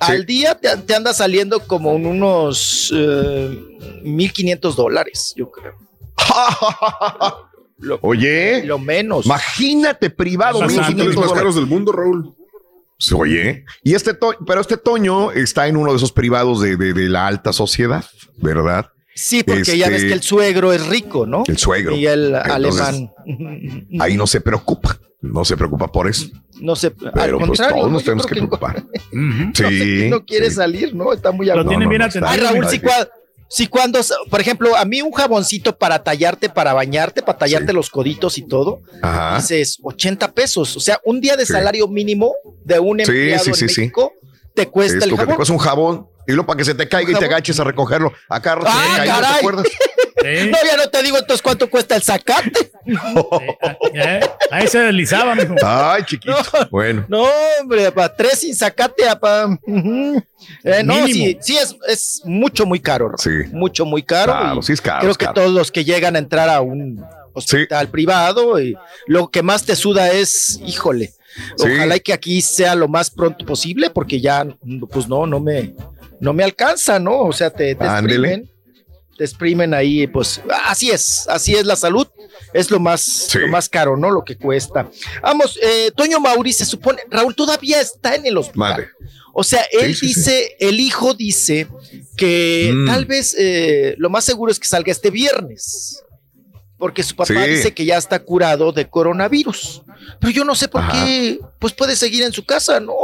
Al 0.00 0.26
día 0.26 0.54
te, 0.56 0.76
te 0.78 0.94
anda 0.94 1.14
saliendo 1.14 1.60
como 1.60 1.94
en 1.96 2.04
unos 2.06 2.92
eh, 2.94 3.58
1.500 4.02 4.74
dólares, 4.74 5.32
yo 5.36 5.50
creo. 5.50 5.74
Lo, 7.78 7.98
Oye, 8.02 8.62
lo 8.64 8.78
menos. 8.78 9.26
imagínate 9.26 10.08
privado, 10.10 10.58
Son 10.58 10.68
los 10.68 10.76
1,500 10.76 11.06
hoteles 11.06 11.16
más 11.30 11.32
caros 11.38 11.54
del 11.56 11.66
mundo, 11.66 11.92
Raúl. 11.92 12.34
Oye, 13.14 13.64
y 13.82 13.94
este 13.94 14.14
to- 14.14 14.36
pero 14.46 14.60
este 14.60 14.76
Toño 14.76 15.30
está 15.32 15.66
en 15.66 15.76
uno 15.76 15.90
de 15.90 15.96
esos 15.96 16.12
privados 16.12 16.60
de, 16.60 16.76
de- 16.76 16.92
de 16.94 17.08
la 17.08 17.26
alta 17.26 17.52
sociedad, 17.52 18.04
¿verdad? 18.38 18.86
Sí, 19.16 19.42
porque 19.44 19.76
ya 19.78 19.86
Este, 19.86 19.90
ves 19.90 20.04
que 20.04 20.12
el 20.12 20.22
suegro 20.22 20.72
es 20.72 20.86
rico, 20.88 21.26
¿no? 21.26 21.44
El 21.46 21.56
suegro. 21.58 21.94
Y 21.94 22.06
el 22.06 22.34
Entonces, 22.34 22.82
alemán. 22.82 23.12
Ahí 24.00 24.16
no 24.16 24.26
se 24.26 24.40
preocupa, 24.40 24.98
no 25.20 25.44
se 25.44 25.56
preocupa 25.56 25.86
por 25.90 26.08
eso. 26.08 26.26
No 26.60 26.72
al 26.74 26.92
Pero 27.12 27.38
pues 27.38 27.48
contrario, 27.48 27.76
todos 27.76 27.86
¿no? 27.88 27.92
nos 27.92 28.04
tenemos 28.04 28.26
que 28.26 28.34
preocupar. 28.34 28.84
No, 29.12 29.52
Sí. 29.54 30.08
no 30.10 30.24
quiere 30.24 30.48
sí. 30.50 30.56
salir, 30.56 30.94
¿no? 30.94 31.12
Está 31.12 31.30
muy 31.30 31.46
Lo 31.46 31.64
tienen 31.66 31.88
bien 31.88 32.00
no, 32.00 32.06
está 32.06 32.20
Ay, 32.20 32.40
atendido. 32.40 32.52
Raúl, 32.62 32.68
sí. 32.70 32.80
Si 33.54 33.68
cuando, 33.68 34.00
por 34.30 34.40
ejemplo, 34.40 34.76
a 34.76 34.84
mí 34.84 35.00
un 35.00 35.12
jaboncito 35.12 35.76
para 35.78 36.02
tallarte, 36.02 36.48
para 36.48 36.72
bañarte, 36.72 37.22
para 37.22 37.38
tallarte 37.38 37.68
Sí. 37.68 37.72
los 37.74 37.88
coditos 37.88 38.36
y 38.36 38.42
todo, 38.42 38.80
Ajá. 39.00 39.36
dices 39.36 39.78
80 39.82 40.32
pesos. 40.32 40.76
O 40.76 40.80
sea, 40.80 41.00
un 41.04 41.20
día 41.20 41.36
de 41.36 41.46
Sí. 41.46 41.52
salario 41.52 41.86
mínimo 41.86 42.32
de 42.64 42.80
un 42.80 42.98
empleado 42.98 43.44
sí, 43.44 43.50
en 43.50 43.54
sí, 43.56 43.68
sí. 43.68 43.80
México 43.82 44.12
te 44.54 44.66
cuesta 44.68 44.94
Esto 44.98 45.04
el 45.04 45.10
que 45.12 45.16
te 45.16 45.22
jabón. 45.22 45.36
cuesta 45.36 45.52
un 45.52 45.58
jabón 45.60 46.08
y 46.26 46.32
luego 46.32 46.46
para 46.46 46.56
que 46.58 46.64
se 46.64 46.74
te 46.74 46.88
caiga 46.88 47.10
y 47.10 47.14
te 47.14 47.20
jabón. 47.20 47.32
agaches 47.34 47.60
a 47.60 47.64
recogerlo. 47.64 48.12
Acá 48.28 48.54
se 48.60 48.66
Ah, 48.66 48.82
te 48.90 48.96
cae, 48.96 49.06
¿no 49.08 49.14
caray. 49.14 49.32
te 49.32 49.38
acuerdas? 49.38 49.66
Sí. 50.24 50.50
No, 50.50 50.58
ya 50.66 50.76
no 50.76 50.88
te 50.88 51.02
digo 51.02 51.18
entonces 51.18 51.42
cuánto 51.42 51.68
cuesta 51.68 51.96
el 51.96 52.02
zacate. 52.02 52.72
Eh, 53.94 54.20
Ahí 54.50 54.66
se 54.66 54.78
deslizaba, 54.78 55.34
mijo. 55.34 55.54
Ay, 55.64 56.02
chiquito. 56.04 56.32
No. 56.32 56.68
Bueno. 56.70 57.04
No, 57.08 57.26
hombre, 57.60 57.90
para 57.92 58.14
tres 58.14 58.40
sin 58.40 58.54
zacate, 58.54 59.08
apa. 59.08 59.46
Ujú. 59.66 60.22
Eh, 60.62 60.82
no, 60.84 60.94
Mínimo. 60.96 61.12
sí, 61.12 61.38
sí 61.40 61.56
es, 61.56 61.76
es 61.88 62.22
mucho, 62.24 62.66
muy 62.66 62.80
caro. 62.80 63.12
Sí. 63.18 63.30
Mucho, 63.52 63.84
muy 63.84 64.02
caro. 64.02 64.32
Claro, 64.32 64.62
sí 64.62 64.72
es 64.72 64.80
caro, 64.80 65.00
Creo 65.00 65.12
es 65.12 65.18
que 65.18 65.24
caro. 65.26 65.34
todos 65.34 65.50
los 65.52 65.70
que 65.70 65.84
llegan 65.84 66.16
a 66.16 66.18
entrar 66.18 66.48
a 66.48 66.60
un 66.60 67.04
hospital 67.32 67.88
privado, 67.88 68.60
y 68.60 68.76
lo 69.06 69.28
que 69.28 69.42
más 69.42 69.64
te 69.64 69.74
suda 69.76 70.10
es, 70.12 70.60
híjole, 70.64 71.12
Sí. 71.56 71.66
ojalá 71.74 71.96
y 71.96 72.00
que 72.00 72.12
aquí 72.12 72.40
sea 72.40 72.74
lo 72.76 72.86
más 72.86 73.10
pronto 73.10 73.44
posible, 73.44 73.90
porque 73.90 74.20
ya, 74.20 74.46
pues 74.92 75.08
no, 75.08 75.26
no 75.26 75.40
me, 75.40 75.74
no 76.20 76.32
me 76.32 76.44
alcanza, 76.44 76.98
¿no? 77.00 77.22
O 77.22 77.32
sea, 77.32 77.50
te, 77.50 77.74
te. 77.74 77.84
Te 79.16 79.24
exprimen 79.24 79.74
ahí, 79.74 80.06
pues 80.08 80.40
así 80.64 80.90
es, 80.90 81.28
así 81.28 81.54
es 81.54 81.64
la 81.66 81.76
salud, 81.76 82.06
es 82.52 82.70
lo 82.70 82.80
más, 82.80 83.32
lo 83.34 83.46
más 83.48 83.68
caro, 83.68 83.96
¿no? 83.96 84.10
Lo 84.10 84.24
que 84.24 84.36
cuesta. 84.36 84.90
Vamos, 85.22 85.56
eh, 85.62 85.92
Toño 85.96 86.18
Mauri 86.18 86.52
se 86.52 86.64
supone, 86.64 87.02
Raúl 87.10 87.34
todavía 87.36 87.80
está 87.80 88.16
en 88.16 88.26
el 88.26 88.36
hospital. 88.36 88.58
Madre. 88.58 88.88
O 89.32 89.44
sea, 89.44 89.62
él 89.72 89.94
Sí, 89.94 90.00
sí, 90.00 90.06
dice, 90.14 90.56
el 90.58 90.80
hijo 90.80 91.14
dice 91.14 91.68
que 92.16 92.70
Mm. 92.72 92.86
tal 92.86 93.04
vez 93.04 93.34
eh, 93.38 93.94
lo 93.98 94.10
más 94.10 94.24
seguro 94.24 94.50
es 94.50 94.58
que 94.58 94.66
salga 94.68 94.90
este 94.92 95.10
viernes. 95.10 96.00
Porque 96.76 97.02
su 97.04 97.14
papá 97.14 97.44
dice 97.44 97.72
que 97.72 97.84
ya 97.84 97.96
está 97.96 98.18
curado 98.18 98.72
de 98.72 98.88
coronavirus. 98.90 99.82
Pero 100.20 100.32
yo 100.32 100.44
no 100.44 100.54
sé 100.54 100.68
por 100.68 100.82
Ajá. 100.82 101.04
qué, 101.06 101.38
pues 101.58 101.72
puede 101.72 101.94
seguir 101.96 102.24
en 102.24 102.32
su 102.32 102.44
casa, 102.44 102.78
¿no? 102.80 102.94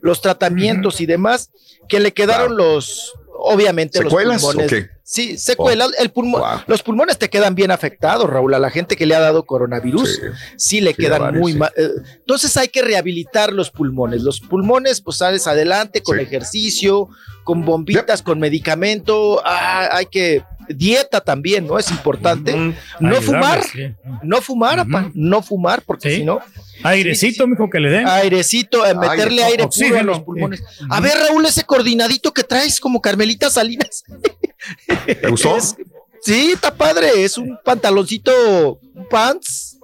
Los 0.00 0.22
tratamientos 0.22 1.00
y 1.00 1.06
demás, 1.06 1.50
que 1.88 2.00
le 2.00 2.12
quedaron 2.14 2.56
los, 2.56 3.12
obviamente, 3.40 3.98
¿Secuelas 3.98 4.42
los 4.42 4.52
pulmones. 4.54 4.86
Sí, 5.02 5.38
secuelas. 5.38 5.88
el 5.98 6.10
pulmón, 6.10 6.42
Wow. 6.42 6.60
Los 6.66 6.82
pulmones 6.82 7.16
te 7.18 7.30
quedan 7.30 7.54
bien 7.54 7.70
afectados, 7.70 8.28
Raúl. 8.28 8.52
A 8.52 8.58
la 8.58 8.68
gente 8.70 8.94
que 8.96 9.06
le 9.06 9.14
ha 9.14 9.20
dado 9.20 9.46
coronavirus, 9.46 10.16
Sí. 10.16 10.20
sí, 10.56 10.80
le 10.82 10.90
Sí, 10.90 10.96
quedan 11.02 11.20
varios, 11.22 11.40
muy 11.40 11.52
sí. 11.52 11.58
mal. 11.58 11.72
eh, 11.76 11.88
entonces 12.18 12.54
hay 12.58 12.68
que 12.68 12.82
rehabilitar 12.82 13.52
los 13.52 13.70
pulmones. 13.70 14.22
Los 14.22 14.40
pulmones, 14.40 15.00
pues 15.00 15.16
sales 15.18 15.46
adelante 15.46 16.02
con 16.02 16.20
ejercicio, 16.20 17.08
con 17.44 17.64
bombitas, 17.64 18.20
con 18.22 18.38
medicamento. 18.38 19.40
Ah, 19.44 19.88
hay 19.92 20.06
que. 20.06 20.42
Dieta 20.68 21.20
también, 21.20 21.66
¿no? 21.66 21.78
Es 21.78 21.90
importante. 21.90 22.54
No 23.00 23.20
fumar, 23.22 23.62
sí. 23.64 23.94
no 24.22 24.40
fumar, 24.40 24.80
apa, 24.80 25.10
no 25.14 25.42
fumar, 25.42 25.82
porque 25.82 26.10
Sí. 26.10 26.16
si 26.16 26.24
no, 26.24 26.40
Airecito, 26.82 27.46
mijo, 27.46 27.68
que 27.70 27.80
le 27.80 27.90
den. 27.90 28.06
airecito, 28.06 28.86
eh, 28.86 28.94
meterle 28.94 29.42
Aire, 29.44 29.62
aire 29.64 29.68
puro 29.68 29.98
a 29.98 30.02
los 30.02 30.16
sí. 30.18 30.22
pulmones. 30.22 30.62
A 30.90 31.00
ver, 31.00 31.12
Raúl, 31.28 31.44
ese 31.46 31.64
coordinadito 31.64 32.32
que 32.32 32.44
traes 32.44 32.78
como 32.80 33.00
Carmelita 33.00 33.50
Salinas. 33.50 34.04
¿Te 35.06 35.28
gustó? 35.28 35.56
Es- 35.56 35.76
sí, 36.22 36.52
está 36.54 36.74
padre. 36.74 37.24
Es 37.24 37.38
un 37.38 37.58
pantaloncito, 37.64 38.78
un 38.94 39.08
pants. 39.08 39.78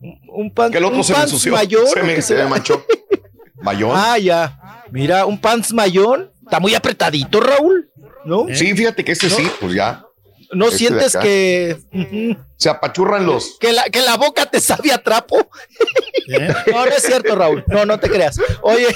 un- 0.00 0.18
Un, 0.34 0.50
pan, 0.52 0.72
Que 0.72 0.78
el 0.78 0.84
otro 0.84 0.96
un 0.98 1.04
se 1.04 1.12
me 1.12 1.18
pants 1.18 1.32
ensució. 1.32 1.52
mayor. 1.52 1.86
Se 1.88 2.02
me, 2.02 2.14
¿qué 2.16 2.22
se 2.22 2.34
me 2.34 2.46
manchó. 2.46 2.84
Mayón. 3.62 3.92
Ah, 3.94 4.18
ya. 4.18 4.58
Mira, 4.90 5.26
un 5.26 5.38
pants 5.40 5.72
mayón. 5.72 6.30
Está 6.42 6.58
muy 6.58 6.74
apretadito, 6.74 7.38
Raúl. 7.40 7.88
¿No? 8.24 8.46
Sí, 8.52 8.74
fíjate 8.74 9.04
que 9.04 9.12
este 9.12 9.28
¿No? 9.28 9.36
sí, 9.36 9.48
pues 9.60 9.74
ya. 9.74 10.04
¿No 10.52 10.66
Este 10.66 10.78
sientes 10.78 11.16
que, 11.16 11.78
Se 12.56 12.68
apachurran 12.68 13.24
los. 13.26 13.56
que, 13.58 13.72
la, 13.72 13.84
que 13.84 14.00
la 14.02 14.16
boca 14.16 14.46
te 14.46 14.60
sabe 14.60 14.92
a 14.92 14.98
trapo? 14.98 15.36
¿Eh? 16.28 16.54
No, 16.70 16.84
no 16.86 16.92
es 16.92 17.02
cierto, 17.02 17.34
Raúl. 17.34 17.64
No, 17.68 17.84
no 17.86 17.98
te 17.98 18.10
creas. 18.10 18.38
Oye, 18.62 18.86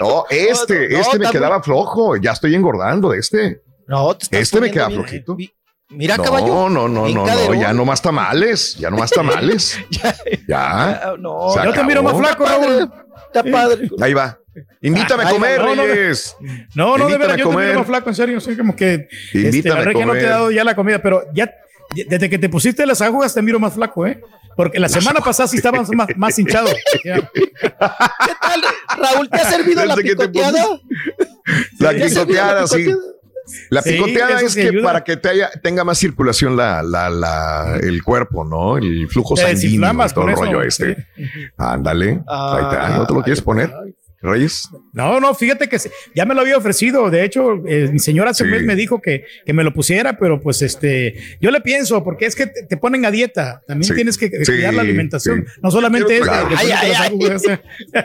No, 0.00 0.24
este, 0.30 0.88
No, 0.88 0.98
no, 0.98 1.02
este 1.02 1.18
me 1.18 1.30
quedaba 1.30 1.62
flojo. 1.62 2.16
Ya 2.16 2.32
estoy 2.32 2.54
engordando 2.54 3.10
de 3.10 3.18
este. 3.20 3.62
no, 3.86 4.14
te 4.16 4.24
estás 4.24 4.40
Este 4.40 4.60
me 4.60 4.70
queda 4.70 4.88
bien- 4.88 5.00
flojito. 5.02 5.34
vi- 5.36 5.52
Mira, 5.90 6.16
no, 6.18 6.22
caballo. 6.24 6.46
no, 6.46 6.68
no, 6.68 6.88
no, 6.88 7.08
no, 7.08 7.24
caderón. 7.24 7.60
ya 7.60 7.72
no 7.72 7.84
más 7.86 8.02
tamales, 8.02 8.74
ya 8.74 8.90
no 8.90 8.98
más 8.98 9.10
tamales. 9.10 9.78
ya. 10.48 11.00
Ah, 11.02 11.14
No, 11.18 11.64
Yo 11.64 11.72
te 11.72 11.82
miro 11.84 12.02
más 12.02 12.14
flaco, 12.16 12.44
Raúl. 12.44 12.92
Está 13.26 13.42
padre. 13.42 13.88
Ahí 14.00 14.12
va. 14.12 14.38
Invítame 14.82 15.24
a 15.24 15.30
comer, 15.30 15.60
No, 15.60 15.74
no, 15.74 15.82
Reyes. 15.86 16.36
No, 16.74 16.98
no, 16.98 17.08
de 17.08 17.18
verdad, 17.18 17.36
yo 17.36 17.48
te 17.48 17.52
comer. 17.52 17.66
miro 17.68 17.78
más 17.80 17.86
flaco, 17.88 18.08
en 18.10 18.14
serio. 18.14 18.40
Soy 18.40 18.56
como 18.56 18.74
que 18.76 19.08
este, 19.32 19.38
Invítame 19.40 19.74
la 19.76 19.80
a 19.80 19.84
regia 19.84 20.06
no 20.06 20.12
te 20.12 20.18
comer. 20.18 20.32
ha 20.32 20.36
dado 20.36 20.50
ya 20.50 20.64
la 20.64 20.74
comida, 20.76 21.00
pero 21.02 21.24
ya 21.34 21.50
desde 21.94 22.28
que 22.28 22.38
te 22.38 22.48
pusiste 22.48 22.84
las 22.86 23.00
agujas 23.00 23.32
te 23.34 23.40
miro 23.42 23.58
más 23.58 23.74
flaco, 23.74 24.06
¿eh? 24.06 24.20
Porque 24.56 24.78
la 24.80 24.88
semana 24.88 25.20
pasada 25.20 25.46
sí 25.48 25.56
estabas 25.56 25.88
más, 25.90 26.08
más 26.16 26.38
hinchado. 26.38 26.68
¿Qué 27.02 27.22
tal, 28.40 28.60
Raúl? 29.00 29.28
¿Te 29.30 29.36
ha 29.40 29.44
servido 29.50 29.84
la 29.84 29.94
Desde 29.94 30.08
que 30.10 30.16
te 30.16 30.28
picoteada? 30.28 30.64
La 31.78 31.90
¿Te 31.90 32.02
ha 32.04 32.08
servido 32.08 32.26
picoteada, 32.26 32.66
sí. 32.66 32.76
picoteada? 32.78 33.02
La 33.70 33.80
Sí, 33.82 33.92
picoteada 33.92 34.40
es 34.42 34.52
sí 34.52 34.60
que 34.60 34.68
ayuda. 34.68 34.82
para 34.84 35.04
que 35.04 35.16
te 35.16 35.28
haya- 35.30 35.50
tenga 35.62 35.82
más 35.84 35.96
circulación 35.96 36.54
la, 36.56 36.82
la, 36.82 37.08
la, 37.08 37.78
el 37.80 38.02
cuerpo, 38.02 38.44
¿no? 38.44 38.76
El 38.76 39.08
flujo 39.08 39.36
Te 39.36 39.42
sanguíneo, 39.42 40.06
todo 40.12 40.28
el 40.28 40.36
rollo 40.36 40.60
este. 40.62 41.06
Ándale. 41.56 42.20
Ahí 42.26 42.62
está. 42.64 42.88
¿No 42.98 43.06
te 43.06 43.14
lo 43.14 43.22
quieres 43.22 43.40
poner, 43.40 43.72
Reyes? 44.20 44.68
No, 44.92 45.20
no, 45.20 45.32
fíjate 45.34 45.68
que 45.68 45.78
se- 45.78 45.92
ya 46.14 46.24
me 46.24 46.34
lo 46.34 46.40
había 46.40 46.56
ofrecido. 46.56 47.08
De 47.08 47.24
hecho, 47.24 47.62
eh, 47.66 47.88
mi 47.92 48.00
señora 48.00 48.30
hace 48.32 48.42
un 48.44 48.50
mes 48.50 48.64
me 48.64 48.74
dijo 48.74 49.00
que, 49.00 49.24
que 49.46 49.52
me 49.52 49.62
lo 49.62 49.72
pusiera, 49.72 50.18
pero 50.18 50.40
pues 50.40 50.60
este, 50.62 51.14
yo 51.40 51.50
le 51.52 51.60
pienso, 51.60 52.02
porque 52.02 52.26
es 52.26 52.34
que 52.34 52.46
te, 52.48 52.64
te 52.64 52.76
ponen 52.76 53.04
a 53.06 53.10
dieta. 53.12 53.62
También 53.66 53.88
Sí. 53.88 53.94
tienes 53.94 54.18
que 54.18 54.28
Sí, 54.44 54.52
cuidar 54.52 54.74
la 54.74 54.82
alimentación. 54.82 55.44
sí. 55.46 55.60
No 55.62 55.70
solamente 55.70 56.14
es 56.14 56.20
de- 56.20 56.26
Claro. 56.26 56.48
de 56.48 56.56
Ay, 56.56 56.70
ay, 56.72 56.90
las 56.90 57.46
ay. 57.46 57.58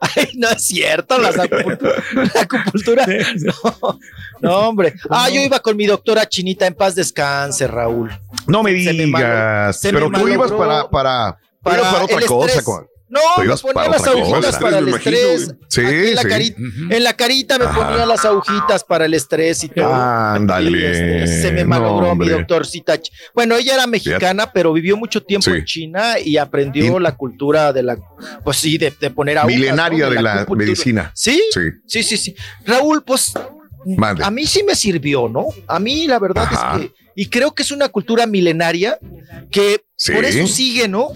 Ay, 0.00 0.28
no 0.36 0.48
es 0.50 0.62
cierto, 0.62 1.18
las 1.18 1.38
acupuntura- 1.38 2.02
la 2.34 2.40
acupuntura. 2.40 3.06
No, 3.36 3.98
no, 4.40 4.56
hombre. 4.68 4.94
Ah, 5.10 5.28
yo 5.30 5.40
iba 5.42 5.60
con 5.60 5.76
mi 5.76 5.86
doctora 5.86 6.26
chinita 6.26 6.66
en 6.66 6.74
paz 6.74 6.94
descanse, 6.94 7.66
Raúl. 7.66 8.10
No 8.46 8.62
me 8.62 8.70
Se 8.82 8.92
me 8.92 9.06
malo- 9.06 9.24
digas. 9.26 9.84
me 9.84 9.92
pero 9.92 10.10
tú 10.10 10.28
ibas 10.28 10.52
para, 10.52 10.88
para, 10.90 11.38
para 11.62 11.82
para 11.82 12.04
otra 12.04 12.18
el 12.18 12.26
cosa. 12.26 12.46
estrés. 12.46 12.64
con- 12.64 12.86
No, 13.14 13.44
me 13.44 13.56
ponía 13.56 13.88
las 13.90 14.00
cosa. 14.02 14.10
agujitas 14.10 14.58
para 14.58 14.78
el 14.78 14.88
estrés. 14.88 15.54
Sí, 15.68 15.80
en, 15.80 16.14
la 16.16 16.22
sí. 16.22 16.28
carita, 16.28 16.56
en 16.90 17.04
la 17.04 17.12
carita 17.14 17.58
me 17.58 17.64
Ajá. 17.66 17.88
ponía 17.88 18.06
las 18.06 18.24
agujitas 18.24 18.82
para 18.84 19.04
el 19.04 19.14
estrés 19.14 19.62
y 19.62 19.68
todo. 19.68 19.94
Ándale. 19.94 21.22
Este, 21.22 21.42
se 21.42 21.52
me 21.52 21.62
No, 21.62 21.68
malogró 21.68 22.06
mi 22.06 22.10
hombre. 22.10 22.30
doctorcita. 22.30 22.98
Bueno, 23.34 23.56
ella 23.56 23.74
era 23.74 23.86
mexicana, 23.86 24.50
pero 24.52 24.72
vivió 24.72 24.96
mucho 24.96 25.22
tiempo 25.22 25.50
Sí. 25.50 25.56
en 25.58 25.64
China 25.64 26.18
y 26.18 26.36
aprendió 26.36 26.98
Y- 26.98 27.02
la 27.02 27.14
cultura 27.16 27.72
de 27.72 27.82
la, 27.84 27.96
pues 28.42 28.56
sí, 28.56 28.78
de, 28.78 28.92
de 29.00 29.10
poner 29.10 29.38
agujas. 29.38 29.56
Milenaria 29.58 30.06
¿no? 30.06 30.10
de 30.14 30.22
la 30.22 30.34
acupuntura. 30.34 30.66
medicina. 30.66 31.12
¿Sí? 31.14 31.40
Sí. 31.52 31.60
Sí, 31.86 32.02
sí, 32.02 32.16
sí. 32.16 32.34
Raúl, 32.66 33.04
pues 33.04 33.32
Mande. 33.86 34.24
a 34.24 34.30
mí 34.30 34.46
sí 34.46 34.62
me 34.64 34.74
sirvió, 34.74 35.28
¿no? 35.28 35.46
A 35.68 35.78
mí 35.78 36.06
la 36.06 36.18
verdad 36.18 36.44
Ajá. 36.50 36.76
es 36.76 36.80
que, 36.80 36.92
y 37.16 37.26
creo 37.28 37.54
que 37.54 37.62
es 37.62 37.70
una 37.70 37.88
cultura 37.90 38.26
milenaria 38.26 38.98
que 39.50 39.84
Sí. 39.96 40.12
por 40.12 40.24
eso 40.24 40.46
sigue, 40.48 40.88
¿no? 40.88 41.08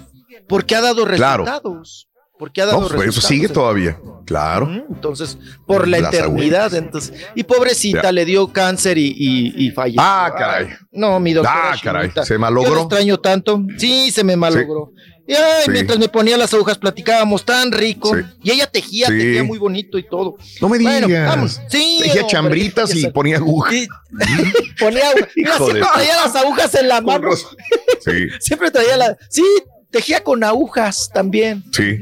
Porque 0.49 0.75
ha 0.77 0.81
dado 0.81 1.05
Claro. 1.07 1.45
resultados. 1.45 2.05
Porque 2.39 2.63
ha 2.63 2.67
dado 2.67 2.81
No, 2.83 2.87
por 2.87 2.97
eso 2.99 3.03
resultados. 3.07 3.29
sigue 3.29 3.49
todavía. 3.49 3.99
Claro. 4.25 4.71
Entonces, 4.89 5.37
por 5.67 5.89
la 5.89 5.99
Las 5.99 6.15
eternidad, 6.15 6.73
entonces. 6.73 7.13
Y 7.35 7.43
pobrecita, 7.43 8.03
Ya. 8.05 8.13
le 8.13 8.25
dio 8.25 8.53
cáncer 8.53 8.97
y, 8.97 9.09
y, 9.17 9.67
y 9.67 9.71
falleció. 9.73 10.01
Ah, 10.05 10.33
caray. 10.39 10.69
No, 10.93 11.19
mi 11.19 11.33
doctora. 11.33 11.73
Ah, 11.73 11.77
caray. 11.83 12.13
¿Se 12.23 12.35
Yo 12.35 12.39
malogró? 12.39 12.75
la 12.77 12.81
extraño 12.83 13.19
tanto. 13.19 13.61
Sí, 13.77 14.13
se 14.13 14.23
me 14.23 14.37
malogró. 14.37 14.93
Y 15.27 15.35
ay, 15.35 15.65
Sí. 15.65 15.71
mientras 15.73 15.99
me 15.99 16.09
ponía 16.09 16.39
las 16.39 16.55
agujas, 16.55 16.79
platicábamos 16.79 17.45
tan 17.45 17.73
rico. 17.73 18.15
Sí. 18.15 18.23
Y 18.45 18.51
ella 18.53 18.67
tejía, 18.69 19.09
Sí. 19.09 19.19
tejía 19.19 19.43
muy 19.43 19.59
bonito 19.59 19.99
y 19.99 20.05
todo. 20.09 20.37
No 20.61 20.69
me 20.69 20.79
digas. 20.79 21.03
Bueno, 21.03 21.27
vamos. 21.29 21.61
Sí, 21.69 21.99
Tejía 22.05 22.25
chambritas 22.29 22.95
y 22.95 23.09
ponía 23.11 23.37
agujas. 23.39 23.75
ponía 24.79 25.09
agujas. 25.11 25.29
Mira, 25.35 25.57
siempre 25.57 25.83
traía 25.93 26.17
las 26.25 26.37
agujas 26.37 26.75
en 26.77 26.89
la 26.89 27.01
mano. 27.01 27.31
Sí, 27.35 28.13
Siempre 28.41 28.71
traía 28.71 28.97
las. 28.97 29.17
Sí, 29.29 29.43
tejía 29.91 30.23
con 30.23 30.43
agujas 30.45 31.11
también. 31.13 31.65
sí. 31.73 31.99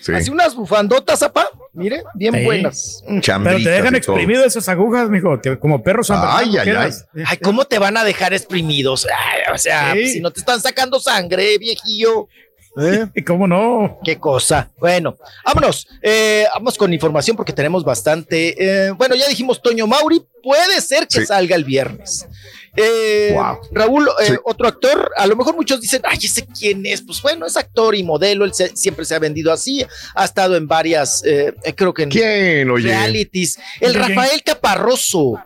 sí. 0.00 0.12
Así 0.12 0.30
unas 0.30 0.54
bufandotas, 0.54 1.22
apa. 1.22 1.48
Mire, 1.72 2.02
bien 2.14 2.34
Sí. 2.34 2.44
buenas. 2.44 3.02
Mm. 3.08 3.20
Chambritas 3.20 3.56
Pero 3.62 3.64
te 3.64 3.70
dejan 3.76 3.94
exprimido 3.96 4.44
esas 4.44 4.68
agujas, 4.68 5.08
mijo, 5.10 5.40
te- 5.40 5.58
como 5.58 5.82
perros 5.82 6.10
Ay, 6.10 6.16
Bernardo 6.18 6.58
ay, 6.60 6.64
quedas. 6.64 7.06
Ay, 7.26 7.38
¿cómo 7.38 7.64
te 7.64 7.78
van 7.78 7.96
a 7.96 8.04
dejar 8.04 8.32
exprimidos? 8.34 9.06
Ay, 9.06 9.52
o 9.52 9.58
sea, 9.58 9.92
Sí. 9.92 9.98
pues, 10.00 10.12
si 10.12 10.20
no 10.20 10.30
te 10.30 10.40
están 10.40 10.60
sacando 10.60 11.00
sangre, 11.00 11.58
viejillo. 11.58 12.28
¿Eh? 12.80 13.06
¿Cómo 13.26 13.46
no? 13.48 13.98
Qué 14.04 14.18
cosa. 14.18 14.70
Bueno, 14.78 15.16
vámonos. 15.44 15.88
Eh, 16.02 16.44
vamos 16.54 16.76
con 16.76 16.92
información 16.92 17.36
porque 17.36 17.52
tenemos 17.52 17.82
bastante. 17.84 18.54
eh, 18.58 18.90
bueno, 18.92 19.14
ya 19.16 19.26
dijimos 19.28 19.60
Toño 19.62 19.86
Mauri. 19.86 20.22
Puede 20.42 20.80
ser 20.80 21.08
que 21.08 21.20
Sí. 21.20 21.26
salga 21.26 21.56
el 21.56 21.64
viernes. 21.64 22.26
Eh, 22.76 23.30
Wow. 23.34 23.58
Raúl, 23.72 24.08
eh, 24.20 24.26
Sí. 24.28 24.34
otro 24.44 24.66
actor, 24.66 25.10
a 25.16 25.26
lo 25.26 25.36
mejor 25.36 25.54
muchos 25.54 25.80
dicen, 25.80 26.02
ay, 26.04 26.18
ese 26.22 26.46
quién 26.46 26.84
es. 26.86 27.02
Pues 27.02 27.22
bueno, 27.22 27.46
es 27.46 27.56
actor 27.56 27.94
y 27.94 28.02
modelo, 28.02 28.44
él 28.44 28.52
se- 28.52 28.76
siempre 28.76 29.04
se 29.04 29.14
ha 29.14 29.18
vendido 29.18 29.52
así, 29.52 29.84
ha 30.14 30.24
estado 30.24 30.56
en 30.56 30.66
varias, 30.66 31.22
eh, 31.24 31.54
eh, 31.64 31.74
creo 31.74 31.94
que 31.94 32.02
en 32.04 32.10
¿Quién, 32.10 32.70
oye? 32.70 32.88
realities. 32.88 33.58
El. 33.80 33.94
Rafael 33.94 34.42
Caparroso. 34.42 35.40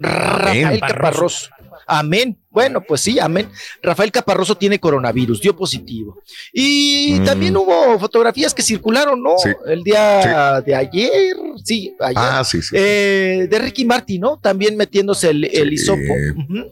Rafael 0.00 0.80
Caparroso. 0.80 1.48
Amén. 1.86 2.38
Bueno, 2.58 2.80
pues 2.80 3.02
sí, 3.02 3.20
amén. 3.20 3.48
Rafael 3.82 4.10
Caparroso 4.10 4.56
tiene 4.56 4.80
coronavirus, 4.80 5.40
dio 5.40 5.54
positivo. 5.54 6.20
Y 6.52 7.14
Mm. 7.20 7.24
también 7.24 7.56
hubo 7.56 7.96
fotografías 8.00 8.52
que 8.52 8.62
circularon, 8.62 9.22
¿no? 9.22 9.38
Sí. 9.38 9.50
El 9.66 9.84
día 9.84 10.60
de 10.60 10.74
ayer, 10.74 11.36
sí, 11.64 11.94
ayer. 12.00 12.16
Ah, 12.16 12.42
sí, 12.44 12.60
sí. 12.60 12.74
Eh, 12.76 13.46
de 13.48 13.58
Ricky 13.60 13.84
Martin, 13.84 14.22
¿no? 14.22 14.38
También 14.40 14.76
metiéndose 14.76 15.30
el, 15.30 15.44
el 15.44 15.68
Sí. 15.68 15.74
hisopo. 15.74 16.14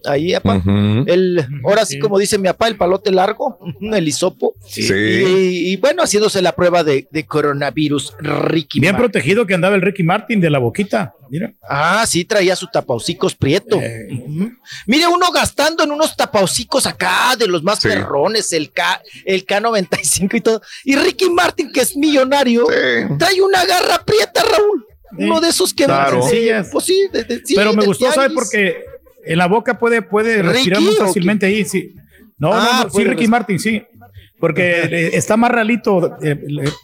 Ahí, 0.06 0.34
apa. 0.34 0.56
Ujú. 0.56 1.04
El, 1.06 1.46
ahora 1.64 1.84
sí, 1.86 2.00
como 2.00 2.18
dice 2.18 2.36
mi 2.36 2.48
papá, 2.48 2.66
el 2.66 2.76
palote 2.76 3.12
largo, 3.12 3.58
el 3.80 4.08
hisopo. 4.08 4.54
Sí. 4.66 4.82
Y, 4.92 5.72
y 5.72 5.76
bueno, 5.76 6.02
haciéndose 6.02 6.42
la 6.42 6.50
prueba 6.56 6.82
de, 6.82 7.06
de 7.12 7.26
coronavirus, 7.26 8.14
Ricky 8.18 8.80
Bien 8.80 8.94
Martin. 8.94 9.10
protegido 9.10 9.46
que 9.46 9.54
andaba 9.54 9.76
el 9.76 9.82
Ricky 9.82 10.02
Martin 10.02 10.40
de 10.40 10.50
la 10.50 10.58
boquita. 10.58 11.14
Mira. 11.28 11.52
Ah, 11.68 12.04
sí, 12.06 12.24
traía 12.24 12.54
su 12.54 12.68
tapaucicos 12.68 13.34
prieto. 13.34 13.80
Eh. 13.82 14.06
Mire, 14.86 15.08
uno 15.08 15.32
gastando 15.32 15.75
en 15.84 15.92
unos 15.92 16.16
tapaucicos 16.16 16.86
acá, 16.86 17.34
de 17.38 17.46
los 17.46 17.62
más 17.62 17.80
Sí. 17.80 17.88
perrones, 17.88 18.52
el, 18.52 18.70
K, 18.70 19.02
el 19.24 19.44
K95 19.46 20.34
y 20.36 20.40
todo. 20.40 20.62
Y 20.84 20.96
Ricky 20.96 21.28
Martin, 21.30 21.70
que 21.72 21.80
es 21.80 21.96
millonario, 21.96 22.66
Sí. 22.66 23.14
trae 23.18 23.40
una 23.42 23.64
garra 23.64 24.04
prieta, 24.04 24.42
Raúl. 24.42 24.86
Uno 25.18 25.40
de 25.40 25.48
esos 25.48 25.72
que 25.72 25.84
Claro. 25.84 26.22
Sencillas. 26.22 26.68
Pues 26.70 26.84
sí, 26.84 27.08
de- 27.12 27.24
de- 27.24 27.42
sí, 27.44 27.54
Pero 27.54 27.72
me 27.72 27.84
gustó, 27.86 28.10
¿sabes? 28.12 28.32
Porque 28.34 28.84
en 29.24 29.38
la 29.38 29.46
boca 29.46 29.78
puede, 29.78 30.02
puede 30.02 30.42
respirar 30.42 30.80
¿Ricky 30.80 30.90
muy 30.90 30.96
fácilmente 31.06 31.46
ahí, 31.46 31.64
sí. 31.64 31.94
No, 32.38 32.52
Ah, 32.52 32.80
no, 32.80 32.84
no, 32.84 32.90
sí, 32.90 33.04
Ricky 33.04 33.26
Martin, 33.28 33.58
sí. 33.58 33.82
Porque 34.38 35.10
está 35.14 35.36
más 35.36 35.50
ralito 35.50 36.16
eh, 36.22 36.36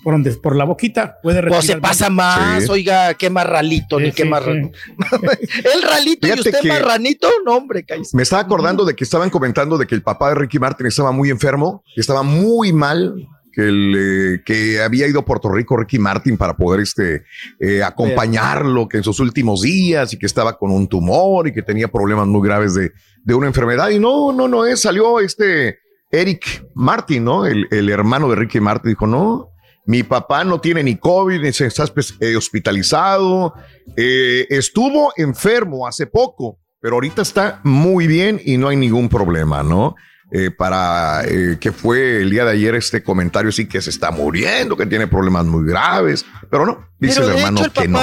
por, 0.03 0.15
donde, 0.15 0.33
por 0.33 0.57
la 0.57 0.65
boquita, 0.65 1.19
puede 1.23 1.41
respirar. 1.41 1.61
Pues 1.61 1.67
se 1.67 1.77
pasa 1.79 2.11
más, 2.11 2.65
Sí. 2.65 2.71
oiga, 2.71 3.15
qué 3.15 3.31
más 3.31 3.47
ralito, 3.47 3.99
Sí, 3.99 4.05
ni 4.05 4.13
qué 4.13 4.23
sí, 4.23 4.29
más 4.29 4.45
ralito. 4.45 4.79
El 5.75 5.83
ralito 5.83 6.29
y 6.29 6.33
usted 6.33 6.65
marranito, 6.65 7.29
no, 7.45 7.57
hombre, 7.57 7.85
cállese. 7.85 8.17
Me 8.17 8.23
estaba 8.23 8.43
acordando 8.43 8.85
de 8.85 8.95
que 8.95 9.05
estaban 9.05 9.31
comentando 9.31 9.79
de 9.79 9.87
que 9.87 9.95
el 9.95 10.03
papá 10.03 10.31
de 10.31 10.37
Ricky 10.37 10.59
Martin 10.59 10.87
estaba 10.87 11.13
muy 11.13 11.31
enfermo, 11.31 11.83
que 11.95 12.01
estaba 12.01 12.23
muy 12.23 12.73
mal, 12.73 13.15
que, 13.53 13.63
el, 13.63 13.95
eh, 13.97 14.43
que 14.47 14.81
había 14.81 15.07
ido 15.07 15.21
a 15.21 15.25
Puerto 15.25 15.51
Rico 15.51 15.77
Ricky 15.77 15.99
Martin 15.99 16.39
para 16.39 16.57
poder 16.57 16.81
este, 16.81 17.25
eh, 17.61 17.83
acompañarlo, 17.83 18.89
que 18.89 18.97
en 18.97 19.03
sus 19.03 19.21
últimos 19.21 19.61
días 19.61 20.15
y 20.15 20.19
que 20.19 20.27
estaba 20.27 20.57
con 20.57 20.71
un 20.71 20.89
tumor 20.89 21.47
y 21.49 21.53
que 21.53 21.63
tenía 21.63 21.89
problemas 21.89 22.27
muy 22.27 22.47
graves 22.47 22.75
de, 22.75 22.93
de 23.25 23.35
una 23.35 23.47
enfermedad. 23.49 23.91
Y 23.91 23.99
no, 23.99 24.33
no, 24.33 24.49
no, 24.49 24.65
es, 24.65 24.81
salió 24.81 25.21
este 25.21 25.82
Eric 26.13 26.67
Martin, 26.75 27.25
¿no? 27.25 27.47
El, 27.47 27.67
el 27.71 27.89
hermano 27.91 28.29
de 28.29 28.37
Ricky 28.37 28.61
Martin 28.61 28.91
dijo, 28.91 29.07
no. 29.07 29.49
Mi 29.85 30.05
papá 30.05 30.45
no 30.45 30.61
tiene 30.61 30.85
ni 30.85 30.97
COVID, 30.97 31.41
ni 31.41 31.53
se 31.53 31.67
está 31.67 31.85
eh, 32.21 32.37
hospitalizado. 32.37 33.55
eh, 33.97 34.47
estuvo 34.51 35.13
enfermo 35.17 35.87
hace 35.89 36.07
poco, 36.07 36.59
pero 36.81 36.95
ahorita 36.95 37.23
está 37.23 37.61
muy 37.65 38.07
bien 38.07 38.41
y 38.45 38.59
no 38.59 38.69
hay 38.69 38.77
ningún 38.77 39.09
problema, 39.09 39.63
¿no? 39.65 39.97
Eh, 40.31 40.51
para 40.51 41.25
eh, 41.27 41.59
que 41.61 41.73
fue 41.73 42.23
el 42.23 42.31
día 42.31 42.45
de 42.45 42.53
ayer 42.53 42.75
este 42.75 43.03
comentario, 43.03 43.53
sí 43.53 43.67
que 43.69 43.83
se 43.83 43.91
está 43.91 44.11
muriendo, 44.11 44.77
que 44.77 44.87
tiene 44.87 45.07
problemas 45.07 45.45
muy 45.45 45.67
graves, 45.69 46.25
pero 46.51 46.65
no, 46.65 46.89
dice 46.99 47.21
Pero 47.21 47.33
el 47.33 47.39
hermano 47.39 47.59
hecho, 47.61 47.67
el 47.67 47.73
que 47.73 47.89
no, 47.89 48.01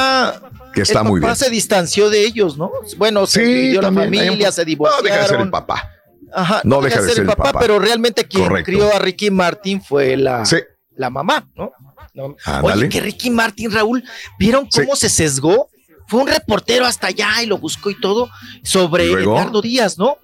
que 0.73 0.81
está 0.81 0.99
el 0.99 1.05
muy 1.07 1.21
papá 1.21 1.33
bien. 1.33 1.35
se 1.37 1.49
distanció 1.49 2.09
de 2.11 2.23
ellos, 2.25 2.55
¿no? 2.57 2.71
Bueno, 2.97 3.25
se 3.25 3.43
Sí, 3.45 3.73
la 3.81 3.89
un- 3.89 3.95
familia, 3.95 4.51
se 4.51 4.61
No 4.61 4.65
divorciaron. 4.65 5.05
deja 5.05 5.21
de 5.21 5.27
ser 5.27 5.39
el 5.41 5.49
papá. 5.49 5.89
Ajá, 6.33 6.61
No 6.63 6.81
deja 6.81 7.01
de 7.01 7.07
ser 7.09 7.17
el 7.17 7.21
el 7.21 7.27
papá, 7.27 7.43
papá. 7.45 7.59
pero 7.59 7.79
realmente 7.79 8.25
quien 8.25 8.47
Correcto. 8.47 8.65
crió 8.65 8.93
a 8.93 8.99
Ricky 8.99 9.31
Martin 9.31 9.81
fue 9.81 10.15
la, 10.17 10.45
Sí, 10.45 10.57
la 10.95 11.09
mamá, 11.09 11.47
¿no? 11.55 11.71
No. 12.13 12.35
Oye, 12.63 12.89
que 12.89 13.01
Ricky 13.01 13.29
Martin, 13.29 13.71
Raúl, 13.71 14.03
¿vieron 14.37 14.67
cómo 14.73 14.95
se 14.95 15.09
sesgó? 15.09 15.69
fue 16.07 16.21
un 16.21 16.27
reportero 16.27 16.87
hasta 16.87 17.05
allá 17.07 17.43
y 17.43 17.45
lo 17.45 17.59
buscó 17.59 17.91
y 17.91 17.99
todo 18.01 18.29
sobre. 18.63 19.11
Edgardo 19.11 19.61
Díaz, 19.61 19.97
¿no? 19.99 20.17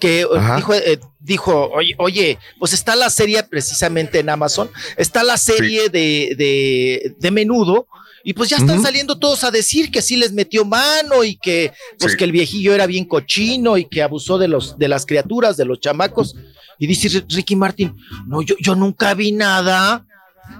Que 0.00 0.22
eh, 0.22 0.26
Ajá. 0.36 0.56
dijo, 0.56 0.74
eh, 0.74 0.98
dijo 1.20 1.70
oye, 1.70 1.94
oye, 1.98 2.38
pues 2.58 2.72
está 2.72 2.96
la 2.96 3.08
serie 3.08 3.40
precisamente 3.44 4.18
en 4.18 4.30
Amazon, 4.30 4.68
está 4.96 5.22
la 5.22 5.36
serie 5.36 5.90
de, 5.90 6.34
de, 6.36 7.14
de 7.18 7.30
menudo. 7.30 7.86
Y 8.28 8.34
pues 8.34 8.50
ya 8.50 8.58
están 8.58 8.82
saliendo 8.82 9.18
todos 9.18 9.42
a 9.42 9.50
decir 9.50 9.90
que 9.90 10.02
sí 10.02 10.14
les 10.18 10.34
metió 10.34 10.66
mano 10.66 11.24
y 11.24 11.36
que 11.36 11.72
pues 11.98 12.12
Sí. 12.12 12.18
que 12.18 12.24
el 12.24 12.32
viejillo 12.32 12.74
era 12.74 12.84
bien 12.84 13.06
cochino 13.06 13.78
y 13.78 13.86
que 13.86 14.02
abusó 14.02 14.36
de 14.36 14.48
los 14.48 14.76
de 14.78 14.86
las 14.86 15.06
criaturas, 15.06 15.56
de 15.56 15.64
los 15.64 15.80
chamacos. 15.80 16.36
Y 16.78 16.86
dice 16.86 17.24
Ricky 17.26 17.56
Martin, 17.56 17.94
no, 18.26 18.42
yo, 18.42 18.54
yo 18.60 18.74
nunca 18.74 19.14
vi 19.14 19.32
nada, 19.32 20.04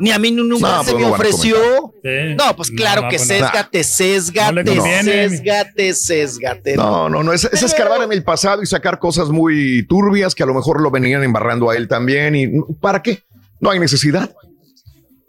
ni 0.00 0.10
a 0.12 0.18
mí 0.18 0.30
nu- 0.30 0.44
nunca 0.44 0.78
No, 0.78 0.84
se 0.84 0.92
pues 0.92 1.04
me 1.04 1.10
ofreció. 1.10 1.56
Sí. 2.02 2.34
No, 2.38 2.56
pues 2.56 2.70
claro 2.70 3.02
no, 3.02 3.08
que 3.10 3.16
pues 3.18 3.28
no. 3.28 3.34
sésgate, 3.34 3.84
sésgate, 3.84 4.74
No 4.74 4.82
sésgate, 5.04 5.92
sésgate. 5.92 6.74
No, 6.74 7.10
no, 7.10 7.22
no, 7.22 7.34
es, 7.34 7.44
es 7.52 7.62
escarbar 7.62 8.00
en 8.02 8.12
el 8.12 8.24
pasado 8.24 8.62
y 8.62 8.66
sacar 8.66 8.98
cosas 8.98 9.28
muy 9.28 9.86
turbias 9.86 10.34
que 10.34 10.42
a 10.42 10.46
lo 10.46 10.54
mejor 10.54 10.80
lo 10.80 10.90
venían 10.90 11.22
embarrando 11.22 11.68
a 11.68 11.76
él 11.76 11.86
también. 11.86 12.34
¿Y 12.34 12.48
para 12.80 13.02
qué? 13.02 13.24
No 13.60 13.68
hay 13.68 13.78
necesidad. 13.78 14.34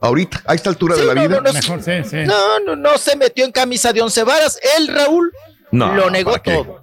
Ahorita, 0.01 0.41
a 0.45 0.55
esta 0.55 0.69
altura 0.69 0.95
Sí, 0.95 1.01
de 1.01 1.07
la 1.07 1.13
no, 1.15 1.21
vida. 1.21 1.35
no, 1.35 1.41
no, 1.41 1.53
Mejor, 1.53 1.83
sí, 1.83 1.91
sí. 2.09 2.17
No, 2.25 2.59
no, 2.61 2.75
no 2.75 2.97
se 2.97 3.15
metió 3.15 3.43
en 3.45 3.51
camisa 3.51 3.91
de 3.91 4.01
once 4.01 4.23
varas. 4.23 4.59
Él, 4.77 4.87
Raúl, 4.87 5.31
No, 5.71 5.93
lo 5.93 6.09
negó 6.09 6.39
todo. 6.41 6.79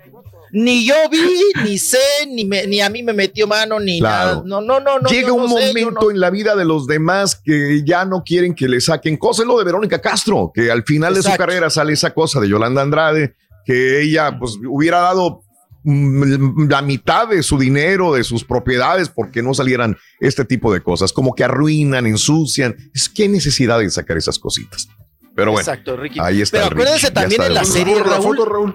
Ni 0.52 0.86
yo 0.86 0.94
vi, 1.10 1.18
ni 1.64 1.76
sé, 1.76 1.98
ni, 2.28 2.44
me- 2.44 2.66
ni 2.66 2.80
a 2.80 2.88
mí 2.88 3.02
me 3.02 3.12
metió 3.12 3.46
mano, 3.46 3.80
ni 3.80 3.98
Claro. 3.98 4.30
nada. 4.30 4.42
No, 4.46 4.60
no, 4.60 4.80
no, 4.80 5.00
no. 5.00 5.08
Llega 5.10 5.32
un 5.32 5.42
no 5.42 5.48
sé, 5.48 5.54
yo 5.54 5.66
momento 5.68 6.00
no- 6.02 6.10
en 6.12 6.20
la 6.20 6.30
vida 6.30 6.54
de 6.54 6.64
los 6.64 6.86
demás 6.86 7.34
que 7.44 7.82
ya 7.84 8.04
no 8.04 8.22
quieren 8.24 8.54
que 8.54 8.68
le 8.68 8.80
saquen 8.80 9.16
cosas. 9.16 9.40
Es 9.42 9.46
lo 9.48 9.58
de 9.58 9.64
Verónica 9.64 10.00
Castro, 10.00 10.52
que 10.54 10.70
al 10.70 10.84
final 10.84 11.14
de 11.14 11.22
su 11.22 11.34
carrera 11.36 11.68
sale 11.68 11.92
esa 11.94 12.14
cosa 12.14 12.38
de 12.40 12.48
Yolanda 12.48 12.80
Andrade, 12.80 13.34
que 13.66 14.02
ella 14.02 14.38
pues 14.38 14.52
hubiera 14.68 15.00
dado 15.00 15.42
la 15.86 16.82
mitad 16.82 17.28
de 17.28 17.42
su 17.42 17.58
dinero, 17.58 18.12
de 18.14 18.24
sus 18.24 18.44
propiedades, 18.44 19.08
porque 19.08 19.40
no 19.42 19.54
salieran 19.54 19.96
este 20.20 20.44
tipo 20.44 20.72
de 20.72 20.82
cosas, 20.82 21.12
como 21.12 21.34
que 21.34 21.44
arruinan, 21.44 22.06
ensucian. 22.06 22.74
Es 22.92 23.08
qué 23.08 23.28
necesidad 23.28 23.78
de 23.78 23.88
sacar 23.90 24.16
esas 24.16 24.38
cositas. 24.38 24.88
Pero 25.34 25.52
bueno, 25.52 25.60
Exacto, 25.60 25.96
Ricky. 25.96 26.18
ahí 26.20 26.40
está 26.42 26.58
Pero 26.58 26.70
Ricky, 26.70 26.80
acuérdense 26.82 27.10
también 27.12 27.42
en 27.42 27.54
la 27.54 27.64
serie, 27.64 27.94
borra 27.94 28.10
la 28.10 28.16
Raúl. 28.16 28.36
foto, 28.36 28.48
Raúl. 28.50 28.74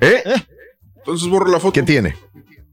¿Eh? 0.00 0.22
Entonces 0.96 1.28
borra 1.28 1.50
la 1.50 1.58
foto. 1.60 1.72
¿Qué 1.72 1.82
tiene? 1.82 2.14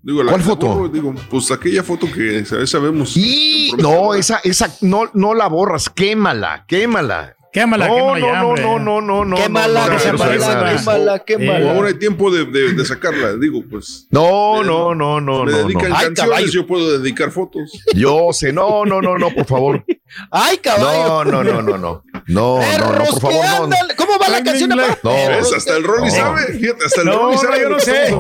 Digo, 0.03 0.22
la- 0.22 0.32
¿Cuál 0.34 0.44
foto? 0.44 0.68
borro, 0.68 0.88
digo, 0.90 1.16
pues 1.32 1.50
aquella 1.50 1.82
foto 1.82 2.06
que 2.11 2.45
sa- 2.45 2.68
sabemos. 2.68 3.18
Y 3.18 3.74
no, 3.80 4.14
esa, 4.14 4.38
esa, 4.44 4.69
no, 4.82 5.10
no 5.16 5.34
la 5.34 5.48
borras, 5.48 5.90
quémala, 5.90 6.66
quémala. 6.68 7.35
Quémala, 7.56 7.88
no, 7.88 7.95
quémala 7.95 8.19
no, 8.19 8.27
ya, 8.27 8.42
no, 8.42 8.56
no, 8.58 8.80
no, 8.80 9.01
no, 9.01 9.24
no. 9.25 9.35
Quémala, 9.38 9.88
no, 9.88 9.93
no, 9.93 9.98
quémala, 9.98 10.11
no, 10.11 10.11
no, 10.11 10.17
quémala, 10.35 10.61
no, 10.66 10.74
no, 10.74 10.75
quémala, 10.75 11.19
quémala. 11.19 11.72
Ahora 11.72 11.88
hay 11.88 11.93
tiempo 11.93 12.30
de, 12.30 12.43
de- 12.43 12.74
de 12.74 12.85
sacarla, 12.85 13.38
digo, 13.38 13.64
pues. 13.69 14.08
No, 14.11 14.61
no, 14.61 14.93
no, 14.93 15.22
no, 15.22 15.45
me 15.45 15.51
no, 15.53 15.58
dedican 15.59 15.90
no. 15.90 15.95
Ay, 15.95 16.03
canciones, 16.08 16.19
caballo. 16.19 16.48
yo 16.51 16.67
puedo 16.67 17.00
dedicar 17.00 17.32
fotos. 17.32 17.72
Yo 17.93 18.27
sé, 18.34 18.51
no, 18.51 18.84
no, 18.84 19.01
no, 19.01 19.17
no, 19.17 19.32
por 19.34 19.45
favor. 19.45 19.85
Ay, 20.32 20.58
caballo. 20.59 21.24
No, 21.25 21.43
no, 21.43 21.43
no, 21.43 21.61
no, 21.61 21.77
no. 21.77 21.77
No, 21.77 22.03
no, 22.27 22.59
no, 22.59 22.59
Perros 22.59 23.19
por 23.19 23.32
que 23.32 23.38
favor, 23.42 23.69
no. 23.69 23.75
¿Cómo 23.98 24.14
va 24.19 24.30
la 24.30 24.43
canción? 24.43 24.69
No. 24.69 24.77
¿Ves? 24.77 25.53
Hasta 25.56 25.75
el 25.77 25.84
Rolly 25.84 26.06
No. 26.09 26.11
sabe, 26.16 26.42
fíjate, 26.53 26.85
hasta 26.85 27.01
el 27.01 27.08
No, 27.08 27.14
Rolly 27.24 27.38
sabe. 27.38 27.61
yo 27.61 27.69
no 27.69 27.80
sé. 27.80 28.16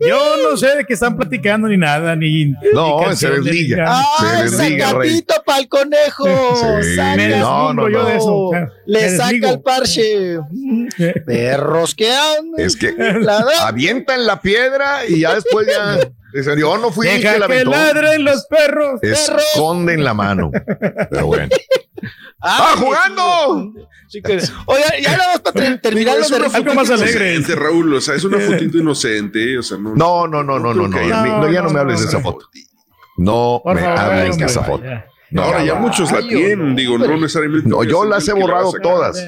Yo 0.00 0.36
no 0.50 0.56
sé 0.56 0.76
de 0.76 0.84
qué 0.84 0.92
están 0.94 1.16
platicando 1.16 1.68
ni 1.68 1.76
nada, 1.78 2.14
ni. 2.14 2.52
No, 2.74 3.08
ni 3.08 3.16
se 3.16 3.30
desliga. 3.30 4.04
Rey. 4.20 4.48
sacatito 4.50 5.34
para 5.44 5.58
el 5.60 5.68
conejo. 5.68 6.24
Sí. 6.82 6.94
Sácalo. 6.96 7.16
Me 7.16 7.28
No, 7.38 7.72
no, 7.74 7.88
yo 7.88 8.02
no. 8.02 8.08
de 8.08 8.16
eso. 8.16 8.50
Le 8.86 9.00
me 9.02 9.08
saca 9.10 9.24
desligo. 9.30 9.48
el 9.48 9.60
parche. 9.62 10.38
Perros 11.26 11.94
que 11.94 12.10
andan. 12.12 12.64
Es 12.64 12.76
que 12.76 12.92
La 13.20 13.42
avientan 13.62 14.26
la 14.26 14.40
piedra 14.40 15.06
y 15.06 15.20
ya 15.20 15.34
después 15.34 15.66
ya 15.66 15.98
dicen, 16.32 16.58
yo 16.58 16.76
no 16.78 16.90
fui 16.90 17.06
Deja 17.06 17.34
que 17.34 17.38
la 17.38 17.46
que 17.48 17.64
ladren 17.64 18.24
los 18.24 18.46
perros. 18.46 19.00
Esconden 19.02 20.04
la 20.04 20.14
mano. 20.14 20.50
Pero 21.10 21.26
bueno. 21.26 21.48
¡Ah, 22.40 22.74
Ay, 22.76 22.82
jugando! 22.84 23.72
que- 24.12 24.38
Oiga, 24.66 24.86
ya 25.02 25.16
nada 25.16 25.28
más 25.32 25.40
para 25.40 25.52
ter- 25.54 25.80
terminar 25.80 26.18
es 26.18 26.28
una 26.30 26.36
Algo 26.44 26.50
fotito 26.50 26.74
más 26.74 26.90
alegre. 26.90 27.34
inocente, 27.34 27.54
Raúl, 27.60 27.94
o 27.94 28.00
sea, 28.00 28.14
es 28.14 28.24
una 28.24 28.38
fotito 28.38 28.78
inocente, 28.78 29.58
o 29.58 29.62
sea, 29.62 29.78
no. 29.78 29.94
No, 29.96 30.28
no, 30.28 30.42
no, 30.44 30.58
no, 30.58 30.74
no, 30.74 30.86
no. 30.86 30.96
ya 31.08 31.22
haya- 31.22 31.38
no, 31.38 31.50
ya 31.50 31.62
no 31.62 31.68
me 31.68 31.74
no, 31.74 31.80
hables 31.80 32.00
de 32.00 32.04
no, 32.04 32.08
esa 32.10 32.18
no. 32.18 32.24
foto. 32.24 32.48
No 33.16 33.62
me 33.64 33.80
hables 33.86 34.36
de 34.36 34.44
esa 34.44 34.62
foto. 34.62 34.84
No, 35.30 35.42
Ahora 35.42 35.64
ya 35.64 35.74
no, 35.74 35.80
muchos 35.80 36.12
la 36.12 36.20
tienen, 36.20 36.76
digo, 36.76 36.98
no 36.98 37.16
necesariamente. 37.16 37.68
No, 37.68 37.82
yo 37.82 38.04
las 38.04 38.26
he 38.28 38.32
la 38.32 38.40
borrado 38.40 38.72
todas. 38.82 39.20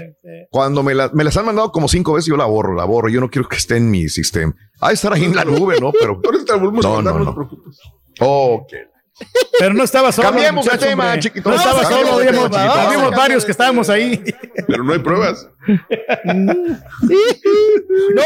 Cuando 0.51 0.83
me, 0.83 0.95
la- 0.95 1.11
me 1.13 1.25
las 1.25 1.37
han 1.37 1.45
mandado 1.47 1.73
como 1.73 1.89
cinco 1.89 2.13
veces, 2.15 2.29
yo 2.29 2.37
la 2.37 2.45
borro, 2.45 2.75
la 2.75 2.85
borro. 2.85 3.09
Yo 3.09 3.21
no 3.21 3.29
quiero 3.31 3.49
que 3.49 3.57
esté 3.57 3.77
en 3.77 3.91
mi 3.91 4.09
sistema. 4.09 4.55
De 4.87 4.95
estar 4.95 5.13
ahí 5.13 5.25
en 5.25 5.35
la 5.35 5.45
nube, 5.45 5.77
¿no? 5.81 5.93
Pero. 5.93 6.21
No, 6.49 6.73
mandar, 6.73 7.03
no, 7.15 7.19
no, 7.19 7.25
no. 7.25 7.31
te 7.31 7.35
preocupes. 7.35 7.79
Ok. 8.21 8.73
Pero 9.59 9.75
no 9.75 9.83
estaba 9.83 10.13
solo. 10.13 10.29
Cambiemos 10.29 10.65
de 10.65 10.71
muchacho, 10.71 10.89
tema, 10.89 11.05
hombre. 11.07 11.21
chiquito. 11.21 11.51
No 11.51 11.57
estaba 11.57 11.81
Cambiemos 11.81 12.07
solo, 12.09 12.19
de 12.21 12.29
habíamos, 12.29 12.51
tema, 12.51 13.11
varios 13.17 13.45
que 13.45 13.51
estábamos 13.51 13.91
ahí. 13.91 14.23
Pero 14.69 14.85
no 14.85 14.93
hay 14.93 14.99
pruebas. 15.01 15.49
No, 18.15 18.23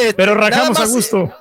eh, 0.00 0.12
Pero 0.16 0.34
rajamos 0.34 0.78
a 0.80 0.86
gusto. 0.86 1.32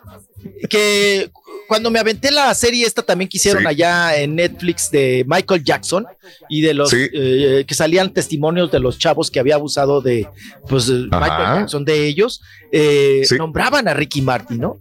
Que 0.69 1.29
cuando 1.71 1.89
me 1.89 1.99
aventé 1.99 2.31
la 2.31 2.53
serie 2.53 2.85
esta 2.85 3.01
también 3.01 3.29
que 3.29 3.37
hicieron 3.37 3.61
Sí. 3.61 3.67
allá 3.69 4.17
en 4.17 4.35
Netflix 4.35 4.91
de 4.91 5.23
Michael 5.25 5.63
Jackson 5.63 6.05
y 6.49 6.59
de 6.59 6.73
los 6.73 6.89
Sí. 6.89 7.07
eh, 7.13 7.63
que 7.65 7.73
salían 7.73 8.11
testimonios 8.13 8.69
de 8.73 8.79
los 8.81 8.99
chavos 8.99 9.31
que 9.31 9.39
había 9.39 9.55
abusado 9.55 10.01
de 10.01 10.27
pues 10.67 10.89
Ajá. 10.89 11.19
Michael 11.21 11.59
Jackson 11.61 11.85
de 11.85 12.05
ellos 12.07 12.41
eh, 12.73 13.21
Sí. 13.23 13.35
nombraban 13.37 13.87
a 13.87 13.93
Ricky 13.93 14.21
Martin, 14.21 14.57
¿no? 14.59 14.79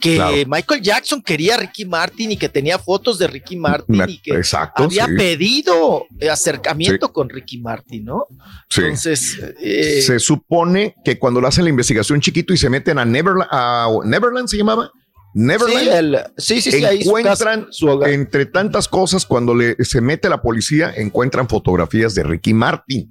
Que 0.00 0.16
Claro. 0.16 0.36
Michael 0.48 0.82
Jackson 0.82 1.22
quería 1.22 1.54
a 1.54 1.58
Ricky 1.58 1.84
Martin 1.84 2.32
y 2.32 2.36
que 2.36 2.48
tenía 2.48 2.80
fotos 2.80 3.16
de 3.16 3.28
Ricky 3.28 3.54
Martin 3.56 3.96
Me- 3.96 4.10
y 4.10 4.18
que 4.18 4.32
Exacto. 4.32 4.82
había 4.82 5.06
sí. 5.06 5.12
pedido 5.16 6.06
acercamiento 6.30 7.12
con 7.12 7.28
Ricky 7.28 7.58
Martin, 7.58 8.04
¿no? 8.06 8.26
Sí. 8.68 8.80
Entonces, 8.80 9.38
eh, 9.60 10.02
Se 10.02 10.18
supone 10.18 10.96
que 11.04 11.16
cuando 11.16 11.40
le 11.40 11.46
hacen 11.46 11.62
la 11.62 11.70
investigación 11.70 12.20
chiquito 12.20 12.52
y 12.52 12.56
se 12.56 12.68
meten 12.68 12.98
a 12.98 13.04
Neverland, 13.04 13.48
a 13.52 13.88
Neverland 14.04 14.48
se 14.48 14.56
llamaba. 14.56 14.90
Neverland. 15.34 15.82
sí, 15.84 15.88
el- 15.90 16.18
sí, 16.36 16.60
sí, 16.62 16.70
sí, 16.72 16.84
ahí 16.84 17.02
su 17.02 17.08
encuentran 17.10 17.60
casa, 17.62 17.66
su 17.72 17.88
hogar. 17.88 18.10
entre 18.10 18.46
tantas 18.46 18.88
cosas 18.88 19.26
cuando 19.26 19.54
le, 19.54 19.76
se 19.84 20.00
mete 20.00 20.28
la 20.28 20.40
policía 20.40 20.92
encuentran 20.96 21.48
fotografías 21.48 22.14
de 22.14 22.22
Ricky 22.22 22.54
Martin 22.54 23.08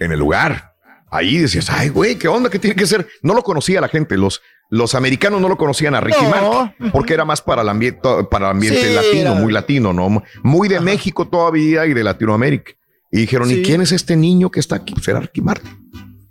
en 0.00 0.12
el 0.12 0.18
lugar 0.18 0.72
ahí 1.10 1.38
decías 1.38 1.70
ay 1.70 1.90
güey 1.90 2.16
qué 2.16 2.26
onda 2.28 2.50
qué 2.50 2.58
tiene 2.58 2.74
que 2.74 2.86
ser 2.86 3.06
no 3.22 3.34
lo 3.34 3.42
conocía 3.42 3.80
la 3.80 3.88
gente 3.88 4.16
los 4.18 4.42
los 4.70 4.96
americanos 4.96 5.40
no 5.40 5.48
lo 5.48 5.56
conocían 5.56 5.94
a 5.94 6.00
Ricky 6.00 6.24
No. 6.24 6.30
Martin 6.30 6.90
porque 6.90 7.14
era 7.14 7.24
más 7.24 7.40
para 7.40 7.62
el 7.62 7.68
ambiente 7.68 8.00
para 8.28 8.46
el 8.46 8.50
ambiente 8.52 8.88
Sí, 8.88 8.94
latino 8.94 9.30
era- 9.30 9.34
muy 9.34 9.52
latino 9.52 9.92
no 9.92 10.22
muy 10.42 10.68
de 10.68 10.80
México 10.80 11.28
todavía 11.28 11.86
y 11.86 11.94
de 11.94 12.02
Latinoamérica 12.02 12.72
y 13.12 13.18
dijeron 13.18 13.48
Sí. 13.48 13.60
y 13.60 13.62
quién 13.62 13.80
es 13.80 13.92
este 13.92 14.16
niño 14.16 14.50
que 14.50 14.58
está 14.58 14.74
aquí 14.74 14.92
pues 14.94 15.06
era 15.06 15.20
Ricky 15.20 15.40
Martin 15.40 15.70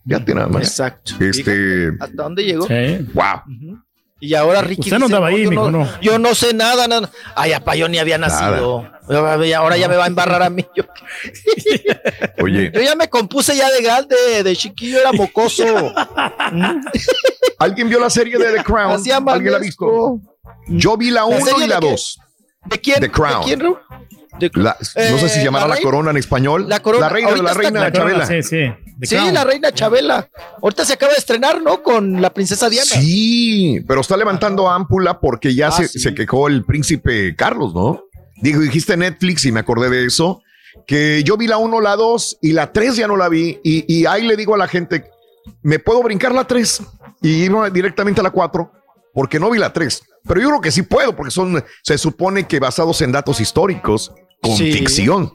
ya 0.04 0.20
tiene 0.26 0.42
nada 0.42 0.52
más 0.52 0.64
Exacto. 0.64 1.14
este 1.22 1.92
¿Hasta 1.98 2.24
dónde 2.24 2.44
llegó? 2.44 2.68
Sí. 2.68 3.08
wow 3.14 3.42
Y 4.26 4.36
ahora 4.36 4.62
Ricky 4.62 4.84
Usted 4.84 5.00
no 5.00 5.08
dice, 5.08 5.16
andaba 5.18 5.28
ahí, 5.28 5.44
yo, 5.44 5.50
mijo, 5.50 5.70
no, 5.70 5.80
no. 5.80 6.02
yo 6.02 6.18
no 6.18 6.34
sé 6.34 6.54
nada, 6.54 6.88
nada. 6.88 7.10
Ay, 7.36 7.52
apa, 7.52 7.76
yo 7.76 7.90
ni 7.90 7.98
había 7.98 8.18
nacido. 8.18 8.90
Ahora 9.10 9.76
ya 9.76 9.90
me 9.90 9.98
va 9.98 10.06
a 10.06 10.08
embarrar 10.08 10.42
a 10.42 10.50
mí. 10.50 10.66
Yo, 10.74 10.86
oye 12.42 12.72
yo 12.74 12.82
ya 12.82 12.96
me 12.96 13.10
compuse 13.10 13.54
ya 13.54 13.70
de 13.70 13.82
grande, 13.82 14.16
de 14.42 14.56
chiquillo 14.56 15.02
era 15.02 15.12
mocoso. 15.12 15.66
alguien 17.60 17.90
vio 17.90 18.00
la 18.00 18.10
serie 18.10 18.38
de 18.38 18.54
The 18.54 18.64
Crown 18.64 18.94
alguien 19.28 19.52
la 19.52 19.58
ha 19.58 19.62
visto 19.62 20.22
yo 20.68 20.96
vi 20.96 21.12
la 21.12 21.26
1 21.26 21.46
serie 21.46 21.66
y 21.66 21.68
la 21.68 21.82
de 21.82 21.88
qué? 21.88 21.92
2 21.92 22.20
¿De 22.66 22.80
quién? 22.80 23.00
The 23.02 23.12
Crown. 23.12 23.40
¿De 23.42 23.58
quién? 23.58 23.76
De- 24.40 24.50
La- 24.56 24.76
no 24.80 25.18
sé 25.18 25.20
si 25.20 25.26
Eh, 25.26 25.30
se 25.30 25.44
llamará 25.44 25.66
la 25.66 25.70
la, 25.70 25.76
reina- 25.76 25.86
corona 25.90 26.12
en 26.12 26.18
español. 26.18 26.66
La 26.68 26.80
corona. 26.82 27.08
reina, 27.10 27.32
la 27.42 27.54
reina 27.54 27.80
la 27.82 27.92
Chabela. 27.92 28.26
Sí, 28.26 29.16
la 29.32 29.44
reina 29.44 29.72
Chabela. 29.72 30.30
Ahorita 30.62 30.86
se 30.86 30.94
acaba 30.94 31.12
de 31.12 31.20
estrenar, 31.20 31.62
¿no? 31.62 31.84
Con 31.84 32.22
la 32.22 32.34
princesa 32.34 32.70
Diana. 32.70 32.86
Sí, 32.86 33.84
pero 33.88 34.02
está 34.02 34.18
levantando 34.18 34.70
ámpula 34.70 35.20
porque 35.20 35.54
ya 35.54 35.68
Ah, 35.68 35.72
se, 35.72 35.88
sí. 35.88 36.00
se 36.00 36.14
quejó 36.16 36.48
el 36.48 36.64
príncipe 36.66 37.36
Carlos, 37.36 37.74
¿no? 37.74 38.04
Digo, 38.38 38.60
dijiste 38.60 38.98
Netflix 38.98 39.46
y 39.46 39.52
me 39.52 39.60
acordé 39.62 39.90
de 39.90 40.06
eso. 40.06 40.42
Que 40.88 41.24
yo 41.24 41.38
vi 41.38 41.48
la 41.48 41.58
1, 41.58 41.80
la 41.80 41.96
2 41.96 42.40
y 42.42 42.54
la 42.54 42.72
3 42.74 42.96
ya 42.96 43.08
no 43.08 43.16
la 43.16 43.30
vi. 43.30 43.60
Y, 43.64 43.86
y 43.94 44.06
ahí 44.08 44.24
le 44.24 44.36
digo 44.36 44.56
a 44.56 44.58
la 44.58 44.68
gente, 44.68 45.06
¿me 45.62 45.78
puedo 45.80 46.02
brincar 46.02 46.34
la 46.34 46.46
3 46.46 46.82
y 47.22 47.44
ir 47.44 47.54
directamente 47.72 48.20
a 48.22 48.24
la 48.24 48.32
4? 48.32 48.72
Porque 49.14 49.40
no 49.40 49.52
vi 49.52 49.60
la 49.60 49.72
3. 49.72 50.02
Pero 50.28 50.42
yo 50.42 50.48
creo 50.50 50.62
que 50.62 50.72
sí 50.72 50.82
puedo, 50.82 51.16
porque 51.16 51.32
son, 51.32 51.64
se 51.84 51.98
supone 51.98 52.48
que 52.48 52.60
basados 52.60 53.02
en 53.02 53.12
datos 53.12 53.40
históricos, 53.40 54.12
con 54.44 54.56
Sí. 54.56 54.72
ficción. 54.74 55.34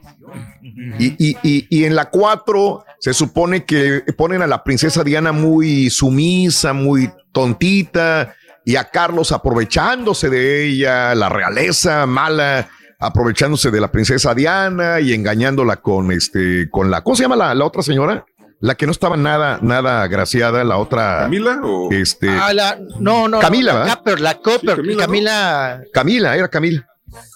Y, 0.99 1.07
y- 1.19 1.37
y- 1.43 1.67
y 1.71 1.85
en 1.85 1.97
la 1.97 2.11
4 2.11 2.85
se 3.01 3.13
supone 3.15 3.65
que 3.65 4.03
ponen 4.17 4.43
a 4.43 4.47
la 4.47 4.63
princesa 4.63 5.03
Diana 5.03 5.33
muy 5.33 5.91
sumisa, 5.91 6.73
muy 6.73 7.11
tontita, 7.33 8.35
y 8.65 8.77
a 8.77 8.85
Carlos 8.85 9.33
aprovechándose 9.33 10.29
de 10.29 10.65
ella, 10.67 11.15
la 11.15 11.29
realeza 11.29 12.05
mala, 12.07 12.69
aprovechándose 13.01 13.71
de 13.71 13.81
la 13.81 13.91
princesa 13.91 14.35
Diana 14.35 15.01
y 15.01 15.15
engañándola 15.15 15.77
con 15.77 16.13
este, 16.13 16.69
con 16.71 16.91
la, 16.91 17.03
¿cómo 17.03 17.17
se 17.17 17.23
llama 17.23 17.37
la, 17.37 17.55
la 17.55 17.65
otra 17.65 17.83
señora? 17.83 18.25
la 18.61 18.75
que 18.75 18.87
no 18.87 18.91
estaba 18.93 19.17
nada, 19.17 19.61
nada 19.63 20.03
agraciada, 20.03 20.65
la 20.65 20.79
otra. 20.79 21.21
¿Camila 21.21 21.61
o? 21.63 21.93
Este. 21.93 22.29
Ah, 22.29 22.53
la, 22.53 22.77
no, 22.99 23.29
no. 23.29 23.39
Camila, 23.39 23.73
no, 23.73 23.85
la. 23.85 23.95
Copper, 23.95 24.21
la 24.21 24.35
Copper, 24.41 24.77
Camila, 24.77 25.05
Camila. 25.07 25.77
¿no? 25.79 25.85
Camila, 25.93 26.37
era 26.37 26.49
Camila. 26.49 26.87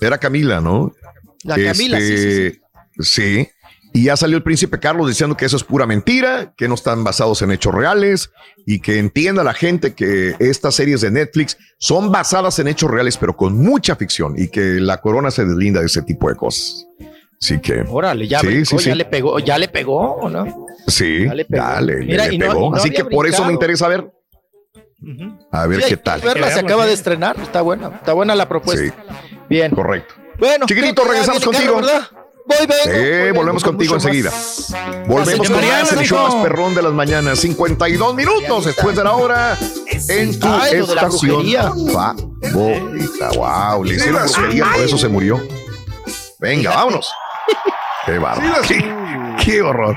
Era 0.00 0.18
Camila, 0.18 0.60
¿no? 0.60 0.90
La 1.44 1.56
Camila, 1.56 1.98
sí, 2.00 2.06
sí, 2.06 2.16
sí. 2.16 2.40
Este, 2.40 2.60
sí. 3.02 3.48
Y 3.94 4.04
ya 4.04 4.16
salió 4.16 4.38
el 4.38 4.42
príncipe 4.42 4.78
Carlos 4.80 5.06
diciendo 5.06 5.36
que 5.36 5.44
eso 5.44 5.56
es 5.56 5.64
pura 5.64 5.86
mentira, 5.86 6.54
que 6.56 6.66
no 6.66 6.74
están 6.74 7.04
basados 7.04 7.42
en 7.42 7.50
hechos 7.52 7.74
reales 7.74 8.30
y 8.66 8.80
que 8.80 8.98
entienda 8.98 9.44
la 9.44 9.52
gente 9.52 9.92
que 9.94 10.34
estas 10.38 10.74
series 10.76 11.02
de 11.02 11.10
Netflix 11.10 11.58
son 11.78 12.10
basadas 12.10 12.58
en 12.58 12.68
hechos 12.68 12.90
reales, 12.90 13.18
pero 13.18 13.36
con 13.36 13.58
mucha 13.58 13.94
ficción 13.96 14.34
y 14.38 14.48
que 14.48 14.80
la 14.80 15.02
corona 15.02 15.30
se 15.30 15.44
deslinda 15.44 15.80
de 15.80 15.86
ese 15.86 16.00
tipo 16.02 16.30
de 16.30 16.36
cosas. 16.36 16.86
Así 17.38 17.58
que. 17.60 17.84
Órale, 17.86 18.26
ya, 18.28 18.40
Sí, 18.40 18.46
brincó, 18.46 18.78
sí, 18.78 18.78
sí. 18.78 18.88
ya 18.88 18.94
le 18.94 19.04
pegó, 19.04 19.38
ya 19.40 19.58
le 19.58 19.68
pegó, 19.68 20.12
¿o 20.14 20.30
no? 20.30 20.66
Sí, 20.86 21.24
Ya 21.26 21.34
le 21.34 21.44
pegó. 21.44 21.62
dale, 21.62 21.98
le- 21.98 22.06
Mira, 22.06 22.28
le 22.28 22.34
y 22.34 22.38
no- 22.38 22.46
pegó. 22.46 22.66
y 22.66 22.70
no 22.70 22.76
Así 22.76 22.90
que 22.90 23.04
por 23.04 23.26
eso 23.26 23.44
me 23.44 23.52
interesa 23.52 23.88
ver. 23.88 24.10
A 25.50 25.66
ver 25.66 25.82
Sí, 25.82 25.88
qué 25.90 25.96
tal. 25.98 26.20
Verla, 26.22 26.50
se 26.50 26.60
acaba 26.60 26.86
de 26.86 26.92
estrenar, 26.92 27.36
está 27.42 27.60
buena, 27.60 27.88
está 27.88 28.12
buena 28.12 28.34
la 28.36 28.48
propuesta. 28.48 28.84
Sí, 28.86 29.34
Bien. 29.50 29.72
correcto. 29.72 30.14
Bueno, 30.42 30.66
Chiquitito, 30.66 31.04
regresamos 31.04 31.44
contigo. 31.44 31.74
Voy, 31.74 32.56
vengo. 32.66 32.74
Sí, 32.82 32.90
voy, 32.90 33.10
vengo 33.10 33.34
volvemos 33.36 33.62
con 33.62 33.74
contigo 33.74 33.94
enseguida. 33.94 34.32
más. 34.32 34.74
Volvemos 35.06 35.48
con 35.48 35.64
más 35.64 35.92
el 35.92 36.00
show 36.00 36.18
más 36.18 36.34
perrón 36.42 36.74
de 36.74 36.82
las 36.82 36.92
mañanas. 36.92 37.38
52 37.38 38.12
minutos 38.16 38.64
después 38.64 38.96
de 38.96 39.04
la 39.04 39.12
hora 39.12 39.56
en 40.08 40.40
tu 40.40 40.48
Ay, 40.48 40.78
estación 40.78 41.46
favorita. 41.92 43.30
Wow, 43.36 43.84
le 43.84 43.94
hicieron 43.94 44.20
brujería, 44.24 44.64
por 44.72 44.80
eso 44.82 44.98
se 44.98 45.06
murió. 45.06 45.40
Venga, 46.40 46.70
vámonos. 46.74 47.08
Qué 48.04 48.18
bárbaro. 48.18 48.62
Qué, 48.66 48.84
qué 49.44 49.62
horror. 49.62 49.96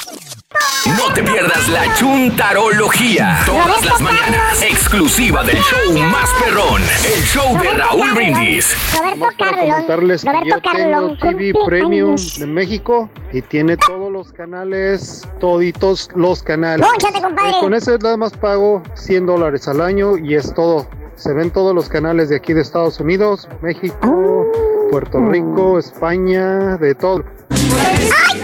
No 0.97 1.13
te 1.13 1.23
pierdas 1.23 1.67
la 1.69 1.93
chuntarología. 1.95 3.39
Todas 3.45 3.85
las 3.85 4.01
mañanas. 4.01 4.61
Exclusiva 4.63 5.43
del 5.43 5.57
show 5.57 5.97
más 6.11 6.29
perrón. 6.43 6.81
El 7.05 7.21
show 7.23 7.57
de 7.61 7.69
Raúl 7.71 8.11
Brindis. 8.13 8.75
Roberto 8.97 9.19
Para 9.37 9.51
Carlón. 9.51 9.69
comentarles 9.69 10.23
que 10.23 10.31
Roberto 10.31 10.49
yo 10.49 10.61
tengo 10.61 11.17
Carlón. 11.17 11.17
TV 11.19 11.53
Premium 11.65 12.15
de 12.39 12.45
México 12.47 13.09
y 13.31 13.41
tiene 13.43 13.77
todos 13.77 14.11
los 14.11 14.31
canales, 14.33 15.27
toditos 15.39 16.09
los 16.15 16.41
canales. 16.43 16.85
Compadre. 17.21 17.51
Con 17.59 17.73
eso 17.73 17.97
nada 17.97 18.17
más 18.17 18.33
pago 18.33 18.81
100 18.95 19.25
dólares 19.25 19.67
al 19.67 19.81
año 19.81 20.17
y 20.17 20.35
es 20.35 20.53
todo. 20.53 20.87
Se 21.15 21.33
ven 21.33 21.51
todos 21.51 21.75
los 21.75 21.87
canales 21.89 22.29
de 22.29 22.37
aquí 22.37 22.53
de 22.53 22.61
Estados 22.61 22.99
Unidos, 22.99 23.47
México, 23.61 24.47
Puerto 24.89 25.19
Rico, 25.29 25.77
España, 25.77 26.77
de 26.77 26.95
todo. 26.95 27.23
¡Ay, 27.51 28.41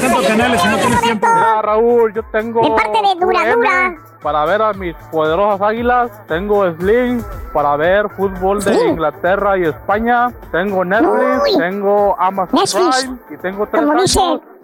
Tantos 0.00 0.26
canales 0.26 0.60
si 0.60 0.68
no 0.68 0.76
tienes 0.78 1.00
tiempo? 1.00 1.26
Ah, 1.28 1.60
Raúl, 1.62 2.12
yo 2.14 2.22
tengo. 2.24 2.62
De 2.62 2.70
parte 2.70 2.98
de 3.02 3.14
Dura 3.20 3.54
Dura. 3.54 3.96
Para 4.22 4.44
ver 4.44 4.62
a 4.62 4.72
mis 4.72 4.94
poderosas 5.12 5.60
águilas, 5.60 6.10
tengo 6.26 6.68
Sling 6.74 7.22
para 7.52 7.76
ver 7.76 8.08
fútbol 8.10 8.62
de 8.64 8.74
Sling. 8.74 8.88
Inglaterra 8.90 9.56
y 9.58 9.64
España, 9.64 10.32
tengo 10.50 10.84
Netflix, 10.84 11.42
Uy. 11.44 11.58
tengo 11.58 12.16
Amazon 12.18 12.58
Netflix. 12.58 12.96
Prime 13.04 13.18
y 13.30 13.36
tengo 13.36 13.66
tres 13.66 13.84
Como 13.84 13.94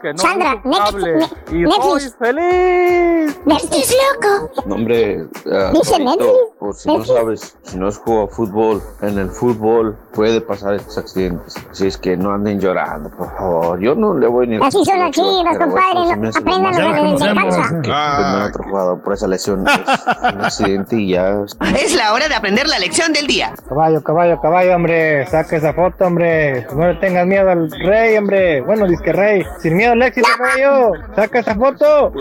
que 0.02 0.12
no 0.12 0.18
Sandra, 0.18 0.60
uso 0.64 0.78
cable 0.84 1.12
Netflix, 1.16 1.42
y 1.52 1.54
Netflix. 1.62 1.84
soy 1.84 2.12
feliz. 2.18 3.40
Netflix 3.46 3.94
loco. 4.12 4.50
No, 4.66 4.74
hombre, 4.74 5.26
ah, 5.52 5.70
Dice 5.72 5.98
Netflix. 5.98 6.28
por 6.58 6.74
si 6.74 6.88
no 6.88 6.98
Netflix. 6.98 7.16
sabes, 7.16 7.56
si 7.62 7.78
no 7.78 7.88
has 7.88 7.98
jugado 7.98 8.28
fútbol, 8.28 8.82
en 9.00 9.18
el 9.18 9.30
fútbol 9.30 9.96
puede 10.12 10.40
pasar 10.40 10.74
estos 10.74 10.98
accidentes. 10.98 11.54
Así 11.70 11.86
es 11.86 11.96
que 11.96 12.16
no 12.16 12.32
anden 12.32 12.60
llorando, 12.60 13.10
por 13.10 13.34
favor. 13.36 13.80
Yo 13.80 13.94
no 13.94 14.14
le 14.18 14.26
voy 14.26 14.46
ni 14.48 14.56
a 14.56 14.60
Así 14.66 14.84
son 14.84 14.98
las 14.98 15.10
chivas, 15.12 15.56
compadre. 15.58 16.16
no- 16.16 16.28
Aprendan 16.28 16.72
lo 16.72 17.04
de 17.04 17.10
descansa. 17.12 17.80
Ah. 17.88 18.46
otro 18.48 18.64
jugador 18.64 19.02
por 19.02 19.12
esa 19.14 19.26
lesión. 19.28 19.64
Es 19.66 20.34
un 20.34 20.40
accidente 20.44 20.96
y 20.96 21.10
ya. 21.12 21.36
Es 21.82 21.94
la 21.94 22.12
hora 22.12 22.28
de 22.28 22.34
aprender 22.34 22.66
la 22.68 22.78
lección 22.78 23.12
del 23.12 23.26
día. 23.26 23.54
Caballo, 23.68 24.02
caballo, 24.02 24.40
caballo, 24.40 24.74
hombre. 24.76 25.26
Saca 25.26 25.56
esa 25.56 25.72
foto, 25.72 26.04
hombre. 26.06 26.66
No 26.74 26.86
le 26.88 26.94
tengas 26.96 27.26
miedo 27.26 27.50
al 27.50 27.70
rey, 27.70 28.16
hombre. 28.16 28.60
Bueno, 28.62 28.86
disque 28.86 29.12
rey. 29.12 29.44
Sin 29.60 29.76
miedo 29.76 29.91
al 29.92 30.02
éxito, 30.02 30.28
caballo. 30.36 30.92
Saca 31.14 31.38
esa 31.40 31.54
foto. 31.54 32.12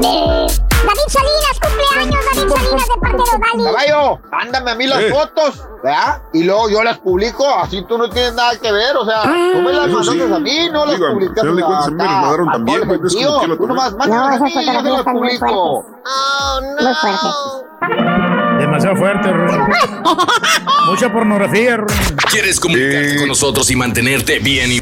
Eh, 0.00 0.46
David 0.86 1.08
Salinas, 1.08 1.58
cumpleaños, 1.60 2.24
David 2.34 2.48
Salinas, 2.54 2.86
de 2.86 3.00
parte 3.00 3.16
de 3.16 3.38
Dali. 3.38 3.64
Caballo, 3.64 4.20
ándame 4.30 4.70
a 4.70 4.74
mí 4.76 4.86
las 4.86 5.00
Eh. 5.00 5.10
fotos, 5.12 5.66
¿verdad? 5.82 6.22
Y 6.32 6.44
luego 6.44 6.70
yo 6.70 6.84
las 6.84 6.98
publico, 6.98 7.44
así 7.58 7.82
tú 7.88 7.98
no 7.98 8.08
tienes 8.08 8.32
nada 8.34 8.52
que 8.62 8.70
ver, 8.70 8.96
o 8.96 9.04
sea, 9.04 9.22
tú 9.24 9.58
me 9.60 9.72
las 9.72 9.88
Eso 9.88 10.02
sí. 10.04 10.10
mandaste 10.10 10.34
a 10.34 10.38
mí, 10.38 10.68
no 10.70 10.84
las 10.86 10.94
Digo, 10.94 11.06
al 11.08 11.12
publicas 11.14 11.40
final 11.40 11.56
de 11.56 11.62
cuentas, 11.64 11.86
a 11.86 11.90
mí 11.90 11.96
me 11.96 12.04
las 12.04 12.12
mandaron 12.20 12.48
a 12.48 12.52
también, 12.52 12.78
el 12.80 12.86
güey, 12.86 13.00
no 13.00 13.06
es 13.08 13.14
como 13.26 13.40
que 13.40 13.46
lo 13.48 13.56
tomé. 13.56 13.68
nomás 13.68 13.92
No, 13.92 14.00
a 14.24 14.34
esas 14.36 14.38
fotografías 14.38 14.84
las 14.84 14.98
están 15.00 15.14
muy 15.14 15.28
publico. 15.38 15.86
Muy 16.62 16.94
fuertes. 16.94 17.34
Demasiado 18.58 18.96
fuerte. 18.96 19.32
Mucha 20.88 21.12
pornografía. 21.12 21.78
¿Quieres 22.30 22.58
comunicarte 22.60 23.16
con 23.18 23.28
nosotros 23.28 23.70
y 23.70 23.76
mantenerte 23.76 24.38
bien 24.40 24.72
y 24.72 24.80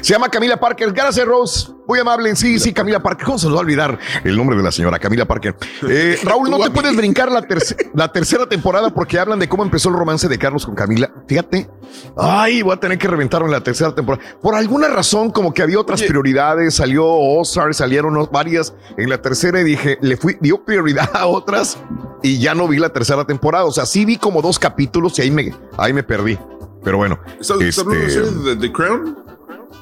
Se 0.00 0.12
llama 0.12 0.28
Camila 0.28 0.58
Parker. 0.58 0.92
Gracias, 0.92 1.26
Rose. 1.26 1.68
Muy 1.86 1.98
amable. 1.98 2.36
Sí, 2.36 2.58
sí, 2.58 2.72
Camila 2.72 3.00
Parker. 3.02 3.24
¿Cómo 3.26 3.38
se 3.38 3.46
nos 3.46 3.54
va 3.56 3.58
a 3.60 3.62
olvidar 3.62 3.98
el 4.24 4.36
nombre 4.36 4.56
de 4.56 4.62
la 4.62 4.70
señora 4.72 4.98
Camila 4.98 5.24
Parker? 5.26 5.54
Eh, 5.88 6.18
Raúl, 6.22 6.50
no 6.50 6.58
te 6.58 6.70
puedes 6.70 6.94
brincar 6.94 7.32
la, 7.32 7.42
terce- 7.42 7.90
la 7.94 8.12
tercera 8.12 8.46
temporada 8.48 8.90
porque 8.90 9.18
hablan 9.18 9.38
de 9.38 9.48
cómo 9.48 9.62
empezó 9.64 9.88
el 9.88 9.96
romance 9.96 10.28
de 10.28 10.38
Carlos 10.38 10.64
con 10.66 10.74
Camila. 10.74 11.10
Fíjate. 11.26 11.68
Ay, 12.16 12.62
voy 12.62 12.74
a 12.74 12.76
tener 12.76 12.98
que 12.98 13.08
reventarlo 13.08 13.46
en 13.46 13.52
la 13.52 13.62
tercera 13.62 13.94
temporada. 13.94 14.22
Por 14.40 14.54
alguna 14.54 14.88
razón, 14.88 15.30
como 15.30 15.52
que 15.52 15.62
había 15.62 15.80
otras 15.80 16.02
prioridades. 16.02 16.74
Salió 16.74 17.06
Ozark, 17.06 17.74
salieron 17.74 18.28
varias 18.30 18.74
en 18.96 19.08
la 19.10 19.20
tercera 19.20 19.60
y 19.60 19.64
dije, 19.64 19.98
le 20.00 20.16
fui, 20.16 20.36
dio 20.40 20.64
prioridad 20.64 21.10
a 21.14 21.26
otras 21.26 21.78
y 22.22 22.38
ya 22.38 22.54
no 22.54 22.68
vi 22.68 22.78
la 22.78 22.90
tercera 22.90 23.24
temporada. 23.24 23.64
O 23.64 23.72
sea, 23.72 23.86
sí 23.86 24.04
vi 24.04 24.16
como 24.16 24.42
dos 24.42 24.58
capítulos 24.58 25.18
y 25.18 25.22
ahí 25.22 25.30
me, 25.30 25.52
ahí 25.78 25.92
me 25.92 26.02
perdí. 26.02 26.38
Pero 26.84 26.96
bueno. 26.98 27.18
¿Estás 27.40 27.50
hablando 27.50 27.94
este, 28.06 28.20
de 28.20 28.56
The 28.56 28.72
Crown? 28.72 29.16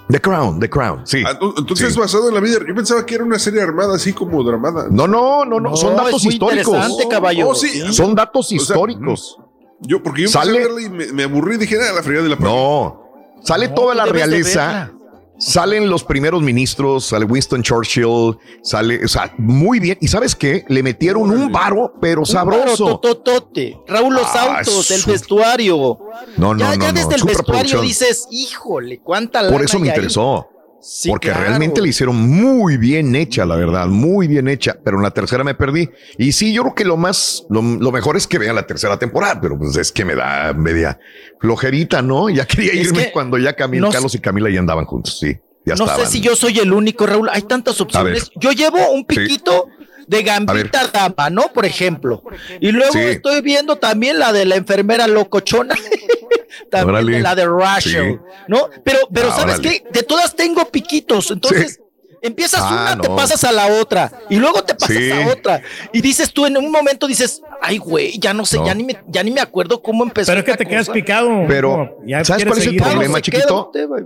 The 0.08 0.20
Crown, 0.20 0.58
The 0.58 0.70
Crown, 0.70 1.06
sí. 1.06 1.22
Ah, 1.26 1.38
Entonces 1.58 1.92
Sí. 1.92 2.00
basado 2.00 2.28
en 2.28 2.34
la 2.34 2.40
vida. 2.40 2.58
Yo 2.66 2.74
pensaba 2.74 3.04
que 3.04 3.14
era 3.14 3.24
una 3.24 3.38
serie 3.38 3.60
armada 3.60 3.96
así 3.96 4.12
como 4.12 4.42
dramada. 4.42 4.86
No, 4.90 5.06
no, 5.06 5.44
no, 5.44 5.60
no, 5.60 5.76
son 5.76 5.94
datos 5.96 6.14
es 6.14 6.24
muy 6.24 6.32
históricos. 6.34 6.66
interesante, 6.74 7.08
caballo. 7.08 7.48
Oh, 7.50 7.54
sí. 7.54 7.92
Son 7.92 8.14
datos 8.14 8.46
O 8.46 8.48
sea, 8.48 8.56
históricos. 8.56 9.38
Yo, 9.80 10.02
porque 10.02 10.22
yo 10.22 10.28
Sale- 10.28 10.50
empecé 10.62 10.70
a 10.70 10.74
verla 10.74 10.86
y 10.86 10.90
me, 10.90 11.12
me 11.12 11.22
aburrí 11.24 11.54
y 11.56 11.58
dije, 11.58 11.76
nada, 11.76 11.92
la 11.92 12.02
fregada 12.02 12.24
de 12.24 12.30
la 12.30 12.36
no, 12.36 13.02
sale 13.42 13.68
No, 13.68 13.74
toda 13.74 13.94
la 13.94 14.06
de 14.06 14.12
realeza. 14.12 14.90
Salen 15.39 15.89
los 15.89 16.02
primeros 16.02 16.42
ministros, 16.42 17.07
sale 17.07 17.25
Winston 17.25 17.62
Churchill, 17.62 18.36
sale, 18.62 19.05
o 19.05 19.08
sea, 19.08 19.33
muy 19.39 19.78
bien. 19.78 19.97
¿Y 20.00 20.08
sabes 20.08 20.34
qué? 20.34 20.65
Le 20.68 20.83
metieron 20.83 21.31
un 21.31 21.52
varo, 21.52 21.94
pero 22.00 22.25
sabroso. 22.25 22.99
Tototote. 22.99 23.78
Raúl, 23.86 24.15
los 24.15 24.26
Ah, 24.34 24.57
autos, 24.58 24.91
el 24.91 25.00
su- 25.00 25.10
vestuario. 25.10 25.99
No, 26.36 26.55
no, 26.55 26.58
ya, 26.60 26.75
no, 26.76 26.83
ya 26.83 26.92
no, 26.92 26.99
desde 26.99 27.15
el 27.15 27.23
vestuario 27.25 27.81
dices, 27.83 28.26
híjole, 28.33 28.99
cuánta 28.99 29.41
Por 29.42 29.52
lana 29.52 29.65
eso 29.65 29.78
me 29.78 29.84
hay 29.86 29.91
ahí". 29.91 29.97
interesó. 29.97 30.49
Sí, 30.81 31.08
porque 31.08 31.28
claro. 31.28 31.44
realmente 31.44 31.81
le 31.81 31.89
hicieron 31.89 32.16
muy 32.16 32.76
bien 32.76 33.15
hecha, 33.16 33.44
la 33.44 33.57
verdad, 33.57 33.86
muy 33.89 34.28
bien 34.28 34.48
hecha. 34.48 34.78
Pero 34.84 34.98
en 34.98 35.02
la 35.02 35.10
tercera 35.10 35.42
me 35.44 35.55
perdí. 35.55 35.90
Y 36.16 36.32
sí, 36.32 36.52
yo 36.52 36.62
creo 36.62 36.74
que 36.74 36.84
lo 36.84 36.97
más, 36.97 37.44
lo, 37.50 37.62
lo 37.62 37.92
mejor 37.92 38.16
es 38.16 38.26
que 38.26 38.39
vean 38.39 38.55
la 38.55 38.66
tercera 38.66 38.98
temporada, 38.98 39.40
pero 39.40 39.58
pues 39.58 39.76
es 39.76 39.90
que 39.90 40.05
me 40.05 40.15
da 40.15 40.52
media 40.55 40.98
flojerita, 41.40 42.00
¿no? 42.02 42.31
Ya 42.31 42.47
quería 42.47 42.73
Es 42.73 42.89
irme 42.89 43.07
que 43.07 43.12
cuando 43.12 43.39
ya 43.39 43.55
Camil, 43.55 43.81
no 43.81 43.90
Carlos 43.90 44.15
y 44.15 44.18
Camila 44.20 44.50
ya 44.50 44.60
andaban 44.60 44.84
juntos, 44.84 45.18
sí. 45.18 45.36
Ya 45.65 45.74
no 45.74 45.84
estaban. 45.84 46.07
sé 46.07 46.12
si 46.12 46.20
yo 46.20 46.34
soy 46.34 46.58
el 46.60 46.73
único, 46.73 47.07
Raúl. 47.07 47.28
Hay 47.31 47.42
tantas 47.42 47.81
opciones. 47.81 48.31
Yo 48.36 48.52
llevo 48.52 48.90
un 48.90 49.05
piquito 49.05 49.68
de 50.08 50.22
gambita 50.22 50.88
dama, 50.88 51.30
¿no? 51.30 51.52
Por 51.52 51.64
ejemplo. 51.66 52.22
Y 52.60 52.72
luego 52.72 52.92
Sí. 52.94 52.98
estoy 53.00 53.40
viendo 53.42 53.76
también 53.76 54.18
la 54.18 54.32
de 54.32 54.44
la 54.46 54.56
enfermera 54.56 55.06
locochona. 55.06 55.74
también 56.70 57.06
de 57.06 57.20
la 57.20 57.34
de 57.34 57.46
Rachel, 57.46 58.14
Sí. 58.14 58.42
¿no? 58.48 58.68
Pero, 58.84 58.98
pero 59.12 59.28
Ah, 59.30 59.36
¿sabes 59.36 59.58
órale. 59.58 59.82
qué? 59.82 59.84
De 59.92 60.02
todas 60.02 60.34
tengo 60.34 60.64
piquitos. 60.70 61.30
Entonces, 61.30 61.80
empiezas 62.22 62.60
Ah, 62.62 62.92
una, 62.94 63.02
te 63.02 63.08
pasas 63.10 63.42
a 63.44 63.52
la 63.52 63.66
otra. 63.80 64.12
Y 64.28 64.36
luego 64.36 64.62
te 64.64 64.74
pasas 64.74 64.97
Sí. 64.97 65.10
a 65.10 65.28
otra. 65.28 65.62
Y 65.92 66.00
dices 66.00 66.32
tú 66.32 66.47
en 66.47 66.56
un 66.56 66.70
momento, 66.70 67.06
dices, 67.06 67.42
ay, 67.62 67.78
güey, 67.78 68.18
ya 68.18 68.32
no 68.34 68.44
sé, 68.47 68.56
No. 68.58 68.66
ya, 68.66 68.74
ni 68.74 68.84
me, 68.84 68.98
ya 69.06 69.22
ni 69.22 69.30
me 69.30 69.40
acuerdo 69.40 69.82
cómo 69.82 70.05
empezó. 70.05 70.32
Pero 70.32 70.40
es 70.40 70.47
que 70.47 70.56
te 70.56 70.66
quedas 70.66 70.88
picado. 70.88 71.28
Pero, 71.48 71.98
Ya 72.06 72.24
¿sabes 72.24 72.44
cuál 72.44 72.58
es 72.58 72.64
el 72.66 72.70
seguir. 72.72 72.82
problema, 72.82 73.20
chiquito? 73.20 73.70
tema. 73.72 73.97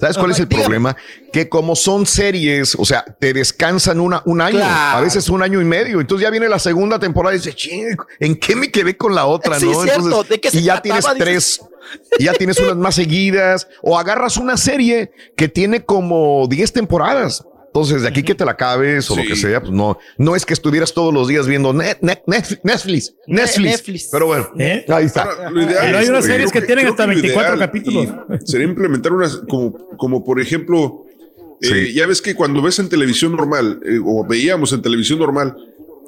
¿Sabes 0.00 0.16
cuál 0.18 0.30
es 0.30 0.38
el 0.40 0.48
dígame. 0.48 0.64
problema? 0.64 0.96
Que 1.32 1.48
como 1.48 1.74
son 1.76 2.06
series, 2.06 2.74
o 2.78 2.84
sea, 2.84 3.04
te 3.04 3.32
descansan 3.32 4.00
una, 4.00 4.22
un 4.26 4.40
año, 4.40 4.58
Claro. 4.58 4.98
a 4.98 5.00
veces 5.00 5.28
un 5.28 5.42
año 5.42 5.60
y 5.60 5.64
medio. 5.64 6.00
Entonces 6.00 6.24
ya 6.24 6.30
viene 6.30 6.48
la 6.48 6.58
segunda 6.58 6.98
temporada 6.98 7.34
y 7.34 7.38
dices, 7.38 7.54
"Ching, 7.56 7.96
¿en 8.20 8.36
qué 8.36 8.56
me 8.56 8.70
quedé 8.70 8.96
con 8.96 9.14
la 9.14 9.26
otra? 9.26 9.58
Sí, 9.58 9.66
no? 9.66 9.82
cierto. 9.82 10.02
Entonces, 10.04 10.28
¿De 10.30 10.40
qué 10.40 10.50
se 10.50 10.58
y 10.58 10.62
ya 10.62 10.80
trataba? 10.80 10.82
tienes 10.82 11.04
Dices, 11.04 11.18
tres, 11.18 11.60
y 12.18 12.24
ya 12.24 12.32
tienes 12.34 12.58
unas 12.60 12.76
más 12.76 12.94
seguidas, 12.94 13.68
o 13.82 13.98
agarras 13.98 14.36
una 14.36 14.56
serie 14.56 15.10
que 15.36 15.48
tiene 15.48 15.84
como 15.84 16.46
10 16.48 16.72
temporadas. 16.72 17.44
Entonces, 17.66 18.00
de 18.00 18.08
aquí 18.08 18.22
que 18.22 18.34
te 18.34 18.42
la 18.46 18.52
acabes 18.52 19.10
o 19.10 19.16
lo 19.16 19.22
que 19.22 19.36
sea, 19.36 19.60
pues 19.60 19.70
no, 19.70 19.98
no 20.16 20.34
es 20.34 20.46
que 20.46 20.54
estuvieras 20.54 20.94
todos 20.94 21.12
los 21.12 21.28
días 21.28 21.46
viendo 21.46 21.74
Net- 21.74 21.98
Net- 22.00 22.22
Net- 22.26 22.60
Netflix, 22.62 23.14
Netflix. 23.26 24.08
Pero 24.10 24.26
bueno, 24.28 24.48
ahí 24.88 25.04
está. 25.04 25.28
Ideal 25.54 25.76
Pero 25.82 25.98
hay 25.98 26.08
unas 26.08 26.24
series 26.24 26.50
que 26.52 26.62
tienen 26.62 26.86
hasta 26.86 27.02
lo 27.06 27.12
24 27.12 27.54
ideal 27.54 27.58
capítulos. 27.58 28.06
Sería 28.46 28.66
implementar 28.66 29.12
unas, 29.12 29.36
como, 29.46 29.72
como 29.98 30.24
por 30.24 30.40
ejemplo, 30.40 31.04
eh, 31.60 31.92
ya 31.94 32.06
ves 32.06 32.22
que 32.22 32.34
cuando 32.34 32.62
ves 32.62 32.78
en 32.78 32.88
televisión 32.88 33.32
normal, 33.36 33.80
eh, 33.84 33.98
o 34.02 34.26
veíamos 34.26 34.72
en 34.72 34.80
televisión 34.80 35.18
normal, 35.18 35.54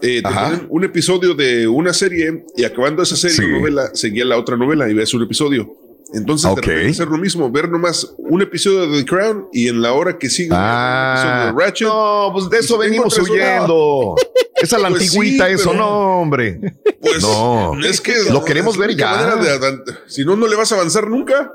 eh, 0.03 0.23
un 0.69 0.85
episodio 0.85 1.35
de 1.35 1.67
una 1.69 1.93
serie 1.93 2.45
y 2.57 2.65
acabando 2.65 3.03
esa 3.03 3.17
serie 3.17 3.37
Sí. 3.37 3.43
o 3.45 3.59
novela, 3.59 3.91
seguía 3.95 4.25
la 4.25 4.37
otra 4.39 4.57
novela 4.57 4.89
y 4.89 4.95
ves 4.95 5.13
un 5.15 5.23
episodio. 5.23 5.75
Entonces, 6.15 6.51
Ok. 6.51 6.61
de 6.61 6.67
repente 6.73 6.91
hacer 6.93 7.09
lo 7.09 7.19
mismo, 7.19 7.51
ver 7.51 7.69
nomás 7.69 8.15
un 8.17 8.41
episodio 8.41 8.87
de 8.89 9.01
The 9.01 9.05
Crown 9.05 9.49
y 9.53 9.69
en 9.69 9.83
la 9.83 9.93
hora 9.93 10.17
que 10.17 10.31
sigue, 10.31 10.49
Ah, 10.53 11.13
un 11.13 11.21
episodio 11.21 11.45
de 11.59 11.65
Ratchet. 11.67 11.89
no, 11.89 12.31
pues 12.33 12.49
de 12.49 12.59
eso 12.61 12.79
venimos 12.79 13.19
huyendo. 13.19 14.15
Esa 14.57 14.77
es 14.77 14.83
la 14.83 14.89
Pues 14.89 15.03
antigüita, 15.03 15.47
sí, 15.49 15.53
eso, 15.53 15.71
pero- 15.73 15.83
no, 15.83 16.21
hombre. 16.23 16.61
Pues 17.01 17.21
no, 17.23 17.79
es 17.85 18.01
que 18.01 18.15
lo 18.31 18.43
queremos 18.45 18.77
ver 18.79 18.97
ya. 18.97 19.37
de 19.37 19.79
si 20.07 20.25
no, 20.25 20.35
no 20.35 20.47
le 20.47 20.57
vas 20.57 20.73
a 20.73 20.77
avanzar 20.77 21.09
nunca. 21.09 21.53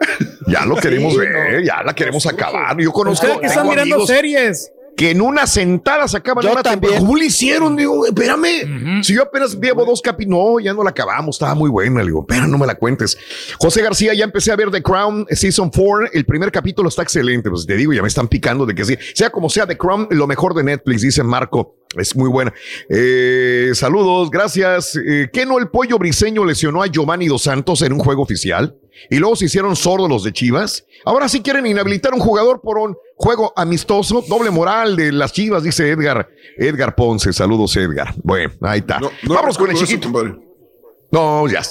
Ya 0.47 0.65
lo 0.65 0.75
Sí, 0.81 0.81
queremos 0.83 1.13
no. 1.15 1.19
ver, 1.19 1.63
ya 1.65 1.81
la 1.83 1.93
queremos 1.95 2.25
acabar. 2.27 2.77
Yo 2.79 2.91
conozco 2.91 3.25
Ustedes 3.25 3.41
que 3.41 3.47
están 3.47 3.63
tengo 3.63 3.71
mirando 3.71 3.95
amigos 3.95 4.07
series. 4.07 4.71
Que 4.95 5.11
en 5.11 5.21
una 5.21 5.47
sentada 5.47 6.07
se 6.07 6.17
acaban 6.17 6.43
Yo 6.43 6.51
una 6.51 6.63
también. 6.63 6.99
¿Cómo 6.99 7.15
le 7.15 7.25
hicieron? 7.25 7.75
Digo, 7.75 8.05
espérame. 8.05 9.03
Si 9.03 9.13
yo 9.13 9.23
apenas 9.23 9.59
llevo 9.59 9.85
dos 9.85 10.01
capítulos, 10.01 10.39
no, 10.39 10.59
ya 10.59 10.73
no 10.73 10.83
la 10.83 10.91
acabamos, 10.91 11.35
estaba 11.35 11.55
muy 11.55 11.69
buena. 11.69 11.99
Le 11.99 12.07
digo, 12.07 12.21
espera, 12.21 12.47
no 12.47 12.57
me 12.57 12.65
la 12.65 12.75
cuentes. 12.75 13.17
José 13.59 13.81
García, 13.81 14.13
ya 14.13 14.23
empecé 14.23 14.51
a 14.51 14.55
ver 14.55 14.71
The 14.71 14.81
Crown 14.81 15.25
Season 15.29 15.69
4. 15.69 16.11
El 16.13 16.25
primer 16.25 16.51
capítulo 16.51 16.89
está 16.89 17.03
excelente. 17.03 17.49
Pues 17.49 17.65
te 17.65 17.75
digo, 17.75 17.93
ya 17.93 18.01
me 18.01 18.07
están 18.07 18.27
picando 18.27 18.65
de 18.65 18.75
que 18.75 18.85
sí. 18.85 18.97
Sea 19.13 19.29
como 19.29 19.49
sea, 19.49 19.67
The 19.67 19.77
Crown, 19.77 20.07
lo 20.11 20.27
mejor 20.27 20.53
de 20.53 20.63
Netflix, 20.63 21.01
dice 21.01 21.23
Marco. 21.23 21.77
Es 21.97 22.15
muy 22.15 22.29
buena. 22.29 22.53
Eh, 22.89 23.71
saludos, 23.73 24.31
gracias. 24.31 24.95
Eh, 24.95 25.29
¿Qué 25.31 25.45
no 25.45 25.59
el 25.59 25.69
pollo 25.69 25.99
briseño 25.99 26.43
lesionó 26.43 26.81
a 26.81 26.87
Giovanni 26.87 27.27
Dos 27.27 27.43
Santos 27.43 27.81
en 27.83 27.93
un 27.93 27.99
juego 27.99 28.23
oficial? 28.23 28.75
Y 29.09 29.17
luego 29.17 29.35
se 29.35 29.45
hicieron 29.45 29.75
sordos 29.75 30.09
los 30.09 30.23
de 30.23 30.31
Chivas. 30.33 30.85
Ahora 31.05 31.27
sí 31.27 31.41
quieren 31.41 31.65
inhabilitar 31.65 32.13
a 32.13 32.15
un 32.15 32.21
jugador 32.21 32.61
por 32.61 32.77
un 32.77 32.95
juego 33.15 33.53
amistoso. 33.55 34.23
Doble 34.27 34.49
moral 34.49 34.95
de 34.95 35.11
las 35.11 35.33
Chivas, 35.33 35.63
dice 35.63 35.89
Edgar. 35.89 36.29
Edgar 36.57 36.95
Ponce. 36.95 37.33
Saludos, 37.33 37.75
Edgar. 37.75 38.13
Bueno, 38.23 38.53
ahí 38.61 38.79
está. 38.79 38.99
No 38.99 39.11
Vamos 39.33 39.57
con 39.57 39.69
el 39.69 39.75
eso, 39.75 39.85
chiquito. 39.85 40.09
No, 41.11 41.47
ya. 41.47 41.61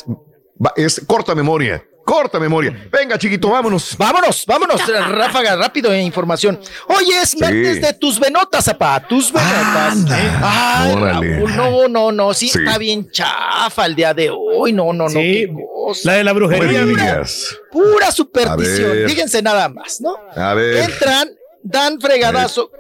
Es 0.77 1.03
corta 1.07 1.35
memoria. 1.35 1.85
Corta 2.05 2.41
memoria. 2.41 2.89
Venga, 2.91 3.17
chiquito, 3.19 3.49
vámonos. 3.51 3.97
Vámonos, 3.97 4.45
vámonos, 4.47 4.81
ráfaga, 5.09 5.57
rápido 5.57 5.93
en 5.93 6.03
información. 6.03 6.59
Hoy 6.89 7.11
es 7.13 7.39
martes 7.41 7.81
de 7.81 7.93
tus 7.95 8.19
venotas, 8.19 8.65
zapá, 8.65 9.01
tus 9.07 9.33
venotas. 9.33 9.99
Ay, 10.43 10.93
Órale. 10.93 11.39
Raúl, 11.47 11.57
no, 11.57 11.89
no, 11.89 12.13
no, 12.13 12.35
sí, 12.35 12.49
Sí. 12.49 12.59
está 12.59 12.77
bien 12.79 13.11
chafa 13.11 13.87
el 13.87 13.95
día 13.95 14.13
de 14.15 14.31
hoy. 14.31 14.73
No, 14.73 14.93
no, 14.93 15.05
no. 15.05 15.11
Sí, 15.11 15.47
qué 15.47 15.55
cosa. 15.75 16.01
la 16.05 16.13
de 16.15 16.25
la 16.25 16.33
brujería. 16.33 17.23
Pura 17.71 18.09
A 18.09 18.13
superstición. 18.13 19.09
Fíjense 19.09 19.41
nada 19.43 19.69
más, 19.69 20.01
¿no? 20.01 20.17
A 20.35 20.55
ver. 20.55 20.91
Entran, 20.91 21.29
dan 21.63 22.01
fregadazo 22.01 22.71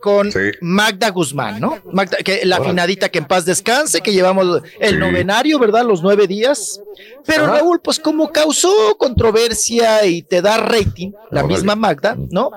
con 0.00 0.30
Sí. 0.32 0.38
Magda 0.60 1.10
Guzmán, 1.10 1.60
¿no? 1.60 1.78
Magda, 1.92 2.18
que 2.18 2.44
la 2.44 2.56
afinadita 2.56 3.08
que 3.08 3.18
en 3.18 3.24
paz 3.26 3.44
descanse, 3.44 4.00
que 4.00 4.12
llevamos 4.12 4.62
el 4.80 4.90
Sí. 4.94 4.96
novenario, 4.98 5.58
¿verdad? 5.58 5.84
Los 5.84 6.02
nueve 6.02 6.26
días. 6.26 6.80
Pero 7.24 7.44
Ajá. 7.44 7.56
Raúl, 7.58 7.80
pues 7.80 7.98
como 7.98 8.30
causó 8.30 8.96
controversia 8.98 10.04
y 10.06 10.22
te 10.22 10.42
da 10.42 10.56
rating, 10.58 11.12
la 11.30 11.40
Órale. 11.40 11.54
misma 11.54 11.74
Magda, 11.76 12.16
¿no? 12.30 12.50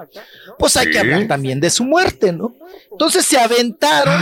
Pues 0.57 0.77
hay 0.77 0.87
Sí. 0.87 0.91
que 0.91 0.99
hablar 0.99 1.27
también 1.27 1.59
de 1.59 1.69
su 1.69 1.83
muerte, 1.83 2.31
¿no? 2.31 2.55
Entonces 2.91 3.25
se 3.25 3.37
aventaron 3.39 4.19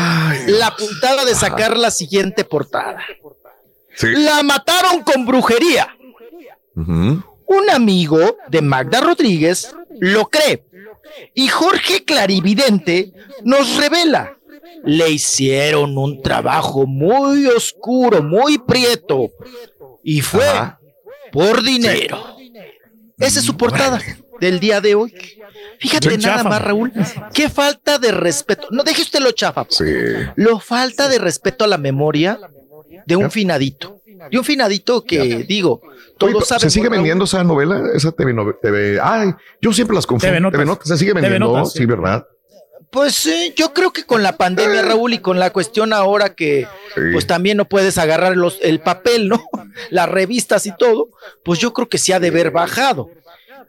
la 0.59 0.75
puntada 0.75 1.25
de 1.25 1.35
sacar 1.35 1.75
la 1.77 1.91
siguiente 1.91 2.43
portada. 2.43 3.03
Sí. 3.95 4.07
La 4.15 4.43
mataron 4.43 5.01
con 5.01 5.25
brujería. 5.25 5.87
Un 6.75 7.69
amigo 7.71 8.37
de 8.49 8.61
Magda 8.61 9.01
Rodríguez 9.01 9.73
lo 9.99 10.27
cree. 10.29 10.63
Y 11.34 11.48
Jorge 11.48 12.03
Clarividente 12.03 13.14
nos 13.44 13.77
revela. 13.77 14.38
Le 14.84 15.10
hicieron 15.10 15.98
un 15.98 16.22
trabajo 16.22 16.86
muy 16.86 17.45
oscuro, 17.48 18.22
muy 18.22 18.58
prieto. 18.58 19.32
Y 20.03 20.22
fue 20.22 20.48
Ajá. 20.48 20.80
por 21.32 21.64
dinero. 21.64 22.36
Esa 23.18 23.40
es 23.40 23.45
su 23.45 23.58
portada 23.58 24.00
del 24.40 24.60
día 24.60 24.80
de 24.82 24.95
hoy. 24.95 25.14
Fíjate 25.80 26.18
nada 26.18 26.38
chafa. 26.38 26.50
más, 26.50 26.61
Raúl. 26.61 26.92
Qué 27.34 27.50
falta 27.50 27.98
de 27.98 28.11
respeto. 28.11 28.68
No 28.72 28.84
deje 28.84 29.02
usted 29.02 29.19
lo 29.19 29.32
chafa. 29.32 29.66
Sí. 29.69 29.84
Lo 30.36 30.60
falta 30.60 31.08
de 31.08 31.19
respeto 31.19 31.66
a 31.66 31.68
la 31.68 31.77
memoria 31.77 32.40
de 33.06 33.16
un 33.16 33.32
finadito. 33.32 33.97
De 34.29 34.37
un 34.37 34.43
finadito 34.43 35.03
que, 35.03 35.43
digo, 35.47 35.81
todos 36.17 36.47
saben. 36.47 36.61
¿Se 36.61 36.69
sigue 36.69 36.89
vendiendo 36.89 37.25
esa 37.25 37.43
novela? 37.43 37.83
Esa 37.93 38.11
TV, 38.11 38.33
TV 38.61 38.99
Ay, 39.01 39.33
yo 39.61 39.73
siempre 39.73 39.95
las 39.95 40.05
confundo. 40.05 40.51
TV 40.51 40.65
Notas. 40.65 40.87
Se 40.87 40.97
sigue 40.97 41.13
vendiendo, 41.13 41.47
Notas, 41.53 41.73
sí, 41.73 41.79
sí. 41.79 41.85
¿verdad? 41.85 42.27
Pues 42.89 43.25
eh, 43.27 43.53
yo 43.55 43.73
creo 43.73 43.91
que 43.91 44.05
con 44.05 44.23
la 44.23 44.37
pandemia, 44.37 44.81
Raúl, 44.81 45.13
y 45.13 45.19
con 45.19 45.39
la 45.39 45.51
cuestión 45.51 45.91
ahora 45.91 46.35
que 46.35 46.65
Sí. 46.95 47.01
pues 47.11 47.27
también 47.27 47.57
no 47.57 47.65
puedes 47.65 47.97
agarrar 47.97 48.37
los, 48.37 48.59
el 48.61 48.79
papel, 48.79 49.27
¿no? 49.27 49.43
Las 49.91 50.07
revistas 50.09 50.65
y 50.65 50.71
todo, 50.75 51.09
pues 51.43 51.59
yo 51.59 51.73
creo 51.73 51.89
que 51.89 51.97
se 51.97 52.13
ha 52.13 52.19
de 52.19 52.29
haber 52.29 52.49
bajado. 52.51 53.09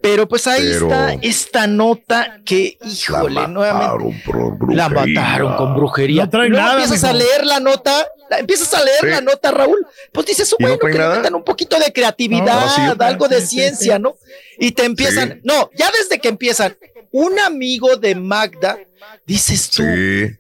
Pero 0.01 0.29
pues 0.29 0.47
ahí 0.47 0.63
Pero- 0.73 0.87
está 0.87 1.13
esta 1.23 1.67
nota 1.67 2.41
que, 2.45 2.79
híjole, 2.85 3.49
nuevamente 3.49 4.23
por 4.25 4.75
la 4.75 4.89
mataron 4.89 5.57
con 5.57 5.75
brujería. 5.75 6.25
No 6.25 6.31
trae 6.31 6.47
Y 6.47 6.51
luego 6.51 6.65
nada, 6.67 6.83
empiezas 6.83 7.05
a 7.05 7.13
leer 7.13 7.45
la 7.45 7.59
nota, 7.61 8.07
la- 8.31 8.39
empiezas 8.39 8.73
a 8.75 8.85
leer 8.85 9.01
Sí. 9.01 9.07
la 9.09 9.21
nota, 9.21 9.51
Raúl, 9.51 9.87
pues 10.13 10.27
dices, 10.27 10.55
¿Y 10.59 10.63
no 10.63 10.69
bueno, 10.69 10.79
trae 10.81 10.93
que 10.93 10.99
le 10.99 11.09
metan 11.09 11.35
un 11.35 11.45
poquito 11.45 11.79
de 11.79 11.93
creatividad, 11.93 12.67
No, 12.67 12.69
sí. 12.71 12.81
algo 13.01 13.29
de 13.29 13.41
Sí, 13.41 13.47
sí, 13.47 13.57
ciencia, 13.57 13.97
sí. 13.97 14.03
¿no? 14.03 14.17
Y 14.59 14.73
te 14.73 14.85
empiezan, 14.85 15.33
Sí. 15.35 15.41
no, 15.45 15.71
ya 15.77 15.91
desde 15.91 16.21
que 16.21 16.29
empiezan, 16.29 16.77
un 17.11 17.39
amigo 17.41 17.97
de 17.97 18.15
Magda, 18.15 18.79
dices 19.27 19.71
tú, 19.71 19.83
Sí. 19.83 20.37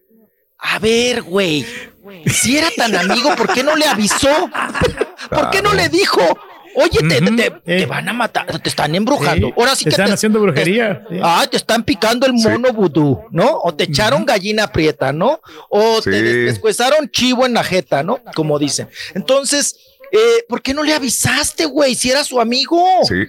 a 0.58 0.78
ver, 0.78 1.22
güey, 1.22 1.66
si 2.26 2.56
era 2.58 2.68
tan 2.76 2.94
amigo, 2.94 3.34
¿por 3.36 3.52
qué 3.52 3.62
no 3.62 3.74
le 3.76 3.86
avisó? 3.86 4.50
¿Por 5.30 5.50
qué 5.50 5.62
no 5.62 5.72
le 5.74 5.88
dijo? 5.88 6.20
Oye, 6.74 6.98
te, 7.00 7.20
te- 7.20 7.30
te- 7.32 7.48
Ujú, 7.50 7.60
te 7.64 7.82
eh. 7.82 7.86
van 7.86 8.08
a 8.08 8.12
matar, 8.12 8.58
te 8.60 8.68
están 8.68 8.94
embrujando. 8.94 9.48
Sí, 9.48 9.54
Ahora 9.56 9.74
sí 9.76 9.84
te 9.84 9.90
que 9.90 9.94
están 9.94 10.06
te, 10.06 10.12
haciendo 10.12 10.40
brujería. 10.40 11.04
te- 11.08 11.20
ah, 11.22 11.46
te 11.50 11.56
están 11.56 11.82
picando 11.82 12.26
el 12.26 12.32
mono 12.34 12.72
vudú, 12.72 13.22
¿no? 13.30 13.58
O 13.62 13.74
te 13.74 13.84
echaron 13.84 14.24
gallina 14.24 14.70
prieta, 14.70 15.12
¿no? 15.12 15.40
O 15.70 16.00
te 16.02 16.10
descuezaron 16.22 17.08
chivo 17.10 17.46
en 17.46 17.54
la 17.54 17.64
jeta, 17.64 18.02
¿no? 18.02 18.20
Como 18.34 18.58
dicen. 18.58 18.88
Entonces, 19.14 19.76
eh, 20.12 20.44
¿por 20.48 20.62
qué 20.62 20.72
no 20.74 20.82
le 20.82 20.94
avisaste, 20.94 21.66
güey? 21.66 21.94
Si 21.94 22.10
era 22.10 22.22
su 22.24 22.40
amigo. 22.40 22.82
Sí. 23.06 23.24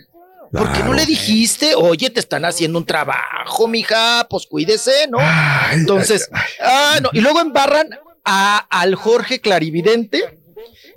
¿Por 0.51 0.71
qué 0.71 0.81
no 0.83 0.93
le 0.93 1.05
dijiste? 1.05 1.75
Oye, 1.75 2.09
te 2.09 2.19
están 2.19 2.43
haciendo 2.43 2.79
un 2.79 2.85
trabajo, 2.85 3.67
mija, 3.67 4.25
pues 4.29 4.47
cuídese, 4.47 5.07
¿no? 5.07 5.19
Ay, 5.21 5.75
Entonces, 5.79 6.27
ah, 6.59 6.97
no, 7.03 7.09
y 7.13 7.21
luego 7.21 7.39
embarran 7.39 7.87
a, 8.25 8.57
al 8.71 8.95
Jorge 8.95 9.41
Clarividente, 9.41 10.38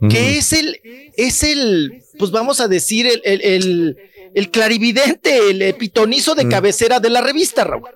que 0.08 0.38
es 0.38 0.52
el, 0.52 0.80
es 1.16 1.42
el, 1.42 2.02
pues 2.18 2.30
vamos 2.30 2.60
a 2.60 2.68
decir, 2.68 3.06
el, 3.06 3.20
el, 3.24 3.40
el, 3.42 3.96
el 4.34 4.50
clarividente, 4.50 5.50
el 5.50 5.62
epitonizo 5.62 6.34
de 6.34 6.48
cabecera 6.48 7.00
de 7.00 7.10
la 7.10 7.20
revista, 7.20 7.64
Raúl. 7.64 7.88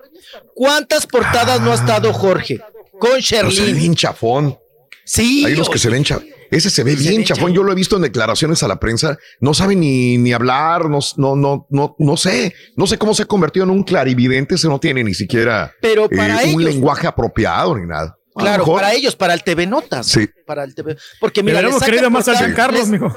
¿Cuántas 0.53 1.05
portadas 1.07 1.61
no 1.61 1.71
ha 1.71 1.75
estado 1.75 2.13
Jorge? 2.13 2.59
Con 2.99 3.11
Pero 3.11 3.21
se 3.21 3.43
ve 3.43 3.49
Sherlyn. 3.51 3.77
bien 3.77 3.95
chafón. 3.95 4.57
Sí. 5.05 5.45
Hay 5.45 5.53
unos 5.53 5.69
que 5.69 5.77
se 5.77 5.89
ven 5.89 6.03
chafón. 6.03 6.27
Ese 6.49 6.69
se 6.69 6.83
ve 6.83 6.95
Se 6.95 7.09
bien 7.09 7.23
chafón. 7.23 7.53
Yo 7.53 7.61
lo 7.63 7.71
he 7.71 7.75
visto 7.75 7.95
en 7.97 8.01
declaraciones 8.01 8.63
a 8.63 8.67
la 8.67 8.79
prensa. 8.79 9.17
No 9.39 9.53
sabe 9.53 9.75
ni, 9.75 10.17
ni 10.17 10.33
hablar. 10.33 10.89
No, 10.89 10.99
no, 11.17 11.35
no, 11.35 11.67
no, 11.69 11.95
no 11.99 12.17
sé. 12.17 12.53
No 12.75 12.87
sé 12.87 12.97
cómo 12.97 13.13
se 13.13 13.23
ha 13.23 13.25
convertido 13.25 13.65
en 13.65 13.69
un 13.71 13.83
clarividente. 13.83 14.55
Ese 14.55 14.67
no 14.67 14.79
tiene 14.79 15.03
ni 15.03 15.13
siquiera 15.13 15.73
Pero 15.81 16.09
eh, 16.09 16.53
un 16.53 16.63
lenguaje 16.63 17.05
apropiado 17.07 17.77
ni 17.77 17.85
nada. 17.85 18.16
Claro, 18.37 18.63
mejor- 18.63 18.81
para 18.81 18.93
ellos, 18.93 19.15
para 19.15 19.33
el 19.33 19.43
TV 19.43 19.65
Notas. 19.67 20.07
Sí. 20.07 20.27
Para 20.45 20.63
el 20.63 20.73
TV. 20.75 20.95
Porque 21.19 21.43
Mira, 21.43 21.61
le 21.61 21.69
querido 21.79 22.09
más 22.09 22.27
a 22.27 22.35
Giancarlo, 22.35 22.79
les- 22.79 22.87
mijo. 22.89 23.15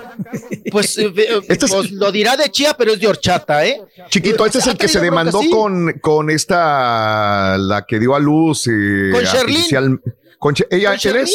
Pues, 0.70 0.99
eh, 0.99 1.12
eh, 1.16 1.40
Este 1.49 1.66
es- 1.66 1.73
pues, 1.73 1.90
lo 1.92 2.10
dirá 2.10 2.36
de 2.36 2.50
chía, 2.50 2.74
pero 2.76 2.92
es 2.92 3.00
de 3.00 3.07
horchata, 3.07 3.65
¿eh? 3.65 3.81
Chiquito, 4.08 4.44
este 4.47 4.58
es 4.58 4.66
el 4.66 4.76
que 4.76 4.89
se 4.89 5.00
demandó 5.00 5.39
bronca, 5.40 5.44
sí. 5.44 5.50
con, 5.50 5.92
con 6.00 6.31
esta, 6.31 7.57
la 7.58 7.84
que 7.86 7.99
dio 7.99 8.15
a 8.15 8.18
luz. 8.18 8.66
eh, 8.66 9.10
Con 9.12 9.23
Sherlyn. 9.24 10.00
con 10.39 10.55
ella, 10.70 10.90
Con 10.90 10.92
él 10.92 10.94
es. 10.94 11.00
Sherlyn. 11.02 11.26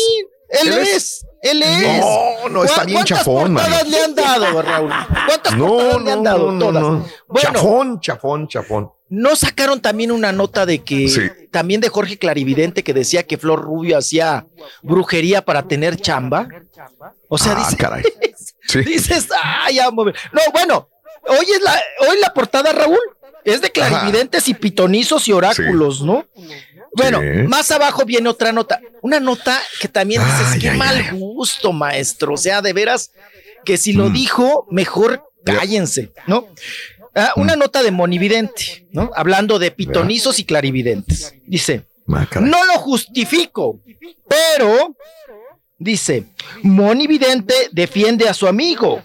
Él 0.47 0.67
¿Él 0.67 0.77
es, 0.79 1.25
él 1.41 1.63
es. 1.63 1.99
No, 2.01 2.49
no, 2.49 2.63
está 2.63 2.75
¿Cuá- 2.77 2.85
bien 2.85 2.97
¿Cuántas 2.99 3.17
chafón, 3.17 3.53
man. 3.53 3.63
portadas 3.65 3.89
le 3.89 3.99
han 4.03 4.15
dado, 4.15 4.61
Raúl? 4.61 4.91
¿Cuántas 5.27 5.57
No, 5.57 5.67
portadas 5.67 6.01
le 6.03 6.11
han 6.11 6.23
dado? 6.23 6.45
no, 6.45 6.51
no, 6.51 6.59
Todas. 6.67 6.81
no. 6.83 7.05
Bueno, 7.27 7.49
Chafón, 7.51 7.99
chafón, 7.99 8.47
chafón. 8.47 8.91
¿No 9.09 9.35
sacaron 9.35 9.81
también 9.81 10.11
una 10.11 10.31
nota 10.31 10.65
de 10.65 10.83
que, 10.83 11.07
Sí. 11.07 11.21
también 11.51 11.81
de 11.81 11.89
Jorge 11.89 12.17
Clarividente, 12.17 12.83
que 12.83 12.93
decía 12.93 13.23
que 13.23 13.37
Flor 13.37 13.61
Rubio 13.61 13.97
hacía 13.97 14.45
brujería 14.81 15.43
para 15.43 15.67
tener 15.67 15.95
chamba? 15.97 16.47
O 17.27 17.37
sea, 17.37 17.53
Ah, 17.53 17.63
dice, 17.63 17.77
caray. 17.77 18.03
Sí. 18.67 18.79
dices, 18.81 19.27
ay, 19.43 19.75
ya. 19.75 19.91
No, 19.91 20.03
bueno, 20.51 20.89
hoy 21.27 21.45
es 21.51 21.61
la, 21.61 21.79
hoy 22.09 22.17
la 22.19 22.33
portada, 22.33 22.73
Raúl, 22.73 22.97
es 23.43 23.61
de 23.61 23.71
clarividentes 23.71 24.47
y 24.47 24.55
pitonizos 24.55 25.27
y 25.27 25.31
oráculos, 25.33 26.01
¿no? 26.01 26.25
Bueno, 26.93 27.21
más 27.47 27.69
abajo 27.71 28.03
viene 28.05 28.27
otra 28.29 28.51
nota. 28.51 28.79
Una 29.03 29.19
nota 29.19 29.59
que 29.79 29.87
también 29.87 30.23
dices, 30.25 30.59
qué 30.61 30.71
mal 30.71 31.11
gusto, 31.11 31.71
maestro. 31.73 32.33
O 32.33 32.37
sea, 32.37 32.61
de 32.63 32.73
veras, 32.73 33.11
que 33.63 33.77
si 33.77 33.93
lo 33.93 34.09
dijo, 34.09 34.65
mejor 34.71 35.21
cállense, 35.43 36.11
¿no? 36.25 36.47
Ah, 37.15 37.31
una 37.37 37.55
nota 37.55 37.81
de 37.81 37.91
monividente, 37.91 38.87
¿no? 38.91 39.09
Hablando 39.15 39.57
de 39.57 39.71
pitonizos 39.71 40.37
y 40.39 40.43
clarividentes. 40.43 41.33
Dice, 41.45 41.85
no 42.41 42.65
lo 42.65 42.73
justifico, 42.79 43.79
pero 44.27 44.95
dice, 45.77 46.25
Monividente 46.61 47.53
defiende 47.71 48.27
a 48.27 48.33
su 48.33 48.47
amigo, 48.47 49.01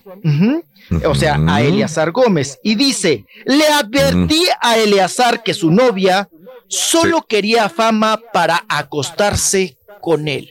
o 1.05 1.15
sea, 1.15 1.39
a 1.49 1.63
Eleazar 1.63 2.11
Gómez, 2.11 2.59
y 2.63 2.75
dice, 2.75 3.25
le 3.45 3.67
advertí 3.69 4.45
a 4.61 4.77
Eleazar 4.77 5.43
que 5.43 5.55
su 5.55 5.71
novia 5.71 6.29
solo 6.69 7.23
quería 7.29 7.69
fama 7.69 8.21
para 8.33 8.65
acostarse 8.69 9.77
con 10.01 10.27
él. 10.29 10.49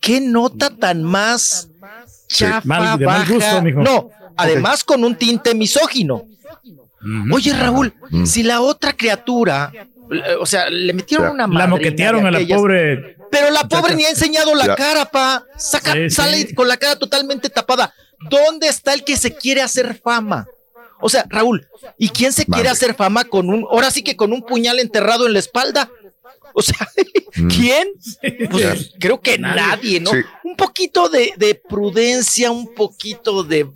¿Qué 0.00 0.20
nota 0.20 0.70
tan 0.70 1.02
más 1.02 1.68
chafa, 2.28 2.62
mal- 2.64 2.98
de 2.98 3.06
mal 3.06 3.18
baja? 3.20 3.32
gusto, 3.34 3.62
mijo. 3.62 3.80
No, 3.80 4.10
además 4.38 4.84
con 4.84 5.04
un 5.04 5.16
tinte 5.16 5.54
misógino. 5.54 6.24
Oye, 7.32 7.52
Raúl, 7.52 7.92
si 8.24 8.42
la 8.42 8.60
otra 8.60 8.92
criatura, 8.92 9.70
eh, 9.74 10.34
o 10.40 10.46
sea, 10.46 10.68
le 10.68 10.92
metieron 10.92 11.30
una 11.30 11.42
La 11.44 11.46
madrina 11.46 11.66
moquetearon 11.68 12.26
a 12.26 12.30
la 12.30 12.40
pobre. 12.46 13.16
Pero 13.30 13.50
la 13.50 13.68
pobre 13.68 13.94
ni 13.94 14.04
ha 14.04 14.10
enseñado 14.10 14.54
la 14.54 14.68
Ya. 14.68 14.74
cara, 14.74 15.04
pa. 15.04 15.44
Saca, 15.56 15.92
Sí, 15.92 15.98
sí. 16.04 16.10
sale 16.10 16.54
con 16.54 16.66
la 16.66 16.76
cara 16.76 16.96
totalmente 16.96 17.50
tapada. 17.50 17.92
¿Dónde 18.30 18.66
está 18.68 18.94
el 18.94 19.04
que 19.04 19.16
se 19.16 19.34
quiere 19.34 19.60
hacer 19.62 20.00
fama? 20.02 20.48
O 21.00 21.08
sea, 21.08 21.24
Raúl, 21.28 21.68
¿y 21.96 22.08
quién 22.08 22.32
se 22.32 22.44
quiere 22.44 22.68
hacer 22.68 22.94
fama 22.94 23.24
con 23.24 23.48
un, 23.50 23.64
ahora 23.70 23.90
sí 23.92 24.02
que 24.02 24.16
con 24.16 24.32
un 24.32 24.42
puñal 24.42 24.80
enterrado 24.80 25.26
en 25.26 25.34
la 25.34 25.38
espalda? 25.38 25.88
O 26.54 26.62
sea, 26.62 26.76
¿quién? 27.56 27.88
Pues, 28.50 28.92
creo 28.98 29.20
que 29.20 29.38
nadie, 29.38 30.00
¿no? 30.00 30.10
Sí. 30.10 30.18
Un 30.44 30.56
poquito 30.56 31.08
de, 31.08 31.32
de 31.36 31.54
prudencia, 31.54 32.50
un 32.50 32.74
poquito 32.74 33.42
de 33.44 33.68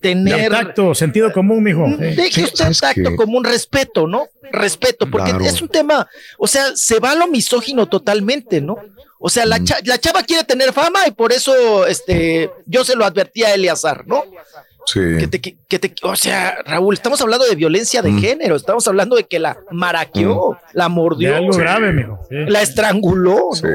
tener. 0.00 0.50
Tacto, 0.50 0.94
sentido 0.94 1.32
común, 1.32 1.62
mijo. 1.62 1.84
Deje 1.98 2.44
usted 2.44 2.72
tacto 2.80 3.16
como 3.16 3.38
un 3.38 3.44
respeto, 3.44 4.06
¿no? 4.06 4.26
Respeto, 4.52 5.08
porque 5.10 5.30
Claro. 5.30 5.44
es 5.44 5.60
un 5.62 5.68
tema, 5.68 6.08
o 6.38 6.46
sea, 6.46 6.74
se 6.74 6.98
va 6.98 7.12
a 7.12 7.14
lo 7.16 7.28
misógino 7.28 7.88
totalmente, 7.88 8.60
¿no? 8.60 8.76
O 9.18 9.28
sea, 9.28 9.44
la, 9.44 9.62
cha- 9.62 9.80
la 9.84 9.98
chava 9.98 10.22
quiere 10.22 10.44
tener 10.44 10.72
fama 10.72 11.06
y 11.06 11.10
por 11.10 11.30
eso 11.32 11.86
este, 11.86 12.50
yo 12.64 12.84
se 12.84 12.96
lo 12.96 13.04
advertí 13.04 13.44
a 13.44 13.52
Eleazar, 13.54 14.06
¿no? 14.06 14.24
Sí. 14.92 15.00
Que 15.18 15.28
te, 15.28 15.40
que, 15.40 15.56
que 15.68 15.78
te- 15.78 15.94
o 16.02 16.16
sea, 16.16 16.56
Raúl, 16.66 16.94
estamos 16.94 17.20
hablando 17.20 17.44
de 17.46 17.54
violencia 17.54 18.02
de 18.02 18.12
género, 18.12 18.56
estamos 18.56 18.86
hablando 18.88 19.14
de 19.16 19.24
que 19.24 19.38
la 19.38 19.56
maraqueó, 19.70 20.56
la 20.72 20.88
mordió, 20.88 21.30
De 21.30 21.36
algo 21.36 21.56
grave, 21.56 21.92
mijo. 21.92 22.18
Sí. 22.28 22.36
la 22.48 22.62
estranguló. 22.62 23.50
Sí. 23.52 23.66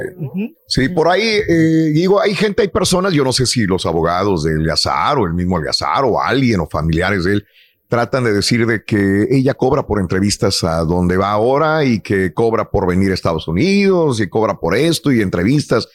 Sí, 0.67 0.89
por 0.89 1.07
ahí, 1.07 1.23
eh, 1.47 1.91
digo, 1.93 2.19
hay 2.19 2.33
gente, 2.35 2.63
hay 2.63 2.67
personas, 2.69 3.13
yo 3.13 3.23
no 3.23 3.31
sé 3.31 3.45
si 3.45 3.65
los 3.65 3.85
abogados 3.85 4.43
de 4.43 4.53
Eleazar 4.53 5.17
o 5.19 5.25
el 5.25 5.33
mismo 5.33 5.57
Eleazar 5.59 6.03
o 6.05 6.19
alguien 6.21 6.59
o 6.59 6.67
familiares 6.67 7.23
de 7.23 7.33
él 7.33 7.45
tratan 7.87 8.23
de 8.23 8.33
decir 8.33 8.65
de 8.65 8.83
que 8.83 9.27
ella 9.29 9.53
cobra 9.53 9.85
por 9.85 9.99
entrevistas 9.99 10.63
a 10.63 10.79
donde 10.79 11.17
va 11.17 11.29
ahora 11.31 11.85
y 11.85 11.99
que 11.99 12.33
cobra 12.33 12.69
por 12.71 12.87
venir 12.87 13.11
a 13.11 13.13
Estados 13.13 13.47
Unidos 13.47 14.19
y 14.19 14.27
cobra 14.27 14.55
por 14.55 14.75
esto 14.75 15.11
y 15.11 15.21
entrevistas. 15.21 15.87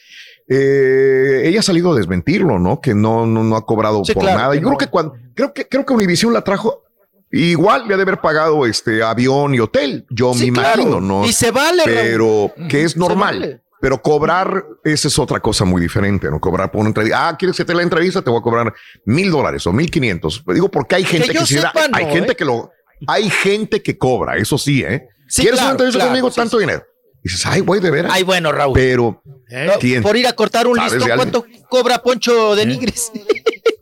Eh, 0.53 1.43
ella 1.47 1.61
ha 1.61 1.63
salido 1.63 1.93
a 1.93 1.95
desmentirlo, 1.95 2.59
¿no? 2.59 2.81
Que 2.81 2.93
no, 2.93 3.25
no, 3.25 3.41
no 3.43 3.55
ha 3.55 3.65
cobrado 3.65 4.03
Sí, 4.03 4.13
por 4.13 4.23
claro 4.23 4.37
nada. 4.37 4.51
que 4.53 4.59
Yo 4.59 4.67
creo 4.67 4.77
que 4.77 4.87
cuando, 4.87 5.15
creo 5.33 5.53
que, 5.53 5.65
creo 5.67 5.85
que 5.85 5.93
Univision 5.93 6.33
la 6.33 6.41
trajo. 6.43 6.83
Igual 7.31 7.87
le 7.87 7.93
ha 7.93 7.97
de 7.97 8.03
haber 8.03 8.19
pagado 8.19 8.65
este 8.65 9.01
avión 9.01 9.55
y 9.55 9.59
hotel, 9.61 10.05
yo 10.09 10.33
Sí, 10.33 10.51
me 10.51 10.59
claro. 10.59 10.81
imagino, 10.81 10.99
¿no? 10.99 11.25
Y 11.25 11.31
se 11.31 11.51
vale, 11.51 11.83
Raúl. 11.85 11.95
Pero 11.95 12.67
que 12.67 12.83
es 12.83 12.97
normal. 12.97 13.39
vale. 13.39 13.61
Pero 13.79 14.01
cobrar, 14.01 14.65
esa 14.83 15.07
es 15.07 15.17
otra 15.17 15.39
cosa 15.39 15.63
muy 15.65 15.81
diferente, 15.81 16.29
¿no? 16.29 16.39
Cobrar 16.41 16.69
por 16.69 16.81
una 16.81 16.89
entrevista. 16.89 17.29
Ah, 17.29 17.37
¿quieres 17.37 17.55
que 17.55 17.63
te 17.65 17.73
la 17.73 17.81
entrevista? 17.83 18.21
Te 18.21 18.29
voy 18.29 18.39
a 18.39 18.43
cobrar 18.43 18.73
mil 19.05 19.31
dólares 19.31 19.65
o 19.65 19.71
mil 19.73 19.89
quinientos. 19.89 20.43
Digo, 20.53 20.69
porque 20.69 20.95
hay 20.97 21.03
gente 21.05 21.29
que, 21.29 21.45
sí 21.45 21.55
da- 21.55 21.71
sepa, 21.71 21.87
no, 21.87 21.97
hay 21.97 22.05
gente 22.13 22.33
¿eh? 22.33 22.35
que 22.35 22.45
lo, 22.45 22.69
hay 23.07 23.29
gente 23.29 23.81
que 23.81 23.97
cobra, 23.97 24.35
eso 24.35 24.57
sí, 24.57 24.83
¿eh? 24.83 25.07
Sí, 25.27 25.41
¿Quieres 25.43 25.59
claro, 25.61 25.67
una 25.69 25.71
entrevista 25.71 25.97
claro, 25.99 26.09
conmigo? 26.11 26.29
sí, 26.29 26.35
Tanto 26.35 26.57
dinero. 26.59 26.83
Y 27.23 27.29
dices, 27.29 27.45
ay, 27.45 27.61
güey, 27.61 27.79
de 27.81 27.91
veras. 27.91 28.11
Ay, 28.13 28.23
bueno, 28.23 28.51
Raúl. 28.51 28.73
Pero, 28.73 29.21
No, 29.49 29.73
¿quién? 29.79 30.01
Por 30.01 30.17
ir 30.17 30.27
a 30.27 30.33
cortar 30.33 30.65
un 30.67 30.75
¿Sabes 30.77 30.93
listón? 30.93 31.15
¿cuánto 31.15 31.45
cobra 31.69 32.01
Poncho 32.01 32.55
de 32.55 32.65
Nigris? 32.65 33.11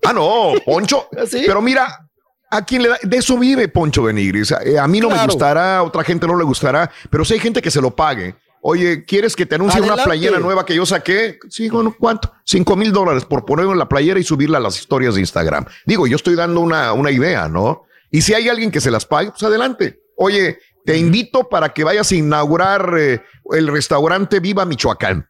Ah, 0.04 0.14
no, 0.14 0.54
Poncho. 0.66 1.08
¿Sí? 1.30 1.44
Pero 1.46 1.62
mira, 1.62 2.10
a 2.50 2.66
quien 2.66 2.82
le 2.82 2.90
da, 2.90 2.98
de 3.04 3.18
eso 3.18 3.38
vive 3.38 3.68
Poncho 3.68 4.04
Benigris. 4.04 4.52
Eh, 4.66 4.80
A 4.80 4.88
mí 4.88 5.00
no 5.00 5.10
me 5.10 5.24
gustará, 5.26 5.78
a 5.78 5.84
otra 5.84 6.04
gente 6.04 6.26
no 6.26 6.36
le 6.38 6.44
gustará, 6.46 6.90
pero 7.12 7.24
si 7.24 7.34
hay 7.36 7.40
gente 7.40 7.62
que 7.62 7.70
se 7.70 7.80
lo 7.82 7.96
pague. 7.96 8.36
Oye, 8.62 9.06
¿quieres 9.06 9.36
que 9.36 9.46
te 9.46 9.56
anuncie 9.56 9.80
una 9.82 9.96
playera 10.04 10.40
nueva 10.40 10.66
que 10.66 10.74
yo 10.76 10.86
saqué? 10.86 11.38
Sí, 11.50 11.70
bueno, 11.70 11.96
¿cuánto? 11.98 12.34
Cinco 12.44 12.76
mil 12.76 12.92
dólares 12.92 13.24
por 13.24 13.46
ponerlo 13.46 13.72
en 13.72 13.78
la 13.78 13.88
playera 13.88 14.20
y 14.20 14.24
subirla 14.24 14.58
a 14.58 14.62
las 14.62 14.80
historias 14.80 15.14
de 15.16 15.22
Instagram. 15.22 15.66
Digo, 15.86 16.08
yo 16.08 16.16
estoy 16.16 16.36
dando 16.36 16.60
una, 16.60 16.92
una 16.94 17.12
idea, 17.12 17.48
¿no? 17.48 17.84
Y 18.10 18.22
si 18.22 18.34
hay 18.34 18.50
alguien 18.50 18.72
que 18.72 18.82
se 18.82 18.90
las 18.92 19.06
pague, 19.06 19.30
pues 19.30 19.44
adelante. 19.44 20.02
Oye, 20.18 20.60
te 20.86 20.98
invito 20.98 21.48
para 21.50 21.70
que 21.70 21.84
vayas 21.84 22.12
a 22.12 22.16
inaugurar 22.16 22.94
eh, 22.98 23.22
el 23.54 23.68
restaurante 23.68 24.40
Viva 24.40 24.66
Michoacán. 24.66 25.28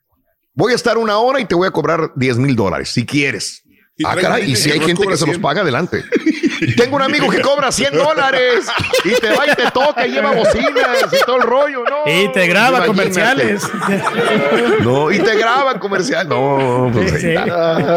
Voy 0.54 0.74
a 0.74 0.76
estar 0.76 0.98
una 0.98 1.18
hora 1.20 1.40
y 1.40 1.46
te 1.46 1.56
voy 1.56 1.68
a 1.68 1.72
cobrar 1.72 2.12
10 2.16 2.38
mil 2.38 2.56
dólares, 2.56 2.90
si 2.90 3.06
quieres. 3.06 3.64
Y 3.96 4.06
Ah, 4.06 4.16
caray, 4.16 4.50
y 4.52 4.56
si 4.56 4.72
hay 4.72 4.80
gente 4.80 5.06
que 5.06 5.18
se 5.18 5.26
los 5.26 5.36
100. 5.36 5.42
paga, 5.42 5.62
adelante. 5.62 6.06
Tengo 6.78 6.96
un 6.96 7.02
amigo 7.02 7.30
que 7.30 7.42
cobra 7.42 7.70
100 7.70 7.94
dólares 7.96 8.66
y 9.04 9.10
te 9.20 9.30
va 9.30 9.46
y 9.46 9.56
te 9.56 9.70
toca 9.72 10.08
y 10.08 10.12
lleva 10.12 10.32
bocinas 10.32 11.06
y 11.12 11.26
todo 11.26 11.36
el 11.38 11.42
rollo, 11.44 11.84
¿no? 11.84 12.10
Y 12.12 12.32
te 12.32 12.48
graba 12.48 12.86
Imagínate. 12.86 12.88
comerciales. 12.88 13.70
No, 14.82 15.12
y 15.12 15.20
te 15.20 15.36
graban 15.38 15.80
comercial. 15.80 16.28
No, 16.30 16.90
pues, 16.94 17.12
Sí, 17.12 17.18
sí. 17.20 17.36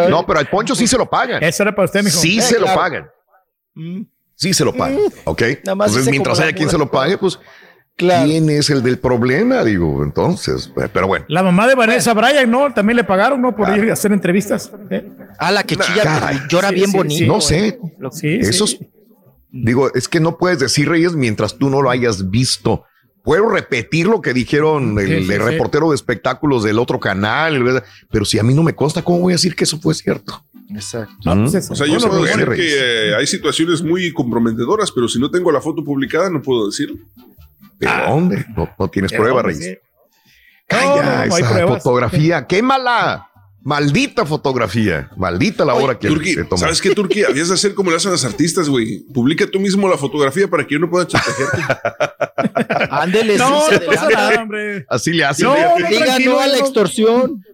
no, 0.08 0.26
pero 0.26 0.38
al 0.40 0.48
Poncho 0.48 0.74
sí 0.74 0.86
se 0.88 0.98
lo 0.98 1.08
pagan. 1.08 1.42
Eso 1.42 1.62
era 1.62 1.72
para 1.74 1.86
usted, 1.86 2.02
mijo. 2.02 2.18
Sí 2.18 2.38
Eh, 2.38 2.42
se 2.42 2.58
lo 2.58 2.66
pagan. 2.66 3.08
Sí 4.42 4.52
se 4.54 4.64
lo 4.64 4.72
pagan, 4.74 4.98
¿ok? 5.24 5.42
Nada 5.64 5.74
más 5.76 5.88
Entonces, 5.90 6.10
mientras 6.10 6.40
haya 6.40 6.52
quien 6.52 6.68
se 6.68 6.76
lo 6.76 6.90
pague, 6.90 7.16
pues, 7.16 7.38
Claro. 7.94 8.26
¿quién 8.26 8.48
es 8.50 8.70
el 8.70 8.82
del 8.82 8.98
problema? 8.98 9.62
Digo, 9.62 10.02
entonces, 10.02 10.72
eh, 10.82 10.88
pero 10.92 11.06
bueno. 11.06 11.24
La 11.28 11.42
mamá 11.44 11.68
de 11.68 11.74
Vanessa 11.76 12.12
Bryan, 12.14 12.50
¿no? 12.50 12.72
También 12.74 12.96
le 12.96 13.04
pagaron, 13.04 13.40
¿no? 13.40 13.54
Por 13.54 13.68
ir 13.76 13.88
a 13.88 13.92
hacer 13.92 14.10
entrevistas. 14.12 14.72
¿eh? 14.90 15.08
Ah, 15.38 15.52
la 15.52 15.62
que 15.62 15.76
chilla, 15.76 16.02
Caray. 16.02 16.38
llora 16.48 16.70
Sí, 16.70 16.74
bien 16.74 16.90
sí, 16.90 16.96
bonito. 16.96 17.40
sí. 17.40 17.76
No 17.98 18.10
sé. 18.10 18.18
Sí, 18.18 18.38
Eso 18.40 18.66
sí. 18.66 18.78
es- 18.80 18.88
digo, 19.50 19.92
es 19.94 20.08
que 20.08 20.18
no 20.18 20.38
puedes 20.38 20.58
decir 20.58 20.88
Reyes 20.88 21.12
mientras 21.14 21.56
tú 21.58 21.70
no 21.70 21.82
lo 21.82 21.90
hayas 21.90 22.30
visto. 22.30 22.84
Puedo 23.22 23.48
repetir 23.48 24.06
lo 24.06 24.20
que 24.20 24.32
dijeron 24.32 24.98
el, 24.98 25.06
Sí, 25.06 25.12
sí, 25.26 25.32
el 25.32 25.40
sí. 25.40 25.50
reportero 25.50 25.90
de 25.90 25.94
espectáculos 25.94 26.64
del 26.64 26.80
otro 26.80 26.98
canal, 26.98 27.62
¿verdad? 27.62 27.84
pero 28.10 28.24
si 28.24 28.38
a 28.40 28.42
mí 28.42 28.52
no 28.54 28.64
me 28.64 28.74
consta, 28.74 29.02
¿cómo 29.02 29.20
voy 29.20 29.34
a 29.34 29.36
decir 29.36 29.54
que 29.54 29.62
eso 29.62 29.78
fue 29.78 29.94
cierto? 29.94 30.44
Exacto. 30.74 31.14
No, 31.24 31.42
pues 31.42 31.54
eso. 31.54 31.72
O 31.72 31.76
sea, 31.76 31.86
yo 31.86 31.98
puedo 31.98 32.22
decir 32.24 32.48
que 32.48 33.10
eh, 33.10 33.14
hay 33.14 33.26
situaciones 33.26 33.82
muy 33.82 34.12
comprometedoras, 34.12 34.90
pero 34.92 35.08
si 35.08 35.18
no 35.18 35.30
tengo 35.30 35.50
la 35.52 35.60
foto 35.60 35.84
publicada, 35.84 36.30
no 36.30 36.42
puedo 36.42 36.66
decirlo. 36.66 36.96
¿De 37.78 37.88
dónde? 38.08 38.44
No, 38.56 38.70
no 38.78 38.88
tienes 38.88 39.10
¿De 39.10 39.16
prueba? 39.18 39.42
Reyes. 39.42 39.64
Sí. 39.64 39.78
Calla, 40.66 41.26
no, 41.26 41.36
esa 41.36 41.66
fotografía, 41.66 42.46
quémala. 42.46 43.28
Maldita 43.64 44.26
fotografía, 44.26 45.08
maldita 45.16 45.64
la 45.64 45.74
hora 45.74 45.96
que 45.96 46.08
Turki, 46.08 46.34
se 46.34 46.42
tomó. 46.42 46.58
¿sabes 46.58 46.80
qué, 46.80 46.90
Turki? 46.96 47.22
Habías 47.28 47.46
de 47.46 47.54
hacer 47.54 47.74
como 47.74 47.90
le 47.90 47.96
hacen 47.96 48.10
las 48.10 48.24
artistas, 48.24 48.68
güey. 48.68 49.04
Publica 49.14 49.46
tú 49.46 49.60
mismo 49.60 49.88
la 49.88 49.96
fotografía 49.96 50.48
para 50.48 50.66
que 50.66 50.74
yo 50.74 50.80
no 50.80 50.90
pueda 50.90 51.06
chantajearte. 51.06 51.62
Ándele, 52.90 53.36
No, 53.38 53.60
sí, 53.68 53.76
no 53.80 53.86
pasa 53.86 54.08
nada, 54.08 54.42
hombre. 54.42 54.84
Así 54.88 55.12
le 55.12 55.24
hace. 55.24 55.44
No, 55.44 55.54
no, 55.54 55.88
Diga 55.88 56.18
no 56.18 56.40
a 56.40 56.48
la 56.48 56.58
extorsión. 56.58 57.44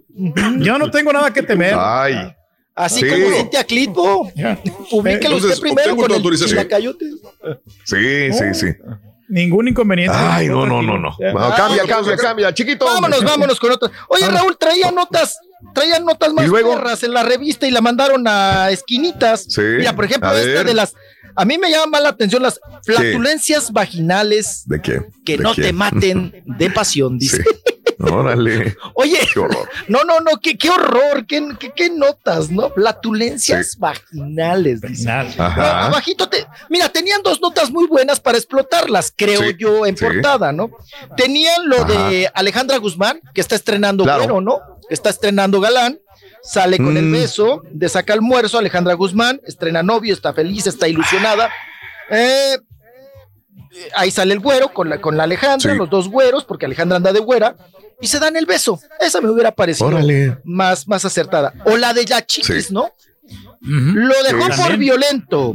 Yo 0.60 0.78
no 0.78 0.90
tengo 0.90 1.12
nada 1.12 1.30
que 1.30 1.42
temer. 1.42 1.74
Ay, 1.76 2.34
Así 2.78 3.00
Sí. 3.00 3.08
como 3.10 3.36
Cintia 3.36 3.64
Clitbo. 3.64 4.30
Entonces, 4.36 5.50
usted 5.50 5.60
primero 5.60 5.96
con 5.96 6.06
el 6.10 6.16
autorización. 6.16 6.50
chilacayote. 6.50 7.04
sí, 7.84 8.32
sí, 8.32 8.44
sí. 8.54 8.66
Ningún 9.28 9.68
inconveniente. 9.68 10.16
Ay, 10.18 10.48
no, 10.48 10.64
no, 10.64 10.80
no, 10.80 10.96
no. 10.98 11.14
Cambia, 11.56 11.84
cambia, 11.86 12.16
cambia, 12.16 12.54
chiquito. 12.54 12.86
Vámonos, 12.86 13.22
vámonos 13.24 13.60
con 13.60 13.72
otras. 13.72 13.90
Oye, 14.08 14.26
Raúl, 14.28 14.56
traía 14.56 14.90
notas, 14.90 15.36
traía 15.74 15.98
notas 16.00 16.32
más 16.32 16.46
¿Y 16.46 16.48
luego? 16.48 16.74
perras 16.76 17.02
en 17.02 17.12
la 17.12 17.22
revista 17.24 17.66
y 17.66 17.70
la 17.70 17.80
mandaron 17.82 18.24
a 18.26 18.70
esquinitas. 18.70 19.44
Sí, 19.48 19.60
Mira, 19.60 19.94
por 19.94 20.06
ejemplo, 20.06 20.30
esta 20.30 20.46
ver. 20.46 20.66
de 20.66 20.74
las. 20.74 20.94
A 21.36 21.44
mí 21.44 21.58
me 21.58 21.70
llama 21.70 21.86
más 21.86 22.02
la 22.02 22.08
atención 22.08 22.42
las 22.42 22.58
flatulencias 22.84 23.70
vaginales 23.70 24.62
¿De 24.66 24.80
qué? 24.80 25.02
que 25.26 25.36
¿De 25.36 25.42
no 25.42 25.52
quién? 25.54 25.66
te 25.66 25.72
maten 25.72 26.42
de 26.46 26.70
pasión, 26.70 27.18
dice. 27.18 27.42
Sí. 27.42 27.74
Órale. 28.00 28.76
Oye, 28.94 29.18
Qué 29.32 29.40
horror. 29.40 29.68
no, 29.88 30.04
no, 30.04 30.20
no, 30.20 30.38
qué, 30.40 30.56
qué 30.56 30.70
horror, 30.70 31.26
qué, 31.26 31.46
qué, 31.58 31.72
qué 31.74 31.90
notas, 31.90 32.50
¿no? 32.50 32.70
Flatulencias 32.70 33.76
vaginales, 33.78 34.80
dice. 34.80 35.10
Ajá. 35.10 35.86
abajito 35.86 36.28
te, 36.28 36.46
mira, 36.68 36.88
tenían 36.88 37.22
dos 37.22 37.40
notas 37.40 37.70
muy 37.70 37.86
buenas 37.86 38.20
para 38.20 38.38
explotarlas, 38.38 39.12
creo 39.16 39.40
Sí, 39.42 39.56
yo, 39.58 39.86
en 39.86 39.96
sí. 39.96 40.04
portada, 40.04 40.52
¿no? 40.52 40.70
Tenían 41.16 41.68
lo 41.68 41.84
de 41.84 42.30
Alejandra 42.34 42.76
Guzmán, 42.78 43.20
que 43.34 43.40
está 43.40 43.54
estrenando 43.54 44.04
Claro. 44.04 44.18
Güero, 44.20 44.40
¿no? 44.40 44.60
Está 44.90 45.10
estrenando 45.10 45.60
Galán, 45.60 45.98
sale 46.42 46.78
con 46.78 46.96
el 46.96 47.04
Mm. 47.06 47.12
beso 47.12 47.62
de 47.70 47.88
saca 47.88 48.12
almuerzo, 48.12 48.58
Alejandra 48.58 48.94
Guzmán, 48.94 49.40
estrena 49.44 49.82
novio, 49.82 50.14
está 50.14 50.32
feliz, 50.32 50.66
está 50.66 50.88
ilusionada. 50.88 51.50
Eh, 52.10 52.56
ahí 53.94 54.10
sale 54.10 54.34
el 54.34 54.40
güero 54.40 54.72
con 54.72 54.88
la, 54.88 55.00
con 55.00 55.16
la 55.16 55.24
Alejandra, 55.24 55.72
Sí. 55.72 55.78
los 55.78 55.88
dos 55.90 56.08
güeros, 56.08 56.44
porque 56.44 56.66
Alejandra 56.66 56.96
anda 56.96 57.12
de 57.12 57.20
güera, 57.20 57.56
y 58.00 58.06
se 58.06 58.18
dan 58.18 58.36
el 58.36 58.46
beso. 58.46 58.78
Esa 59.00 59.20
me 59.20 59.30
hubiera 59.30 59.50
parecido 59.52 59.88
Órale. 59.88 60.38
más, 60.44 60.86
más 60.88 61.04
acertada. 61.04 61.52
O 61.64 61.76
la 61.76 61.92
de 61.92 62.04
la 62.06 62.24
Chiquis, 62.24 62.66
Sí. 62.66 62.72
¿no? 62.74 62.92
Lo 63.60 64.14
dejó 64.22 64.42
Sí. 64.44 64.48
por 64.48 64.56
También. 64.56 64.80
violento. 64.80 65.54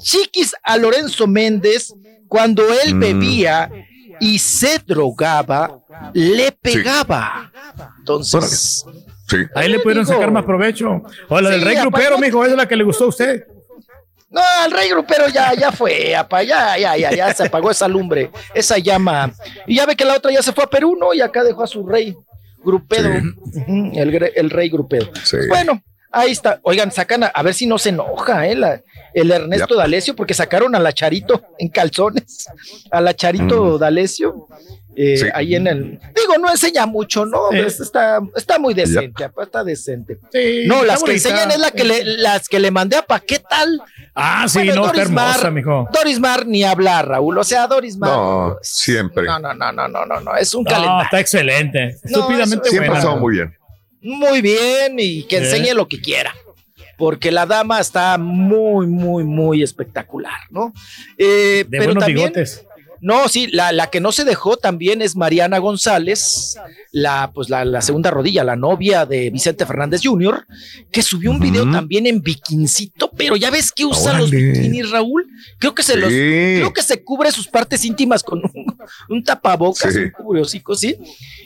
Chiquis 0.00 0.54
a 0.62 0.76
Lorenzo 0.76 1.26
Méndez, 1.26 1.92
cuando 2.28 2.62
él 2.84 2.94
Mm. 2.94 3.00
bebía 3.00 3.70
y 4.20 4.38
se 4.38 4.78
drogaba, 4.86 5.80
le 6.14 6.52
pegaba. 6.52 7.52
Entonces, 7.98 8.84
Sí. 9.28 9.38
Ahí 9.54 9.68
le 9.70 9.78
pudieron 9.78 10.04
digo. 10.04 10.14
sacar 10.14 10.30
más 10.30 10.44
provecho. 10.44 11.02
O 11.28 11.40
la 11.40 11.50
del 11.50 11.62
rey 11.62 11.76
grupero, 11.76 12.18
mijo, 12.18 12.42
esa 12.44 12.52
es 12.52 12.56
la 12.58 12.68
que 12.68 12.76
le 12.76 12.84
gustó 12.84 13.04
a 13.04 13.08
usted. 13.08 13.46
No, 14.32 14.40
el 14.64 14.72
rey 14.72 14.88
grupero 14.88 15.28
ya, 15.28 15.54
ya 15.54 15.70
fue, 15.70 16.16
apa, 16.16 16.42
ya, 16.42 16.76
ya, 16.78 16.96
ya, 16.96 17.10
ya 17.12 17.34
se 17.34 17.44
apagó 17.46 17.70
esa 17.70 17.86
lumbre, 17.86 18.30
esa 18.54 18.78
llama. 18.78 19.32
Y 19.66 19.76
ya 19.76 19.86
ve 19.86 19.94
que 19.94 20.04
la 20.04 20.14
otra 20.16 20.32
ya 20.32 20.42
se 20.42 20.52
fue 20.52 20.64
a 20.64 20.68
Perú, 20.70 20.96
¿no? 20.98 21.12
Y 21.14 21.20
acá 21.20 21.44
dejó 21.44 21.62
a 21.62 21.66
su 21.66 21.86
rey 21.86 22.16
grupedo, 22.64 23.08
Ujú, 23.10 23.92
el, 23.94 24.32
el 24.34 24.50
rey 24.50 24.68
grupedo. 24.68 25.10
Sí. 25.24 25.36
Bueno, 25.48 25.82
ahí 26.10 26.30
está. 26.32 26.60
Oigan, 26.62 26.90
sacan 26.92 27.24
a, 27.24 27.26
a 27.26 27.42
ver 27.42 27.54
si 27.54 27.66
no 27.66 27.76
se 27.78 27.90
enoja, 27.90 28.46
¿eh? 28.46 28.54
La- 28.54 28.80
el 29.14 29.30
Ernesto 29.30 29.74
Yep. 29.74 29.76
D'Alessio, 29.78 30.16
porque 30.16 30.32
sacaron 30.32 30.74
a 30.74 30.78
la 30.78 30.92
Charito 30.94 31.42
en 31.58 31.68
calzones, 31.68 32.46
a 32.90 33.00
la 33.02 33.14
Charito 33.14 33.76
D'Alessio. 33.78 34.46
Eh, 34.96 35.16
Sí. 35.16 35.26
Ahí 35.34 35.54
en 35.54 35.66
el. 35.66 35.82
Digo, 36.14 36.36
no 36.40 36.50
enseña 36.50 36.86
mucho, 36.86 37.24
¿no? 37.26 37.48
Sí. 37.50 37.58
Está, 37.58 38.20
está 38.36 38.58
muy 38.58 38.74
decente, 38.74 39.24
apa, 39.24 39.44
está 39.44 39.64
decente. 39.64 40.18
Sí, 40.32 40.64
No, 40.66 40.76
está 40.82 40.86
las 40.86 41.02
que 41.02 41.12
enseñan 41.12 41.50
es 41.50 41.58
la 41.58 41.70
que 41.70 41.84
le, 41.84 42.04
las 42.18 42.48
que 42.48 42.58
le 42.60 42.70
mandé 42.70 42.96
a 42.96 43.02
pa, 43.02 43.20
¿qué 43.20 43.38
tal? 43.38 43.80
Ah, 44.14 44.46
sí, 44.48 44.58
Bueno, 44.58 44.74
no, 44.74 44.80
está 44.86 44.92
Doris 44.98 45.08
hermosa, 45.08 45.42
Mar- 45.44 45.52
mijo. 45.52 45.88
Doris 45.92 46.20
Mar 46.20 46.46
ni 46.46 46.64
hablar, 46.64 47.08
Raúl. 47.08 47.38
O 47.38 47.44
sea, 47.44 47.66
Doris 47.66 47.96
Mar. 47.96 48.10
No, 48.10 48.56
siempre. 48.62 49.24
No, 49.24 49.38
no, 49.38 49.54
no, 49.54 49.72
no, 49.72 49.88
no, 49.88 50.04
no, 50.04 50.20
no. 50.20 50.36
Es 50.36 50.54
un 50.54 50.64
No, 50.64 50.70
calendario. 50.70 51.04
está 51.04 51.20
excelente. 51.20 51.96
No, 52.04 52.18
Estúpidamente 52.20 52.68
Siempre 52.68 52.92
ha 52.92 52.98
estado 52.98 53.16
muy 53.16 53.34
bien. 53.34 53.56
Muy 54.02 54.42
bien 54.42 54.96
y 54.98 55.22
que 55.24 55.38
enseñe 55.38 55.74
lo 55.74 55.86
que 55.88 56.00
quiera. 56.00 56.34
Porque 56.98 57.32
la 57.32 57.46
dama 57.46 57.80
está 57.80 58.18
muy, 58.18 58.86
muy, 58.86 59.24
muy 59.24 59.62
espectacular, 59.62 60.38
¿no? 60.50 60.72
Eh, 61.18 61.64
De 61.64 61.78
pero 61.78 61.84
buenos 61.84 62.04
también, 62.04 62.28
bigotes. 62.28 62.66
No, 63.02 63.28
sí, 63.28 63.48
la, 63.48 63.72
la 63.72 63.90
que 63.90 64.00
no 64.00 64.12
se 64.12 64.24
dejó 64.24 64.56
también 64.56 65.02
es 65.02 65.16
Mariana 65.16 65.58
González, 65.58 66.56
la, 66.92 67.30
pues 67.34 67.50
la, 67.50 67.64
la 67.64 67.82
segunda 67.82 68.10
rodilla, 68.10 68.44
la 68.44 68.56
novia 68.56 69.04
de 69.04 69.28
Vicente 69.30 69.66
Fernández 69.66 70.00
Jr., 70.04 70.46
que 70.90 71.02
subió 71.02 71.30
un 71.32 71.40
video 71.40 71.70
tambiy 71.70 71.98
en 72.08 72.22
bikincito, 72.22 73.10
pero 73.10 73.36
ya 73.36 73.50
ves 73.50 73.72
que 73.72 73.84
usa 73.84 74.16
los 74.16 74.30
bikinis, 74.30 74.90
Raúl. 74.90 75.26
Creo 75.58 75.74
que 75.74 75.82
se 75.82 75.96
los, 75.96 76.08
creo 76.08 76.72
que 76.72 76.82
se 76.82 77.02
cubre 77.04 77.30
sus 77.32 77.48
partes 77.48 77.84
íntimas 77.84 78.22
con 78.22 78.38
un, 78.38 78.76
un 79.10 79.24
tapabocas, 79.24 79.92
Sí. 79.92 79.98
un 79.98 80.10
cubriosico, 80.10 80.74
sí. 80.74 80.96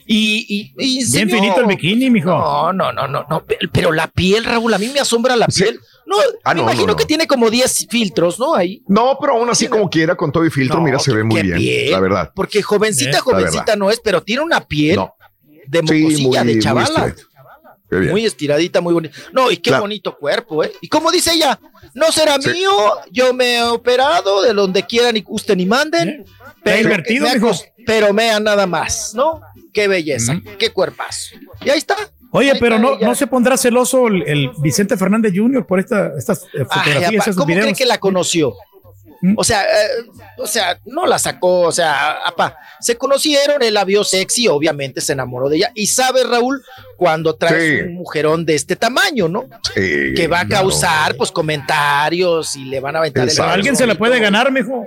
Y, 0.07 0.47
y, 0.49 0.99
y 1.01 1.10
Bien 1.10 1.28
finito 1.31 1.60
el 1.60 1.67
bikini, 1.67 2.10
mijo. 2.10 2.31
no, 2.31 2.73
no, 2.73 2.93
no, 2.93 3.09
no, 3.09 3.25
no, 3.28 3.44
pe- 3.44 3.59
pero 3.73 3.91
la 3.93 4.07
piel, 4.09 4.44
Raúl, 4.44 4.73
a 4.75 4.78
mí 4.78 4.89
me 4.93 5.01
asombra 5.01 5.35
la 5.36 5.47
Sí. 5.49 5.65
No, 6.07 6.17
Ah, 6.44 6.55
me 6.55 6.60
no, 6.60 6.62
imagino 6.62 6.86
no, 6.86 6.93
no. 6.93 6.97
que 6.97 7.05
tiene 7.05 7.26
como 7.26 7.51
10 7.51 7.86
filtros, 7.91 8.39
¿no? 8.39 8.55
Ahí. 8.55 8.83
No, 8.86 9.18
pero 9.20 9.35
aún 9.35 9.51
así 9.51 9.67
como 9.67 9.91
quiera, 9.91 10.17
con 10.17 10.31
todo 10.31 10.44
y 10.44 10.51
filtro, 10.51 10.78
No, 10.78 10.85
mira, 10.85 10.99
se 11.01 11.12
ve 11.12 11.25
muy 11.25 11.43
bien, 11.43 11.91
la 11.91 12.01
verdad. 12.01 12.33
Porque 12.35 12.62
jovencita, 12.62 13.18
Eh, 13.18 13.20
jovencita 13.20 13.75
no 13.76 13.91
es, 13.91 14.01
pero 14.01 14.23
tiene 14.23 14.43
una 14.43 14.60
piel 14.60 14.97
No. 14.97 15.15
de 15.67 15.81
Sí, 15.86 16.02
mocosilla, 16.02 16.44
muy- 16.44 16.55
de 16.55 16.60
chavala. 16.60 16.86
straight. 16.89 17.18
Qué 17.89 17.97
bien. 17.99 18.10
Muy 18.12 18.25
estiradita, 18.26 18.81
muy 18.81 18.93
bonita. 18.94 19.17
No, 19.33 19.49
y 19.51 19.59
qué 19.59 19.70
bonito 19.78 20.17
cuerpo, 20.18 20.65
¿eh? 20.65 20.73
Y 20.81 20.89
como 20.89 21.12
dice 21.12 21.33
ella, 21.35 21.59
no 21.94 22.10
será 22.10 22.36
Sí. 22.41 22.51
mío, 22.51 22.70
yo 23.12 23.33
me 23.33 23.59
he 23.59 23.62
operado 23.62 24.43
de 24.43 24.52
donde 24.55 24.83
quieran 24.85 25.17
y 25.17 25.20
gusten 25.23 25.60
y 25.60 25.67
manden. 25.67 26.09
¿Eh? 26.09 26.25
Pero, 26.65 26.81
invertido, 26.83 27.28
me 27.28 27.49
ha 27.49 27.52
pero 27.86 28.12
mea 28.12 28.41
nada 28.41 28.67
más, 28.67 29.12
¿no? 29.15 29.41
Qué 29.73 29.86
belleza, 29.86 30.41
qué 30.59 30.70
cuerpazo. 30.70 31.36
Y 31.65 31.70
ahí 31.70 31.78
está. 31.78 31.97
Oye, 32.33 32.55
pero 32.61 32.79
no, 32.79 32.99
no 32.99 33.15
se 33.15 33.27
pondrá 33.27 33.57
celoso 33.57 34.09
el, 34.09 34.23
el 34.27 34.51
Vicente 34.59 34.97
Fernández 34.97 35.33
Jr. 35.35 35.67
por 35.67 35.81
esta, 35.81 36.13
estas 36.19 36.45
Ay, 36.55 36.65
fotografías, 36.65 37.23
apa, 37.29 37.35
¿Cómo 37.37 37.47
videos. 37.47 37.65
cree 37.65 37.75
que 37.75 37.87
la 37.87 37.99
conoció? 37.99 38.55
¿Mm? 39.23 39.35
O 39.39 39.45
sea, 39.45 39.63
eh, 39.63 39.67
o 40.37 40.47
sea, 40.47 40.79
no 40.85 41.07
la 41.07 41.19
sacó, 41.19 41.61
o 41.61 41.73
sea, 41.73 42.19
apa, 42.27 42.57
se 42.81 42.97
conocieron, 42.99 43.63
él 43.63 43.73
la 43.73 43.85
vio 43.85 44.05
sexy, 44.05 44.47
obviamente 44.49 45.01
se 45.01 45.15
enamoró 45.15 45.49
de 45.49 45.57
ella. 45.57 45.73
Y 45.75 45.87
sabe, 45.87 46.23
Raúl, 46.25 46.63
cuando 46.99 47.35
traes 47.37 47.81
Sí. 47.81 47.87
un 47.87 47.95
mujerón 47.95 48.45
de 48.45 48.55
este 48.55 48.77
tamaño, 48.77 49.29
¿no? 49.29 49.45
Sí, 49.75 50.13
Que 50.15 50.29
va 50.29 50.41
a 50.41 50.47
claro. 50.47 50.65
causar, 50.65 51.17
pues, 51.17 51.33
comentarios 51.33 52.57
y 52.57 52.65
le 52.67 52.81
van 52.81 52.97
a 52.97 52.99
aventar 52.99 53.23
el 53.25 53.31
Exacto. 53.31 53.53
alguien 53.53 53.77
se 53.77 53.87
la 53.87 53.95
puede 53.95 54.21
ganar, 54.21 54.53
mijo. 54.53 54.85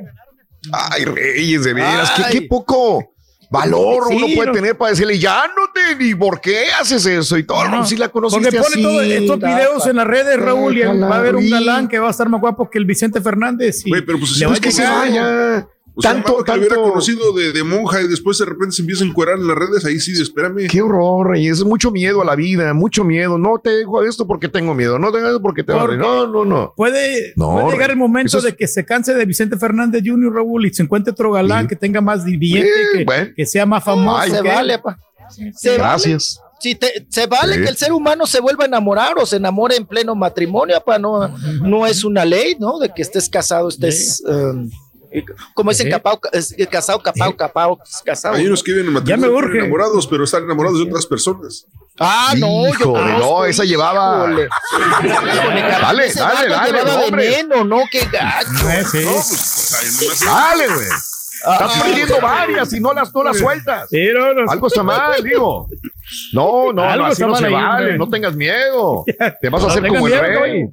Ay, 0.71 1.05
Reyes, 1.05 1.63
de 1.63 1.73
veras, 1.73 2.11
qué 2.31 2.43
poco 2.43 3.13
valor 3.49 4.03
Sí, 4.09 4.15
uno 4.15 4.25
puede 4.35 4.47
no. 4.47 4.51
tener 4.53 4.77
para 4.77 4.91
decirle, 4.91 5.17
ya 5.19 5.43
no 5.47 5.71
te, 5.73 5.95
ni 5.95 6.13
por 6.15 6.39
qué 6.39 6.65
haces 6.79 7.05
eso 7.05 7.37
y 7.37 7.43
todo. 7.43 7.67
No, 7.67 7.85
si 7.85 7.97
la 7.97 8.09
conociste 8.09 8.45
Porque 8.45 8.57
pone 8.59 8.73
así. 8.75 8.81
todos 8.83 9.03
estos 9.03 9.39
videos 9.39 9.87
en 9.87 9.95
las 9.95 10.07
redes, 10.07 10.39
Raúl, 10.39 10.77
y 10.77 10.81
va 10.81 11.15
a 11.15 11.19
haber 11.19 11.35
un 11.35 11.49
galán 11.49 11.87
que 11.87 11.97
va 11.99 12.07
a 12.07 12.11
estar 12.11 12.29
más 12.29 12.39
guapo 12.41 12.69
que 12.69 12.77
el 12.77 12.85
Vicente 12.85 13.19
Fernández. 13.21 13.81
Y 13.85 13.91
pero 14.01 14.19
pues 14.19 14.37
le 14.37 14.45
va 14.45 14.53
a 14.53 14.55
que 14.59 14.71
se 14.71 14.81
llegar. 14.83 14.97
vaya. 14.99 15.67
O 15.99 16.01
sea, 16.01 16.13
Tanto- 16.13 16.43
tanto, 16.45 16.53
hubiera 16.61 16.75
conocido 16.77 17.33
de, 17.33 17.51
de 17.51 17.63
monja 17.63 18.01
y 18.01 18.07
después 18.07 18.37
de 18.37 18.45
repente 18.45 18.73
se 18.77 18.83
empieza 18.83 19.03
a 19.03 19.07
encuerar 19.07 19.37
en 19.37 19.47
las 19.47 19.57
redes, 19.57 19.83
ahí 19.83 19.99
sí, 19.99 20.13
espérame. 20.13 20.67
Qué 20.69 20.81
horror, 20.81 21.31
Reyes. 21.31 21.57
Es 21.57 21.65
mucho 21.65 21.91
miedo 21.91 22.21
a 22.21 22.25
la 22.25 22.35
vida, 22.35 22.73
mucho 22.73 23.03
miedo. 23.03 23.37
No 23.37 23.59
te 23.61 23.69
dejo 23.71 24.01
esto 24.03 24.25
porque 24.25 24.47
tengo 24.47 24.73
miedo. 24.73 24.97
No 24.97 25.11
te 25.11 25.17
dejo 25.17 25.27
esto 25.29 25.41
porque 25.41 25.63
te 25.63 25.73
¿Por 25.73 25.97
No, 25.97 26.25
no, 26.25 26.45
no. 26.45 26.73
Puede, 26.77 27.33
No, 27.35 27.51
puede 27.51 27.71
llegar 27.73 27.89
Rey, 27.89 27.93
el 27.95 27.99
momento 27.99 28.37
es- 28.37 28.43
de 28.45 28.55
que 28.55 28.67
se 28.67 28.85
canse 28.85 29.13
de 29.13 29.25
Vicente 29.25 29.57
Fernández 29.57 30.01
Jr., 30.05 30.33
Raúl, 30.33 30.65
y 30.67 30.73
se 30.73 30.83
encuentre 30.83 31.11
otro 31.11 31.33
galán 31.33 31.63
Sí. 31.63 31.67
que 31.67 31.75
tenga 31.75 31.99
más 31.99 32.23
billete, 32.23 32.67
Sí, 32.91 32.97
que, 32.99 33.03
bueno. 33.03 33.27
que 33.35 33.45
sea 33.45 33.65
más 33.65 33.83
famoso. 33.83 34.17
Ay, 34.19 34.31
se 34.31 34.41
que 34.41 34.47
vale. 34.47 34.79
Se 35.55 35.69
vale. 35.71 35.77
Gracias. 35.79 36.39
Sí, 36.61 36.75
te- 36.75 37.05
se 37.09 37.25
vale 37.27 37.55
Sí. 37.55 37.61
que 37.61 37.69
el 37.69 37.77
ser 37.77 37.93
humano 37.93 38.25
se 38.25 38.41
vuelva 38.41 38.65
a 38.65 38.67
enamorar 38.67 39.13
o 39.17 39.25
se 39.25 39.37
enamore 39.37 39.77
en 39.77 39.85
pleno 39.85 40.13
matrimonio, 40.13 40.75
apa, 40.75 40.99
no, 40.99 41.29
no 41.61 41.85
es 41.87 42.03
una 42.03 42.25
ley, 42.25 42.55
¿no? 42.59 42.79
De 42.79 42.89
que 42.93 43.01
estés 43.01 43.29
casado, 43.29 43.69
estés, 43.69 44.21
um, 44.27 44.65
y- 44.65 44.69
como 45.53 45.71
dicen, 45.71 45.89
capao, 45.89 46.19
casado, 46.69 47.01
capao, 47.01 47.35
capao, 47.35 47.79
casado. 48.05 48.35
Hay 48.35 48.43
¿no? 48.43 48.49
unos 48.49 48.63
que 48.63 48.71
viven 48.73 48.87
en 48.87 48.93
Ya 49.05 49.17
me 49.17 49.27
matrimonio 49.27 49.37
urge. 49.47 49.57
enamorados, 49.59 50.07
pero 50.07 50.23
están 50.23 50.43
enamorados 50.43 50.77
de 50.79 50.85
otras 50.89 51.05
personas. 51.05 51.65
Ah, 51.99 52.33
no, 52.37 52.67
yo 52.79 52.93
no, 52.93 53.45
esa 53.45 53.63
llevaba- 53.65 54.27
Dale, 54.29 54.47
dale, 56.13 56.49
dale, 56.49 57.11
veneno, 57.11 57.63
¿no? 57.63 57.81
Qué 57.91 58.01
gacho. 58.11 58.69
Eh, 58.69 58.83
pues, 58.91 59.05
o 59.07 59.21
sea, 59.23 59.79
nomás- 59.81 60.25
Dale, 60.25 60.67
güey. 60.73 60.87
Estás 60.87 61.71
Ah, 61.77 61.81
perdiendo 61.85 62.19
varias 62.21 62.73
y 62.73 62.79
no 62.81 62.93
las, 62.93 63.13
no 63.13 63.23
las 63.23 63.37
sueltas. 63.37 63.87
Sí, 63.89 64.07
no, 64.13 64.33
no. 64.33 64.51
Algo 64.51 64.67
está 64.67 64.83
mal, 64.83 65.23
digo. 65.23 65.69
No, 66.33 66.73
no, 66.73 66.81
Algo 66.83 67.05
no, 67.05 67.05
así 67.05 67.13
está 67.13 67.25
no 67.27 67.31
mal 67.31 67.39
se 67.39 67.45
ahí, 67.47 67.53
vale. 67.53 67.97
No 67.97 68.09
tengas 68.09 68.35
miedo. 68.35 69.05
Te 69.41 69.49
vas 69.49 69.63
a 69.63 69.67
hacer 69.67 69.87
como 69.87 70.07
el 70.07 70.13
miedo, 70.13 70.41
rey. 70.41 70.65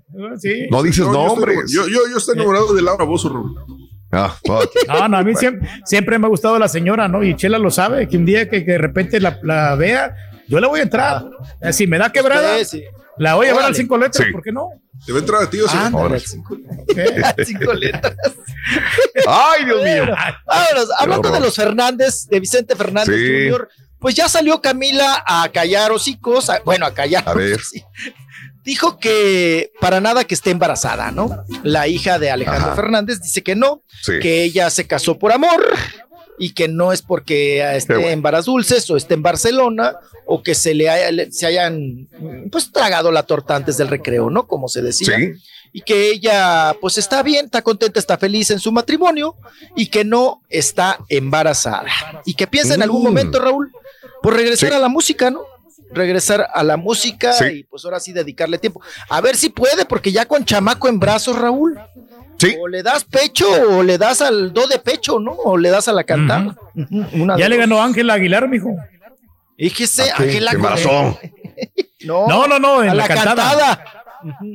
No 0.71 0.83
dices 0.83 1.07
No, 1.07 1.13
yo 1.13 1.21
estoy- 1.21 1.37
nombres. 1.37 1.73
Yo, 1.73 1.87
yo, 1.87 2.01
yo 2.11 2.17
estoy 2.17 2.35
enamorado 2.35 2.75
de 2.75 2.83
Laura 2.83 3.05
Bozo, 3.05 3.29
Raúl. 4.11 4.31
Ah, 4.31 4.37
ok. 4.49 4.71
No, 4.89 5.09
no, 5.09 5.17
a 5.19 5.23
mí 5.23 5.35
siempre, 5.35 5.69
siempre 5.85 6.19
me 6.19 6.27
ha 6.27 6.29
gustado 6.31 6.59
la 6.59 6.69
señora, 6.69 7.09
¿no? 7.09 7.23
Y 7.25 7.35
Chela 7.37 7.59
lo 7.59 7.71
sabe, 7.71 8.09
que 8.09 8.17
un 8.17 8.25
día 8.27 8.49
que, 8.49 8.65
que 8.65 8.73
de 8.73 8.79
repente 8.79 9.21
la, 9.21 9.39
la 9.43 9.75
vea, 9.75 10.15
yo 10.49 10.61
le 10.61 10.67
voy 10.67 10.81
a 10.81 10.85
entrar. 10.85 11.25
Eh, 11.61 11.73
Si 11.73 11.87
me 11.87 11.99
da 11.99 12.11
quebrada, 12.13 12.59
Sí, 12.59 12.65
sí. 12.65 12.85
la 13.19 13.35
voy 13.35 13.47
a 13.47 13.51
llevar 13.51 13.65
al 13.67 13.75
cinco 13.75 13.97
letras, 13.99 14.25
Sí. 14.27 14.33
¿por 14.33 14.43
qué 14.43 14.53
no? 14.53 14.69
Te 15.05 15.13
va 15.13 15.19
a 15.19 15.21
entrar 15.21 15.43
a 15.43 15.51
ti, 15.51 15.61
o 15.61 15.69
sea, 15.69 15.87
Ándale, 15.87 16.03
Ahora. 16.05 16.19
cinco- 16.21 16.57
cinco 17.45 17.73
letras. 17.75 18.15
Ay, 19.29 19.65
Dios 19.65 19.83
mío. 19.83 20.15
Vámonos, 20.47 20.89
hablando 20.99 21.31
de 21.31 21.41
los 21.41 21.55
Fernández, 21.55 22.27
de 22.29 22.41
Vicente 22.41 22.75
Fernández 22.77 23.15
Sí. 23.17 23.51
Jr., 23.51 23.69
pues 23.99 24.15
ya 24.15 24.29
salió 24.29 24.61
Camila 24.61 25.23
a 25.27 25.49
callar 25.53 25.91
hocicos, 25.91 26.49
a- 26.51 26.61
bueno, 26.65 26.87
a 26.87 26.95
callar. 26.95 27.25
A 27.27 27.35
ver. 27.35 27.59
Dijo 28.67 28.99
que 28.99 29.71
para 29.81 30.01
nada 30.01 30.25
que 30.25 30.35
esté 30.35 30.51
embarazada, 30.51 31.11
¿no? 31.13 31.45
La 31.63 31.87
hija 31.89 32.19
de 32.19 32.31
Alejandro 32.31 32.67
Ajá. 32.73 32.77
Fernández 32.77 33.23
dice 33.23 33.43
que 33.43 33.55
no, 33.55 33.83
Sí. 34.03 34.19
que 34.21 34.43
ella 34.43 34.69
se 34.71 34.87
casó 34.87 35.19
por 35.19 35.33
amor 35.33 35.65
y 36.39 36.53
que 36.53 36.67
no 36.69 36.93
es 36.93 37.01
porque 37.01 37.63
esté 37.77 37.95
bueno. 37.95 38.09
en 38.11 38.23
Varas 38.23 38.45
Dulces 38.47 38.91
o 38.91 38.97
esté 38.97 39.15
en 39.15 39.23
Barcelona 39.23 39.95
o 40.27 40.43
que 40.43 40.55
se 40.55 40.75
le, 40.75 40.91
haya- 40.91 41.11
le- 41.13 41.31
se 41.33 41.47
hayan 41.47 42.09
pues 42.51 42.71
tragado 42.73 43.11
la 43.13 43.23
torta 43.23 43.55
antes 43.57 43.77
del 43.79 43.89
recreo, 43.89 44.29
¿no? 44.31 44.47
Como 44.49 44.69
se 44.69 44.83
decía 44.83 45.17
Sí. 45.17 45.33
y 45.73 45.81
que 45.83 46.11
ella 46.11 46.75
pues 46.81 46.99
está 46.99 47.23
bien, 47.23 47.47
está 47.47 47.63
contenta, 47.63 48.01
está 48.01 48.19
feliz 48.19 48.51
en 48.51 48.59
su 48.59 48.73
matrimonio 48.73 49.37
y 49.77 49.87
que 49.87 50.05
no 50.05 50.43
está 50.51 50.99
embarazada 51.09 51.87
y 52.25 52.35
que 52.35 52.47
piensa 52.49 52.75
en 52.75 52.83
algún 52.83 53.03
Mm. 53.03 53.05
momento, 53.05 53.39
Raúl, 53.39 53.71
por 54.23 54.35
regresar 54.35 54.71
Sí. 54.71 54.75
a 54.75 54.79
la 54.81 54.89
música, 54.89 55.31
¿no? 55.31 55.43
Regresar 55.93 56.49
a 56.53 56.63
la 56.63 56.77
música 56.77 57.33
Sí. 57.33 57.45
y 57.47 57.63
pues 57.65 57.85
ahora 57.85 58.01
sí 58.01 58.13
dedicarle 58.13 58.59
tiempo. 58.59 58.81
A 59.09 59.21
ver 59.21 59.37
si 59.37 59.51
puede, 59.51 59.85
porque 59.87 60.13
ya 60.13 60.27
con 60.27 60.45
chamaco 60.45 60.89
en 60.89 60.99
brazos, 60.99 61.39
Raúl, 61.39 61.79
Sí. 62.39 62.57
o 62.61 62.69
le 62.69 62.83
das 62.83 63.05
pecho 63.05 63.47
o 63.71 63.83
le 63.83 63.97
das 63.99 64.21
al 64.21 64.53
do 64.53 64.67
de 64.67 64.79
pecho, 64.79 65.19
¿no? 65.19 65.33
O 65.33 65.57
le 65.57 65.71
das 65.71 65.89
a 65.89 65.93
la 65.93 66.05
cantada. 66.05 66.55
Una 67.13 67.37
Ya 67.39 67.49
le 67.49 67.57
ganó 67.57 67.83
Ángel 67.83 68.11
Aguilar, 68.11 68.49
mijo. 68.49 68.75
Fíjese, 69.59 70.11
¿A 70.11 70.17
qué? 70.17 70.23
Ángela 70.25 70.51
¿Qué 70.51 70.57
embarazó? 70.57 71.19
No, 72.01 72.27
No, 72.29 72.47
no, 72.47 72.59
no, 72.59 72.83
en 72.83 72.91
a 72.91 72.95
la 72.95 73.03
la 73.03 73.09
cantada. 73.09 73.35
cantada. 73.35 73.85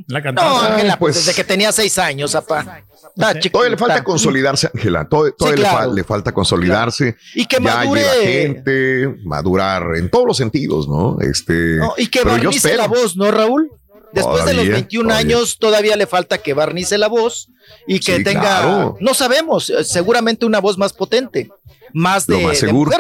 La 0.08 0.20
No, 0.20 0.24
cantada. 0.24 0.74
Ángela, 0.76 0.98
pues 0.98 1.16
pues. 1.16 1.26
desde 1.26 1.36
que 1.36 1.44
tenía 1.44 1.72
seis 1.72 1.98
años, 1.98 2.36
apá. 2.36 2.84
Todavía 3.16 3.70
le 3.72 3.78
falta 3.78 4.04
consolidarse, 4.04 4.70
Ángela. 4.74 5.08
Todavía, 5.08 5.34
todavía 5.38 5.58
Sí, 5.58 5.64
le, 5.64 5.70
claro. 5.70 5.90
fa- 5.90 5.96
le 5.96 6.04
falta 6.04 6.32
consolidarse. 6.34 7.16
Y 7.36 7.46
que 7.46 7.56
ya 7.58 7.62
madure. 7.62 8.02
lleva 8.02 8.14
gente, 8.26 9.16
madurar 9.26 9.84
en 9.98 10.10
todos 10.10 10.26
los 10.28 10.38
sentidos, 10.38 10.88
¿no? 10.88 11.18
Este, 11.22 11.76
No, 11.78 11.94
y 11.98 12.08
que 12.08 12.24
barnice 12.24 12.76
la 12.76 12.88
voz, 12.88 13.16
¿no, 13.18 13.30
Raúl? 13.32 13.70
Después 14.14 14.44
de 14.44 14.54
los 14.54 14.64
Todavía, 14.66 14.74
21 14.74 15.10
todavía. 15.10 15.36
años 15.38 15.58
todavía 15.58 15.96
le 15.96 16.06
falta 16.06 16.38
que 16.40 16.54
barnice 16.54 16.98
la 16.98 17.08
voz 17.08 17.48
y 17.88 18.00
que 18.02 18.18
Sí, 18.18 18.24
tenga, 18.26 18.42
claro. 18.42 18.98
no 19.00 19.14
sabemos, 19.14 19.70
eh, 19.70 19.86
seguramente 19.86 20.46
una 20.46 20.60
voz 20.60 20.78
más 20.78 20.92
potente, 20.92 21.50
más 21.94 22.28
de, 22.28 22.34
Lo 22.36 22.42
más 22.48 22.52
de 22.60 22.68
seguro. 22.68 22.92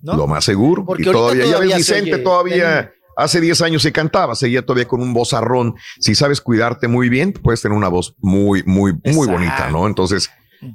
Lo 0.00 0.26
más 0.26 0.44
seguro. 0.44 0.84
Porque 0.84 1.02
y 1.02 1.12
todavía, 1.12 1.44
ya 1.46 1.58
ves, 1.58 1.76
Vicente 1.76 2.14
oye 2.14 2.22
todavía 2.22 2.92
hace 3.16 3.40
10 3.40 3.60
años 3.62 3.82
se 3.82 3.92
cantaba, 3.92 4.34
seguía 4.34 4.62
todavía 4.64 4.86
con 4.88 5.00
un 5.02 5.12
vozarrón. 5.14 5.74
Si 6.00 6.14
sabes 6.14 6.40
cuidarte 6.40 6.88
muy 6.88 7.08
bien, 7.08 7.32
puedes 7.32 7.62
tener 7.62 7.76
una 7.76 7.88
voz 7.88 8.14
muy, 8.18 8.62
muy, 8.64 8.94
muy 9.04 9.26
bonita, 9.26 9.68
¿no? 9.70 9.86
Entonces, 9.86 10.30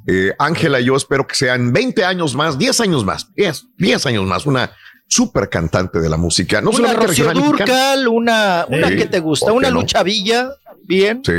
eh, 0.08 0.34
Ángela, 0.38 0.80
yo 0.80 0.96
espero 0.96 1.26
que 1.28 1.36
sean 1.36 1.74
20 1.74 2.06
años 2.06 2.36
más, 2.36 2.58
10 2.58 2.80
años 2.82 3.06
más, 3.06 3.34
10, 3.36 3.66
10 3.78 4.06
años 4.06 4.26
más, 4.26 4.46
una 4.46 4.72
súper 5.08 5.50
cantante 5.50 6.00
de 6.00 6.08
la 6.10 6.18
música. 6.18 6.62
No 6.62 6.70
una 6.70 6.94
Rocío. 6.94 7.32
Durcal, 7.34 8.08
una, 8.08 8.66
una 8.70 8.88
Sí, 8.90 8.96
que 8.96 9.06
te 9.08 9.20
gusta, 9.20 9.48
¿por 9.48 9.56
una 9.56 9.68
qué 9.70 9.74
no? 9.74 9.80
Lucha 9.82 10.04
Villa, 10.04 10.50
bien. 10.84 11.22
Sí. 11.26 11.34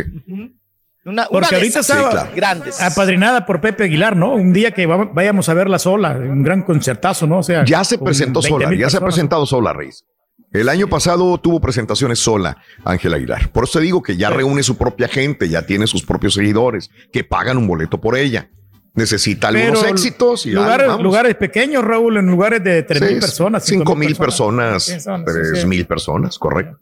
Una, 1.03 1.23
una 1.23 1.29
Porque 1.31 1.49
de 1.51 1.57
ahorita 1.57 1.81
estaba 1.81 2.29
grandes. 2.35 2.81
apadrinada 2.81 3.47
por 3.47 3.61
Pepe 3.61 3.85
Aguilar, 3.85 4.17
¿no? 4.17 4.35
Un 4.35 4.53
día 4.53 4.73
que 4.73 4.85
va- 4.87 5.09
vayamos 5.15 5.49
a 5.49 5.55
verla 5.55 5.79
sola, 5.79 6.11
un 6.13 6.43
gran 6.43 6.63
concertazo, 6.63 7.27
¿no? 7.27 7.39
O 7.39 7.43
sea, 7.43 7.65
Ya 7.65 7.83
se 7.85 7.97
presentó 7.99 8.41
20,000 8.43 8.67
sola, 8.69 8.77
ya 8.81 8.91
se 8.91 8.97
ha 8.99 9.01
presentado 9.01 9.47
sola, 9.47 9.73
Reis. 9.73 10.05
El 10.53 10.69
año 10.69 10.89
pasado 10.89 11.39
tuvo 11.39 11.61
presentaciones 11.61 12.19
sola, 12.19 12.57
Ángela 12.85 13.17
Aguilar. 13.17 13.51
Por 13.53 13.65
eso 13.65 13.79
te 13.79 13.85
digo 13.85 14.03
que 14.03 14.17
ya 14.17 14.31
reúne 14.31 14.63
su 14.63 14.77
propia 14.77 15.07
gente, 15.07 15.49
ya 15.49 15.65
tiene 15.65 15.87
sus 15.87 16.03
propios 16.03 16.35
seguidores 16.35 16.91
que 17.13 17.23
pagan 17.23 17.57
un 17.57 17.69
boleto 17.69 18.01
por 18.01 18.17
ella. 18.17 18.51
Necesita 18.95 19.49
algunos 19.49 19.81
Pero 19.83 19.95
éxitos 19.95 20.47
y 20.47 20.51
lugares, 20.51 20.89
lugares 20.99 21.37
pequeños, 21.37 21.85
Raúl, 21.85 22.17
en 22.17 22.27
lugares 22.27 22.65
de 22.65 22.83
3 22.83 23.01
mil 23.03 23.21
personas. 23.21 23.65
cinco 23.65 23.95
mil 23.95 24.17
personas, 24.17 24.91
personas, 24.91 25.33
tres 25.33 25.61
sí. 25.61 25.67
mil 25.67 25.87
personas, 25.87 26.39
correcto. 26.39 26.79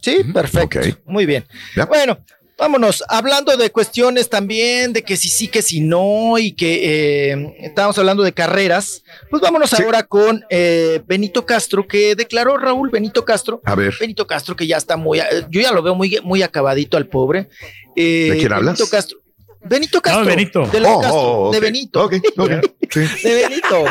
Sí, 0.00 0.24
perfecto. 0.32 0.80
Muy 1.04 1.26
bien. 1.26 1.44
Bueno, 1.86 2.18
vámonos. 2.58 3.02
Hablando 3.08 3.56
de 3.56 3.70
cuestiones 3.70 4.28
también, 4.28 4.92
de 4.92 5.02
que 5.02 5.16
si 5.16 5.28
sí, 5.28 5.48
que 5.48 5.62
si 5.62 5.80
no, 5.80 6.38
y 6.38 6.52
que 6.52 7.30
eh, 7.32 7.54
estábamos 7.60 7.98
hablando 7.98 8.22
de 8.22 8.32
carreras, 8.32 9.02
pues 9.30 9.42
vámonos 9.42 9.72
ahora 9.74 10.04
con 10.04 10.44
eh, 10.50 11.00
Benito 11.06 11.44
Castro, 11.46 11.86
que 11.86 12.14
declaró 12.14 12.56
Raúl 12.58 12.90
Benito 12.90 13.24
Castro. 13.24 13.60
A 13.64 13.74
ver. 13.74 13.94
Benito 13.98 14.26
Castro, 14.26 14.54
que 14.56 14.66
ya 14.66 14.76
está 14.76 14.96
muy, 14.96 15.20
eh, 15.20 15.24
yo 15.50 15.60
ya 15.60 15.72
lo 15.72 15.82
veo 15.82 15.94
muy, 15.94 16.18
muy 16.22 16.42
acabadito 16.42 16.96
al 16.96 17.06
pobre. 17.08 17.48
Eh, 17.96 18.28
¿De 18.32 18.38
quién 18.38 18.52
hablas? 18.52 18.76
Benito 18.78 18.90
Castro. 18.90 19.18
Benito 19.64 20.00
Castro. 20.00 20.24
Benito. 20.24 20.66
De 20.66 20.80
Oh, 20.84 21.00
Castro, 21.00 21.20
oh, 21.20 21.48
ok. 21.48 21.54
de 21.54 21.60
Benito. 21.60 22.04
Ok, 22.04 22.14
ok, 22.36 22.50
sí. 22.90 23.00
De 23.22 23.34
Benito. 23.48 23.84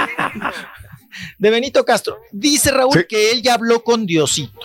De 1.38 1.49
Benito 1.49 1.85
Castro. 1.85 2.19
Dice 2.31 2.72
Raúl 2.72 3.06
que 3.07 3.31
él 3.31 3.41
ya 3.41 3.53
habló 3.56 3.83
con 3.83 4.06
Diosito. 4.06 4.59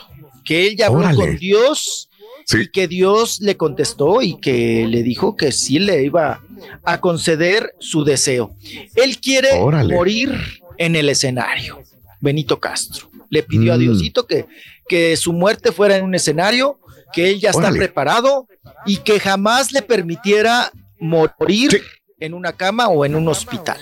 Que 0.44 0.66
él 0.68 0.76
ya 0.76 0.86
habló 0.86 1.00
Órale. 1.00 1.16
con 1.16 1.36
Dios. 1.38 2.05
Y 2.52 2.68
que 2.68 2.86
Dios 2.86 3.40
le 3.40 3.56
contestó 3.56 4.22
y 4.22 4.38
que 4.38 4.86
le 4.88 5.02
dijo 5.02 5.34
que 5.36 5.50
sí 5.50 5.78
le 5.80 6.02
iba 6.04 6.42
a 6.84 7.00
conceder 7.00 7.74
su 7.80 8.04
deseo. 8.04 8.54
Él 8.94 9.18
quiere 9.18 9.48
Órale. 9.54 9.94
morir 9.94 10.32
en 10.78 10.94
el 10.94 11.08
escenario. 11.08 11.82
Benito 12.20 12.60
Castro. 12.60 13.10
Le 13.30 13.42
pidió 13.42 13.72
a 13.72 13.76
Mm. 13.76 13.80
Diosito 13.80 14.26
que, 14.26 14.46
que 14.88 15.16
su 15.16 15.32
muerte 15.32 15.72
fuera 15.72 15.96
en 15.96 16.04
un 16.04 16.14
escenario, 16.14 16.78
que 17.12 17.30
él 17.30 17.40
ya 17.40 17.50
está 17.50 17.70
preparado 17.70 18.46
y 18.84 18.98
que 18.98 19.18
jamás 19.18 19.72
le 19.72 19.82
permitiera 19.82 20.70
morir 21.00 21.82
en 22.20 22.32
una 22.34 22.52
cama 22.52 22.88
o 22.88 23.04
en 23.04 23.16
un 23.16 23.26
hospital. 23.28 23.80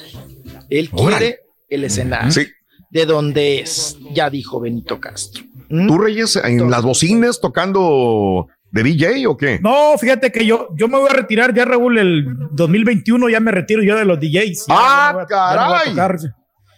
Él 0.71 0.89
quiere 0.91 1.41
el 1.69 1.85
escenario. 1.85 2.31
Sí. 2.33 2.47
De 2.91 3.05
donde 3.07 3.59
es, 3.61 3.99
ya 4.13 4.31
dijo 4.31 4.61
Benito 4.61 5.01
Castro. 5.01 5.45
¿Tú, 5.69 5.99
Reyes, 5.99 6.37
en 6.37 6.71
las 6.71 6.83
bocinas 6.83 7.41
tocando 7.41 8.47
de 8.75 8.83
DJ 8.83 9.27
o 9.29 9.37
qué? 9.37 9.61
No, 9.63 9.97
fíjate 9.99 10.33
que 10.33 10.45
yo, 10.45 10.69
yo 10.77 10.89
me 10.89 10.99
voy 10.99 11.09
a 11.09 11.13
retirar 11.15 11.55
ya, 11.55 11.65
Raúl, 11.65 11.97
el 11.99 12.27
2021 12.51 13.29
ya 13.29 13.39
me 13.41 13.53
retiro 13.53 13.83
yo 13.85 13.97
de 13.97 14.05
los 14.05 14.19
DJs. 14.19 14.67
Ya 14.67 14.75
¡Ah, 14.77 15.11
no 15.13 15.19
voy 15.21 15.25
a- 15.25 15.55
ya 15.55 15.61
no 15.61 15.67
voy 15.69 15.77
a 15.77 15.79
caray! 15.79 15.91
tocar. 15.91 16.19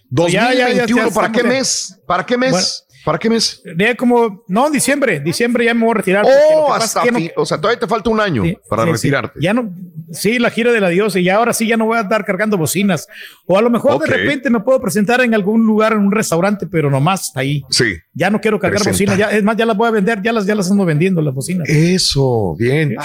2021, 0.09 1.11
¿para 1.11 1.33
qué 1.33 1.43
mes? 1.43 2.01
¿Para 2.07 2.27
qué 2.27 2.37
mes? 2.37 2.86
¿Para 3.07 3.19
qué 3.19 3.31
mes? 3.31 3.63
De 3.65 3.95
como, 3.95 4.43
no, 4.49 4.69
diciembre, 4.69 5.21
diciembre 5.21 5.65
ya 5.65 5.75
me 5.75 5.83
voy 5.85 5.93
a 5.93 5.95
retirar. 5.95 6.25
Oh, 6.53 6.75
hasta 6.75 7.05
es 7.05 7.07
que 7.07 7.13
no- 7.13 7.31
o 7.37 7.47
sea, 7.47 7.57
todavía 7.61 7.79
te 7.79 7.87
falta 7.87 8.11
un 8.11 8.19
año 8.21 8.43
para 8.69 8.83
Sí, 8.83 8.89
sí. 8.89 8.93
retirarte. 8.95 9.39
Ya 9.41 9.55
no, 9.55 9.73
sí, 10.11 10.41
la 10.41 10.51
gira 10.51 10.73
de 10.73 10.81
la 10.81 10.89
diosa 10.89 11.21
y 11.21 11.29
ahora 11.29 11.53
sí 11.53 11.69
ya 11.69 11.77
no 11.77 11.87
voy 11.87 11.99
a 11.99 12.01
estar 12.01 12.25
cargando 12.25 12.59
bocinas. 12.59 13.07
O 13.47 13.57
a 13.57 13.63
lo 13.63 13.71
mejor 13.71 14.01
de 14.03 14.09
repente 14.09 14.51
me 14.51 14.59
puedo 14.59 14.81
presentar 14.81 15.21
en 15.21 15.35
algún 15.35 15.65
lugar, 15.65 15.93
en 15.93 16.01
un 16.01 16.11
restaurante, 16.11 16.67
pero 16.67 16.91
nomás 16.91 17.31
ahí. 17.37 17.63
Sí. 17.71 17.95
Ya 18.13 18.29
no 18.29 18.41
quiero 18.41 18.59
cargar 18.59 18.83
Presentar. 18.83 19.15
bocinas. 19.15 19.31
Ya, 19.31 19.37
es 19.39 19.45
más, 19.45 19.57
ya 19.57 19.67
las 19.67 19.77
voy 19.77 19.87
a 19.87 19.93
vender, 19.93 20.21
ya 20.21 20.33
las, 20.33 20.45
ya 20.45 20.57
las 20.57 20.69
ando 20.69 20.85
vendiendo 20.85 21.23
las 21.23 21.33
bocinas. 21.33 21.69
Eso, 21.69 22.57
bien. 22.59 22.97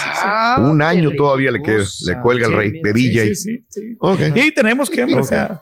un 0.57 0.81
año 0.81 1.11
todavía 1.15 1.51
le 1.51 1.61
queda, 1.61 1.83
le 2.07 2.19
cuelga 2.21 2.47
el 2.47 2.53
rey 2.53 2.81
de 2.81 2.91
DJ. 2.91 3.35
sí, 3.35 3.35
sí, 3.35 3.65
sí. 3.69 3.95
Ok. 3.99 4.19
Y 4.33 4.51
tenemos 4.51 4.89
que, 4.89 5.03
o 5.03 5.23
sea, 5.23 5.61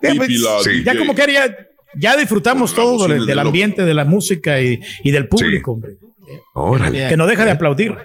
ya, 0.00 0.14
pues, 0.14 0.28
Sí. 0.62 0.84
ya 0.84 0.96
como 0.96 1.12
que 1.14 1.22
ya 1.96 2.16
disfrutamos 2.16 2.74
todo 2.74 3.06
del, 3.08 3.26
del 3.26 3.38
ambiente, 3.38 3.84
de 3.84 3.94
la 3.94 4.04
música 4.04 4.60
y, 4.60 4.80
y 5.02 5.10
del 5.10 5.28
público, 5.28 5.72
hombre. 5.72 5.96
Órale. 6.54 7.08
Que 7.08 7.16
no 7.16 7.26
deja 7.26 7.44
de 7.44 7.50
aplaudir. 7.52 7.96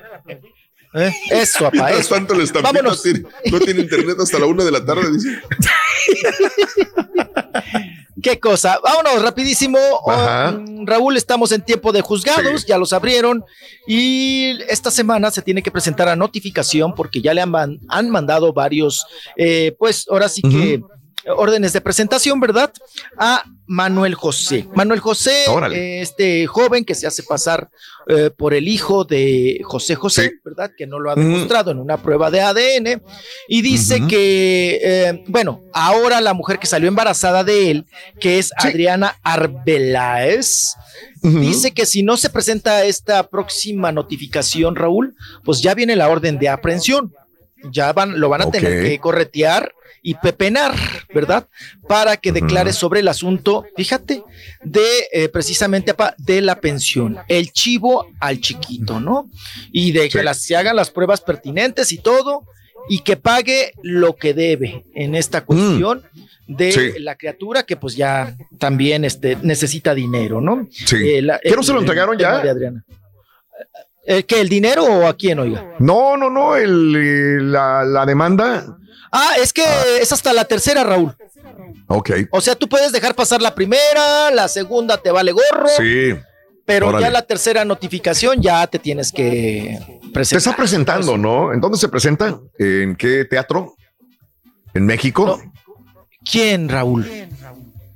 ¿Eh? 0.97 1.11
Eso, 1.29 1.59
papá. 1.65 1.71
Mientras 1.77 1.99
eso. 2.05 2.15
tanto, 2.15 2.33
el 2.33 2.47
Vámonos. 2.63 3.03
tiene- 3.03 3.23
no 3.51 3.59
tiene 3.59 3.81
internet 3.81 4.17
hasta 4.19 4.39
la 4.39 4.45
una 4.45 4.63
de 4.63 4.71
la 4.71 4.85
tarde. 4.85 5.11
Dice. 5.11 5.29
Qué 8.23 8.39
cosa. 8.39 8.79
Vámonos 8.83 9.21
rapidísimo. 9.21 9.77
Um, 10.05 10.85
Raúl, 10.87 11.17
estamos 11.17 11.51
en 11.51 11.61
tiempo 11.61 11.91
de 11.91 12.01
juzgados, 12.01 12.65
ya 12.65 12.77
los 12.77 12.93
abrieron 12.93 13.43
y 13.87 14.57
esta 14.67 14.89
semana 14.89 15.29
se 15.31 15.41
tiene 15.41 15.61
que 15.61 15.69
presentar 15.69 16.07
a 16.07 16.15
notificación 16.15 16.95
porque 16.95 17.21
ya 17.21 17.33
le 17.33 17.41
han, 17.41 17.51
man- 17.51 17.79
han 17.89 18.09
mandado 18.09 18.51
varios, 18.53 19.05
eh, 19.37 19.75
pues 19.77 20.07
ahora 20.09 20.29
sí 20.29 20.41
que 20.41 20.81
órdenes 21.27 21.73
de 21.73 21.81
presentación, 21.81 22.39
¿verdad? 22.39 22.71
A 23.17 23.43
Manuel 23.67 24.15
José. 24.15 24.67
Manuel 24.75 24.99
José, 24.99 25.45
Órale. 25.47 25.75
eh, 25.75 26.01
este 26.01 26.45
joven 26.47 26.85
que 26.85 26.95
se 26.95 27.07
hace 27.07 27.23
pasar 27.23 27.69
eh, 28.07 28.29
por 28.35 28.53
el 28.53 28.67
hijo 28.67 29.03
de 29.05 29.59
José 29.63 29.95
José, 29.95 30.33
¿verdad? 30.43 30.71
Que 30.77 30.85
no 30.85 30.99
lo 30.99 31.11
ha 31.11 31.15
demostrado 31.15 31.71
en 31.71 31.79
una 31.79 31.97
prueba 31.97 32.29
de 32.29 32.41
ADN 32.41 33.01
y 33.47 33.61
dice 33.61 34.05
que, 34.07 34.79
eh, 34.83 35.23
bueno, 35.27 35.63
ahora 35.73 36.21
la 36.21 36.33
mujer 36.33 36.59
que 36.59 36.67
salió 36.67 36.87
embarazada 36.87 37.43
de 37.43 37.71
él, 37.71 37.85
que 38.19 38.37
es 38.37 38.51
Adriana 38.57 39.15
Arbeláez, 39.23 40.75
dice 41.21 41.71
que 41.71 41.87
si 41.87 42.03
no 42.03 42.17
se 42.17 42.29
presenta 42.29 42.85
esta 42.85 43.27
próxima 43.27 43.91
notificación, 43.91 44.75
Raúl, 44.75 45.15
pues 45.43 45.61
ya 45.61 45.73
viene 45.73 45.95
la 45.95 46.07
orden 46.09 46.37
de 46.37 46.49
aprehensión. 46.49 47.13
Ya 47.71 47.91
van, 47.93 48.19
lo 48.19 48.29
van 48.29 48.43
a 48.43 48.51
tener 48.51 48.83
que 48.83 48.99
corretear 48.99 49.73
y 50.07 50.13
pepenar, 50.13 50.75
¿verdad? 51.15 51.47
Para 51.87 52.15
que 52.17 52.31
declare 52.31 52.73
sobre 52.73 52.99
el 52.99 53.07
asunto, 53.07 53.65
fíjate, 53.75 54.21
de 54.63 54.85
eh, 55.11 55.29
precisamente 55.29 55.95
de 56.19 56.41
la 56.41 56.61
pensión, 56.61 57.17
el 57.27 57.51
chivo 57.51 58.05
al 58.19 58.39
chiquito, 58.39 58.99
¿no? 58.99 59.27
Y 59.71 59.93
de 59.93 60.07
que 60.09 60.21
las, 60.21 60.43
se 60.43 60.55
hagan 60.55 60.75
las 60.75 60.91
pruebas 60.91 61.21
pertinentes 61.21 61.91
y 61.91 61.97
todo, 61.97 62.43
y 62.87 62.99
que 62.99 63.17
pague 63.17 63.73
lo 63.81 64.15
que 64.15 64.35
debe 64.35 64.85
en 64.93 65.15
esta 65.15 65.43
cuestión 65.43 66.03
de 66.47 66.71
Sí. 66.71 66.99
la 66.99 67.15
criatura 67.15 67.63
que 67.63 67.75
pues 67.75 67.95
ya 67.95 68.37
también 68.59 69.05
este, 69.05 69.37
necesita 69.41 69.95
dinero, 69.95 70.39
¿no? 70.39 70.67
Sí. 70.71 70.97
Eh, 70.97 71.21
la- 71.23 71.39
¿Qué 71.39 71.55
no 71.55 71.63
se 71.63 71.71
lo 71.73 71.79
el 71.79 71.85
entregaron 71.85 72.15
ya? 72.15 72.37
de 72.43 72.49
Adriana. 72.51 72.83
Eh, 74.05 74.21
¿Que 74.21 74.39
el 74.39 74.49
dinero 74.49 74.83
o 74.83 75.07
a 75.07 75.17
quién, 75.17 75.39
oiga? 75.39 75.73
No, 75.79 76.15
no, 76.15 76.29
no, 76.29 76.55
el, 76.55 77.51
la, 77.51 77.83
la 77.83 78.05
demanda. 78.05 78.77
Ah, 79.15 79.31
es 79.41 79.53
que 79.53 79.63
es 80.01 80.11
hasta 80.11 80.33
la 80.33 80.45
tercera, 80.45 80.83
Raúl. 80.83 81.15
Ok. 81.87 82.11
O 82.31 82.41
sea, 82.41 82.55
tú 82.55 82.67
puedes 82.67 82.91
dejar 82.91 83.15
pasar 83.15 83.41
la 83.41 83.55
primera, 83.55 84.31
la 84.31 84.47
segunda 84.47 84.97
te 84.97 85.11
vale 85.11 85.31
gorro, 85.31 85.67
Sí. 85.77 86.13
pero 86.65 86.89
órale. 86.89 87.05
ya 87.05 87.11
la 87.11 87.21
tercera 87.21 87.63
notificación 87.65 88.41
ya 88.41 88.65
te 88.67 88.79
tienes 88.79 89.11
que 89.11 89.77
Se 89.79 90.09
presentar. 90.11 90.37
está 90.37 90.55
presentando, 90.55 91.17
¿no? 91.17 91.53
¿En 91.53 91.61
dónde 91.61 91.77
se 91.77 91.87
presenta? 91.89 92.39
¿En 92.57 92.95
qué 92.95 93.25
teatro? 93.25 93.75
¿En 94.73 94.85
México? 94.85 95.39
¿Quién, 96.29 96.67
Raúl? 96.69 97.05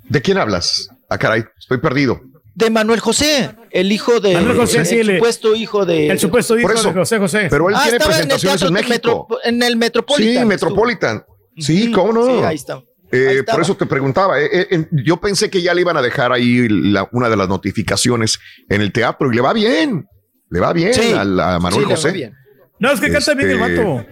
¿De 0.08 0.22
quién 0.22 0.38
hablas? 0.38 0.90
Ah, 1.10 1.18
caray, 1.18 1.44
estoy 1.60 1.80
perdido. 1.80 2.22
De 2.60 2.70
Manuel 2.70 3.00
José, 3.00 3.52
el 3.72 3.92
hijo 3.92 4.20
de 4.20 4.34
Manuel 4.34 4.58
José, 4.58 4.80
el 4.80 4.86
sí, 4.86 5.04
le- 5.04 5.16
supuesto 5.16 5.56
hijo 5.56 5.86
de 5.86 6.08
El 6.10 6.20
supuesto 6.20 6.58
hijo 6.60 6.68
Por 6.68 6.76
eso. 6.78 6.90
de 6.90 6.94
José 6.94 7.18
José. 7.20 7.48
Pero 7.50 7.70
él 7.70 7.76
Ah, 7.78 7.84
tiene 7.84 7.98
estaba 7.98 8.16
en 8.16 8.22
el 8.22 8.28
presentaciones 8.28 8.62
en, 8.64 8.74
México. 8.74 9.28
Metro- 9.30 9.40
en 9.46 9.64
el 9.64 9.76
Metropolitan. 9.78 10.26
Sí, 10.26 10.30
estuvo. 10.38 10.48
Metropolitan. 10.50 11.26
Sí, 11.58 11.92
cómo 11.92 12.14
no. 12.14 12.26
Sí, 12.26 12.44
ahí 12.46 12.56
está. 12.56 12.82
Eh, 13.12 13.44
por 13.50 13.62
eso 13.62 13.76
te 13.76 13.86
preguntaba. 13.86 14.40
eh, 14.40 14.50
eh, 14.70 14.88
yo 15.04 15.18
pensé 15.18 15.50
que 15.50 15.62
ya 15.62 15.74
le 15.74 15.82
iban 15.82 15.98
a 15.98 16.02
dejar 16.02 16.32
ahí 16.32 16.68
la- 16.70 17.08
una 17.12 17.30
de 17.30 17.38
las 17.38 17.48
notificaciones 17.50 18.40
en 18.70 18.82
el 18.82 18.92
teatro 18.92 19.32
y 19.32 19.36
le 19.36 19.42
va 19.42 19.54
bien. 19.54 20.06
Le 20.50 20.60
va 20.60 20.74
bien 20.74 20.94
Sí, 20.94 21.14
al- 21.14 21.40
a, 21.40 21.60
Manuel 21.60 21.86
sí, 21.86 21.90
José. 21.92 22.32
No, 22.80 22.92
es 22.92 23.00
que 23.00 23.12
canta 23.12 23.34
bien 23.36 23.50
el 23.52 23.60
Este, 23.62 23.84
vato. 23.84 24.06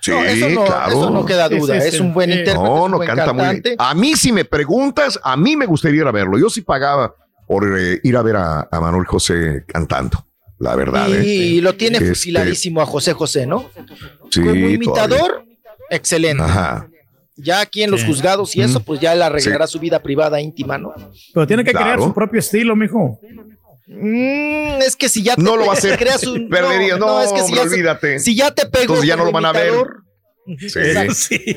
Sí, 0.00 0.10
No, 0.10 0.24
eso 0.24 0.48
no- 0.50 0.64
claro. 0.64 0.88
eso 0.92 1.10
no 1.10 1.24
queda 1.26 1.48
duda, 1.48 1.76
es 1.78 1.98
un 2.00 2.12
buen 2.14 2.30
intérprete, 2.30 2.58
No, 2.58 2.88
no 2.88 2.96
buen 2.96 3.06
canta 3.08 3.32
muy 3.32 3.42
bien. 3.44 3.54
cantante. 3.62 3.76
A 3.78 3.94
mí, 3.94 4.14
si 4.14 4.30
me 4.32 4.44
preguntas, 4.44 5.18
a 5.22 5.36
mí 5.36 5.56
me 5.56 5.66
gustaría 5.66 6.00
ir 6.02 6.06
a 6.06 6.12
verlo. 6.12 6.38
Yo 6.38 6.48
sí 6.50 6.60
pagaba 6.60 7.14
por 7.46 7.78
eh, 7.78 8.00
ir 8.02 8.16
a 8.16 8.22
ver 8.22 8.36
a, 8.36 8.68
a 8.70 8.80
Manuel 8.80 9.06
José 9.06 9.64
cantando, 9.66 10.26
la 10.58 10.74
verdad. 10.76 11.12
¿eh? 11.14 11.24
Y 11.26 11.60
lo 11.60 11.74
tiene 11.76 11.98
Este, 11.98 12.08
fusiladísimo 12.10 12.80
a 12.80 12.86
José 12.86 13.12
José, 13.12 13.46
¿no? 13.46 13.70
Sí, 14.30 14.40
Como 14.40 14.52
todavía. 14.52 14.70
imitador, 14.70 15.44
excelente. 15.90 16.42
Ajá. 16.42 16.88
Ya 17.36 17.60
aquí 17.60 17.82
en 17.82 17.90
los 17.90 18.02
Sí. 18.02 18.06
juzgados 18.06 18.54
y 18.54 18.62
eso, 18.62 18.80
pues 18.80 19.00
ya 19.00 19.12
le 19.14 19.24
arreglará 19.24 19.66
su 19.66 19.80
vida 19.80 20.00
privada 20.00 20.40
íntima, 20.40 20.78
¿no? 20.78 20.94
Pero 21.34 21.46
tiene 21.46 21.64
que 21.64 21.72
crear 21.72 21.98
su 22.00 22.14
propio 22.14 22.38
estilo, 22.38 22.76
mijo. 22.76 23.18
Mm, 23.86 24.80
es 24.80 24.96
que 24.96 25.08
si 25.08 25.22
ya 25.22 25.34
te 25.36 25.42
No 25.42 25.56
lo 25.56 25.66
va 25.66 25.72
a 25.74 25.76
hacer. 25.76 25.98
creas 25.98 26.22
un- 26.26 26.48
Perdería. 26.50 26.96
No, 26.96 27.20
es 27.20 27.32
que 27.32 27.40
si 27.40 27.44
hombre, 27.52 27.56
ya, 27.56 27.62
olvídate. 27.70 28.18
si 28.20 28.34
ya 28.36 28.50
te 28.54 28.66
pegó 28.66 28.82
Entonces 28.94 29.06
ya 29.08 29.16
no 29.16 29.24
lo 29.24 29.32
van 29.32 29.44
a 29.46 29.52
ver. 29.52 29.66
imitador, 29.74 30.00
Sí. 31.14 31.56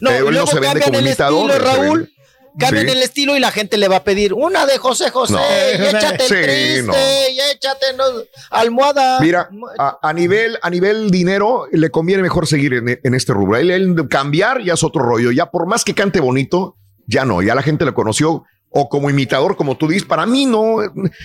No, 0.00 0.10
Pero 0.10 0.14
y 0.14 0.18
él 0.18 0.24
no 0.24 0.30
luego 0.30 0.46
se 0.46 0.60
vende 0.60 0.80
cambian 0.80 0.84
como 0.84 0.98
el 0.98 1.06
imitador. 1.06 1.50
estilo, 1.50 1.64
Raúl. 1.72 2.12
Cambian 2.58 2.86
Sí. 2.86 2.92
el 2.92 3.02
estilo 3.02 3.36
y 3.36 3.40
la 3.40 3.50
gente 3.50 3.78
le 3.78 3.88
va 3.88 3.96
a 3.96 4.04
pedir 4.04 4.34
una 4.34 4.66
de 4.66 4.76
José 4.78 5.10
José 5.10 5.32
No. 5.34 5.40
y 5.40 5.86
échate 5.88 6.14
el 6.24 6.28
Sí, 6.28 6.34
triste 6.34 6.82
no. 6.82 6.92
y 6.92 7.40
échate 7.54 7.86
no, 7.96 8.04
almohada. 8.50 9.20
Mira, 9.20 9.48
a, 9.78 9.98
a 10.02 10.12
nivel, 10.12 10.58
a 10.62 10.70
nivel 10.70 11.10
dinero, 11.10 11.66
le 11.72 11.90
conviene 11.90 12.22
mejor 12.22 12.46
seguir 12.46 12.74
en, 12.74 13.00
en 13.02 13.14
este 13.14 13.32
rubro. 13.32 13.56
Él, 13.58 13.70
él 13.70 13.94
cambiar 14.08 14.62
ya 14.62 14.74
es 14.74 14.84
otro 14.84 15.02
rollo. 15.02 15.30
Ya 15.30 15.46
por 15.50 15.66
más 15.66 15.84
que 15.84 15.94
cante 15.94 16.20
bonito, 16.20 16.76
ya 17.06 17.24
no. 17.24 17.42
Ya 17.42 17.54
la 17.54 17.62
gente 17.62 17.84
lo 17.84 17.94
conoció. 17.94 18.44
O 18.74 18.88
como 18.88 19.10
imitador, 19.10 19.56
como 19.56 19.76
tú 19.76 19.86
dices, 19.88 20.06
para 20.08 20.24
mí 20.24 20.46
no. 20.46 20.76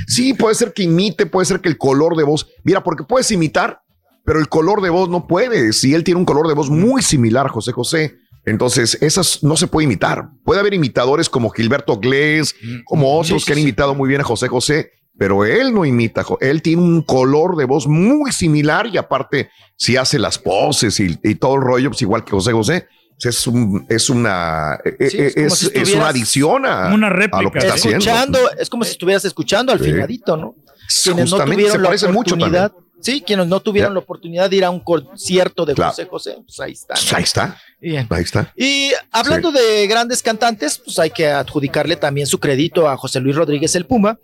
Sí, 0.08 0.34
puede 0.34 0.54
ser 0.56 0.74
que 0.74 0.84
imite, 0.84 1.26
puede 1.26 1.46
ser 1.46 1.62
que 1.62 1.70
el 1.70 1.78
color 1.78 2.18
de 2.18 2.24
voz. 2.24 2.48
Mira, 2.64 2.84
porque 2.84 3.04
puedes 3.06 3.32
imitar, 3.32 3.82
pero 4.26 4.40
el 4.40 4.50
color 4.50 4.82
de 4.82 4.90
voz 4.90 5.08
no 5.08 5.28
puede. 5.28 5.72
Si 5.72 5.94
él 5.94 6.04
tiene 6.04 6.20
un 6.20 6.26
color 6.26 6.48
de 6.50 6.54
voz 6.54 6.70
muy 6.70 7.02
similar 7.02 7.46
a 7.46 7.50
José 7.50 7.72
José, 7.72 8.16
entonces 8.48 8.98
esas 9.02 9.44
no 9.44 9.56
se 9.58 9.68
puede 9.68 9.86
imitar. 9.86 10.30
Puede 10.44 10.60
haber 10.60 10.74
imitadores 10.74 11.30
como 11.30 11.50
Gilberto 11.52 11.98
Glés, 12.00 12.56
como 12.86 13.18
otros 13.20 13.46
que 13.46 13.54
han 13.54 13.60
imitado 13.60 13.94
muy 13.94 14.10
bien 14.10 14.22
a 14.22 14.24
José 14.24 14.48
José, 14.48 14.92
pero 15.18 15.46
él 15.46 15.74
no 15.74 15.86
imita. 15.86 16.24
Él 16.42 16.62
tiene 16.62 16.82
un 16.82 17.02
color 17.02 17.56
de 17.58 17.66
voz 17.66 17.88
muy 17.88 18.32
similar 18.32 18.88
y 18.88 18.98
aparte, 18.98 19.50
si 19.76 19.98
hace 19.98 20.18
las 20.20 20.38
poses 20.40 21.00
y, 21.00 21.18
y 21.24 21.36
todo 21.36 21.56
el 21.56 21.62
rollo, 21.62 21.90
pues 21.90 22.02
igual 22.02 22.24
que 22.24 22.32
José 22.32 22.52
José. 22.54 22.88
pues 23.22 23.26
Es, 23.36 23.48
un, 23.48 23.86
es 23.90 24.10
una 24.10 24.78
Sí, 24.84 25.18
eh, 25.18 25.26
es 25.28 25.34
como 25.36 25.48
es, 25.48 25.54
si 25.60 25.70
es 25.74 25.94
una 25.96 26.08
adición 26.10 26.66
a, 26.66 26.94
una 26.94 27.08
a 27.08 27.42
lo 27.42 27.52
que 27.52 27.60
está 27.60 27.74
haciendo. 27.74 28.50
es 28.60 28.70
como 28.70 28.84
si 28.84 28.92
estuvieras 28.92 29.26
escuchando 29.26 29.72
al 29.72 29.80
Sí. 29.80 29.86
finadito, 29.86 30.38
¿no? 30.38 30.56
Quienes 31.04 31.30
no 31.32 31.44
tuvieron 31.44 31.72
se 31.74 31.78
la 31.80 31.84
parece 31.86 32.08
mucho 32.08 32.36
oportunidad, 32.36 32.72
sí, 33.02 33.22
quienes 33.26 33.48
no 33.48 33.60
tuvieron 33.60 33.90
Ya. 33.92 33.94
la 33.96 34.00
oportunidad 34.00 34.50
de 34.50 34.56
ir 34.56 34.64
a 34.66 34.70
un 34.70 34.80
concierto 34.80 35.66
de 35.66 35.74
Claro. 35.74 35.92
José 35.92 36.06
José, 36.06 36.38
pues 36.46 36.60
ahí 36.62 36.72
está. 36.74 36.94
Pues 36.94 37.14
ahí 37.14 37.24
está. 37.24 37.58
Bien. 37.80 38.08
Ahí 38.10 38.24
está. 38.24 38.52
Y 38.58 38.92
hablando 39.12 39.52
de 39.52 39.86
grandes 39.88 40.24
cantantes, 40.24 40.80
pues 40.84 40.98
hay 40.98 41.12
que 41.12 41.28
adjudicarle 41.28 41.96
también 41.96 42.26
su 42.26 42.40
crédito 42.40 42.90
a 42.90 42.98
José 42.98 43.20
Luis 43.20 43.36
Rodríguez 43.36 43.76
el 43.76 43.86
Puma, 43.86 44.18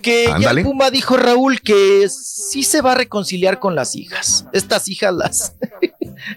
que 0.00 0.32
ya 0.40 0.50
el 0.52 0.62
Puma 0.62 0.90
dijo 0.90 1.16
Raúl 1.16 1.60
que 1.60 2.08
sí 2.08 2.62
se 2.62 2.80
va 2.80 2.92
a 2.92 2.94
reconciliar 2.94 3.58
con 3.58 3.74
las 3.74 3.96
hijas. 3.96 4.46
Estas 4.52 4.86
hijas 4.88 5.12
las 5.14 5.54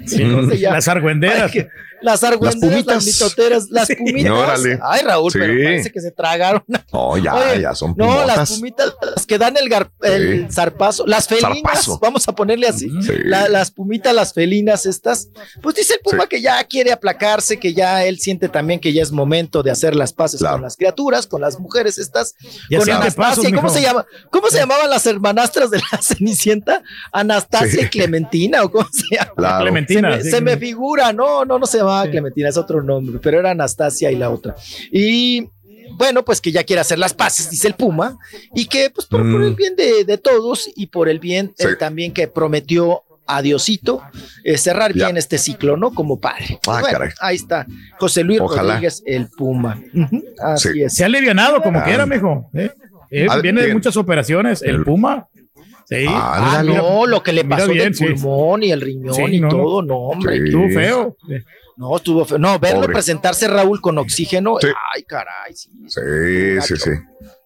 argüenderas. 0.88 1.52
Que- 1.52 1.68
las 2.04 2.24
argüenderas, 2.24 2.86
las, 2.86 2.86
pumitas. 2.96 3.06
mitoteras, 3.06 3.70
las 3.70 3.88
pumitas. 3.98 4.32
Órale. 4.32 4.80
Ay, 4.84 5.02
Raúl, 5.04 5.32
pero 5.34 5.54
parece 5.64 5.92
que 5.92 6.02
se 6.02 6.12
tragaron. 6.12 6.64
No, 6.94 7.18
ya, 7.18 7.34
Oye, 7.34 7.62
ya 7.62 7.74
son 7.74 7.96
No, 7.98 8.06
las 8.26 8.52
pumotas. 8.52 8.52
pumitas, 8.60 8.94
las 9.16 9.26
que 9.26 9.38
dan 9.40 9.58
el, 9.58 9.68
gar- 9.70 9.90
el 10.04 10.48
zarpazo, 10.54 11.08
las 11.08 11.28
felinas, 11.28 11.54
Zarpazo. 11.64 12.00
vamos 12.00 12.28
a 12.28 12.36
ponerle 12.36 12.68
así. 12.68 12.88
Sí. 13.02 13.14
La- 13.24 13.50
las 13.50 13.72
pumitas, 13.72 14.14
las 14.14 14.34
felinas 14.34 14.86
estas. 14.86 15.30
Pues 15.62 15.76
dice 15.76 15.96
el 15.96 16.00
Puma 16.02 16.28
que 16.28 16.40
ya 16.42 16.64
quiere 16.66 16.92
aplacarse, 16.92 17.58
que 17.58 17.74
ya 17.74 18.04
él 18.06 18.20
siente 18.20 18.48
también 18.50 18.80
que 18.80 18.94
ya 18.94 19.02
es 19.02 19.12
momento 19.12 19.64
de 19.64 19.72
hacer 19.72 19.96
las 19.96 20.14
paces 20.14 20.40
Claro. 20.42 20.56
con 20.58 20.62
las 20.64 20.76
criaturas, 20.78 21.26
con 21.26 21.42
las 21.42 21.60
mujeres 21.60 21.98
estas. 21.98 22.36
Ya 22.70 22.78
con 22.80 22.90
Anastasia. 22.92 23.16
pasos, 23.16 23.46
¿Cómo 23.54 23.70
se 23.70 23.82
llama? 23.82 24.06
¿Cómo 24.30 24.48
se 24.50 24.58
llamaban 24.58 24.90
las 24.90 25.06
hermanastras 25.08 25.72
de 25.72 25.80
la 25.80 25.98
Cenicienta? 26.02 26.84
Anastasia 27.12 27.70
Sí. 27.72 27.86
y 27.86 27.90
Clementina, 27.90 28.64
o 28.64 28.72
cómo 28.72 28.88
se 28.92 29.16
llama. 29.16 29.32
Claro. 29.36 29.62
Clementina. 29.64 30.12
Se 30.12 30.18
me, 30.18 30.24
sí, 30.24 30.30
se 30.32 30.42
me 30.42 30.58
figura, 30.58 31.12
no, 31.14 31.46
no, 31.46 31.58
no 31.58 31.66
se 31.66 31.82
llamaba 31.94 32.12
Clementina, 32.12 32.50
es 32.50 32.58
otro 32.58 32.82
nombre, 32.84 33.20
pero 33.22 33.40
era 33.40 33.52
Anastasia 33.52 34.12
y 34.12 34.16
la 34.16 34.30
otra. 34.30 34.56
Y 34.92 35.50
bueno, 35.98 36.24
pues 36.26 36.42
que 36.42 36.52
ya 36.52 36.64
quiere 36.64 36.80
hacer 36.82 36.98
las 37.00 37.14
paces, 37.14 37.50
dice 37.50 37.68
el 37.68 37.76
Puma, 37.76 38.18
y 38.56 38.66
que 38.66 38.90
pues 38.90 39.06
por, 39.08 39.22
por 39.22 39.42
Mm. 39.42 39.44
el 39.44 39.56
bien 39.56 39.76
de, 39.76 40.04
de 40.06 40.18
todos 40.18 40.70
y 40.76 40.88
por 40.88 41.08
el 41.10 41.20
bien 41.20 41.54
Sí. 41.58 41.68
eh, 41.68 41.76
también 41.78 42.12
que 42.14 42.28
prometió 42.28 43.04
a 43.26 43.42
Diosito 43.42 44.02
eh, 44.44 44.58
cerrar 44.58 44.94
Ya. 44.94 45.06
bien 45.06 45.18
este 45.18 45.38
ciclo, 45.38 45.78
¿no? 45.78 45.94
Como 45.94 46.20
padre. 46.20 46.60
Ah, 46.68 46.80
Bueno, 46.82 46.88
caray. 46.98 47.10
ahí 47.22 47.36
está, 47.38 47.66
José 48.00 48.24
Luis 48.24 48.42
Ojalá. 48.42 48.74
Rodríguez, 48.74 49.02
el 49.06 49.28
Puma. 49.30 49.82
Así 50.44 50.70
Sí. 50.74 50.82
es. 50.84 50.94
Se 50.96 51.04
ha 51.04 51.06
alivianado 51.06 51.62
como 51.62 51.80
Ah. 51.80 51.84
quiera, 51.86 52.06
mijo. 52.06 52.50
¿eh? 52.54 52.72
Él 53.10 53.28
Ah, 53.30 53.38
viene 53.38 53.62
de 53.62 53.74
muchas 53.74 53.96
operaciones. 53.96 54.62
El 54.62 54.76
El- 54.78 54.84
Puma. 54.84 55.28
Sí. 55.88 56.06
Ah, 56.08 56.58
Ah, 56.60 56.64
no, 56.64 57.06
lo 57.06 57.22
que 57.22 57.32
le 57.34 57.46
pasó 57.46 57.68
bien, 57.68 57.86
del 57.92 57.96
sí. 57.96 58.06
pulmón 58.06 58.64
y 58.64 58.72
el 58.72 58.82
riñón 58.82 59.14
Sí, 59.14 59.22
y 59.32 59.40
no, 59.40 59.50
todo, 59.50 59.82
no, 59.84 59.96
hombre. 59.98 60.38
Sí. 60.40 60.44
Estuvo 60.46 60.70
feo. 60.70 61.18
No, 61.76 61.96
estuvo 61.98 62.24
feo. 62.26 62.38
No, 62.38 62.60
verlo 62.60 62.82
Pobre. 62.82 62.94
presentarse 62.94 63.48
Raúl 63.48 63.82
con 63.82 63.98
oxígeno. 63.98 64.58
Sí. 64.62 64.68
Ay, 64.96 65.04
caray, 65.04 65.54
sí. 65.56 65.70
Sí, 65.88 66.62
sí, 66.62 66.78
sí. 66.78 66.92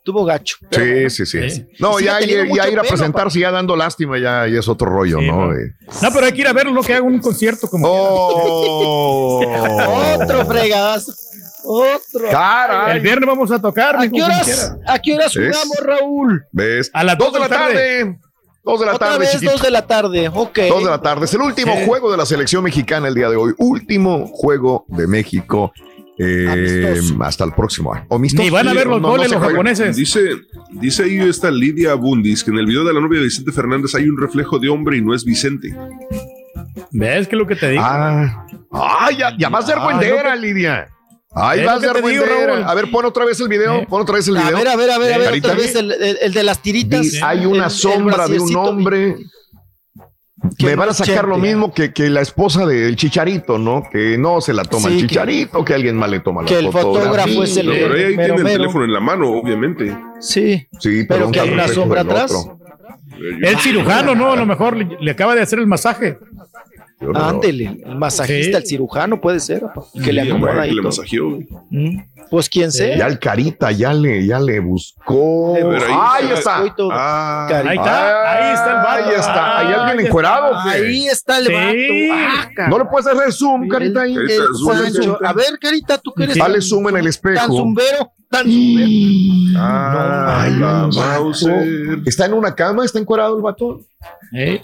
Tuvo 0.04 0.24
gacho. 0.24 0.58
Sí, 0.72 0.80
bueno, 0.80 1.10
sí, 1.10 1.26
sí. 1.26 1.50
Sí. 1.50 1.68
No, 1.80 2.00
ya, 2.00 2.20
ya, 2.22 2.46
ya 2.46 2.70
ir 2.70 2.80
a 2.80 2.82
pelo, 2.82 2.84
presentarse 2.84 3.40
ya 3.40 3.52
dando 3.52 3.76
lástima, 3.76 4.18
ya, 4.18 4.48
ya 4.48 4.60
es 4.60 4.68
otro 4.70 4.90
rollo, 4.90 5.20
Sí, 5.20 5.28
¿no? 5.28 5.48
no. 5.48 5.54
Eh, 5.54 5.74
No, 6.02 6.12
pero 6.14 6.26
hay 6.28 6.32
que 6.32 6.42
ir 6.42 6.48
a 6.48 6.54
verlo, 6.54 6.72
¿no? 6.72 6.82
Que 6.82 6.94
haga 6.94 7.04
un 7.04 7.20
concierto 7.20 7.68
como. 7.68 7.88
Oh, 7.90 9.42
Otro 10.22 10.46
fregazo. 10.46 11.12
Otro. 11.66 12.30
Caray. 12.32 12.96
El 12.98 13.02
viernes 13.04 13.28
vamos 13.28 13.52
a 13.52 13.62
tocar, 13.62 13.98
¿A 13.98 14.08
qué 14.10 14.24
horas. 14.24 14.76
¿A 14.88 15.00
qué 15.00 15.14
horas 15.16 15.34
jugamos, 15.34 15.78
Raúl? 15.82 16.46
¿Ves? 16.52 16.90
A 16.94 17.04
las 17.04 17.18
dos 17.18 17.34
de 17.34 17.40
la 17.40 17.50
tarde. 17.50 18.18
Dos 18.68 18.80
de 18.82 18.86
la 18.86 18.96
Otra 18.96 19.08
tarde, 19.12 19.20
vez, 19.26 19.42
dos 19.42 19.62
de 19.62 19.72
la 19.72 19.88
tarde. 19.88 20.30
Ok. 20.34 20.60
Dos 20.70 20.84
de 20.84 20.90
la 20.90 21.02
tarde. 21.02 21.24
Es 21.26 21.34
el 21.34 21.42
último 21.42 21.74
Sí. 21.78 21.86
juego 21.86 22.12
de 22.12 22.18
la 22.18 22.26
selección 22.26 22.64
mexicana 22.66 23.08
el 23.08 23.16
día 23.16 23.30
de 23.30 23.38
hoy. 23.38 23.54
Último 23.58 24.28
juego 24.28 24.86
de 24.90 25.08
México. 25.08 25.72
eh, 26.20 27.00
hasta 27.22 27.44
el 27.44 27.54
próximo 27.54 27.94
año. 27.94 28.08
Amistoso. 28.10 28.42
Ni 28.44 28.50
van 28.50 28.68
a 28.68 28.74
ver 28.74 28.88
los 28.88 29.00
No, 29.00 29.10
goles 29.10 29.32
los 29.32 29.40
japoneses. 29.40 29.96
Dice, 29.96 30.32
dice 30.72 31.04
ahí 31.04 31.20
esta 31.20 31.52
Lidia 31.52 31.94
Bundis 31.94 32.44
que 32.44 32.50
en 32.50 32.58
el 32.58 32.66
video 32.66 32.84
de 32.84 32.92
la 32.92 33.00
novia 33.00 33.20
de 33.20 33.26
Vicente 33.26 33.52
Fernández 33.52 33.94
hay 33.94 34.10
un 34.10 34.20
reflejo 34.20 34.58
de 34.58 34.68
hombre 34.68 34.98
y 34.98 35.02
no 35.04 35.14
es 35.14 35.24
Vicente. 35.24 35.76
¿Ves 36.92 37.28
que 37.28 37.36
es 37.36 37.40
lo 37.40 37.46
que 37.46 37.56
te 37.56 37.70
digo? 37.70 37.84
Ah, 37.86 38.48
ah, 38.72 39.10
ya, 39.16 39.38
ya 39.38 39.50
vas 39.50 39.68
de 39.68 39.74
Ah, 39.74 39.76
argüendera, 39.78 40.36
no, 40.36 40.42
Lidia. 40.42 40.88
Ahí 41.34 41.64
vas. 41.64 41.82
Raúl. 41.82 42.64
A 42.66 42.74
ver, 42.74 42.90
pon 42.90 43.06
otra 43.06 43.26
vez 43.26 43.40
el 43.40 43.48
video. 43.48 43.76
Eh. 43.76 43.88
Pon 43.90 44.02
otra 44.02 44.16
vez 44.16 44.28
el 44.28 44.38
A 44.38 44.42
video. 44.44 44.58
ver, 44.58 44.68
a 44.70 44.76
ver, 44.76 44.92
a 44.92 44.98
ver, 44.98 45.14
a 45.14 45.18
ver, 45.18 45.34
otra 45.40 45.54
vez 45.54 45.76
el, 45.76 45.92
el- 45.92 46.18
el 46.22 46.34
de 46.34 46.44
las 46.44 46.62
tiritas. 46.62 47.06
Hay 47.22 47.46
una 47.46 47.58
El- 47.58 47.64
el 47.66 47.70
sombra 47.72 48.28
de 48.28 48.40
un 48.40 48.56
hombre. 48.56 49.16
Que 50.58 50.68
Me 50.68 50.76
van 50.76 50.90
a 50.90 50.94
sacar 50.94 51.28
lo 51.28 51.38
mismo 51.38 51.74
que, 51.74 51.92
que 51.94 52.10
la 52.10 52.22
esposa 52.22 52.66
del 52.66 52.96
chicharito, 52.96 53.58
¿no? 53.58 53.84
Que 53.92 54.18
no 54.20 54.40
se 54.40 54.54
la 54.54 54.64
toma 54.64 54.88
Sí, 54.90 55.00
el 55.00 55.08
chicharito, 55.08 55.66
que, 55.66 55.74
alguien 55.74 55.98
más 55.98 56.10
le 56.12 56.20
toma 56.20 56.44
la 56.44 56.48
que 56.48 56.60
el 56.60 56.72
fotógrafo 56.72 57.44
es 57.44 57.58
el- 57.58 57.68
pero 57.68 57.94
ahí, 57.96 58.16
tiene 58.16 58.26
el 58.36 58.44
teléfono 58.44 58.86
en 58.86 58.94
la 58.94 59.00
mano, 59.00 59.30
obviamente. 59.32 59.98
Sí. 60.20 60.68
Sí, 60.80 61.04
Pero 61.08 61.26
un 61.28 61.32
que 61.34 61.40
hay 61.40 61.50
una 61.50 61.68
sombra 61.68 62.02
atrás. 62.02 62.48
El 63.42 63.58
cirujano, 63.60 64.14
¿no? 64.16 64.32
A 64.32 64.36
lo 64.36 64.46
mejor 64.46 64.78
le, 64.78 64.88
le 65.02 65.12
acaba 65.12 65.34
de 65.36 65.42
hacer 65.42 65.58
el 65.60 65.68
masaje. 65.68 66.18
Yo 67.00 67.10
no- 67.10 67.20
Ándele, 67.20 67.80
el 67.86 67.96
masajista, 67.96 68.58
Sí. 68.58 68.64
el 68.64 68.68
cirujano 68.68 69.22
puede 69.22 69.40
ser, 69.40 69.64
que 70.04 70.12
le 70.12 70.22
acomoda 70.22 70.62
ahí 70.64 70.70
que 70.70 70.76
le 70.76 70.82
masajeó. 70.82 71.40
Mm, 71.70 72.00
Pues 72.32 72.50
quién 72.50 72.72
sea. 72.74 72.98
Ya 72.98 73.08
el 73.08 73.20
carita, 73.20 73.72
ya 73.72 73.94
le, 73.94 74.26
ya 74.26 74.38
le 74.40 74.60
buscó. 74.60 75.54
Le 75.56 75.64
buscó. 75.64 75.86
Ahí 75.94 76.26
está. 76.34 76.58
Ah, 76.92 77.48
Ahí 77.48 77.78
está, 77.78 78.32
ahí 78.34 78.54
está 78.54 78.70
el 78.70 78.76
vato. 78.78 78.90
Ahí 79.10 79.16
está. 79.16 79.60
¿Hay 79.60 79.68
Ah, 79.68 79.80
alguien 79.84 80.00
ahí 80.00 80.06
encuerado? 80.08 80.48
está. 80.58 80.70
Ahí 80.72 81.08
está 81.08 81.38
el 81.38 81.46
Sí. 81.46 81.54
vato. 82.10 82.52
Ah. 82.64 82.68
No 82.70 82.80
le 82.80 82.86
puedes 82.86 83.08
hacer 83.08 83.32
zoom, 83.32 83.68
carita, 83.70 84.02
ahí. 84.02 84.14
El- 84.16 84.20
Ahí 84.20 84.26
el 84.26 84.30
está, 84.32 84.46
zoom, 84.58 84.76
Sancho. 84.78 85.04
zoom. 85.04 85.16
A 85.26 85.34
ver, 85.34 85.60
carita, 85.62 85.98
tú 86.00 86.12
que 86.14 86.24
eres 86.24 86.36
Dale 86.38 86.54
tan- 86.56 86.62
zoom 86.64 86.90
en 86.90 86.96
el 86.98 87.02
tan 87.04 87.08
espejo. 87.08 87.48
zumbero, 87.56 88.12
tan. 88.30 88.46
Ah, 89.58 90.42
Ay, 90.44 90.52
la 90.52 90.56
el 90.56 90.60
vato. 90.60 90.98
Mauser. 90.98 92.00
¿Está 92.06 92.26
en 92.26 92.34
una 92.34 92.54
cama? 92.56 92.86
¿Está 92.86 93.00
encuerado 93.00 93.36
el 93.38 93.42
vato? 93.42 93.82
¿Eh? 94.34 94.62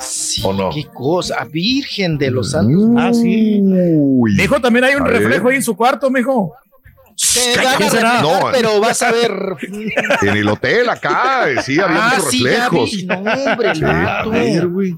Sí, 0.00 0.42
¿O 0.44 0.52
no? 0.52 0.70
qué 0.70 0.84
cosa, 0.92 1.44
virgen 1.50 2.18
de 2.18 2.30
los 2.30 2.50
santos. 2.52 2.90
Ah, 2.96 3.12
sí. 3.12 3.60
Uy. 3.62 4.34
Mijo, 4.36 4.60
también 4.60 4.84
hay 4.84 4.94
un 4.94 5.02
A 5.02 5.04
ver. 5.06 5.20
reflejo 5.22 5.48
ahí 5.48 5.56
en 5.56 5.62
su 5.62 5.76
cuarto, 5.76 6.10
mijo. 6.10 6.54
Te 7.34 7.60
No. 8.22 8.48
pero 8.52 8.80
vas 8.80 9.02
a 9.02 9.10
ver. 9.10 9.32
En 10.22 10.36
el 10.36 10.48
hotel 10.48 10.88
acá, 10.88 11.50
eh, 11.50 11.56
sí, 11.64 11.78
había 11.80 11.96
Ah, 12.06 12.12
muchos 12.16 12.30
sí, 12.30 12.44
reflejos. 12.44 12.90
vi. 12.92 13.06
No, 13.06 13.14
hombre, 13.16 13.70
el 13.70 13.76
Sí. 13.76 13.84
A 13.84 14.24
ver, 14.28 14.68
güey. 14.68 14.94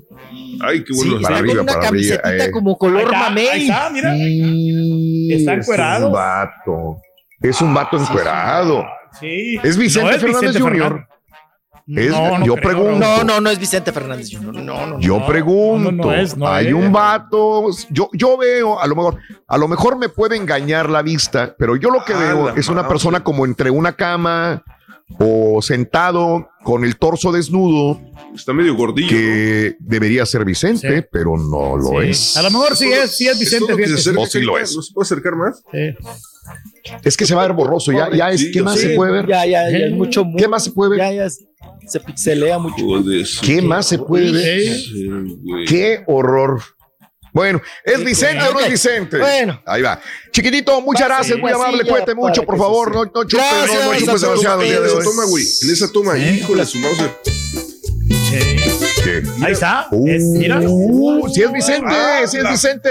Ay, 0.63 0.85
qué 0.85 0.93
Sí, 0.93 1.09
bueno. 1.09 1.17
está 1.17 1.29
para 1.29 1.39
arriba, 1.39 1.63
una 1.63 1.73
para 1.73 1.89
arriba, 1.89 2.17
eh. 2.47 2.51
como 2.51 2.71
Ahí 2.73 2.77
color 2.79 3.15
ahí 3.15 3.21
mamey. 3.23 3.63
está, 3.71 3.91
mira. 3.91 4.15
Sí, 4.15 5.29
Está 5.33 5.55
Es 5.55 5.59
encuerado. 5.61 6.07
un 6.09 6.13
vato. 6.13 6.97
Es 7.41 7.61
un 7.63 7.73
vato 7.75 7.97
encuerado. 7.99 8.85
Sí. 9.19 9.59
Es 9.63 9.77
Vicente 9.77 10.09
No 10.11 10.15
es 10.17 10.21
Fernández 10.23 10.55
Vicente 10.55 10.61
Jr. 10.63 10.83
Fernández. 10.83 11.07
Es- 11.93 12.45
yo 12.45 12.55
pregunto. 12.57 12.99
No, 13.01 13.25
no, 13.25 13.41
no 13.41 13.51
es 13.51 13.59
Vicente 13.59 13.91
Fernández 13.91 14.29
Jr. 14.31 14.55
No, 14.63 14.87
no. 14.87 15.01
Yo 15.01 15.27
pregunto, 15.27 15.91
no, 15.91 16.05
no 16.05 16.13
es, 16.13 16.37
no 16.37 16.47
hay 16.47 16.69
es. 16.69 16.75
un 16.75 16.93
vato, 16.93 17.67
yo, 17.89 18.09
yo 18.13 18.37
veo, 18.39 18.79
a 18.79 18.87
lo 18.87 18.95
mejor, 18.95 19.17
a 19.49 19.59
lo 19.59 19.67
mejor 19.67 19.97
me 19.97 20.09
puede 20.09 20.37
engañar 20.37 20.89
la 20.89 21.03
vista, 21.03 21.55
pero 21.59 21.75
yo 21.75 21.91
lo 21.91 22.05
que 22.05 22.13
Ah, 22.15 22.19
veo 22.19 22.49
es 22.51 22.69
una 22.69 22.87
persona 22.87 23.25
como 23.25 23.45
entre 23.45 23.71
una 23.71 23.93
cama 23.95 24.63
o 25.19 25.61
sentado 25.63 26.51
con 26.63 26.85
el 26.85 26.97
torso 26.97 27.33
desnudo. 27.33 27.99
Está 28.35 28.53
medio 28.53 28.75
gordillo. 28.77 29.09
Que 29.09 29.77
debería 29.79 30.25
ser 30.27 30.45
Vicente, 30.45 30.99
Sí. 31.01 31.07
pero 31.11 31.37
no 31.37 31.77
lo 31.77 32.01
Sí. 32.03 32.09
es. 32.11 32.37
A 32.37 32.43
lo 32.43 32.51
mejor 32.51 32.77
sí 32.77 32.91
es, 32.93 33.17
sí 33.17 33.29
es 33.29 33.39
Vicente. 33.39 33.73
acerca, 33.73 34.21
O 34.21 34.27
sí 34.27 34.41
lo 34.41 34.59
es. 34.59 34.75
¿No 34.75 34.83
se 34.83 34.93
puede 34.93 35.05
acercar 35.07 35.37
más? 35.37 35.63
Sí. 35.73 35.95
Es 37.05 37.17
que 37.17 37.27
se 37.27 37.35
va 37.35 37.43
a 37.45 37.47
ver 37.49 37.57
borroso, 37.57 37.93
ya, 37.93 38.11
ya 38.15 38.31
es, 38.31 38.47
¿qué 38.53 38.63
más 38.63 38.79
se 38.79 38.91
puede 38.91 39.13
ver? 39.13 39.27
Ya, 39.27 39.45
ya, 39.47 39.71
ya 39.71 39.79
es 39.87 39.93
mucho. 39.93 40.25
¿Qué 40.37 40.49
más 40.49 40.65
se 40.65 40.71
puede 40.73 40.91
ver? 40.91 40.99
Ya, 41.01 41.13
ya 41.13 41.25
es- 41.27 41.45
se 41.87 42.01
pixelea 42.01 42.59
mucho. 42.59 42.83
Joder, 42.85 43.27
¿Qué 43.43 43.63
más 43.63 43.87
se 43.87 43.99
puede 43.99 44.33
ver? 44.33 44.77
Qué 45.69 46.03
horror. 46.07 46.61
Bueno, 47.33 47.61
¿es 47.85 47.99
Sí, 47.99 48.05
Vicente 48.05 48.45
o 48.49 48.53
no 48.53 48.61
es 48.61 48.71
Vicente? 48.71 49.19
Bueno. 49.19 49.63
Ahí 49.67 49.83
va. 49.83 50.01
Chiquitito, 50.33 50.81
muchas 50.81 51.03
Pase 51.09 51.15
gracias, 51.15 51.39
muy 51.39 51.53
amable. 51.53 51.85
Cuídate 51.85 52.15
mucho, 52.15 52.43
por 52.43 52.59
favor. 52.59 52.93
No, 52.93 53.05
no 53.05 53.25
chupes, 53.25 53.35
no, 53.35 53.61
no 53.61 53.67
Gracias, 53.67 53.99
chupes 54.01 54.21
demasiado 54.23 54.63
en 54.63 54.85
esa 54.85 55.01
toma, 55.05 55.25
güey. 55.27 55.45
En 55.63 55.71
esa 55.71 55.93
toma, 55.93 56.19
híjole, 56.19 56.65
su 56.67 56.79
mouse. 56.79 56.99
¿Qué? 58.31 59.23
Ahí 59.45 59.53
está. 59.53 59.87
Uh, 59.91 60.09
Es- 60.09 60.23
mira. 60.23 60.61
uh, 60.63 61.29
sí 61.33 61.43
es 61.43 61.53
Vicente, 61.53 61.89
Ah, 61.95 62.21
sí 62.27 62.37
es 62.39 62.49
Vicente. 62.49 62.91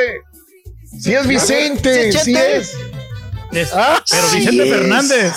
Sí 1.00 1.14
es 1.14 1.28
Vicente, 1.28 2.12
Sí, 2.12 2.18
sí 2.20 2.34
Chente. 2.34 2.58
es. 2.58 2.74
Es- 3.52 3.74
Ah, 3.74 4.02
pero 4.10 4.28
sí 4.28 4.38
Vicente 4.40 4.64
es. 4.70 4.76
Fernández. 4.78 5.34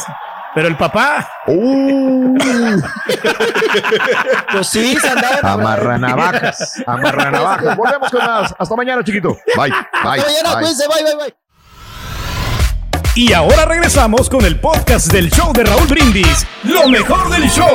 Pero 0.54 0.68
el 0.68 0.76
papá. 0.76 1.30
Uh, 1.46 2.36
Pues 4.52 4.66
sí, 4.68 4.96
se 5.00 5.08
andaba. 5.08 5.52
amarranavajas, 5.52 6.74
amarranavajas. 6.86 7.76
Volvemos 7.78 8.10
con 8.10 8.24
más. 8.24 8.54
Hasta 8.58 8.76
mañana, 8.76 9.02
chiquito. 9.04 9.36
Bye, 9.56 9.70
bye. 9.70 9.72
Hasta 10.20 10.26
mañana, 10.26 10.52
cuídense, 10.58 10.84
bye, 10.88 11.04
bye, 11.04 11.14
bye. 11.16 11.34
Y 13.14 13.32
ahora 13.32 13.64
regresamos 13.66 14.28
con 14.28 14.44
el 14.44 14.58
podcast 14.60 15.10
del 15.12 15.30
show 15.30 15.52
de 15.52 15.64
Raúl 15.64 15.86
Brindis. 15.86 16.46
Lo 16.64 16.88
mejor 16.88 17.30
del 17.30 17.48
show. 17.50 17.74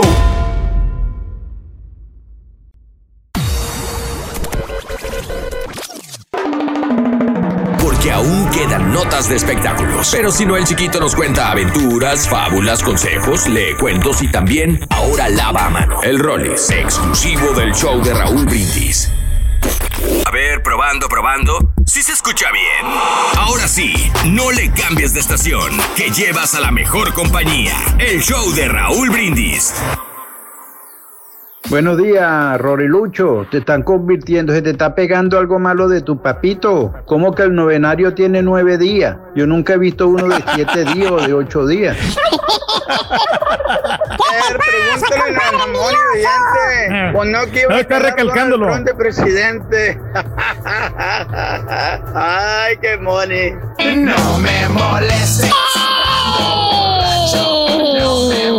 Aún 8.12 8.50
quedan 8.50 8.94
notas 8.94 9.30
de 9.30 9.36
espectáculos. 9.36 10.10
Pero 10.12 10.32
si 10.32 10.46
no, 10.46 10.58
el 10.58 10.66
chiquito 10.66 11.00
nos 11.00 11.16
cuenta 11.16 11.52
aventuras, 11.52 12.28
fábulas, 12.28 12.84
consejos, 12.84 13.48
lee 13.48 13.76
cuentos 13.80 14.22
y 14.22 14.30
también 14.30 14.80
ahora 14.90 15.30
lava 15.30 15.66
a 15.66 15.70
mano. 15.70 16.02
El 16.04 16.20
Rollis, 16.20 16.70
exclusivo 16.70 17.52
del 17.54 17.74
show 17.74 18.02
de 18.04 18.14
Raúl 18.14 18.46
Brindis. 18.46 19.12
A 20.26 20.32
ver, 20.32 20.62
probando, 20.64 21.08
probando. 21.10 21.74
Sí 21.86 22.04
se 22.04 22.12
escucha 22.14 22.52
bien. 22.52 22.94
Ahora 23.38 23.68
sí, 23.68 23.94
no 24.26 24.52
le 24.52 24.72
cambies 24.72 25.14
de 25.14 25.20
estación, 25.20 25.78
que 25.96 26.10
llevas 26.12 26.56
a 26.56 26.60
la 26.60 26.72
mejor 26.72 27.14
compañía. 27.14 27.76
El 27.98 28.22
show 28.22 28.52
de 28.54 28.68
Raúl 28.68 29.10
Brindis. 29.10 29.74
Buenos 31.70 31.98
días, 31.98 32.58
Rorilucho. 32.62 33.46
Te 33.52 33.58
están 33.58 33.84
convirtiendo, 33.84 34.54
se 34.54 34.62
te 34.62 34.70
está 34.70 34.96
pegando 34.96 35.38
algo 35.38 35.60
malo 35.60 35.90
de 35.90 36.02
tu 36.02 36.22
papito. 36.22 36.94
¿Cómo 37.06 37.36
que 37.36 37.44
el 37.44 37.54
novenario 37.54 38.14
tiene 38.14 38.42
nueve 38.42 38.78
días? 38.78 39.18
Yo 39.36 39.46
nunca 39.46 39.74
he 39.74 39.78
visto 39.78 40.08
uno 40.08 40.28
de 40.30 40.42
siete 40.56 40.86
días 40.94 41.12
o 41.12 41.18
de 41.18 41.34
ocho 41.34 41.68
días. 41.68 41.98
A 42.90 43.20
ver, 44.32 44.58
pregúntale 44.58 45.36
a 45.36 45.52
la 45.52 45.68
Moni 45.68 45.98
Vidente. 46.16 47.12
Pues 47.14 47.30
no 47.70 47.76
está 47.78 48.00
recalcándolo. 48.00 48.80
De 48.80 48.96
presidente. 48.96 50.00
Ay, 52.16 52.78
qué 52.82 52.98
Moni. 52.98 53.52
No 54.06 54.38
me 54.40 54.70
molestes. 54.70 55.52
No 58.00 58.30
me 58.30 58.52
molestes. 58.54 58.57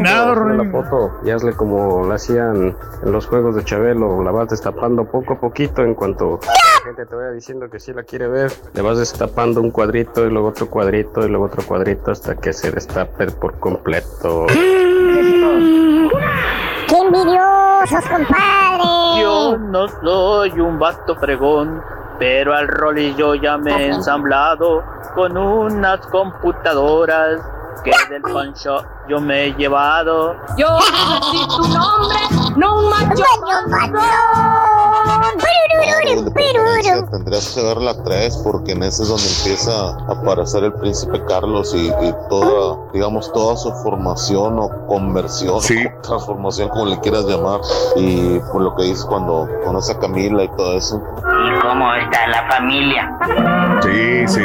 La 0.00 0.68
foto 0.70 1.18
y 1.24 1.30
hazle 1.30 1.54
como 1.54 2.04
lo 2.04 2.14
hacían 2.14 2.76
en 3.02 3.12
los 3.12 3.26
juegos 3.26 3.56
de 3.56 3.64
Chabelo, 3.64 4.22
la 4.22 4.30
vas 4.30 4.48
destapando 4.48 5.04
poco 5.04 5.34
a 5.34 5.40
poquito 5.40 5.82
en 5.82 5.94
cuanto 5.94 6.38
la 6.44 6.84
gente 6.84 7.06
te 7.06 7.14
vaya 7.14 7.30
diciendo 7.30 7.68
que 7.68 7.80
sí 7.80 7.92
la 7.92 8.02
quiere 8.02 8.28
ver, 8.28 8.52
le 8.72 8.82
vas 8.82 8.98
destapando 8.98 9.60
un 9.60 9.70
cuadrito 9.70 10.26
y 10.26 10.30
luego 10.30 10.48
otro 10.48 10.70
cuadrito 10.70 11.26
y 11.26 11.28
luego 11.28 11.46
otro 11.46 11.62
cuadrito 11.66 12.12
hasta 12.12 12.36
que 12.36 12.52
se 12.52 12.70
destape 12.70 13.30
por 13.32 13.58
completo. 13.58 14.46
¡Qué 14.48 16.08
envidiosos, 16.96 18.04
compadre! 18.08 19.20
Yo 19.20 19.58
no 19.58 19.88
soy 19.88 20.60
un 20.60 20.78
vato 20.78 21.16
fregón, 21.16 21.82
pero 22.18 22.54
al 22.54 22.68
rol 22.68 22.98
y 22.98 23.14
yo 23.16 23.34
ya 23.34 23.58
me 23.58 23.72
he 23.72 23.86
ensamblado 23.88 24.82
con 25.14 25.36
unas 25.36 26.06
computadoras 26.06 27.40
que 27.84 27.92
del 28.10 28.22
pancho 28.22 28.82
yo 29.08 29.20
me 29.20 29.46
he 29.46 29.52
llevado. 29.54 30.34
Yo 30.56 30.66
soy 31.22 31.46
tu 31.48 31.68
nombre, 31.68 32.18
no 32.56 32.78
un 32.78 32.90
macho. 32.90 33.24
Tendrías 37.10 37.52
que 37.54 37.62
ver 37.62 37.76
la 37.78 37.94
3 38.02 38.36
porque 38.44 38.72
en 38.72 38.82
ese 38.82 39.02
es 39.02 39.08
donde 39.08 39.26
empieza 39.26 39.72
a 39.90 40.12
aparecer 40.12 40.64
el 40.64 40.72
príncipe 40.74 41.22
Carlos 41.26 41.74
y, 41.74 41.88
y 41.88 42.14
toda, 42.28 42.78
digamos, 42.92 43.32
toda 43.32 43.56
su 43.56 43.72
formación 43.82 44.58
o 44.58 44.86
conversión, 44.86 45.56
o 45.56 46.00
transformación, 46.02 46.68
como 46.70 46.86
le 46.86 46.98
quieras 47.00 47.24
llamar. 47.24 47.60
Y 47.96 48.38
por 48.52 48.62
lo 48.62 48.74
que 48.76 48.84
dices 48.84 49.04
cuando 49.04 49.48
conoce 49.64 49.92
a 49.92 49.98
Camila 49.98 50.44
y 50.44 50.48
todo 50.56 50.76
eso. 50.76 51.00
¿Y 51.18 51.60
cómo 51.60 51.94
está 51.94 52.26
la 52.28 52.48
familia? 52.48 53.18
Sí, 53.82 54.28
sí. 54.28 54.40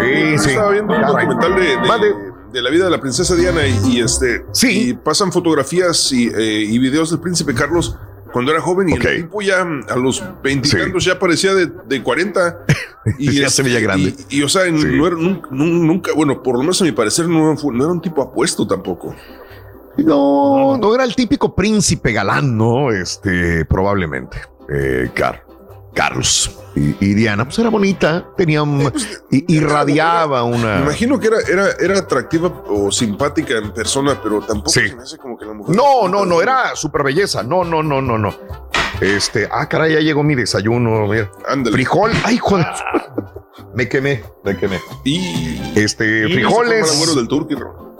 Sí, 0.00 0.38
sí. 0.38 0.50
Estaba 0.50 0.70
viendo 0.70 0.94
un 0.94 1.02
documental 1.02 1.54
de, 1.56 1.62
de- 1.76 2.25
de 2.52 2.62
la 2.62 2.70
vida 2.70 2.84
de 2.84 2.90
la 2.90 3.00
princesa 3.00 3.34
Diana 3.34 3.66
y, 3.66 3.78
y, 3.96 4.00
este 4.00 4.44
y 4.62 4.94
pasan 4.94 5.32
fotografías 5.32 6.12
y, 6.12 6.28
eh, 6.28 6.62
y 6.68 6.78
videos 6.78 7.10
del 7.10 7.20
príncipe 7.20 7.54
Carlos 7.54 7.96
cuando 8.32 8.50
era 8.52 8.60
joven 8.60 8.88
y 8.88 8.92
el 8.94 9.22
tipo 9.22 9.40
ya 9.40 9.62
a 9.88 9.96
los 9.96 10.22
veintitantos 10.42 11.04
ya 11.04 11.18
parecía 11.18 11.54
de, 11.54 11.70
de 11.88 12.02
40 12.02 12.64
y 13.18 13.40
Ya 13.40 13.48
se 13.48 13.62
veía 13.62 13.80
grande. 13.80 14.14
Y, 14.28 14.38
y, 14.38 14.42
o 14.42 14.48
sea, 14.48 14.70
no 14.70 15.06
era, 15.06 15.16
nunca, 15.16 16.12
bueno, 16.14 16.42
por 16.42 16.54
lo 16.56 16.60
menos 16.60 16.80
a 16.82 16.84
mi 16.84 16.92
parecer 16.92 17.28
no, 17.28 17.56
fue- 17.56 17.72
no 17.74 17.84
era 17.84 17.92
un 17.92 18.00
tipo 18.00 18.20
apuesto 18.22 18.66
tampoco. 18.66 19.14
No, 19.98 20.76
no 20.76 20.94
era 20.94 21.04
el 21.04 21.14
típico 21.14 21.54
príncipe 21.54 22.12
galán, 22.12 22.56
¿no? 22.58 22.90
Este, 22.92 23.64
probablemente. 23.64 24.38
Eh, 24.68 25.10
Car- 25.14 25.45
Carlos. 25.96 26.50
Y, 26.76 26.94
y 27.04 27.14
Diana, 27.14 27.44
pues 27.46 27.58
era 27.58 27.70
bonita, 27.70 28.28
tenía 28.36 28.62
un- 28.62 28.92
i- 29.30 29.44
irradiaba 29.48 30.44
Me 30.46 30.56
una. 30.56 30.80
imagino 30.82 31.18
que 31.18 31.28
era, 31.28 31.38
era, 31.48 31.68
era 31.80 31.98
atractiva 32.00 32.48
o 32.68 32.92
simpática 32.92 33.54
en 33.54 33.72
persona, 33.72 34.20
pero 34.22 34.40
tampoco 34.42 34.68
Sí. 34.70 34.88
se 34.88 34.94
me 34.94 35.02
hace 35.02 35.16
como 35.16 35.38
que 35.38 35.46
la 35.46 35.54
mujer. 35.54 35.74
No, 35.74 36.06
no, 36.06 36.26
no, 36.26 36.42
era 36.42 36.76
super 36.76 37.02
belleza. 37.02 37.42
No, 37.42 37.64
no, 37.64 37.82
no, 37.82 38.02
no, 38.02 38.18
no. 38.18 38.34
Este, 39.00 39.48
ah, 39.50 39.66
caray, 39.68 39.94
ya 39.94 40.00
llegó 40.00 40.22
mi 40.22 40.34
desayuno. 40.34 41.06
Mira. 41.08 41.30
Frijol, 41.72 42.12
ay, 42.24 42.36
joder. 42.36 42.66
Me 43.74 43.88
quemé, 43.88 44.22
me 44.44 44.56
quemé. 44.56 44.78
Y 45.04 45.58
este, 45.78 46.28
Y 46.28 46.32
frijoles. 46.34 47.06
¿no? 47.16 47.96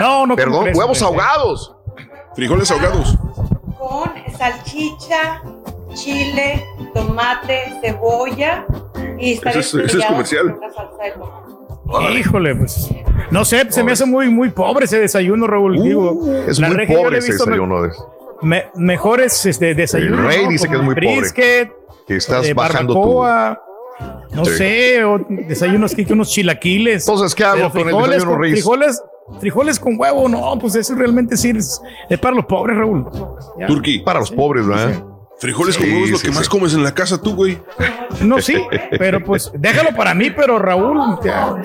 No, 0.00 0.26
no. 0.26 0.36
Perdón, 0.36 0.52
¿cómo 0.52 0.62
crees, 0.64 0.78
huevos 0.78 1.02
ahogados. 1.02 1.74
Frijoles 2.34 2.70
ahogados. 2.70 3.16
con 3.78 4.10
salchicha, 4.38 5.42
chile, 5.94 6.64
tomate, 6.94 7.72
cebolla 7.80 8.64
y 9.18 9.34
estaré 9.34 9.60
Ese 9.60 9.60
es- 9.60 9.66
ese 9.74 9.78
es 9.78 9.84
estrellado 9.86 10.12
comercial. 10.12 10.42
con 10.50 10.58
una 10.58 10.72
salsa 10.72 11.02
de 11.02 11.10
tomate. 11.12 12.18
Híjole, 12.18 12.54
pues. 12.54 12.88
No 13.30 13.44
sé, 13.44 13.66
se 13.70 13.82
me 13.82 13.92
hace 13.92 14.06
muy, 14.06 14.28
muy 14.28 14.50
pobre 14.50 14.84
ese 14.84 15.00
desayuno, 15.00 15.46
Raúl. 15.46 15.82
Digo, 15.82 16.12
Uh, 16.12 16.44
Es 16.48 16.58
la 16.60 16.68
muy 16.68 16.86
pobre 16.86 17.18
ese 17.18 17.32
desayuno. 17.32 17.82
de- 17.82 17.90
me- 18.42 18.66
mejores 18.76 19.44
este, 19.46 19.74
desayunos. 19.74 20.20
El 20.20 20.26
rey 20.26 20.42
¿no? 20.44 20.50
dice 20.50 20.68
que 20.68 20.76
es 20.76 20.82
muy 20.82 20.94
pobre. 20.94 21.32
Que 21.34 22.16
estás 22.16 22.46
eh, 22.46 22.54
bajando 22.54 22.94
tu. 22.94 22.98
barbacoa, 23.00 23.62
No 24.32 24.44
Sí. 24.46 24.52
sé, 24.56 25.04
o 25.04 25.18
desayunos 25.28 25.94
que 25.94 26.06
unos 26.10 26.30
chilaquiles. 26.30 27.06
Entonces, 27.06 27.34
¿qué 27.34 27.44
hago 27.44 27.68
con 27.70 27.80
el 27.80 27.84
frijoles 27.84 28.08
desayuno, 28.10 28.30
con- 28.32 28.40
Reyes? 28.40 28.58
Frijoles, 28.60 29.02
frijoles 29.40 29.80
con 29.80 30.00
huevo, 30.00 30.28
no, 30.28 30.58
pues 30.58 30.74
eso 30.76 30.94
realmente 30.94 31.36
sí 31.36 31.50
es, 31.50 31.82
es 32.08 32.18
para 32.18 32.36
los 32.36 32.46
pobres, 32.46 32.78
Raúl. 32.78 33.04
Ya. 33.58 33.66
Turqui. 33.66 33.98
Para 33.98 34.20
los 34.20 34.30
pobres, 34.30 34.66
¿verdad? 34.66 35.04
Frijoles 35.40 35.76
con 35.76 35.86
Sí, 35.86 35.92
huevos 35.92 36.04
es 36.06 36.10
lo 36.12 36.18
sí, 36.18 36.26
que 36.26 36.32
sí. 36.32 36.38
más 36.38 36.48
comes 36.48 36.74
en 36.74 36.82
la 36.84 36.92
casa 36.92 37.20
tú, 37.20 37.34
güey. 37.34 37.58
No, 38.20 38.40
sí, 38.42 38.62
pero 38.98 39.24
pues 39.24 39.50
déjalo 39.58 39.96
para 39.96 40.14
mí, 40.14 40.30
pero 40.30 40.58
Raúl. 40.58 41.18
ya. 41.24 41.54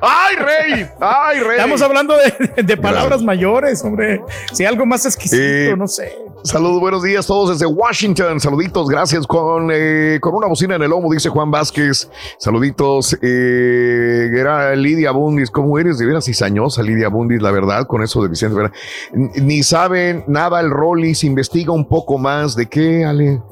¡Ay, 0.00 0.36
rey! 0.36 0.86
¡Ay, 1.00 1.40
rey! 1.40 1.50
Estamos 1.56 1.82
hablando 1.82 2.16
de, 2.16 2.62
de 2.62 2.76
palabras 2.76 3.22
mayores, 3.22 3.82
hombre. 3.84 4.20
Si 4.52 4.64
algo 4.64 4.84
más 4.86 5.04
exquisito, 5.06 5.42
Eh, 5.42 5.74
no 5.76 5.86
sé. 5.86 6.16
Saludos, 6.46 6.78
buenos 6.78 7.02
días 7.02 7.26
todos 7.26 7.50
desde 7.50 7.66
Washington. 7.66 8.38
Saluditos, 8.38 8.88
gracias. 8.88 9.26
Con, 9.26 9.68
eh, 9.72 10.18
con 10.20 10.32
una 10.32 10.46
bocina 10.46 10.76
en 10.76 10.82
el 10.82 10.90
lomo, 10.90 11.12
dice 11.12 11.28
Juan 11.28 11.50
Vázquez. 11.50 12.08
Saluditos. 12.38 13.18
Eh, 13.20 14.30
era 14.32 14.76
Lidia 14.76 15.10
Bundis. 15.10 15.50
¿Cómo 15.50 15.76
eres? 15.76 15.98
De 15.98 16.06
veras 16.06 16.24
cizañosa, 16.24 16.84
Lidia 16.84 17.08
Bundis, 17.08 17.42
la 17.42 17.50
verdad, 17.50 17.88
con 17.88 18.00
eso 18.04 18.22
de 18.22 18.28
Vicente. 18.28 18.70
Ni 19.12 19.64
saben 19.64 20.22
nada 20.28 20.60
el 20.60 20.70
Rollis. 20.70 21.24
Investiga 21.24 21.72
un 21.72 21.88
poco 21.88 22.16
más. 22.16 22.54
¿De 22.54 22.66
qué, 22.66 23.04
Ale? 23.04 23.42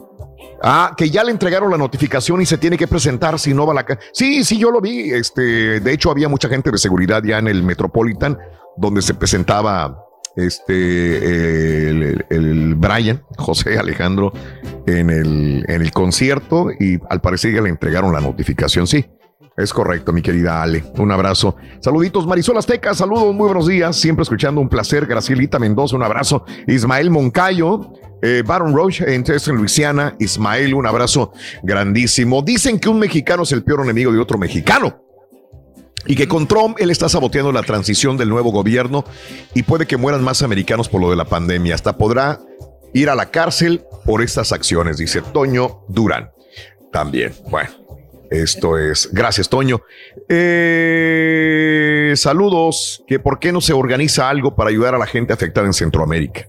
Ah, 0.63 0.95
que 0.97 1.11
ya 1.11 1.25
le 1.25 1.33
entregaron 1.33 1.73
la 1.73 1.77
notificación 1.77 2.43
y 2.43 2.47
se 2.47 2.59
tiene 2.59 2.79
que 2.79 2.87
presentar 2.87 3.41
si 3.41 3.55
no 3.55 3.67
va 3.67 3.73
a 3.73 3.75
la. 3.75 3.99
Sí, 4.13 4.45
sí, 4.45 4.57
yo 4.57 4.71
lo 4.71 4.81
vi. 4.81 5.11
Este, 5.11 5.81
de 5.81 5.93
hecho, 5.93 6.13
había 6.13 6.29
mucha 6.29 6.49
gente 6.49 6.71
de 6.71 6.79
seguridad 6.79 7.25
ya 7.25 7.39
en 7.39 7.49
el 7.49 7.65
Metropolitan, 7.65 8.39
donde 8.77 9.03
se 9.03 9.15
presentaba 9.15 10.05
este 10.37 11.89
el, 11.89 12.25
el 12.31 12.75
Brian, 12.75 13.23
José 13.39 13.79
Alejandro, 13.79 14.33
en 14.87 15.11
el, 15.11 15.65
en 15.69 15.83
el 15.83 15.93
concierto 15.93 16.69
y 16.79 16.99
al 17.09 17.21
parecer 17.21 17.55
ya 17.55 17.63
le 17.63 17.71
entregaron 17.71 18.13
la 18.13 18.21
notificación. 18.21 18.87
Sí, 18.87 19.05
es 19.57 19.73
correcto, 19.73 20.13
mi 20.13 20.21
querida 20.21 20.63
Ale. 20.63 20.85
Un 20.99 21.13
abrazo. 21.13 21.57
Saluditos, 21.81 22.27
Marisol 22.27 22.59
Azteca. 22.59 22.93
Saludos, 22.93 23.33
muy 23.35 23.47
buenos 23.47 23.69
días. 23.69 23.95
Siempre 23.95 24.25
escuchando 24.25 24.61
un 24.61 24.69
placer. 24.69 25.07
Gracielita 25.07 25.61
Mendoza, 25.61 25.95
un 25.95 26.03
abrazo. 26.03 26.45
Ismael 26.67 27.09
Moncayo, 27.11 27.93
eh, 28.21 28.43
Baron 28.45 28.75
Roche, 28.75 29.05
en 29.15 29.25
Luisiana. 29.55 30.17
Ismael, 30.19 30.75
un 30.75 30.87
abrazo 30.87 31.33
grandísimo. 31.63 32.43
Dicen 32.43 32.81
que 32.81 32.89
un 32.89 32.99
mexicano 32.99 33.45
es 33.45 33.53
el 33.53 33.63
peor 33.63 33.83
enemigo 33.85 34.11
de 34.13 34.19
otro 34.19 34.39
mexicano. 34.39 35.04
Y 36.07 36.17
que 36.17 36.29
con 36.29 36.47
Trump 36.47 36.77
él 36.81 36.91
está 36.91 37.09
saboteando 37.09 37.53
la 37.53 37.63
transición 37.63 38.17
del 38.17 38.29
nuevo 38.29 38.51
gobierno 38.51 39.05
y 39.55 39.63
puede 39.63 39.87
que 39.87 39.97
mueran 39.97 40.23
más 40.23 40.43
americanos 40.43 40.89
por 40.89 41.01
lo 41.01 41.11
de 41.11 41.17
la 41.17 41.25
pandemia. 41.25 41.75
Hasta 41.75 41.97
podrá 41.97 42.41
ir 42.93 43.09
a 43.09 43.15
la 43.15 43.31
cárcel 43.31 43.83
por 44.05 44.23
estas 44.23 44.53
acciones, 44.53 44.99
dice 44.99 45.23
Toño 45.23 45.85
Durán. 45.89 46.31
También, 46.93 47.33
bueno, 47.51 47.71
esto 48.31 48.79
es. 48.79 49.09
Gracias, 49.13 49.49
Toño. 49.49 49.81
Eh, 50.29 52.13
saludos. 52.17 53.03
Que 53.07 53.19
por 53.19 53.39
qué 53.39 53.53
no 53.53 53.61
se 53.61 53.73
organiza 53.73 54.29
algo 54.29 54.55
para 54.55 54.71
ayudar 54.71 54.95
a 54.95 54.99
la 54.99 55.07
gente 55.07 55.33
afectada 55.33 55.67
en 55.67 55.73
Centroamérica. 55.73 56.49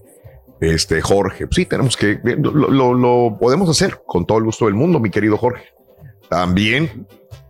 Este, 0.60 1.00
Jorge. 1.00 1.46
Sí, 1.50 1.66
tenemos 1.66 1.96
que. 1.96 2.18
Lo, 2.24 2.94
lo, 2.94 3.38
podemos 3.38 3.68
hacer 3.68 4.00
con 4.06 4.26
todo 4.26 4.38
el 4.38 4.44
gusto 4.44 4.66
del 4.66 4.74
mundo, 4.74 4.98
mi 5.00 5.10
querido 5.10 5.36
Jorge. 5.36 5.64
También. 6.28 7.06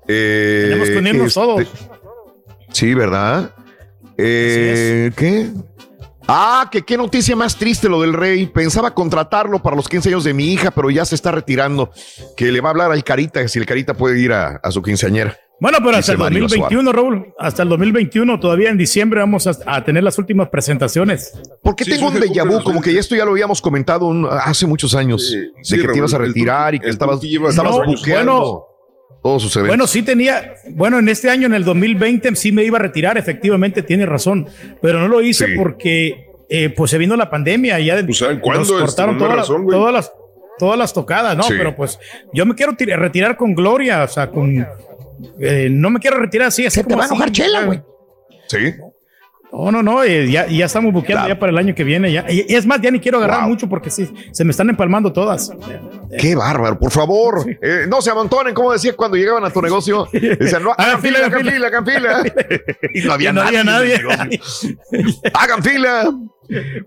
Eh, 0.08 0.66
Tenemos 0.68 0.90
que 0.90 0.98
unirnos 0.98 1.26
este, 1.28 1.40
todos. 1.40 1.68
Sí, 2.76 2.92
¿verdad? 2.92 3.54
Eh, 4.18 5.10
¿Qué? 5.16 5.48
Ah, 6.28 6.68
que 6.70 6.82
qué 6.82 6.96
noticia 6.96 7.34
más 7.36 7.56
triste 7.56 7.88
lo 7.88 8.02
del 8.02 8.12
rey. 8.12 8.46
Pensaba 8.46 8.92
contratarlo 8.92 9.62
para 9.62 9.76
los 9.76 9.88
15 9.88 10.08
años 10.10 10.24
de 10.24 10.34
mi 10.34 10.52
hija, 10.52 10.70
pero 10.72 10.90
ya 10.90 11.04
se 11.04 11.14
está 11.14 11.30
retirando. 11.30 11.90
Que 12.36 12.52
le 12.52 12.60
va 12.60 12.68
a 12.68 12.72
hablar 12.72 12.90
al 12.92 13.02
Carita, 13.04 13.46
si 13.48 13.58
el 13.58 13.64
Carita 13.66 13.94
puede 13.94 14.20
ir 14.20 14.32
a, 14.32 14.56
a 14.62 14.70
su 14.70 14.82
quinceañera. 14.82 15.36
Bueno, 15.58 15.78
pero 15.82 15.96
hasta 15.96 16.12
el 16.12 16.18
Mario 16.18 16.40
2021, 16.42 16.92
Raúl, 16.92 17.32
hasta 17.38 17.62
el 17.62 17.70
2021, 17.70 18.38
todavía 18.40 18.68
en 18.68 18.76
diciembre 18.76 19.20
vamos 19.20 19.46
a, 19.46 19.52
a 19.64 19.82
tener 19.84 20.02
las 20.04 20.18
últimas 20.18 20.50
presentaciones. 20.50 21.32
¿Por 21.62 21.74
qué 21.74 21.86
tengo 21.86 22.08
un 22.08 22.14
déjà 22.16 22.46
vu? 22.46 22.62
Como 22.62 22.82
que 22.82 22.98
esto 22.98 23.16
ya 23.16 23.24
lo 23.24 23.30
habíamos 23.30 23.62
comentado 23.62 24.04
un- 24.06 24.28
hace 24.30 24.66
muchos 24.66 24.94
años. 24.94 25.30
de 25.32 25.48
sí, 25.62 25.80
que 25.80 25.88
te 25.88 25.96
ibas 25.96 26.12
a 26.12 26.18
el 26.18 26.26
retirar 26.26 26.74
y 26.74 26.80
que 26.80 26.90
estabas, 26.90 27.20
estabas 27.24 27.54
No, 27.78 27.84
buqueando 27.86 28.32
bueno, 28.34 28.66
todos 29.26 29.42
sus 29.42 29.56
eventos. 29.56 29.70
Bueno, 29.76 29.86
sí 29.88 30.02
tenía, 30.02 30.54
bueno, 30.70 30.98
en 31.00 31.08
este 31.08 31.28
año, 31.30 31.46
en 31.46 31.54
el 31.54 31.64
2020, 31.64 32.36
sí 32.36 32.52
me 32.52 32.62
iba 32.62 32.78
a 32.78 32.82
retirar, 32.82 33.18
efectivamente, 33.18 33.82
tiene 33.82 34.06
razón, 34.06 34.46
pero 34.80 35.00
no 35.00 35.08
lo 35.08 35.20
hice 35.20 35.46
Sí. 35.46 35.52
porque 35.56 36.26
eh, 36.48 36.68
pues 36.70 36.92
se 36.92 36.98
vino 36.98 37.16
la 37.16 37.28
pandemia 37.28 37.80
y 37.80 37.86
ya 37.86 38.00
Pues, 38.04 38.18
¿saben 38.18 38.38
cuándo? 38.38 38.60
nos 38.60 38.70
Este, 38.70 38.84
cortaron 38.84 39.18
todas, 39.18 39.36
las- 39.36 39.48
razón, 39.48 39.66
todas 39.68 39.92
las 39.92 40.12
todas 40.60 40.78
las 40.78 40.92
tocadas, 40.94 41.36
¿no? 41.36 41.42
Sí. 41.42 41.54
Pero 41.58 41.74
pues 41.74 41.98
yo 42.32 42.46
me 42.46 42.54
quiero 42.54 42.72
tir- 42.74 42.96
retirar 42.96 43.36
con 43.36 43.52
gloria, 43.54 44.04
o 44.04 44.08
sea, 44.08 44.30
con 44.30 44.64
eh, 45.40 45.68
no 45.70 45.90
me 45.90 45.98
quiero 45.98 46.18
retirar 46.18 46.46
así, 46.48 46.64
así 46.64 46.82
te 46.84 46.94
va 46.94 47.02
a 47.02 47.06
enojar 47.06 47.32
Chela, 47.32 47.64
güey. 47.64 47.82
Sí. 48.46 48.58
No, 49.52 49.70
no, 49.72 49.82
no, 49.82 50.02
eh, 50.04 50.30
ya, 50.30 50.46
ya 50.48 50.66
estamos 50.66 50.92
buqueando 50.92 51.28
ya 51.28 51.38
para 51.38 51.50
el 51.50 51.56
año 51.58 51.74
que 51.74 51.82
viene. 51.84 52.12
Ya. 52.12 52.26
Y 52.28 52.44
es 52.54 52.66
más, 52.66 52.80
ya 52.80 52.90
ni 52.90 53.00
quiero 53.00 53.18
agarrar 53.18 53.48
mucho 53.48 53.68
porque 53.68 53.88
sí, 53.90 54.06
se 54.32 54.44
me 54.44 54.50
están 54.50 54.68
empalmando 54.68 55.12
todas. 55.12 55.50
Qué 56.18 56.34
bárbaro, 56.34 56.78
por 56.78 56.90
favor. 56.90 57.46
Eh, 57.62 57.86
no 57.88 58.02
se 58.02 58.10
amontonen, 58.10 58.52
como 58.54 58.72
decía 58.72 58.94
cuando 58.94 59.16
llegaban 59.16 59.44
a 59.44 59.50
tu 59.50 59.62
negocio. 59.62 60.08
Decían, 60.12 60.62
no, 60.62 60.72
hagan 60.76 61.00
fila, 61.00 61.18
hagan 61.24 61.44
fila, 61.44 61.66
hagan 61.68 61.86
fila. 61.86 62.22
y 62.94 63.00
no 63.00 63.12
había 63.12 63.30
Y 63.30 63.32
no 63.32 63.44
nadie. 63.44 63.96
había 63.96 63.98
hagan 65.34 65.62
fila. 65.62 66.10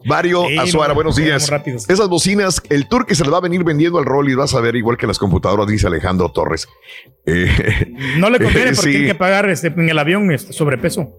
Mario 0.06 0.46
Sí, 0.48 0.58
Azuara, 0.58 0.90
no, 0.90 0.96
buenos 0.96 1.16
días. 1.18 1.52
Esas 1.88 2.08
bocinas, 2.08 2.62
el 2.70 2.88
tour 2.88 3.06
que 3.06 3.16
se 3.16 3.24
le 3.26 3.30
va 3.30 3.40
a 3.40 3.42
venir 3.42 3.64
vendiendo 3.64 4.00
al 4.00 4.06
rol 4.06 4.30
y 4.30 4.36
vas 4.36 4.54
a 4.54 4.62
ver 4.62 4.76
igual 4.76 4.96
que 4.98 5.06
las 5.08 5.20
computadoras, 5.20 5.68
dice 5.68 5.88
Alejandro 5.88 6.32
Torres. 6.32 6.68
Eh, 7.26 7.94
No 8.18 8.30
le 8.30 8.38
conviene 8.40 8.72
porque 8.72 8.82
sí. 8.82 8.92
tiene 8.92 9.08
que 9.08 9.16
pagar 9.16 9.50
este, 9.50 9.68
en 9.68 9.90
el 9.90 10.00
avión 10.00 10.32
este, 10.32 10.54
sobrepeso. 10.54 11.10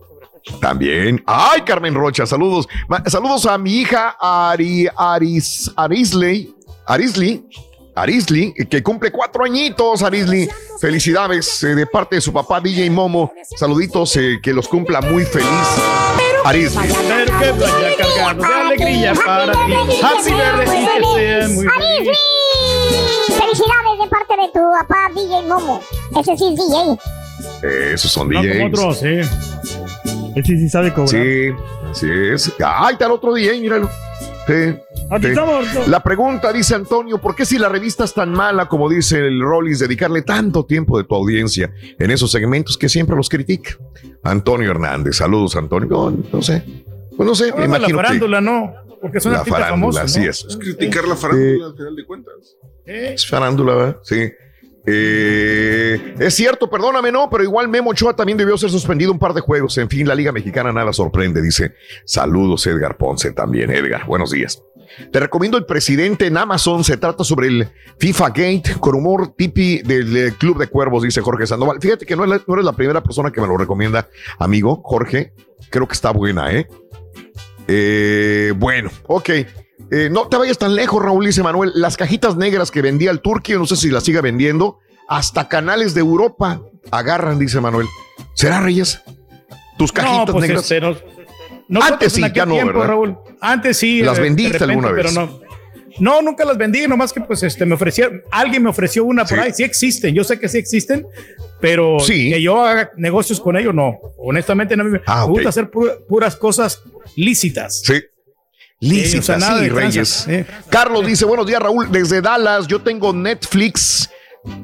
También. 0.60 1.22
Ay, 1.26 1.62
Carmen 1.62 1.94
Rocha, 1.94 2.26
saludos. 2.26 2.68
Ma- 2.88 3.02
saludos 3.06 3.46
a 3.46 3.56
mi 3.58 3.80
hija 3.80 4.16
Ari, 4.20 4.88
Aris, 4.96 5.70
Arisley, 5.76 6.54
Arisley, 6.86 7.44
Arisley, 7.94 8.52
que 8.70 8.82
cumple 8.82 9.10
cuatro 9.10 9.44
añitos, 9.44 10.02
Arisley. 10.02 10.48
Felicidades 10.80 11.62
eh, 11.62 11.74
de 11.74 11.86
parte 11.86 12.16
de 12.16 12.20
su 12.22 12.32
papá 12.32 12.60
DJ 12.60 12.88
Momo. 12.90 13.32
Saluditos, 13.56 14.16
eh, 14.16 14.38
que 14.42 14.52
los 14.52 14.66
cumpla 14.68 15.00
muy 15.00 15.24
feliz. 15.24 15.46
Arisley. 16.44 16.88
Pero 17.08 17.38
que 17.38 17.52
vaya 17.52 17.96
cargado 17.98 18.38
de 18.40 18.44
alegría 18.46 19.12
para 19.14 19.52
ti. 19.52 19.58
Happy 20.02 20.32
birthday 20.32 20.82
y 20.82 20.86
que 20.86 21.14
sea 21.14 21.48
muy 21.48 21.66
feliz. 21.68 22.18
Felicidades 23.28 23.98
de 24.02 24.08
parte 24.08 24.36
de 24.36 24.48
tu 24.52 24.60
papá 24.78 25.10
DJ 25.14 25.42
Momo. 25.48 25.80
Ese 26.18 26.36
sí 26.36 26.44
es 26.48 26.56
DJ. 26.56 27.92
Esos 27.92 28.10
son 28.10 28.30
No, 28.30 28.40
DJs. 28.42 28.52
como 28.54 28.66
otros, 28.68 28.98
sí. 28.98 29.20
Ese 30.36 30.56
sí 30.58 30.68
sabe 30.68 30.92
cobrar. 30.92 31.08
Sí, 31.08 31.50
sí 31.92 32.06
es. 32.10 32.52
Ay, 32.64 32.92
está 32.94 33.06
el 33.06 33.12
otro 33.12 33.34
DJ, 33.34 33.60
míralo. 33.60 33.88
Sí, 34.46 34.74
Aquí 35.10 35.24
sí. 35.26 35.28
estamos. 35.30 35.88
La 35.88 36.02
pregunta, 36.02 36.52
dice 36.52 36.74
Antonio, 36.74 37.18
¿por 37.18 37.36
qué 37.36 37.44
si 37.44 37.58
la 37.58 37.68
revista 37.68 38.04
es 38.04 38.14
tan 38.14 38.32
mala 38.32 38.66
como 38.68 38.88
dice 38.88 39.18
el 39.18 39.40
Rollis, 39.40 39.78
dedicarle 39.78 40.22
tanto 40.22 40.64
tiempo 40.64 40.98
de 40.98 41.04
tu 41.04 41.14
audiencia 41.14 41.72
en 41.98 42.10
esos 42.10 42.32
segmentos 42.32 42.76
que 42.76 42.88
siempre 42.88 43.14
los 43.16 43.28
critica? 43.28 43.76
Antonio 44.24 44.70
Hernández, 44.70 45.16
saludos 45.16 45.54
Antonio. 45.56 45.88
No, 45.88 46.10
no 46.32 46.42
sé, 46.42 46.64
pues 47.16 47.28
no 47.28 47.34
sé, 47.34 47.52
me 47.52 47.60
la 47.60 47.64
imagino 47.66 47.88
que 47.88 47.94
farándula 47.94 48.40
no, 48.40 48.72
porque 49.00 49.18
es 49.18 49.26
un 49.26 49.32
la 49.32 49.44
farándula, 49.44 49.70
famoso. 49.70 50.00
así 50.00 50.20
¿no? 50.20 50.30
es. 50.30 50.44
Es 50.44 50.56
criticar 50.56 51.06
la 51.06 51.16
farándula 51.16 51.66
al 51.66 51.76
final 51.76 51.96
de 51.96 52.06
cuentas. 52.06 52.34
Es 52.86 53.26
farándula, 53.28 53.74
¿verdad? 53.74 53.96
Sí. 54.02 54.30
Eh, 54.86 56.14
es 56.18 56.34
cierto, 56.34 56.70
perdóname, 56.70 57.12
no, 57.12 57.28
pero 57.28 57.44
igual 57.44 57.68
Memo 57.68 57.90
Ochoa 57.90 58.16
también 58.16 58.38
debió 58.38 58.56
ser 58.56 58.70
suspendido 58.70 59.12
un 59.12 59.18
par 59.18 59.34
de 59.34 59.40
juegos. 59.40 59.76
En 59.78 59.88
fin, 59.88 60.06
la 60.08 60.14
Liga 60.14 60.32
Mexicana 60.32 60.72
nada 60.72 60.92
sorprende, 60.92 61.42
dice. 61.42 61.74
Saludos, 62.04 62.66
Edgar 62.66 62.96
Ponce 62.96 63.32
también. 63.32 63.70
Edgar, 63.70 64.06
buenos 64.06 64.30
días. 64.30 64.62
Te 65.12 65.20
recomiendo 65.20 65.56
el 65.56 65.66
presidente 65.66 66.26
en 66.26 66.36
Amazon. 66.36 66.82
Se 66.84 66.96
trata 66.96 67.24
sobre 67.24 67.48
el 67.48 67.68
FIFA 67.98 68.28
Gate 68.28 68.62
con 68.80 68.94
humor 68.94 69.34
tipi 69.36 69.82
del 69.82 70.34
Club 70.36 70.58
de 70.58 70.66
Cuervos, 70.66 71.02
dice 71.02 71.20
Jorge 71.20 71.46
Sandoval. 71.46 71.78
Fíjate 71.80 72.06
que 72.06 72.16
no 72.16 72.24
eres 72.24 72.64
la 72.64 72.72
primera 72.72 73.02
persona 73.02 73.30
que 73.30 73.40
me 73.40 73.46
lo 73.46 73.56
recomienda, 73.56 74.08
amigo 74.38 74.82
Jorge. 74.84 75.32
Creo 75.70 75.86
que 75.86 75.94
está 75.94 76.10
buena, 76.10 76.52
¿eh? 76.52 76.66
Eh, 77.68 78.52
bueno, 78.56 78.90
ok. 79.06 79.30
Eh, 79.90 80.08
no 80.10 80.28
te 80.28 80.36
vayas 80.36 80.58
tan 80.58 80.74
lejos, 80.74 81.02
Raúl, 81.02 81.26
dice 81.26 81.42
Manuel. 81.42 81.72
Las 81.74 81.96
cajitas 81.96 82.36
negras 82.36 82.70
que 82.70 82.80
vendía 82.82 83.10
el 83.10 83.20
Turquía, 83.20 83.56
no 83.56 83.66
sé 83.66 83.76
si 83.76 83.90
las 83.90 84.04
siga 84.04 84.20
vendiendo, 84.20 84.78
hasta 85.08 85.48
canales 85.48 85.94
de 85.94 86.00
Europa 86.00 86.62
agarran, 86.90 87.38
dice 87.38 87.60
Manuel. 87.60 87.86
¿Será, 88.34 88.60
Reyes? 88.60 89.00
Tus 89.78 89.92
cajitas 89.92 90.26
no, 90.26 90.32
pues 90.32 90.42
negras. 90.46 90.62
este, 90.62 90.80
no- 90.80 90.96
nosotros 91.68 91.92
Antes 91.92 92.12
sí, 92.12 92.20
en 92.20 92.24
aquel 92.24 92.36
ya 92.36 92.46
no, 92.46 92.52
tiempo, 92.54 92.72
¿verdad? 92.74 92.88
Raúl. 92.88 93.16
Antes 93.40 93.76
sí. 93.76 94.02
¿Las 94.02 94.18
vendiste 94.18 94.58
repente, 94.58 94.72
alguna 94.72 94.92
vez? 94.92 95.06
Pero 95.06 95.26
no. 95.26 95.40
No, 95.98 96.22
nunca 96.22 96.44
las 96.44 96.56
vendí, 96.56 96.86
nomás 96.88 97.12
que 97.12 97.20
pues 97.20 97.42
este 97.42 97.66
me 97.66 97.74
ofrecieron, 97.74 98.22
alguien 98.30 98.62
me 98.62 98.70
ofreció 98.70 99.04
una 99.04 99.24
por 99.24 99.38
ahí, 99.40 99.52
sí 99.52 99.64
existen, 99.64 100.14
yo 100.14 100.24
sé 100.24 100.38
que 100.38 100.48
sí 100.48 100.56
existen, 100.56 101.06
pero 101.60 101.98
Sí. 102.00 102.30
que 102.30 102.40
yo 102.40 102.64
haga 102.64 102.90
negocios 102.96 103.38
con 103.40 103.56
ellos, 103.56 103.74
no. 103.74 103.98
Honestamente, 104.16 104.76
no 104.76 104.84
me, 104.84 105.00
Ah, 105.06 105.26
me 105.26 105.32
gusta 105.32 105.48
hacer 105.50 105.70
pu- 105.70 106.06
puras 106.08 106.36
cosas 106.36 106.82
lícitas. 107.16 107.82
Sí. 107.84 108.00
Lícitas, 108.80 109.26
Sí, 109.26 109.32
o 109.32 109.38
sea, 109.40 109.58
sí, 109.58 109.68
Reyes. 109.68 110.28
eh. 110.28 110.46
Carlos 110.70 111.06
dice, 111.06 111.24
buenos 111.26 111.46
días, 111.46 111.60
Raúl, 111.60 111.90
desde 111.92 112.22
Dallas, 112.22 112.66
yo 112.66 112.80
tengo 112.80 113.12
Netflix 113.12 114.08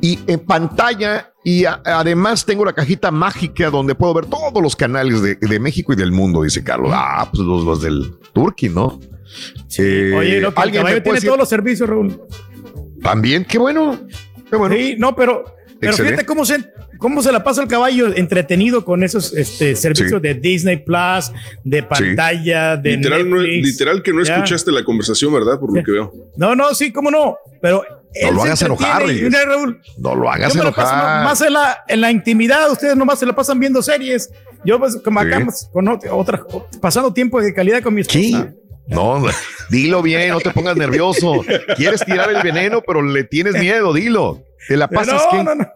y 0.01 0.19
en 0.27 0.41
pantalla 0.41 1.33
y 1.45 1.67
a- 1.67 1.83
además 1.85 2.47
tengo 2.47 2.65
la 2.65 2.73
cajita 2.73 3.11
mágica 3.11 3.69
donde 3.69 3.95
puedo 3.95 4.15
ver 4.15 4.25
todos 4.27 4.62
los 4.62 4.75
canales 4.75 5.20
de, 5.20 5.35
de 5.36 5.61
México 5.61 5.93
y 5.93 5.97
del 5.97 6.12
mundo, 6.12 6.43
dice 6.43 6.65
Carlos. 6.65 6.91
Ah, 6.95 7.28
pues 7.31 7.43
los, 7.43 7.62
los 7.65 7.83
del 7.83 8.15
Turkey, 8.33 8.70
¿no? 8.70 8.99
Eh, 9.78 10.15
Oye, 10.17 10.41
lo 10.41 10.55
que 10.55 10.61
¿alguien 10.62 10.83
tiene 10.86 11.01
decir? 11.03 11.27
todos 11.28 11.39
los 11.39 11.49
servicios, 11.49 11.86
Raúl. 11.89 12.19
También, 13.03 13.45
qué 13.45 13.59
bueno. 13.59 13.99
Qué 14.49 14.57
bueno. 14.57 14.75
Sí, 14.75 14.97
no, 14.99 15.15
pero 15.15 15.45
Pero 15.79 15.91
Excelente. 15.93 16.15
fíjate 16.23 16.27
cómo 16.27 16.45
se, 16.47 16.73
cómo 16.99 17.23
se 17.23 17.31
la 17.33 17.45
pasa 17.45 17.63
el 17.63 17.69
caballo 17.69 18.15
entretenido 18.17 18.85
con 18.85 19.03
esos 19.03 19.35
este, 19.35 19.77
servicios 19.77 20.11
Sí. 20.23 20.29
de 20.29 20.35
Disney 20.35 20.79
Plus, 20.79 21.33
de 21.65 21.83
pantalla, 21.83 22.77
de 22.77 22.97
Literal, 22.97 23.29
no, 23.29 23.37
literal 23.39 24.03
que 24.03 24.13
no 24.13 24.23
Ya. 24.25 24.35
escuchaste 24.37 24.73
la 24.73 24.83
conversación, 24.85 25.33
¿verdad? 25.35 25.59
Por 25.61 25.77
lo 25.77 25.83
que 25.85 25.93
veo. 25.93 26.13
No, 26.37 26.55
no, 26.55 26.75
sí, 26.75 26.93
cómo 26.93 27.11
no. 27.11 27.37
Pero 27.61 27.83
él 28.15 28.35
lo 28.35 28.43
hagas 28.43 28.63
enojar, 28.63 29.05
mira, 29.07 29.45
Raúl, 29.45 29.81
No 29.99 30.15
lo 30.15 30.31
hagas 30.31 30.55
yo 30.55 30.61
me 30.61 30.65
la 30.67 30.73
paso 30.73 30.93
enojar. 30.95 31.25
más 31.25 31.41
en 31.43 31.53
la, 31.53 31.85
en 31.89 32.01
la 32.01 32.11
intimidad, 32.11 32.71
ustedes 32.71 32.97
nomás 32.97 33.19
se 33.19 33.27
la 33.27 33.35
pasan 33.35 33.59
viendo 33.61 33.83
series. 33.83 34.31
Yo, 34.65 34.79
pues, 34.79 34.97
como 35.05 35.21
acá, 35.21 35.39
Sí. 35.39 35.45
pues, 35.45 35.69
con 35.73 35.87
ot- 35.87 36.09
otras, 36.11 36.41
pasando 36.81 37.13
tiempo 37.13 37.41
de 37.41 37.53
calidad 37.53 37.83
con 37.83 37.95
mi 37.95 38.01
esposa. 38.01 38.53
No, 38.89 39.23
dilo 39.69 40.01
bien, 40.01 40.31
no 40.31 40.39
te 40.41 40.51
pongas 40.51 40.77
nervioso. 40.77 41.45
Quieres 41.77 42.05
tirar 42.05 42.31
el 42.31 42.41
veneno, 42.43 42.81
pero 42.87 43.03
le 43.03 43.25
tienes 43.25 43.55
miedo, 43.61 43.93
dilo. 43.93 44.43
Te 44.69 44.77
la 44.77 44.89
pasas 44.89 45.23
no, 45.25 45.31
que 45.39 45.45
no, 45.45 45.55
no. 45.55 45.67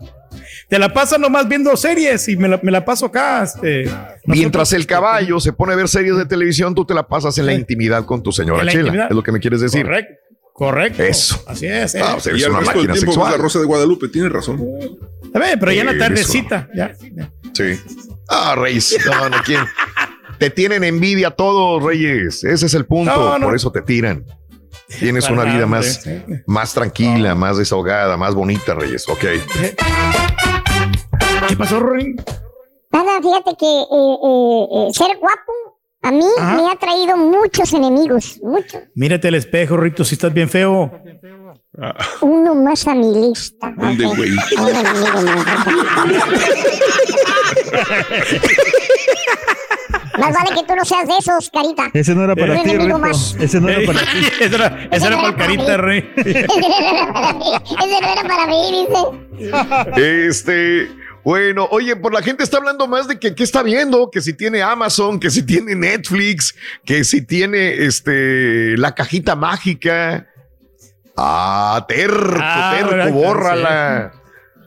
Te 0.69 0.79
la 0.79 0.93
pasas 0.93 1.19
nomás 1.19 1.49
viendo 1.49 1.77
series 1.77 2.29
y 2.29 2.37
me 2.37 2.47
la, 2.49 2.61
me 2.63 2.71
la 2.71 2.85
paso 2.85 3.07
acá. 3.07 3.43
Este, 3.43 3.91
Mientras 4.27 4.73
el 4.73 4.87
caballo 4.87 5.41
se 5.41 5.53
pone 5.53 5.73
a 5.73 5.77
ver 5.77 5.89
series 5.89 6.17
de 6.17 6.27
televisión, 6.27 6.75
tú 6.75 6.85
te 6.85 6.95
la 6.95 7.07
pasas 7.09 7.37
en 7.39 7.47
la 7.47 7.55
intimidad 7.55 8.05
con 8.05 8.23
tu 8.23 8.31
señora 8.33 8.61
Chela. 8.67 8.81
intimidad. 8.81 9.07
Es 9.11 9.17
lo 9.17 9.23
que 9.23 9.33
me 9.33 9.41
quieres 9.41 9.61
decir. 9.61 9.83
Correcto. 9.83 10.15
Correcto. 10.53 11.03
Eso. 11.03 11.43
Así 11.47 11.67
es. 11.67 11.95
eh. 11.95 12.01
Ah, 12.05 12.15
o 12.17 12.21
sea, 12.21 12.37
Y 12.37 12.43
el 12.43 12.51
una 12.51 12.61
máquina 12.61 12.73
tiempo 12.75 12.93
ves 12.93 13.01
sexual. 13.01 13.33
la 13.33 13.39
Rosa 13.39 13.59
de 13.61 13.65
Guadalupe, 13.65 14.09
tienes 14.09 14.31
razón. 14.31 14.61
A 15.35 15.39
ver, 15.39 15.59
pero 15.59 15.73
ya 15.73 15.81
en 15.81 15.87
la 15.87 15.99
tardecita. 15.99 16.69
Ya. 16.75 16.93
Sí. 17.55 17.81
Ah, 18.29 18.55
Reyes. 18.57 18.97
No, 19.07 19.29
no, 19.31 19.37
¿quién? 19.45 19.61
Te 20.39 20.51
tienen 20.51 20.85
envidia 20.85 21.31
todos, 21.31 21.83
Reyes. 21.83 22.45
Ese 22.45 22.67
es 22.67 22.75
el 22.75 22.85
punto. 22.87 23.13
No, 23.15 23.39
no. 23.39 23.47
Por 23.47 23.57
eso 23.57 23.73
te 23.73 23.81
tiran. 23.83 24.25
Tienes 24.99 25.29
una 25.31 25.45
vida 25.45 25.67
más, 25.67 26.03
más 26.47 26.75
tranquila, 26.75 27.35
más 27.35 27.59
desahogada, 27.59 28.17
más 28.17 28.35
bonita, 28.35 28.75
Reyes. 28.75 29.07
Ok. 29.09 29.25
¿Qué 31.49 31.57
pasó, 31.57 31.81
Rory? 31.81 32.17
Nada, 32.93 33.21
fíjate 33.23 33.57
que 33.59 33.67
eh, 33.67 34.17
eh, 34.25 34.67
eh, 34.73 34.89
ser 34.93 35.17
guapo 35.19 35.53
a 36.03 36.11
mí 36.11 36.25
Ajá. 36.39 36.57
me 36.57 36.71
ha 36.71 36.77
traído 36.77 37.17
muchos 37.17 37.73
enemigos, 37.73 38.39
muchos. 38.43 38.83
Mírate 38.95 39.29
al 39.29 39.35
espejo, 39.37 39.77
Rito, 39.77 40.05
si 40.05 40.15
estás 40.15 40.33
bien 40.33 40.49
feo. 40.49 40.91
Uno 42.21 42.55
más 42.55 42.87
a 42.89 42.95
mi 42.95 43.15
lista. 43.15 43.73
¿Dónde, 43.77 44.07
güey? 44.07 44.31
Más. 50.21 50.33
Vale 50.35 50.51
que 50.61 50.67
tú 50.67 50.75
no 50.77 50.85
seas 50.85 51.07
de 51.09 51.15
esos, 51.19 51.51
carita. 51.51 51.91
Ese 51.93 52.15
no 52.15 52.25
era 52.25 52.37
para 52.37 52.55
ti. 52.63 52.71
Ese 53.41 53.61
no 53.61 53.69
era 53.69 53.87
para 53.87 54.01
ti. 54.13 54.19
Ese 54.41 54.55
era, 54.55 54.89
ese 54.91 55.07
era 55.07 55.17
para 55.17 55.29
el 55.29 55.37
carita, 55.37 55.77
Rey. 55.77 56.13
Ese 56.17 56.47
no 56.49 56.67
era 56.77 57.13
para 57.13 57.33
mí. 57.35 57.45
Ese 57.65 58.01
no 58.01 58.13
era 58.13 58.23
para 58.23 58.47
mí, 58.47 58.87
dice. 59.97 60.29
Este, 60.29 60.91
bueno, 61.25 61.67
oye, 61.71 61.97
por 61.97 62.13
la 62.15 62.23
gente 62.23 62.43
está 62.45 62.59
hablando 62.59 62.87
más 62.87 63.09
de 63.09 63.19
que 63.19 63.35
qué 63.35 63.43
está 63.43 63.63
viendo, 63.63 64.11
que 64.11 64.21
si 64.21 64.33
tiene 64.35 64.63
Amazon, 64.63 65.19
que 65.21 65.31
si 65.31 65.43
tiene 65.45 65.75
Netflix, 65.75 66.55
que 66.85 67.05
si 67.05 67.23
tiene 67.27 67.85
este 67.85 68.77
la 68.77 68.95
cajita 68.95 69.37
mágica. 69.37 70.27
Ah, 71.17 71.85
terco, 71.89 72.39
Ah, 72.41 72.75
terco, 72.79 73.13
bórrala. 73.13 74.13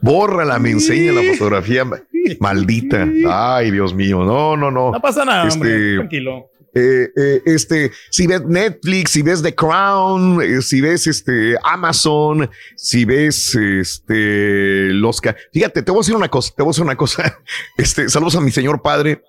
Bórrala, 0.04 0.60
me 0.60 0.72
enseña 0.72 1.14
la 1.14 1.22
fotografía 1.34 1.86
ma- 1.86 2.02
maldita. 2.40 3.08
Ay, 3.28 3.72
Dios 3.72 3.94
mío, 3.94 4.24
no, 4.24 4.58
no, 4.58 4.70
no. 4.70 4.92
No 4.92 5.02
pasa 5.02 5.24
nada, 5.26 5.48
hombre. 5.52 5.72
Este, 5.72 5.96
Tranquilo. 5.96 6.50
eh, 6.76 7.10
eh, 7.16 7.42
este, 7.46 7.92
si 8.10 8.28
ves 8.28 8.44
Netflix, 8.46 9.12
si 9.12 9.22
ves 9.22 9.42
The 9.42 9.56
Crown, 9.56 10.42
eh, 10.42 10.62
si 10.62 10.82
ves 10.82 11.08
este 11.08 11.56
Amazon, 11.64 12.50
si 12.76 13.06
ves 13.06 13.56
este 13.56 14.90
los 14.92 15.22
fíjate, 15.54 15.82
te 15.84 15.92
voy 15.92 16.00
a 16.00 16.02
decir 16.02 16.16
una 16.16 16.30
cosa, 16.30 16.52
te 16.56 16.64
voy 16.64 16.70
a 16.70 16.74
decir 16.74 16.84
una 16.84 16.96
cosa. 16.98 17.40
Este, 17.78 18.10
saludos 18.10 18.36
a 18.36 18.42
mi 18.42 18.52
señor 18.52 18.82
padre. 18.82 19.24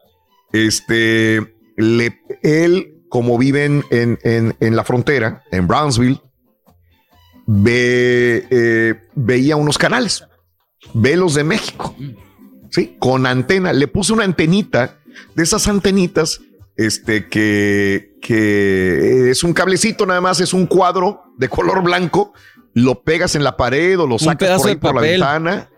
Este, 0.52 1.54
le, 1.76 2.18
él, 2.42 2.94
como 3.08 3.38
viven 3.38 3.84
en, 3.90 4.18
en, 4.24 4.56
en 4.58 4.74
la 4.76 4.82
frontera, 4.84 5.42
en 5.52 5.66
Brownsville, 5.68 6.20
ve, 7.46 8.98
veía 9.14 9.56
unos 9.56 9.78
canales, 9.78 10.24
ve 10.92 11.16
los 11.16 11.34
de 11.34 11.44
México, 11.44 11.94
sí, 12.70 12.96
con 12.98 13.26
antena. 13.26 13.72
Le 13.72 13.88
puse 13.88 14.12
una 14.12 14.24
antenita 14.24 14.98
de 15.34 15.42
esas 15.42 15.66
antenitas 15.68 16.40
este 16.76 17.28
que, 17.28 18.16
que 18.20 19.30
es 19.30 19.44
un 19.44 19.52
cablecito 19.52 20.06
nada 20.06 20.20
más, 20.20 20.40
es 20.40 20.52
un 20.52 20.66
cuadro 20.66 21.22
de 21.38 21.48
color 21.48 21.82
blanco, 21.82 22.32
lo 22.74 23.02
pegas 23.04 23.36
en 23.36 23.44
la 23.44 23.56
pared 23.56 23.98
o 24.00 24.06
lo 24.06 24.16
sacas 24.24 24.48
por 24.62 24.68
ahí 24.70 24.76
por 24.76 24.94
la 24.94 25.00
ventana. 25.30 25.70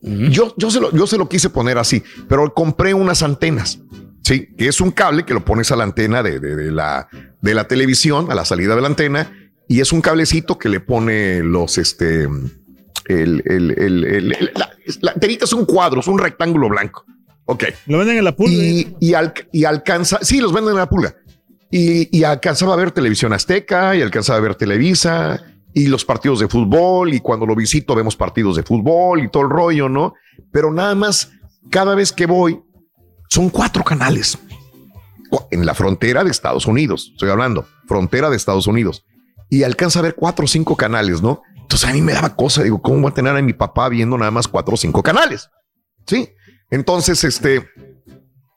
Yo, 0.00 0.52
yo, 0.58 0.70
se 0.70 0.80
lo, 0.80 0.92
yo 0.92 1.06
se 1.06 1.16
lo 1.16 1.28
quise 1.30 1.48
poner 1.48 1.78
así, 1.78 2.02
pero 2.28 2.52
compré 2.52 2.92
unas 2.92 3.22
antenas, 3.22 3.80
sí, 4.22 4.48
que 4.58 4.68
es 4.68 4.82
un 4.82 4.90
cable 4.90 5.24
que 5.24 5.32
lo 5.32 5.46
pones 5.46 5.72
a 5.72 5.76
la 5.76 5.84
antena 5.84 6.22
de, 6.22 6.40
de- 6.40 6.56
de 6.56 6.70
la, 6.70 7.08
de 7.40 7.54
la 7.54 7.66
televisión, 7.66 8.30
a 8.30 8.34
la 8.34 8.44
salida 8.44 8.74
de 8.74 8.82
la 8.82 8.88
antena, 8.88 9.32
y 9.66 9.80
es 9.80 9.92
un 9.92 10.02
cablecito 10.02 10.58
que 10.58 10.68
le 10.68 10.80
pone 10.80 11.40
los, 11.42 11.78
este, 11.78 12.28
el, 13.06 13.42
el, 13.46 13.70
el- 14.04 14.28
la, 14.54 14.70
la 15.00 15.14
es 15.20 15.52
un 15.52 15.64
cuadro, 15.64 16.00
es 16.00 16.06
un 16.06 16.18
rectángulo 16.18 16.68
blanco. 16.68 17.04
Ok. 17.46 17.64
Lo 17.86 17.98
venden 17.98 18.18
en 18.18 18.24
la 18.24 18.34
pulga. 18.34 18.54
Y, 18.54 18.96
y, 19.00 19.14
al- 19.14 19.34
y 19.52 19.64
alcanza, 19.64 20.18
sí, 20.22 20.40
los 20.40 20.52
venden 20.52 20.72
en 20.72 20.78
la 20.78 20.88
pulga. 20.88 21.14
Y, 21.70 22.16
y 22.16 22.24
alcanzaba 22.24 22.74
a 22.74 22.76
ver 22.76 22.92
televisión 22.92 23.32
azteca 23.32 23.96
y 23.96 24.02
alcanzaba 24.02 24.38
a 24.38 24.42
ver 24.42 24.54
Televisa 24.54 25.42
y 25.74 25.86
los 25.88 26.04
partidos 26.04 26.38
de 26.40 26.48
fútbol. 26.48 27.12
Y 27.12 27.20
cuando 27.20 27.46
lo 27.46 27.54
visito, 27.56 27.94
vemos 27.94 28.16
partidos 28.16 28.56
de 28.56 28.62
fútbol 28.62 29.22
y 29.22 29.28
todo 29.30 29.42
el 29.42 29.50
rollo, 29.50 29.88
¿no? 29.88 30.14
Pero 30.52 30.72
nada 30.72 30.94
más, 30.94 31.32
cada 31.70 31.94
vez 31.94 32.12
que 32.12 32.26
voy, 32.26 32.60
son 33.28 33.50
cuatro 33.50 33.82
canales 33.82 34.38
en 35.50 35.66
la 35.66 35.74
frontera 35.74 36.22
de 36.22 36.30
Estados 36.30 36.66
Unidos. 36.66 37.10
Estoy 37.12 37.30
hablando, 37.30 37.66
frontera 37.88 38.30
de 38.30 38.36
Estados 38.36 38.66
Unidos. 38.68 39.04
Y 39.50 39.64
alcanza 39.64 39.98
a 39.98 40.02
ver 40.02 40.14
cuatro 40.14 40.44
o 40.44 40.48
cinco 40.48 40.76
canales, 40.76 41.20
¿no? 41.22 41.42
Entonces 41.64 41.88
a 41.88 41.92
mí 41.92 42.02
me 42.02 42.12
daba 42.12 42.36
cosa. 42.36 42.62
Digo, 42.62 42.80
¿cómo 42.80 43.00
voy 43.00 43.10
a 43.10 43.14
tener 43.14 43.34
a 43.34 43.42
mi 43.42 43.54
papá 43.54 43.88
viendo 43.88 44.18
nada 44.18 44.30
más 44.30 44.46
cuatro 44.46 44.74
o 44.74 44.76
cinco 44.76 45.02
canales? 45.02 45.48
Sí. 46.06 46.28
Entonces, 46.70 47.24
este, 47.24 47.66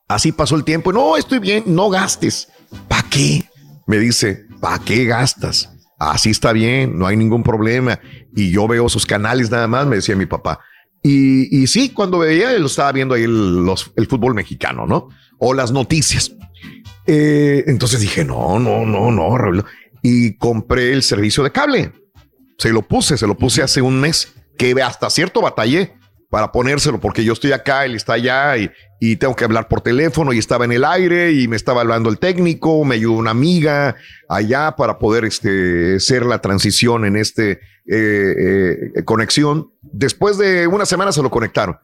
así 0.07 0.31
pasó 0.31 0.55
el 0.55 0.63
tiempo. 0.63 0.91
No, 0.91 1.17
estoy 1.17 1.39
bien, 1.39 1.63
no 1.65 1.89
gastes. 1.89 2.49
¿Para 2.87 3.03
qué? 3.09 3.45
Me 3.85 3.97
dice, 3.97 4.45
¿para 4.59 4.79
qué 4.79 5.05
gastas? 5.05 5.69
Así 5.97 6.29
está 6.29 6.51
bien, 6.51 6.99
no 6.99 7.07
hay 7.07 7.15
ningún 7.15 7.43
problema. 7.43 7.99
Y 8.35 8.51
yo 8.51 8.67
veo 8.67 8.89
sus 8.89 9.05
canales 9.05 9.49
nada 9.49 9.67
más, 9.67 9.87
me 9.87 9.95
decía 9.95 10.15
mi 10.15 10.25
papá. 10.25 10.59
Y, 11.01 11.67
sí, 11.67 11.89
cuando 11.89 12.19
veía, 12.19 12.51
lo 12.59 12.65
estaba 12.65 12.91
viendo 12.91 13.15
ahí 13.15 13.23
el, 13.23 14.07
fútbol 14.09 14.33
mexicano, 14.33 14.85
¿no? 14.85 15.07
O 15.39 15.53
las 15.53 15.71
noticias. 15.71 16.35
Eh, 17.05 17.63
entonces 17.67 18.01
dije, 18.01 18.25
no, 18.25 18.59
no, 18.59 18.85
no, 18.85 19.09
no. 19.09 19.63
Y 20.01 20.35
compré 20.35 20.91
el 20.91 21.03
servicio 21.03 21.43
de 21.43 21.51
cable. 21.51 21.93
Se 22.57 22.71
lo 22.71 22.81
puse, 22.81 23.17
se 23.17 23.27
lo 23.27 23.35
puse 23.35 23.61
hace 23.61 23.81
un 23.81 23.99
mes, 23.99 24.33
que 24.57 24.73
hasta 24.81 25.09
cierto 25.09 25.41
batallé 25.41 25.93
para 26.29 26.51
ponérselo, 26.51 26.99
porque 26.99 27.23
yo 27.23 27.33
estoy 27.33 27.53
acá, 27.53 27.85
él 27.85 27.95
está 27.95 28.13
allá 28.13 28.57
y, 28.57 28.69
y 28.99 29.15
tengo 29.15 29.35
que 29.35 29.45
hablar 29.45 29.67
por 29.67 29.81
teléfono 29.81 30.33
y 30.33 30.39
estaba 30.39 30.65
en 30.65 30.73
el 30.73 30.83
aire 30.83 31.31
y 31.31 31.47
me 31.47 31.55
estaba 31.55 31.81
hablando 31.81 32.09
el 32.09 32.17
técnico, 32.17 32.83
me 32.83 32.95
ayudó 32.95 33.13
una 33.13 33.31
amiga 33.31 33.95
allá 34.27 34.75
para 34.75 34.99
poder 34.99 35.23
este, 35.25 35.95
hacer 35.95 36.25
la 36.25 36.39
transición 36.39 37.05
en 37.05 37.15
este 37.15 37.59
eh, 37.89 38.91
eh, 38.95 39.03
conexión. 39.05 39.71
Después 39.81 40.37
de 40.37 40.67
una 40.67 40.85
semana 40.85 41.11
se 41.11 41.21
lo 41.21 41.29
conectaron. 41.29 41.77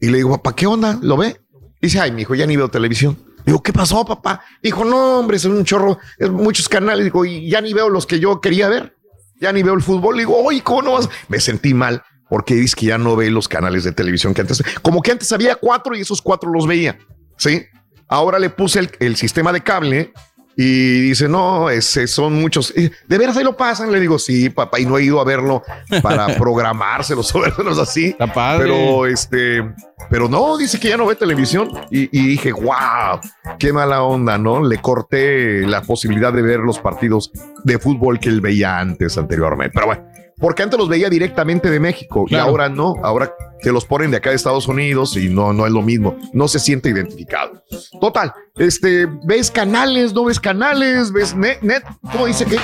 Y 0.00 0.08
le 0.08 0.18
digo, 0.18 0.30
papá, 0.30 0.54
¿qué 0.54 0.66
onda? 0.66 0.98
¿Lo 1.00 1.16
ve? 1.16 1.40
Dice, 1.80 2.00
ay, 2.00 2.12
mi 2.12 2.22
hijo, 2.22 2.34
ya 2.34 2.46
ni 2.46 2.56
veo 2.56 2.68
televisión. 2.68 3.16
Digo, 3.46 3.62
¿qué 3.62 3.72
pasó, 3.72 4.04
papá? 4.04 4.42
Dijo, 4.62 4.84
no, 4.84 5.20
hombre, 5.20 5.38
son 5.38 5.52
un 5.52 5.64
chorro, 5.64 5.98
es 6.18 6.30
muchos 6.30 6.68
canales. 6.68 7.04
Digo, 7.04 7.24
y 7.24 7.48
ya 7.48 7.60
ni 7.60 7.72
veo 7.72 7.88
los 7.88 8.06
que 8.06 8.20
yo 8.20 8.40
quería 8.40 8.68
ver. 8.68 8.96
Ya 9.44 9.52
ni 9.52 9.62
veo 9.62 9.74
el 9.74 9.82
fútbol. 9.82 10.16
Digo, 10.16 10.36
oye, 10.42 10.62
¿cómo 10.62 10.80
no 10.80 10.92
vas? 10.92 11.10
Me 11.28 11.38
sentí 11.38 11.74
mal 11.74 12.02
porque 12.30 12.54
dice 12.54 12.74
que 12.74 12.86
ya 12.86 12.96
no 12.96 13.14
ve 13.14 13.30
los 13.30 13.46
canales 13.46 13.84
de 13.84 13.92
televisión 13.92 14.32
que 14.32 14.40
antes, 14.40 14.62
como 14.80 15.02
que 15.02 15.12
antes 15.12 15.30
había 15.32 15.54
cuatro 15.54 15.94
y 15.94 16.00
esos 16.00 16.22
cuatro 16.22 16.50
los 16.50 16.66
veía. 16.66 16.98
Sí. 17.36 17.66
Ahora 18.08 18.38
le 18.38 18.48
puse 18.48 18.88
el 19.00 19.16
sistema 19.16 19.52
de 19.52 19.60
cable 19.60 20.14
y 20.56 21.00
dice, 21.00 21.28
no, 21.28 21.68
ese 21.68 22.06
son 22.06 22.34
muchos. 22.34 22.72
¿De 22.74 23.18
veras 23.18 23.36
ahí 23.36 23.44
lo 23.44 23.56
pasan? 23.56 23.90
Le 23.90 23.98
digo, 23.98 24.18
sí, 24.18 24.50
papá, 24.50 24.78
y 24.78 24.86
no 24.86 24.98
he 24.98 25.04
ido 25.04 25.20
a 25.20 25.24
verlo 25.24 25.62
para 26.02 26.26
programárselos 26.38 27.34
o 27.34 27.40
verlos 27.40 27.78
así. 27.78 28.14
Pero 28.58 29.06
este, 29.06 29.62
pero 30.10 30.28
no, 30.28 30.56
dice 30.56 30.78
que 30.78 30.88
ya 30.88 30.96
no 30.96 31.06
ve 31.06 31.16
televisión. 31.16 31.68
Y, 31.90 32.08
y 32.16 32.26
dije, 32.28 32.52
wow, 32.52 33.20
qué 33.58 33.72
mala 33.72 34.02
onda, 34.02 34.38
¿no? 34.38 34.64
Le 34.64 34.78
corté 34.78 35.66
la 35.66 35.82
posibilidad 35.82 36.32
de 36.32 36.42
ver 36.42 36.60
los 36.60 36.78
partidos 36.78 37.32
de 37.64 37.78
fútbol 37.78 38.20
que 38.20 38.28
él 38.28 38.40
veía 38.40 38.78
antes, 38.78 39.18
anteriormente. 39.18 39.72
Pero 39.74 39.86
bueno, 39.86 40.04
porque 40.38 40.62
antes 40.62 40.78
los 40.78 40.88
veía 40.88 41.08
directamente 41.08 41.70
de 41.70 41.80
México 41.80 42.26
y 42.28 42.34
ahora 42.34 42.68
no, 42.68 42.94
ahora 43.02 43.34
te 43.60 43.72
los 43.72 43.84
ponen 43.84 44.10
de 44.10 44.18
acá 44.18 44.30
de 44.30 44.36
Estados 44.36 44.68
Unidos 44.68 45.16
y 45.16 45.28
no, 45.28 45.52
no 45.52 45.66
es 45.66 45.72
lo 45.72 45.82
mismo, 45.82 46.16
no 46.32 46.48
se 46.48 46.58
siente 46.58 46.90
identificado. 46.90 47.62
Total, 48.00 48.32
este, 48.56 49.06
ves 49.24 49.50
canales, 49.50 50.12
no 50.12 50.24
ves 50.24 50.40
canales, 50.40 51.12
ves 51.12 51.34
net, 51.34 51.60
net 51.62 51.82
¿cómo 52.12 52.26
dice 52.26 52.44
que? 52.44 52.58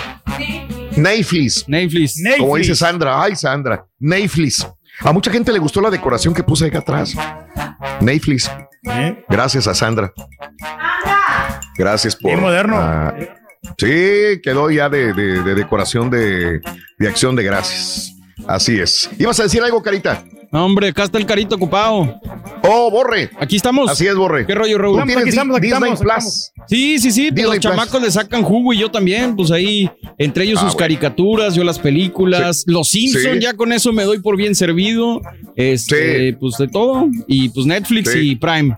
Netflix. 0.96 1.68
Netflix. 1.68 2.22
Como 2.38 2.56
dice 2.56 2.74
Sandra, 2.74 3.22
ay 3.22 3.36
Sandra, 3.36 3.86
Netflix. 3.98 4.66
A 5.00 5.12
mucha 5.12 5.30
gente 5.30 5.52
le 5.52 5.58
gustó 5.58 5.80
la 5.80 5.90
decoración 5.90 6.34
que 6.34 6.42
puse 6.42 6.66
acá 6.66 6.78
atrás. 6.78 7.14
Netflix. 8.00 8.50
¿Eh? 8.84 9.24
Gracias 9.28 9.66
a 9.66 9.74
Sandra. 9.74 10.12
Gracias 11.76 12.16
por. 12.16 12.30
Bien 12.30 12.40
moderno. 12.40 12.76
ah, 12.78 13.14
sí, 13.78 14.40
quedó 14.42 14.70
ya 14.70 14.88
de, 14.88 15.12
de- 15.12 15.42
de 15.42 15.54
decoración 15.54 16.10
de, 16.10 16.60
de 16.98 17.08
acción 17.08 17.36
de 17.36 17.42
gracias. 17.44 18.14
Así 18.46 18.78
es. 18.78 19.10
¿Ibas 19.18 19.38
a 19.40 19.42
decir 19.44 19.62
algo, 19.62 19.82
Carita? 19.82 20.24
No, 20.52 20.64
hombre, 20.64 20.88
acá 20.88 21.04
está 21.04 21.18
el 21.18 21.26
carito 21.26 21.54
ocupado. 21.54 22.18
Oh, 22.64 22.90
Borre. 22.90 23.30
Aquí 23.38 23.54
estamos. 23.54 23.88
Así 23.88 24.06
es, 24.08 24.16
Borre. 24.16 24.46
¿Qué 24.46 24.54
rollo, 24.54 24.78
Raúl? 24.78 24.96
Tienes 25.04 25.24
Di- 25.26 25.60
Disney 25.60 25.94
Plus. 25.96 26.50
Sí, 26.66 26.98
sí, 26.98 27.12
sí. 27.12 27.30
pues 27.30 27.44
los 27.44 27.52
Plus. 27.52 27.60
chamacos 27.62 28.02
le 28.02 28.10
sacan 28.10 28.42
jugo 28.42 28.72
y 28.72 28.78
yo 28.78 28.90
también. 28.90 29.36
Pues 29.36 29.52
ahí, 29.52 29.88
entre 30.18 30.44
ellos 30.44 30.56
Ah, 30.58 30.62
sus 30.62 30.72
bueno. 30.72 30.78
caricaturas, 30.78 31.54
yo 31.54 31.62
las 31.62 31.78
películas. 31.78 32.64
Los 32.66 32.88
Simpsons, 32.88 33.34
Sí. 33.34 33.40
ya 33.40 33.52
con 33.54 33.72
eso 33.72 33.92
me 33.92 34.02
doy 34.02 34.18
por 34.20 34.36
bien 34.36 34.56
servido. 34.56 35.20
Este, 35.54 36.32
pues 36.40 36.56
de 36.58 36.66
todo. 36.66 37.06
Y 37.28 37.50
pues 37.50 37.66
Netflix 37.66 38.10
Sí. 38.10 38.30
y 38.32 38.36
Prime. 38.36 38.76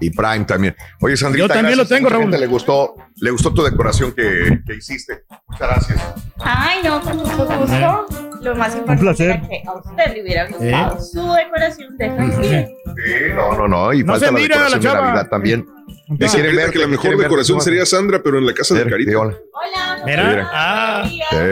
Y 0.00 0.10
Prime 0.10 0.44
también. 0.44 0.76
Oye, 1.00 1.16
Sandrita, 1.16 1.48
Yo 1.48 1.52
también 1.52 1.78
lo 1.78 1.86
tengo, 1.86 2.08
Raúl. 2.08 2.30
Le 2.30 2.46
gustó, 2.46 2.94
le 3.16 3.30
gustó 3.30 3.52
tu 3.52 3.62
decoración 3.62 4.12
que, 4.12 4.60
que 4.66 4.74
hiciste. 4.76 5.24
Muchas 5.48 5.68
gracias. 5.68 6.14
Ay, 6.38 6.78
no, 6.84 7.00
con 7.00 7.16
mucho 7.16 7.36
gusto. 7.58 8.06
Lo 8.40 8.54
más 8.56 8.74
importante 8.74 9.02
placer. 9.02 9.30
era 9.30 9.48
que 9.48 9.62
a 9.66 9.72
usted 9.74 10.14
le 10.14 10.22
hubiera 10.22 10.46
gustado 10.46 10.96
¿Eh? 10.96 11.00
su 11.12 11.32
decoración 11.32 11.96
de 11.98 12.08
familia. 12.08 12.68
Sí, 12.86 13.12
no, 13.34 13.52
no, 13.58 13.68
no. 13.68 13.92
Y 13.92 14.02
No 14.02 14.12
falta 14.12 14.26
la 14.26 14.32
mira 14.32 14.56
decoración 14.56 14.82
la 14.94 15.00
de. 15.00 15.06
Navidad 15.06 15.28
también. 15.28 15.66
¿Me 16.10 16.16
Dice 16.18 16.34
quieren 16.38 16.56
ver? 16.56 16.70
que 16.72 16.78
la 16.80 16.86
¿Me 16.86 16.90
mejor 16.92 17.10
ver? 17.10 17.18
decoración 17.20 17.60
sería 17.60 17.86
Sandra, 17.86 18.20
pero 18.22 18.38
en 18.38 18.44
la 18.46 18.52
casa 18.52 18.74
de 18.74 18.84
Carita. 18.88 19.10
di 19.10 19.14
hola. 19.16 19.38
Mira. 20.04 20.48
Ah, 20.52 21.08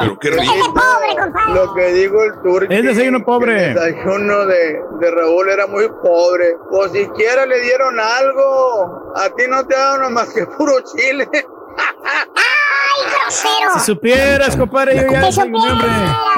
Pero 0.00 0.18
qué 0.18 0.28
Ese 0.28 0.40
rico. 0.40 0.74
pobre, 0.74 1.16
compadre. 1.22 1.54
Lo 1.54 1.74
que 1.74 1.92
digo 1.92 2.24
el 2.24 2.32
turco. 2.42 2.72
Es 2.72 2.82
desayuno 2.82 3.24
pobre. 3.24 3.68
El 3.68 3.74
desayuno 3.74 4.46
de, 4.46 4.82
de 5.00 5.10
Raúl 5.10 5.48
era 5.48 5.66
muy 5.66 5.88
pobre. 6.02 6.56
Pues 6.70 6.92
siquiera 6.92 7.46
le 7.46 7.60
dieron 7.60 7.98
algo. 7.98 9.12
A 9.16 9.28
ti 9.30 9.44
no 9.48 9.66
te 9.66 9.74
daban 9.74 10.12
más 10.12 10.32
que 10.32 10.46
puro 10.46 10.80
chile. 10.80 11.28
Si 13.74 13.80
supieras, 13.80 14.56
compadre, 14.56 14.96
yo 14.96 15.02
ya 15.12 15.28
hombre. 15.28 15.88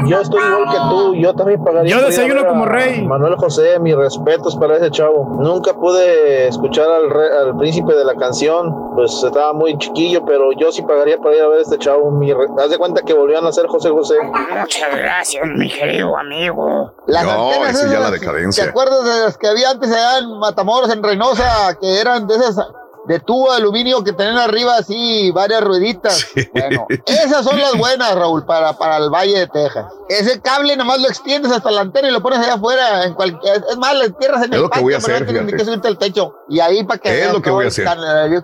Yo 0.07 0.21
estoy 0.21 0.41
igual 0.43 0.65
que 0.71 0.77
tú, 0.91 1.15
yo 1.15 1.35
también 1.35 1.63
pagaría. 1.63 1.91
Yo 1.97 2.05
desayuno 2.05 2.45
como 2.47 2.65
rey. 2.67 3.07
Manuel 3.07 3.37
José, 3.37 3.79
mis 3.79 3.95
respetos 3.95 4.57
para 4.57 4.77
ese 4.77 4.91
chavo. 4.91 5.37
Nunca 5.41 5.75
pude 5.75 6.49
escuchar 6.49 6.87
al, 6.91 7.11
re- 7.11 7.39
al 7.39 7.57
príncipe 7.57 7.95
de 7.95 8.05
la 8.05 8.15
canción, 8.17 8.95
pues 8.95 9.23
estaba 9.23 9.53
muy 9.53 9.79
chiquillo, 9.79 10.25
pero 10.25 10.51
yo 10.59 10.73
sí 10.73 10.83
pagaría 10.83 11.19
para 11.19 11.37
ir 11.37 11.43
a 11.43 11.49
ver 11.49 11.59
a 11.61 11.63
este 11.63 11.79
chavo. 11.79 12.11
Mi 12.11 12.33
re- 12.33 12.47
Haz 12.59 12.71
de 12.71 12.79
cuenta 12.79 13.03
que 13.03 13.15
volvían 13.15 13.47
a 13.47 13.53
ser 13.53 13.67
José 13.69 13.91
José. 13.91 14.17
Muchas 14.61 14.97
gracias, 14.97 15.47
mi 15.47 15.71
querido 15.71 16.17
amigo. 16.17 16.93
Las 17.07 17.25
No, 17.25 17.53
esa 17.67 17.87
ya 17.93 18.01
la 18.01 18.11
decadencia. 18.11 18.65
¿Te 18.65 18.71
acuerdas 18.71 19.05
de 19.05 19.21
las 19.27 19.39
que 19.39 19.47
había 19.47 19.71
antes 19.71 19.93
allá 19.93 20.19
en 20.19 20.39
Matamoros, 20.41 20.91
en 20.93 21.03
Reynosa, 21.03 21.77
que 21.81 22.01
eran 22.01 22.27
de 22.27 22.35
esas 22.35 22.59
de 23.07 23.19
tubo 23.21 23.51
de 23.51 23.57
aluminio 23.57 24.05
que 24.05 24.13
tenían 24.13 24.37
arriba 24.37 24.77
así 24.77 25.31
varias 25.33 25.63
rueditas? 25.63 26.27
Bueno, 26.53 26.87
esas 27.07 27.45
son 27.45 27.59
las 27.61 27.77
buenas, 27.77 28.15
Raúl, 28.15 28.45
para, 28.45 28.73
para 28.75 28.99
el 28.99 29.11
Valle 29.11 29.39
de 29.41 29.47
Texas. 29.47 29.87
Ese 30.09 30.41
cable 30.41 30.77
nomás 30.77 31.01
lo 31.01 31.09
extiendes 31.09 31.51
hasta 31.53 31.71
la 31.71 31.81
antena 31.83 32.09
y 32.09 32.13
lo 32.13 32.21
pones 32.23 32.39
allá 32.41 32.55
afuera. 32.55 33.05
En 33.05 33.15
cualquier, 33.15 33.63
es 33.71 33.77
más, 33.79 33.95
le 33.97 34.11
tierras 34.11 34.43
en 34.45 34.51
Es 34.53 34.57
el 34.57 34.63
lo 34.63 34.71
que 34.71 34.81
voy 34.81 34.95
a 34.95 34.99
hacer, 34.99 35.27
que 35.27 35.65
subirte 35.65 35.89
al 35.89 35.99
techo. 35.99 36.35
Y 36.49 36.61
ahí 36.61 36.85
para 36.85 36.99
que 37.01 37.25
Es 37.25 37.33
lo 37.33 37.41
que 37.41 37.51
voy 37.51 37.65
a 37.65 37.69
hacer. 37.69 37.87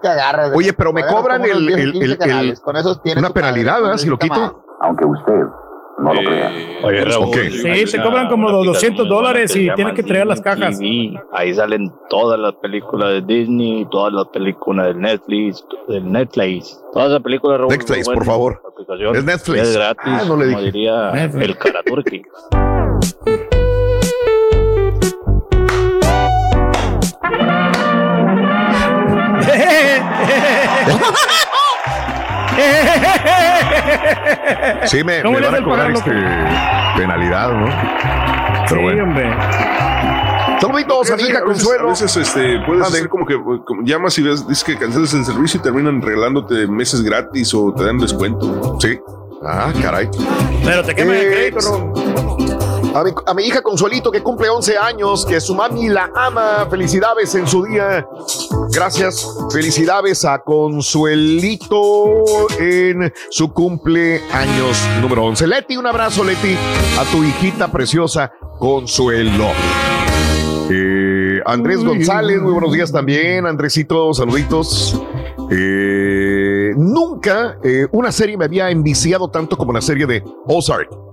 que 0.00 0.08
agarras. 0.08 0.52
Oye, 0.54 0.72
pero 0.72 0.92
me 0.92 1.06
cobran 1.06 1.44
el, 1.44 1.66
10, 1.66 1.78
el- 1.78 1.92
15 1.92 2.30
el-. 2.30 2.60
Con 2.60 2.76
esos 2.76 3.02
tienes 3.02 3.22
una 3.22 3.30
penalidad, 3.32 3.80
¿verdad? 3.80 3.96
Si 3.98 4.06
lo 4.08 4.18
quito. 4.18 4.62
Aunque 4.80 5.04
usted 5.04 5.32
no 5.98 6.12
lo 6.14 6.20
crea. 6.20 6.52
Oye, 6.82 7.04
Raúl, 7.04 7.28
Ok. 7.28 7.36
Sí, 7.50 7.84
te 7.90 8.02
cobran 8.02 8.28
como 8.28 8.50
los 8.50 8.66
200 8.66 9.08
dólares 9.08 9.54
y 9.56 9.70
tienes 9.74 9.94
que 9.94 10.02
traer 10.02 10.26
las 10.26 10.40
cajas. 10.40 10.78
TV. 10.78 11.18
Ahí 11.32 11.54
salen 11.54 11.90
todas 12.10 12.38
las 12.38 12.54
películas 12.56 13.10
de 13.10 13.22
Disney, 13.22 13.86
todas 13.90 14.12
las 14.12 14.26
películas 14.28 14.86
de 14.88 14.94
Netflix, 14.94 15.64
de 15.88 16.00
Netflix. 16.00 16.80
Todas 16.92 17.10
las 17.12 17.22
películas, 17.22 17.60
Raúl. 17.60 17.72
Netflix, 17.72 18.06
por 18.08 18.24
favor. 18.24 18.60
Es 19.14 19.24
Netflix. 19.24 19.60
Es 19.62 19.76
gratis, 19.76 20.04
Ah, 20.06 20.22
no 20.28 20.36
le 20.36 20.44
como 20.46 20.58
dije. 20.58 20.72
diría 20.72 21.10
Netflix. 21.12 21.48
el 21.48 21.58
Karaturki. 21.58 22.22
Sí, 34.86 35.02
me, 35.04 35.22
¿Cómo 35.22 35.38
me 35.38 35.46
van 35.46 35.54
a 35.56 35.64
cobrar 35.64 35.90
este, 35.90 36.10
penalidad, 36.96 37.52
¿no? 37.52 37.66
Pero 38.68 38.80
Sí, 38.80 38.82
bueno. 38.82 39.02
hombre. 39.04 39.34
Saluditos 40.60 41.10
a 41.10 41.16
mi 41.16 41.22
hija 41.24 41.38
A 41.38 41.44
veces- 41.44 41.64
Consuelo. 41.64 41.86
A 41.88 41.90
veces 41.90 42.16
este, 42.16 42.58
puedes 42.66 42.84
Ande. 42.86 42.98
hacer 42.98 43.08
como 43.08 43.26
que 43.26 43.34
como 43.36 43.82
llamas 43.82 44.16
y 44.18 44.22
ves, 44.22 44.46
dices 44.48 44.64
que 44.64 44.76
cancelas 44.78 45.12
el 45.14 45.24
servicio 45.24 45.60
y 45.60 45.62
terminan 45.62 46.00
regalándote 46.00 46.66
meses 46.66 47.02
gratis 47.02 47.52
o 47.54 47.72
te 47.74 47.84
dan 47.84 47.98
descuento. 47.98 48.78
Sí. 48.80 48.98
Ah, 49.44 49.70
caray. 49.82 50.08
Pero 50.64 50.82
te 50.82 50.94
queman 50.94 51.16
el 51.16 51.22
Eh, 51.22 51.30
crédito, 51.30 51.58
Raúl. 51.60 52.65
A 52.96 53.04
mi, 53.04 53.10
a 53.26 53.34
mi 53.34 53.42
hija 53.42 53.60
Consuelito, 53.60 54.10
que 54.10 54.22
cumple 54.22 54.48
11 54.48 54.78
años, 54.78 55.26
que 55.26 55.38
su 55.38 55.54
mami 55.54 55.90
la 55.90 56.10
ama. 56.14 56.66
Felicidades 56.70 57.34
en 57.34 57.46
su 57.46 57.62
día. 57.62 58.08
Gracias. 58.70 59.36
Felicidades 59.52 60.24
a 60.24 60.38
Consuelito 60.38 62.14
en 62.58 63.12
su 63.28 63.52
cumpleaños 63.52 64.78
número 65.02 65.26
11. 65.26 65.46
Leti, 65.46 65.76
un 65.76 65.86
abrazo, 65.86 66.24
Leti, 66.24 66.56
a 66.98 67.04
tu 67.12 67.22
hijita 67.22 67.70
preciosa, 67.70 68.32
Consuelo. 68.58 69.48
Eh, 70.70 71.42
Andrés 71.44 71.84
González, 71.84 72.40
muy 72.40 72.52
buenos 72.52 72.72
días 72.72 72.90
también. 72.90 73.46
Andresito, 73.46 74.14
saluditos. 74.14 74.98
Eh, 75.50 76.72
nunca 76.76 77.58
eh, 77.62 77.86
una 77.92 78.10
serie 78.10 78.38
me 78.38 78.46
había 78.46 78.70
enviciado 78.70 79.28
tanto 79.28 79.58
como 79.58 79.74
la 79.74 79.82
serie 79.82 80.06
de 80.06 80.24
Ozark. 80.46 81.05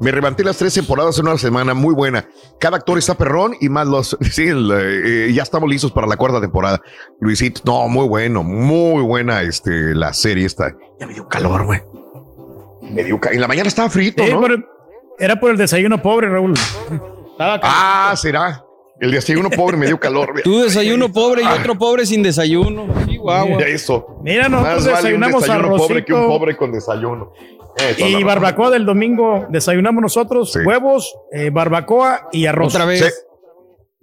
Me 0.00 0.10
levanté 0.12 0.42
las 0.44 0.56
tres 0.56 0.72
temporadas 0.74 1.18
en 1.18 1.26
una 1.28 1.36
semana, 1.36 1.74
muy 1.74 1.94
buena. 1.94 2.26
Cada 2.58 2.78
actor 2.78 2.96
está 2.98 3.14
perrón 3.14 3.54
y 3.60 3.68
más 3.68 3.86
los. 3.86 4.16
Sí, 4.30 4.48
el, 4.48 4.70
eh, 4.72 5.32
ya 5.32 5.42
estamos 5.42 5.68
listos 5.68 5.92
para 5.92 6.06
la 6.06 6.16
cuarta 6.16 6.40
temporada. 6.40 6.80
Luisito, 7.20 7.60
no, 7.64 7.86
muy 7.88 8.08
bueno, 8.08 8.42
muy 8.42 9.02
buena 9.02 9.42
este, 9.42 9.94
la 9.94 10.12
serie 10.14 10.46
esta. 10.46 10.74
Ya 10.98 11.06
me 11.06 11.14
dio 11.14 11.28
calor, 11.28 11.66
güey. 11.66 11.80
Me 12.82 13.04
dio 13.04 13.20
ca- 13.20 13.30
En 13.30 13.40
la 13.40 13.46
mañana 13.48 13.68
estaba 13.68 13.90
frito, 13.90 14.24
Sí, 14.24 14.30
¿no? 14.32 14.40
por 14.40 14.52
el- 14.52 14.64
era 15.18 15.38
por 15.38 15.50
el 15.50 15.56
desayuno 15.58 16.00
pobre, 16.00 16.28
Raúl. 16.30 16.54
Estaba 17.32 17.60
Ah, 17.62 18.14
será. 18.16 18.64
El 18.98 19.10
desayuno 19.12 19.48
pobre 19.50 19.76
me 19.76 19.86
dio 19.86 19.98
calor. 20.00 20.32
Tú 20.44 20.60
desayuno 20.62 21.08
pobre 21.12 21.42
y 21.42 21.46
otro 21.46 21.76
pobre 21.78 22.04
sin 22.06 22.22
desayuno. 22.22 22.86
Chihuahua. 23.06 23.56
Mira 23.56 23.68
eso. 23.68 24.18
Mira, 24.22 24.48
nosotros 24.48 24.76
Más 24.76 24.84
vale 24.84 24.96
un 25.14 25.20
desayunamos 25.20 25.42
desayuno 25.42 25.76
pobre 25.76 26.04
que 26.04 26.12
un 26.14 26.26
pobre 26.26 26.56
con 26.56 26.72
desayuno. 26.72 27.32
Eso, 27.76 28.06
Y 28.06 28.22
barbacoa 28.24 28.70
del 28.70 28.84
domingo 28.84 29.46
desayunamos 29.48 30.02
nosotros, 30.02 30.56
huevos, 30.64 31.14
eh, 31.32 31.50
barbacoa 31.50 32.28
y 32.32 32.46
arroz. 32.46 32.74
Otra 32.74 32.84
vez. 32.84 33.24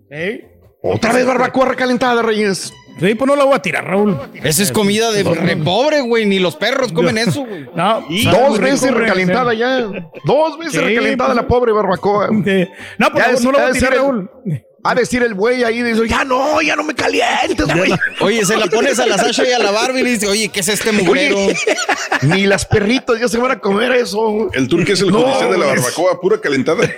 Sí. 0.10 0.42
Otra 0.82 1.14
vez 1.14 1.26
barbacoa 1.26 1.66
recalentada, 1.66 2.22
Reyes. 2.22 2.74
Sí, 3.00 3.14
pues 3.14 3.28
no 3.28 3.36
la 3.36 3.44
voy 3.44 3.54
a 3.54 3.60
tirar, 3.62 3.86
Raúl. 3.86 4.18
Esa 4.44 4.64
es 4.64 4.72
comida 4.72 5.12
de 5.12 5.24
re 5.24 5.58
pobre, 5.58 6.02
güey. 6.02 6.26
Ni 6.26 6.40
los 6.40 6.56
perros 6.56 6.92
comen 6.92 7.18
eso, 7.20 7.46
güey. 7.46 7.68
No, 7.76 8.04
Y 8.10 8.26
dos 8.26 8.60
veces 8.60 8.92
recalentada 8.92 9.54
ya. 9.54 9.82
Dos 10.26 10.58
veces 10.58 10.74
Sí, 10.74 10.80
recalentada 10.80 11.30
pues, 11.34 11.36
la 11.44 11.48
pobre 11.48 11.72
barbacoa. 11.74 12.28
No, 12.32 12.42
pues 12.44 13.24
Ya 13.24 13.32
no, 13.32 13.38
es- 13.38 13.44
no 13.44 13.52
la 13.52 13.60
voy 13.60 13.70
a 13.70 13.74
tirar, 13.74 13.94
el- 13.94 14.66
De 14.96 15.02
decir 15.02 15.22
el 15.24 15.34
güey 15.34 15.64
ahí, 15.64 15.82
dice, 15.84 16.08
ya 16.08 16.24
no, 16.24 16.62
ya 16.62 16.76
no 16.76 16.84
me 16.84 16.94
calientes, 16.96 17.66
güey. 17.76 17.92
Oye, 18.22 18.46
se 18.46 18.56
la 18.58 18.66
pones 18.68 18.98
a 19.00 19.06
la 19.06 19.18
Sasha 19.18 19.48
y 19.48 19.52
a 19.52 19.60
la 19.60 19.72
Barbie 19.72 20.00
y 20.00 20.04
le 20.04 20.10
dices, 20.12 20.30
oye, 20.30 20.50
¿qué 20.50 20.60
es 20.62 20.70
este 20.70 20.92
mugrero? 20.92 21.38
Oye, 21.38 21.56
Ni 22.24 22.46
las 22.48 22.66
perritas 22.66 23.20
ya 23.20 23.28
se 23.28 23.38
van 23.38 23.52
a 23.52 23.60
comer 23.60 23.92
eso. 23.94 24.50
El 24.54 24.68
turque 24.68 24.94
es 24.94 25.02
el 25.02 25.12
No, 25.12 25.22
judicial 25.22 25.52
de 25.52 25.58
la 25.58 25.74
es- 25.74 25.82
barbacoa, 25.82 26.20
pura 26.22 26.40
calentada. 26.42 26.90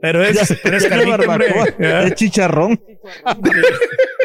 Pero 0.00 0.24
es, 0.24 0.54
pero 0.62 1.08
barbacoa, 1.08 1.66
es 2.06 2.14
chicharrón. 2.14 2.82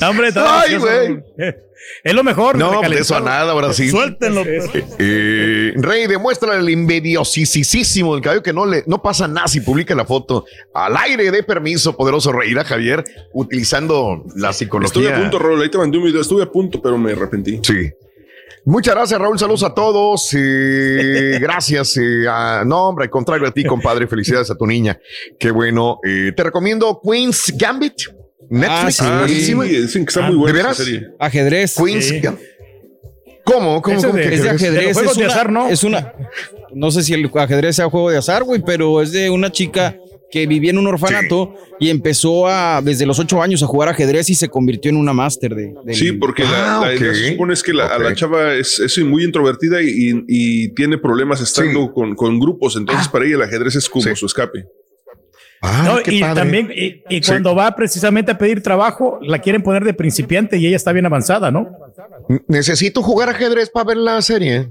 No, 0.00 0.10
hombre, 0.10 0.28
Ay, 0.34 0.76
güey. 0.76 1.22
Es 2.02 2.14
lo 2.14 2.24
mejor. 2.24 2.56
No, 2.58 2.80
de 2.80 2.96
eso 2.98 3.16
a 3.16 3.20
nada, 3.20 3.52
ahora 3.52 3.72
sí. 3.72 3.88
Suéltenlo. 3.90 4.42
pues. 4.44 4.70
Eh, 4.98 5.72
Rey, 5.76 6.06
demuestra 6.06 6.56
el 6.56 6.68
invidiosísimo 6.68 8.14
del 8.14 8.22
cabello 8.24 8.42
que 8.42 8.52
no 8.52 8.66
le 8.66 8.82
no 8.86 9.00
pasa 9.02 9.28
nada 9.28 9.46
si 9.46 9.60
publica 9.60 9.94
la 9.94 10.04
foto 10.04 10.44
al 10.74 10.96
aire 10.96 11.30
de 11.30 11.42
permiso, 11.42 11.96
poderoso 11.96 12.32
Rey. 12.32 12.50
Irá, 12.50 12.64
Javier, 12.64 13.04
utilizando 13.32 14.24
la 14.36 14.52
psicología. 14.52 14.86
Estuve 14.88 15.12
a 15.14 15.20
punto, 15.20 15.38
Raúl. 15.38 15.62
Ahí 15.62 15.70
te 15.70 15.78
mandé 15.78 15.98
un 15.98 16.04
video. 16.04 16.20
Estuve 16.20 16.42
a 16.42 16.50
punto, 16.50 16.80
pero 16.82 16.98
me 16.98 17.12
arrepentí. 17.12 17.60
Sí. 17.62 17.90
Muchas 18.64 18.96
gracias, 18.96 19.20
Raúl. 19.20 19.38
Saludos 19.38 19.62
a 19.62 19.72
todos. 19.74 20.28
eh, 20.36 21.38
gracias. 21.40 21.96
eh, 21.98 22.26
a- 22.28 22.64
no, 22.66 22.88
hombre, 22.88 23.04
al 23.04 23.10
contrario 23.10 23.46
a 23.46 23.52
ti, 23.52 23.64
compadre. 23.64 24.08
Felicidades 24.08 24.50
a 24.50 24.56
tu 24.56 24.66
niña. 24.66 24.98
Qué 25.38 25.52
bueno. 25.52 26.00
Eh, 26.04 26.32
te 26.36 26.42
recomiendo 26.42 27.00
Queen's 27.00 27.52
Gambit. 27.56 27.94
Netflix. 28.50 29.00
Ah, 29.02 29.24
sí. 29.28 29.40
Sí, 29.42 29.54
dicen 29.54 30.04
que 30.04 30.10
está 30.10 30.24
Ah, 30.26 30.28
muy 30.28 30.36
buena 30.36 30.56
¿de 30.56 30.62
veras? 30.62 30.76
serie. 30.76 31.06
Ajedrez. 31.18 31.74
Queen's 31.76 32.04
Sí. 32.06 32.20
¿Cómo? 33.44 33.80
¿Cómo? 33.80 34.00
Cómo 34.00 34.12
de- 34.12 34.22
que 34.28 34.34
Es 34.34 34.42
de 34.42 34.50
ajedrez? 34.50 34.96
De 34.96 35.02
es 35.02 35.16
de 35.16 35.22
una, 35.24 35.32
azar, 35.32 35.52
¿no? 35.52 35.68
Es 35.68 35.84
una. 35.84 36.12
No 36.74 36.90
sé 36.90 37.02
si 37.04 37.14
el 37.14 37.30
ajedrez 37.32 37.76
sea 37.76 37.88
juego 37.88 38.10
de 38.10 38.18
azar, 38.18 38.42
güey, 38.42 38.60
pero 38.64 39.00
es 39.02 39.12
de 39.12 39.30
una 39.30 39.52
chica 39.52 39.96
que 40.32 40.48
vivía 40.48 40.70
en 40.70 40.78
un 40.78 40.88
orfanato 40.88 41.54
y 41.78 41.88
empezó 41.88 42.48
a, 42.48 42.82
desde 42.82 43.06
los 43.06 43.20
ocho 43.20 43.40
años, 43.40 43.62
a 43.62 43.66
jugar 43.68 43.88
ajedrez 43.88 44.28
y 44.30 44.34
se 44.34 44.48
convirtió 44.48 44.90
en 44.90 44.96
una 44.96 45.12
máster 45.12 45.54
de. 45.54 45.72
del- 45.84 45.94
Sí, 45.94 46.10
porque 46.12 46.42
la, 46.42 46.78
Ah, 46.78 46.86
la 46.86 46.94
idea 46.94 47.10
ok. 47.10 47.14
se 47.16 47.28
supone 47.32 47.54
es 47.54 47.62
que 47.62 47.72
la, 47.72 47.86
a 47.86 47.98
la 48.00 48.14
chava 48.16 48.54
es, 48.54 48.80
es 48.80 48.98
muy 49.04 49.22
introvertida 49.22 49.80
y, 49.80 49.86
y- 49.86 50.24
y 50.26 50.68
tiene 50.74 50.98
problemas 50.98 51.40
estando 51.40 51.84
Sí. 51.84 51.90
con, 51.94 52.16
con 52.16 52.40
grupos. 52.40 52.74
Entonces, 52.76 53.06
para 53.06 53.24
ella 53.26 53.36
el 53.36 53.42
ajedrez 53.42 53.76
es 53.76 53.88
como 53.88 54.02
Sí. 54.04 54.16
su 54.16 54.26
escape. 54.26 54.66
Ah, 55.62 55.82
No, 55.86 56.02
qué 56.02 56.14
y 56.14 56.20
padre. 56.20 56.34
también, 56.34 56.70
y, 56.74 57.02
y 57.08 57.22
Sí. 57.22 57.30
cuando 57.30 57.54
va 57.54 57.74
precisamente 57.74 58.32
a 58.32 58.38
pedir 58.38 58.62
trabajo, 58.62 59.18
la 59.22 59.38
quieren 59.38 59.62
poner 59.62 59.84
de 59.84 59.94
principiante 59.94 60.58
y 60.58 60.66
ella 60.66 60.76
está 60.76 60.92
bien 60.92 61.06
avanzada, 61.06 61.50
¿no? 61.50 61.70
Necesito 62.48 63.02
jugar 63.02 63.28
ajedrez 63.30 63.70
para 63.70 63.84
ver 63.86 63.96
la 63.96 64.20
serie. 64.22 64.70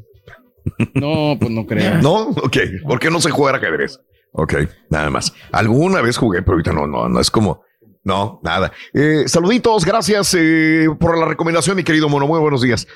No, 0.93 1.37
pues 1.39 1.51
no 1.51 1.65
creo. 1.65 1.95
No, 2.01 2.29
ok. 2.29 2.57
¿Por 2.87 2.99
qué 2.99 3.09
no 3.11 3.21
sé 3.21 3.29
jugar 3.29 3.55
ajedrez? 3.55 3.99
Ok, 4.31 4.53
nada 4.89 5.09
más. 5.09 5.33
Alguna 5.51 6.01
vez 6.01 6.17
jugué, 6.17 6.41
pero 6.41 6.53
ahorita 6.53 6.73
no, 6.73 6.87
no, 6.87 7.07
no 7.07 7.19
es 7.19 7.29
como. 7.31 7.63
No, 8.03 8.39
nada. 8.43 8.71
Eh, 8.93 9.23
saluditos, 9.27 9.83
gracias 9.83 10.35
eh, 10.37 10.87
por 10.99 11.17
la 11.17 11.25
recomendación, 11.25 11.75
mi 11.75 11.83
querido 11.83 12.07
mono. 12.07 12.27
Muy 12.27 12.39
buenos 12.39 12.61
días. 12.61 12.87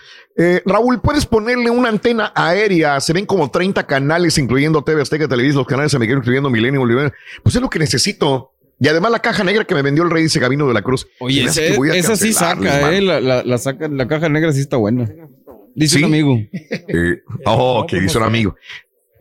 Eh, 0.41 0.61
Raúl, 0.65 1.01
¿puedes 1.01 1.25
ponerle 1.25 1.69
una 1.69 1.89
antena 1.89 2.31
aérea? 2.33 2.99
Se 3.01 3.11
ven 3.11 3.25
como 3.25 3.51
30 3.51 3.85
canales, 3.85 4.37
incluyendo 4.37 4.81
TV 4.83 5.01
Azteca, 5.01 5.27
Televisa, 5.27 5.57
los 5.57 5.67
canales 5.67 5.91
de 5.91 5.99
Miguel, 5.99 6.19
incluyendo 6.19 6.49
Milenio, 6.49 6.79
Bolívar. 6.79 7.13
Pues 7.43 7.55
es 7.55 7.61
lo 7.61 7.69
que 7.69 7.77
necesito. 7.79 8.53
Y 8.79 8.87
además 8.87 9.11
la 9.11 9.19
caja 9.19 9.43
negra 9.43 9.65
que 9.65 9.75
me 9.75 9.81
vendió 9.81 10.03
el 10.03 10.09
rey 10.09 10.23
dice 10.23 10.39
Gabino 10.39 10.65
de 10.65 10.73
la 10.73 10.81
Cruz. 10.81 11.05
Oye, 11.19 11.43
ese- 11.43 11.75
esa 11.93 12.15
sí 12.15 12.31
saca, 12.31 12.89
eh. 12.93 13.01
La, 13.01 13.19
la, 13.19 13.43
la 13.43 13.57
saca, 13.57 13.89
la 13.89 14.07
caja 14.07 14.29
negra 14.29 14.53
sí 14.53 14.61
está 14.61 14.77
buena. 14.77 15.11
Dice 15.75 15.97
¿Sí? 15.97 16.03
un 16.03 16.05
amigo. 16.09 16.37
Eh, 16.51 17.21
oh, 17.45 17.85
que 17.85 17.99
dice 17.99 18.17
un 18.17 18.23
amigo. 18.23 18.55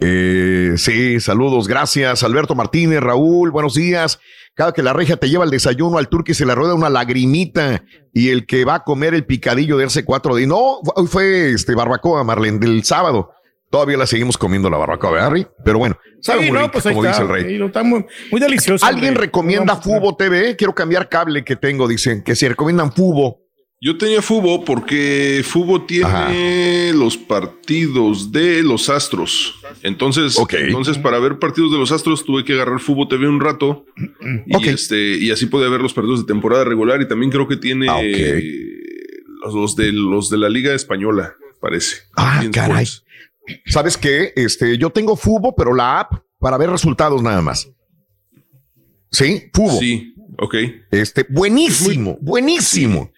Eh, 0.01 0.75
sí, 0.77 1.19
saludos, 1.19 1.67
gracias. 1.67 2.23
Alberto 2.23 2.55
Martínez, 2.55 3.01
Raúl, 3.01 3.51
buenos 3.51 3.75
días. 3.75 4.21
Cada 4.59 4.73
que 4.73 4.83
la 4.83 4.93
regia 4.93 5.17
te 5.17 5.29
lleva 5.31 5.45
el 5.45 5.53
desayuno 5.53 5.99
al 5.99 6.09
turque 6.09 6.35
se 6.35 6.45
le 6.45 6.53
rueda 6.53 6.75
una 6.75 6.91
lagrimita 6.91 7.85
y 8.13 8.31
el 8.31 8.45
que 8.45 8.65
va 8.65 8.75
a 8.75 8.83
comer 8.83 9.15
el 9.15 9.25
picadillo 9.25 9.77
de 9.77 9.85
hace 9.85 10.05
cuatro 10.05 10.35
días. 10.35 10.49
No, 10.49 10.81
hoy 10.97 11.07
fue 11.07 11.53
este 11.53 11.77
barbacoa, 11.77 12.25
Marlene, 12.25 12.59
del 12.59 12.83
sábado. 12.83 13.31
Todavía 13.71 13.97
la 13.97 14.09
seguimos 14.09 14.37
comiendo 14.37 14.69
la 14.69 14.77
barbacoa, 14.77 15.13
¿verdad, 15.13 15.29
Harry? 15.29 15.47
Pero 15.65 15.79
bueno, 15.79 15.97
sabe 16.21 16.41
Sí, 16.41 16.47
muy 16.47 16.55
no, 16.59 16.67
rica, 16.67 16.73
pues 16.73 16.83
como 16.87 17.05
está. 17.05 17.11
dice 17.11 17.23
el 17.23 17.29
rey. 17.29 17.63
Está 17.67 17.85
muy, 17.85 18.05
muy 18.33 18.41
delicioso. 18.41 18.85
¿Alguien 18.85 19.11
hombre. 19.11 19.27
recomienda 19.27 19.77
Fubo 19.77 20.17
TV? 20.17 20.57
Quiero 20.57 20.75
cambiar 20.75 21.09
cable 21.09 21.45
que 21.45 21.55
tengo, 21.55 21.87
dicen 21.87 22.25
que 22.25 22.35
si 22.35 22.49
recomiendan 22.49 22.91
Fubo. 22.91 23.39
Yo 23.81 23.97
tenía 23.97 24.23
Fubo 24.23 24.65
porque 24.65 25.43
Fubo 25.45 25.83
tiene 25.85 26.93
los 26.95 27.17
partidos 27.17 28.33
de 28.33 28.65
los 28.65 28.89
Astros. 28.89 29.55
Entonces, 29.85 30.37
entonces 30.51 30.99
para 30.99 31.21
ver 31.21 31.39
partidos 31.39 31.71
de 31.71 31.79
los 31.79 31.93
Astros 31.93 32.25
tuve 32.25 32.45
que 32.45 32.55
agarrar 32.55 32.81
Fubo 32.81 33.07
TV 33.07 33.29
un 33.29 33.41
rato 33.41 33.87
y 34.47 34.69
este 34.69 35.19
y 35.19 35.31
así 35.31 35.47
pude 35.47 35.69
ver 35.69 35.81
los 35.81 35.95
partidos 35.95 36.27
de 36.27 36.33
temporada 36.33 36.65
regular 36.65 37.01
y 37.01 37.07
también 37.07 37.31
creo 37.31 37.47
que 37.47 37.57
tiene 37.57 37.87
Ah, 37.89 38.01
eh, 38.03 38.43
los, 39.45 39.55
los 39.55 39.77
de 39.77 39.93
los 39.93 40.29
de 40.29 40.39
la 40.39 40.49
Liga 40.49 40.75
española, 40.75 41.35
parece. 41.61 41.99
Ah, 42.17 42.43
caray. 42.53 42.83
Sports. 42.83 43.05
¿Sabes 43.67 43.97
qué? 43.97 44.33
Este, 44.35 44.77
yo 44.77 44.91
tengo 44.91 45.15
Fubo, 45.17 45.55
pero 45.55 45.73
la 45.73 46.01
app 46.01 46.15
para 46.41 46.59
ver 46.59 46.69
resultados 46.71 47.23
nada 47.23 47.41
más. 47.43 47.71
¿Sí? 49.13 49.51
Fubo. 49.55 49.79
Sí, 49.79 50.15
ok. 50.39 50.55
Este, 50.91 51.25
buenísimo, 51.29 52.19
buenísimo. 52.21 53.13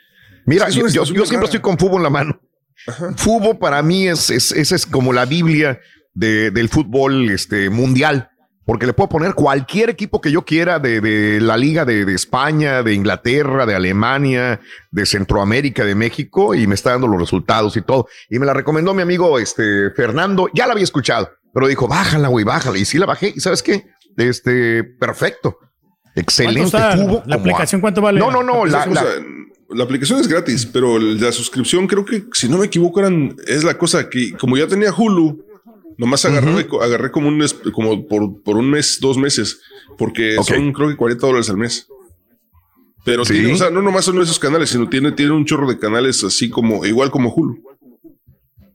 Mira, 0.46 0.70
Sí, 0.70 0.80
es 0.80 0.92
yo, 0.92 1.04
yo- 1.04 1.14
yo 1.14 1.26
siempre 1.26 1.46
estoy 1.46 1.60
con 1.60 1.78
Fubo 1.78 1.96
en 1.96 2.02
la 2.02 2.10
mano. 2.10 2.40
Fubo 3.16 3.58
para 3.58 3.82
mí 3.82 4.08
es, 4.08 4.30
es, 4.30 4.52
esa 4.52 4.74
es 4.76 4.86
como 4.86 5.12
la 5.12 5.26
Biblia 5.26 5.80
de- 6.14 6.50
del 6.50 6.68
fútbol 6.68 7.30
este, 7.30 7.70
mundial. 7.70 8.28
Porque 8.66 8.86
le 8.86 8.92
puedo 8.92 9.08
poner 9.08 9.34
cualquier 9.34 9.90
equipo 9.90 10.20
que 10.20 10.30
yo 10.30 10.44
quiera 10.44 10.78
de, 10.78 11.00
de 11.00 11.40
la 11.40 11.56
liga 11.56 11.84
de, 11.84 12.04
de 12.04 12.14
España, 12.14 12.84
de 12.84 12.94
Inglaterra, 12.94 13.66
de 13.66 13.74
Alemania, 13.74 14.60
de 14.92 15.06
Centroamérica, 15.06 15.84
de 15.84 15.96
México, 15.96 16.54
y 16.54 16.68
me 16.68 16.76
está 16.76 16.90
dando 16.92 17.08
los 17.08 17.18
resultados 17.18 17.76
y 17.76 17.82
todo. 17.82 18.06
Y 18.28 18.38
me 18.38 18.46
la 18.46 18.52
recomendó 18.54 18.94
mi 18.94 19.02
amigo 19.02 19.40
este, 19.40 19.90
Fernando, 19.90 20.48
ya 20.54 20.66
la 20.66 20.72
había 20.74 20.84
escuchado, 20.84 21.30
pero 21.52 21.66
dijo, 21.66 21.88
bájala, 21.88 22.28
güey, 22.28 22.44
bájala. 22.44 22.78
Y 22.78 22.84
sí 22.84 22.98
la 22.98 23.06
bajé, 23.06 23.32
y 23.34 23.40
¿sabes 23.40 23.62
qué? 23.62 23.86
Este, 24.16 24.84
perfecto. 24.84 25.58
Excelente. 26.14 26.70
¿Cuánto 26.70 26.76
está 26.78 26.96
Fubo 26.96 27.22
la 27.26 27.36
aplicación? 27.36 27.80
¿Cuánto 27.80 28.02
vale? 28.02 28.20
No, 28.20 28.30
no, 28.30 28.42
no, 28.44 28.66
la, 28.66 28.86
la- 28.86 29.02
la 29.72 29.84
aplicación 29.84 30.20
es 30.20 30.28
gratis, 30.28 30.66
pero 30.66 30.98
la 30.98 31.32
suscripción 31.32 31.86
creo 31.86 32.04
que, 32.04 32.24
si 32.32 32.48
no 32.48 32.58
me 32.58 32.66
equivoco, 32.66 33.00
eran, 33.00 33.36
es 33.46 33.64
la 33.64 33.76
cosa 33.78 34.08
que, 34.08 34.32
como 34.32 34.56
ya 34.56 34.66
tenía 34.66 34.92
Hulu, 34.92 35.44
nomás 35.98 36.24
agarré, 36.24 36.66
agarré 36.80 37.10
como 37.10 37.28
un 37.28 37.38
mes, 37.38 37.54
como 37.72 38.06
por, 38.06 38.42
por 38.42 38.56
un 38.56 38.70
mes, 38.70 38.98
dos 39.00 39.16
meses, 39.18 39.60
porque 39.98 40.36
son 40.44 40.72
creo 40.72 40.88
que 40.88 40.96
40 40.96 41.26
dólares 41.26 41.50
al 41.50 41.56
mes. 41.56 41.86
Pero 43.04 43.24
Sí. 43.24 43.34
tiene, 43.34 43.52
o 43.52 43.56
sea, 43.56 43.70
no 43.70 43.80
nomás 43.80 44.04
son 44.04 44.20
esos 44.20 44.38
canales, 44.38 44.70
sino 44.70 44.88
tiene, 44.88 45.12
tiene 45.12 45.32
un 45.32 45.44
chorro 45.44 45.68
de 45.68 45.78
canales 45.78 46.22
así 46.24 46.50
como, 46.50 46.84
igual 46.84 47.10
como 47.10 47.32
Hulu. 47.32 47.62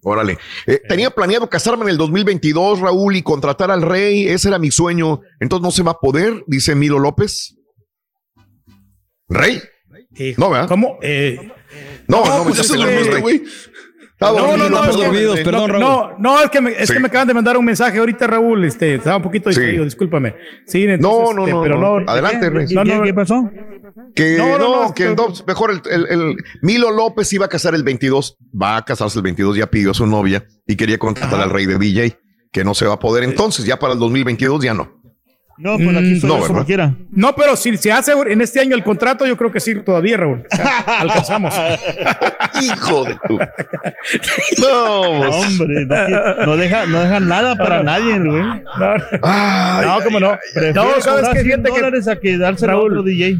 Órale. 0.07 0.37
Eh, 0.67 0.81
tenía 0.87 1.09
planeado 1.09 1.49
casarme 1.49 1.83
en 1.85 1.89
el 1.89 1.97
2022, 1.97 2.79
Raúl, 2.79 3.15
y 3.15 3.23
contratar 3.23 3.71
al 3.71 3.81
rey. 3.81 4.27
Ese 4.27 4.49
era 4.49 4.59
mi 4.59 4.69
sueño. 4.69 5.21
Entonces 5.39 5.63
no 5.63 5.71
se 5.71 5.81
va 5.81 5.91
a 5.93 5.99
poder, 5.99 6.43
dice 6.45 6.75
Milo 6.75 6.99
López. 6.99 7.55
¿Rey? 9.27 9.61
Eh, 10.17 10.33
No, 10.37 10.49
¿verdad? 10.49 10.67
¿Cómo? 10.67 10.97
Eh, 11.01 11.37
No, 12.07 12.23
No, 12.25 12.37
no, 12.37 12.43
pues 12.43 12.69
el 12.71 12.81
este 12.87 13.21
güey. 13.21 13.43
Estaba 14.13 14.39
No, 14.39 14.55
no, 14.55 14.69
no, 14.69 14.83
es 14.85 14.95
que- 14.95 15.03
dormidos, 15.03 15.39
perdón, 15.41 15.71
no. 15.73 15.79
No, 15.79 16.17
no, 16.17 16.41
es 16.41 16.49
que 16.49 16.61
me, 16.61 16.71
es 16.71 16.87
Sí. 16.87 16.93
que 16.93 16.99
me 17.01 17.07
acaban 17.07 17.27
de 17.27 17.33
mandar 17.33 17.57
un 17.57 17.65
mensaje 17.65 17.97
ahorita, 17.97 18.25
Raúl. 18.27 18.63
Este, 18.63 18.95
estaba 18.95 19.17
un 19.17 19.23
poquito 19.23 19.51
Sí. 19.51 19.59
distraído, 19.59 19.83
discúlpame. 19.83 20.35
Sí, 20.65 20.85
No, 20.87 20.93
entonces, 20.93 21.35
no, 21.35 21.41
este, 21.41 21.51
no, 21.53 21.61
pero 21.63 21.77
no. 21.79 21.99
no. 21.99 22.09
Adelante, 22.09 22.49
Rey. 22.49 22.65
No, 22.73 22.85
no, 22.85 23.03
¿Qué 23.03 23.13
pasó? 23.13 23.51
Que 24.15 24.37
no, 24.37 24.47
No, 24.47 24.57
no, 24.57 24.83
no, 24.83 24.93
que 24.93 25.03
es 25.03 25.09
que- 25.09 25.15
no, 25.15 25.33
mejor 25.45 25.71
el, 25.71 25.81
el- 25.91 26.07
el- 26.09 26.35
Milo 26.61 26.91
López 26.91 27.31
iba 27.33 27.45
a 27.45 27.49
casar 27.49 27.75
el 27.75 27.83
22, 27.83 28.37
va 28.53 28.77
a 28.77 28.85
casarse 28.85 29.19
el 29.19 29.23
22, 29.23 29.57
ya 29.57 29.67
pidió 29.67 29.91
a 29.91 29.93
su 29.93 30.07
novia 30.07 30.45
y 30.65 30.77
quería 30.77 30.97
contratar 30.97 31.41
al 31.41 31.49
rey 31.49 31.65
de 31.65 31.77
DJ, 31.77 32.17
que 32.53 32.63
no 32.63 32.73
se 32.73 32.85
va 32.85 32.93
a 32.93 32.99
poder 32.99 33.25
entonces, 33.25 33.65
ya 33.65 33.77
para 33.79 33.93
el 33.93 33.99
2022 33.99 34.63
ya 34.63 34.73
no. 34.73 34.93
No, 35.57 35.77
pues 35.77 35.87
aquí 35.95 36.09
no, 36.15 36.15
yo 36.19 36.27
como 36.27 36.41
¿verdad? 36.53 36.65
quiera. 36.65 36.93
No, 37.11 37.33
pero 37.33 37.55
si 37.55 37.77
se 37.77 37.89
hace 37.91 38.11
en 38.11 38.41
este 38.41 38.59
año 38.59 38.75
el 38.75 38.83
contrato, 38.83 39.25
yo 39.25 39.37
creo 39.37 39.51
que 39.51 39.61
sí, 39.61 39.73
todavía, 39.75 40.17
Raúl. 40.17 40.43
O 40.51 40.55
sea, 40.55 40.79
alcanzamos. 40.99 41.53
Hijo 42.61 43.05
de 43.05 43.17
tu. 43.27 43.39
No, 44.61 45.13
No, 45.13 45.19
pues. 45.29 45.35
hombre, 45.35 45.85
no, 45.85 46.45
no 46.45 46.57
deja, 46.57 46.85
no 46.87 46.99
deja 47.01 47.19
nada 47.21 47.55
para 47.55 47.83
nadie, 47.83 48.19
güey. 48.19 48.43
Ay, 49.21 49.85
No, 49.87 50.01
cómo 50.03 50.19
no. 50.19 50.37
Prefiero 50.53 50.83
No, 50.95 51.01
¿sabes? 51.01 51.29
100 51.31 51.43
Fíjate 51.45 51.63
que- 51.63 51.69
dólares 51.69 52.07
a 52.07 52.15
que 52.17 52.35
a 52.35 52.51
Raúl. 52.51 52.91
otro 52.91 53.03
DJ. 53.03 53.37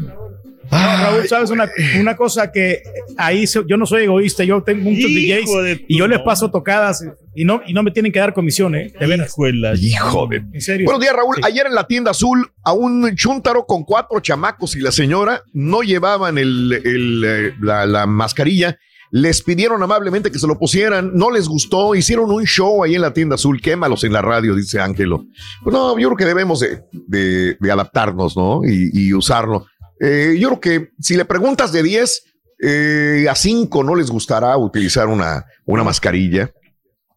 No, 0.70 0.76
Raúl, 0.78 1.28
sabes 1.28 1.50
una, 1.50 1.68
una 2.00 2.16
cosa 2.16 2.50
que 2.50 2.82
ahí 3.16 3.46
so- 3.46 3.64
yo 3.66 3.76
no 3.76 3.86
soy 3.86 4.04
egoísta, 4.04 4.44
yo 4.44 4.62
tengo 4.62 4.82
muchos 4.90 5.10
Hijo 5.10 5.62
DJs 5.62 5.80
y 5.88 5.98
yo 5.98 6.06
les 6.08 6.20
paso 6.20 6.50
tocadas 6.50 7.04
y 7.34 7.44
no, 7.44 7.60
y 7.66 7.72
no 7.72 7.82
me 7.82 7.90
tienen 7.90 8.12
que 8.12 8.18
dar 8.18 8.32
comisión, 8.34 8.74
¿eh? 8.74 8.92
De 8.98 9.06
veras. 9.06 9.28
Hijo 9.30 9.44
de 9.46 9.52
la- 9.52 9.74
Hijo 9.76 10.26
de. 10.26 10.36
En 10.52 10.60
serio. 10.60 10.86
Buenos 10.86 11.00
días, 11.02 11.14
Raúl. 11.14 11.36
Sí. 11.36 11.42
Ayer 11.44 11.66
en 11.66 11.74
la 11.74 11.86
tienda 11.86 12.10
azul, 12.10 12.50
a 12.64 12.72
un 12.72 13.14
chúntaro 13.14 13.64
con 13.66 13.84
cuatro 13.84 14.20
chamacos 14.20 14.74
y 14.76 14.80
la 14.80 14.92
señora 14.92 15.42
no 15.52 15.82
llevaban 15.82 16.38
el, 16.38 16.72
el, 16.84 17.24
eh, 17.24 17.54
la, 17.60 17.86
la 17.86 18.06
mascarilla. 18.06 18.78
Les 19.12 19.40
pidieron 19.40 19.80
amablemente 19.84 20.32
que 20.32 20.38
se 20.40 20.48
lo 20.48 20.58
pusieran, 20.58 21.12
no 21.14 21.30
les 21.30 21.46
gustó, 21.46 21.94
hicieron 21.94 22.28
un 22.32 22.44
show 22.44 22.82
ahí 22.82 22.96
en 22.96 23.00
la 23.02 23.12
tienda 23.12 23.36
azul, 23.36 23.60
quémalos 23.62 24.02
en 24.02 24.12
la 24.12 24.20
radio, 24.20 24.52
dice 24.56 24.80
Ángelo. 24.80 25.24
Pues 25.62 25.72
no, 25.72 25.96
yo 25.96 26.08
creo 26.08 26.16
que 26.16 26.24
debemos 26.24 26.58
de, 26.58 26.80
de- 26.92 27.56
de 27.60 27.70
adaptarnos, 27.70 28.36
¿no? 28.36 28.62
Y, 28.64 28.90
y 28.92 29.14
usarlo. 29.14 29.66
Eh, 30.00 30.36
yo 30.38 30.48
creo 30.48 30.60
que 30.60 30.88
si 31.00 31.16
le 31.16 31.24
preguntas 31.24 31.72
de 31.72 31.82
10, 31.82 32.22
eh, 32.62 33.26
a 33.30 33.34
5 33.34 33.82
no 33.84 33.94
les 33.94 34.10
gustará 34.10 34.56
utilizar 34.56 35.08
una, 35.08 35.44
una 35.64 35.84
mascarilla, 35.84 36.50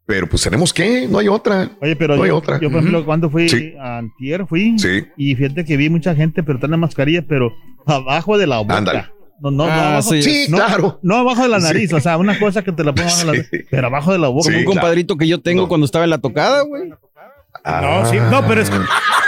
pero 0.05 0.27
pues 0.27 0.41
tenemos 0.41 0.73
que, 0.73 1.07
no 1.07 1.19
hay 1.19 1.27
otra. 1.27 1.71
Oye, 1.81 1.95
pero 1.95 2.15
No 2.15 2.23
hay 2.23 2.29
yo, 2.29 2.37
otra. 2.37 2.59
yo, 2.59 2.69
por 2.69 2.79
ejemplo, 2.79 3.05
cuando 3.05 3.29
fui 3.29 3.47
Sí. 3.49 3.73
a 3.79 3.99
Antier, 3.99 4.45
fui 4.47 4.77
Sí. 4.79 5.05
y 5.17 5.35
fíjate 5.35 5.65
que 5.65 5.77
vi 5.77 5.89
mucha 5.89 6.15
gente, 6.15 6.41
pero 6.43 6.57
están 6.57 6.73
en 6.73 6.79
mascarilla, 6.79 7.23
pero 7.27 7.51
abajo 7.85 8.37
de 8.37 8.47
la 8.47 8.57
boca. 8.59 8.77
Ándale. 8.77 9.05
No, 9.41 9.51
no, 9.51 9.65
no, 9.67 9.71
Ah, 9.71 9.91
abajo, 9.93 10.11
sí. 10.11 10.21
Sí, 10.21 10.45
no, 10.49 10.57
claro. 10.57 10.99
no 11.01 11.15
abajo 11.15 11.43
de 11.43 11.47
la 11.47 11.59
Sí. 11.61 11.67
nariz, 11.67 11.93
o 11.93 11.99
sea, 12.01 12.17
una 12.17 12.37
cosa 12.39 12.61
que 12.61 12.73
te 12.73 12.83
la 12.83 12.93
pongas 12.93 13.23
abajo 13.23 13.31
de 13.31 13.37
la 13.37 13.43
Sí. 13.51 13.57
pero 13.71 13.87
abajo 13.87 14.11
de 14.11 14.19
la 14.19 14.27
boca. 14.27 14.43
Sí, 14.43 14.49
un 14.49 14.63
claro. 14.65 14.71
compadrito 14.71 15.15
que 15.15 15.27
yo 15.27 15.39
tengo 15.41 15.61
No. 15.61 15.67
cuando 15.69 15.85
estaba 15.85 16.03
en 16.03 16.09
la 16.09 16.17
tocada, 16.17 16.63
güey. 16.63 16.89
No, 17.81 18.05
sí, 18.05 18.17
no, 18.31 18.45
pero 18.47 18.61
es 18.61 18.71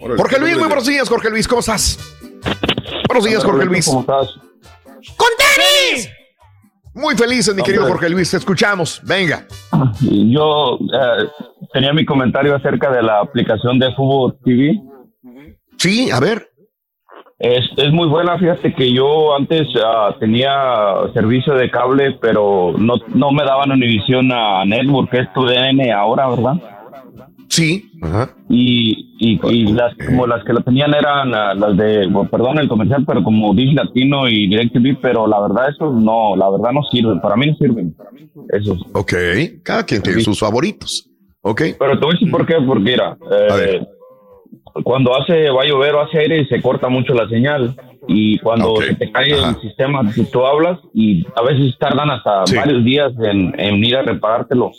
Órale, 0.00 0.18
Jorge 0.20 0.38
Luis, 0.38 0.56
muy 0.58 0.66
buenos 0.68 0.86
días, 0.86 1.08
Jorge 1.08 1.30
Luis, 1.30 1.48
¿cómo 1.48 1.60
estás? 1.60 1.98
Buenos 3.08 3.24
días, 3.24 3.42
Jorge 3.44 3.64
Luis. 3.64 3.86
¿Cómo 3.86 4.00
estás? 4.00 4.34
¡Con 5.16 5.28
tenis! 5.38 6.10
Muy 6.94 7.16
felices, 7.16 7.54
mi 7.54 7.62
querido. 7.62 7.86
Jorge 7.86 8.08
Luis, 8.08 8.30
te 8.30 8.36
escuchamos. 8.36 9.00
Venga. 9.04 9.46
Yo 10.00 10.76
eh, 10.76 11.28
tenía 11.72 11.92
mi 11.92 12.04
comentario 12.04 12.54
acerca 12.56 12.90
de 12.90 13.02
la 13.02 13.20
aplicación 13.20 13.78
de 13.78 13.92
Fútbol 13.94 14.36
TV. 14.44 14.80
Sí, 15.78 16.10
a 16.10 16.18
ver. 16.20 16.47
Es, 17.38 17.64
es 17.76 17.92
muy 17.92 18.08
buena, 18.08 18.36
fíjate 18.36 18.74
que 18.74 18.92
yo 18.92 19.36
antes 19.36 19.68
ah, 19.84 20.16
tenía 20.18 20.50
servicio 21.14 21.54
de 21.54 21.70
cable, 21.70 22.18
pero 22.20 22.74
no, 22.76 22.94
no 23.14 23.30
me 23.30 23.44
daban 23.44 23.70
Univision 23.70 24.32
a 24.32 24.64
Network, 24.64 25.10
que 25.10 25.20
es 25.20 25.32
tu 25.32 25.44
DN 25.44 25.92
ahora, 25.92 26.28
¿verdad? 26.28 26.54
Sí. 27.48 27.90
Ajá. 28.02 28.30
Y, 28.48 29.14
y, 29.20 29.40
y 29.52 29.72
las 29.72 29.94
como 29.96 30.26
las 30.26 30.44
que 30.44 30.52
la 30.52 30.62
tenían 30.62 30.92
eran 30.94 31.32
ah, 31.32 31.54
las 31.54 31.76
de, 31.76 32.08
bueno, 32.08 32.28
perdón 32.28 32.58
el 32.58 32.68
comercial, 32.68 33.04
pero 33.06 33.22
como 33.22 33.54
Dish 33.54 33.72
Latino 33.72 34.28
y 34.28 34.48
DirecTV, 34.48 35.00
pero 35.00 35.28
la 35.28 35.40
verdad 35.40 35.70
eso 35.70 35.92
no, 35.92 36.34
la 36.34 36.50
verdad 36.50 36.72
no 36.72 36.82
sirven, 36.90 37.20
para 37.20 37.36
mí 37.36 37.46
no 37.46 37.54
sirven. 37.54 37.94
Esos. 38.50 38.84
Ok. 38.94 39.12
Cada 39.62 39.84
quien 39.84 40.02
tiene 40.02 40.20
sus 40.22 40.40
favoritos. 40.40 41.08
Ok. 41.42 41.62
Pero 41.78 41.98
te 41.98 42.04
voy 42.04 42.10
a 42.10 42.18
decir 42.18 42.30
por 42.30 42.46
qué, 42.46 42.54
porque 42.66 42.82
mira, 42.82 43.16
eh, 43.30 43.80
cuando 44.84 45.16
hace 45.16 45.50
va 45.50 45.62
a 45.62 45.66
llover 45.66 45.94
o 45.94 46.00
hace 46.02 46.18
aire 46.18 46.46
se 46.46 46.60
corta 46.62 46.88
mucho 46.88 47.14
la 47.14 47.28
señal 47.28 47.74
y 48.06 48.38
cuando 48.38 48.76
se 48.76 48.94
te 48.94 49.10
cae 49.12 49.32
ajá. 49.34 49.50
el 49.50 49.60
sistema 49.60 50.00
tú, 50.14 50.24
tú 50.24 50.46
hablas 50.46 50.78
y 50.94 51.26
a 51.36 51.42
veces 51.42 51.76
tardan 51.78 52.10
hasta 52.10 52.46
Sí. 52.46 52.56
varios 52.56 52.84
días 52.84 53.12
en, 53.22 53.54
en 53.58 53.84
ir 53.84 53.96
a 53.96 54.02
reparártelo. 54.02 54.70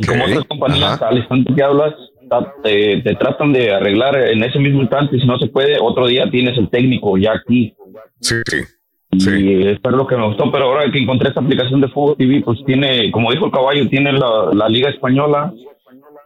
Y 0.00 0.06
como 0.06 0.24
otras 0.24 0.44
compañías 0.44 0.92
Ajá. 0.94 1.08
al 1.08 1.18
instante 1.18 1.54
que 1.54 1.62
hablas 1.62 1.94
te, 2.62 3.00
te 3.02 3.14
tratan 3.16 3.52
de 3.52 3.72
arreglar 3.72 4.16
en 4.16 4.42
ese 4.42 4.58
mismo 4.58 4.80
instante, 4.80 5.18
si 5.20 5.26
no 5.26 5.38
se 5.38 5.46
puede, 5.46 5.76
otro 5.80 6.06
día 6.06 6.28
tienes 6.30 6.56
el 6.58 6.68
técnico 6.68 7.16
ya 7.16 7.32
aquí. 7.32 7.74
Sí, 8.20 8.36
sí. 8.48 9.30
Y 9.30 9.62
eso 9.68 9.78
es 9.84 9.92
lo 9.92 10.06
que 10.06 10.16
me 10.16 10.26
gustó, 10.26 10.50
pero 10.50 10.64
ahora 10.64 10.90
que 10.90 10.98
encontré 10.98 11.28
esta 11.28 11.40
aplicación 11.40 11.80
de 11.80 11.88
Fútbol 11.88 12.16
TV, 12.16 12.40
pues 12.44 12.58
tiene, 12.66 13.12
como 13.12 13.30
dijo 13.30 13.46
el 13.46 13.52
caballo, 13.52 13.88
tiene 13.88 14.12
la, 14.12 14.50
la 14.52 14.68
Liga 14.68 14.90
Española, 14.90 15.52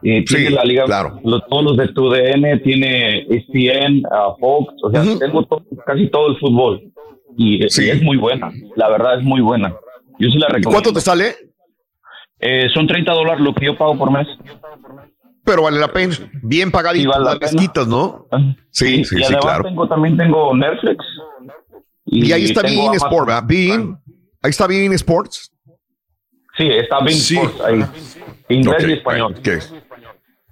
tiene 0.01 0.49
la 0.51 0.63
Liga, 0.63 0.85
claro. 0.85 1.19
los- 1.23 1.45
todos 1.47 1.63
los 1.63 1.77
de 1.77 1.87
tu 1.89 2.09
DN, 2.09 2.57
tiene 2.59 3.21
ESPN, 3.29 4.03
ah, 4.11 4.33
Fox, 4.39 4.73
o 4.83 4.91
sea, 4.91 5.03
tengo 5.19 5.45
casi 5.85 6.07
todo 6.09 6.27
el 6.31 6.37
fútbol. 6.39 6.81
Y, 7.37 7.63
es 7.65 8.01
muy 8.01 8.17
buena, 8.17 8.51
la 8.75 8.89
verdad 8.89 9.19
es 9.19 9.23
muy 9.23 9.39
buena. 9.41 9.69
Yo 10.19 10.29
sí 10.29 10.37
la 10.37 10.47
¿Y 10.49 10.53
recomiendo. 10.53 10.71
cuánto 10.71 10.93
te 10.93 10.99
sale? 11.01 11.35
Eh, 12.39 12.67
son 12.73 12.87
30 12.87 13.11
dólares 13.13 13.41
lo 13.41 13.53
que 13.53 13.65
yo 13.67 13.77
pago 13.77 13.97
por 13.97 14.11
mes. 14.11 14.27
Pero 15.45 15.63
vale 15.63 15.79
la 15.79 15.87
pena. 15.87 16.15
Bien 16.43 16.69
pagadito, 16.71 17.03
Sí, 17.03 17.07
vale 17.07 17.23
la 17.25 17.35
las 17.41 17.53
mezquitas, 17.53 17.87
¿no? 17.87 18.27
Sí, 18.71 19.03
sí, 19.05 19.15
y 19.15 19.19
sí, 19.19 19.23
además 19.25 19.41
claro. 19.45 19.63
tengo, 19.63 19.87
también 19.87 20.17
tengo 20.17 20.55
Netflix. 20.55 21.03
Y 22.05 22.31
ahí 22.31 22.45
está 22.45 22.61
Amazon 22.61 22.95
Sport, 22.95 23.27
¿verdad? 23.27 23.43
Bein. 23.47 23.97
Ahí 24.41 24.49
está 24.49 24.67
Bein 24.67 24.93
Sports. 24.93 25.51
Sí, 26.57 26.67
está 26.67 26.99
Bein 26.99 27.17
Sí. 27.17 27.35
Sports 27.35 27.61
ahí. 27.61 27.83
Inglés 28.49 28.85
y 28.87 28.91
español. 28.93 29.35
¿qué? 29.43 29.59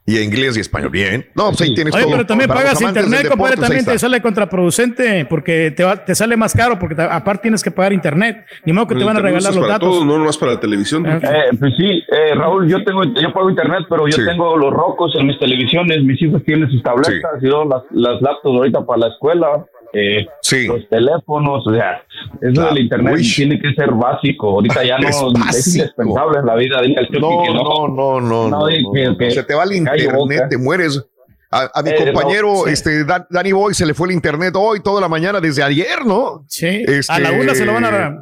Y 0.10 0.18
inglés 0.20 0.56
y 0.56 0.62
español. 0.62 0.90
Bien. 0.90 1.26
No, 1.36 1.50
pues 1.50 1.60
ahí 1.64 1.74
tienes 1.76 1.94
Oye, 1.94 2.04
todo. 2.04 2.12
pero 2.14 2.26
también 2.26 2.48
Para 2.48 2.62
pagas 2.62 2.82
internet, 2.82 3.28
compadre, 3.28 3.58
también 3.58 3.84
te 3.84 4.00
sale 4.00 4.22
contraproducente 4.22 5.26
porque 5.26 5.72
te, 5.72 5.84
va- 5.84 5.98
te 6.06 6.16
sale 6.16 6.38
más 6.38 6.54
caro 6.54 6.80
porque 6.80 6.96
te- 6.96 7.02
aparte 7.02 7.42
tienes 7.42 7.62
que 7.62 7.72
pagar 7.72 7.92
internet. 7.92 8.46
Ni 8.64 8.72
modo 8.72 8.88
que 8.88 8.96
te 8.96 9.04
van 9.04 9.18
a 9.18 9.20
regalar 9.20 9.54
los 9.54 9.58
para 9.62 9.74
datos. 9.74 9.90
todo, 9.90 10.06
no 10.06 10.18
nomás 10.18 10.38
para 10.38 10.54
la 10.54 10.60
televisión. 10.62 11.06
Ah, 11.06 11.20
Eh, 11.22 11.58
pues 11.60 11.74
sí, 11.76 11.84
eh, 12.10 12.34
Raúl, 12.36 12.70
yo 12.70 12.82
tengo, 12.86 13.04
yo 13.04 13.34
pago 13.34 13.50
internet, 13.50 13.82
pero 13.90 14.08
yo 14.08 14.16
Sí. 14.16 14.24
tengo 14.26 14.56
los 14.56 14.74
rocos 14.74 15.14
en 15.20 15.28
mis 15.28 15.38
televisiones, 15.40 16.02
mis 16.04 16.22
hijos 16.22 16.42
tienen 16.46 16.70
sus 16.72 16.82
tabletas 16.84 17.42
y 17.42 17.46
luego 17.48 17.66
las, 17.66 17.84
las 17.92 18.22
laptops 18.22 18.56
ahorita 18.56 18.86
para 18.86 19.00
la 19.00 19.08
escuela, 19.10 19.66
eh, 19.94 20.26
Sí. 20.42 20.68
los 20.68 20.88
teléfonos, 20.90 21.66
o 21.68 21.74
sea, 21.74 22.04
eso 22.42 22.52
Claro. 22.54 22.70
del 22.74 22.84
internet 22.84 23.16
tiene 23.36 23.60
que 23.60 23.74
ser 23.74 23.92
básico, 23.92 24.50
ahorita 24.50 24.84
ya 24.84 24.98
no 24.98 25.08
Es 25.10 25.22
indispensable 25.22 26.40
en 26.40 26.46
la 26.46 26.56
vida, 26.56 26.82
dile 26.82 26.98
al 27.00 27.08
No, 27.20 27.44
que 27.44 27.54
no, 27.54 27.88
no, 27.88 27.88
no, 27.88 28.22
no, 28.22 28.50
No, 28.50 28.70
y 28.70 28.84
no, 28.84 28.92
que- 28.92 29.06
no. 29.06 29.18
que- 29.18 29.32
Se 29.32 29.44
te 29.44 29.54
va 29.56 29.64
el 29.64 29.74
internet, 29.74 30.12
boca. 30.16 30.50
te 30.50 30.58
mueres. 30.58 31.04
A, 31.50 31.70
a 31.80 31.82
mi 31.82 31.92
Eh, 31.92 32.12
compañero, 32.12 32.54
no, 32.54 32.64
sí. 32.66 32.72
este, 32.72 33.06
Dan- 33.06 33.26
Danny 33.30 33.54
Boy, 33.54 33.74
se 33.74 33.86
le 33.86 33.94
fue 33.94 34.10
el 34.10 34.14
internet 34.14 34.54
hoy, 34.58 34.82
toda 34.82 35.00
la 35.00 35.08
mañana, 35.08 35.40
desde 35.40 35.64
ayer, 35.64 36.06
¿no? 36.06 36.44
Sí. 36.48 36.84
Este- 36.86 37.14
A 37.14 37.20
la 37.20 37.32
una 37.32 37.56
se 37.56 37.66
lo 37.66 37.74
van 37.74 37.86
a 37.86 38.18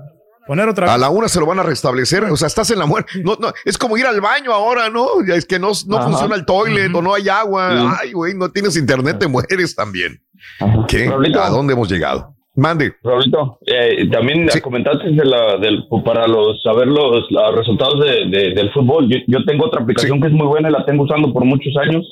poner 0.47 0.67
otra 0.69 0.85
vez. 0.85 0.95
A 0.95 0.97
la 0.97 1.09
una 1.09 1.27
se 1.27 1.39
lo 1.39 1.45
van 1.45 1.59
a 1.59 1.63
restablecer. 1.63 2.23
O 2.25 2.35
sea, 2.37 2.47
estás 2.47 2.69
en 2.71 2.79
la 2.79 2.85
muerte. 2.85 3.11
No, 3.23 3.35
no, 3.39 3.51
es 3.63 3.77
como 3.77 3.97
ir 3.97 4.05
al 4.05 4.21
baño 4.21 4.51
ahora, 4.53 4.89
¿no? 4.89 5.07
Es 5.33 5.45
que 5.45 5.59
no, 5.59 5.71
no 5.87 5.97
Ajá. 5.97 6.07
funciona 6.07 6.35
el 6.35 6.45
toilet 6.45 6.93
o 6.93 7.01
no 7.01 7.13
hay 7.13 7.29
agua. 7.29 7.97
Ay, 8.01 8.11
güey, 8.13 8.33
no 8.35 8.49
tienes 8.51 8.77
internet, 8.77 9.17
te 9.19 9.27
mueres 9.27 9.75
también. 9.75 10.21
Ajá. 10.59 10.85
¿Qué? 10.87 11.09
¿A 11.39 11.49
dónde 11.49 11.73
hemos 11.73 11.89
llegado? 11.91 12.33
Mande. 12.57 12.93
Raulito, 13.03 13.59
eh, 13.65 14.09
también 14.09 14.49
Sí. 14.49 14.61
comentaste 14.61 15.09
de 15.09 15.25
la, 15.25 15.57
del, 15.57 15.83
para 16.05 16.25
los 16.25 16.61
saber 16.63 16.87
los, 16.87 17.25
los 17.29 17.55
resultados 17.55 17.99
de, 17.99 18.29
de- 18.29 18.53
del 18.53 18.71
fútbol. 18.71 19.09
Yo, 19.09 19.17
yo 19.27 19.43
tengo 19.43 19.65
otra 19.65 19.81
aplicación 19.81 20.21
que 20.21 20.27
es 20.27 20.33
muy 20.33 20.47
buena 20.47 20.69
y 20.69 20.71
la 20.71 20.85
tengo 20.85 21.03
usando 21.03 21.33
por 21.33 21.43
muchos 21.43 21.75
años. 21.75 22.05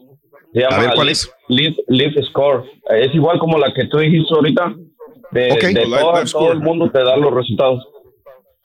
Se 0.52 0.60
llama 0.60 0.76
A 0.76 0.80
ver, 0.82 0.90
¿cuál 0.96 1.08
Live- 1.08 1.12
es? 1.14 1.32
Live, 1.48 1.76
Live 1.88 2.24
Score. 2.30 2.66
Eh, 2.90 3.06
Es 3.06 3.16
igual 3.16 3.40
como 3.40 3.58
la 3.58 3.74
que 3.74 3.86
tú 3.88 4.00
dijiste 4.00 4.34
ahorita. 4.36 4.74
De, 5.32 5.52
Ok. 5.54 5.62
de 5.62 6.26
todo, 6.32 6.52
el 6.52 6.60
mundo 6.60 6.92
te 6.92 7.00
da 7.00 7.16
los 7.16 7.34
resultados. 7.34 7.88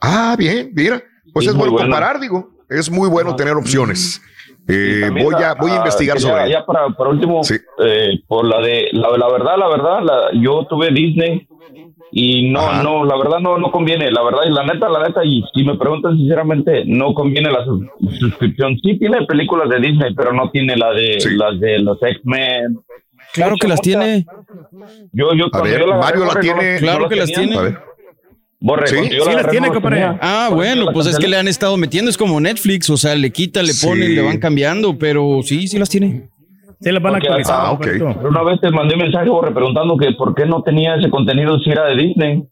Ah, 0.01 0.35
bien, 0.37 0.71
mira. 0.73 1.01
Pues 1.33 1.45
Sí, 1.45 1.49
es 1.49 1.55
muy 1.55 1.69
bueno 1.69 1.73
bueno. 1.73 1.87
comparar, 1.95 2.19
digo. 2.19 2.49
Es 2.69 2.89
muy 2.89 3.09
bueno 3.09 3.35
tener 3.35 3.53
opciones. 3.55 4.21
Eh, 4.67 5.09
voy, 5.11 5.33
a, 5.43 5.55
voy 5.55 5.71
a 5.71 5.75
ah, 5.75 5.77
investigar 5.77 6.17
quería- 6.17 6.29
sobre 6.31 6.51
Ya 6.51 6.65
para, 6.65 6.89
para 6.89 7.09
último, 7.09 7.41
eh, 7.83 8.19
por 8.27 8.45
la 8.45 8.61
de 8.61 8.89
la, 8.91 9.09
la 9.17 9.27
verdad, 9.31 9.57
la 9.57 9.67
verdad, 9.67 9.99
la- 10.03 10.29
yo 10.39 10.65
tuve 10.69 10.91
Disney 10.91 11.47
y 12.11 12.51
no, 12.51 12.83
no, 12.83 13.03
la 13.03 13.17
verdad 13.17 13.39
no, 13.39 13.57
no 13.57 13.71
conviene, 13.71 14.11
la 14.11 14.21
verdad 14.23 14.41
y 14.47 14.51
la 14.51 14.63
neta, 14.65 14.87
la 14.89 15.07
neta 15.07 15.25
y 15.25 15.43
si 15.55 15.63
me 15.63 15.75
preguntan 15.75 16.15
sinceramente, 16.17 16.83
no 16.85 17.13
conviene 17.15 17.51
la 17.51 17.65
sus- 17.65 17.83
suscripción. 18.19 18.77
Sí 18.83 18.99
tiene 18.99 19.25
películas 19.25 19.69
de 19.69 19.79
Disney, 19.79 20.13
pero 20.13 20.33
no 20.33 20.51
tiene 20.51 20.75
la 20.77 20.91
de 20.91 21.17
las 21.35 21.59
de 21.59 21.79
los 21.79 21.97
X-Men. 22.01 22.79
Claro 23.33 23.55
que 23.59 23.67
las 23.67 23.81
tiene. 23.81 24.25
Yo, 25.13 25.33
yo 25.33 25.45
A 25.51 25.61
ver, 25.63 25.79
yo 25.79 25.87
la 25.87 25.95
agarré, 25.95 26.19
Mario 26.19 26.25
la 26.25 26.33
no- 26.35 26.39
tiene. 26.39 26.73
no 26.73 26.79
Claro 26.79 27.09
que 27.09 27.15
las 27.15 27.31
tiene. 27.31 27.57
A 27.57 27.61
ver. 27.61 27.79
Borre, 28.61 28.87
Sí, 28.87 28.95
sí 29.09 29.17
la 29.33 29.49
tiene, 29.49 29.69
compadre. 29.69 30.03
Ah, 30.21 30.49
bueno, 30.53 30.87
pues 30.91 31.07
es 31.07 31.17
que 31.17 31.27
le 31.27 31.37
han 31.37 31.47
estado 31.47 31.77
metiendo, 31.77 32.09
es 32.11 32.17
como 32.17 32.39
Netflix, 32.41 32.89
o 32.89 32.97
sea, 32.97 33.15
le 33.15 33.31
quitan, 33.31 33.65
le 33.65 33.73
ponen, 33.73 34.07
Sí. 34.09 34.15
le 34.15 34.21
van 34.21 34.37
cambiando, 34.39 34.97
pero 34.97 35.39
sí, 35.43 35.67
sí 35.67 35.77
las 35.79 35.89
tiene. 35.89 36.23
Sí, 36.81 36.91
las 36.91 37.03
van 37.03 37.13
Porque 37.13 37.27
actualizando. 37.27 37.71
hasta- 37.73 37.89
Alberto. 37.89 38.27
Una 38.29 38.43
vez 38.43 38.61
te 38.61 38.69
mandé 38.71 38.93
un 38.95 39.01
mensaje 39.01 39.29
Borre, 39.29 39.51
preguntando 39.53 39.97
que 39.97 40.11
por 40.13 40.33
qué 40.33 40.45
no 40.45 40.61
tenía 40.63 40.95
ese 40.95 41.09
contenido 41.09 41.59
si 41.59 41.69
era 41.71 41.85
de 41.87 41.95
Disney. 41.95 42.43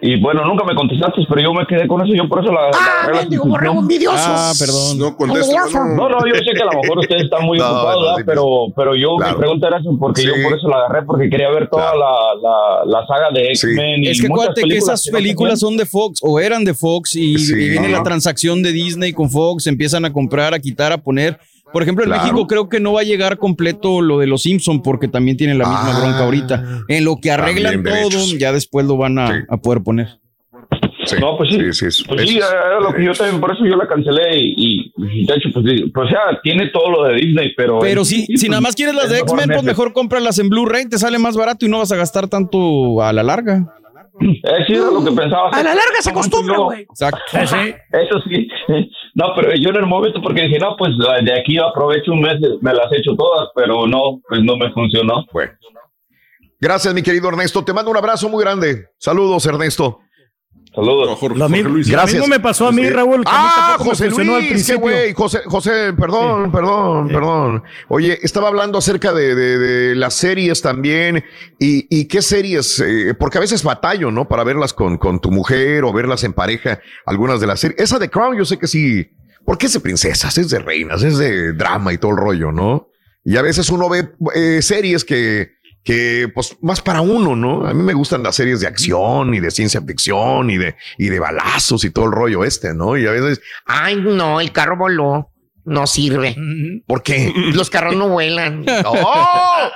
Y 0.00 0.20
bueno, 0.20 0.44
nunca 0.44 0.64
me 0.64 0.74
contestaste, 0.74 1.22
pero 1.28 1.40
yo 1.40 1.52
me 1.52 1.66
quedé 1.66 1.86
con 1.88 2.00
eso, 2.04 2.14
yo 2.14 2.28
por 2.28 2.42
eso 2.44 2.52
la... 2.52 2.66
Ah, 2.72 3.02
agarré 3.04 3.28
la 3.28 3.70
envidioso. 3.72 4.16
Ah, 4.16 4.52
perdón. 4.58 4.98
No. 4.98 5.06
Envidioso. 5.34 5.78
No, 5.96 6.08
no, 6.08 6.18
yo 6.26 6.34
sé 6.36 6.50
que 6.54 6.62
a 6.62 6.66
lo 6.66 6.80
mejor 6.80 6.98
ustedes 7.00 7.22
están 7.24 7.44
muy 7.44 7.58
No, 7.58 7.64
ocupados, 7.66 7.94
no, 7.94 8.00
¿verdad? 8.02 8.16
sí, 8.18 8.22
pero, 8.26 8.44
pero 8.76 8.94
yo 8.96 9.16
Claro. 9.16 9.32
mi 9.34 9.38
pregunta 9.40 9.68
era 9.68 9.78
eso 9.78 9.96
porque 9.98 10.22
Sí. 10.22 10.26
yo 10.28 10.32
por 10.42 10.56
eso 10.58 10.68
la 10.68 10.76
agarré, 10.78 11.04
porque 11.06 11.28
quería 11.30 11.50
ver 11.50 11.68
toda 11.68 11.92
Claro. 11.92 11.98
la, 12.42 12.84
la, 12.90 13.00
la 13.00 13.06
saga 13.06 13.30
de 13.32 13.48
X-Men. 13.50 14.04
y 14.04 14.08
Es 14.08 14.20
que 14.20 14.26
acuérdate 14.28 14.62
que 14.62 14.76
esas 14.76 15.08
películas 15.08 15.60
son 15.60 15.76
de 15.76 15.84
Fox 15.86 16.20
o 16.22 16.38
eran 16.40 16.64
de 16.64 16.74
Fox 16.74 17.14
y, 17.16 17.36
Sí. 17.38 17.54
y 17.54 17.68
viene 17.70 17.88
la 17.88 18.02
transacción 18.02 18.62
de 18.62 18.72
Disney 18.72 19.12
con 19.12 19.30
Fox, 19.30 19.66
empiezan 19.66 20.04
a 20.04 20.12
comprar, 20.12 20.54
a 20.54 20.58
quitar, 20.58 20.92
a 20.92 20.98
poner. 20.98 21.38
Por 21.72 21.82
ejemplo, 21.82 22.04
en 22.04 22.10
Claro. 22.10 22.22
México 22.24 22.46
creo 22.46 22.68
que 22.68 22.80
no 22.80 22.92
va 22.94 23.00
a 23.00 23.04
llegar 23.04 23.38
completo 23.38 24.00
lo 24.00 24.18
de 24.18 24.26
los 24.26 24.42
Simpson 24.42 24.82
porque 24.82 25.08
también 25.08 25.36
tienen 25.36 25.58
la 25.58 25.64
misma 25.66 25.96
Ah, 25.96 26.00
bronca 26.00 26.18
ahorita. 26.24 26.64
En 26.88 27.04
lo 27.04 27.16
que 27.16 27.30
arreglan 27.30 27.82
todo, 27.82 27.94
derechos. 27.94 28.38
ya 28.38 28.52
después 28.52 28.86
lo 28.86 28.96
van 28.96 29.18
a, 29.18 29.26
Sí. 29.28 29.34
a 29.48 29.56
poder 29.58 29.82
poner. 29.82 30.08
Sí, 31.04 31.16
No, 31.20 31.38
pues 31.38 31.50
sí. 31.50 31.58
sí, 31.58 31.72
sí, 31.72 31.86
es- 31.86 32.04
Pues 32.06 32.20
es- 32.22 32.28
sí, 32.28 32.36
era 32.36 32.80
lo 32.80 32.92
que 32.92 33.02
yo 33.04 33.12
también, 33.12 33.40
por 33.40 33.52
eso 33.52 33.64
yo 33.64 33.76
la 33.76 33.86
cancelé 33.88 34.36
y, 34.38 34.92
y 34.96 35.26
de 35.26 35.34
hecho, 35.34 35.48
pues, 35.54 35.64
sí, 35.66 35.84
pues 35.94 36.10
ya 36.10 36.38
tiene 36.42 36.68
todo 36.68 36.90
lo 36.90 37.04
de 37.04 37.14
Disney, 37.14 37.54
pero... 37.56 37.78
Pero 37.78 38.04
sí, 38.04 38.26
si 38.26 38.32
pues, 38.34 38.48
nada 38.50 38.60
más 38.60 38.74
quieres 38.76 38.94
las 38.94 39.08
de 39.08 39.20
X-Men, 39.20 39.48
pues 39.48 39.62
mejor 39.62 39.94
cómpralas 39.94 40.38
en 40.38 40.50
Blu-ray, 40.50 40.86
te 40.88 40.98
sale 40.98 41.18
más 41.18 41.34
barato 41.36 41.64
y 41.64 41.68
no 41.70 41.78
vas 41.78 41.92
a 41.92 41.96
gastar 41.96 42.28
tanto 42.28 43.00
a 43.02 43.12
la 43.14 43.22
larga. 43.22 43.74
Era 44.20 44.90
lo 44.90 45.04
que 45.04 45.12
pensaba. 45.12 45.50
A 45.50 45.62
la 45.62 45.74
larga 45.74 46.00
se 46.00 46.10
acostumbra, 46.10 46.58
güey. 46.58 46.82
Exacto. 46.82 47.20
Eso 47.32 48.20
sí. 48.28 48.48
No, 49.14 49.26
pero 49.34 49.54
yo 49.54 49.70
en 49.70 49.76
el 49.76 49.86
momento, 49.86 50.20
porque 50.22 50.42
dije, 50.42 50.58
no, 50.58 50.76
pues 50.76 50.92
de 51.24 51.40
aquí 51.40 51.58
aprovecho 51.58 52.12
un 52.12 52.20
mes, 52.20 52.36
me 52.60 52.72
las 52.72 52.92
echo 52.92 53.14
todas, 53.16 53.48
pero 53.54 53.86
no, 53.86 54.20
pues 54.28 54.42
no 54.42 54.56
me 54.56 54.70
funcionó. 54.72 55.26
Bueno. 55.32 55.52
Gracias, 56.60 56.92
mi 56.92 57.02
querido 57.02 57.28
Ernesto. 57.28 57.64
Te 57.64 57.72
mando 57.72 57.90
un 57.90 57.96
abrazo 57.96 58.28
muy 58.28 58.42
grande. 58.42 58.86
Saludos, 58.98 59.46
Ernesto. 59.46 60.00
Saludos. 60.84 61.08
No, 61.08 61.16
Jorge, 61.16 61.38
Lo 61.38 61.48
Jorge 61.48 61.62
Luis. 61.64 61.86
lo 61.88 61.92
Gracias. 61.92 62.12
mismo 62.20 62.26
me 62.28 62.40
pasó 62.40 62.68
a 62.68 62.72
mí. 62.72 62.88
Raúl. 62.88 63.24
que 63.24 63.30
a 63.30 63.32
mí 63.32 63.48
Ah, 63.50 63.76
José 63.78 64.10
Luis, 64.10 64.66
qué 64.66 64.74
güey. 64.76 65.12
José, 65.14 65.40
José, 65.46 65.92
perdón, 65.98 66.52
perdón, 66.52 67.08
perdón. 67.08 67.62
Oye, 67.88 68.18
estaba 68.22 68.48
hablando 68.48 68.78
acerca 68.78 69.12
de, 69.12 69.34
de- 69.34 69.58
de 69.58 69.94
las 69.94 70.14
series 70.14 70.62
también. 70.62 71.24
¿Y, 71.58 71.86
y 71.90 72.06
qué 72.06 72.22
series? 72.22 72.80
Eh, 72.80 73.14
porque 73.18 73.38
a 73.38 73.40
veces 73.40 73.62
batallo, 73.62 74.10
¿no? 74.10 74.28
Para 74.28 74.44
verlas 74.44 74.72
con, 74.72 74.98
con 74.98 75.20
tu 75.20 75.30
mujer 75.30 75.84
o 75.84 75.92
verlas 75.92 76.22
en 76.24 76.32
pareja, 76.32 76.80
algunas 77.06 77.40
de 77.40 77.46
las 77.48 77.60
series. 77.60 77.80
Esa 77.80 77.98
de 77.98 78.08
Crown, 78.08 78.36
yo 78.36 78.44
sé 78.44 78.58
que 78.58 78.66
sí. 78.66 79.06
Porque 79.44 79.66
es 79.66 79.72
de 79.72 79.80
princesas, 79.80 80.36
es 80.38 80.50
de 80.50 80.58
reinas, 80.58 81.02
es 81.02 81.16
de 81.18 81.54
drama 81.54 81.92
y 81.92 81.98
todo 81.98 82.10
el 82.12 82.18
rollo, 82.18 82.52
¿no? 82.52 82.88
Y 83.24 83.36
a 83.36 83.42
veces 83.42 83.68
uno 83.70 83.88
ve 83.88 84.10
eh, 84.34 84.60
series 84.62 85.04
que, 85.04 85.57
que, 85.84 86.30
pues, 86.34 86.56
más 86.60 86.80
para 86.80 87.00
uno, 87.00 87.34
¿no? 87.34 87.66
A 87.66 87.72
mí 87.72 87.82
me 87.82 87.94
gustan 87.94 88.22
las 88.22 88.36
series 88.36 88.60
de 88.60 88.66
acción 88.66 89.34
y 89.34 89.40
de 89.40 89.50
ciencia 89.50 89.80
ficción 89.80 90.50
y 90.50 90.58
de, 90.58 90.76
y 90.98 91.08
de 91.08 91.18
balazos 91.18 91.84
y 91.84 91.90
todo 91.90 92.06
el 92.06 92.12
rollo 92.12 92.44
este, 92.44 92.74
¿no? 92.74 92.96
Y 92.96 93.06
a 93.06 93.12
veces, 93.12 93.40
Ay, 93.64 93.96
no, 93.96 94.40
el 94.40 94.52
carro 94.52 94.76
voló. 94.76 95.32
No 95.64 95.86
sirve. 95.86 96.34
¿por 96.86 97.02
qué? 97.02 97.32
Los 97.52 97.68
carros 97.68 97.94
no 97.94 98.08
vuelan. 98.08 98.64
¡Oh! 98.86 99.68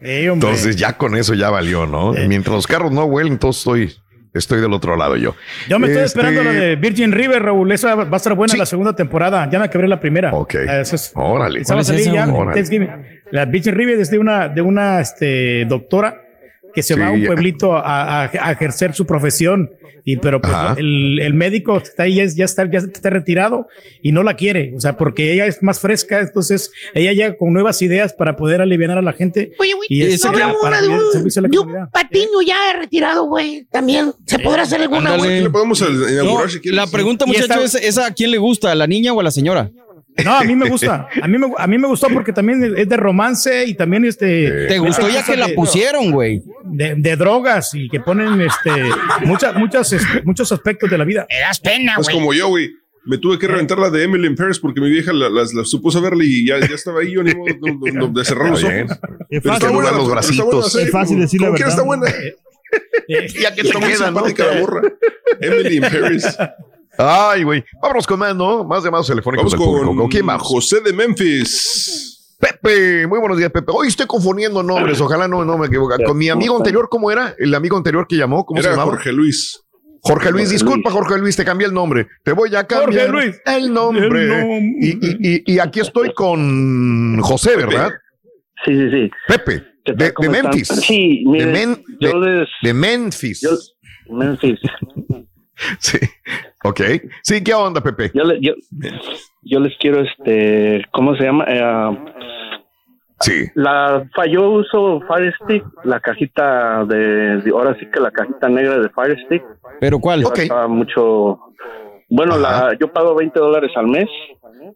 Eh. 0.00 0.30
Entonces 0.32 0.76
ya 0.76 0.96
con 0.96 1.16
eso 1.16 1.34
ya 1.34 1.50
valió, 1.50 1.86
¿no? 1.86 2.12
Mientras 2.12 2.54
los 2.54 2.66
carros 2.66 2.92
no 2.92 3.04
huelen, 3.04 3.32
entonces 3.32 3.60
estoy, 3.60 3.96
estoy 4.38 4.60
del 4.60 4.72
otro 4.72 4.96
lado 4.96 5.16
yo. 5.16 5.34
Yo 5.68 5.78
me 5.78 5.86
estoy 5.88 6.04
Este, 6.04 6.18
esperando 6.20 6.44
la 6.44 6.52
de 6.52 6.76
Virgin 6.76 7.12
River, 7.12 7.42
Raúl. 7.42 7.70
Esa 7.72 7.94
va 7.94 8.08
a 8.10 8.16
estar 8.16 8.34
buena 8.34 8.52
Sí. 8.52 8.58
la 8.58 8.66
segunda 8.66 8.94
temporada. 8.94 9.48
Ya 9.50 9.58
me 9.58 9.68
quebré 9.70 9.88
la 9.88 10.00
primera. 10.00 10.32
Ok. 10.34 10.54
Ah, 10.68 10.80
esa 10.80 10.96
es- 10.96 11.12
Órale. 11.14 11.60
esa 11.60 11.74
va 11.74 11.80
a 11.80 11.84
¿Cuál 11.84 11.96
es 11.96 12.04
salir 12.04 12.14
ya. 12.14 12.28
Órale. 12.32 12.90
La 13.30 13.44
Virgin 13.44 13.74
River 13.74 13.98
es 14.00 14.10
de 14.10 14.18
una, 14.18 14.48
de 14.48 14.62
una 14.62 15.00
este, 15.00 15.64
doctora 15.66 16.22
que 16.74 16.82
se 16.82 16.94
Sí. 16.94 17.00
va 17.00 17.08
a 17.08 17.10
un 17.12 17.24
pueblito 17.24 17.74
a, 17.76 18.24
a- 18.24 18.30
a 18.32 18.52
ejercer 18.52 18.94
su 18.94 19.06
profesión. 19.06 19.70
Y 20.04 20.16
pero 20.16 20.40
pues, 20.40 20.54
el, 20.78 21.18
el 21.20 21.34
médico 21.34 21.76
está 21.76 22.04
ahí, 22.04 22.14
ya, 22.14 22.24
ya 22.24 22.46
está, 22.46 22.70
ya 22.70 22.78
está 22.78 23.10
retirado 23.10 23.66
y 24.02 24.12
no 24.12 24.22
la 24.22 24.36
quiere. 24.36 24.72
O 24.74 24.80
sea, 24.80 24.96
porque 24.96 25.32
ella 25.34 25.44
es 25.46 25.62
más 25.62 25.80
fresca. 25.80 26.20
Entonces 26.20 26.70
ella 26.94 27.12
llega 27.12 27.36
con 27.36 27.52
nuevas 27.52 27.82
ideas 27.82 28.14
para 28.14 28.34
poder 28.36 28.62
aliviar 28.62 28.92
a 28.92 29.02
la 29.02 29.12
gente. 29.12 29.52
Oye, 29.58 29.74
güey, 29.74 29.86
Y 29.90 30.02
ese 30.04 30.26
¿no 30.28 30.32
para 30.32 30.54
una 30.62 30.80
de 30.80 30.86
el 30.86 30.92
un, 30.92 31.12
servicio 31.12 31.40
a 31.40 31.42
la 31.42 31.48
de 31.48 31.58
un 31.58 31.90
patiño 31.90 32.40
ya 32.46 32.56
retirado, 32.78 33.26
güey? 33.26 33.66
También. 33.70 34.12
¿Se 34.24 34.38
podrá 34.38 34.62
hacer 34.62 34.80
alguna, 34.80 35.16
le 35.18 35.50
podemos 35.50 35.80
inaugurar 35.82 36.24
No, 36.24 36.48
si 36.48 36.60
quieres. 36.60 36.76
la 36.76 36.86
pregunta, 36.86 37.24
Y 37.26 37.28
muchacho, 37.28 37.62
esta- 37.62 37.78
es, 37.78 37.84
es 37.88 37.98
a 37.98 38.10
quién 38.14 38.30
le 38.30 38.38
gusta, 38.38 38.72
a 38.72 38.74
la 38.74 38.86
niña 38.86 39.12
o 39.12 39.20
a 39.20 39.22
la 39.22 39.30
señora. 39.30 39.70
No, 40.24 40.34
a 40.36 40.44
mí 40.44 40.56
me 40.56 40.68
gusta. 40.68 41.08
A 41.22 41.28
mí 41.28 41.38
me, 41.38 41.48
a 41.56 41.66
mí 41.66 41.78
me 41.78 41.86
gustó 41.86 42.08
porque 42.08 42.32
también 42.32 42.74
es 42.76 42.88
de 42.88 42.96
romance 42.96 43.64
y 43.66 43.74
también 43.74 44.04
este. 44.04 44.66
Te 44.66 44.78
gustó 44.78 45.08
ya 45.08 45.24
que 45.24 45.36
la 45.36 45.48
pusieron, 45.54 46.10
güey. 46.10 46.42
De, 46.64 46.94
de 46.96 47.16
drogas 47.16 47.72
y 47.74 47.88
que 47.88 48.00
ponen 48.00 48.40
este 48.40 48.70
muchas, 49.24 49.54
muchas, 49.56 49.92
este, 49.92 50.22
muchos 50.24 50.50
aspectos 50.52 50.90
de 50.90 50.98
la 50.98 51.04
vida. 51.04 51.26
Me 51.30 51.40
das 51.40 51.60
pena, 51.60 51.94
Es 51.98 52.04
güey. 52.06 52.16
como 52.16 52.32
yo, 52.34 52.48
güey. 52.48 52.70
Me 53.04 53.16
tuve 53.16 53.38
que 53.38 53.46
reventar 53.46 53.78
la 53.78 53.88
de 53.88 54.02
Emily 54.04 54.26
in 54.26 54.34
Paris 54.34 54.58
porque 54.58 54.80
mi 54.82 54.90
vieja 54.90 55.12
la, 55.14 55.30
las- 55.30 55.54
las 55.54 55.70
supuso 55.70 56.00
verla 56.02 56.22
y 56.24 56.46
ya, 56.46 56.58
ya 56.60 56.74
estaba 56.74 57.00
ahí 57.00 57.12
yo 57.14 57.22
ni 57.22 57.32
modo 57.34 58.10
de, 58.12 58.24
cerrar 58.24 58.50
los 58.50 58.62
ojos. 58.62 58.74
Es 59.30 59.42
fácil, 59.42 59.68
buena, 59.70 59.92
los 59.92 60.10
bracitos. 60.10 60.74
Es 60.74 60.90
fácil 60.90 61.14
como- 61.16 61.22
decir 61.22 61.40
la 61.40 61.50
verdad. 61.50 61.68
está 61.68 61.82
buena. 61.84 62.06
Ya 63.08 63.54
que 63.54 63.62
Está 63.62 63.78
muy 63.78 63.94
simpática 63.94 64.44
la 64.46 64.60
morra. 64.60 64.82
Emily 65.40 65.76
in 65.76 65.82
Paris. 65.82 66.26
Ay, 66.98 67.44
güey. 67.44 67.64
Vámonos 67.80 68.06
con 68.06 68.18
más, 68.18 68.34
¿no? 68.34 68.64
Más 68.64 68.82
llamados 68.82 69.06
telefónicos 69.06 69.44
Vamos 69.44 69.52
del 69.52 69.60
público. 69.66 69.86
con 69.88 69.96
¿Con 69.96 70.08
quién 70.08 70.26
más? 70.26 70.42
José 70.42 70.80
de 70.80 70.92
Memphis. 70.92 72.36
Pepe, 72.40 73.06
muy 73.06 73.18
buenos 73.18 73.38
días, 73.38 73.50
Pepe. 73.50 73.72
Hoy 73.74 73.88
estoy 73.88 74.06
confundiendo 74.06 74.62
nombres, 74.62 75.00
ojalá 75.00 75.26
no, 75.26 75.44
no 75.44 75.58
me 75.58 75.66
equivoque. 75.66 76.02
Con 76.04 76.16
mi 76.18 76.28
amigo 76.28 76.56
anterior, 76.56 76.88
¿cómo 76.90 77.10
era? 77.10 77.34
El 77.38 77.54
amigo 77.54 77.76
anterior 77.76 78.06
que 78.08 78.16
llamó, 78.16 78.44
¿cómo 78.44 78.60
se 78.60 78.66
Era 78.68 78.76
llamaba? 78.76 78.92
Jorge 78.92 79.12
Luis. 79.12 79.60
Jorge 80.00 80.30
Luis, 80.30 80.50
disculpa. 80.50 80.90
Jorge 80.90 81.18
Luis, 81.18 81.34
te 81.36 81.44
cambié 81.44 81.66
el 81.66 81.74
nombre. 81.74 82.06
Te 82.22 82.32
voy 82.32 82.54
a 82.54 82.64
cambiar 82.64 83.08
Jorge 83.08 83.26
Luis. 83.26 83.40
el 83.44 83.72
nombre. 83.72 84.56
El. 84.58 84.62
Y, 84.80 84.88
y- 84.90 85.34
y- 85.46 85.54
y 85.54 85.58
aquí 85.58 85.80
estoy 85.80 86.12
con 86.14 87.20
José, 87.20 87.56
¿verdad? 87.56 87.90
Sí, 88.64 88.72
sí, 88.76 88.90
sí. 88.90 89.10
Pepe, 89.26 89.64
de. 89.84 90.28
Memphis. 90.28 90.68
Sí, 90.68 91.24
De, 91.32 91.46
Men- 91.46 91.82
yo 92.00 92.20
de- 92.20 92.30
les... 92.40 92.48
de 92.62 92.74
Memphis. 92.74 93.40
yo- 93.40 94.14
Memphis. 94.16 94.58
Sí. 95.78 95.98
Ok. 96.64 96.80
Sí, 97.22 97.42
¿qué 97.42 97.54
onda, 97.54 97.80
Pepe? 97.80 98.10
Yo, 98.14 98.24
le- 98.24 98.40
yo, 98.40 98.52
yo 99.42 99.60
les 99.60 99.76
quiero, 99.78 100.00
este, 100.00 100.84
¿cómo 100.92 101.16
se 101.16 101.24
llama? 101.24 101.44
Eh, 101.48 101.98
Sí. 103.20 103.46
la 103.54 104.08
yo 104.30 104.48
uso 104.50 105.00
Fire 105.08 105.34
Stick, 105.42 105.64
la 105.82 105.98
cajita 105.98 106.84
de, 106.84 107.40
de- 107.40 107.50
ahora 107.50 107.76
sí 107.80 107.86
que 107.92 107.98
la 107.98 108.12
cajita 108.12 108.48
negra 108.48 108.78
de 108.78 108.88
Fire 108.90 109.18
Stick. 109.26 109.42
¿Pero 109.80 109.98
cuál? 109.98 110.24
Ok. 110.24 110.36
Gasta 110.38 110.68
mucho. 110.68 111.40
Bueno, 112.08 112.38
la, 112.38 112.76
yo 112.80 112.92
pago 112.92 113.14
20 113.16 113.38
dólares 113.38 113.72
al 113.74 113.88
mes. 113.88 114.08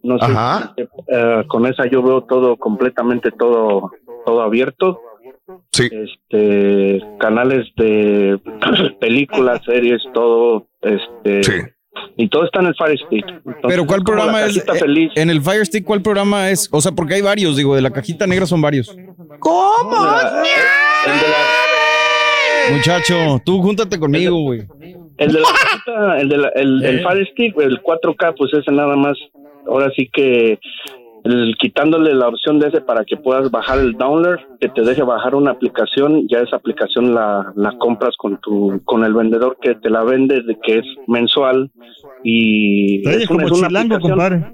No 0.03 0.17
sé, 0.19 0.25
Ajá. 0.25 0.73
eh, 0.77 1.43
con 1.47 1.65
esa 1.65 1.85
yo 1.85 2.03
veo 2.03 2.23
todo 2.23 2.57
completamente 2.57 3.31
todo 3.31 3.91
todo 4.25 4.41
abierto. 4.41 4.99
Sí. 5.73 5.89
Este 5.91 7.01
canales 7.19 7.67
de 7.77 8.39
películas, 9.01 9.59
series, 9.65 10.01
todo 10.13 10.67
este 10.81 11.43
Sí. 11.43 11.51
y 12.17 12.27
todo 12.29 12.45
está 12.45 12.59
en 12.59 12.67
el 12.67 12.75
Fire 12.75 12.97
Stick. 13.07 13.25
Entonces, 13.27 13.61
¿Pero 13.67 13.85
cuál 13.85 13.99
es 13.99 14.05
programa 14.05 14.45
es? 14.45 14.57
eh, 14.57 14.63
feliz. 14.79 15.11
En 15.15 15.29
el 15.29 15.41
Fire 15.41 15.65
Stick, 15.65 15.83
¿cuál 15.83 16.01
programa 16.01 16.49
es? 16.51 16.69
O 16.71 16.79
sea, 16.79 16.91
porque 16.91 17.15
hay 17.15 17.21
varios, 17.21 17.57
digo, 17.57 17.75
de 17.75 17.81
la 17.81 17.89
cajita 17.91 18.27
negra 18.27 18.45
son 18.45 18.61
varios. 18.61 18.95
¿Cómo? 19.39 19.95
El 21.05 21.11
de 21.19 21.27
la, 21.27 22.75
Muchacho, 22.75 23.41
tú 23.45 23.61
júntate 23.61 23.99
conmigo, 23.99 24.39
güey. 24.41 24.61
el 25.17 25.33
de 25.33 25.39
la 25.39 25.47
cajita, 25.47 26.19
el 26.21 26.29
de 26.29 26.37
la, 26.37 26.47
el, 26.49 26.83
el 26.83 26.99
Eh. 26.99 27.03
Fire 27.03 27.27
Stick, 27.31 27.57
el 27.59 27.81
4K, 27.81 28.35
pues 28.37 28.53
ese 28.53 28.71
nada 28.71 28.95
más, 28.95 29.17
ahora 29.67 29.91
sí 29.95 30.09
que 30.13 30.57
el- 31.23 31.55
quitándole 31.57 32.13
la 32.13 32.27
opción 32.27 32.59
de 32.59 32.67
ese 32.67 32.81
para 32.81 33.05
que 33.05 33.15
puedas 33.17 33.49
bajar 33.49 33.79
el 33.79 33.93
download, 33.93 34.39
que 34.59 34.69
te 34.69 34.81
deje 34.81 35.03
bajar 35.03 35.35
una 35.35 35.51
aplicación, 35.51 36.27
ya 36.29 36.39
esa 36.39 36.57
aplicación 36.57 37.13
la, 37.15 37.53
la 37.55 37.77
compras 37.77 38.15
con 38.17 38.39
tu 38.41 38.81
con 38.83 39.03
el 39.05 39.13
vendedor 39.13 39.57
que 39.61 39.75
te 39.75 39.89
la 39.89 40.03
vende, 40.03 40.41
de 40.43 40.57
que 40.61 40.79
es 40.79 40.85
mensual 41.07 41.71
y 42.23 43.07
Oye, 43.07 43.23
es 43.23 43.29
una- 43.29 43.43
como 43.43 43.47
es 43.47 43.59
una 43.59 43.67
chilango, 43.67 43.95
aplicación- 43.95 44.09
compadre. 44.11 44.53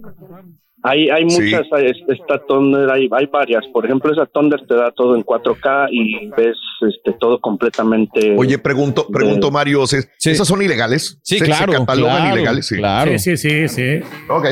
Hay, 0.81 1.09
hay 1.09 1.29
Sí. 1.29 1.41
muchas, 1.41 1.67
hay- 1.73 1.91
esta 2.07 2.39
Thunder, 2.47 2.89
hay, 2.89 3.09
hay 3.11 3.25
varias. 3.25 3.65
Por 3.73 3.83
ejemplo, 3.85 4.13
esa 4.13 4.25
Thunder 4.27 4.65
te 4.65 4.75
da 4.75 4.91
todo 4.91 5.13
en 5.17 5.23
4K 5.23 5.87
y 5.91 6.27
ves 6.37 6.55
este 6.87 7.11
todo 7.19 7.41
completamente. 7.41 8.33
Oye, 8.37 8.57
pregunto, 8.59 9.05
pregunto 9.11 9.51
Mario, 9.51 9.85
¿se- 9.87 10.07
¿esas 10.23 10.47
son 10.47 10.61
ilegales? 10.61 11.19
Sí, 11.21 11.37
¿Se- 11.39 11.43
claro, 11.45 11.73
¿Se 11.73 11.79
catalogan 11.79 12.15
claro, 12.21 12.35
ilegales? 12.37 12.65
Sí. 12.67 12.77
claro. 12.77 13.11
Sí, 13.17 13.35
sí, 13.35 13.37
sí, 13.37 13.67
sí. 13.67 13.99
Ok. 14.29 14.45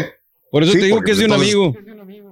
Por 0.51 0.63
eso 0.63 0.73
Sí, 0.73 0.79
te 0.79 0.85
digo 0.85 1.01
que 1.01 1.11
es 1.11 1.17
de 1.19 1.25
un 1.25 1.31
entonces- 1.31 1.53
amigo. 1.55 1.75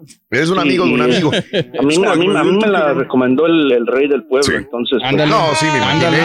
around. 0.06 0.25
Es 0.42 0.50
un 0.50 0.60
amigo 0.60 0.86
de 0.86 0.94
un 0.94 1.02
amigo. 1.02 1.32
A 1.80 1.82
mí, 1.84 1.96
a 2.06 2.16
mí, 2.16 2.28
a 2.36 2.44
mí 2.44 2.58
me 2.58 2.68
la 2.68 2.94
recomendó 2.94 3.46
el, 3.46 3.72
el 3.72 3.88
rey 3.88 4.08
del 4.08 4.24
pueblo, 4.24 4.58
entonces. 4.58 5.00
pues, 5.02 5.28
No, 5.30 5.54
sí, 5.56 5.66
me 5.72 5.78
imaginé. 5.78 6.18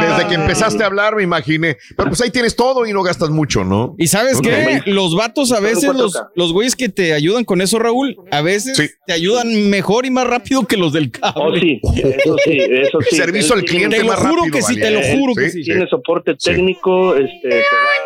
Desde 0.00 0.28
que 0.28 0.34
empezaste 0.34 0.82
a 0.82 0.86
hablar, 0.86 1.16
me 1.16 1.22
imaginé. 1.22 1.76
Pero 1.96 2.08
pues 2.08 2.20
ahí 2.22 2.30
tienes 2.30 2.56
todo 2.56 2.86
y 2.86 2.92
no 2.92 3.02
gastas 3.02 3.30
mucho, 3.30 3.64
¿no? 3.64 3.94
Y 3.98 4.06
sabes 4.06 4.38
Ok. 4.38 4.44
qué? 4.44 4.82
Los 4.86 5.14
vatos 5.14 5.52
a 5.52 5.60
veces, 5.60 5.94
los, 5.94 6.20
los 6.34 6.52
güeyes 6.52 6.76
que 6.76 6.88
te 6.88 7.12
ayudan 7.12 7.44
con 7.44 7.60
eso, 7.60 7.78
Raúl, 7.78 8.16
a 8.30 8.40
veces 8.42 8.98
te 9.06 9.12
ayudan 9.12 9.68
mejor 9.70 10.06
y 10.06 10.10
más 10.10 10.26
rápido 10.26 10.66
que 10.66 10.76
los 10.76 10.92
del 10.92 11.10
cable. 11.10 11.32
Oh, 11.36 11.54
sí, 11.54 11.80
eso 11.96 12.36
sí, 12.44 12.58
eso 12.58 12.98
sí. 13.08 13.16
Servicio 13.16 13.54
al 13.54 13.64
cliente 13.64 13.96
Te 13.96 14.02
lo 14.02 14.08
más 14.10 14.20
juro 14.20 14.36
rápido, 14.44 14.52
que 14.54 14.62
sí, 14.62 14.80
te 14.80 14.90
lo 14.90 15.00
juro 15.02 15.34
que 15.34 15.50
sí. 15.50 15.62
Tiene 15.62 15.86
soporte 15.88 16.34
técnico, 16.36 17.14
este, 17.16 17.48
te 17.48 17.56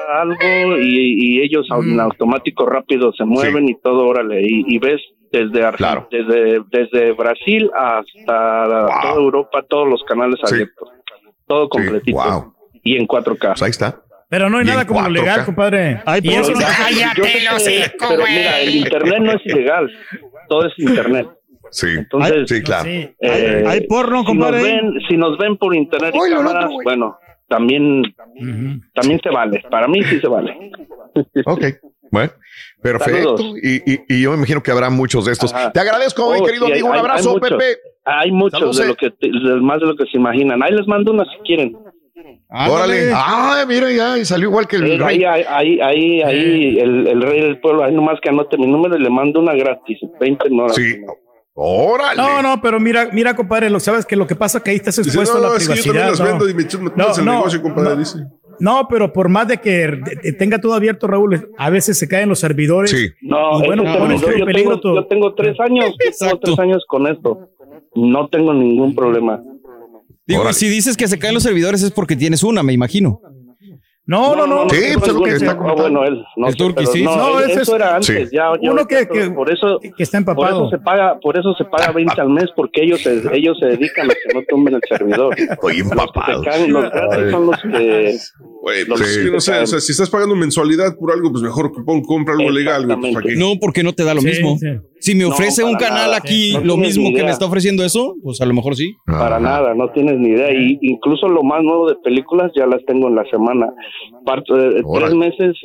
da 0.09 0.23
algo 0.23 0.77
y, 0.81 1.37
y 1.39 1.41
ellos 1.43 1.67
Mm. 1.71 1.93
en 1.95 2.01
automático 2.01 2.65
rápido 2.67 3.13
se 3.13 3.25
mueven 3.25 3.69
y 3.69 3.75
todo, 3.83 4.07
órale, 4.07 4.41
y, 4.43 4.65
y 4.69 4.79
ves 4.79 5.01
desde, 5.45 5.65
Argen- 5.65 6.07
desde 6.11 6.61
desde 6.71 7.13
Brasil 7.13 7.71
hasta 7.75 8.65
toda 9.03 9.15
Europa, 9.15 9.63
todos 9.69 9.89
los 9.89 10.03
canales 10.05 10.39
abiertos, 10.45 10.89
todo 11.47 11.69
completito 11.69 12.55
y 12.83 12.97
en 12.97 13.07
4K. 13.07 13.49
Pues 13.49 13.63
ahí 13.63 13.71
está. 13.71 14.03
Pero 14.29 14.51
no 14.51 14.59
hay 14.59 14.65
nada 14.67 14.87
como 14.87 15.01
lo 15.03 15.07
4K. 15.09 15.13
legal, 15.13 15.45
compadre. 15.45 16.03
y 16.23 16.29
eso 16.33 16.53
no- 16.53 16.61
Yo 16.61 17.59
sé 17.59 17.93
que- 17.93 18.07
Pero 18.09 18.23
mira, 18.29 18.61
el 18.61 18.75
internet 18.75 19.19
no 19.21 19.33
es 19.33 19.47
ilegal, 19.47 19.91
todo 20.49 20.67
es 20.67 20.73
internet. 20.79 21.29
Sí, 21.71 21.89
Entonces, 21.99 22.49
sí, 22.49 22.63
claro. 22.63 22.89
eh, 22.89 23.15
Hay- 23.21 23.65
hay 23.67 23.87
porno, 23.89 24.21
si 24.21 24.27
compadre. 24.27 24.59
Nos 24.59 24.67
ven, 24.93 25.01
si 25.09 25.17
nos 25.17 25.37
ven 25.39 25.57
por 25.57 25.75
internet 25.75 26.15
y 26.15 26.19
Oye, 26.19 26.35
cámaras, 26.35 26.65
otro, 26.67 26.77
bueno, 26.85 27.19
también, 27.49 28.03
también 28.95 29.21
se 29.23 29.31
vale. 29.31 29.65
Para 29.69 29.89
mí 29.89 30.01
sí 30.05 30.21
se 30.21 30.29
vale. 30.29 30.71
Ok. 31.45 31.65
Bueno, 32.11 32.33
perfecto. 32.83 33.37
Y, 33.63 33.93
y- 33.93 34.01
y 34.09 34.23
yo 34.23 34.31
me 34.31 34.37
imagino 34.39 34.63
que 34.63 34.71
habrá 34.71 34.91
muchos 34.91 35.25
de 35.27 35.33
estos. 35.33 35.53
Te 35.73 35.81
agradezco, 35.81 36.33
mi 36.33 36.41
Oh, 36.41 36.45
querido 36.45 36.67
sí, 36.67 36.73
amigo. 36.73 36.87
hay- 36.93 36.93
Un 36.93 36.99
abrazo, 37.05 37.29
hay 37.31 37.35
muchos. 37.35 37.51
Pepe. 37.59 37.79
Hay 38.05 38.31
muchos 38.33 38.59
Saludos, 38.61 38.77
de 38.79 38.85
eh. 38.85 38.87
lo 38.89 38.95
que 38.97 39.11
de 39.29 39.61
más 39.61 39.81
de 39.81 39.87
lo 39.87 39.97
que 39.97 40.05
se 40.05 40.17
imaginan. 40.17 40.63
Ahí 40.63 40.71
les 40.73 40.87
mando 40.87 41.13
una 41.13 41.25
si 41.25 41.37
quieren. 41.45 41.77
Órale. 42.49 43.11
Ah, 43.13 43.65
mira, 43.67 43.91
ya 43.91 44.17
y 44.19 44.25
salió 44.25 44.49
igual 44.49 44.67
que 44.69 44.77
el 44.77 44.85
Eh, 44.93 44.97
rey. 44.99 45.25
ahí, 45.25 45.45
ahí, 45.49 45.81
ahí, 45.81 46.23
ahí, 46.23 46.79
el, 46.79 47.07
el 47.09 47.21
rey 47.23 47.41
del 47.41 47.61
pueblo, 47.61 47.83
ahí 47.85 47.93
nomás 47.95 48.19
que 48.23 48.29
anote 48.29 48.57
mi 48.57 48.67
número 48.67 48.97
y 48.97 49.01
le 49.03 49.11
mando 49.11 49.41
una 49.41 49.55
gratis, 49.55 49.99
20 50.21 50.49
no. 50.51 50.69
Sí. 50.69 50.97
Órale. 51.55 52.17
No, 52.21 52.43
no, 52.43 52.61
pero 52.61 52.79
mira, 52.79 53.09
mira, 53.13 53.35
compadre, 53.35 53.71
lo 53.71 53.81
sabes 53.81 54.05
que 54.07 54.15
lo 54.15 54.27
que 54.27 54.37
pasa 54.37 54.59
es 54.59 54.65
que 54.65 54.71
ahí 54.71 54.77
estás 54.77 54.97
Dice, 54.97 55.09
expuesto 55.09 55.39
no, 55.41 55.47
a 55.47 55.51
la 55.51 55.57
es 55.57 55.69
que 55.69 55.75
yo 55.77 55.83
privacidad. 55.83 55.93
también 55.95 56.11
las 56.11 56.21
no. 56.21 56.27
vendo 56.27 56.45
y 56.49 56.55
me 56.55 56.91
metes 56.97 57.19
el 57.19 57.25
negocio, 57.25 57.63
compadre, 57.63 57.91
no, 57.91 57.97
dice. 57.97 58.19
No, 58.61 58.87
pero 58.89 59.13
por 59.13 59.29
más 59.29 59.49
de 59.49 59.59
que 59.59 60.01
tenga 60.39 60.61
todo 60.61 60.75
abierto, 60.75 61.07
Raúl, 61.07 61.51
a 61.57 61.71
veces 61.71 61.99
se 61.99 62.09
caen 62.09 62.29
los 62.29 62.39
servidores. 62.39 62.95
No, 63.23 63.63
y 63.63 63.67
bueno, 63.67 63.85
yo, 63.85 64.45
peligro 64.45 64.81
tengo, 64.81 64.95
yo 64.97 65.07
tengo 65.07 65.35
tres 65.35 65.59
años, 65.61 65.95
tengo 66.19 66.39
tres 66.39 66.59
años 66.59 66.85
con 66.89 67.07
esto. 67.07 67.51
No 67.95 68.29
tengo 68.29 68.53
ningún 68.53 68.95
problema. 68.95 69.43
Digo, 70.27 70.53
si 70.53 70.69
dices 70.69 70.97
que 70.97 71.07
se 71.07 71.19
caen 71.19 71.35
los 71.35 71.45
servidores 71.45 71.83
es 71.83 71.93
porque 71.93 72.17
tienes 72.17 72.43
una, 72.43 72.63
me 72.63 72.73
imagino. 72.73 73.21
No, 74.07 74.37
no, 74.37 74.47
no. 74.47 74.69
Sí, 74.71 74.77
no, 74.95 74.99
pues 75.01 75.09
es 75.11 75.15
lo 75.17 75.23
que 75.23 75.31
está 75.31 75.55
no, 75.55 75.59
comentando. 75.59 75.83
bueno, 75.83 76.05
él, 76.05 76.25
no 76.37 76.47
El 76.47 76.53
sé, 76.53 76.59
turqui, 76.59 76.75
pero 76.77 76.91
sí. 76.93 77.03
no, 77.03 77.17
No, 77.17 77.41
eso, 77.41 77.49
ese 77.51 77.63
es- 77.63 77.69
era 77.69 77.95
antes, 77.97 78.07
sí. 78.31 78.37
ya, 78.37 78.53
ya 78.63 78.71
Uno 78.71 78.87
que- 78.87 79.07
todo- 79.07 79.35
por 79.35 79.53
eso 79.53 79.81
que 79.81 80.03
está 80.03 80.19
empapado. 80.19 80.59
Por 80.59 80.67
eso 80.69 80.71
se 80.71 80.79
paga, 80.79 81.19
por 81.21 81.37
eso 81.39 81.55
se 81.55 81.65
paga 81.65 81.91
20 81.93 82.21
al 82.21 82.31
mes 82.31 82.47
porque 82.55 82.83
ellos 82.85 83.01
se, 83.03 83.21
ellos 83.37 83.59
se 83.59 83.67
dedican 83.67 84.09
a 84.11 84.15
que 84.15 84.35
no 84.35 84.43
tumben 84.49 84.75
el 84.75 84.81
servidor. 84.89 85.35
Estoy 85.39 85.81
empapado. 85.81 86.43
Los 86.69 86.91
que 86.91 87.31
son 87.31 87.47
los 87.47 87.57
que 87.63 88.17
pues 88.63 89.01
es 89.01 89.19
que 89.19 89.31
no 89.31 89.41
sé, 89.41 89.59
o 89.61 89.67
sea, 89.67 89.81
si 89.81 89.93
estás 89.93 90.11
pagando 90.11 90.35
mensualidad 90.37 90.97
por 90.99 91.13
algo, 91.13 91.31
pues 91.31 91.43
mejor 91.43 91.73
que 91.73 91.83
pon- 91.83 92.03
compra 92.03 92.35
algo 92.35 92.51
legal, 92.51 92.87
pues. 93.01 93.37
No, 93.39 93.55
porque 93.61 93.83
no 93.83 93.93
te 93.93 94.05
da 94.05 94.15
lo 94.15 94.21
Sí, 94.21 94.27
mismo. 94.29 94.57
sí. 94.59 94.67
Si 94.99 95.15
me 95.15 95.25
No, 95.25 95.29
ofrece 95.29 95.63
un 95.63 95.75
canal 95.75 96.07
nada, 96.07 96.17
aquí 96.17 96.53
sí. 96.53 96.55
No 96.55 96.61
lo 96.65 96.77
mismo 96.79 97.11
que 97.15 97.23
me 97.23 97.31
está 97.31 97.45
ofreciendo 97.45 97.85
eso, 97.85 98.17
pues 98.23 98.41
a 98.41 98.47
lo 98.47 98.55
mejor 98.55 98.75
sí. 98.77 98.97
Para 99.05 99.39
nada, 99.39 99.75
no 99.75 99.91
tienes 99.93 100.19
ni 100.19 100.31
idea. 100.31 100.51
Y 100.53 100.79
incluso 100.81 101.29
lo 101.29 101.43
más 101.45 101.63
nuevo 101.63 101.89
de 101.89 101.97
películas 102.03 102.51
ya 102.57 102.67
las 102.67 102.85
tengo 102.87 103.07
en 103.09 103.15
la 103.15 103.25
semana. 103.31 103.67
Parte, 104.25 104.53
eh, 104.55 104.83
tres 104.99 105.15
meses, 105.15 105.57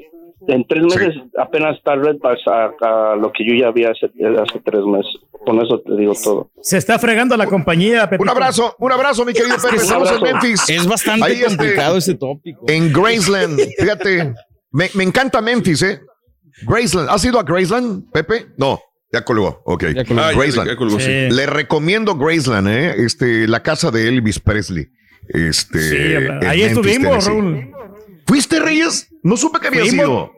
en 0.47 0.65
tres 0.67 0.83
meses 0.83 1.15
apenas 1.37 1.77
está 1.77 1.95
Red 1.95 2.17
Pass 2.19 2.39
a, 2.47 2.71
a 3.11 3.15
lo 3.15 3.31
que 3.31 3.45
yo 3.45 3.53
ya 3.53 3.71
vi 3.71 3.83
hace, 3.85 4.05
hace 4.07 4.59
tres 4.65 4.83
meses. 4.85 5.11
Con 5.45 5.59
eso 5.59 5.79
te 5.81 5.95
digo 5.95 6.13
todo. 6.23 6.51
Se 6.61 6.77
está 6.77 6.99
fregando 6.99 7.35
la 7.35 7.47
compañía, 7.47 8.07
Pepe. 8.09 8.21
Un 8.21 8.29
abrazo, 8.29 8.75
un 8.77 8.91
abrazo, 8.91 9.25
mi 9.25 9.33
querido 9.33 9.55
Pepe. 9.55 9.77
Estamos 9.77 10.11
en. 10.11 10.21
Memphis. 10.21 10.69
Es 10.69 10.85
bastante 10.85 11.25
Ahí, 11.25 11.33
este, 11.33 11.47
complicado 11.47 11.97
ese 11.97 12.13
tópico. 12.13 12.63
En 12.67 12.93
Graceland, 12.93 13.59
fíjate, 13.79 14.33
me, 14.71 14.89
me 14.93 15.03
encanta 15.03 15.41
Memphis, 15.41 15.81
¿eh? 15.81 15.99
Graceland, 16.67 17.09
¿has 17.09 17.25
ido 17.25 17.39
a 17.39 17.43
Graceland, 17.43 18.11
Pepe? 18.11 18.47
No, 18.57 18.79
ya 19.11 19.23
colgó, 19.25 19.63
ok. 19.65 19.83
colgó. 20.07 20.21
Ah, 20.21 20.31
ya- 20.31 20.37
Graceland. 20.37 20.69
ya 20.69 20.75
colgó, 20.75 20.99
sí. 20.99 21.05
Sí. 21.07 21.35
Le 21.35 21.45
recomiendo 21.47 22.15
Graceland, 22.15 22.67
¿eh? 22.67 22.93
Este, 23.03 23.47
la 23.47 23.63
casa 23.63 23.89
de 23.89 24.07
Elvis 24.09 24.39
Presley. 24.39 24.89
Este, 25.27 25.79
Sí, 25.79 25.95
ahí 26.45 26.59
Memphis, 26.59 26.65
estuvimos, 26.67 27.25
Tennessee. 27.25 27.29
Raúl. 27.29 27.71
¿Fuiste, 28.25 28.59
Reyes? 28.59 29.09
No 29.23 29.37
supe 29.37 29.59
que 29.59 29.67
había 29.67 29.85
sido. 29.85 30.31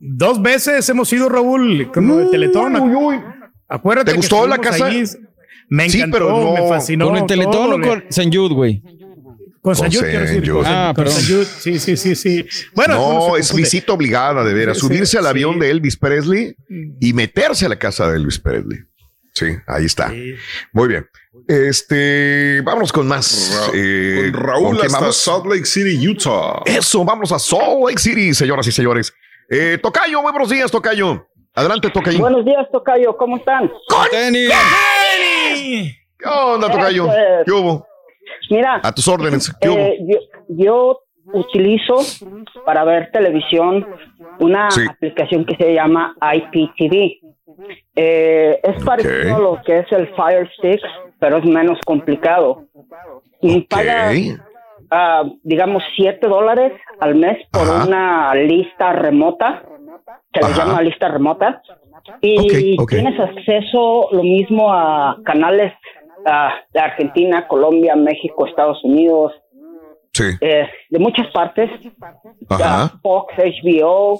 Dos 0.00 0.40
veces 0.40 0.88
hemos 0.88 1.12
ido, 1.12 1.28
Raúl, 1.28 1.90
con 1.92 2.06
lo 2.06 2.16
de 2.18 2.26
Teletón. 2.26 2.76
Acuérdate 3.68 4.06
¿Te 4.06 4.12
que 4.12 4.16
gustó 4.18 4.46
la 4.46 4.56
estuvimos 4.56 4.78
casa? 4.78 4.86
ahí. 4.86 5.04
Me 5.70 5.90
Sí, 5.90 5.98
encantó, 5.98 6.16
pero 6.18 6.30
no- 6.30 6.54
me 6.54 6.68
fascinó. 6.68 7.06
¿Con 7.08 7.16
el 7.18 7.26
Teletón 7.26 7.52
todo, 7.52 7.76
o 7.76 7.80
con 7.80 8.04
San 8.08 8.32
Jude, 8.32 8.54
güey? 8.54 8.82
Con 9.60 9.74
Jude, 9.74 9.88
quiero 10.08 10.20
decir. 10.20 10.50
Con, 10.50 10.64
Ah, 10.66 10.92
con 10.94 11.04
perdón. 11.04 11.20
San 11.20 11.30
Jude, 11.30 11.44
sí, 11.44 11.78
sí, 11.78 11.96
sí, 11.96 12.14
sí. 12.14 12.46
Bueno, 12.74 12.94
no, 12.94 13.36
es 13.36 13.52
visita 13.54 13.92
obligada, 13.92 14.42
de 14.44 14.54
veras. 14.54 14.78
Sí, 14.78 14.86
Subirse 14.86 15.18
al 15.18 15.24
sí. 15.24 15.30
avión 15.30 15.58
de 15.58 15.70
Elvis 15.70 15.96
Presley 15.98 16.54
y 17.00 17.12
meterse 17.12 17.66
a 17.66 17.68
la 17.68 17.78
casa 17.78 18.08
de 18.10 18.16
Elvis 18.16 18.38
Presley. 18.38 18.78
Sí, 19.34 19.46
ahí 19.66 19.84
está. 19.84 20.10
Muy 20.72 20.88
bien. 20.88 21.06
Este, 21.46 22.60
vámonos 22.62 22.92
con 22.92 23.06
más. 23.08 23.70
eh, 23.74 24.30
Con 24.32 24.42
Raúl 24.42 24.80
qué 24.80 24.86
hasta? 24.86 25.12
Salt 25.12 25.46
Lake 25.46 25.64
City, 25.66 26.06
Utah. 26.08 26.62
Eso, 26.64 27.04
vamos 27.04 27.32
a 27.32 27.38
Salt 27.38 27.84
Lake 27.86 27.98
City, 27.98 28.34
señoras 28.34 28.66
y 28.66 28.72
señores. 28.72 29.14
Eh, 29.50 29.78
Tocayo, 29.82 30.20
muy 30.22 30.32
buenos 30.32 30.50
días, 30.50 30.70
Tocayo. 30.70 31.26
Adelante, 31.54 31.90
Tocayo. 31.90 32.18
Buenos 32.20 32.44
días, 32.44 32.66
Tocayo, 32.70 33.16
¿cómo 33.16 33.36
están? 33.38 33.70
¿Qué 36.18 36.28
onda, 36.28 36.70
Tocayo? 36.70 37.04
Eso 37.06 37.12
es. 37.12 37.44
¿Qué 37.46 37.52
hubo? 37.52 37.86
Mira, 38.50 38.80
A 38.82 38.92
tus 38.94 39.06
órdenes. 39.08 39.52
¿Qué 39.60 39.68
hubo? 39.68 39.78
eh, 39.78 39.98
yo, 40.06 40.18
yo 40.48 41.00
utilizo 41.32 41.96
para 42.64 42.84
ver 42.84 43.10
televisión 43.12 43.86
una 44.40 44.70
Sí. 44.70 44.80
aplicación 44.88 45.44
que 45.44 45.56
se 45.56 45.74
llama 45.74 46.14
IPTV. 46.20 47.20
Eh, 47.96 48.60
es 48.62 48.84
parecido 48.84 49.36
a 49.36 49.38
lo 49.38 49.62
que 49.64 49.80
es 49.80 49.92
el 49.92 50.08
Fire 50.14 50.48
Stick, 50.58 50.80
pero 51.18 51.38
es 51.38 51.44
menos 51.44 51.78
complicado. 51.84 52.64
Y 53.40 53.62
pagas, 53.62 54.14
ah, 54.90 55.24
digamos, 55.42 55.82
7 55.96 56.26
dólares 56.28 56.72
al 57.00 57.14
mes 57.16 57.38
por 57.50 57.62
Ajá. 57.62 57.86
una 57.86 58.34
lista 58.34 58.92
remota, 58.92 59.62
se 60.32 60.40
le 60.48 60.54
llama 60.54 60.82
lista 60.82 61.08
remota, 61.08 61.62
y 62.20 62.76
tienes 62.86 63.18
acceso 63.18 64.08
lo 64.12 64.22
mismo 64.22 64.72
a 64.72 65.18
canales 65.24 65.72
ah, 66.26 66.54
de 66.72 66.80
Argentina, 66.80 67.46
Colombia, 67.48 67.96
México, 67.96 68.46
Estados 68.46 68.82
Unidos, 68.84 69.32
Sí. 70.12 70.24
eh, 70.40 70.66
de 70.90 70.98
muchas 70.98 71.30
partes, 71.32 71.70
Ajá. 72.48 72.84
Ah, 72.84 72.92
Fox, 73.02 73.34
HBO, 73.36 74.18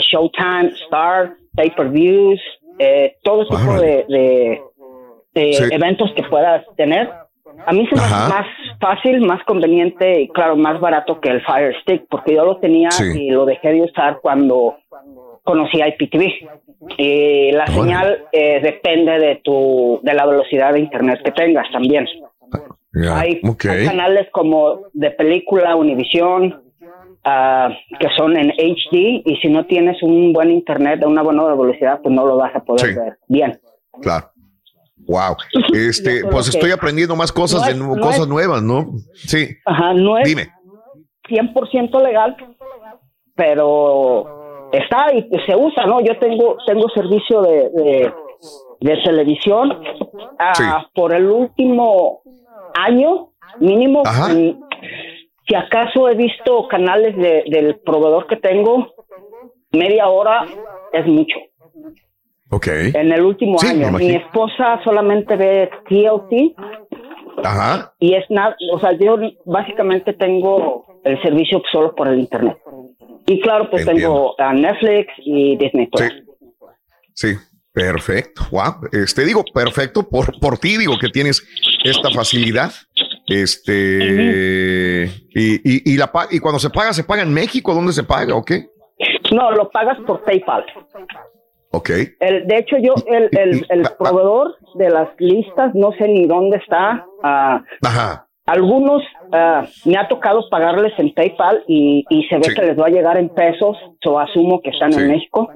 Showtime, 0.00 0.68
Star, 0.86 1.34
pay-per-views, 1.54 2.40
eh, 2.78 3.16
todo 3.22 3.46
tipo 3.46 3.80
de, 3.80 4.04
de- 4.08 4.62
de 5.34 5.52
Sí. 5.52 5.64
eventos 5.72 6.12
que 6.14 6.22
puedas 6.24 6.64
tener. 6.76 7.10
A 7.66 7.72
mí 7.72 7.86
se 7.88 7.94
me 7.96 8.02
hace 8.02 8.14
más 8.34 8.46
fácil, 8.80 9.20
más 9.22 9.42
conveniente 9.44 10.20
y 10.22 10.28
claro, 10.28 10.56
más 10.56 10.80
barato 10.80 11.20
que 11.20 11.28
el 11.30 11.40
Fire 11.42 11.74
Stick, 11.82 12.06
porque 12.08 12.34
yo 12.34 12.44
lo 12.44 12.56
tenía 12.58 12.90
Sí. 12.90 13.04
y 13.26 13.30
lo 13.30 13.44
dejé 13.44 13.72
de 13.72 13.82
usar 13.82 14.18
cuando 14.20 14.76
conocí 15.44 15.80
IPTV. 15.80 16.48
Y 16.98 17.52
la 17.52 17.66
señal 17.66 18.24
eh, 18.32 18.60
depende 18.62 19.18
de 19.18 19.36
tu 19.36 20.00
de 20.02 20.14
la 20.14 20.26
velocidad 20.26 20.72
de 20.72 20.80
internet 20.80 21.20
que 21.24 21.30
tengas 21.32 21.70
también. 21.72 22.06
Hay, 23.12 23.40
hay 23.68 23.86
canales 23.86 24.28
como 24.30 24.82
de 24.92 25.10
película, 25.10 25.74
Univisión, 25.74 26.62
ah, 27.24 27.68
que 27.98 28.08
son 28.16 28.36
en 28.36 28.50
HD 28.50 29.22
y 29.24 29.36
si 29.42 29.48
no 29.48 29.64
tienes 29.66 30.02
un 30.02 30.32
buen 30.32 30.50
internet 30.50 31.00
de 31.00 31.06
una 31.06 31.22
buena 31.22 31.44
velocidad, 31.54 32.00
pues 32.02 32.14
no 32.14 32.26
lo 32.26 32.36
vas 32.36 32.54
a 32.54 32.60
poder 32.64 32.88
Sí. 32.92 32.94
ver 32.98 33.18
bien. 33.28 33.58
Claro. 34.02 34.30
Wow. 35.06 35.36
Este, 35.74 36.22
pues 36.30 36.48
estoy 36.48 36.70
aprendiendo 36.70 37.14
más 37.16 37.30
cosas, 37.30 37.60
No 37.60 37.66
de 37.66 37.72
es- 37.72 37.78
no 37.78 37.96
cosas 38.00 38.20
es- 38.20 38.28
nuevas, 38.28 38.62
¿no? 38.62 38.86
Sí. 39.14 39.48
Ajá, 39.66 39.92
no 39.94 40.16
es 40.18 40.24
Dime. 40.28 40.48
100% 41.28 42.00
legal, 42.00 42.36
pero 43.34 44.68
está 44.72 45.06
y 45.14 45.28
se 45.46 45.56
usa, 45.56 45.86
¿no? 45.86 46.00
Yo 46.00 46.18
tengo 46.18 46.56
tengo 46.66 46.88
servicio 46.90 47.42
de, 47.42 47.68
de, 47.70 48.12
de 48.80 48.96
televisión 49.04 49.72
ah, 50.38 50.86
por 50.94 51.14
el 51.14 51.26
último 51.26 52.22
año 52.74 53.30
mínimo. 53.60 54.02
mm, 54.02 54.60
Si 55.46 55.54
acaso 55.54 56.08
he 56.08 56.14
visto 56.14 56.66
canales 56.68 57.16
de- 57.16 57.44
del 57.48 57.76
proveedor 57.80 58.26
que 58.26 58.36
tengo, 58.36 58.94
media 59.72 60.08
hora 60.08 60.46
es 60.92 61.06
mucho. 61.06 61.36
Ok. 62.50 62.66
En 62.68 63.12
el 63.12 63.22
último 63.22 63.58
Sí, 63.58 63.66
año. 63.68 63.90
Mi 63.92 64.14
esposa 64.14 64.80
solamente 64.84 65.36
ve 65.36 65.70
TLC 65.88 66.54
Ajá. 67.42 67.92
y 67.98 68.14
es 68.14 68.24
nada, 68.30 68.56
o 68.72 68.78
sea, 68.78 68.92
yo 68.92 69.16
básicamente 69.44 70.12
tengo 70.12 70.86
el 71.04 71.20
servicio 71.22 71.60
solo 71.72 71.94
por 71.94 72.08
el 72.08 72.20
internet. 72.20 72.56
Y 73.26 73.40
claro, 73.40 73.68
pues 73.70 73.84
tengo 73.84 74.34
a 74.38 74.52
Netflix 74.52 75.12
y 75.18 75.56
Disney 75.56 75.86
Plus. 75.88 76.12
Sí. 77.14 77.34
Perfecto. 77.72 78.42
Wow. 78.52 78.88
Este, 78.92 79.24
digo, 79.24 79.42
perfecto 79.52 80.08
por, 80.08 80.38
por 80.38 80.58
ti, 80.58 80.76
digo 80.78 80.96
que 80.96 81.08
tienes 81.08 81.44
esta 81.82 82.08
facilidad. 82.10 82.70
Este, 83.26 85.04
y, 85.34 85.54
y, 85.54 85.94
y 85.94 85.96
la, 85.96 86.10
y 86.30 86.38
cuando 86.40 86.58
se 86.58 86.70
paga, 86.70 86.92
¿se 86.92 87.04
paga 87.04 87.22
en 87.22 87.32
México? 87.32 87.74
¿Dónde 87.74 87.92
se 87.92 88.04
paga? 88.04 88.34
¿O 88.34 88.44
qué? 88.44 88.66
No, 89.32 89.50
lo 89.52 89.70
pagas 89.70 89.98
por 90.06 90.22
PayPal. 90.22 90.64
Ok. 91.70 91.90
El, 92.20 92.46
de 92.46 92.58
hecho, 92.58 92.76
yo, 92.80 92.94
el, 93.06 93.28
el, 93.32 93.66
el 93.68 93.82
proveedor 93.98 94.56
de 94.74 94.90
las 94.90 95.08
listas, 95.18 95.74
no 95.74 95.92
sé 95.92 96.06
ni 96.08 96.26
dónde 96.26 96.58
está. 96.58 97.04
ah, 97.22 97.62
Ajá. 97.82 98.28
algunos 98.46 99.02
ah, 99.32 99.66
me 99.84 99.96
ha 99.96 100.06
tocado 100.06 100.48
pagarles 100.50 100.92
en 100.98 101.12
PayPal 101.14 101.64
y, 101.66 102.04
y 102.10 102.24
se 102.28 102.36
ve 102.36 102.44
Sí. 102.44 102.54
que 102.54 102.62
les 102.66 102.78
va 102.78 102.86
a 102.86 102.90
llegar 102.90 103.16
en 103.18 103.28
pesos, 103.30 103.76
o 104.06 104.18
asumo 104.20 104.60
que 104.62 104.70
están 104.70 104.92
en 104.92 105.08
México. 105.10 105.48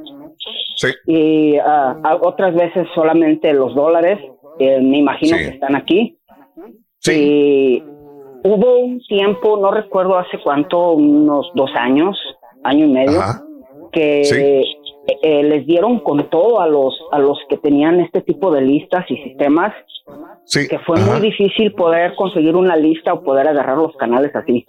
Sí. 0.76 0.88
Y 1.06 1.56
ah, 1.58 1.96
a- 2.02 2.16
otras 2.16 2.54
veces 2.54 2.88
solamente 2.94 3.52
los 3.52 3.74
dólares, 3.74 4.18
eh, 4.58 4.80
me 4.80 4.98
imagino 4.98 5.36
Sí. 5.36 5.44
que 5.44 5.50
están 5.50 5.76
aquí. 5.76 6.18
Y 7.12 7.82
hubo 8.44 8.78
un 8.78 9.00
tiempo, 9.06 9.58
no 9.58 9.70
recuerdo 9.70 10.18
hace 10.18 10.38
cuánto, 10.42 10.92
unos 10.92 11.50
dos 11.54 11.70
años, 11.78 12.16
año 12.64 12.86
y 12.86 12.92
medio, 12.92 13.20
que 13.92 14.20
eh, 14.22 14.64
eh, 15.22 15.42
les 15.42 15.66
dieron 15.66 16.00
con 16.00 16.28
todo 16.28 16.60
a 16.60 16.68
los 16.68 16.94
a 17.12 17.18
los 17.18 17.38
que 17.48 17.56
tenían 17.56 18.00
este 18.00 18.20
tipo 18.20 18.50
de 18.50 18.62
listas 18.62 19.04
y 19.08 19.16
sistemas 19.22 19.72
que 20.52 20.78
fue 20.86 20.98
muy 21.00 21.20
difícil 21.20 21.72
poder 21.72 22.14
conseguir 22.14 22.56
una 22.56 22.76
lista 22.76 23.12
o 23.12 23.22
poder 23.22 23.48
agarrar 23.48 23.76
los 23.76 23.94
canales 23.96 24.34
así. 24.34 24.64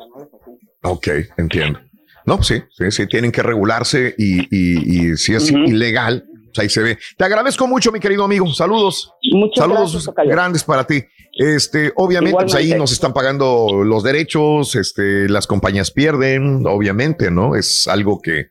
Ok, 0.83 1.07
entiendo. 1.37 1.79
No, 2.25 2.43
sí, 2.43 2.61
sí, 2.71 2.91
sí, 2.91 3.07
tienen 3.07 3.31
que 3.31 3.41
regularse 3.41 4.13
y, 4.17 4.41
y, 4.51 5.11
y 5.11 5.15
si 5.15 5.33
es 5.33 5.51
ilegal, 5.51 6.25
pues 6.53 6.59
ahí 6.59 6.69
se 6.69 6.81
ve. 6.81 6.97
Te 7.17 7.23
agradezco 7.25 7.67
mucho, 7.67 7.91
mi 7.91 7.99
querido 7.99 8.23
amigo. 8.23 8.51
Saludos. 8.53 9.11
Muchas 9.31 9.63
Saludos 9.65 10.05
gracias, 10.05 10.27
grandes 10.35 10.63
para 10.63 10.85
ti. 10.85 11.03
Este, 11.37 11.91
obviamente, 11.95 12.37
pues 12.41 12.55
ahí 12.55 12.73
nos 12.73 12.91
están 12.91 13.13
pagando 13.13 13.83
los 13.85 14.03
derechos, 14.03 14.75
este, 14.75 15.29
las 15.29 15.47
compañías 15.47 15.91
pierden, 15.91 16.63
obviamente, 16.65 17.31
¿no? 17.31 17.55
Es 17.55 17.87
algo 17.87 18.19
que, 18.21 18.47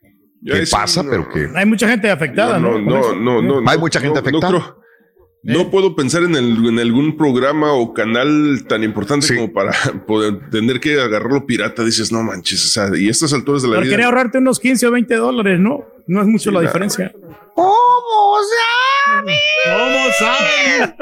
que 0.47 0.65
pasa, 0.70 1.02
pero 1.09 1.28
que 1.28 1.49
Hay 1.55 1.67
mucha 1.67 1.89
gente 1.89 2.09
afectada, 2.10 2.59
¿no? 2.59 2.78
No, 2.78 3.15
no, 3.15 3.43
no, 3.43 3.60
no. 3.60 3.70
Hay 3.70 3.77
no, 3.77 3.81
mucha 3.81 4.01
gente 4.01 4.15
no, 4.15 4.20
afectada. 4.20 4.52
No, 4.52 4.59
creo- 4.60 4.78
no 5.44 5.70
puedo 5.70 5.94
pensar 5.94 6.23
en, 6.25 6.35
el- 6.35 6.67
en 6.67 6.78
algún 6.81 7.17
programa 7.17 7.73
o 7.73 7.93
canal 7.94 8.65
tan 8.68 8.83
importante 8.83 9.35
como 9.36 9.52
para 9.52 9.73
poder 10.07 10.51
tener 10.51 10.81
que 10.81 11.01
agarrarlo 11.01 11.47
pirata. 11.47 11.85
Dices, 11.85 12.10
no 12.12 12.23
manches, 12.23 12.65
o 12.65 12.68
sea, 12.68 12.99
y 12.99 13.07
a 13.09 13.10
estas 13.10 13.33
alturas 13.33 13.62
de 13.62 13.68
la 13.68 13.75
Pero 13.75 13.83
vida. 13.85 13.91
quería 13.93 14.07
ahorrarte 14.07 14.39
unos 14.39 14.59
15 14.60 14.86
o 14.89 14.91
20 14.93 15.15
dólares, 15.17 15.60
¿no? 15.60 15.85
No 16.07 16.23
es 16.23 16.27
mucho 16.27 16.51
la 16.51 16.60
diferencia. 16.60 17.12
¿Cómo 17.58 18.36
sabe? 18.54 19.34
¿Cómo 19.64 19.98
sabe? 20.20 20.94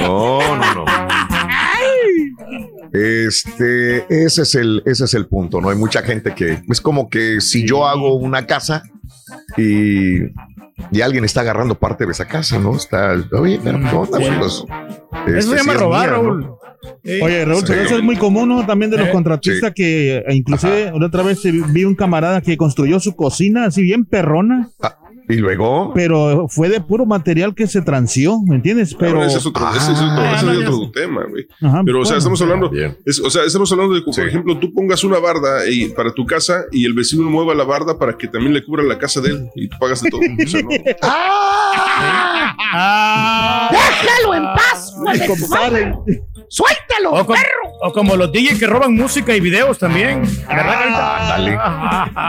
No, 0.00 0.56
no, 0.56 0.74
no. 0.74 0.84
Este, 2.92 4.06
ese 4.24 4.42
es 4.42 4.54
el, 4.54 4.82
ese 4.86 5.04
es 5.04 5.14
el 5.14 5.26
punto, 5.26 5.60
¿no? 5.60 5.70
Hay 5.70 5.76
mucha 5.76 6.02
gente 6.02 6.34
que 6.34 6.62
es 6.68 6.80
como 6.80 7.10
que 7.10 7.40
si 7.40 7.66
yo 7.66 7.86
hago 7.86 8.14
una 8.14 8.46
casa 8.46 8.82
y, 9.56 10.22
y 10.92 11.00
alguien 11.02 11.24
está 11.24 11.40
agarrando 11.40 11.74
parte 11.74 12.06
de 12.06 12.12
esa 12.12 12.26
casa, 12.26 12.58
¿no? 12.58 12.76
Está, 12.76 13.14
oye, 13.32 13.60
pero 13.62 13.80
¿qué 13.80 13.96
onda? 13.96 14.18
Pues, 14.38 14.64
este, 15.26 15.38
Eso 15.38 15.50
se 15.50 15.56
llama 15.56 15.72
sí 15.72 15.76
es 15.76 15.80
robar, 15.82 16.08
mía, 16.10 16.16
¿no? 16.18 16.22
Raúl. 16.22 16.50
Oye, 17.22 17.44
Raúl, 17.44 17.62
pero 17.66 17.80
Sí. 17.80 17.86
eso 17.86 17.96
es 17.98 18.02
muy 18.04 18.16
común, 18.16 18.48
¿no? 18.48 18.64
También 18.64 18.90
de 18.92 18.98
los 18.98 19.08
Eh, 19.08 19.12
contratistas 19.12 19.72
que 19.74 20.18
eh, 20.18 20.24
inclusive 20.30 20.92
la 20.96 21.06
otra 21.06 21.22
vez 21.24 21.40
vi 21.72 21.84
un 21.84 21.96
camarada 21.96 22.40
que 22.40 22.56
construyó 22.56 23.00
su 23.00 23.16
cocina 23.16 23.64
así 23.66 23.82
bien 23.82 24.04
perrona. 24.04 24.70
Y 25.28 25.36
luego. 25.36 25.92
Pero 25.94 26.46
fue 26.48 26.68
de 26.68 26.80
puro 26.80 27.06
material 27.06 27.54
que 27.54 27.66
se 27.66 27.82
transió, 27.82 28.40
¿me 28.42 28.56
entiendes? 28.56 28.94
Pero. 28.94 29.22
Ese 29.22 29.38
es 29.38 29.46
otro, 29.46 29.68
ese 29.70 29.92
es 29.92 29.98
otro- 29.98 30.08
Ah, 30.16 30.32
ese 30.36 30.52
es 30.52 30.58
ya 30.60 30.70
otro 30.70 30.90
tema, 30.90 31.24
güey. 31.28 31.46
Pero, 31.84 32.00
o 32.00 32.04
sea, 32.04 32.14
bueno. 32.14 32.18
estamos 32.18 32.42
hablando, 32.42 32.70
es- 33.04 33.20
o 33.20 33.30
sea, 33.30 33.44
estamos 33.44 33.70
hablando 33.72 33.94
de 33.94 34.04
que, 34.04 34.10
por 34.10 34.26
ejemplo, 34.26 34.58
tú 34.58 34.72
pongas 34.72 35.04
una 35.04 35.18
barda 35.18 35.68
y- 35.68 35.88
para 35.90 36.12
tu 36.12 36.24
casa 36.26 36.64
y 36.72 36.84
el 36.86 36.94
vecino 36.94 37.28
mueva 37.28 37.54
la 37.54 37.64
barda 37.64 37.98
para 37.98 38.16
que 38.16 38.28
también 38.28 38.54
le 38.54 38.64
cubra 38.64 38.82
la 38.82 38.98
casa 38.98 39.20
de 39.20 39.30
él 39.30 39.48
y 39.54 39.68
tú 39.68 39.76
pagas 39.78 40.00
de 40.02 40.10
todo. 40.10 40.20
O 40.20 40.48
sea, 40.48 40.62
no. 40.62 40.68
¡Déjalo 43.70 44.34
en 44.34 44.42
paz! 44.54 44.94
¡Suéltalo, 46.50 47.10
O, 47.12 47.26
com- 47.26 47.36
perro! 47.36 47.70
o 47.82 47.92
como 47.92 48.16
los 48.16 48.32
DJ 48.32 48.58
que 48.58 48.66
roban 48.66 48.94
música 48.94 49.36
y 49.36 49.40
videos 49.40 49.78
también. 49.78 50.22
Ándale. 50.48 51.58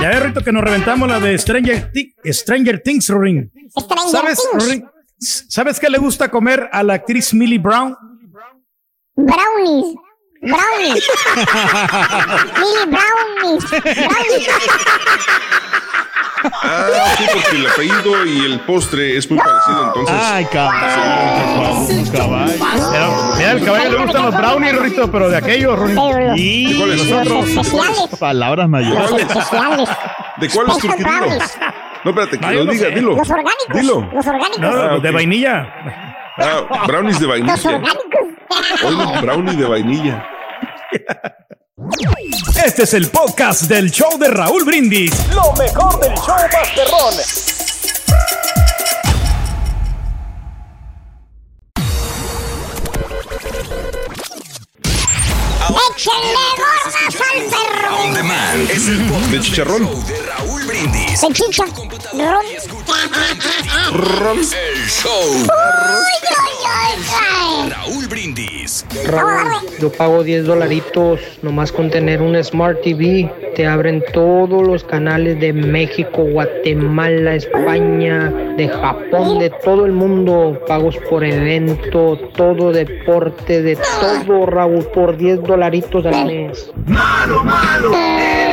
Ya 0.00 0.08
ves, 0.10 0.22
Rito, 0.22 0.40
que 0.42 0.52
nos 0.52 0.62
reventamos 0.64 1.08
la 1.08 1.20
de 1.20 1.36
Stranger, 1.38 1.90
Thi- 1.92 2.14
Stranger 2.24 2.80
Things, 2.82 3.08
Rorin. 3.08 3.52
¿Sabes? 4.10 4.40
¿Sabes 5.48 5.78
qué 5.78 5.90
le 5.90 5.98
gusta 5.98 6.30
comer 6.30 6.68
a 6.72 6.82
la 6.82 6.94
actriz 6.94 7.34
Millie 7.34 7.58
Brown? 7.58 7.94
Brownies. 9.14 9.94
Brownies. 10.40 11.04
Mini 12.56 12.96
brownies. 12.96 13.70
Brownies. 13.70 14.48
Ah, 16.42 16.86
sí, 17.18 17.24
porque 17.32 17.56
el 17.56 17.66
apellido 17.66 18.26
y 18.26 18.44
el 18.46 18.60
postre 18.60 19.16
es 19.16 19.30
muy 19.30 19.38
parecido, 19.38 19.86
entonces. 19.88 20.16
Ay, 20.18 20.44
caballo. 20.46 20.86
caballo. 22.12 22.52
Pero, 22.92 23.34
mira, 23.36 23.50
al 23.50 23.64
caballo 23.64 23.90
le 23.90 23.96
gustan 24.04 24.22
los 24.26 24.36
brownies, 24.36 24.78
Rito, 24.78 25.10
pero 25.10 25.28
de 25.30 25.36
aquellos, 25.36 25.78
Rorin. 25.78 26.32
Y 26.36 26.72
¿De 26.72 26.78
cuáles? 26.78 27.08
los 27.54 27.72
Los. 27.72 28.18
Palabras 28.18 28.68
mayores. 28.68 29.10
Los. 29.10 29.20
¿De 30.38 30.48
cuál 30.48 30.66
es 30.68 30.78
tu 30.78 30.80
Special 30.88 30.96
querido? 30.96 31.16
brownies. 31.18 31.58
No, 32.04 32.10
espérate, 32.12 32.38
que 32.38 32.52
lo 32.54 32.64
diga, 32.64 32.88
dilo. 32.88 33.16
Los 33.16 33.30
orgánicos. 33.30 33.66
Dilo. 33.74 34.10
Los 34.12 34.26
orgánicos. 34.26 34.58
No, 34.60 34.68
Ah, 34.68 34.88
los 34.92 35.02
de 35.02 35.10
vainilla. 35.10 35.74
Ah, 36.38 36.84
brownies 36.86 37.20
de 37.20 37.26
Los 37.26 37.30
vainilla. 37.38 37.54
orgánicos. 37.76 38.20
Oye, 38.84 39.20
brownie 39.20 39.56
de 39.56 39.64
vainilla. 39.66 40.26
Este 42.64 42.82
es 42.82 42.94
el 42.94 43.08
podcast 43.08 43.62
del 43.62 43.90
show 43.90 44.18
de 44.18 44.28
Raúl 44.28 44.64
Brindis. 44.64 45.12
Lo 45.34 45.52
mejor 45.54 45.98
del 46.00 46.12
show 46.14 46.36
Masterrón. 46.52 47.14
¡Échenle 55.90 56.46
gordas 56.56 56.94
al 57.06 57.44
perro! 57.44 57.96
On 58.04 58.14
demand 58.14 58.70
es 58.70 58.88
el 58.88 59.04
podcast 59.06 59.30
De 59.30 59.40
chicharrón. 59.40 59.78
del 59.84 59.94
show 59.94 60.06
de 60.06 60.22
Raúl 60.22 60.66
Brindis. 60.66 61.20
Se 61.20 61.32
chicha. 61.32 61.64
Ron. 62.12 62.44
El 64.38 64.88
show. 64.88 65.46
Raúl 67.68 68.08
Brindis. 68.08 68.84
Raúl, 69.06 69.52
yo 69.80 69.92
pago 69.92 70.24
10 70.24 70.46
dolaritos 70.46 71.20
nomás 71.42 71.70
con 71.70 71.88
tener 71.90 72.20
un 72.20 72.42
Smart 72.42 72.80
TV. 72.82 73.32
Te 73.54 73.66
abren 73.66 74.02
todos 74.12 74.66
los 74.66 74.82
canales 74.82 75.38
de 75.38 75.52
México, 75.52 76.24
Guatemala, 76.24 77.36
España, 77.36 78.30
de 78.56 78.68
Japón, 78.68 79.38
de 79.38 79.50
todo 79.64 79.86
el 79.86 79.92
mundo. 79.92 80.60
Pagos 80.66 80.96
por 81.08 81.22
evento, 81.22 82.18
todo 82.36 82.72
deporte, 82.72 83.62
de 83.62 83.76
todo, 83.76 84.46
Raúl, 84.46 84.84
por 84.86 85.16
10 85.16 85.42
dolaritos 85.44 86.04
al 86.06 86.26
mes. 86.26 86.72
Malo, 86.86 87.44
malo, 87.44 87.94
eres 87.94 88.49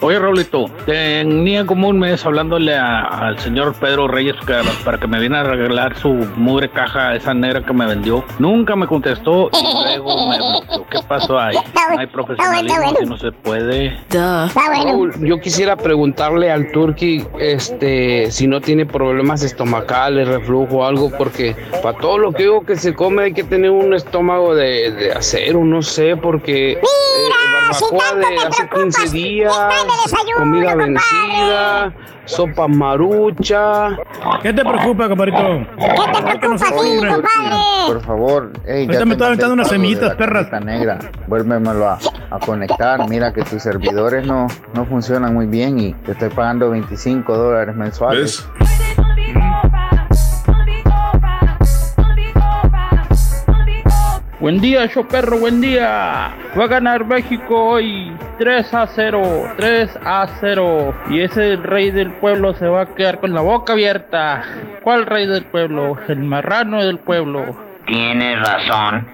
Oye, 0.00 0.16
Raulito, 0.20 0.66
tenía 0.86 1.66
como 1.66 1.88
un 1.88 1.98
mes 1.98 2.24
hablándole 2.24 2.76
a- 2.76 3.00
al 3.02 3.36
señor 3.40 3.74
Pedro 3.80 4.06
Reyes 4.06 4.36
que- 4.46 4.54
para 4.84 4.98
que 4.98 5.08
me 5.08 5.18
viera 5.18 5.38
a 5.38 5.40
arreglar 5.40 5.98
su 5.98 6.10
mugre 6.36 6.70
caja, 6.70 7.16
esa 7.16 7.34
negra 7.34 7.64
que 7.66 7.72
me 7.72 7.84
vendió. 7.84 8.24
Nunca 8.38 8.76
me 8.76 8.86
contestó 8.86 9.50
y 9.52 9.84
luego 9.84 10.28
me 10.28 10.36
bloqueó. 10.36 10.86
¿Qué 10.88 10.98
pasó 11.08 11.36
ahí? 11.38 11.56
No 11.94 11.98
hay 11.98 12.06
profesionalismo 12.06 12.76
si 13.00 13.06
no 13.06 13.16
se 13.18 13.32
puede. 13.32 13.96
Raúl, 14.84 15.12
yo 15.26 15.40
quisiera 15.40 15.74
preguntarle 15.76 16.52
al 16.52 16.70
Turki 16.70 17.24
este, 17.40 18.30
si 18.30 18.46
no 18.46 18.60
tiene 18.60 18.86
problemas 18.86 19.42
estomacales, 19.42 20.28
reflujo 20.28 20.76
o 20.76 20.84
algo, 20.84 21.10
porque 21.18 21.56
para 21.82 21.98
todo 21.98 22.18
lo 22.18 22.32
que 22.32 22.44
digo 22.44 22.64
que 22.64 22.76
se 22.76 22.94
come 22.94 23.24
hay 23.24 23.32
que 23.32 23.42
tener 23.42 23.72
un 23.72 23.92
estómago 23.94 24.54
de, 24.54 24.92
de 24.92 25.12
acero, 25.12 25.64
no 25.64 25.82
sé, 25.82 26.16
porque 26.16 26.72
eh, 26.72 26.78
barbacoa 27.90 28.14
de 28.16 28.36
hace 28.46 28.68
15 28.68 29.10
días, 29.10 29.52
comida 30.36 30.74
vencida, 30.74 31.92
sopa 32.24 32.68
marucha. 32.68 33.96
¿Qué 34.42 34.52
te 34.52 34.64
preocupa, 34.64 35.08
compadrito? 35.08 35.38
¿Qué 35.78 35.86
te 35.86 36.22
preocupa 36.38 36.66
a 36.66 36.70
ti, 36.70 36.98
compadre? 36.98 37.56
Por 37.86 38.02
favor, 38.02 38.52
ey, 38.66 38.84
Ahorita 38.86 39.04
me 39.06 39.12
estoy 39.12 39.26
aventando 39.28 39.54
unas 39.54 39.68
semillitas, 39.68 40.14
perras. 40.16 40.64
negra, 40.64 40.98
vuélvemelo 41.26 41.88
a, 41.88 41.98
a 42.30 42.38
conectar. 42.38 43.08
Mira 43.08 43.32
que 43.32 43.42
tus 43.42 43.62
servidores 43.62 44.26
no, 44.26 44.46
no 44.74 44.84
funcionan 44.84 45.34
muy 45.34 45.46
bien 45.46 45.78
y 45.78 45.92
te 45.94 46.12
estoy 46.12 46.28
pagando 46.30 46.70
25 46.70 47.36
dólares 47.36 47.74
mensuales. 47.74 48.46
Buen 54.40 54.60
día, 54.60 54.86
show 54.86 55.04
perro, 55.04 55.36
buen 55.40 55.60
día. 55.60 56.32
Va 56.56 56.64
a 56.64 56.68
ganar 56.68 57.04
México 57.04 57.70
hoy 57.70 58.16
3 58.38 58.72
a 58.72 58.86
0, 58.86 59.54
3 59.56 59.98
a 60.04 60.28
0. 60.38 60.94
Y 61.10 61.22
ese 61.22 61.56
rey 61.56 61.90
del 61.90 62.12
pueblo 62.12 62.54
se 62.54 62.68
va 62.68 62.82
a 62.82 62.94
quedar 62.94 63.18
con 63.18 63.34
la 63.34 63.40
boca 63.40 63.72
abierta. 63.72 64.44
¿Cuál 64.84 65.06
rey 65.06 65.26
del 65.26 65.44
pueblo? 65.44 65.98
El 66.06 66.20
marrano 66.20 66.84
del 66.84 66.98
pueblo. 66.98 67.56
Tienes 67.84 68.38
razón. 68.38 69.08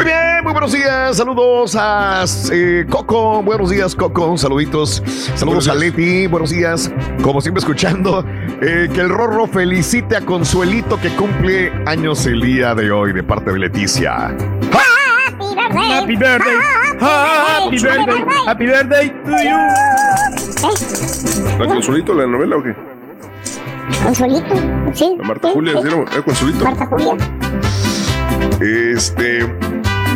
Muy 0.00 0.06
bien, 0.06 0.42
muy 0.44 0.52
buenos 0.52 0.72
días. 0.72 1.18
Saludos 1.18 1.76
a 1.78 2.24
eh, 2.50 2.86
Coco. 2.88 3.42
Buenos 3.42 3.68
días, 3.68 3.94
Coco. 3.94 4.38
Saluditos. 4.38 5.02
Saludos 5.34 5.68
a 5.68 5.74
Leti. 5.74 6.26
Buenos 6.26 6.48
días. 6.48 6.90
Como 7.22 7.42
siempre, 7.42 7.58
escuchando 7.58 8.24
eh, 8.62 8.88
que 8.94 9.00
el 9.02 9.10
Rorro 9.10 9.46
felicite 9.46 10.16
a 10.16 10.22
Consuelito 10.22 10.98
que 10.98 11.10
cumple 11.10 11.70
años 11.84 12.24
el 12.24 12.40
día 12.40 12.74
de 12.74 12.90
hoy 12.90 13.12
de 13.12 13.22
parte 13.22 13.52
de 13.52 13.58
Leticia. 13.58 14.28
Happy 15.74 16.16
birthday. 16.16 16.56
Happy 16.98 17.76
birthday. 17.76 18.24
Happy 18.46 18.64
birthday 18.64 19.10
to 19.10 19.30
you. 19.32 19.58
¿La 21.58 21.66
Consuelito, 21.66 22.14
la 22.14 22.26
novela 22.26 22.56
o 22.56 22.62
qué? 22.62 22.74
Consuelito, 24.02 24.54
sí. 24.94 25.14
La 25.18 25.24
Marta 25.24 25.50
Julia, 25.52 25.74
¿sí 25.82 25.88
era- 25.88 26.04
era 26.10 26.22
Consuelito? 26.22 26.64
Marta 26.64 26.86
Julia. 26.86 27.16
Este. 28.62 29.69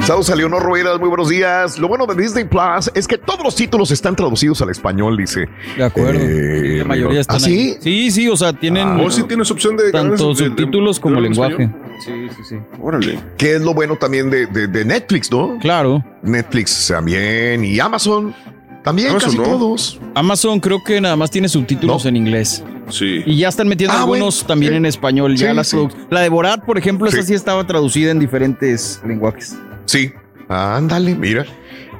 Saludos 0.06 0.28
a 0.28 0.36
Leonor 0.36 0.62
Ruedas, 0.62 1.00
muy 1.00 1.08
buenos 1.08 1.30
días. 1.30 1.78
Lo 1.78 1.88
bueno 1.88 2.04
de 2.06 2.14
Disney 2.14 2.44
Plus 2.44 2.90
es 2.94 3.08
que 3.08 3.16
todos 3.16 3.42
los 3.42 3.54
títulos 3.56 3.90
están 3.90 4.14
traducidos 4.14 4.60
al 4.60 4.68
español, 4.68 5.16
dice. 5.16 5.48
De 5.78 5.82
acuerdo. 5.84 6.20
Eh, 6.20 6.76
la 6.80 6.84
mayoría 6.84 7.20
están 7.20 7.36
¿Ah, 7.36 7.40
sí? 7.40 7.50
ahí. 7.70 7.76
Sí, 7.80 8.10
sí, 8.10 8.28
o 8.28 8.36
sea, 8.36 8.52
tienen. 8.52 8.86
Ah, 8.86 8.98
¿oh, 9.02 9.10
sí 9.10 9.22
tienes 9.22 9.50
opción 9.50 9.78
de 9.78 9.90
Tanto 9.90 10.34
de- 10.34 10.42
de- 10.42 10.48
subtítulos 10.50 11.00
como 11.00 11.16
de- 11.16 11.22
lenguaje. 11.22 11.62
español? 11.64 11.80
Sí, 12.04 12.12
sí, 12.36 12.42
sí. 12.50 12.56
Órale. 12.82 13.18
Que 13.38 13.54
es 13.56 13.62
lo 13.62 13.72
bueno 13.72 13.96
también 13.96 14.28
de, 14.28 14.46
de- 14.46 14.66
de 14.68 14.84
Netflix, 14.84 15.32
¿no? 15.32 15.58
Claro. 15.58 16.04
Netflix 16.22 16.88
también 16.88 17.64
y 17.64 17.80
Amazon. 17.80 18.34
También 18.82 19.08
Amazon, 19.08 19.30
casi 19.30 19.38
¿no? 19.38 19.44
todos. 19.44 20.00
Amazon 20.14 20.60
creo 20.60 20.84
que 20.84 21.00
nada 21.00 21.16
más 21.16 21.30
tiene 21.30 21.48
subtítulos 21.48 22.04
en 22.04 22.16
inglés. 22.16 22.62
Sí. 22.90 23.22
Y 23.24 23.38
ya 23.38 23.48
están 23.48 23.66
metiendo 23.68 23.94
Ah, 23.96 24.00
algunos 24.00 24.34
bueno. 24.40 24.48
también 24.48 24.72
Sí. 24.72 24.76
en 24.76 24.84
español. 24.86 25.34
Ya 25.36 25.48
Sí, 25.50 25.56
las 25.56 25.68
sí. 25.68 25.78
La 26.10 26.20
de 26.20 26.28
Borat, 26.28 26.62
por 26.66 26.76
ejemplo, 26.76 27.08
esa 27.08 27.22
Sí. 27.22 27.28
sí 27.28 27.34
estaba 27.34 27.66
traducida 27.66 28.10
en 28.10 28.18
diferentes 28.18 29.00
lenguajes. 29.06 29.56
Sí. 29.94 30.12
Ándale, 30.48 31.14
mira. 31.14 31.46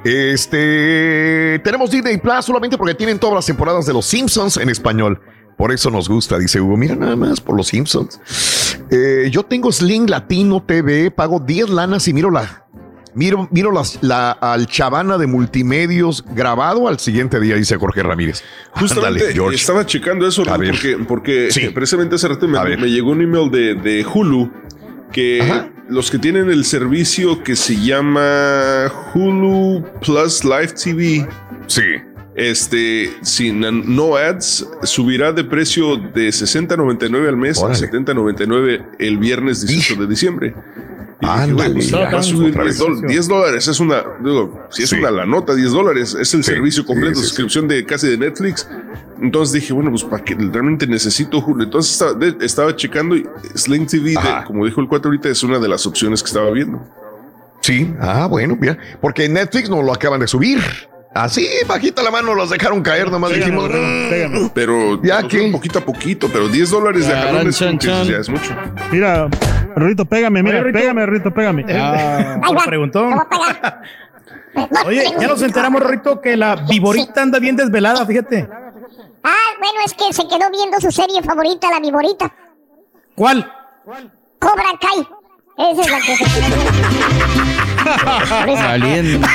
Este. 0.03 1.61
Tenemos 1.63 1.89
Disney 1.89 2.17
Plus 2.17 2.43
solamente 2.43 2.77
porque 2.77 2.93
tienen 2.93 3.17
todas 3.19 3.35
las 3.35 3.45
temporadas 3.45 3.85
de 3.85 3.93
Los 3.93 4.05
Simpsons 4.05 4.57
en 4.57 4.69
español. 4.69 5.21
Por 5.57 5.71
eso 5.71 5.89
nos 5.89 6.09
gusta, 6.09 6.37
dice 6.37 6.59
Hugo. 6.59 6.75
Mira 6.75 6.97
nada 6.97 7.15
más 7.15 7.39
por 7.39 7.55
Los 7.55 7.67
Simpsons. 7.67 8.19
Eh, 8.91 9.29
yo 9.31 9.43
tengo 9.43 9.71
Sling 9.71 10.09
Latino 10.09 10.61
TV, 10.61 11.09
pago 11.09 11.39
10 11.39 11.69
lanas 11.69 12.05
y 12.09 12.13
miro 12.13 12.29
la. 12.29 12.65
Miro, 13.13 13.47
miro 13.49 13.71
las, 13.71 13.99
la 14.01 14.31
al 14.31 14.67
chavana 14.67 15.17
de 15.17 15.27
multimedios 15.27 16.21
grabado 16.33 16.89
al 16.89 16.99
siguiente 16.99 17.39
día, 17.39 17.55
dice 17.55 17.77
Jorge 17.77 18.03
Ramírez. 18.03 18.43
Justamente 18.71 19.31
George. 19.31 19.55
estaba 19.55 19.85
checando 19.85 20.27
eso 20.27 20.43
porque, 20.43 20.97
porque 21.07 21.47
precisamente 21.73 22.15
hace 22.15 22.27
rato 22.27 22.45
me, 22.45 22.59
me 22.75 22.91
llegó 22.91 23.11
un 23.11 23.21
email 23.21 23.49
de, 23.49 23.75
de 23.75 24.05
Hulu 24.05 24.51
que 25.15 25.41
los 25.87 26.11
que 26.11 26.19
tienen 26.19 26.49
el 26.51 26.65
servicio 26.65 27.41
que 27.41 27.55
se 27.55 27.77
llama 27.77 28.91
Hulu 29.13 29.81
Plus 30.01 30.43
Live 30.43 30.73
TV. 30.83 31.25
Sí. 31.67 31.83
Este, 32.35 33.13
sin 33.21 33.61
no 33.95 34.17
ads, 34.17 34.67
subirá 34.83 35.31
de 35.31 35.45
precio 35.45 35.95
de 35.95 36.27
60.99 36.27 37.29
al 37.29 37.37
mes 37.37 37.63
a 37.63 37.67
70.99 37.67 38.87
el 38.99 39.17
viernes 39.17 39.65
18 39.65 40.01
de 40.01 40.07
diciembre. 40.07 40.53
Dije, 41.21 41.53
güey, 41.53 41.73
pues, 41.73 41.85
mira. 41.91 42.09
va 42.11 42.19
a 42.19 42.23
subir 42.23 42.49
Otra 42.49 42.63
10, 42.63 42.77
vez. 42.79 42.87
dol- 42.87 43.07
10 43.07 43.27
dólares. 43.27 43.67
Es 43.67 43.79
una, 43.79 44.03
digo, 44.21 44.67
si 44.69 44.83
es 44.83 44.89
Sí. 44.89 44.97
una 44.97 45.11
la 45.11 45.25
nota, 45.25 45.55
10 45.55 45.71
dólares. 45.71 46.15
Es 46.19 46.33
el 46.33 46.43
servicio 46.43 46.85
completo, 46.85 47.15
sí, 47.15 47.21
sí. 47.21 47.27
suscripción 47.29 47.67
de 47.67 47.85
casi 47.85 48.07
de 48.09 48.17
Netflix. 48.17 48.67
Entonces 49.21 49.53
dije, 49.53 49.71
bueno, 49.73 49.91
pues 49.91 50.03
para 50.03 50.23
que 50.23 50.35
realmente 50.35 50.85
necesito 50.87 51.39
Hulu. 51.39 51.63
Entonces 51.63 51.93
estaba, 51.93 52.13
de- 52.13 52.35
estaba 52.45 52.75
checando 52.75 53.15
y 53.15 53.25
Sling 53.55 53.87
TV, 53.87 54.09
de- 54.11 54.43
como 54.45 54.65
dijo 54.65 54.81
el 54.81 54.87
4 54.87 55.09
ahorita, 55.09 55.29
es 55.29 55.41
una 55.43 55.57
de 55.57 55.67
las 55.69 55.85
opciones 55.85 56.21
que 56.21 56.27
estaba 56.27 56.51
viendo. 56.51 56.85
Sí, 57.61 57.93
ah, 57.99 58.27
bueno, 58.27 58.57
mira, 58.59 58.77
porque 59.01 59.27
Netflix 59.29 59.69
nos 59.69 59.83
lo 59.83 59.93
acaban 59.93 60.19
de 60.19 60.27
subir. 60.27 60.59
Así, 61.15 61.47
bajita 61.65 62.03
la 62.03 62.11
mano, 62.11 62.35
los 62.35 62.49
dejaron 62.49 62.81
caer, 62.83 63.09
nomás 63.09 63.31
dijimos. 63.33 63.69
"Mm". 63.71 64.49
Pero 64.53 65.01
Ya 65.01 65.23
que- 65.23 65.49
poquito 65.49 65.79
a 65.79 65.81
poquito, 65.81 66.29
pero 66.31 66.49
10 66.49 66.69
dólares 66.69 67.07
de 67.07 67.13
jalones 67.13 67.57
chan, 67.57 67.79
chan. 67.79 68.05
ya 68.05 68.17
es 68.17 68.27
mucho. 68.29 68.53
Mira, 68.91 69.29
Rito, 69.77 70.03
pégame, 70.05 70.43
mira, 70.43 70.57
Oye, 70.57 70.65
Rito. 70.65 70.79
pégame, 70.79 71.05
Rito, 71.05 71.33
pégame. 71.33 71.65
Ah, 71.73 72.37
por 72.45 72.65
preguntón. 72.65 73.13
Oye, 74.85 75.05
ya 75.19 75.27
nos 75.27 75.41
enteramos, 75.41 75.81
Rito, 75.83 76.19
que 76.21 76.35
la 76.35 76.55
viborita 76.57 77.21
anda 77.21 77.39
bien 77.39 77.55
desvelada, 77.55 78.05
fíjate. 78.05 78.47
Ah, 79.23 79.33
bueno, 79.59 79.79
es 79.85 79.93
que 79.93 80.13
se 80.13 80.23
quedó 80.27 80.49
viendo 80.51 80.79
su 80.81 80.91
serie 80.91 81.23
favorita, 81.23 81.69
la 81.71 81.79
viborita. 81.79 82.29
¿Cuál? 83.15 83.49
Cobra 84.39 84.65
Kai. 84.81 85.07
Esa 85.57 85.81
es 85.81 85.89
la 85.89 85.99
que 86.01 86.15
se 86.17 86.25
quedó 86.25 86.55
viendo. 88.85 89.27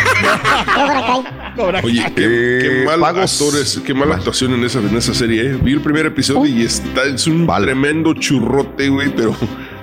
Kai. 1.66 1.84
Oye, 1.84 2.04
qué, 2.16 2.58
qué 2.62 2.84
mal 2.86 3.04
actores, 3.16 3.80
qué 3.84 3.94
mala 3.94 4.16
actuación 4.16 4.54
en 4.54 4.64
esa, 4.64 4.78
en 4.80 4.96
esa 4.96 5.14
serie, 5.14 5.42
eh. 5.52 5.58
Vi 5.62 5.72
el 5.72 5.80
primer 5.80 6.06
episodio 6.06 6.46
y 6.46 6.64
está, 6.64 7.04
es 7.04 7.26
un 7.26 7.46
tremendo 7.46 8.14
churrote, 8.14 8.88
güey, 8.88 9.14
pero. 9.14 9.34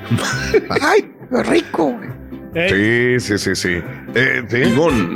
¡Ay, 0.82 1.12
qué 1.30 1.44
rico! 1.44 2.00
Sí, 2.56 3.20
sí, 3.20 3.38
sí, 3.38 3.56
sí. 3.56 3.82
Eh, 4.16 4.44
sí. 4.50 4.58
Limón. 4.58 5.14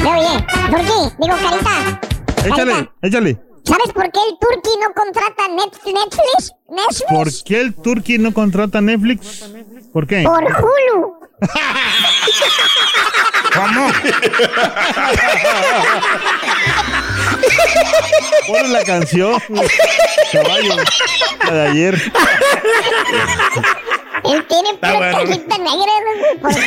Oye, 0.00 0.44
Turki, 0.70 1.14
digo, 1.20 1.36
Carita. 1.36 2.00
Échale, 2.44 2.90
échale. 3.02 3.38
¿Sabes 3.64 3.92
por 3.92 4.10
qué 4.10 4.20
el 4.28 4.38
Turki 4.40 4.70
no 4.80 4.92
contrata 4.94 5.46
Net- 5.48 5.84
Netflix? 5.84 6.52
Netflix. 6.70 7.04
¿Por 7.10 7.44
qué 7.44 7.60
el 7.60 7.74
Turkey 7.74 8.18
no 8.18 8.32
contrata 8.32 8.80
Netflix? 8.80 9.44
¿Por 9.92 10.06
qué? 10.06 10.22
Por 10.24 10.42
Hulu. 10.42 11.17
¿Cómo? 13.54 13.90
Pon 18.46 18.72
la 18.72 18.82
canción, 18.84 19.40
caballo, 20.32 20.76
la 21.44 21.52
de 21.52 21.68
ayer. 21.68 21.94
Él 24.24 24.44
tiene 24.48 24.70
Está 24.70 24.92
pura 24.94 25.12
bueno. 25.12 25.30
cajita 25.30 25.58
negra. 25.58 25.92
güey, 26.04 26.38
por 26.40 26.50
Hulu. 26.50 26.60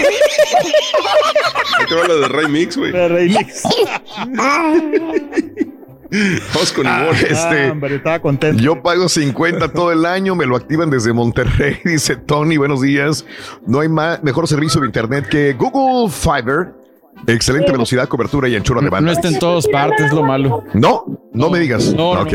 Ahí 1.77 1.85
te 1.87 1.95
va 1.95 2.07
la 2.07 2.13
de 2.15 2.27
Ray 2.27 2.47
Mix, 2.47 2.77
güey. 2.77 2.91
La 2.91 3.07
remix. 3.07 3.63
Ah. 4.39 4.73
Vamos 6.53 6.71
con 6.73 6.85
Ah, 6.87 7.03
Ivonne. 7.05 7.21
Este, 7.29 7.71
hombre, 7.71 7.95
estaba 7.95 8.19
contento. 8.19 8.61
Yo 8.61 8.81
pago 8.81 9.07
50 9.07 9.71
todo 9.71 9.91
el 9.91 10.05
año, 10.05 10.35
me 10.35 10.45
lo 10.45 10.55
activan 10.57 10.89
desde 10.89 11.13
Monterrey, 11.13 11.77
dice 11.85 12.15
Tony, 12.17 12.57
buenos 12.57 12.81
días. 12.81 13.25
No 13.65 13.79
hay 13.79 13.87
más, 13.89 14.21
mejor 14.23 14.47
servicio 14.47 14.81
de 14.81 14.87
internet 14.87 15.27
que 15.29 15.53
Google 15.53 16.11
Fiber. 16.11 16.73
Excelente 17.27 17.71
velocidad, 17.71 18.07
cobertura 18.07 18.47
y 18.49 18.55
anchura 18.55 18.79
de 18.79 18.85
No 18.85 18.91
banda. 18.91 19.11
está 19.11 19.27
en 19.27 19.37
todas 19.39 19.67
partes, 19.67 20.07
es 20.07 20.13
lo 20.13 20.23
malo. 20.23 20.63
No, 20.73 21.05
no 21.33 21.49
me 21.49 21.59
digas. 21.59 21.93
No, 21.93 22.15
no. 22.15 22.21
ok. 22.21 22.33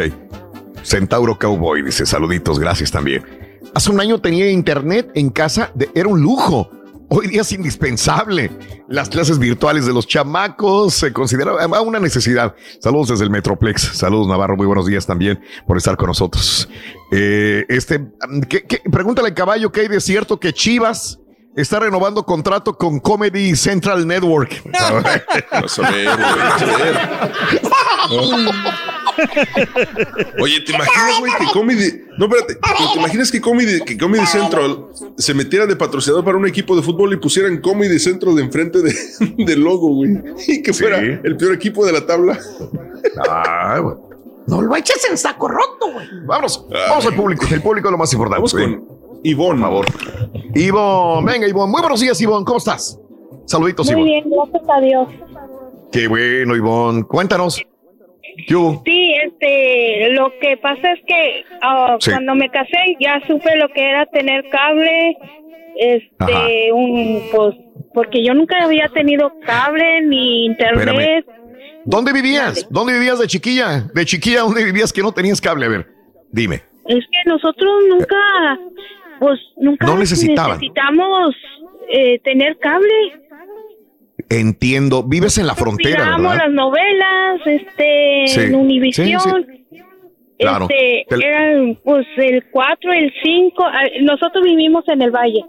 Centauro 0.83 1.39
Cowboy 1.39 1.83
dice 1.83 2.07
saluditos, 2.07 2.59
gracias 2.59 2.91
también. 2.91 3.25
Hace 3.75 3.91
un 3.91 4.01
año 4.01 4.21
tenía 4.21 4.49
internet 4.51 5.11
en 5.15 5.31
casa, 5.31 5.71
de- 5.75 5.91
era 5.95 6.09
un 6.09 6.21
lujo. 6.21 6.71
Hoy 7.09 7.29
día 7.29 7.43
es 7.43 7.53
indispensable. 7.53 8.51
Las 8.89 9.09
clases 9.09 9.39
virtuales 9.39 9.87
de 9.87 9.93
los 9.93 10.07
chamacos 10.07 10.95
se 10.95 11.13
considera 11.13 11.53
una 11.81 12.01
necesidad. 12.01 12.55
Saludos 12.81 13.09
desde 13.11 13.25
el 13.25 13.31
Metroplex. 13.31 13.97
Saludos 13.97 14.27
Navarro, 14.27 14.57
muy 14.57 14.67
buenos 14.67 14.87
días 14.87 15.07
también 15.07 15.41
por 15.67 15.77
estar 15.77 15.97
con 15.97 16.09
nosotros. 16.09 16.69
Eh, 17.13 17.65
este, 17.69 18.07
¿qué- 18.49 18.65
qué? 18.65 18.83
pregúntale 18.91 19.29
al 19.29 19.35
caballo 19.35 19.71
que 19.71 19.83
hay 19.83 19.89
de 19.89 20.01
cierto 20.01 20.41
que 20.41 20.53
Chivas 20.53 21.21
está 21.55 21.79
renovando 21.81 22.25
contrato 22.25 22.77
con 22.77 22.99
Comedy 23.01 23.55
Central 23.57 24.07
Network. 24.07 24.63
A 24.79 24.93
ver. 24.93 25.25
Oye, 30.41 30.61
¿te 30.61 30.73
imaginas, 30.73 31.21
güey, 31.21 31.33
que 31.39 31.47
Comedy... 31.53 32.01
No, 32.19 32.27
espérate. 32.27 32.55
¿Te, 32.55 32.61
te 32.93 32.99
imaginas 32.99 33.31
que 33.31 33.41
Comedy, 33.41 33.81
que 33.85 33.97
Comedy 33.99 34.27
Central 34.27 34.87
se 35.17 35.35
metiera 35.35 35.67
de 35.67 35.77
patrocinador 35.77 36.25
para 36.25 36.39
un 36.39 36.47
equipo 36.47 36.75
de 36.77 36.83
fútbol 36.83 37.13
y 37.13 37.17
pusieran 37.17 37.61
Comedy 37.61 37.99
Central 37.99 38.37
de 38.37 38.43
enfrente 38.43 38.81
de, 38.83 38.95
del 39.45 39.61
logo, 39.61 39.89
güey? 39.95 40.11
Y 40.49 40.63
que 40.63 40.73
fuera 40.73 40.99
el 40.99 41.37
peor 41.37 41.55
equipo 41.55 41.85
de 41.85 41.93
la 41.93 42.07
tabla. 42.07 42.39
Ah, 43.29 43.81
bueno. 43.83 44.03
No 44.47 44.63
lo 44.63 44.77
eches 44.77 45.05
en 45.11 45.19
saco 45.19 45.49
roto, 45.49 45.93
güey. 45.93 46.07
Vámonos, 46.25 46.67
vamos 46.71 47.05
al 47.07 47.15
público. 47.17 47.45
El 47.51 47.61
público 47.63 47.89
es 47.89 47.93
lo 47.93 47.99
más 47.99 48.13
importante. 48.13 48.39
Vamos 48.39 48.53
con 48.53 49.21
Ivonne. 49.25 49.61
Por 49.61 49.69
favor. 49.69 49.87
Ivonne, 50.55 51.33
venga, 51.33 51.49
Ivonne. 51.49 51.73
Muy 51.73 51.81
buenos 51.81 52.01
días, 52.01 52.21
Ivonne. 52.21 52.45
¿Cómo 52.45 52.59
estás? 52.59 52.99
Saluditos, 53.47 53.87
Muy 53.87 53.95
Ivonne. 53.95 54.11
bien, 54.13 54.25
gracias 54.31 54.63
a 54.71 54.81
Dios. 54.81 55.09
Qué 55.91 56.07
bueno, 56.09 56.55
Ivonne. 56.55 57.03
Cuéntanos. 57.05 57.61
¿Qué 58.47 58.55
hubo? 58.55 58.83
Sí, 58.85 59.15
este, 59.25 60.11
lo 60.11 60.33
que 60.41 60.57
pasa 60.57 60.93
es 60.93 61.01
que 61.07 61.45
ah, 61.63 61.97
Sí. 62.01 62.11
cuando 62.11 62.35
me 62.35 62.49
casé 62.51 62.97
ya 63.01 63.21
supe 63.27 63.57
lo 63.57 63.69
que 63.71 63.83
era 63.89 64.07
tener 64.07 64.49
cable, 64.51 65.17
este, 65.79 66.09
Ajá. 66.19 66.47
un, 66.75 67.23
pues, 67.33 67.55
porque 67.95 68.25
yo 68.25 68.35
nunca 68.35 68.57
había 68.63 68.89
tenido 68.89 69.33
cable 69.45 70.03
ni 70.03 70.47
internet. 70.47 71.25
¿Dónde 71.85 72.13
vivías? 72.13 72.67
¿Dónde 72.71 72.95
vivías 72.95 73.19
de 73.19 73.27
chiquilla? 73.27 73.85
De 73.95 74.05
chiquilla, 74.05 74.41
¿dónde 74.41 74.65
vivías 74.65 74.93
que 74.93 75.03
no 75.03 75.13
tenías 75.13 75.41
cable? 75.41 75.67
A 75.67 75.69
ver, 75.69 75.87
dime. 76.33 76.57
Es 76.89 77.05
que 77.11 77.19
nosotros 77.31 77.85
nunca, 77.89 78.17
pues, 79.21 79.39
nunca 79.57 79.87
No 79.87 79.97
necesitaban. 79.97 80.59
necesitamos 80.59 81.35
eh, 81.89 82.19
tener 82.21 82.59
cable. 82.59 83.21
Entiendo. 84.29 85.03
Vives 85.05 85.39
en 85.39 85.47
la 85.47 85.55
frontera, 85.55 86.05
Miramos 86.05 86.33
¿verdad? 86.33 86.45
las 86.47 86.55
novelas, 86.55 87.41
este, 87.47 88.25
Sí. 88.27 88.41
en 88.41 88.55
Univisión. 88.55 89.21
Sí, 89.21 89.83
Claro. 90.39 90.67
Este, 90.69 91.07
Te- 91.09 91.27
eran 91.27 91.79
pues 91.83 92.07
el 92.19 92.45
4, 92.51 92.93
el 92.93 93.11
5. 93.23 93.65
Nosotros 94.03 94.45
vivimos 94.45 94.87
en 94.89 95.01
el 95.01 95.11
valle, 95.11 95.43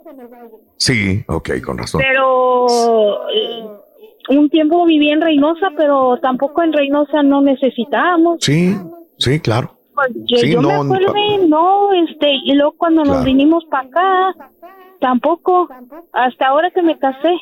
Sí, 0.77 1.23
ok, 1.27 1.49
con 1.65 1.77
razón. 1.77 2.01
pero 2.07 3.27
eh, 3.29 3.65
un 4.29 4.49
tiempo 4.49 4.85
viví 4.85 5.09
en 5.11 5.19
Reynosa, 5.21 5.71
pero 5.75 6.17
tampoco 6.21 6.63
en 6.63 6.71
Reynosa 6.71 7.21
no 7.21 7.41
necesitábamos. 7.41 8.37
Sí, 8.39 8.75
sí, 9.17 9.39
claro. 9.41 9.73
Porque 9.93 10.37
Sí, 10.37 10.51
yo 10.53 10.61
no, 10.61 10.83
me 10.85 10.95
acuerdo, 10.95 11.13
no, 11.47 11.91
este, 12.05 12.31
y 12.45 12.53
luego 12.53 12.73
cuando 12.77 13.01
nos 13.03 13.09
Claro. 13.15 13.25
vinimos 13.25 13.65
para 13.65 13.87
acá, 13.89 14.35
tampoco, 15.01 15.67
hasta 16.13 16.47
ahora 16.47 16.71
que 16.71 16.81
me 16.81 16.97
casé. 16.97 17.33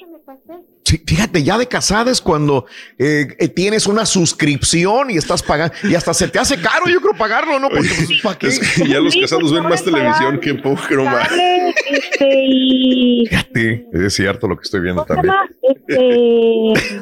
Sí, 0.85 1.01
fíjate, 1.03 1.43
ya 1.43 1.57
de 1.57 1.67
casada 1.67 2.11
es 2.11 2.21
cuando 2.21 2.67
eh, 2.99 3.25
eh, 3.39 3.47
tienes 3.47 3.87
una 3.87 4.05
suscripción 4.05 5.09
y 5.09 5.17
estás 5.17 5.41
pagando, 5.41 5.73
y 5.83 5.95
hasta 5.95 6.13
se 6.13 6.27
te 6.27 6.37
hace 6.37 6.61
caro, 6.61 6.87
yo 6.87 7.01
creo, 7.01 7.13
pagarlo, 7.17 7.57
¿no? 7.59 7.69
Porque, 7.69 7.89
pues, 8.05 8.21
¿para 8.21 8.37
qué? 8.37 8.47
Es 8.47 8.59
que 8.59 8.87
ya 8.87 8.99
los 8.99 9.15
casados 9.15 9.51
ven 9.51 9.63
más 9.63 9.83
televisión 9.83 10.39
que 10.39 10.53
poco 10.53 10.79
más. 11.03 11.27
Cable, 11.27 11.73
este, 11.89 12.43
y 12.45 13.25
Sí, 13.55 13.83
es 13.93 14.13
cierto 14.13 14.47
lo 14.47 14.55
que 14.57 14.61
estoy 14.61 14.81
viendo 14.81 15.03
¿cómo 15.07 15.23
se 15.23 15.27
también. 15.27 15.35
Este, 15.63 16.99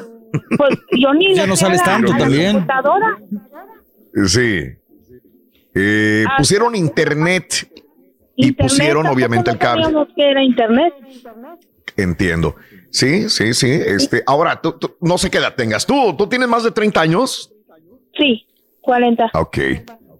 pues 0.56 0.78
yo 0.98 1.12
ni 1.12 1.34
Ya 1.34 1.46
no 1.46 1.54
sales 1.54 1.82
tanto 1.82 2.10
a 2.12 2.14
la 2.14 2.24
también. 2.24 2.66
Sí. 4.26 4.62
Eh, 5.74 6.24
Ah, 6.26 6.36
pusieron 6.38 6.74
internet 6.74 7.68
y 8.36 8.52
pusieron 8.52 9.06
obviamente 9.06 9.50
el 9.50 9.58
cable. 9.58 9.84
que 10.16 10.30
era 10.30 10.42
internet. 10.42 10.94
Entiendo. 11.96 12.56
Sí, 12.94 13.28
sí, 13.28 13.54
sí. 13.54 13.70
Este, 13.72 14.22
ahora, 14.24 14.60
tú, 14.60 14.72
tú- 14.78 14.96
no 15.00 15.18
sé 15.18 15.28
qué 15.28 15.38
edad 15.38 15.54
tengas. 15.56 15.84
¿Tú, 15.84 16.14
tú 16.16 16.28
tienes 16.28 16.48
más 16.48 16.62
de 16.62 16.70
30 16.70 17.00
años? 17.00 17.52
Sí, 18.16 18.46
40. 18.82 19.30
Ok, 19.34 19.58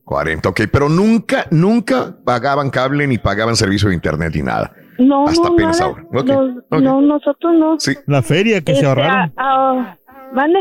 40, 0.03 0.49
ok. 0.49 0.61
Pero 0.73 0.89
nunca, 0.89 1.47
nunca 1.53 2.17
pagaban 2.25 2.71
cable 2.71 3.07
ni 3.07 3.17
pagaban 3.17 3.55
servicio 3.55 3.89
de 3.91 3.95
internet 3.95 4.33
ni 4.35 4.43
nada. 4.43 4.73
No, 4.99 5.25
Hasta 5.29 5.49
no, 5.49 5.55
apenas 5.55 5.79
nada. 5.79 5.91
ahora. 5.93 6.05
Ok, 6.13 6.25
Nos- 6.27 6.65
ok. 6.71 6.81
No, 6.83 7.01
nosotros 7.01 7.55
no. 7.57 7.79
Sí. 7.79 7.95
La 8.07 8.23
feria 8.23 8.61
que 8.61 8.73
se 8.73 8.79
Este, 8.79 8.87
ahorraron. 8.87 9.33
ah, 9.37 9.95
ah, 10.09 10.29
¿Mande? 10.33 10.59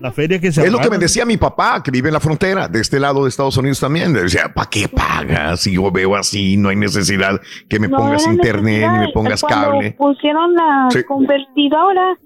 La 0.00 0.12
feria 0.12 0.38
que 0.40 0.52
se 0.52 0.64
Es 0.64 0.72
lo 0.72 0.78
que 0.78 0.90
me 0.90 0.98
decía 0.98 1.24
mi 1.24 1.36
papá, 1.36 1.82
que 1.82 1.90
vive 1.90 2.08
en 2.08 2.14
la 2.14 2.20
frontera, 2.20 2.68
de 2.68 2.80
este 2.80 3.00
lado 3.00 3.24
de 3.24 3.28
Estados 3.28 3.56
Unidos 3.56 3.80
también. 3.80 4.12
Le 4.12 4.22
decía, 4.22 4.52
¿para 4.54 4.68
qué 4.70 4.88
pagas? 4.88 5.60
Si 5.60 5.72
yo 5.74 5.90
veo 5.90 6.14
así, 6.16 6.56
no 6.56 6.68
hay 6.68 6.76
necesidad 6.76 7.40
que 7.68 7.78
me 7.80 7.88
No 7.88 7.96
pongas 7.98 8.26
internet 8.26 8.88
ni 8.92 8.98
me 8.98 9.08
pongas 9.12 9.40
Cuando 9.42 9.70
cable. 9.72 9.92
pusieron 9.92 10.54
la 10.54 10.88
Sí. 10.90 11.02
convertidora, 11.04 12.16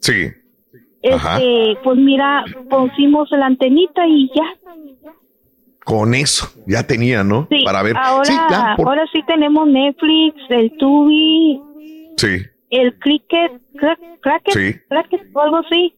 Sí. 0.00 0.30
Ajá. 1.12 1.36
este, 1.36 1.78
pues 1.84 1.98
mira, 1.98 2.44
pusimos 2.70 3.28
la 3.32 3.46
antenita 3.46 4.06
y 4.06 4.30
ya. 4.34 4.44
Con 5.84 6.14
eso, 6.14 6.48
ya 6.66 6.86
tenía, 6.86 7.22
¿no? 7.22 7.46
Sí, 7.50 7.62
Para 7.62 7.82
ver. 7.82 7.94
ahora, 7.98 8.24
sí, 8.24 8.32
ya, 8.48 8.74
por- 8.76 8.88
ahora 8.88 9.02
sí 9.12 9.20
tenemos 9.26 9.68
Netflix, 9.68 10.34
el 10.48 10.72
Tubi, 10.78 11.60
sí. 12.16 12.38
el 12.70 12.98
Cricket, 12.98 13.52
crack, 13.76 13.98
Cracket, 14.22 14.54
Sí. 14.54 14.80
Cracket, 14.88 15.20
o 15.34 15.40
algo 15.42 15.56
así. 15.58 15.94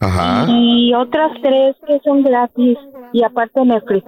Ajá. 0.00 0.46
Y 0.48 0.94
otras 0.94 1.32
tres 1.42 1.76
que 1.86 1.98
son 2.04 2.22
gratis. 2.22 2.78
Y 3.12 3.22
aparte 3.22 3.64
Netflix. 3.64 4.04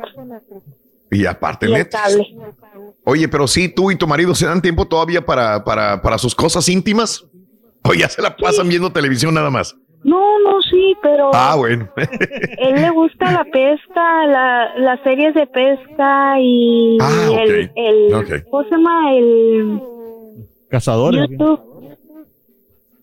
Y 1.11 1.27
aparte, 1.27 1.69
Y 1.69 1.73
Netflix. 1.73 2.03
cable. 2.03 2.37
Oye, 3.05 3.29
pero 3.29 3.47
sí, 3.47 3.69
tú 3.69 3.91
y 3.91 3.97
tu 3.97 4.07
marido 4.07 4.35
se 4.35 4.47
dan 4.47 4.63
tiempo 4.63 4.87
todavía 4.87 5.25
para, 5.27 5.63
para, 5.65 6.01
para 6.01 6.19
sus 6.19 6.35
cosas 6.35 6.69
íntimas. 6.69 7.25
O 7.85 7.93
ya 7.95 8.09
se 8.09 8.23
la 8.23 8.37
pasan 8.37 8.69
viendo 8.69 8.91
televisión 8.93 9.35
nada 9.35 9.51
más. 9.51 9.75
No, 10.05 10.39
no, 10.41 10.61
sí, 10.63 10.95
pero 11.03 11.31
Ah, 11.33 11.55
bueno. 11.57 11.89
él 11.97 12.75
le 12.75 12.91
gusta 12.91 13.31
la 13.31 13.45
pesca, 13.45 14.27
la, 14.27 14.77
las 14.79 15.01
series 15.03 15.35
de 15.35 15.47
pesca 15.47 16.41
y 16.41 16.99
Ah, 17.01 17.29
ok. 17.31 17.39
el, 17.39 17.71
el 17.77 18.15
Ok. 18.15 18.31
¿cómo 18.51 18.65
se 18.65 18.71
llama? 18.71 19.15
El 19.17 19.81
Cazadores. 20.71 21.29
YouTube, 21.31 21.61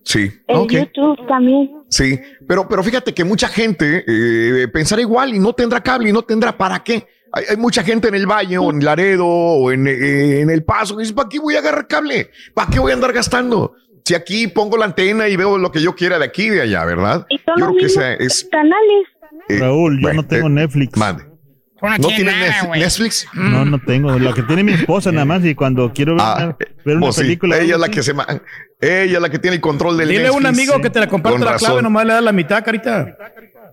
Sí. 0.10 0.32
ok. 0.48 0.72
YouTube 0.72 1.28
también. 1.28 1.72
Sí, 1.88 2.20
pero, 2.48 2.68
pero 2.68 2.82
fíjate 2.84 3.14
que 3.14 3.24
mucha 3.24 3.48
gente 3.48 4.04
eh, 4.08 4.68
pensará 4.70 5.02
igual 5.04 5.36
y 5.36 5.40
no 5.40 5.54
tendrá 5.54 5.82
cable 5.82 6.10
y 6.10 6.12
no 6.12 6.24
tendrá 6.24 6.58
para 6.58 6.84
qué. 6.84 7.06
Hay, 7.32 7.44
hay 7.52 7.58
mucha 7.58 7.84
gente 7.84 8.08
en 8.08 8.16
el 8.16 8.26
Valle 8.26 8.58
o 8.58 8.72
en 8.72 8.84
Laredo 8.84 9.28
o 9.28 9.72
en, 9.72 9.86
eh, 9.86 10.42
en 10.42 10.50
El 10.50 10.64
Paso 10.64 10.96
que 10.98 11.04
dice, 11.04 11.14
¿para 11.14 11.30
qué 11.30 11.38
voy 11.38 11.56
a 11.56 11.60
agarrar 11.60 11.88
cable? 11.88 12.32
¿Para 12.56 12.72
qué 12.72 12.80
voy 12.80 12.92
a 12.92 12.96
andar 12.96 13.14
gastando? 13.14 13.76
Si 14.04 14.16
aquí 14.16 14.48
pongo 14.48 14.78
la 14.78 14.86
antena 14.86 15.28
y 15.28 15.36
veo 15.36 15.60
lo 15.60 15.72
que 15.72 15.80
yo 15.80 15.94
quiera 15.96 16.18
de 16.18 16.26
aquí 16.26 16.46
y 16.48 16.50
de 16.50 16.62
allá, 16.62 16.86
¿verdad? 16.86 17.28
Y 17.30 17.38
son 17.46 17.60
Yo 17.60 17.66
los 17.68 17.68
creo 17.68 17.78
que 17.78 17.84
mismos 17.84 18.04
esa 18.04 18.14
es... 18.16 18.48
canales. 18.52 19.08
eh, 19.48 19.60
Raúl, 19.60 19.98
yo 19.98 20.02
bueno, 20.02 20.22
no 20.24 20.28
tengo 20.28 20.48
eh, 20.48 20.50
Netflix. 20.50 20.98
Mande. 20.98 21.24
¿No 21.82 22.08
tienes 22.08 22.34
Netf- 22.36 22.78
Netflix? 22.78 23.28
No, 23.34 23.66
no 23.66 23.80
tengo. 23.80 24.18
La 24.20 24.34
que 24.34 24.44
tiene 24.44 24.64
mi 24.64 24.74
esposa 24.74 25.12
nada 25.12 25.26
más 25.26 25.44
y 25.46 25.56
cuando 25.56 25.92
quiero 25.94 26.14
ver, 26.16 26.22
Ah, 26.26 26.36
una, 26.38 26.58
ver 26.86 26.98
una 26.98 27.06
Pues 27.08 27.16
sí, 27.16 27.22
película. 27.22 27.58
ella 27.58 27.76
es 27.76 27.80
la 27.80 27.90
que 27.90 28.04
se 28.04 28.14
ma- 28.14 28.28
ella 28.82 29.16
es 29.18 29.22
la 29.22 29.30
que 29.30 29.40
tiene 29.40 29.56
el 29.56 29.62
control 29.62 29.98
del 29.98 30.10
Dile 30.10 30.28
a 30.28 30.32
un 30.32 30.44
Netflix. 30.44 30.70
amigo 30.70 30.82
que 30.82 30.90
te 30.90 31.00
la 31.00 31.08
comparte 31.08 31.40
la 31.40 31.56
clave, 31.56 31.82
nomás 31.82 32.06
le 32.06 32.14
da 32.14 32.22
la 32.22 32.32
mitad, 32.32 32.64
carita. 32.64 33.16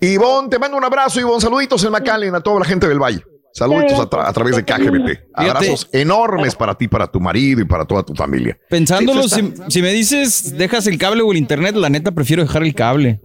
Ivonne, 0.00 0.48
te 0.48 0.58
mando 0.58 0.76
un 0.76 0.84
abrazo, 0.84 1.20
Ivonne. 1.20 1.40
Saluditos 1.40 1.82
en 1.84 1.90
McAllen 1.92 2.34
a 2.34 2.40
toda 2.40 2.60
la 2.60 2.66
gente 2.66 2.86
del 2.88 2.98
Valle. 2.98 3.22
Saluditos 3.54 3.98
a, 3.98 4.10
tra- 4.10 4.26
a 4.28 4.32
través 4.34 4.54
de 4.54 4.64
KGBT. 4.64 5.30
Abrazos 5.32 5.88
enormes 5.92 6.54
para 6.54 6.74
ti, 6.74 6.88
para 6.88 7.06
tu 7.06 7.20
marido 7.20 7.62
y 7.62 7.64
para 7.64 7.86
toda 7.86 8.02
tu 8.02 8.14
familia. 8.14 8.58
Pensándolo, 8.68 9.22
Sí, 9.28 9.54
si, 9.56 9.70
si 9.72 9.80
me 9.82 9.92
dices 9.94 10.58
dejas 10.58 10.86
el 10.86 10.98
cable 10.98 11.22
o 11.22 11.32
el 11.32 11.38
internet, 11.38 11.74
la 11.74 11.88
neta 11.88 12.10
prefiero 12.12 12.42
dejar 12.42 12.62
el 12.64 12.74
cable. 12.74 13.18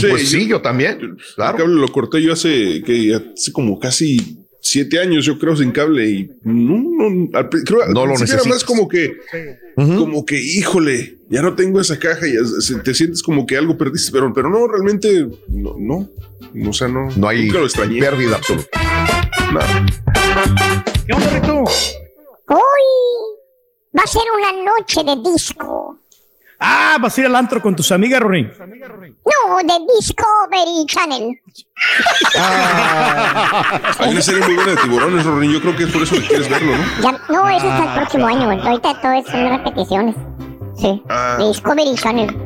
Pues 0.00 0.28
sí, 0.28 0.46
yo 0.46 0.60
también. 0.60 1.16
Claro. 1.34 1.56
El 1.58 1.62
cable 1.64 1.80
lo 1.80 1.88
corté 1.88 2.22
yo 2.22 2.32
hace, 2.32 2.82
que 2.84 3.14
hace 3.14 3.52
como 3.52 3.78
casi 3.78 4.38
siete 4.60 5.00
años, 5.00 5.24
yo 5.24 5.38
creo, 5.38 5.56
sin 5.56 5.72
cable 5.72 6.08
y 6.08 6.30
no, 6.44 6.78
no, 7.08 7.36
al 7.36 7.48
creo, 7.48 7.80
No 7.88 8.02
al 8.02 8.08
lo 8.10 8.44
más 8.46 8.62
como 8.64 8.86
que, 8.88 9.12
como 9.74 10.24
que, 10.24 10.40
híjole, 10.40 11.18
ya 11.28 11.42
no 11.42 11.54
tengo 11.56 11.80
esa 11.80 11.98
caja 11.98 12.26
y 12.28 12.32
se- 12.60 12.78
te 12.78 12.94
sientes 12.94 13.22
como 13.24 13.44
que 13.44 13.56
algo 13.56 13.76
perdiste, 13.76 14.12
pero, 14.12 14.32
pero 14.32 14.48
no, 14.50 14.68
realmente, 14.68 15.26
no, 15.48 15.74
no, 15.78 16.08
o 16.68 16.72
sea, 16.72 16.86
no, 16.86 17.08
No 17.16 17.26
hay 17.28 17.46
nunca 17.46 17.58
lo 17.58 17.64
extrañé. 17.64 17.98
pérdida 17.98 18.36
absoluta. 18.36 18.68
Nada. 19.52 19.86
¿Qué 21.06 21.12
onda, 21.12 21.30
Rito? 21.30 21.64
Hoy 22.48 22.86
va 23.98 24.02
a 24.04 24.06
ser 24.06 24.22
una 24.36 24.52
noche 24.64 25.00
de 25.04 25.30
disco. 25.32 25.98
Ah, 26.64 26.96
vas 27.00 27.16
a 27.16 27.20
ir 27.20 27.26
al 27.26 27.34
antro 27.34 27.60
con 27.60 27.74
tus 27.74 27.90
amigas, 27.90 28.20
Rorín. 28.20 28.50
No, 28.58 29.56
de 29.58 29.94
Discovery 29.98 30.86
Channel. 30.86 31.40
Hay 33.98 34.10
una 34.12 34.22
serie 34.22 34.44
muy 34.44 34.54
buena 34.54 34.70
de 34.72 34.76
tiburones, 34.78 35.24
Rorín, 35.26 35.52
yo 35.52 35.60
creo 35.60 35.76
que 35.76 35.84
es 35.84 35.90
por 35.92 36.02
eso 36.02 36.14
que 36.16 36.22
quieres 36.22 36.48
verlo, 36.48 36.72
¿no? 36.76 36.84
Ya, 37.02 37.20
no, 37.28 37.48
eso 37.48 37.66
es 37.66 37.72
hasta 37.72 37.84
el 37.94 37.98
próximo 38.00 38.26
año. 38.26 38.50
Ahorita 38.50 39.00
todo 39.00 39.12
es 39.12 39.26
son 39.26 39.48
repeticiones. 39.48 40.14
Sí. 40.76 41.02
Ah. 41.08 41.36
De 41.38 41.46
Discovery 41.48 41.94
Channel. 41.96 42.36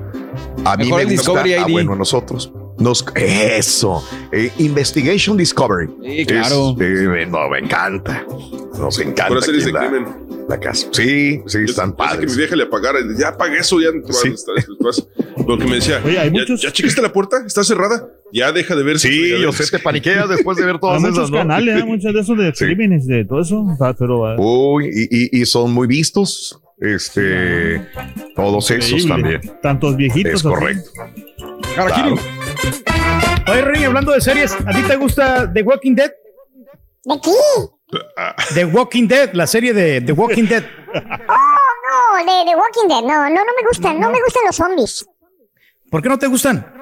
A 0.65 0.77
mí 0.77 0.85
Mejor 0.85 0.99
me 0.99 1.05
gusta. 1.05 1.11
Discovery 1.11 1.55
Ah, 1.55 1.65
ID. 1.69 1.73
bueno, 1.73 1.95
nosotros. 1.95 2.51
Nos, 2.79 3.05
eso. 3.15 4.03
Eh, 4.33 4.53
Investigation 4.59 5.37
Discovery. 5.37 5.89
Sí, 6.03 6.27
claro. 6.27 6.73
Es, 6.79 7.01
eh, 7.01 7.27
no, 7.27 7.49
me 7.49 7.59
encanta. 7.61 8.25
Nos 8.79 8.99
encanta. 8.99 9.29
Puras 9.29 9.45
series 9.47 9.65
de 9.65 9.73
crimen. 9.73 10.26
La 10.49 10.59
casa. 10.61 10.89
Sí, 10.93 11.41
sí, 11.47 11.59
están 11.65 11.91
sé 11.91 11.97
que 11.97 12.03
mi 12.03 12.09
padres. 12.09 12.37
vieja 12.37 12.57
le 12.57 12.63
apagara, 12.65 12.99
y 13.01 13.19
ya 13.21 13.29
apagué 13.29 13.59
eso, 13.59 13.81
ya 13.81 13.89
Sí. 14.11 14.35
Lo 15.47 15.59
que 15.59 15.65
me 15.65 15.77
decía, 15.77 16.01
Oye, 16.05 16.19
hay 16.19 16.31
¿ya, 16.31 16.41
muchos- 16.41 16.63
¿ya 16.63 16.73
checaste 16.73 17.03
la 17.03 17.13
puerta? 17.13 17.39
¿Está 17.47 17.63
cerrada? 17.65 18.09
Ya 18.33 18.51
deja 18.53 18.75
de 18.75 18.83
ver. 18.83 18.99
Sí, 18.99 19.31
yo 19.41 19.53
sé, 19.53 19.71
te 19.71 19.79
paniqueas 19.83 20.29
después 20.29 20.57
de 20.57 20.65
ver 20.65 20.75
Hay 20.75 20.81
todas 20.81 21.01
muchos 21.01 21.19
esas, 21.19 21.31
¿no? 21.31 21.39
canales, 21.39 21.81
¿eh? 21.81 21.85
muchos 21.85 22.13
de 22.15 22.21
esos 22.21 22.37
de 22.39 22.53
Sí. 22.55 22.65
crímenes, 22.65 23.07
de 23.07 23.25
todo 23.25 23.41
eso. 23.41 23.61
o 23.63 23.77
sea, 23.77 23.95
Pero 23.95 24.33
eh, 24.33 24.37
Uy, 24.39 24.91
y, 25.11 25.39
y- 25.39 25.43
y 25.43 25.47
son 25.47 25.73
muy 25.73 25.87
vistos. 25.87 26.61
Este, 26.79 27.81
todos 28.35 28.71
esos 28.71 29.07
también. 29.07 29.41
Tantos 29.63 29.97
viejitos. 29.97 30.35
Es 30.35 30.43
correcto. 30.43 30.91
Harakiri. 31.77 32.17
Oye, 33.51 33.63
Rorín, 33.63 33.85
hablando 33.85 34.13
de 34.13 34.21
series, 34.21 34.53
¿a 34.53 34.73
ti 34.73 34.83
te 34.87 34.97
gusta 34.97 35.51
The 35.53 35.63
Walking 35.63 35.95
Dead? 35.95 36.11
¿De 37.05 37.21
qué? 37.23 37.31
The 38.55 38.65
Walking 38.65 39.07
Dead, 39.07 39.33
la 39.35 39.47
serie 39.47 39.73
de 39.73 40.01
The 40.01 40.13
Walking 40.13 40.45
Dead. 40.45 40.65
Oh, 40.95 42.19
no, 42.19 42.25
de, 42.25 42.51
de 42.51 42.57
Walking 42.57 42.89
Dead. 42.89 43.03
No, 43.03 43.29
no, 43.29 43.45
no 43.45 43.53
me 43.57 43.67
gustan. 43.69 44.01
No 44.01 44.11
me 44.11 44.21
gustan 44.21 44.43
los 44.47 44.57
zombies. 44.57 45.07
¿Por 45.91 46.03
qué 46.03 46.09
no 46.09 46.19
te 46.19 46.27
gustan? 46.27 46.76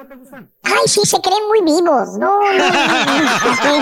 Ay, 0.63 0.87
sí, 0.87 1.01
se 1.03 1.21
creen 1.21 1.47
muy 1.47 1.61
vivos. 1.61 2.17
No, 2.17 2.41
no, 2.41 2.57
no. 2.57 2.69
no, 3.63 3.79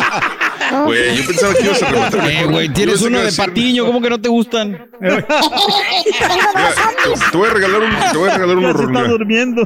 no. 0.72 0.86
Güey, 0.86 1.16
yo 1.18 1.26
pensaba 1.28 1.54
que 1.54 1.64
ibas 1.64 1.82
a 1.84 1.88
rematar. 1.88 2.30
Eh, 2.30 2.46
güey, 2.46 2.68
tienes 2.70 3.02
uno 3.02 3.20
de 3.20 3.32
patiño, 3.32 3.86
¿cómo 3.86 4.02
que 4.02 4.10
no 4.10 4.20
te 4.20 4.28
gustan? 4.30 4.72
Tengo 5.00 5.16
dos 5.28 6.76
zombies. 6.76 7.32
Te 7.32 7.38
voy 7.38 7.48
a 7.50 7.54
regalar 7.54 7.82
un, 7.82 7.92
te 8.12 8.18
voy 8.18 8.30
a 8.30 8.34
regalar 8.34 8.58
uno, 8.58 8.78
se 8.78 8.84
está 8.84 9.04
durmiendo. 9.08 9.62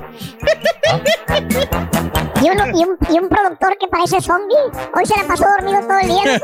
Y, 2.42 2.50
uno, 2.50 2.66
y, 2.68 2.84
un, 2.84 2.98
y 3.10 3.20
un 3.20 3.30
productor 3.30 3.78
que 3.80 3.88
parece 3.88 4.22
zombie. 4.22 4.56
Hoy 4.94 5.06
se 5.06 5.18
la 5.18 5.24
pasó 5.28 5.46
dormido 5.58 5.80
todo 5.82 5.98
el 6.00 6.08
día. 6.08 6.36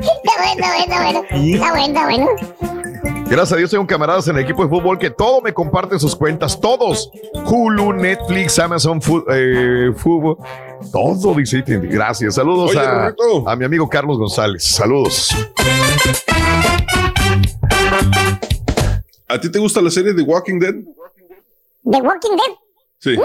Está 0.00 0.32
bueno, 0.38 0.52
está 0.54 0.68
bueno, 0.70 0.82
está 0.82 0.98
bueno. 1.02 1.20
Está 1.54 1.68
bueno, 1.70 1.86
está 1.86 2.02
bueno. 2.04 2.26
Gracias 3.02 3.52
a 3.52 3.56
Dios 3.56 3.70
tengo 3.70 3.86
camaradas 3.86 4.26
en 4.28 4.36
el 4.36 4.42
equipo 4.44 4.62
de 4.64 4.68
fútbol 4.68 4.98
que 4.98 5.10
todo 5.10 5.40
me 5.40 5.52
comparten 5.54 6.00
sus 6.00 6.16
cuentas, 6.16 6.60
todos. 6.60 7.10
Hulu, 7.46 7.92
Netflix, 7.92 8.58
Amazon 8.58 9.00
Fu- 9.00 9.24
eh, 9.30 9.92
Fútbol, 9.96 10.36
todo 10.92 11.34
dice. 11.34 11.62
Gracias. 11.66 12.34
Saludos 12.34 12.70
Oye, 12.70 12.80
a, 12.80 13.14
a 13.46 13.56
mi 13.56 13.64
amigo 13.64 13.88
Carlos 13.88 14.18
González. 14.18 14.64
Saludos. 14.64 15.30
¿A 19.28 19.40
ti 19.40 19.50
te 19.50 19.58
gusta 19.60 19.80
la 19.80 19.90
serie 19.90 20.12
de 20.12 20.22
Walking 20.22 20.58
Dead? 20.58 20.74
¿The 21.84 22.00
Walking 22.02 22.30
Dead? 22.36 22.56
Sí. 23.02 23.16
No, 23.16 23.22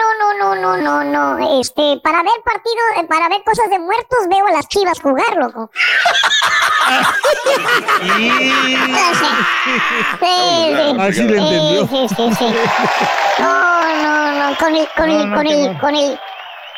no, 0.00 0.14
no, 0.18 0.54
no, 0.54 0.76
no, 0.76 1.04
no, 1.04 1.36
no. 1.36 1.60
Este, 1.60 2.00
para 2.02 2.22
ver 2.22 2.32
partidos, 2.42 2.86
eh, 2.98 3.06
para 3.06 3.28
ver 3.28 3.42
cosas 3.44 3.68
de 3.68 3.78
muertos, 3.78 4.18
veo 4.30 4.46
a 4.46 4.52
las 4.52 4.66
chivas 4.68 4.98
jugar, 5.00 5.36
loco. 5.36 5.70
Ah, 10.98 11.10
sí 11.12 11.22
le 11.22 11.38
entendió. 11.38 11.86
Sí, 11.86 12.06
sí, 12.08 12.34
sí. 12.38 12.46
No, 13.38 14.02
no, 14.02 14.50
no, 14.50 14.56
con 14.58 14.74
el, 14.76 14.88
con 14.96 15.10
el, 15.10 15.34
con 15.34 15.46
el, 15.46 15.78
con 15.80 15.94
el, 15.96 16.18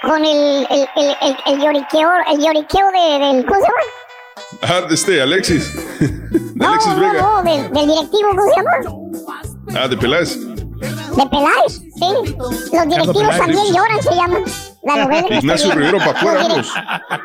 con 0.02 0.24
el, 0.24 0.66
el, 0.70 0.88
el, 0.96 1.16
el, 1.22 1.36
el 1.46 1.60
lloriqueo, 1.60 2.10
el 2.30 2.38
lloriqueo 2.40 2.86
de, 2.92 3.24
del, 3.24 3.46
¿cómo 3.46 3.60
se 3.60 3.66
llama? 3.66 3.82
Ah, 4.62 4.80
de 4.88 4.94
este, 4.94 5.22
Alexis. 5.22 5.72
De 6.00 6.40
No, 6.54 6.68
Alexis 6.68 6.94
no, 6.94 7.00
Vega. 7.00 7.12
no, 7.22 7.42
del, 7.42 7.72
del 7.72 7.86
directivo, 7.88 8.28
¿cómo 8.30 8.42
se 8.42 8.56
llama? 8.56 9.80
Ah, 9.82 9.88
de 9.88 9.96
Peláez. 9.96 10.38
De 11.16 11.26
Peláez, 11.26 11.72
sí. 11.72 12.36
Los 12.72 12.88
directivos 12.88 13.38
también 13.38 13.66
lloran, 13.74 14.02
se 14.02 14.14
llama. 14.14 14.38
La 14.82 14.96
novela 15.04 15.36
Ignacio. 15.36 15.72
Rivero 15.74 15.98
Pacuera, 15.98 16.48
Los 16.48 16.66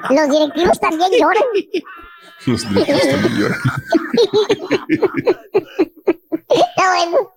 Los 0.09 0.29
directivos 0.29 0.79
también 0.79 1.11
lloran. 1.19 1.43
Los 2.45 2.69
directivos 2.69 3.01
también 3.01 3.37
lloran. 3.37 3.59
Está 6.49 6.95
bueno. 6.95 7.36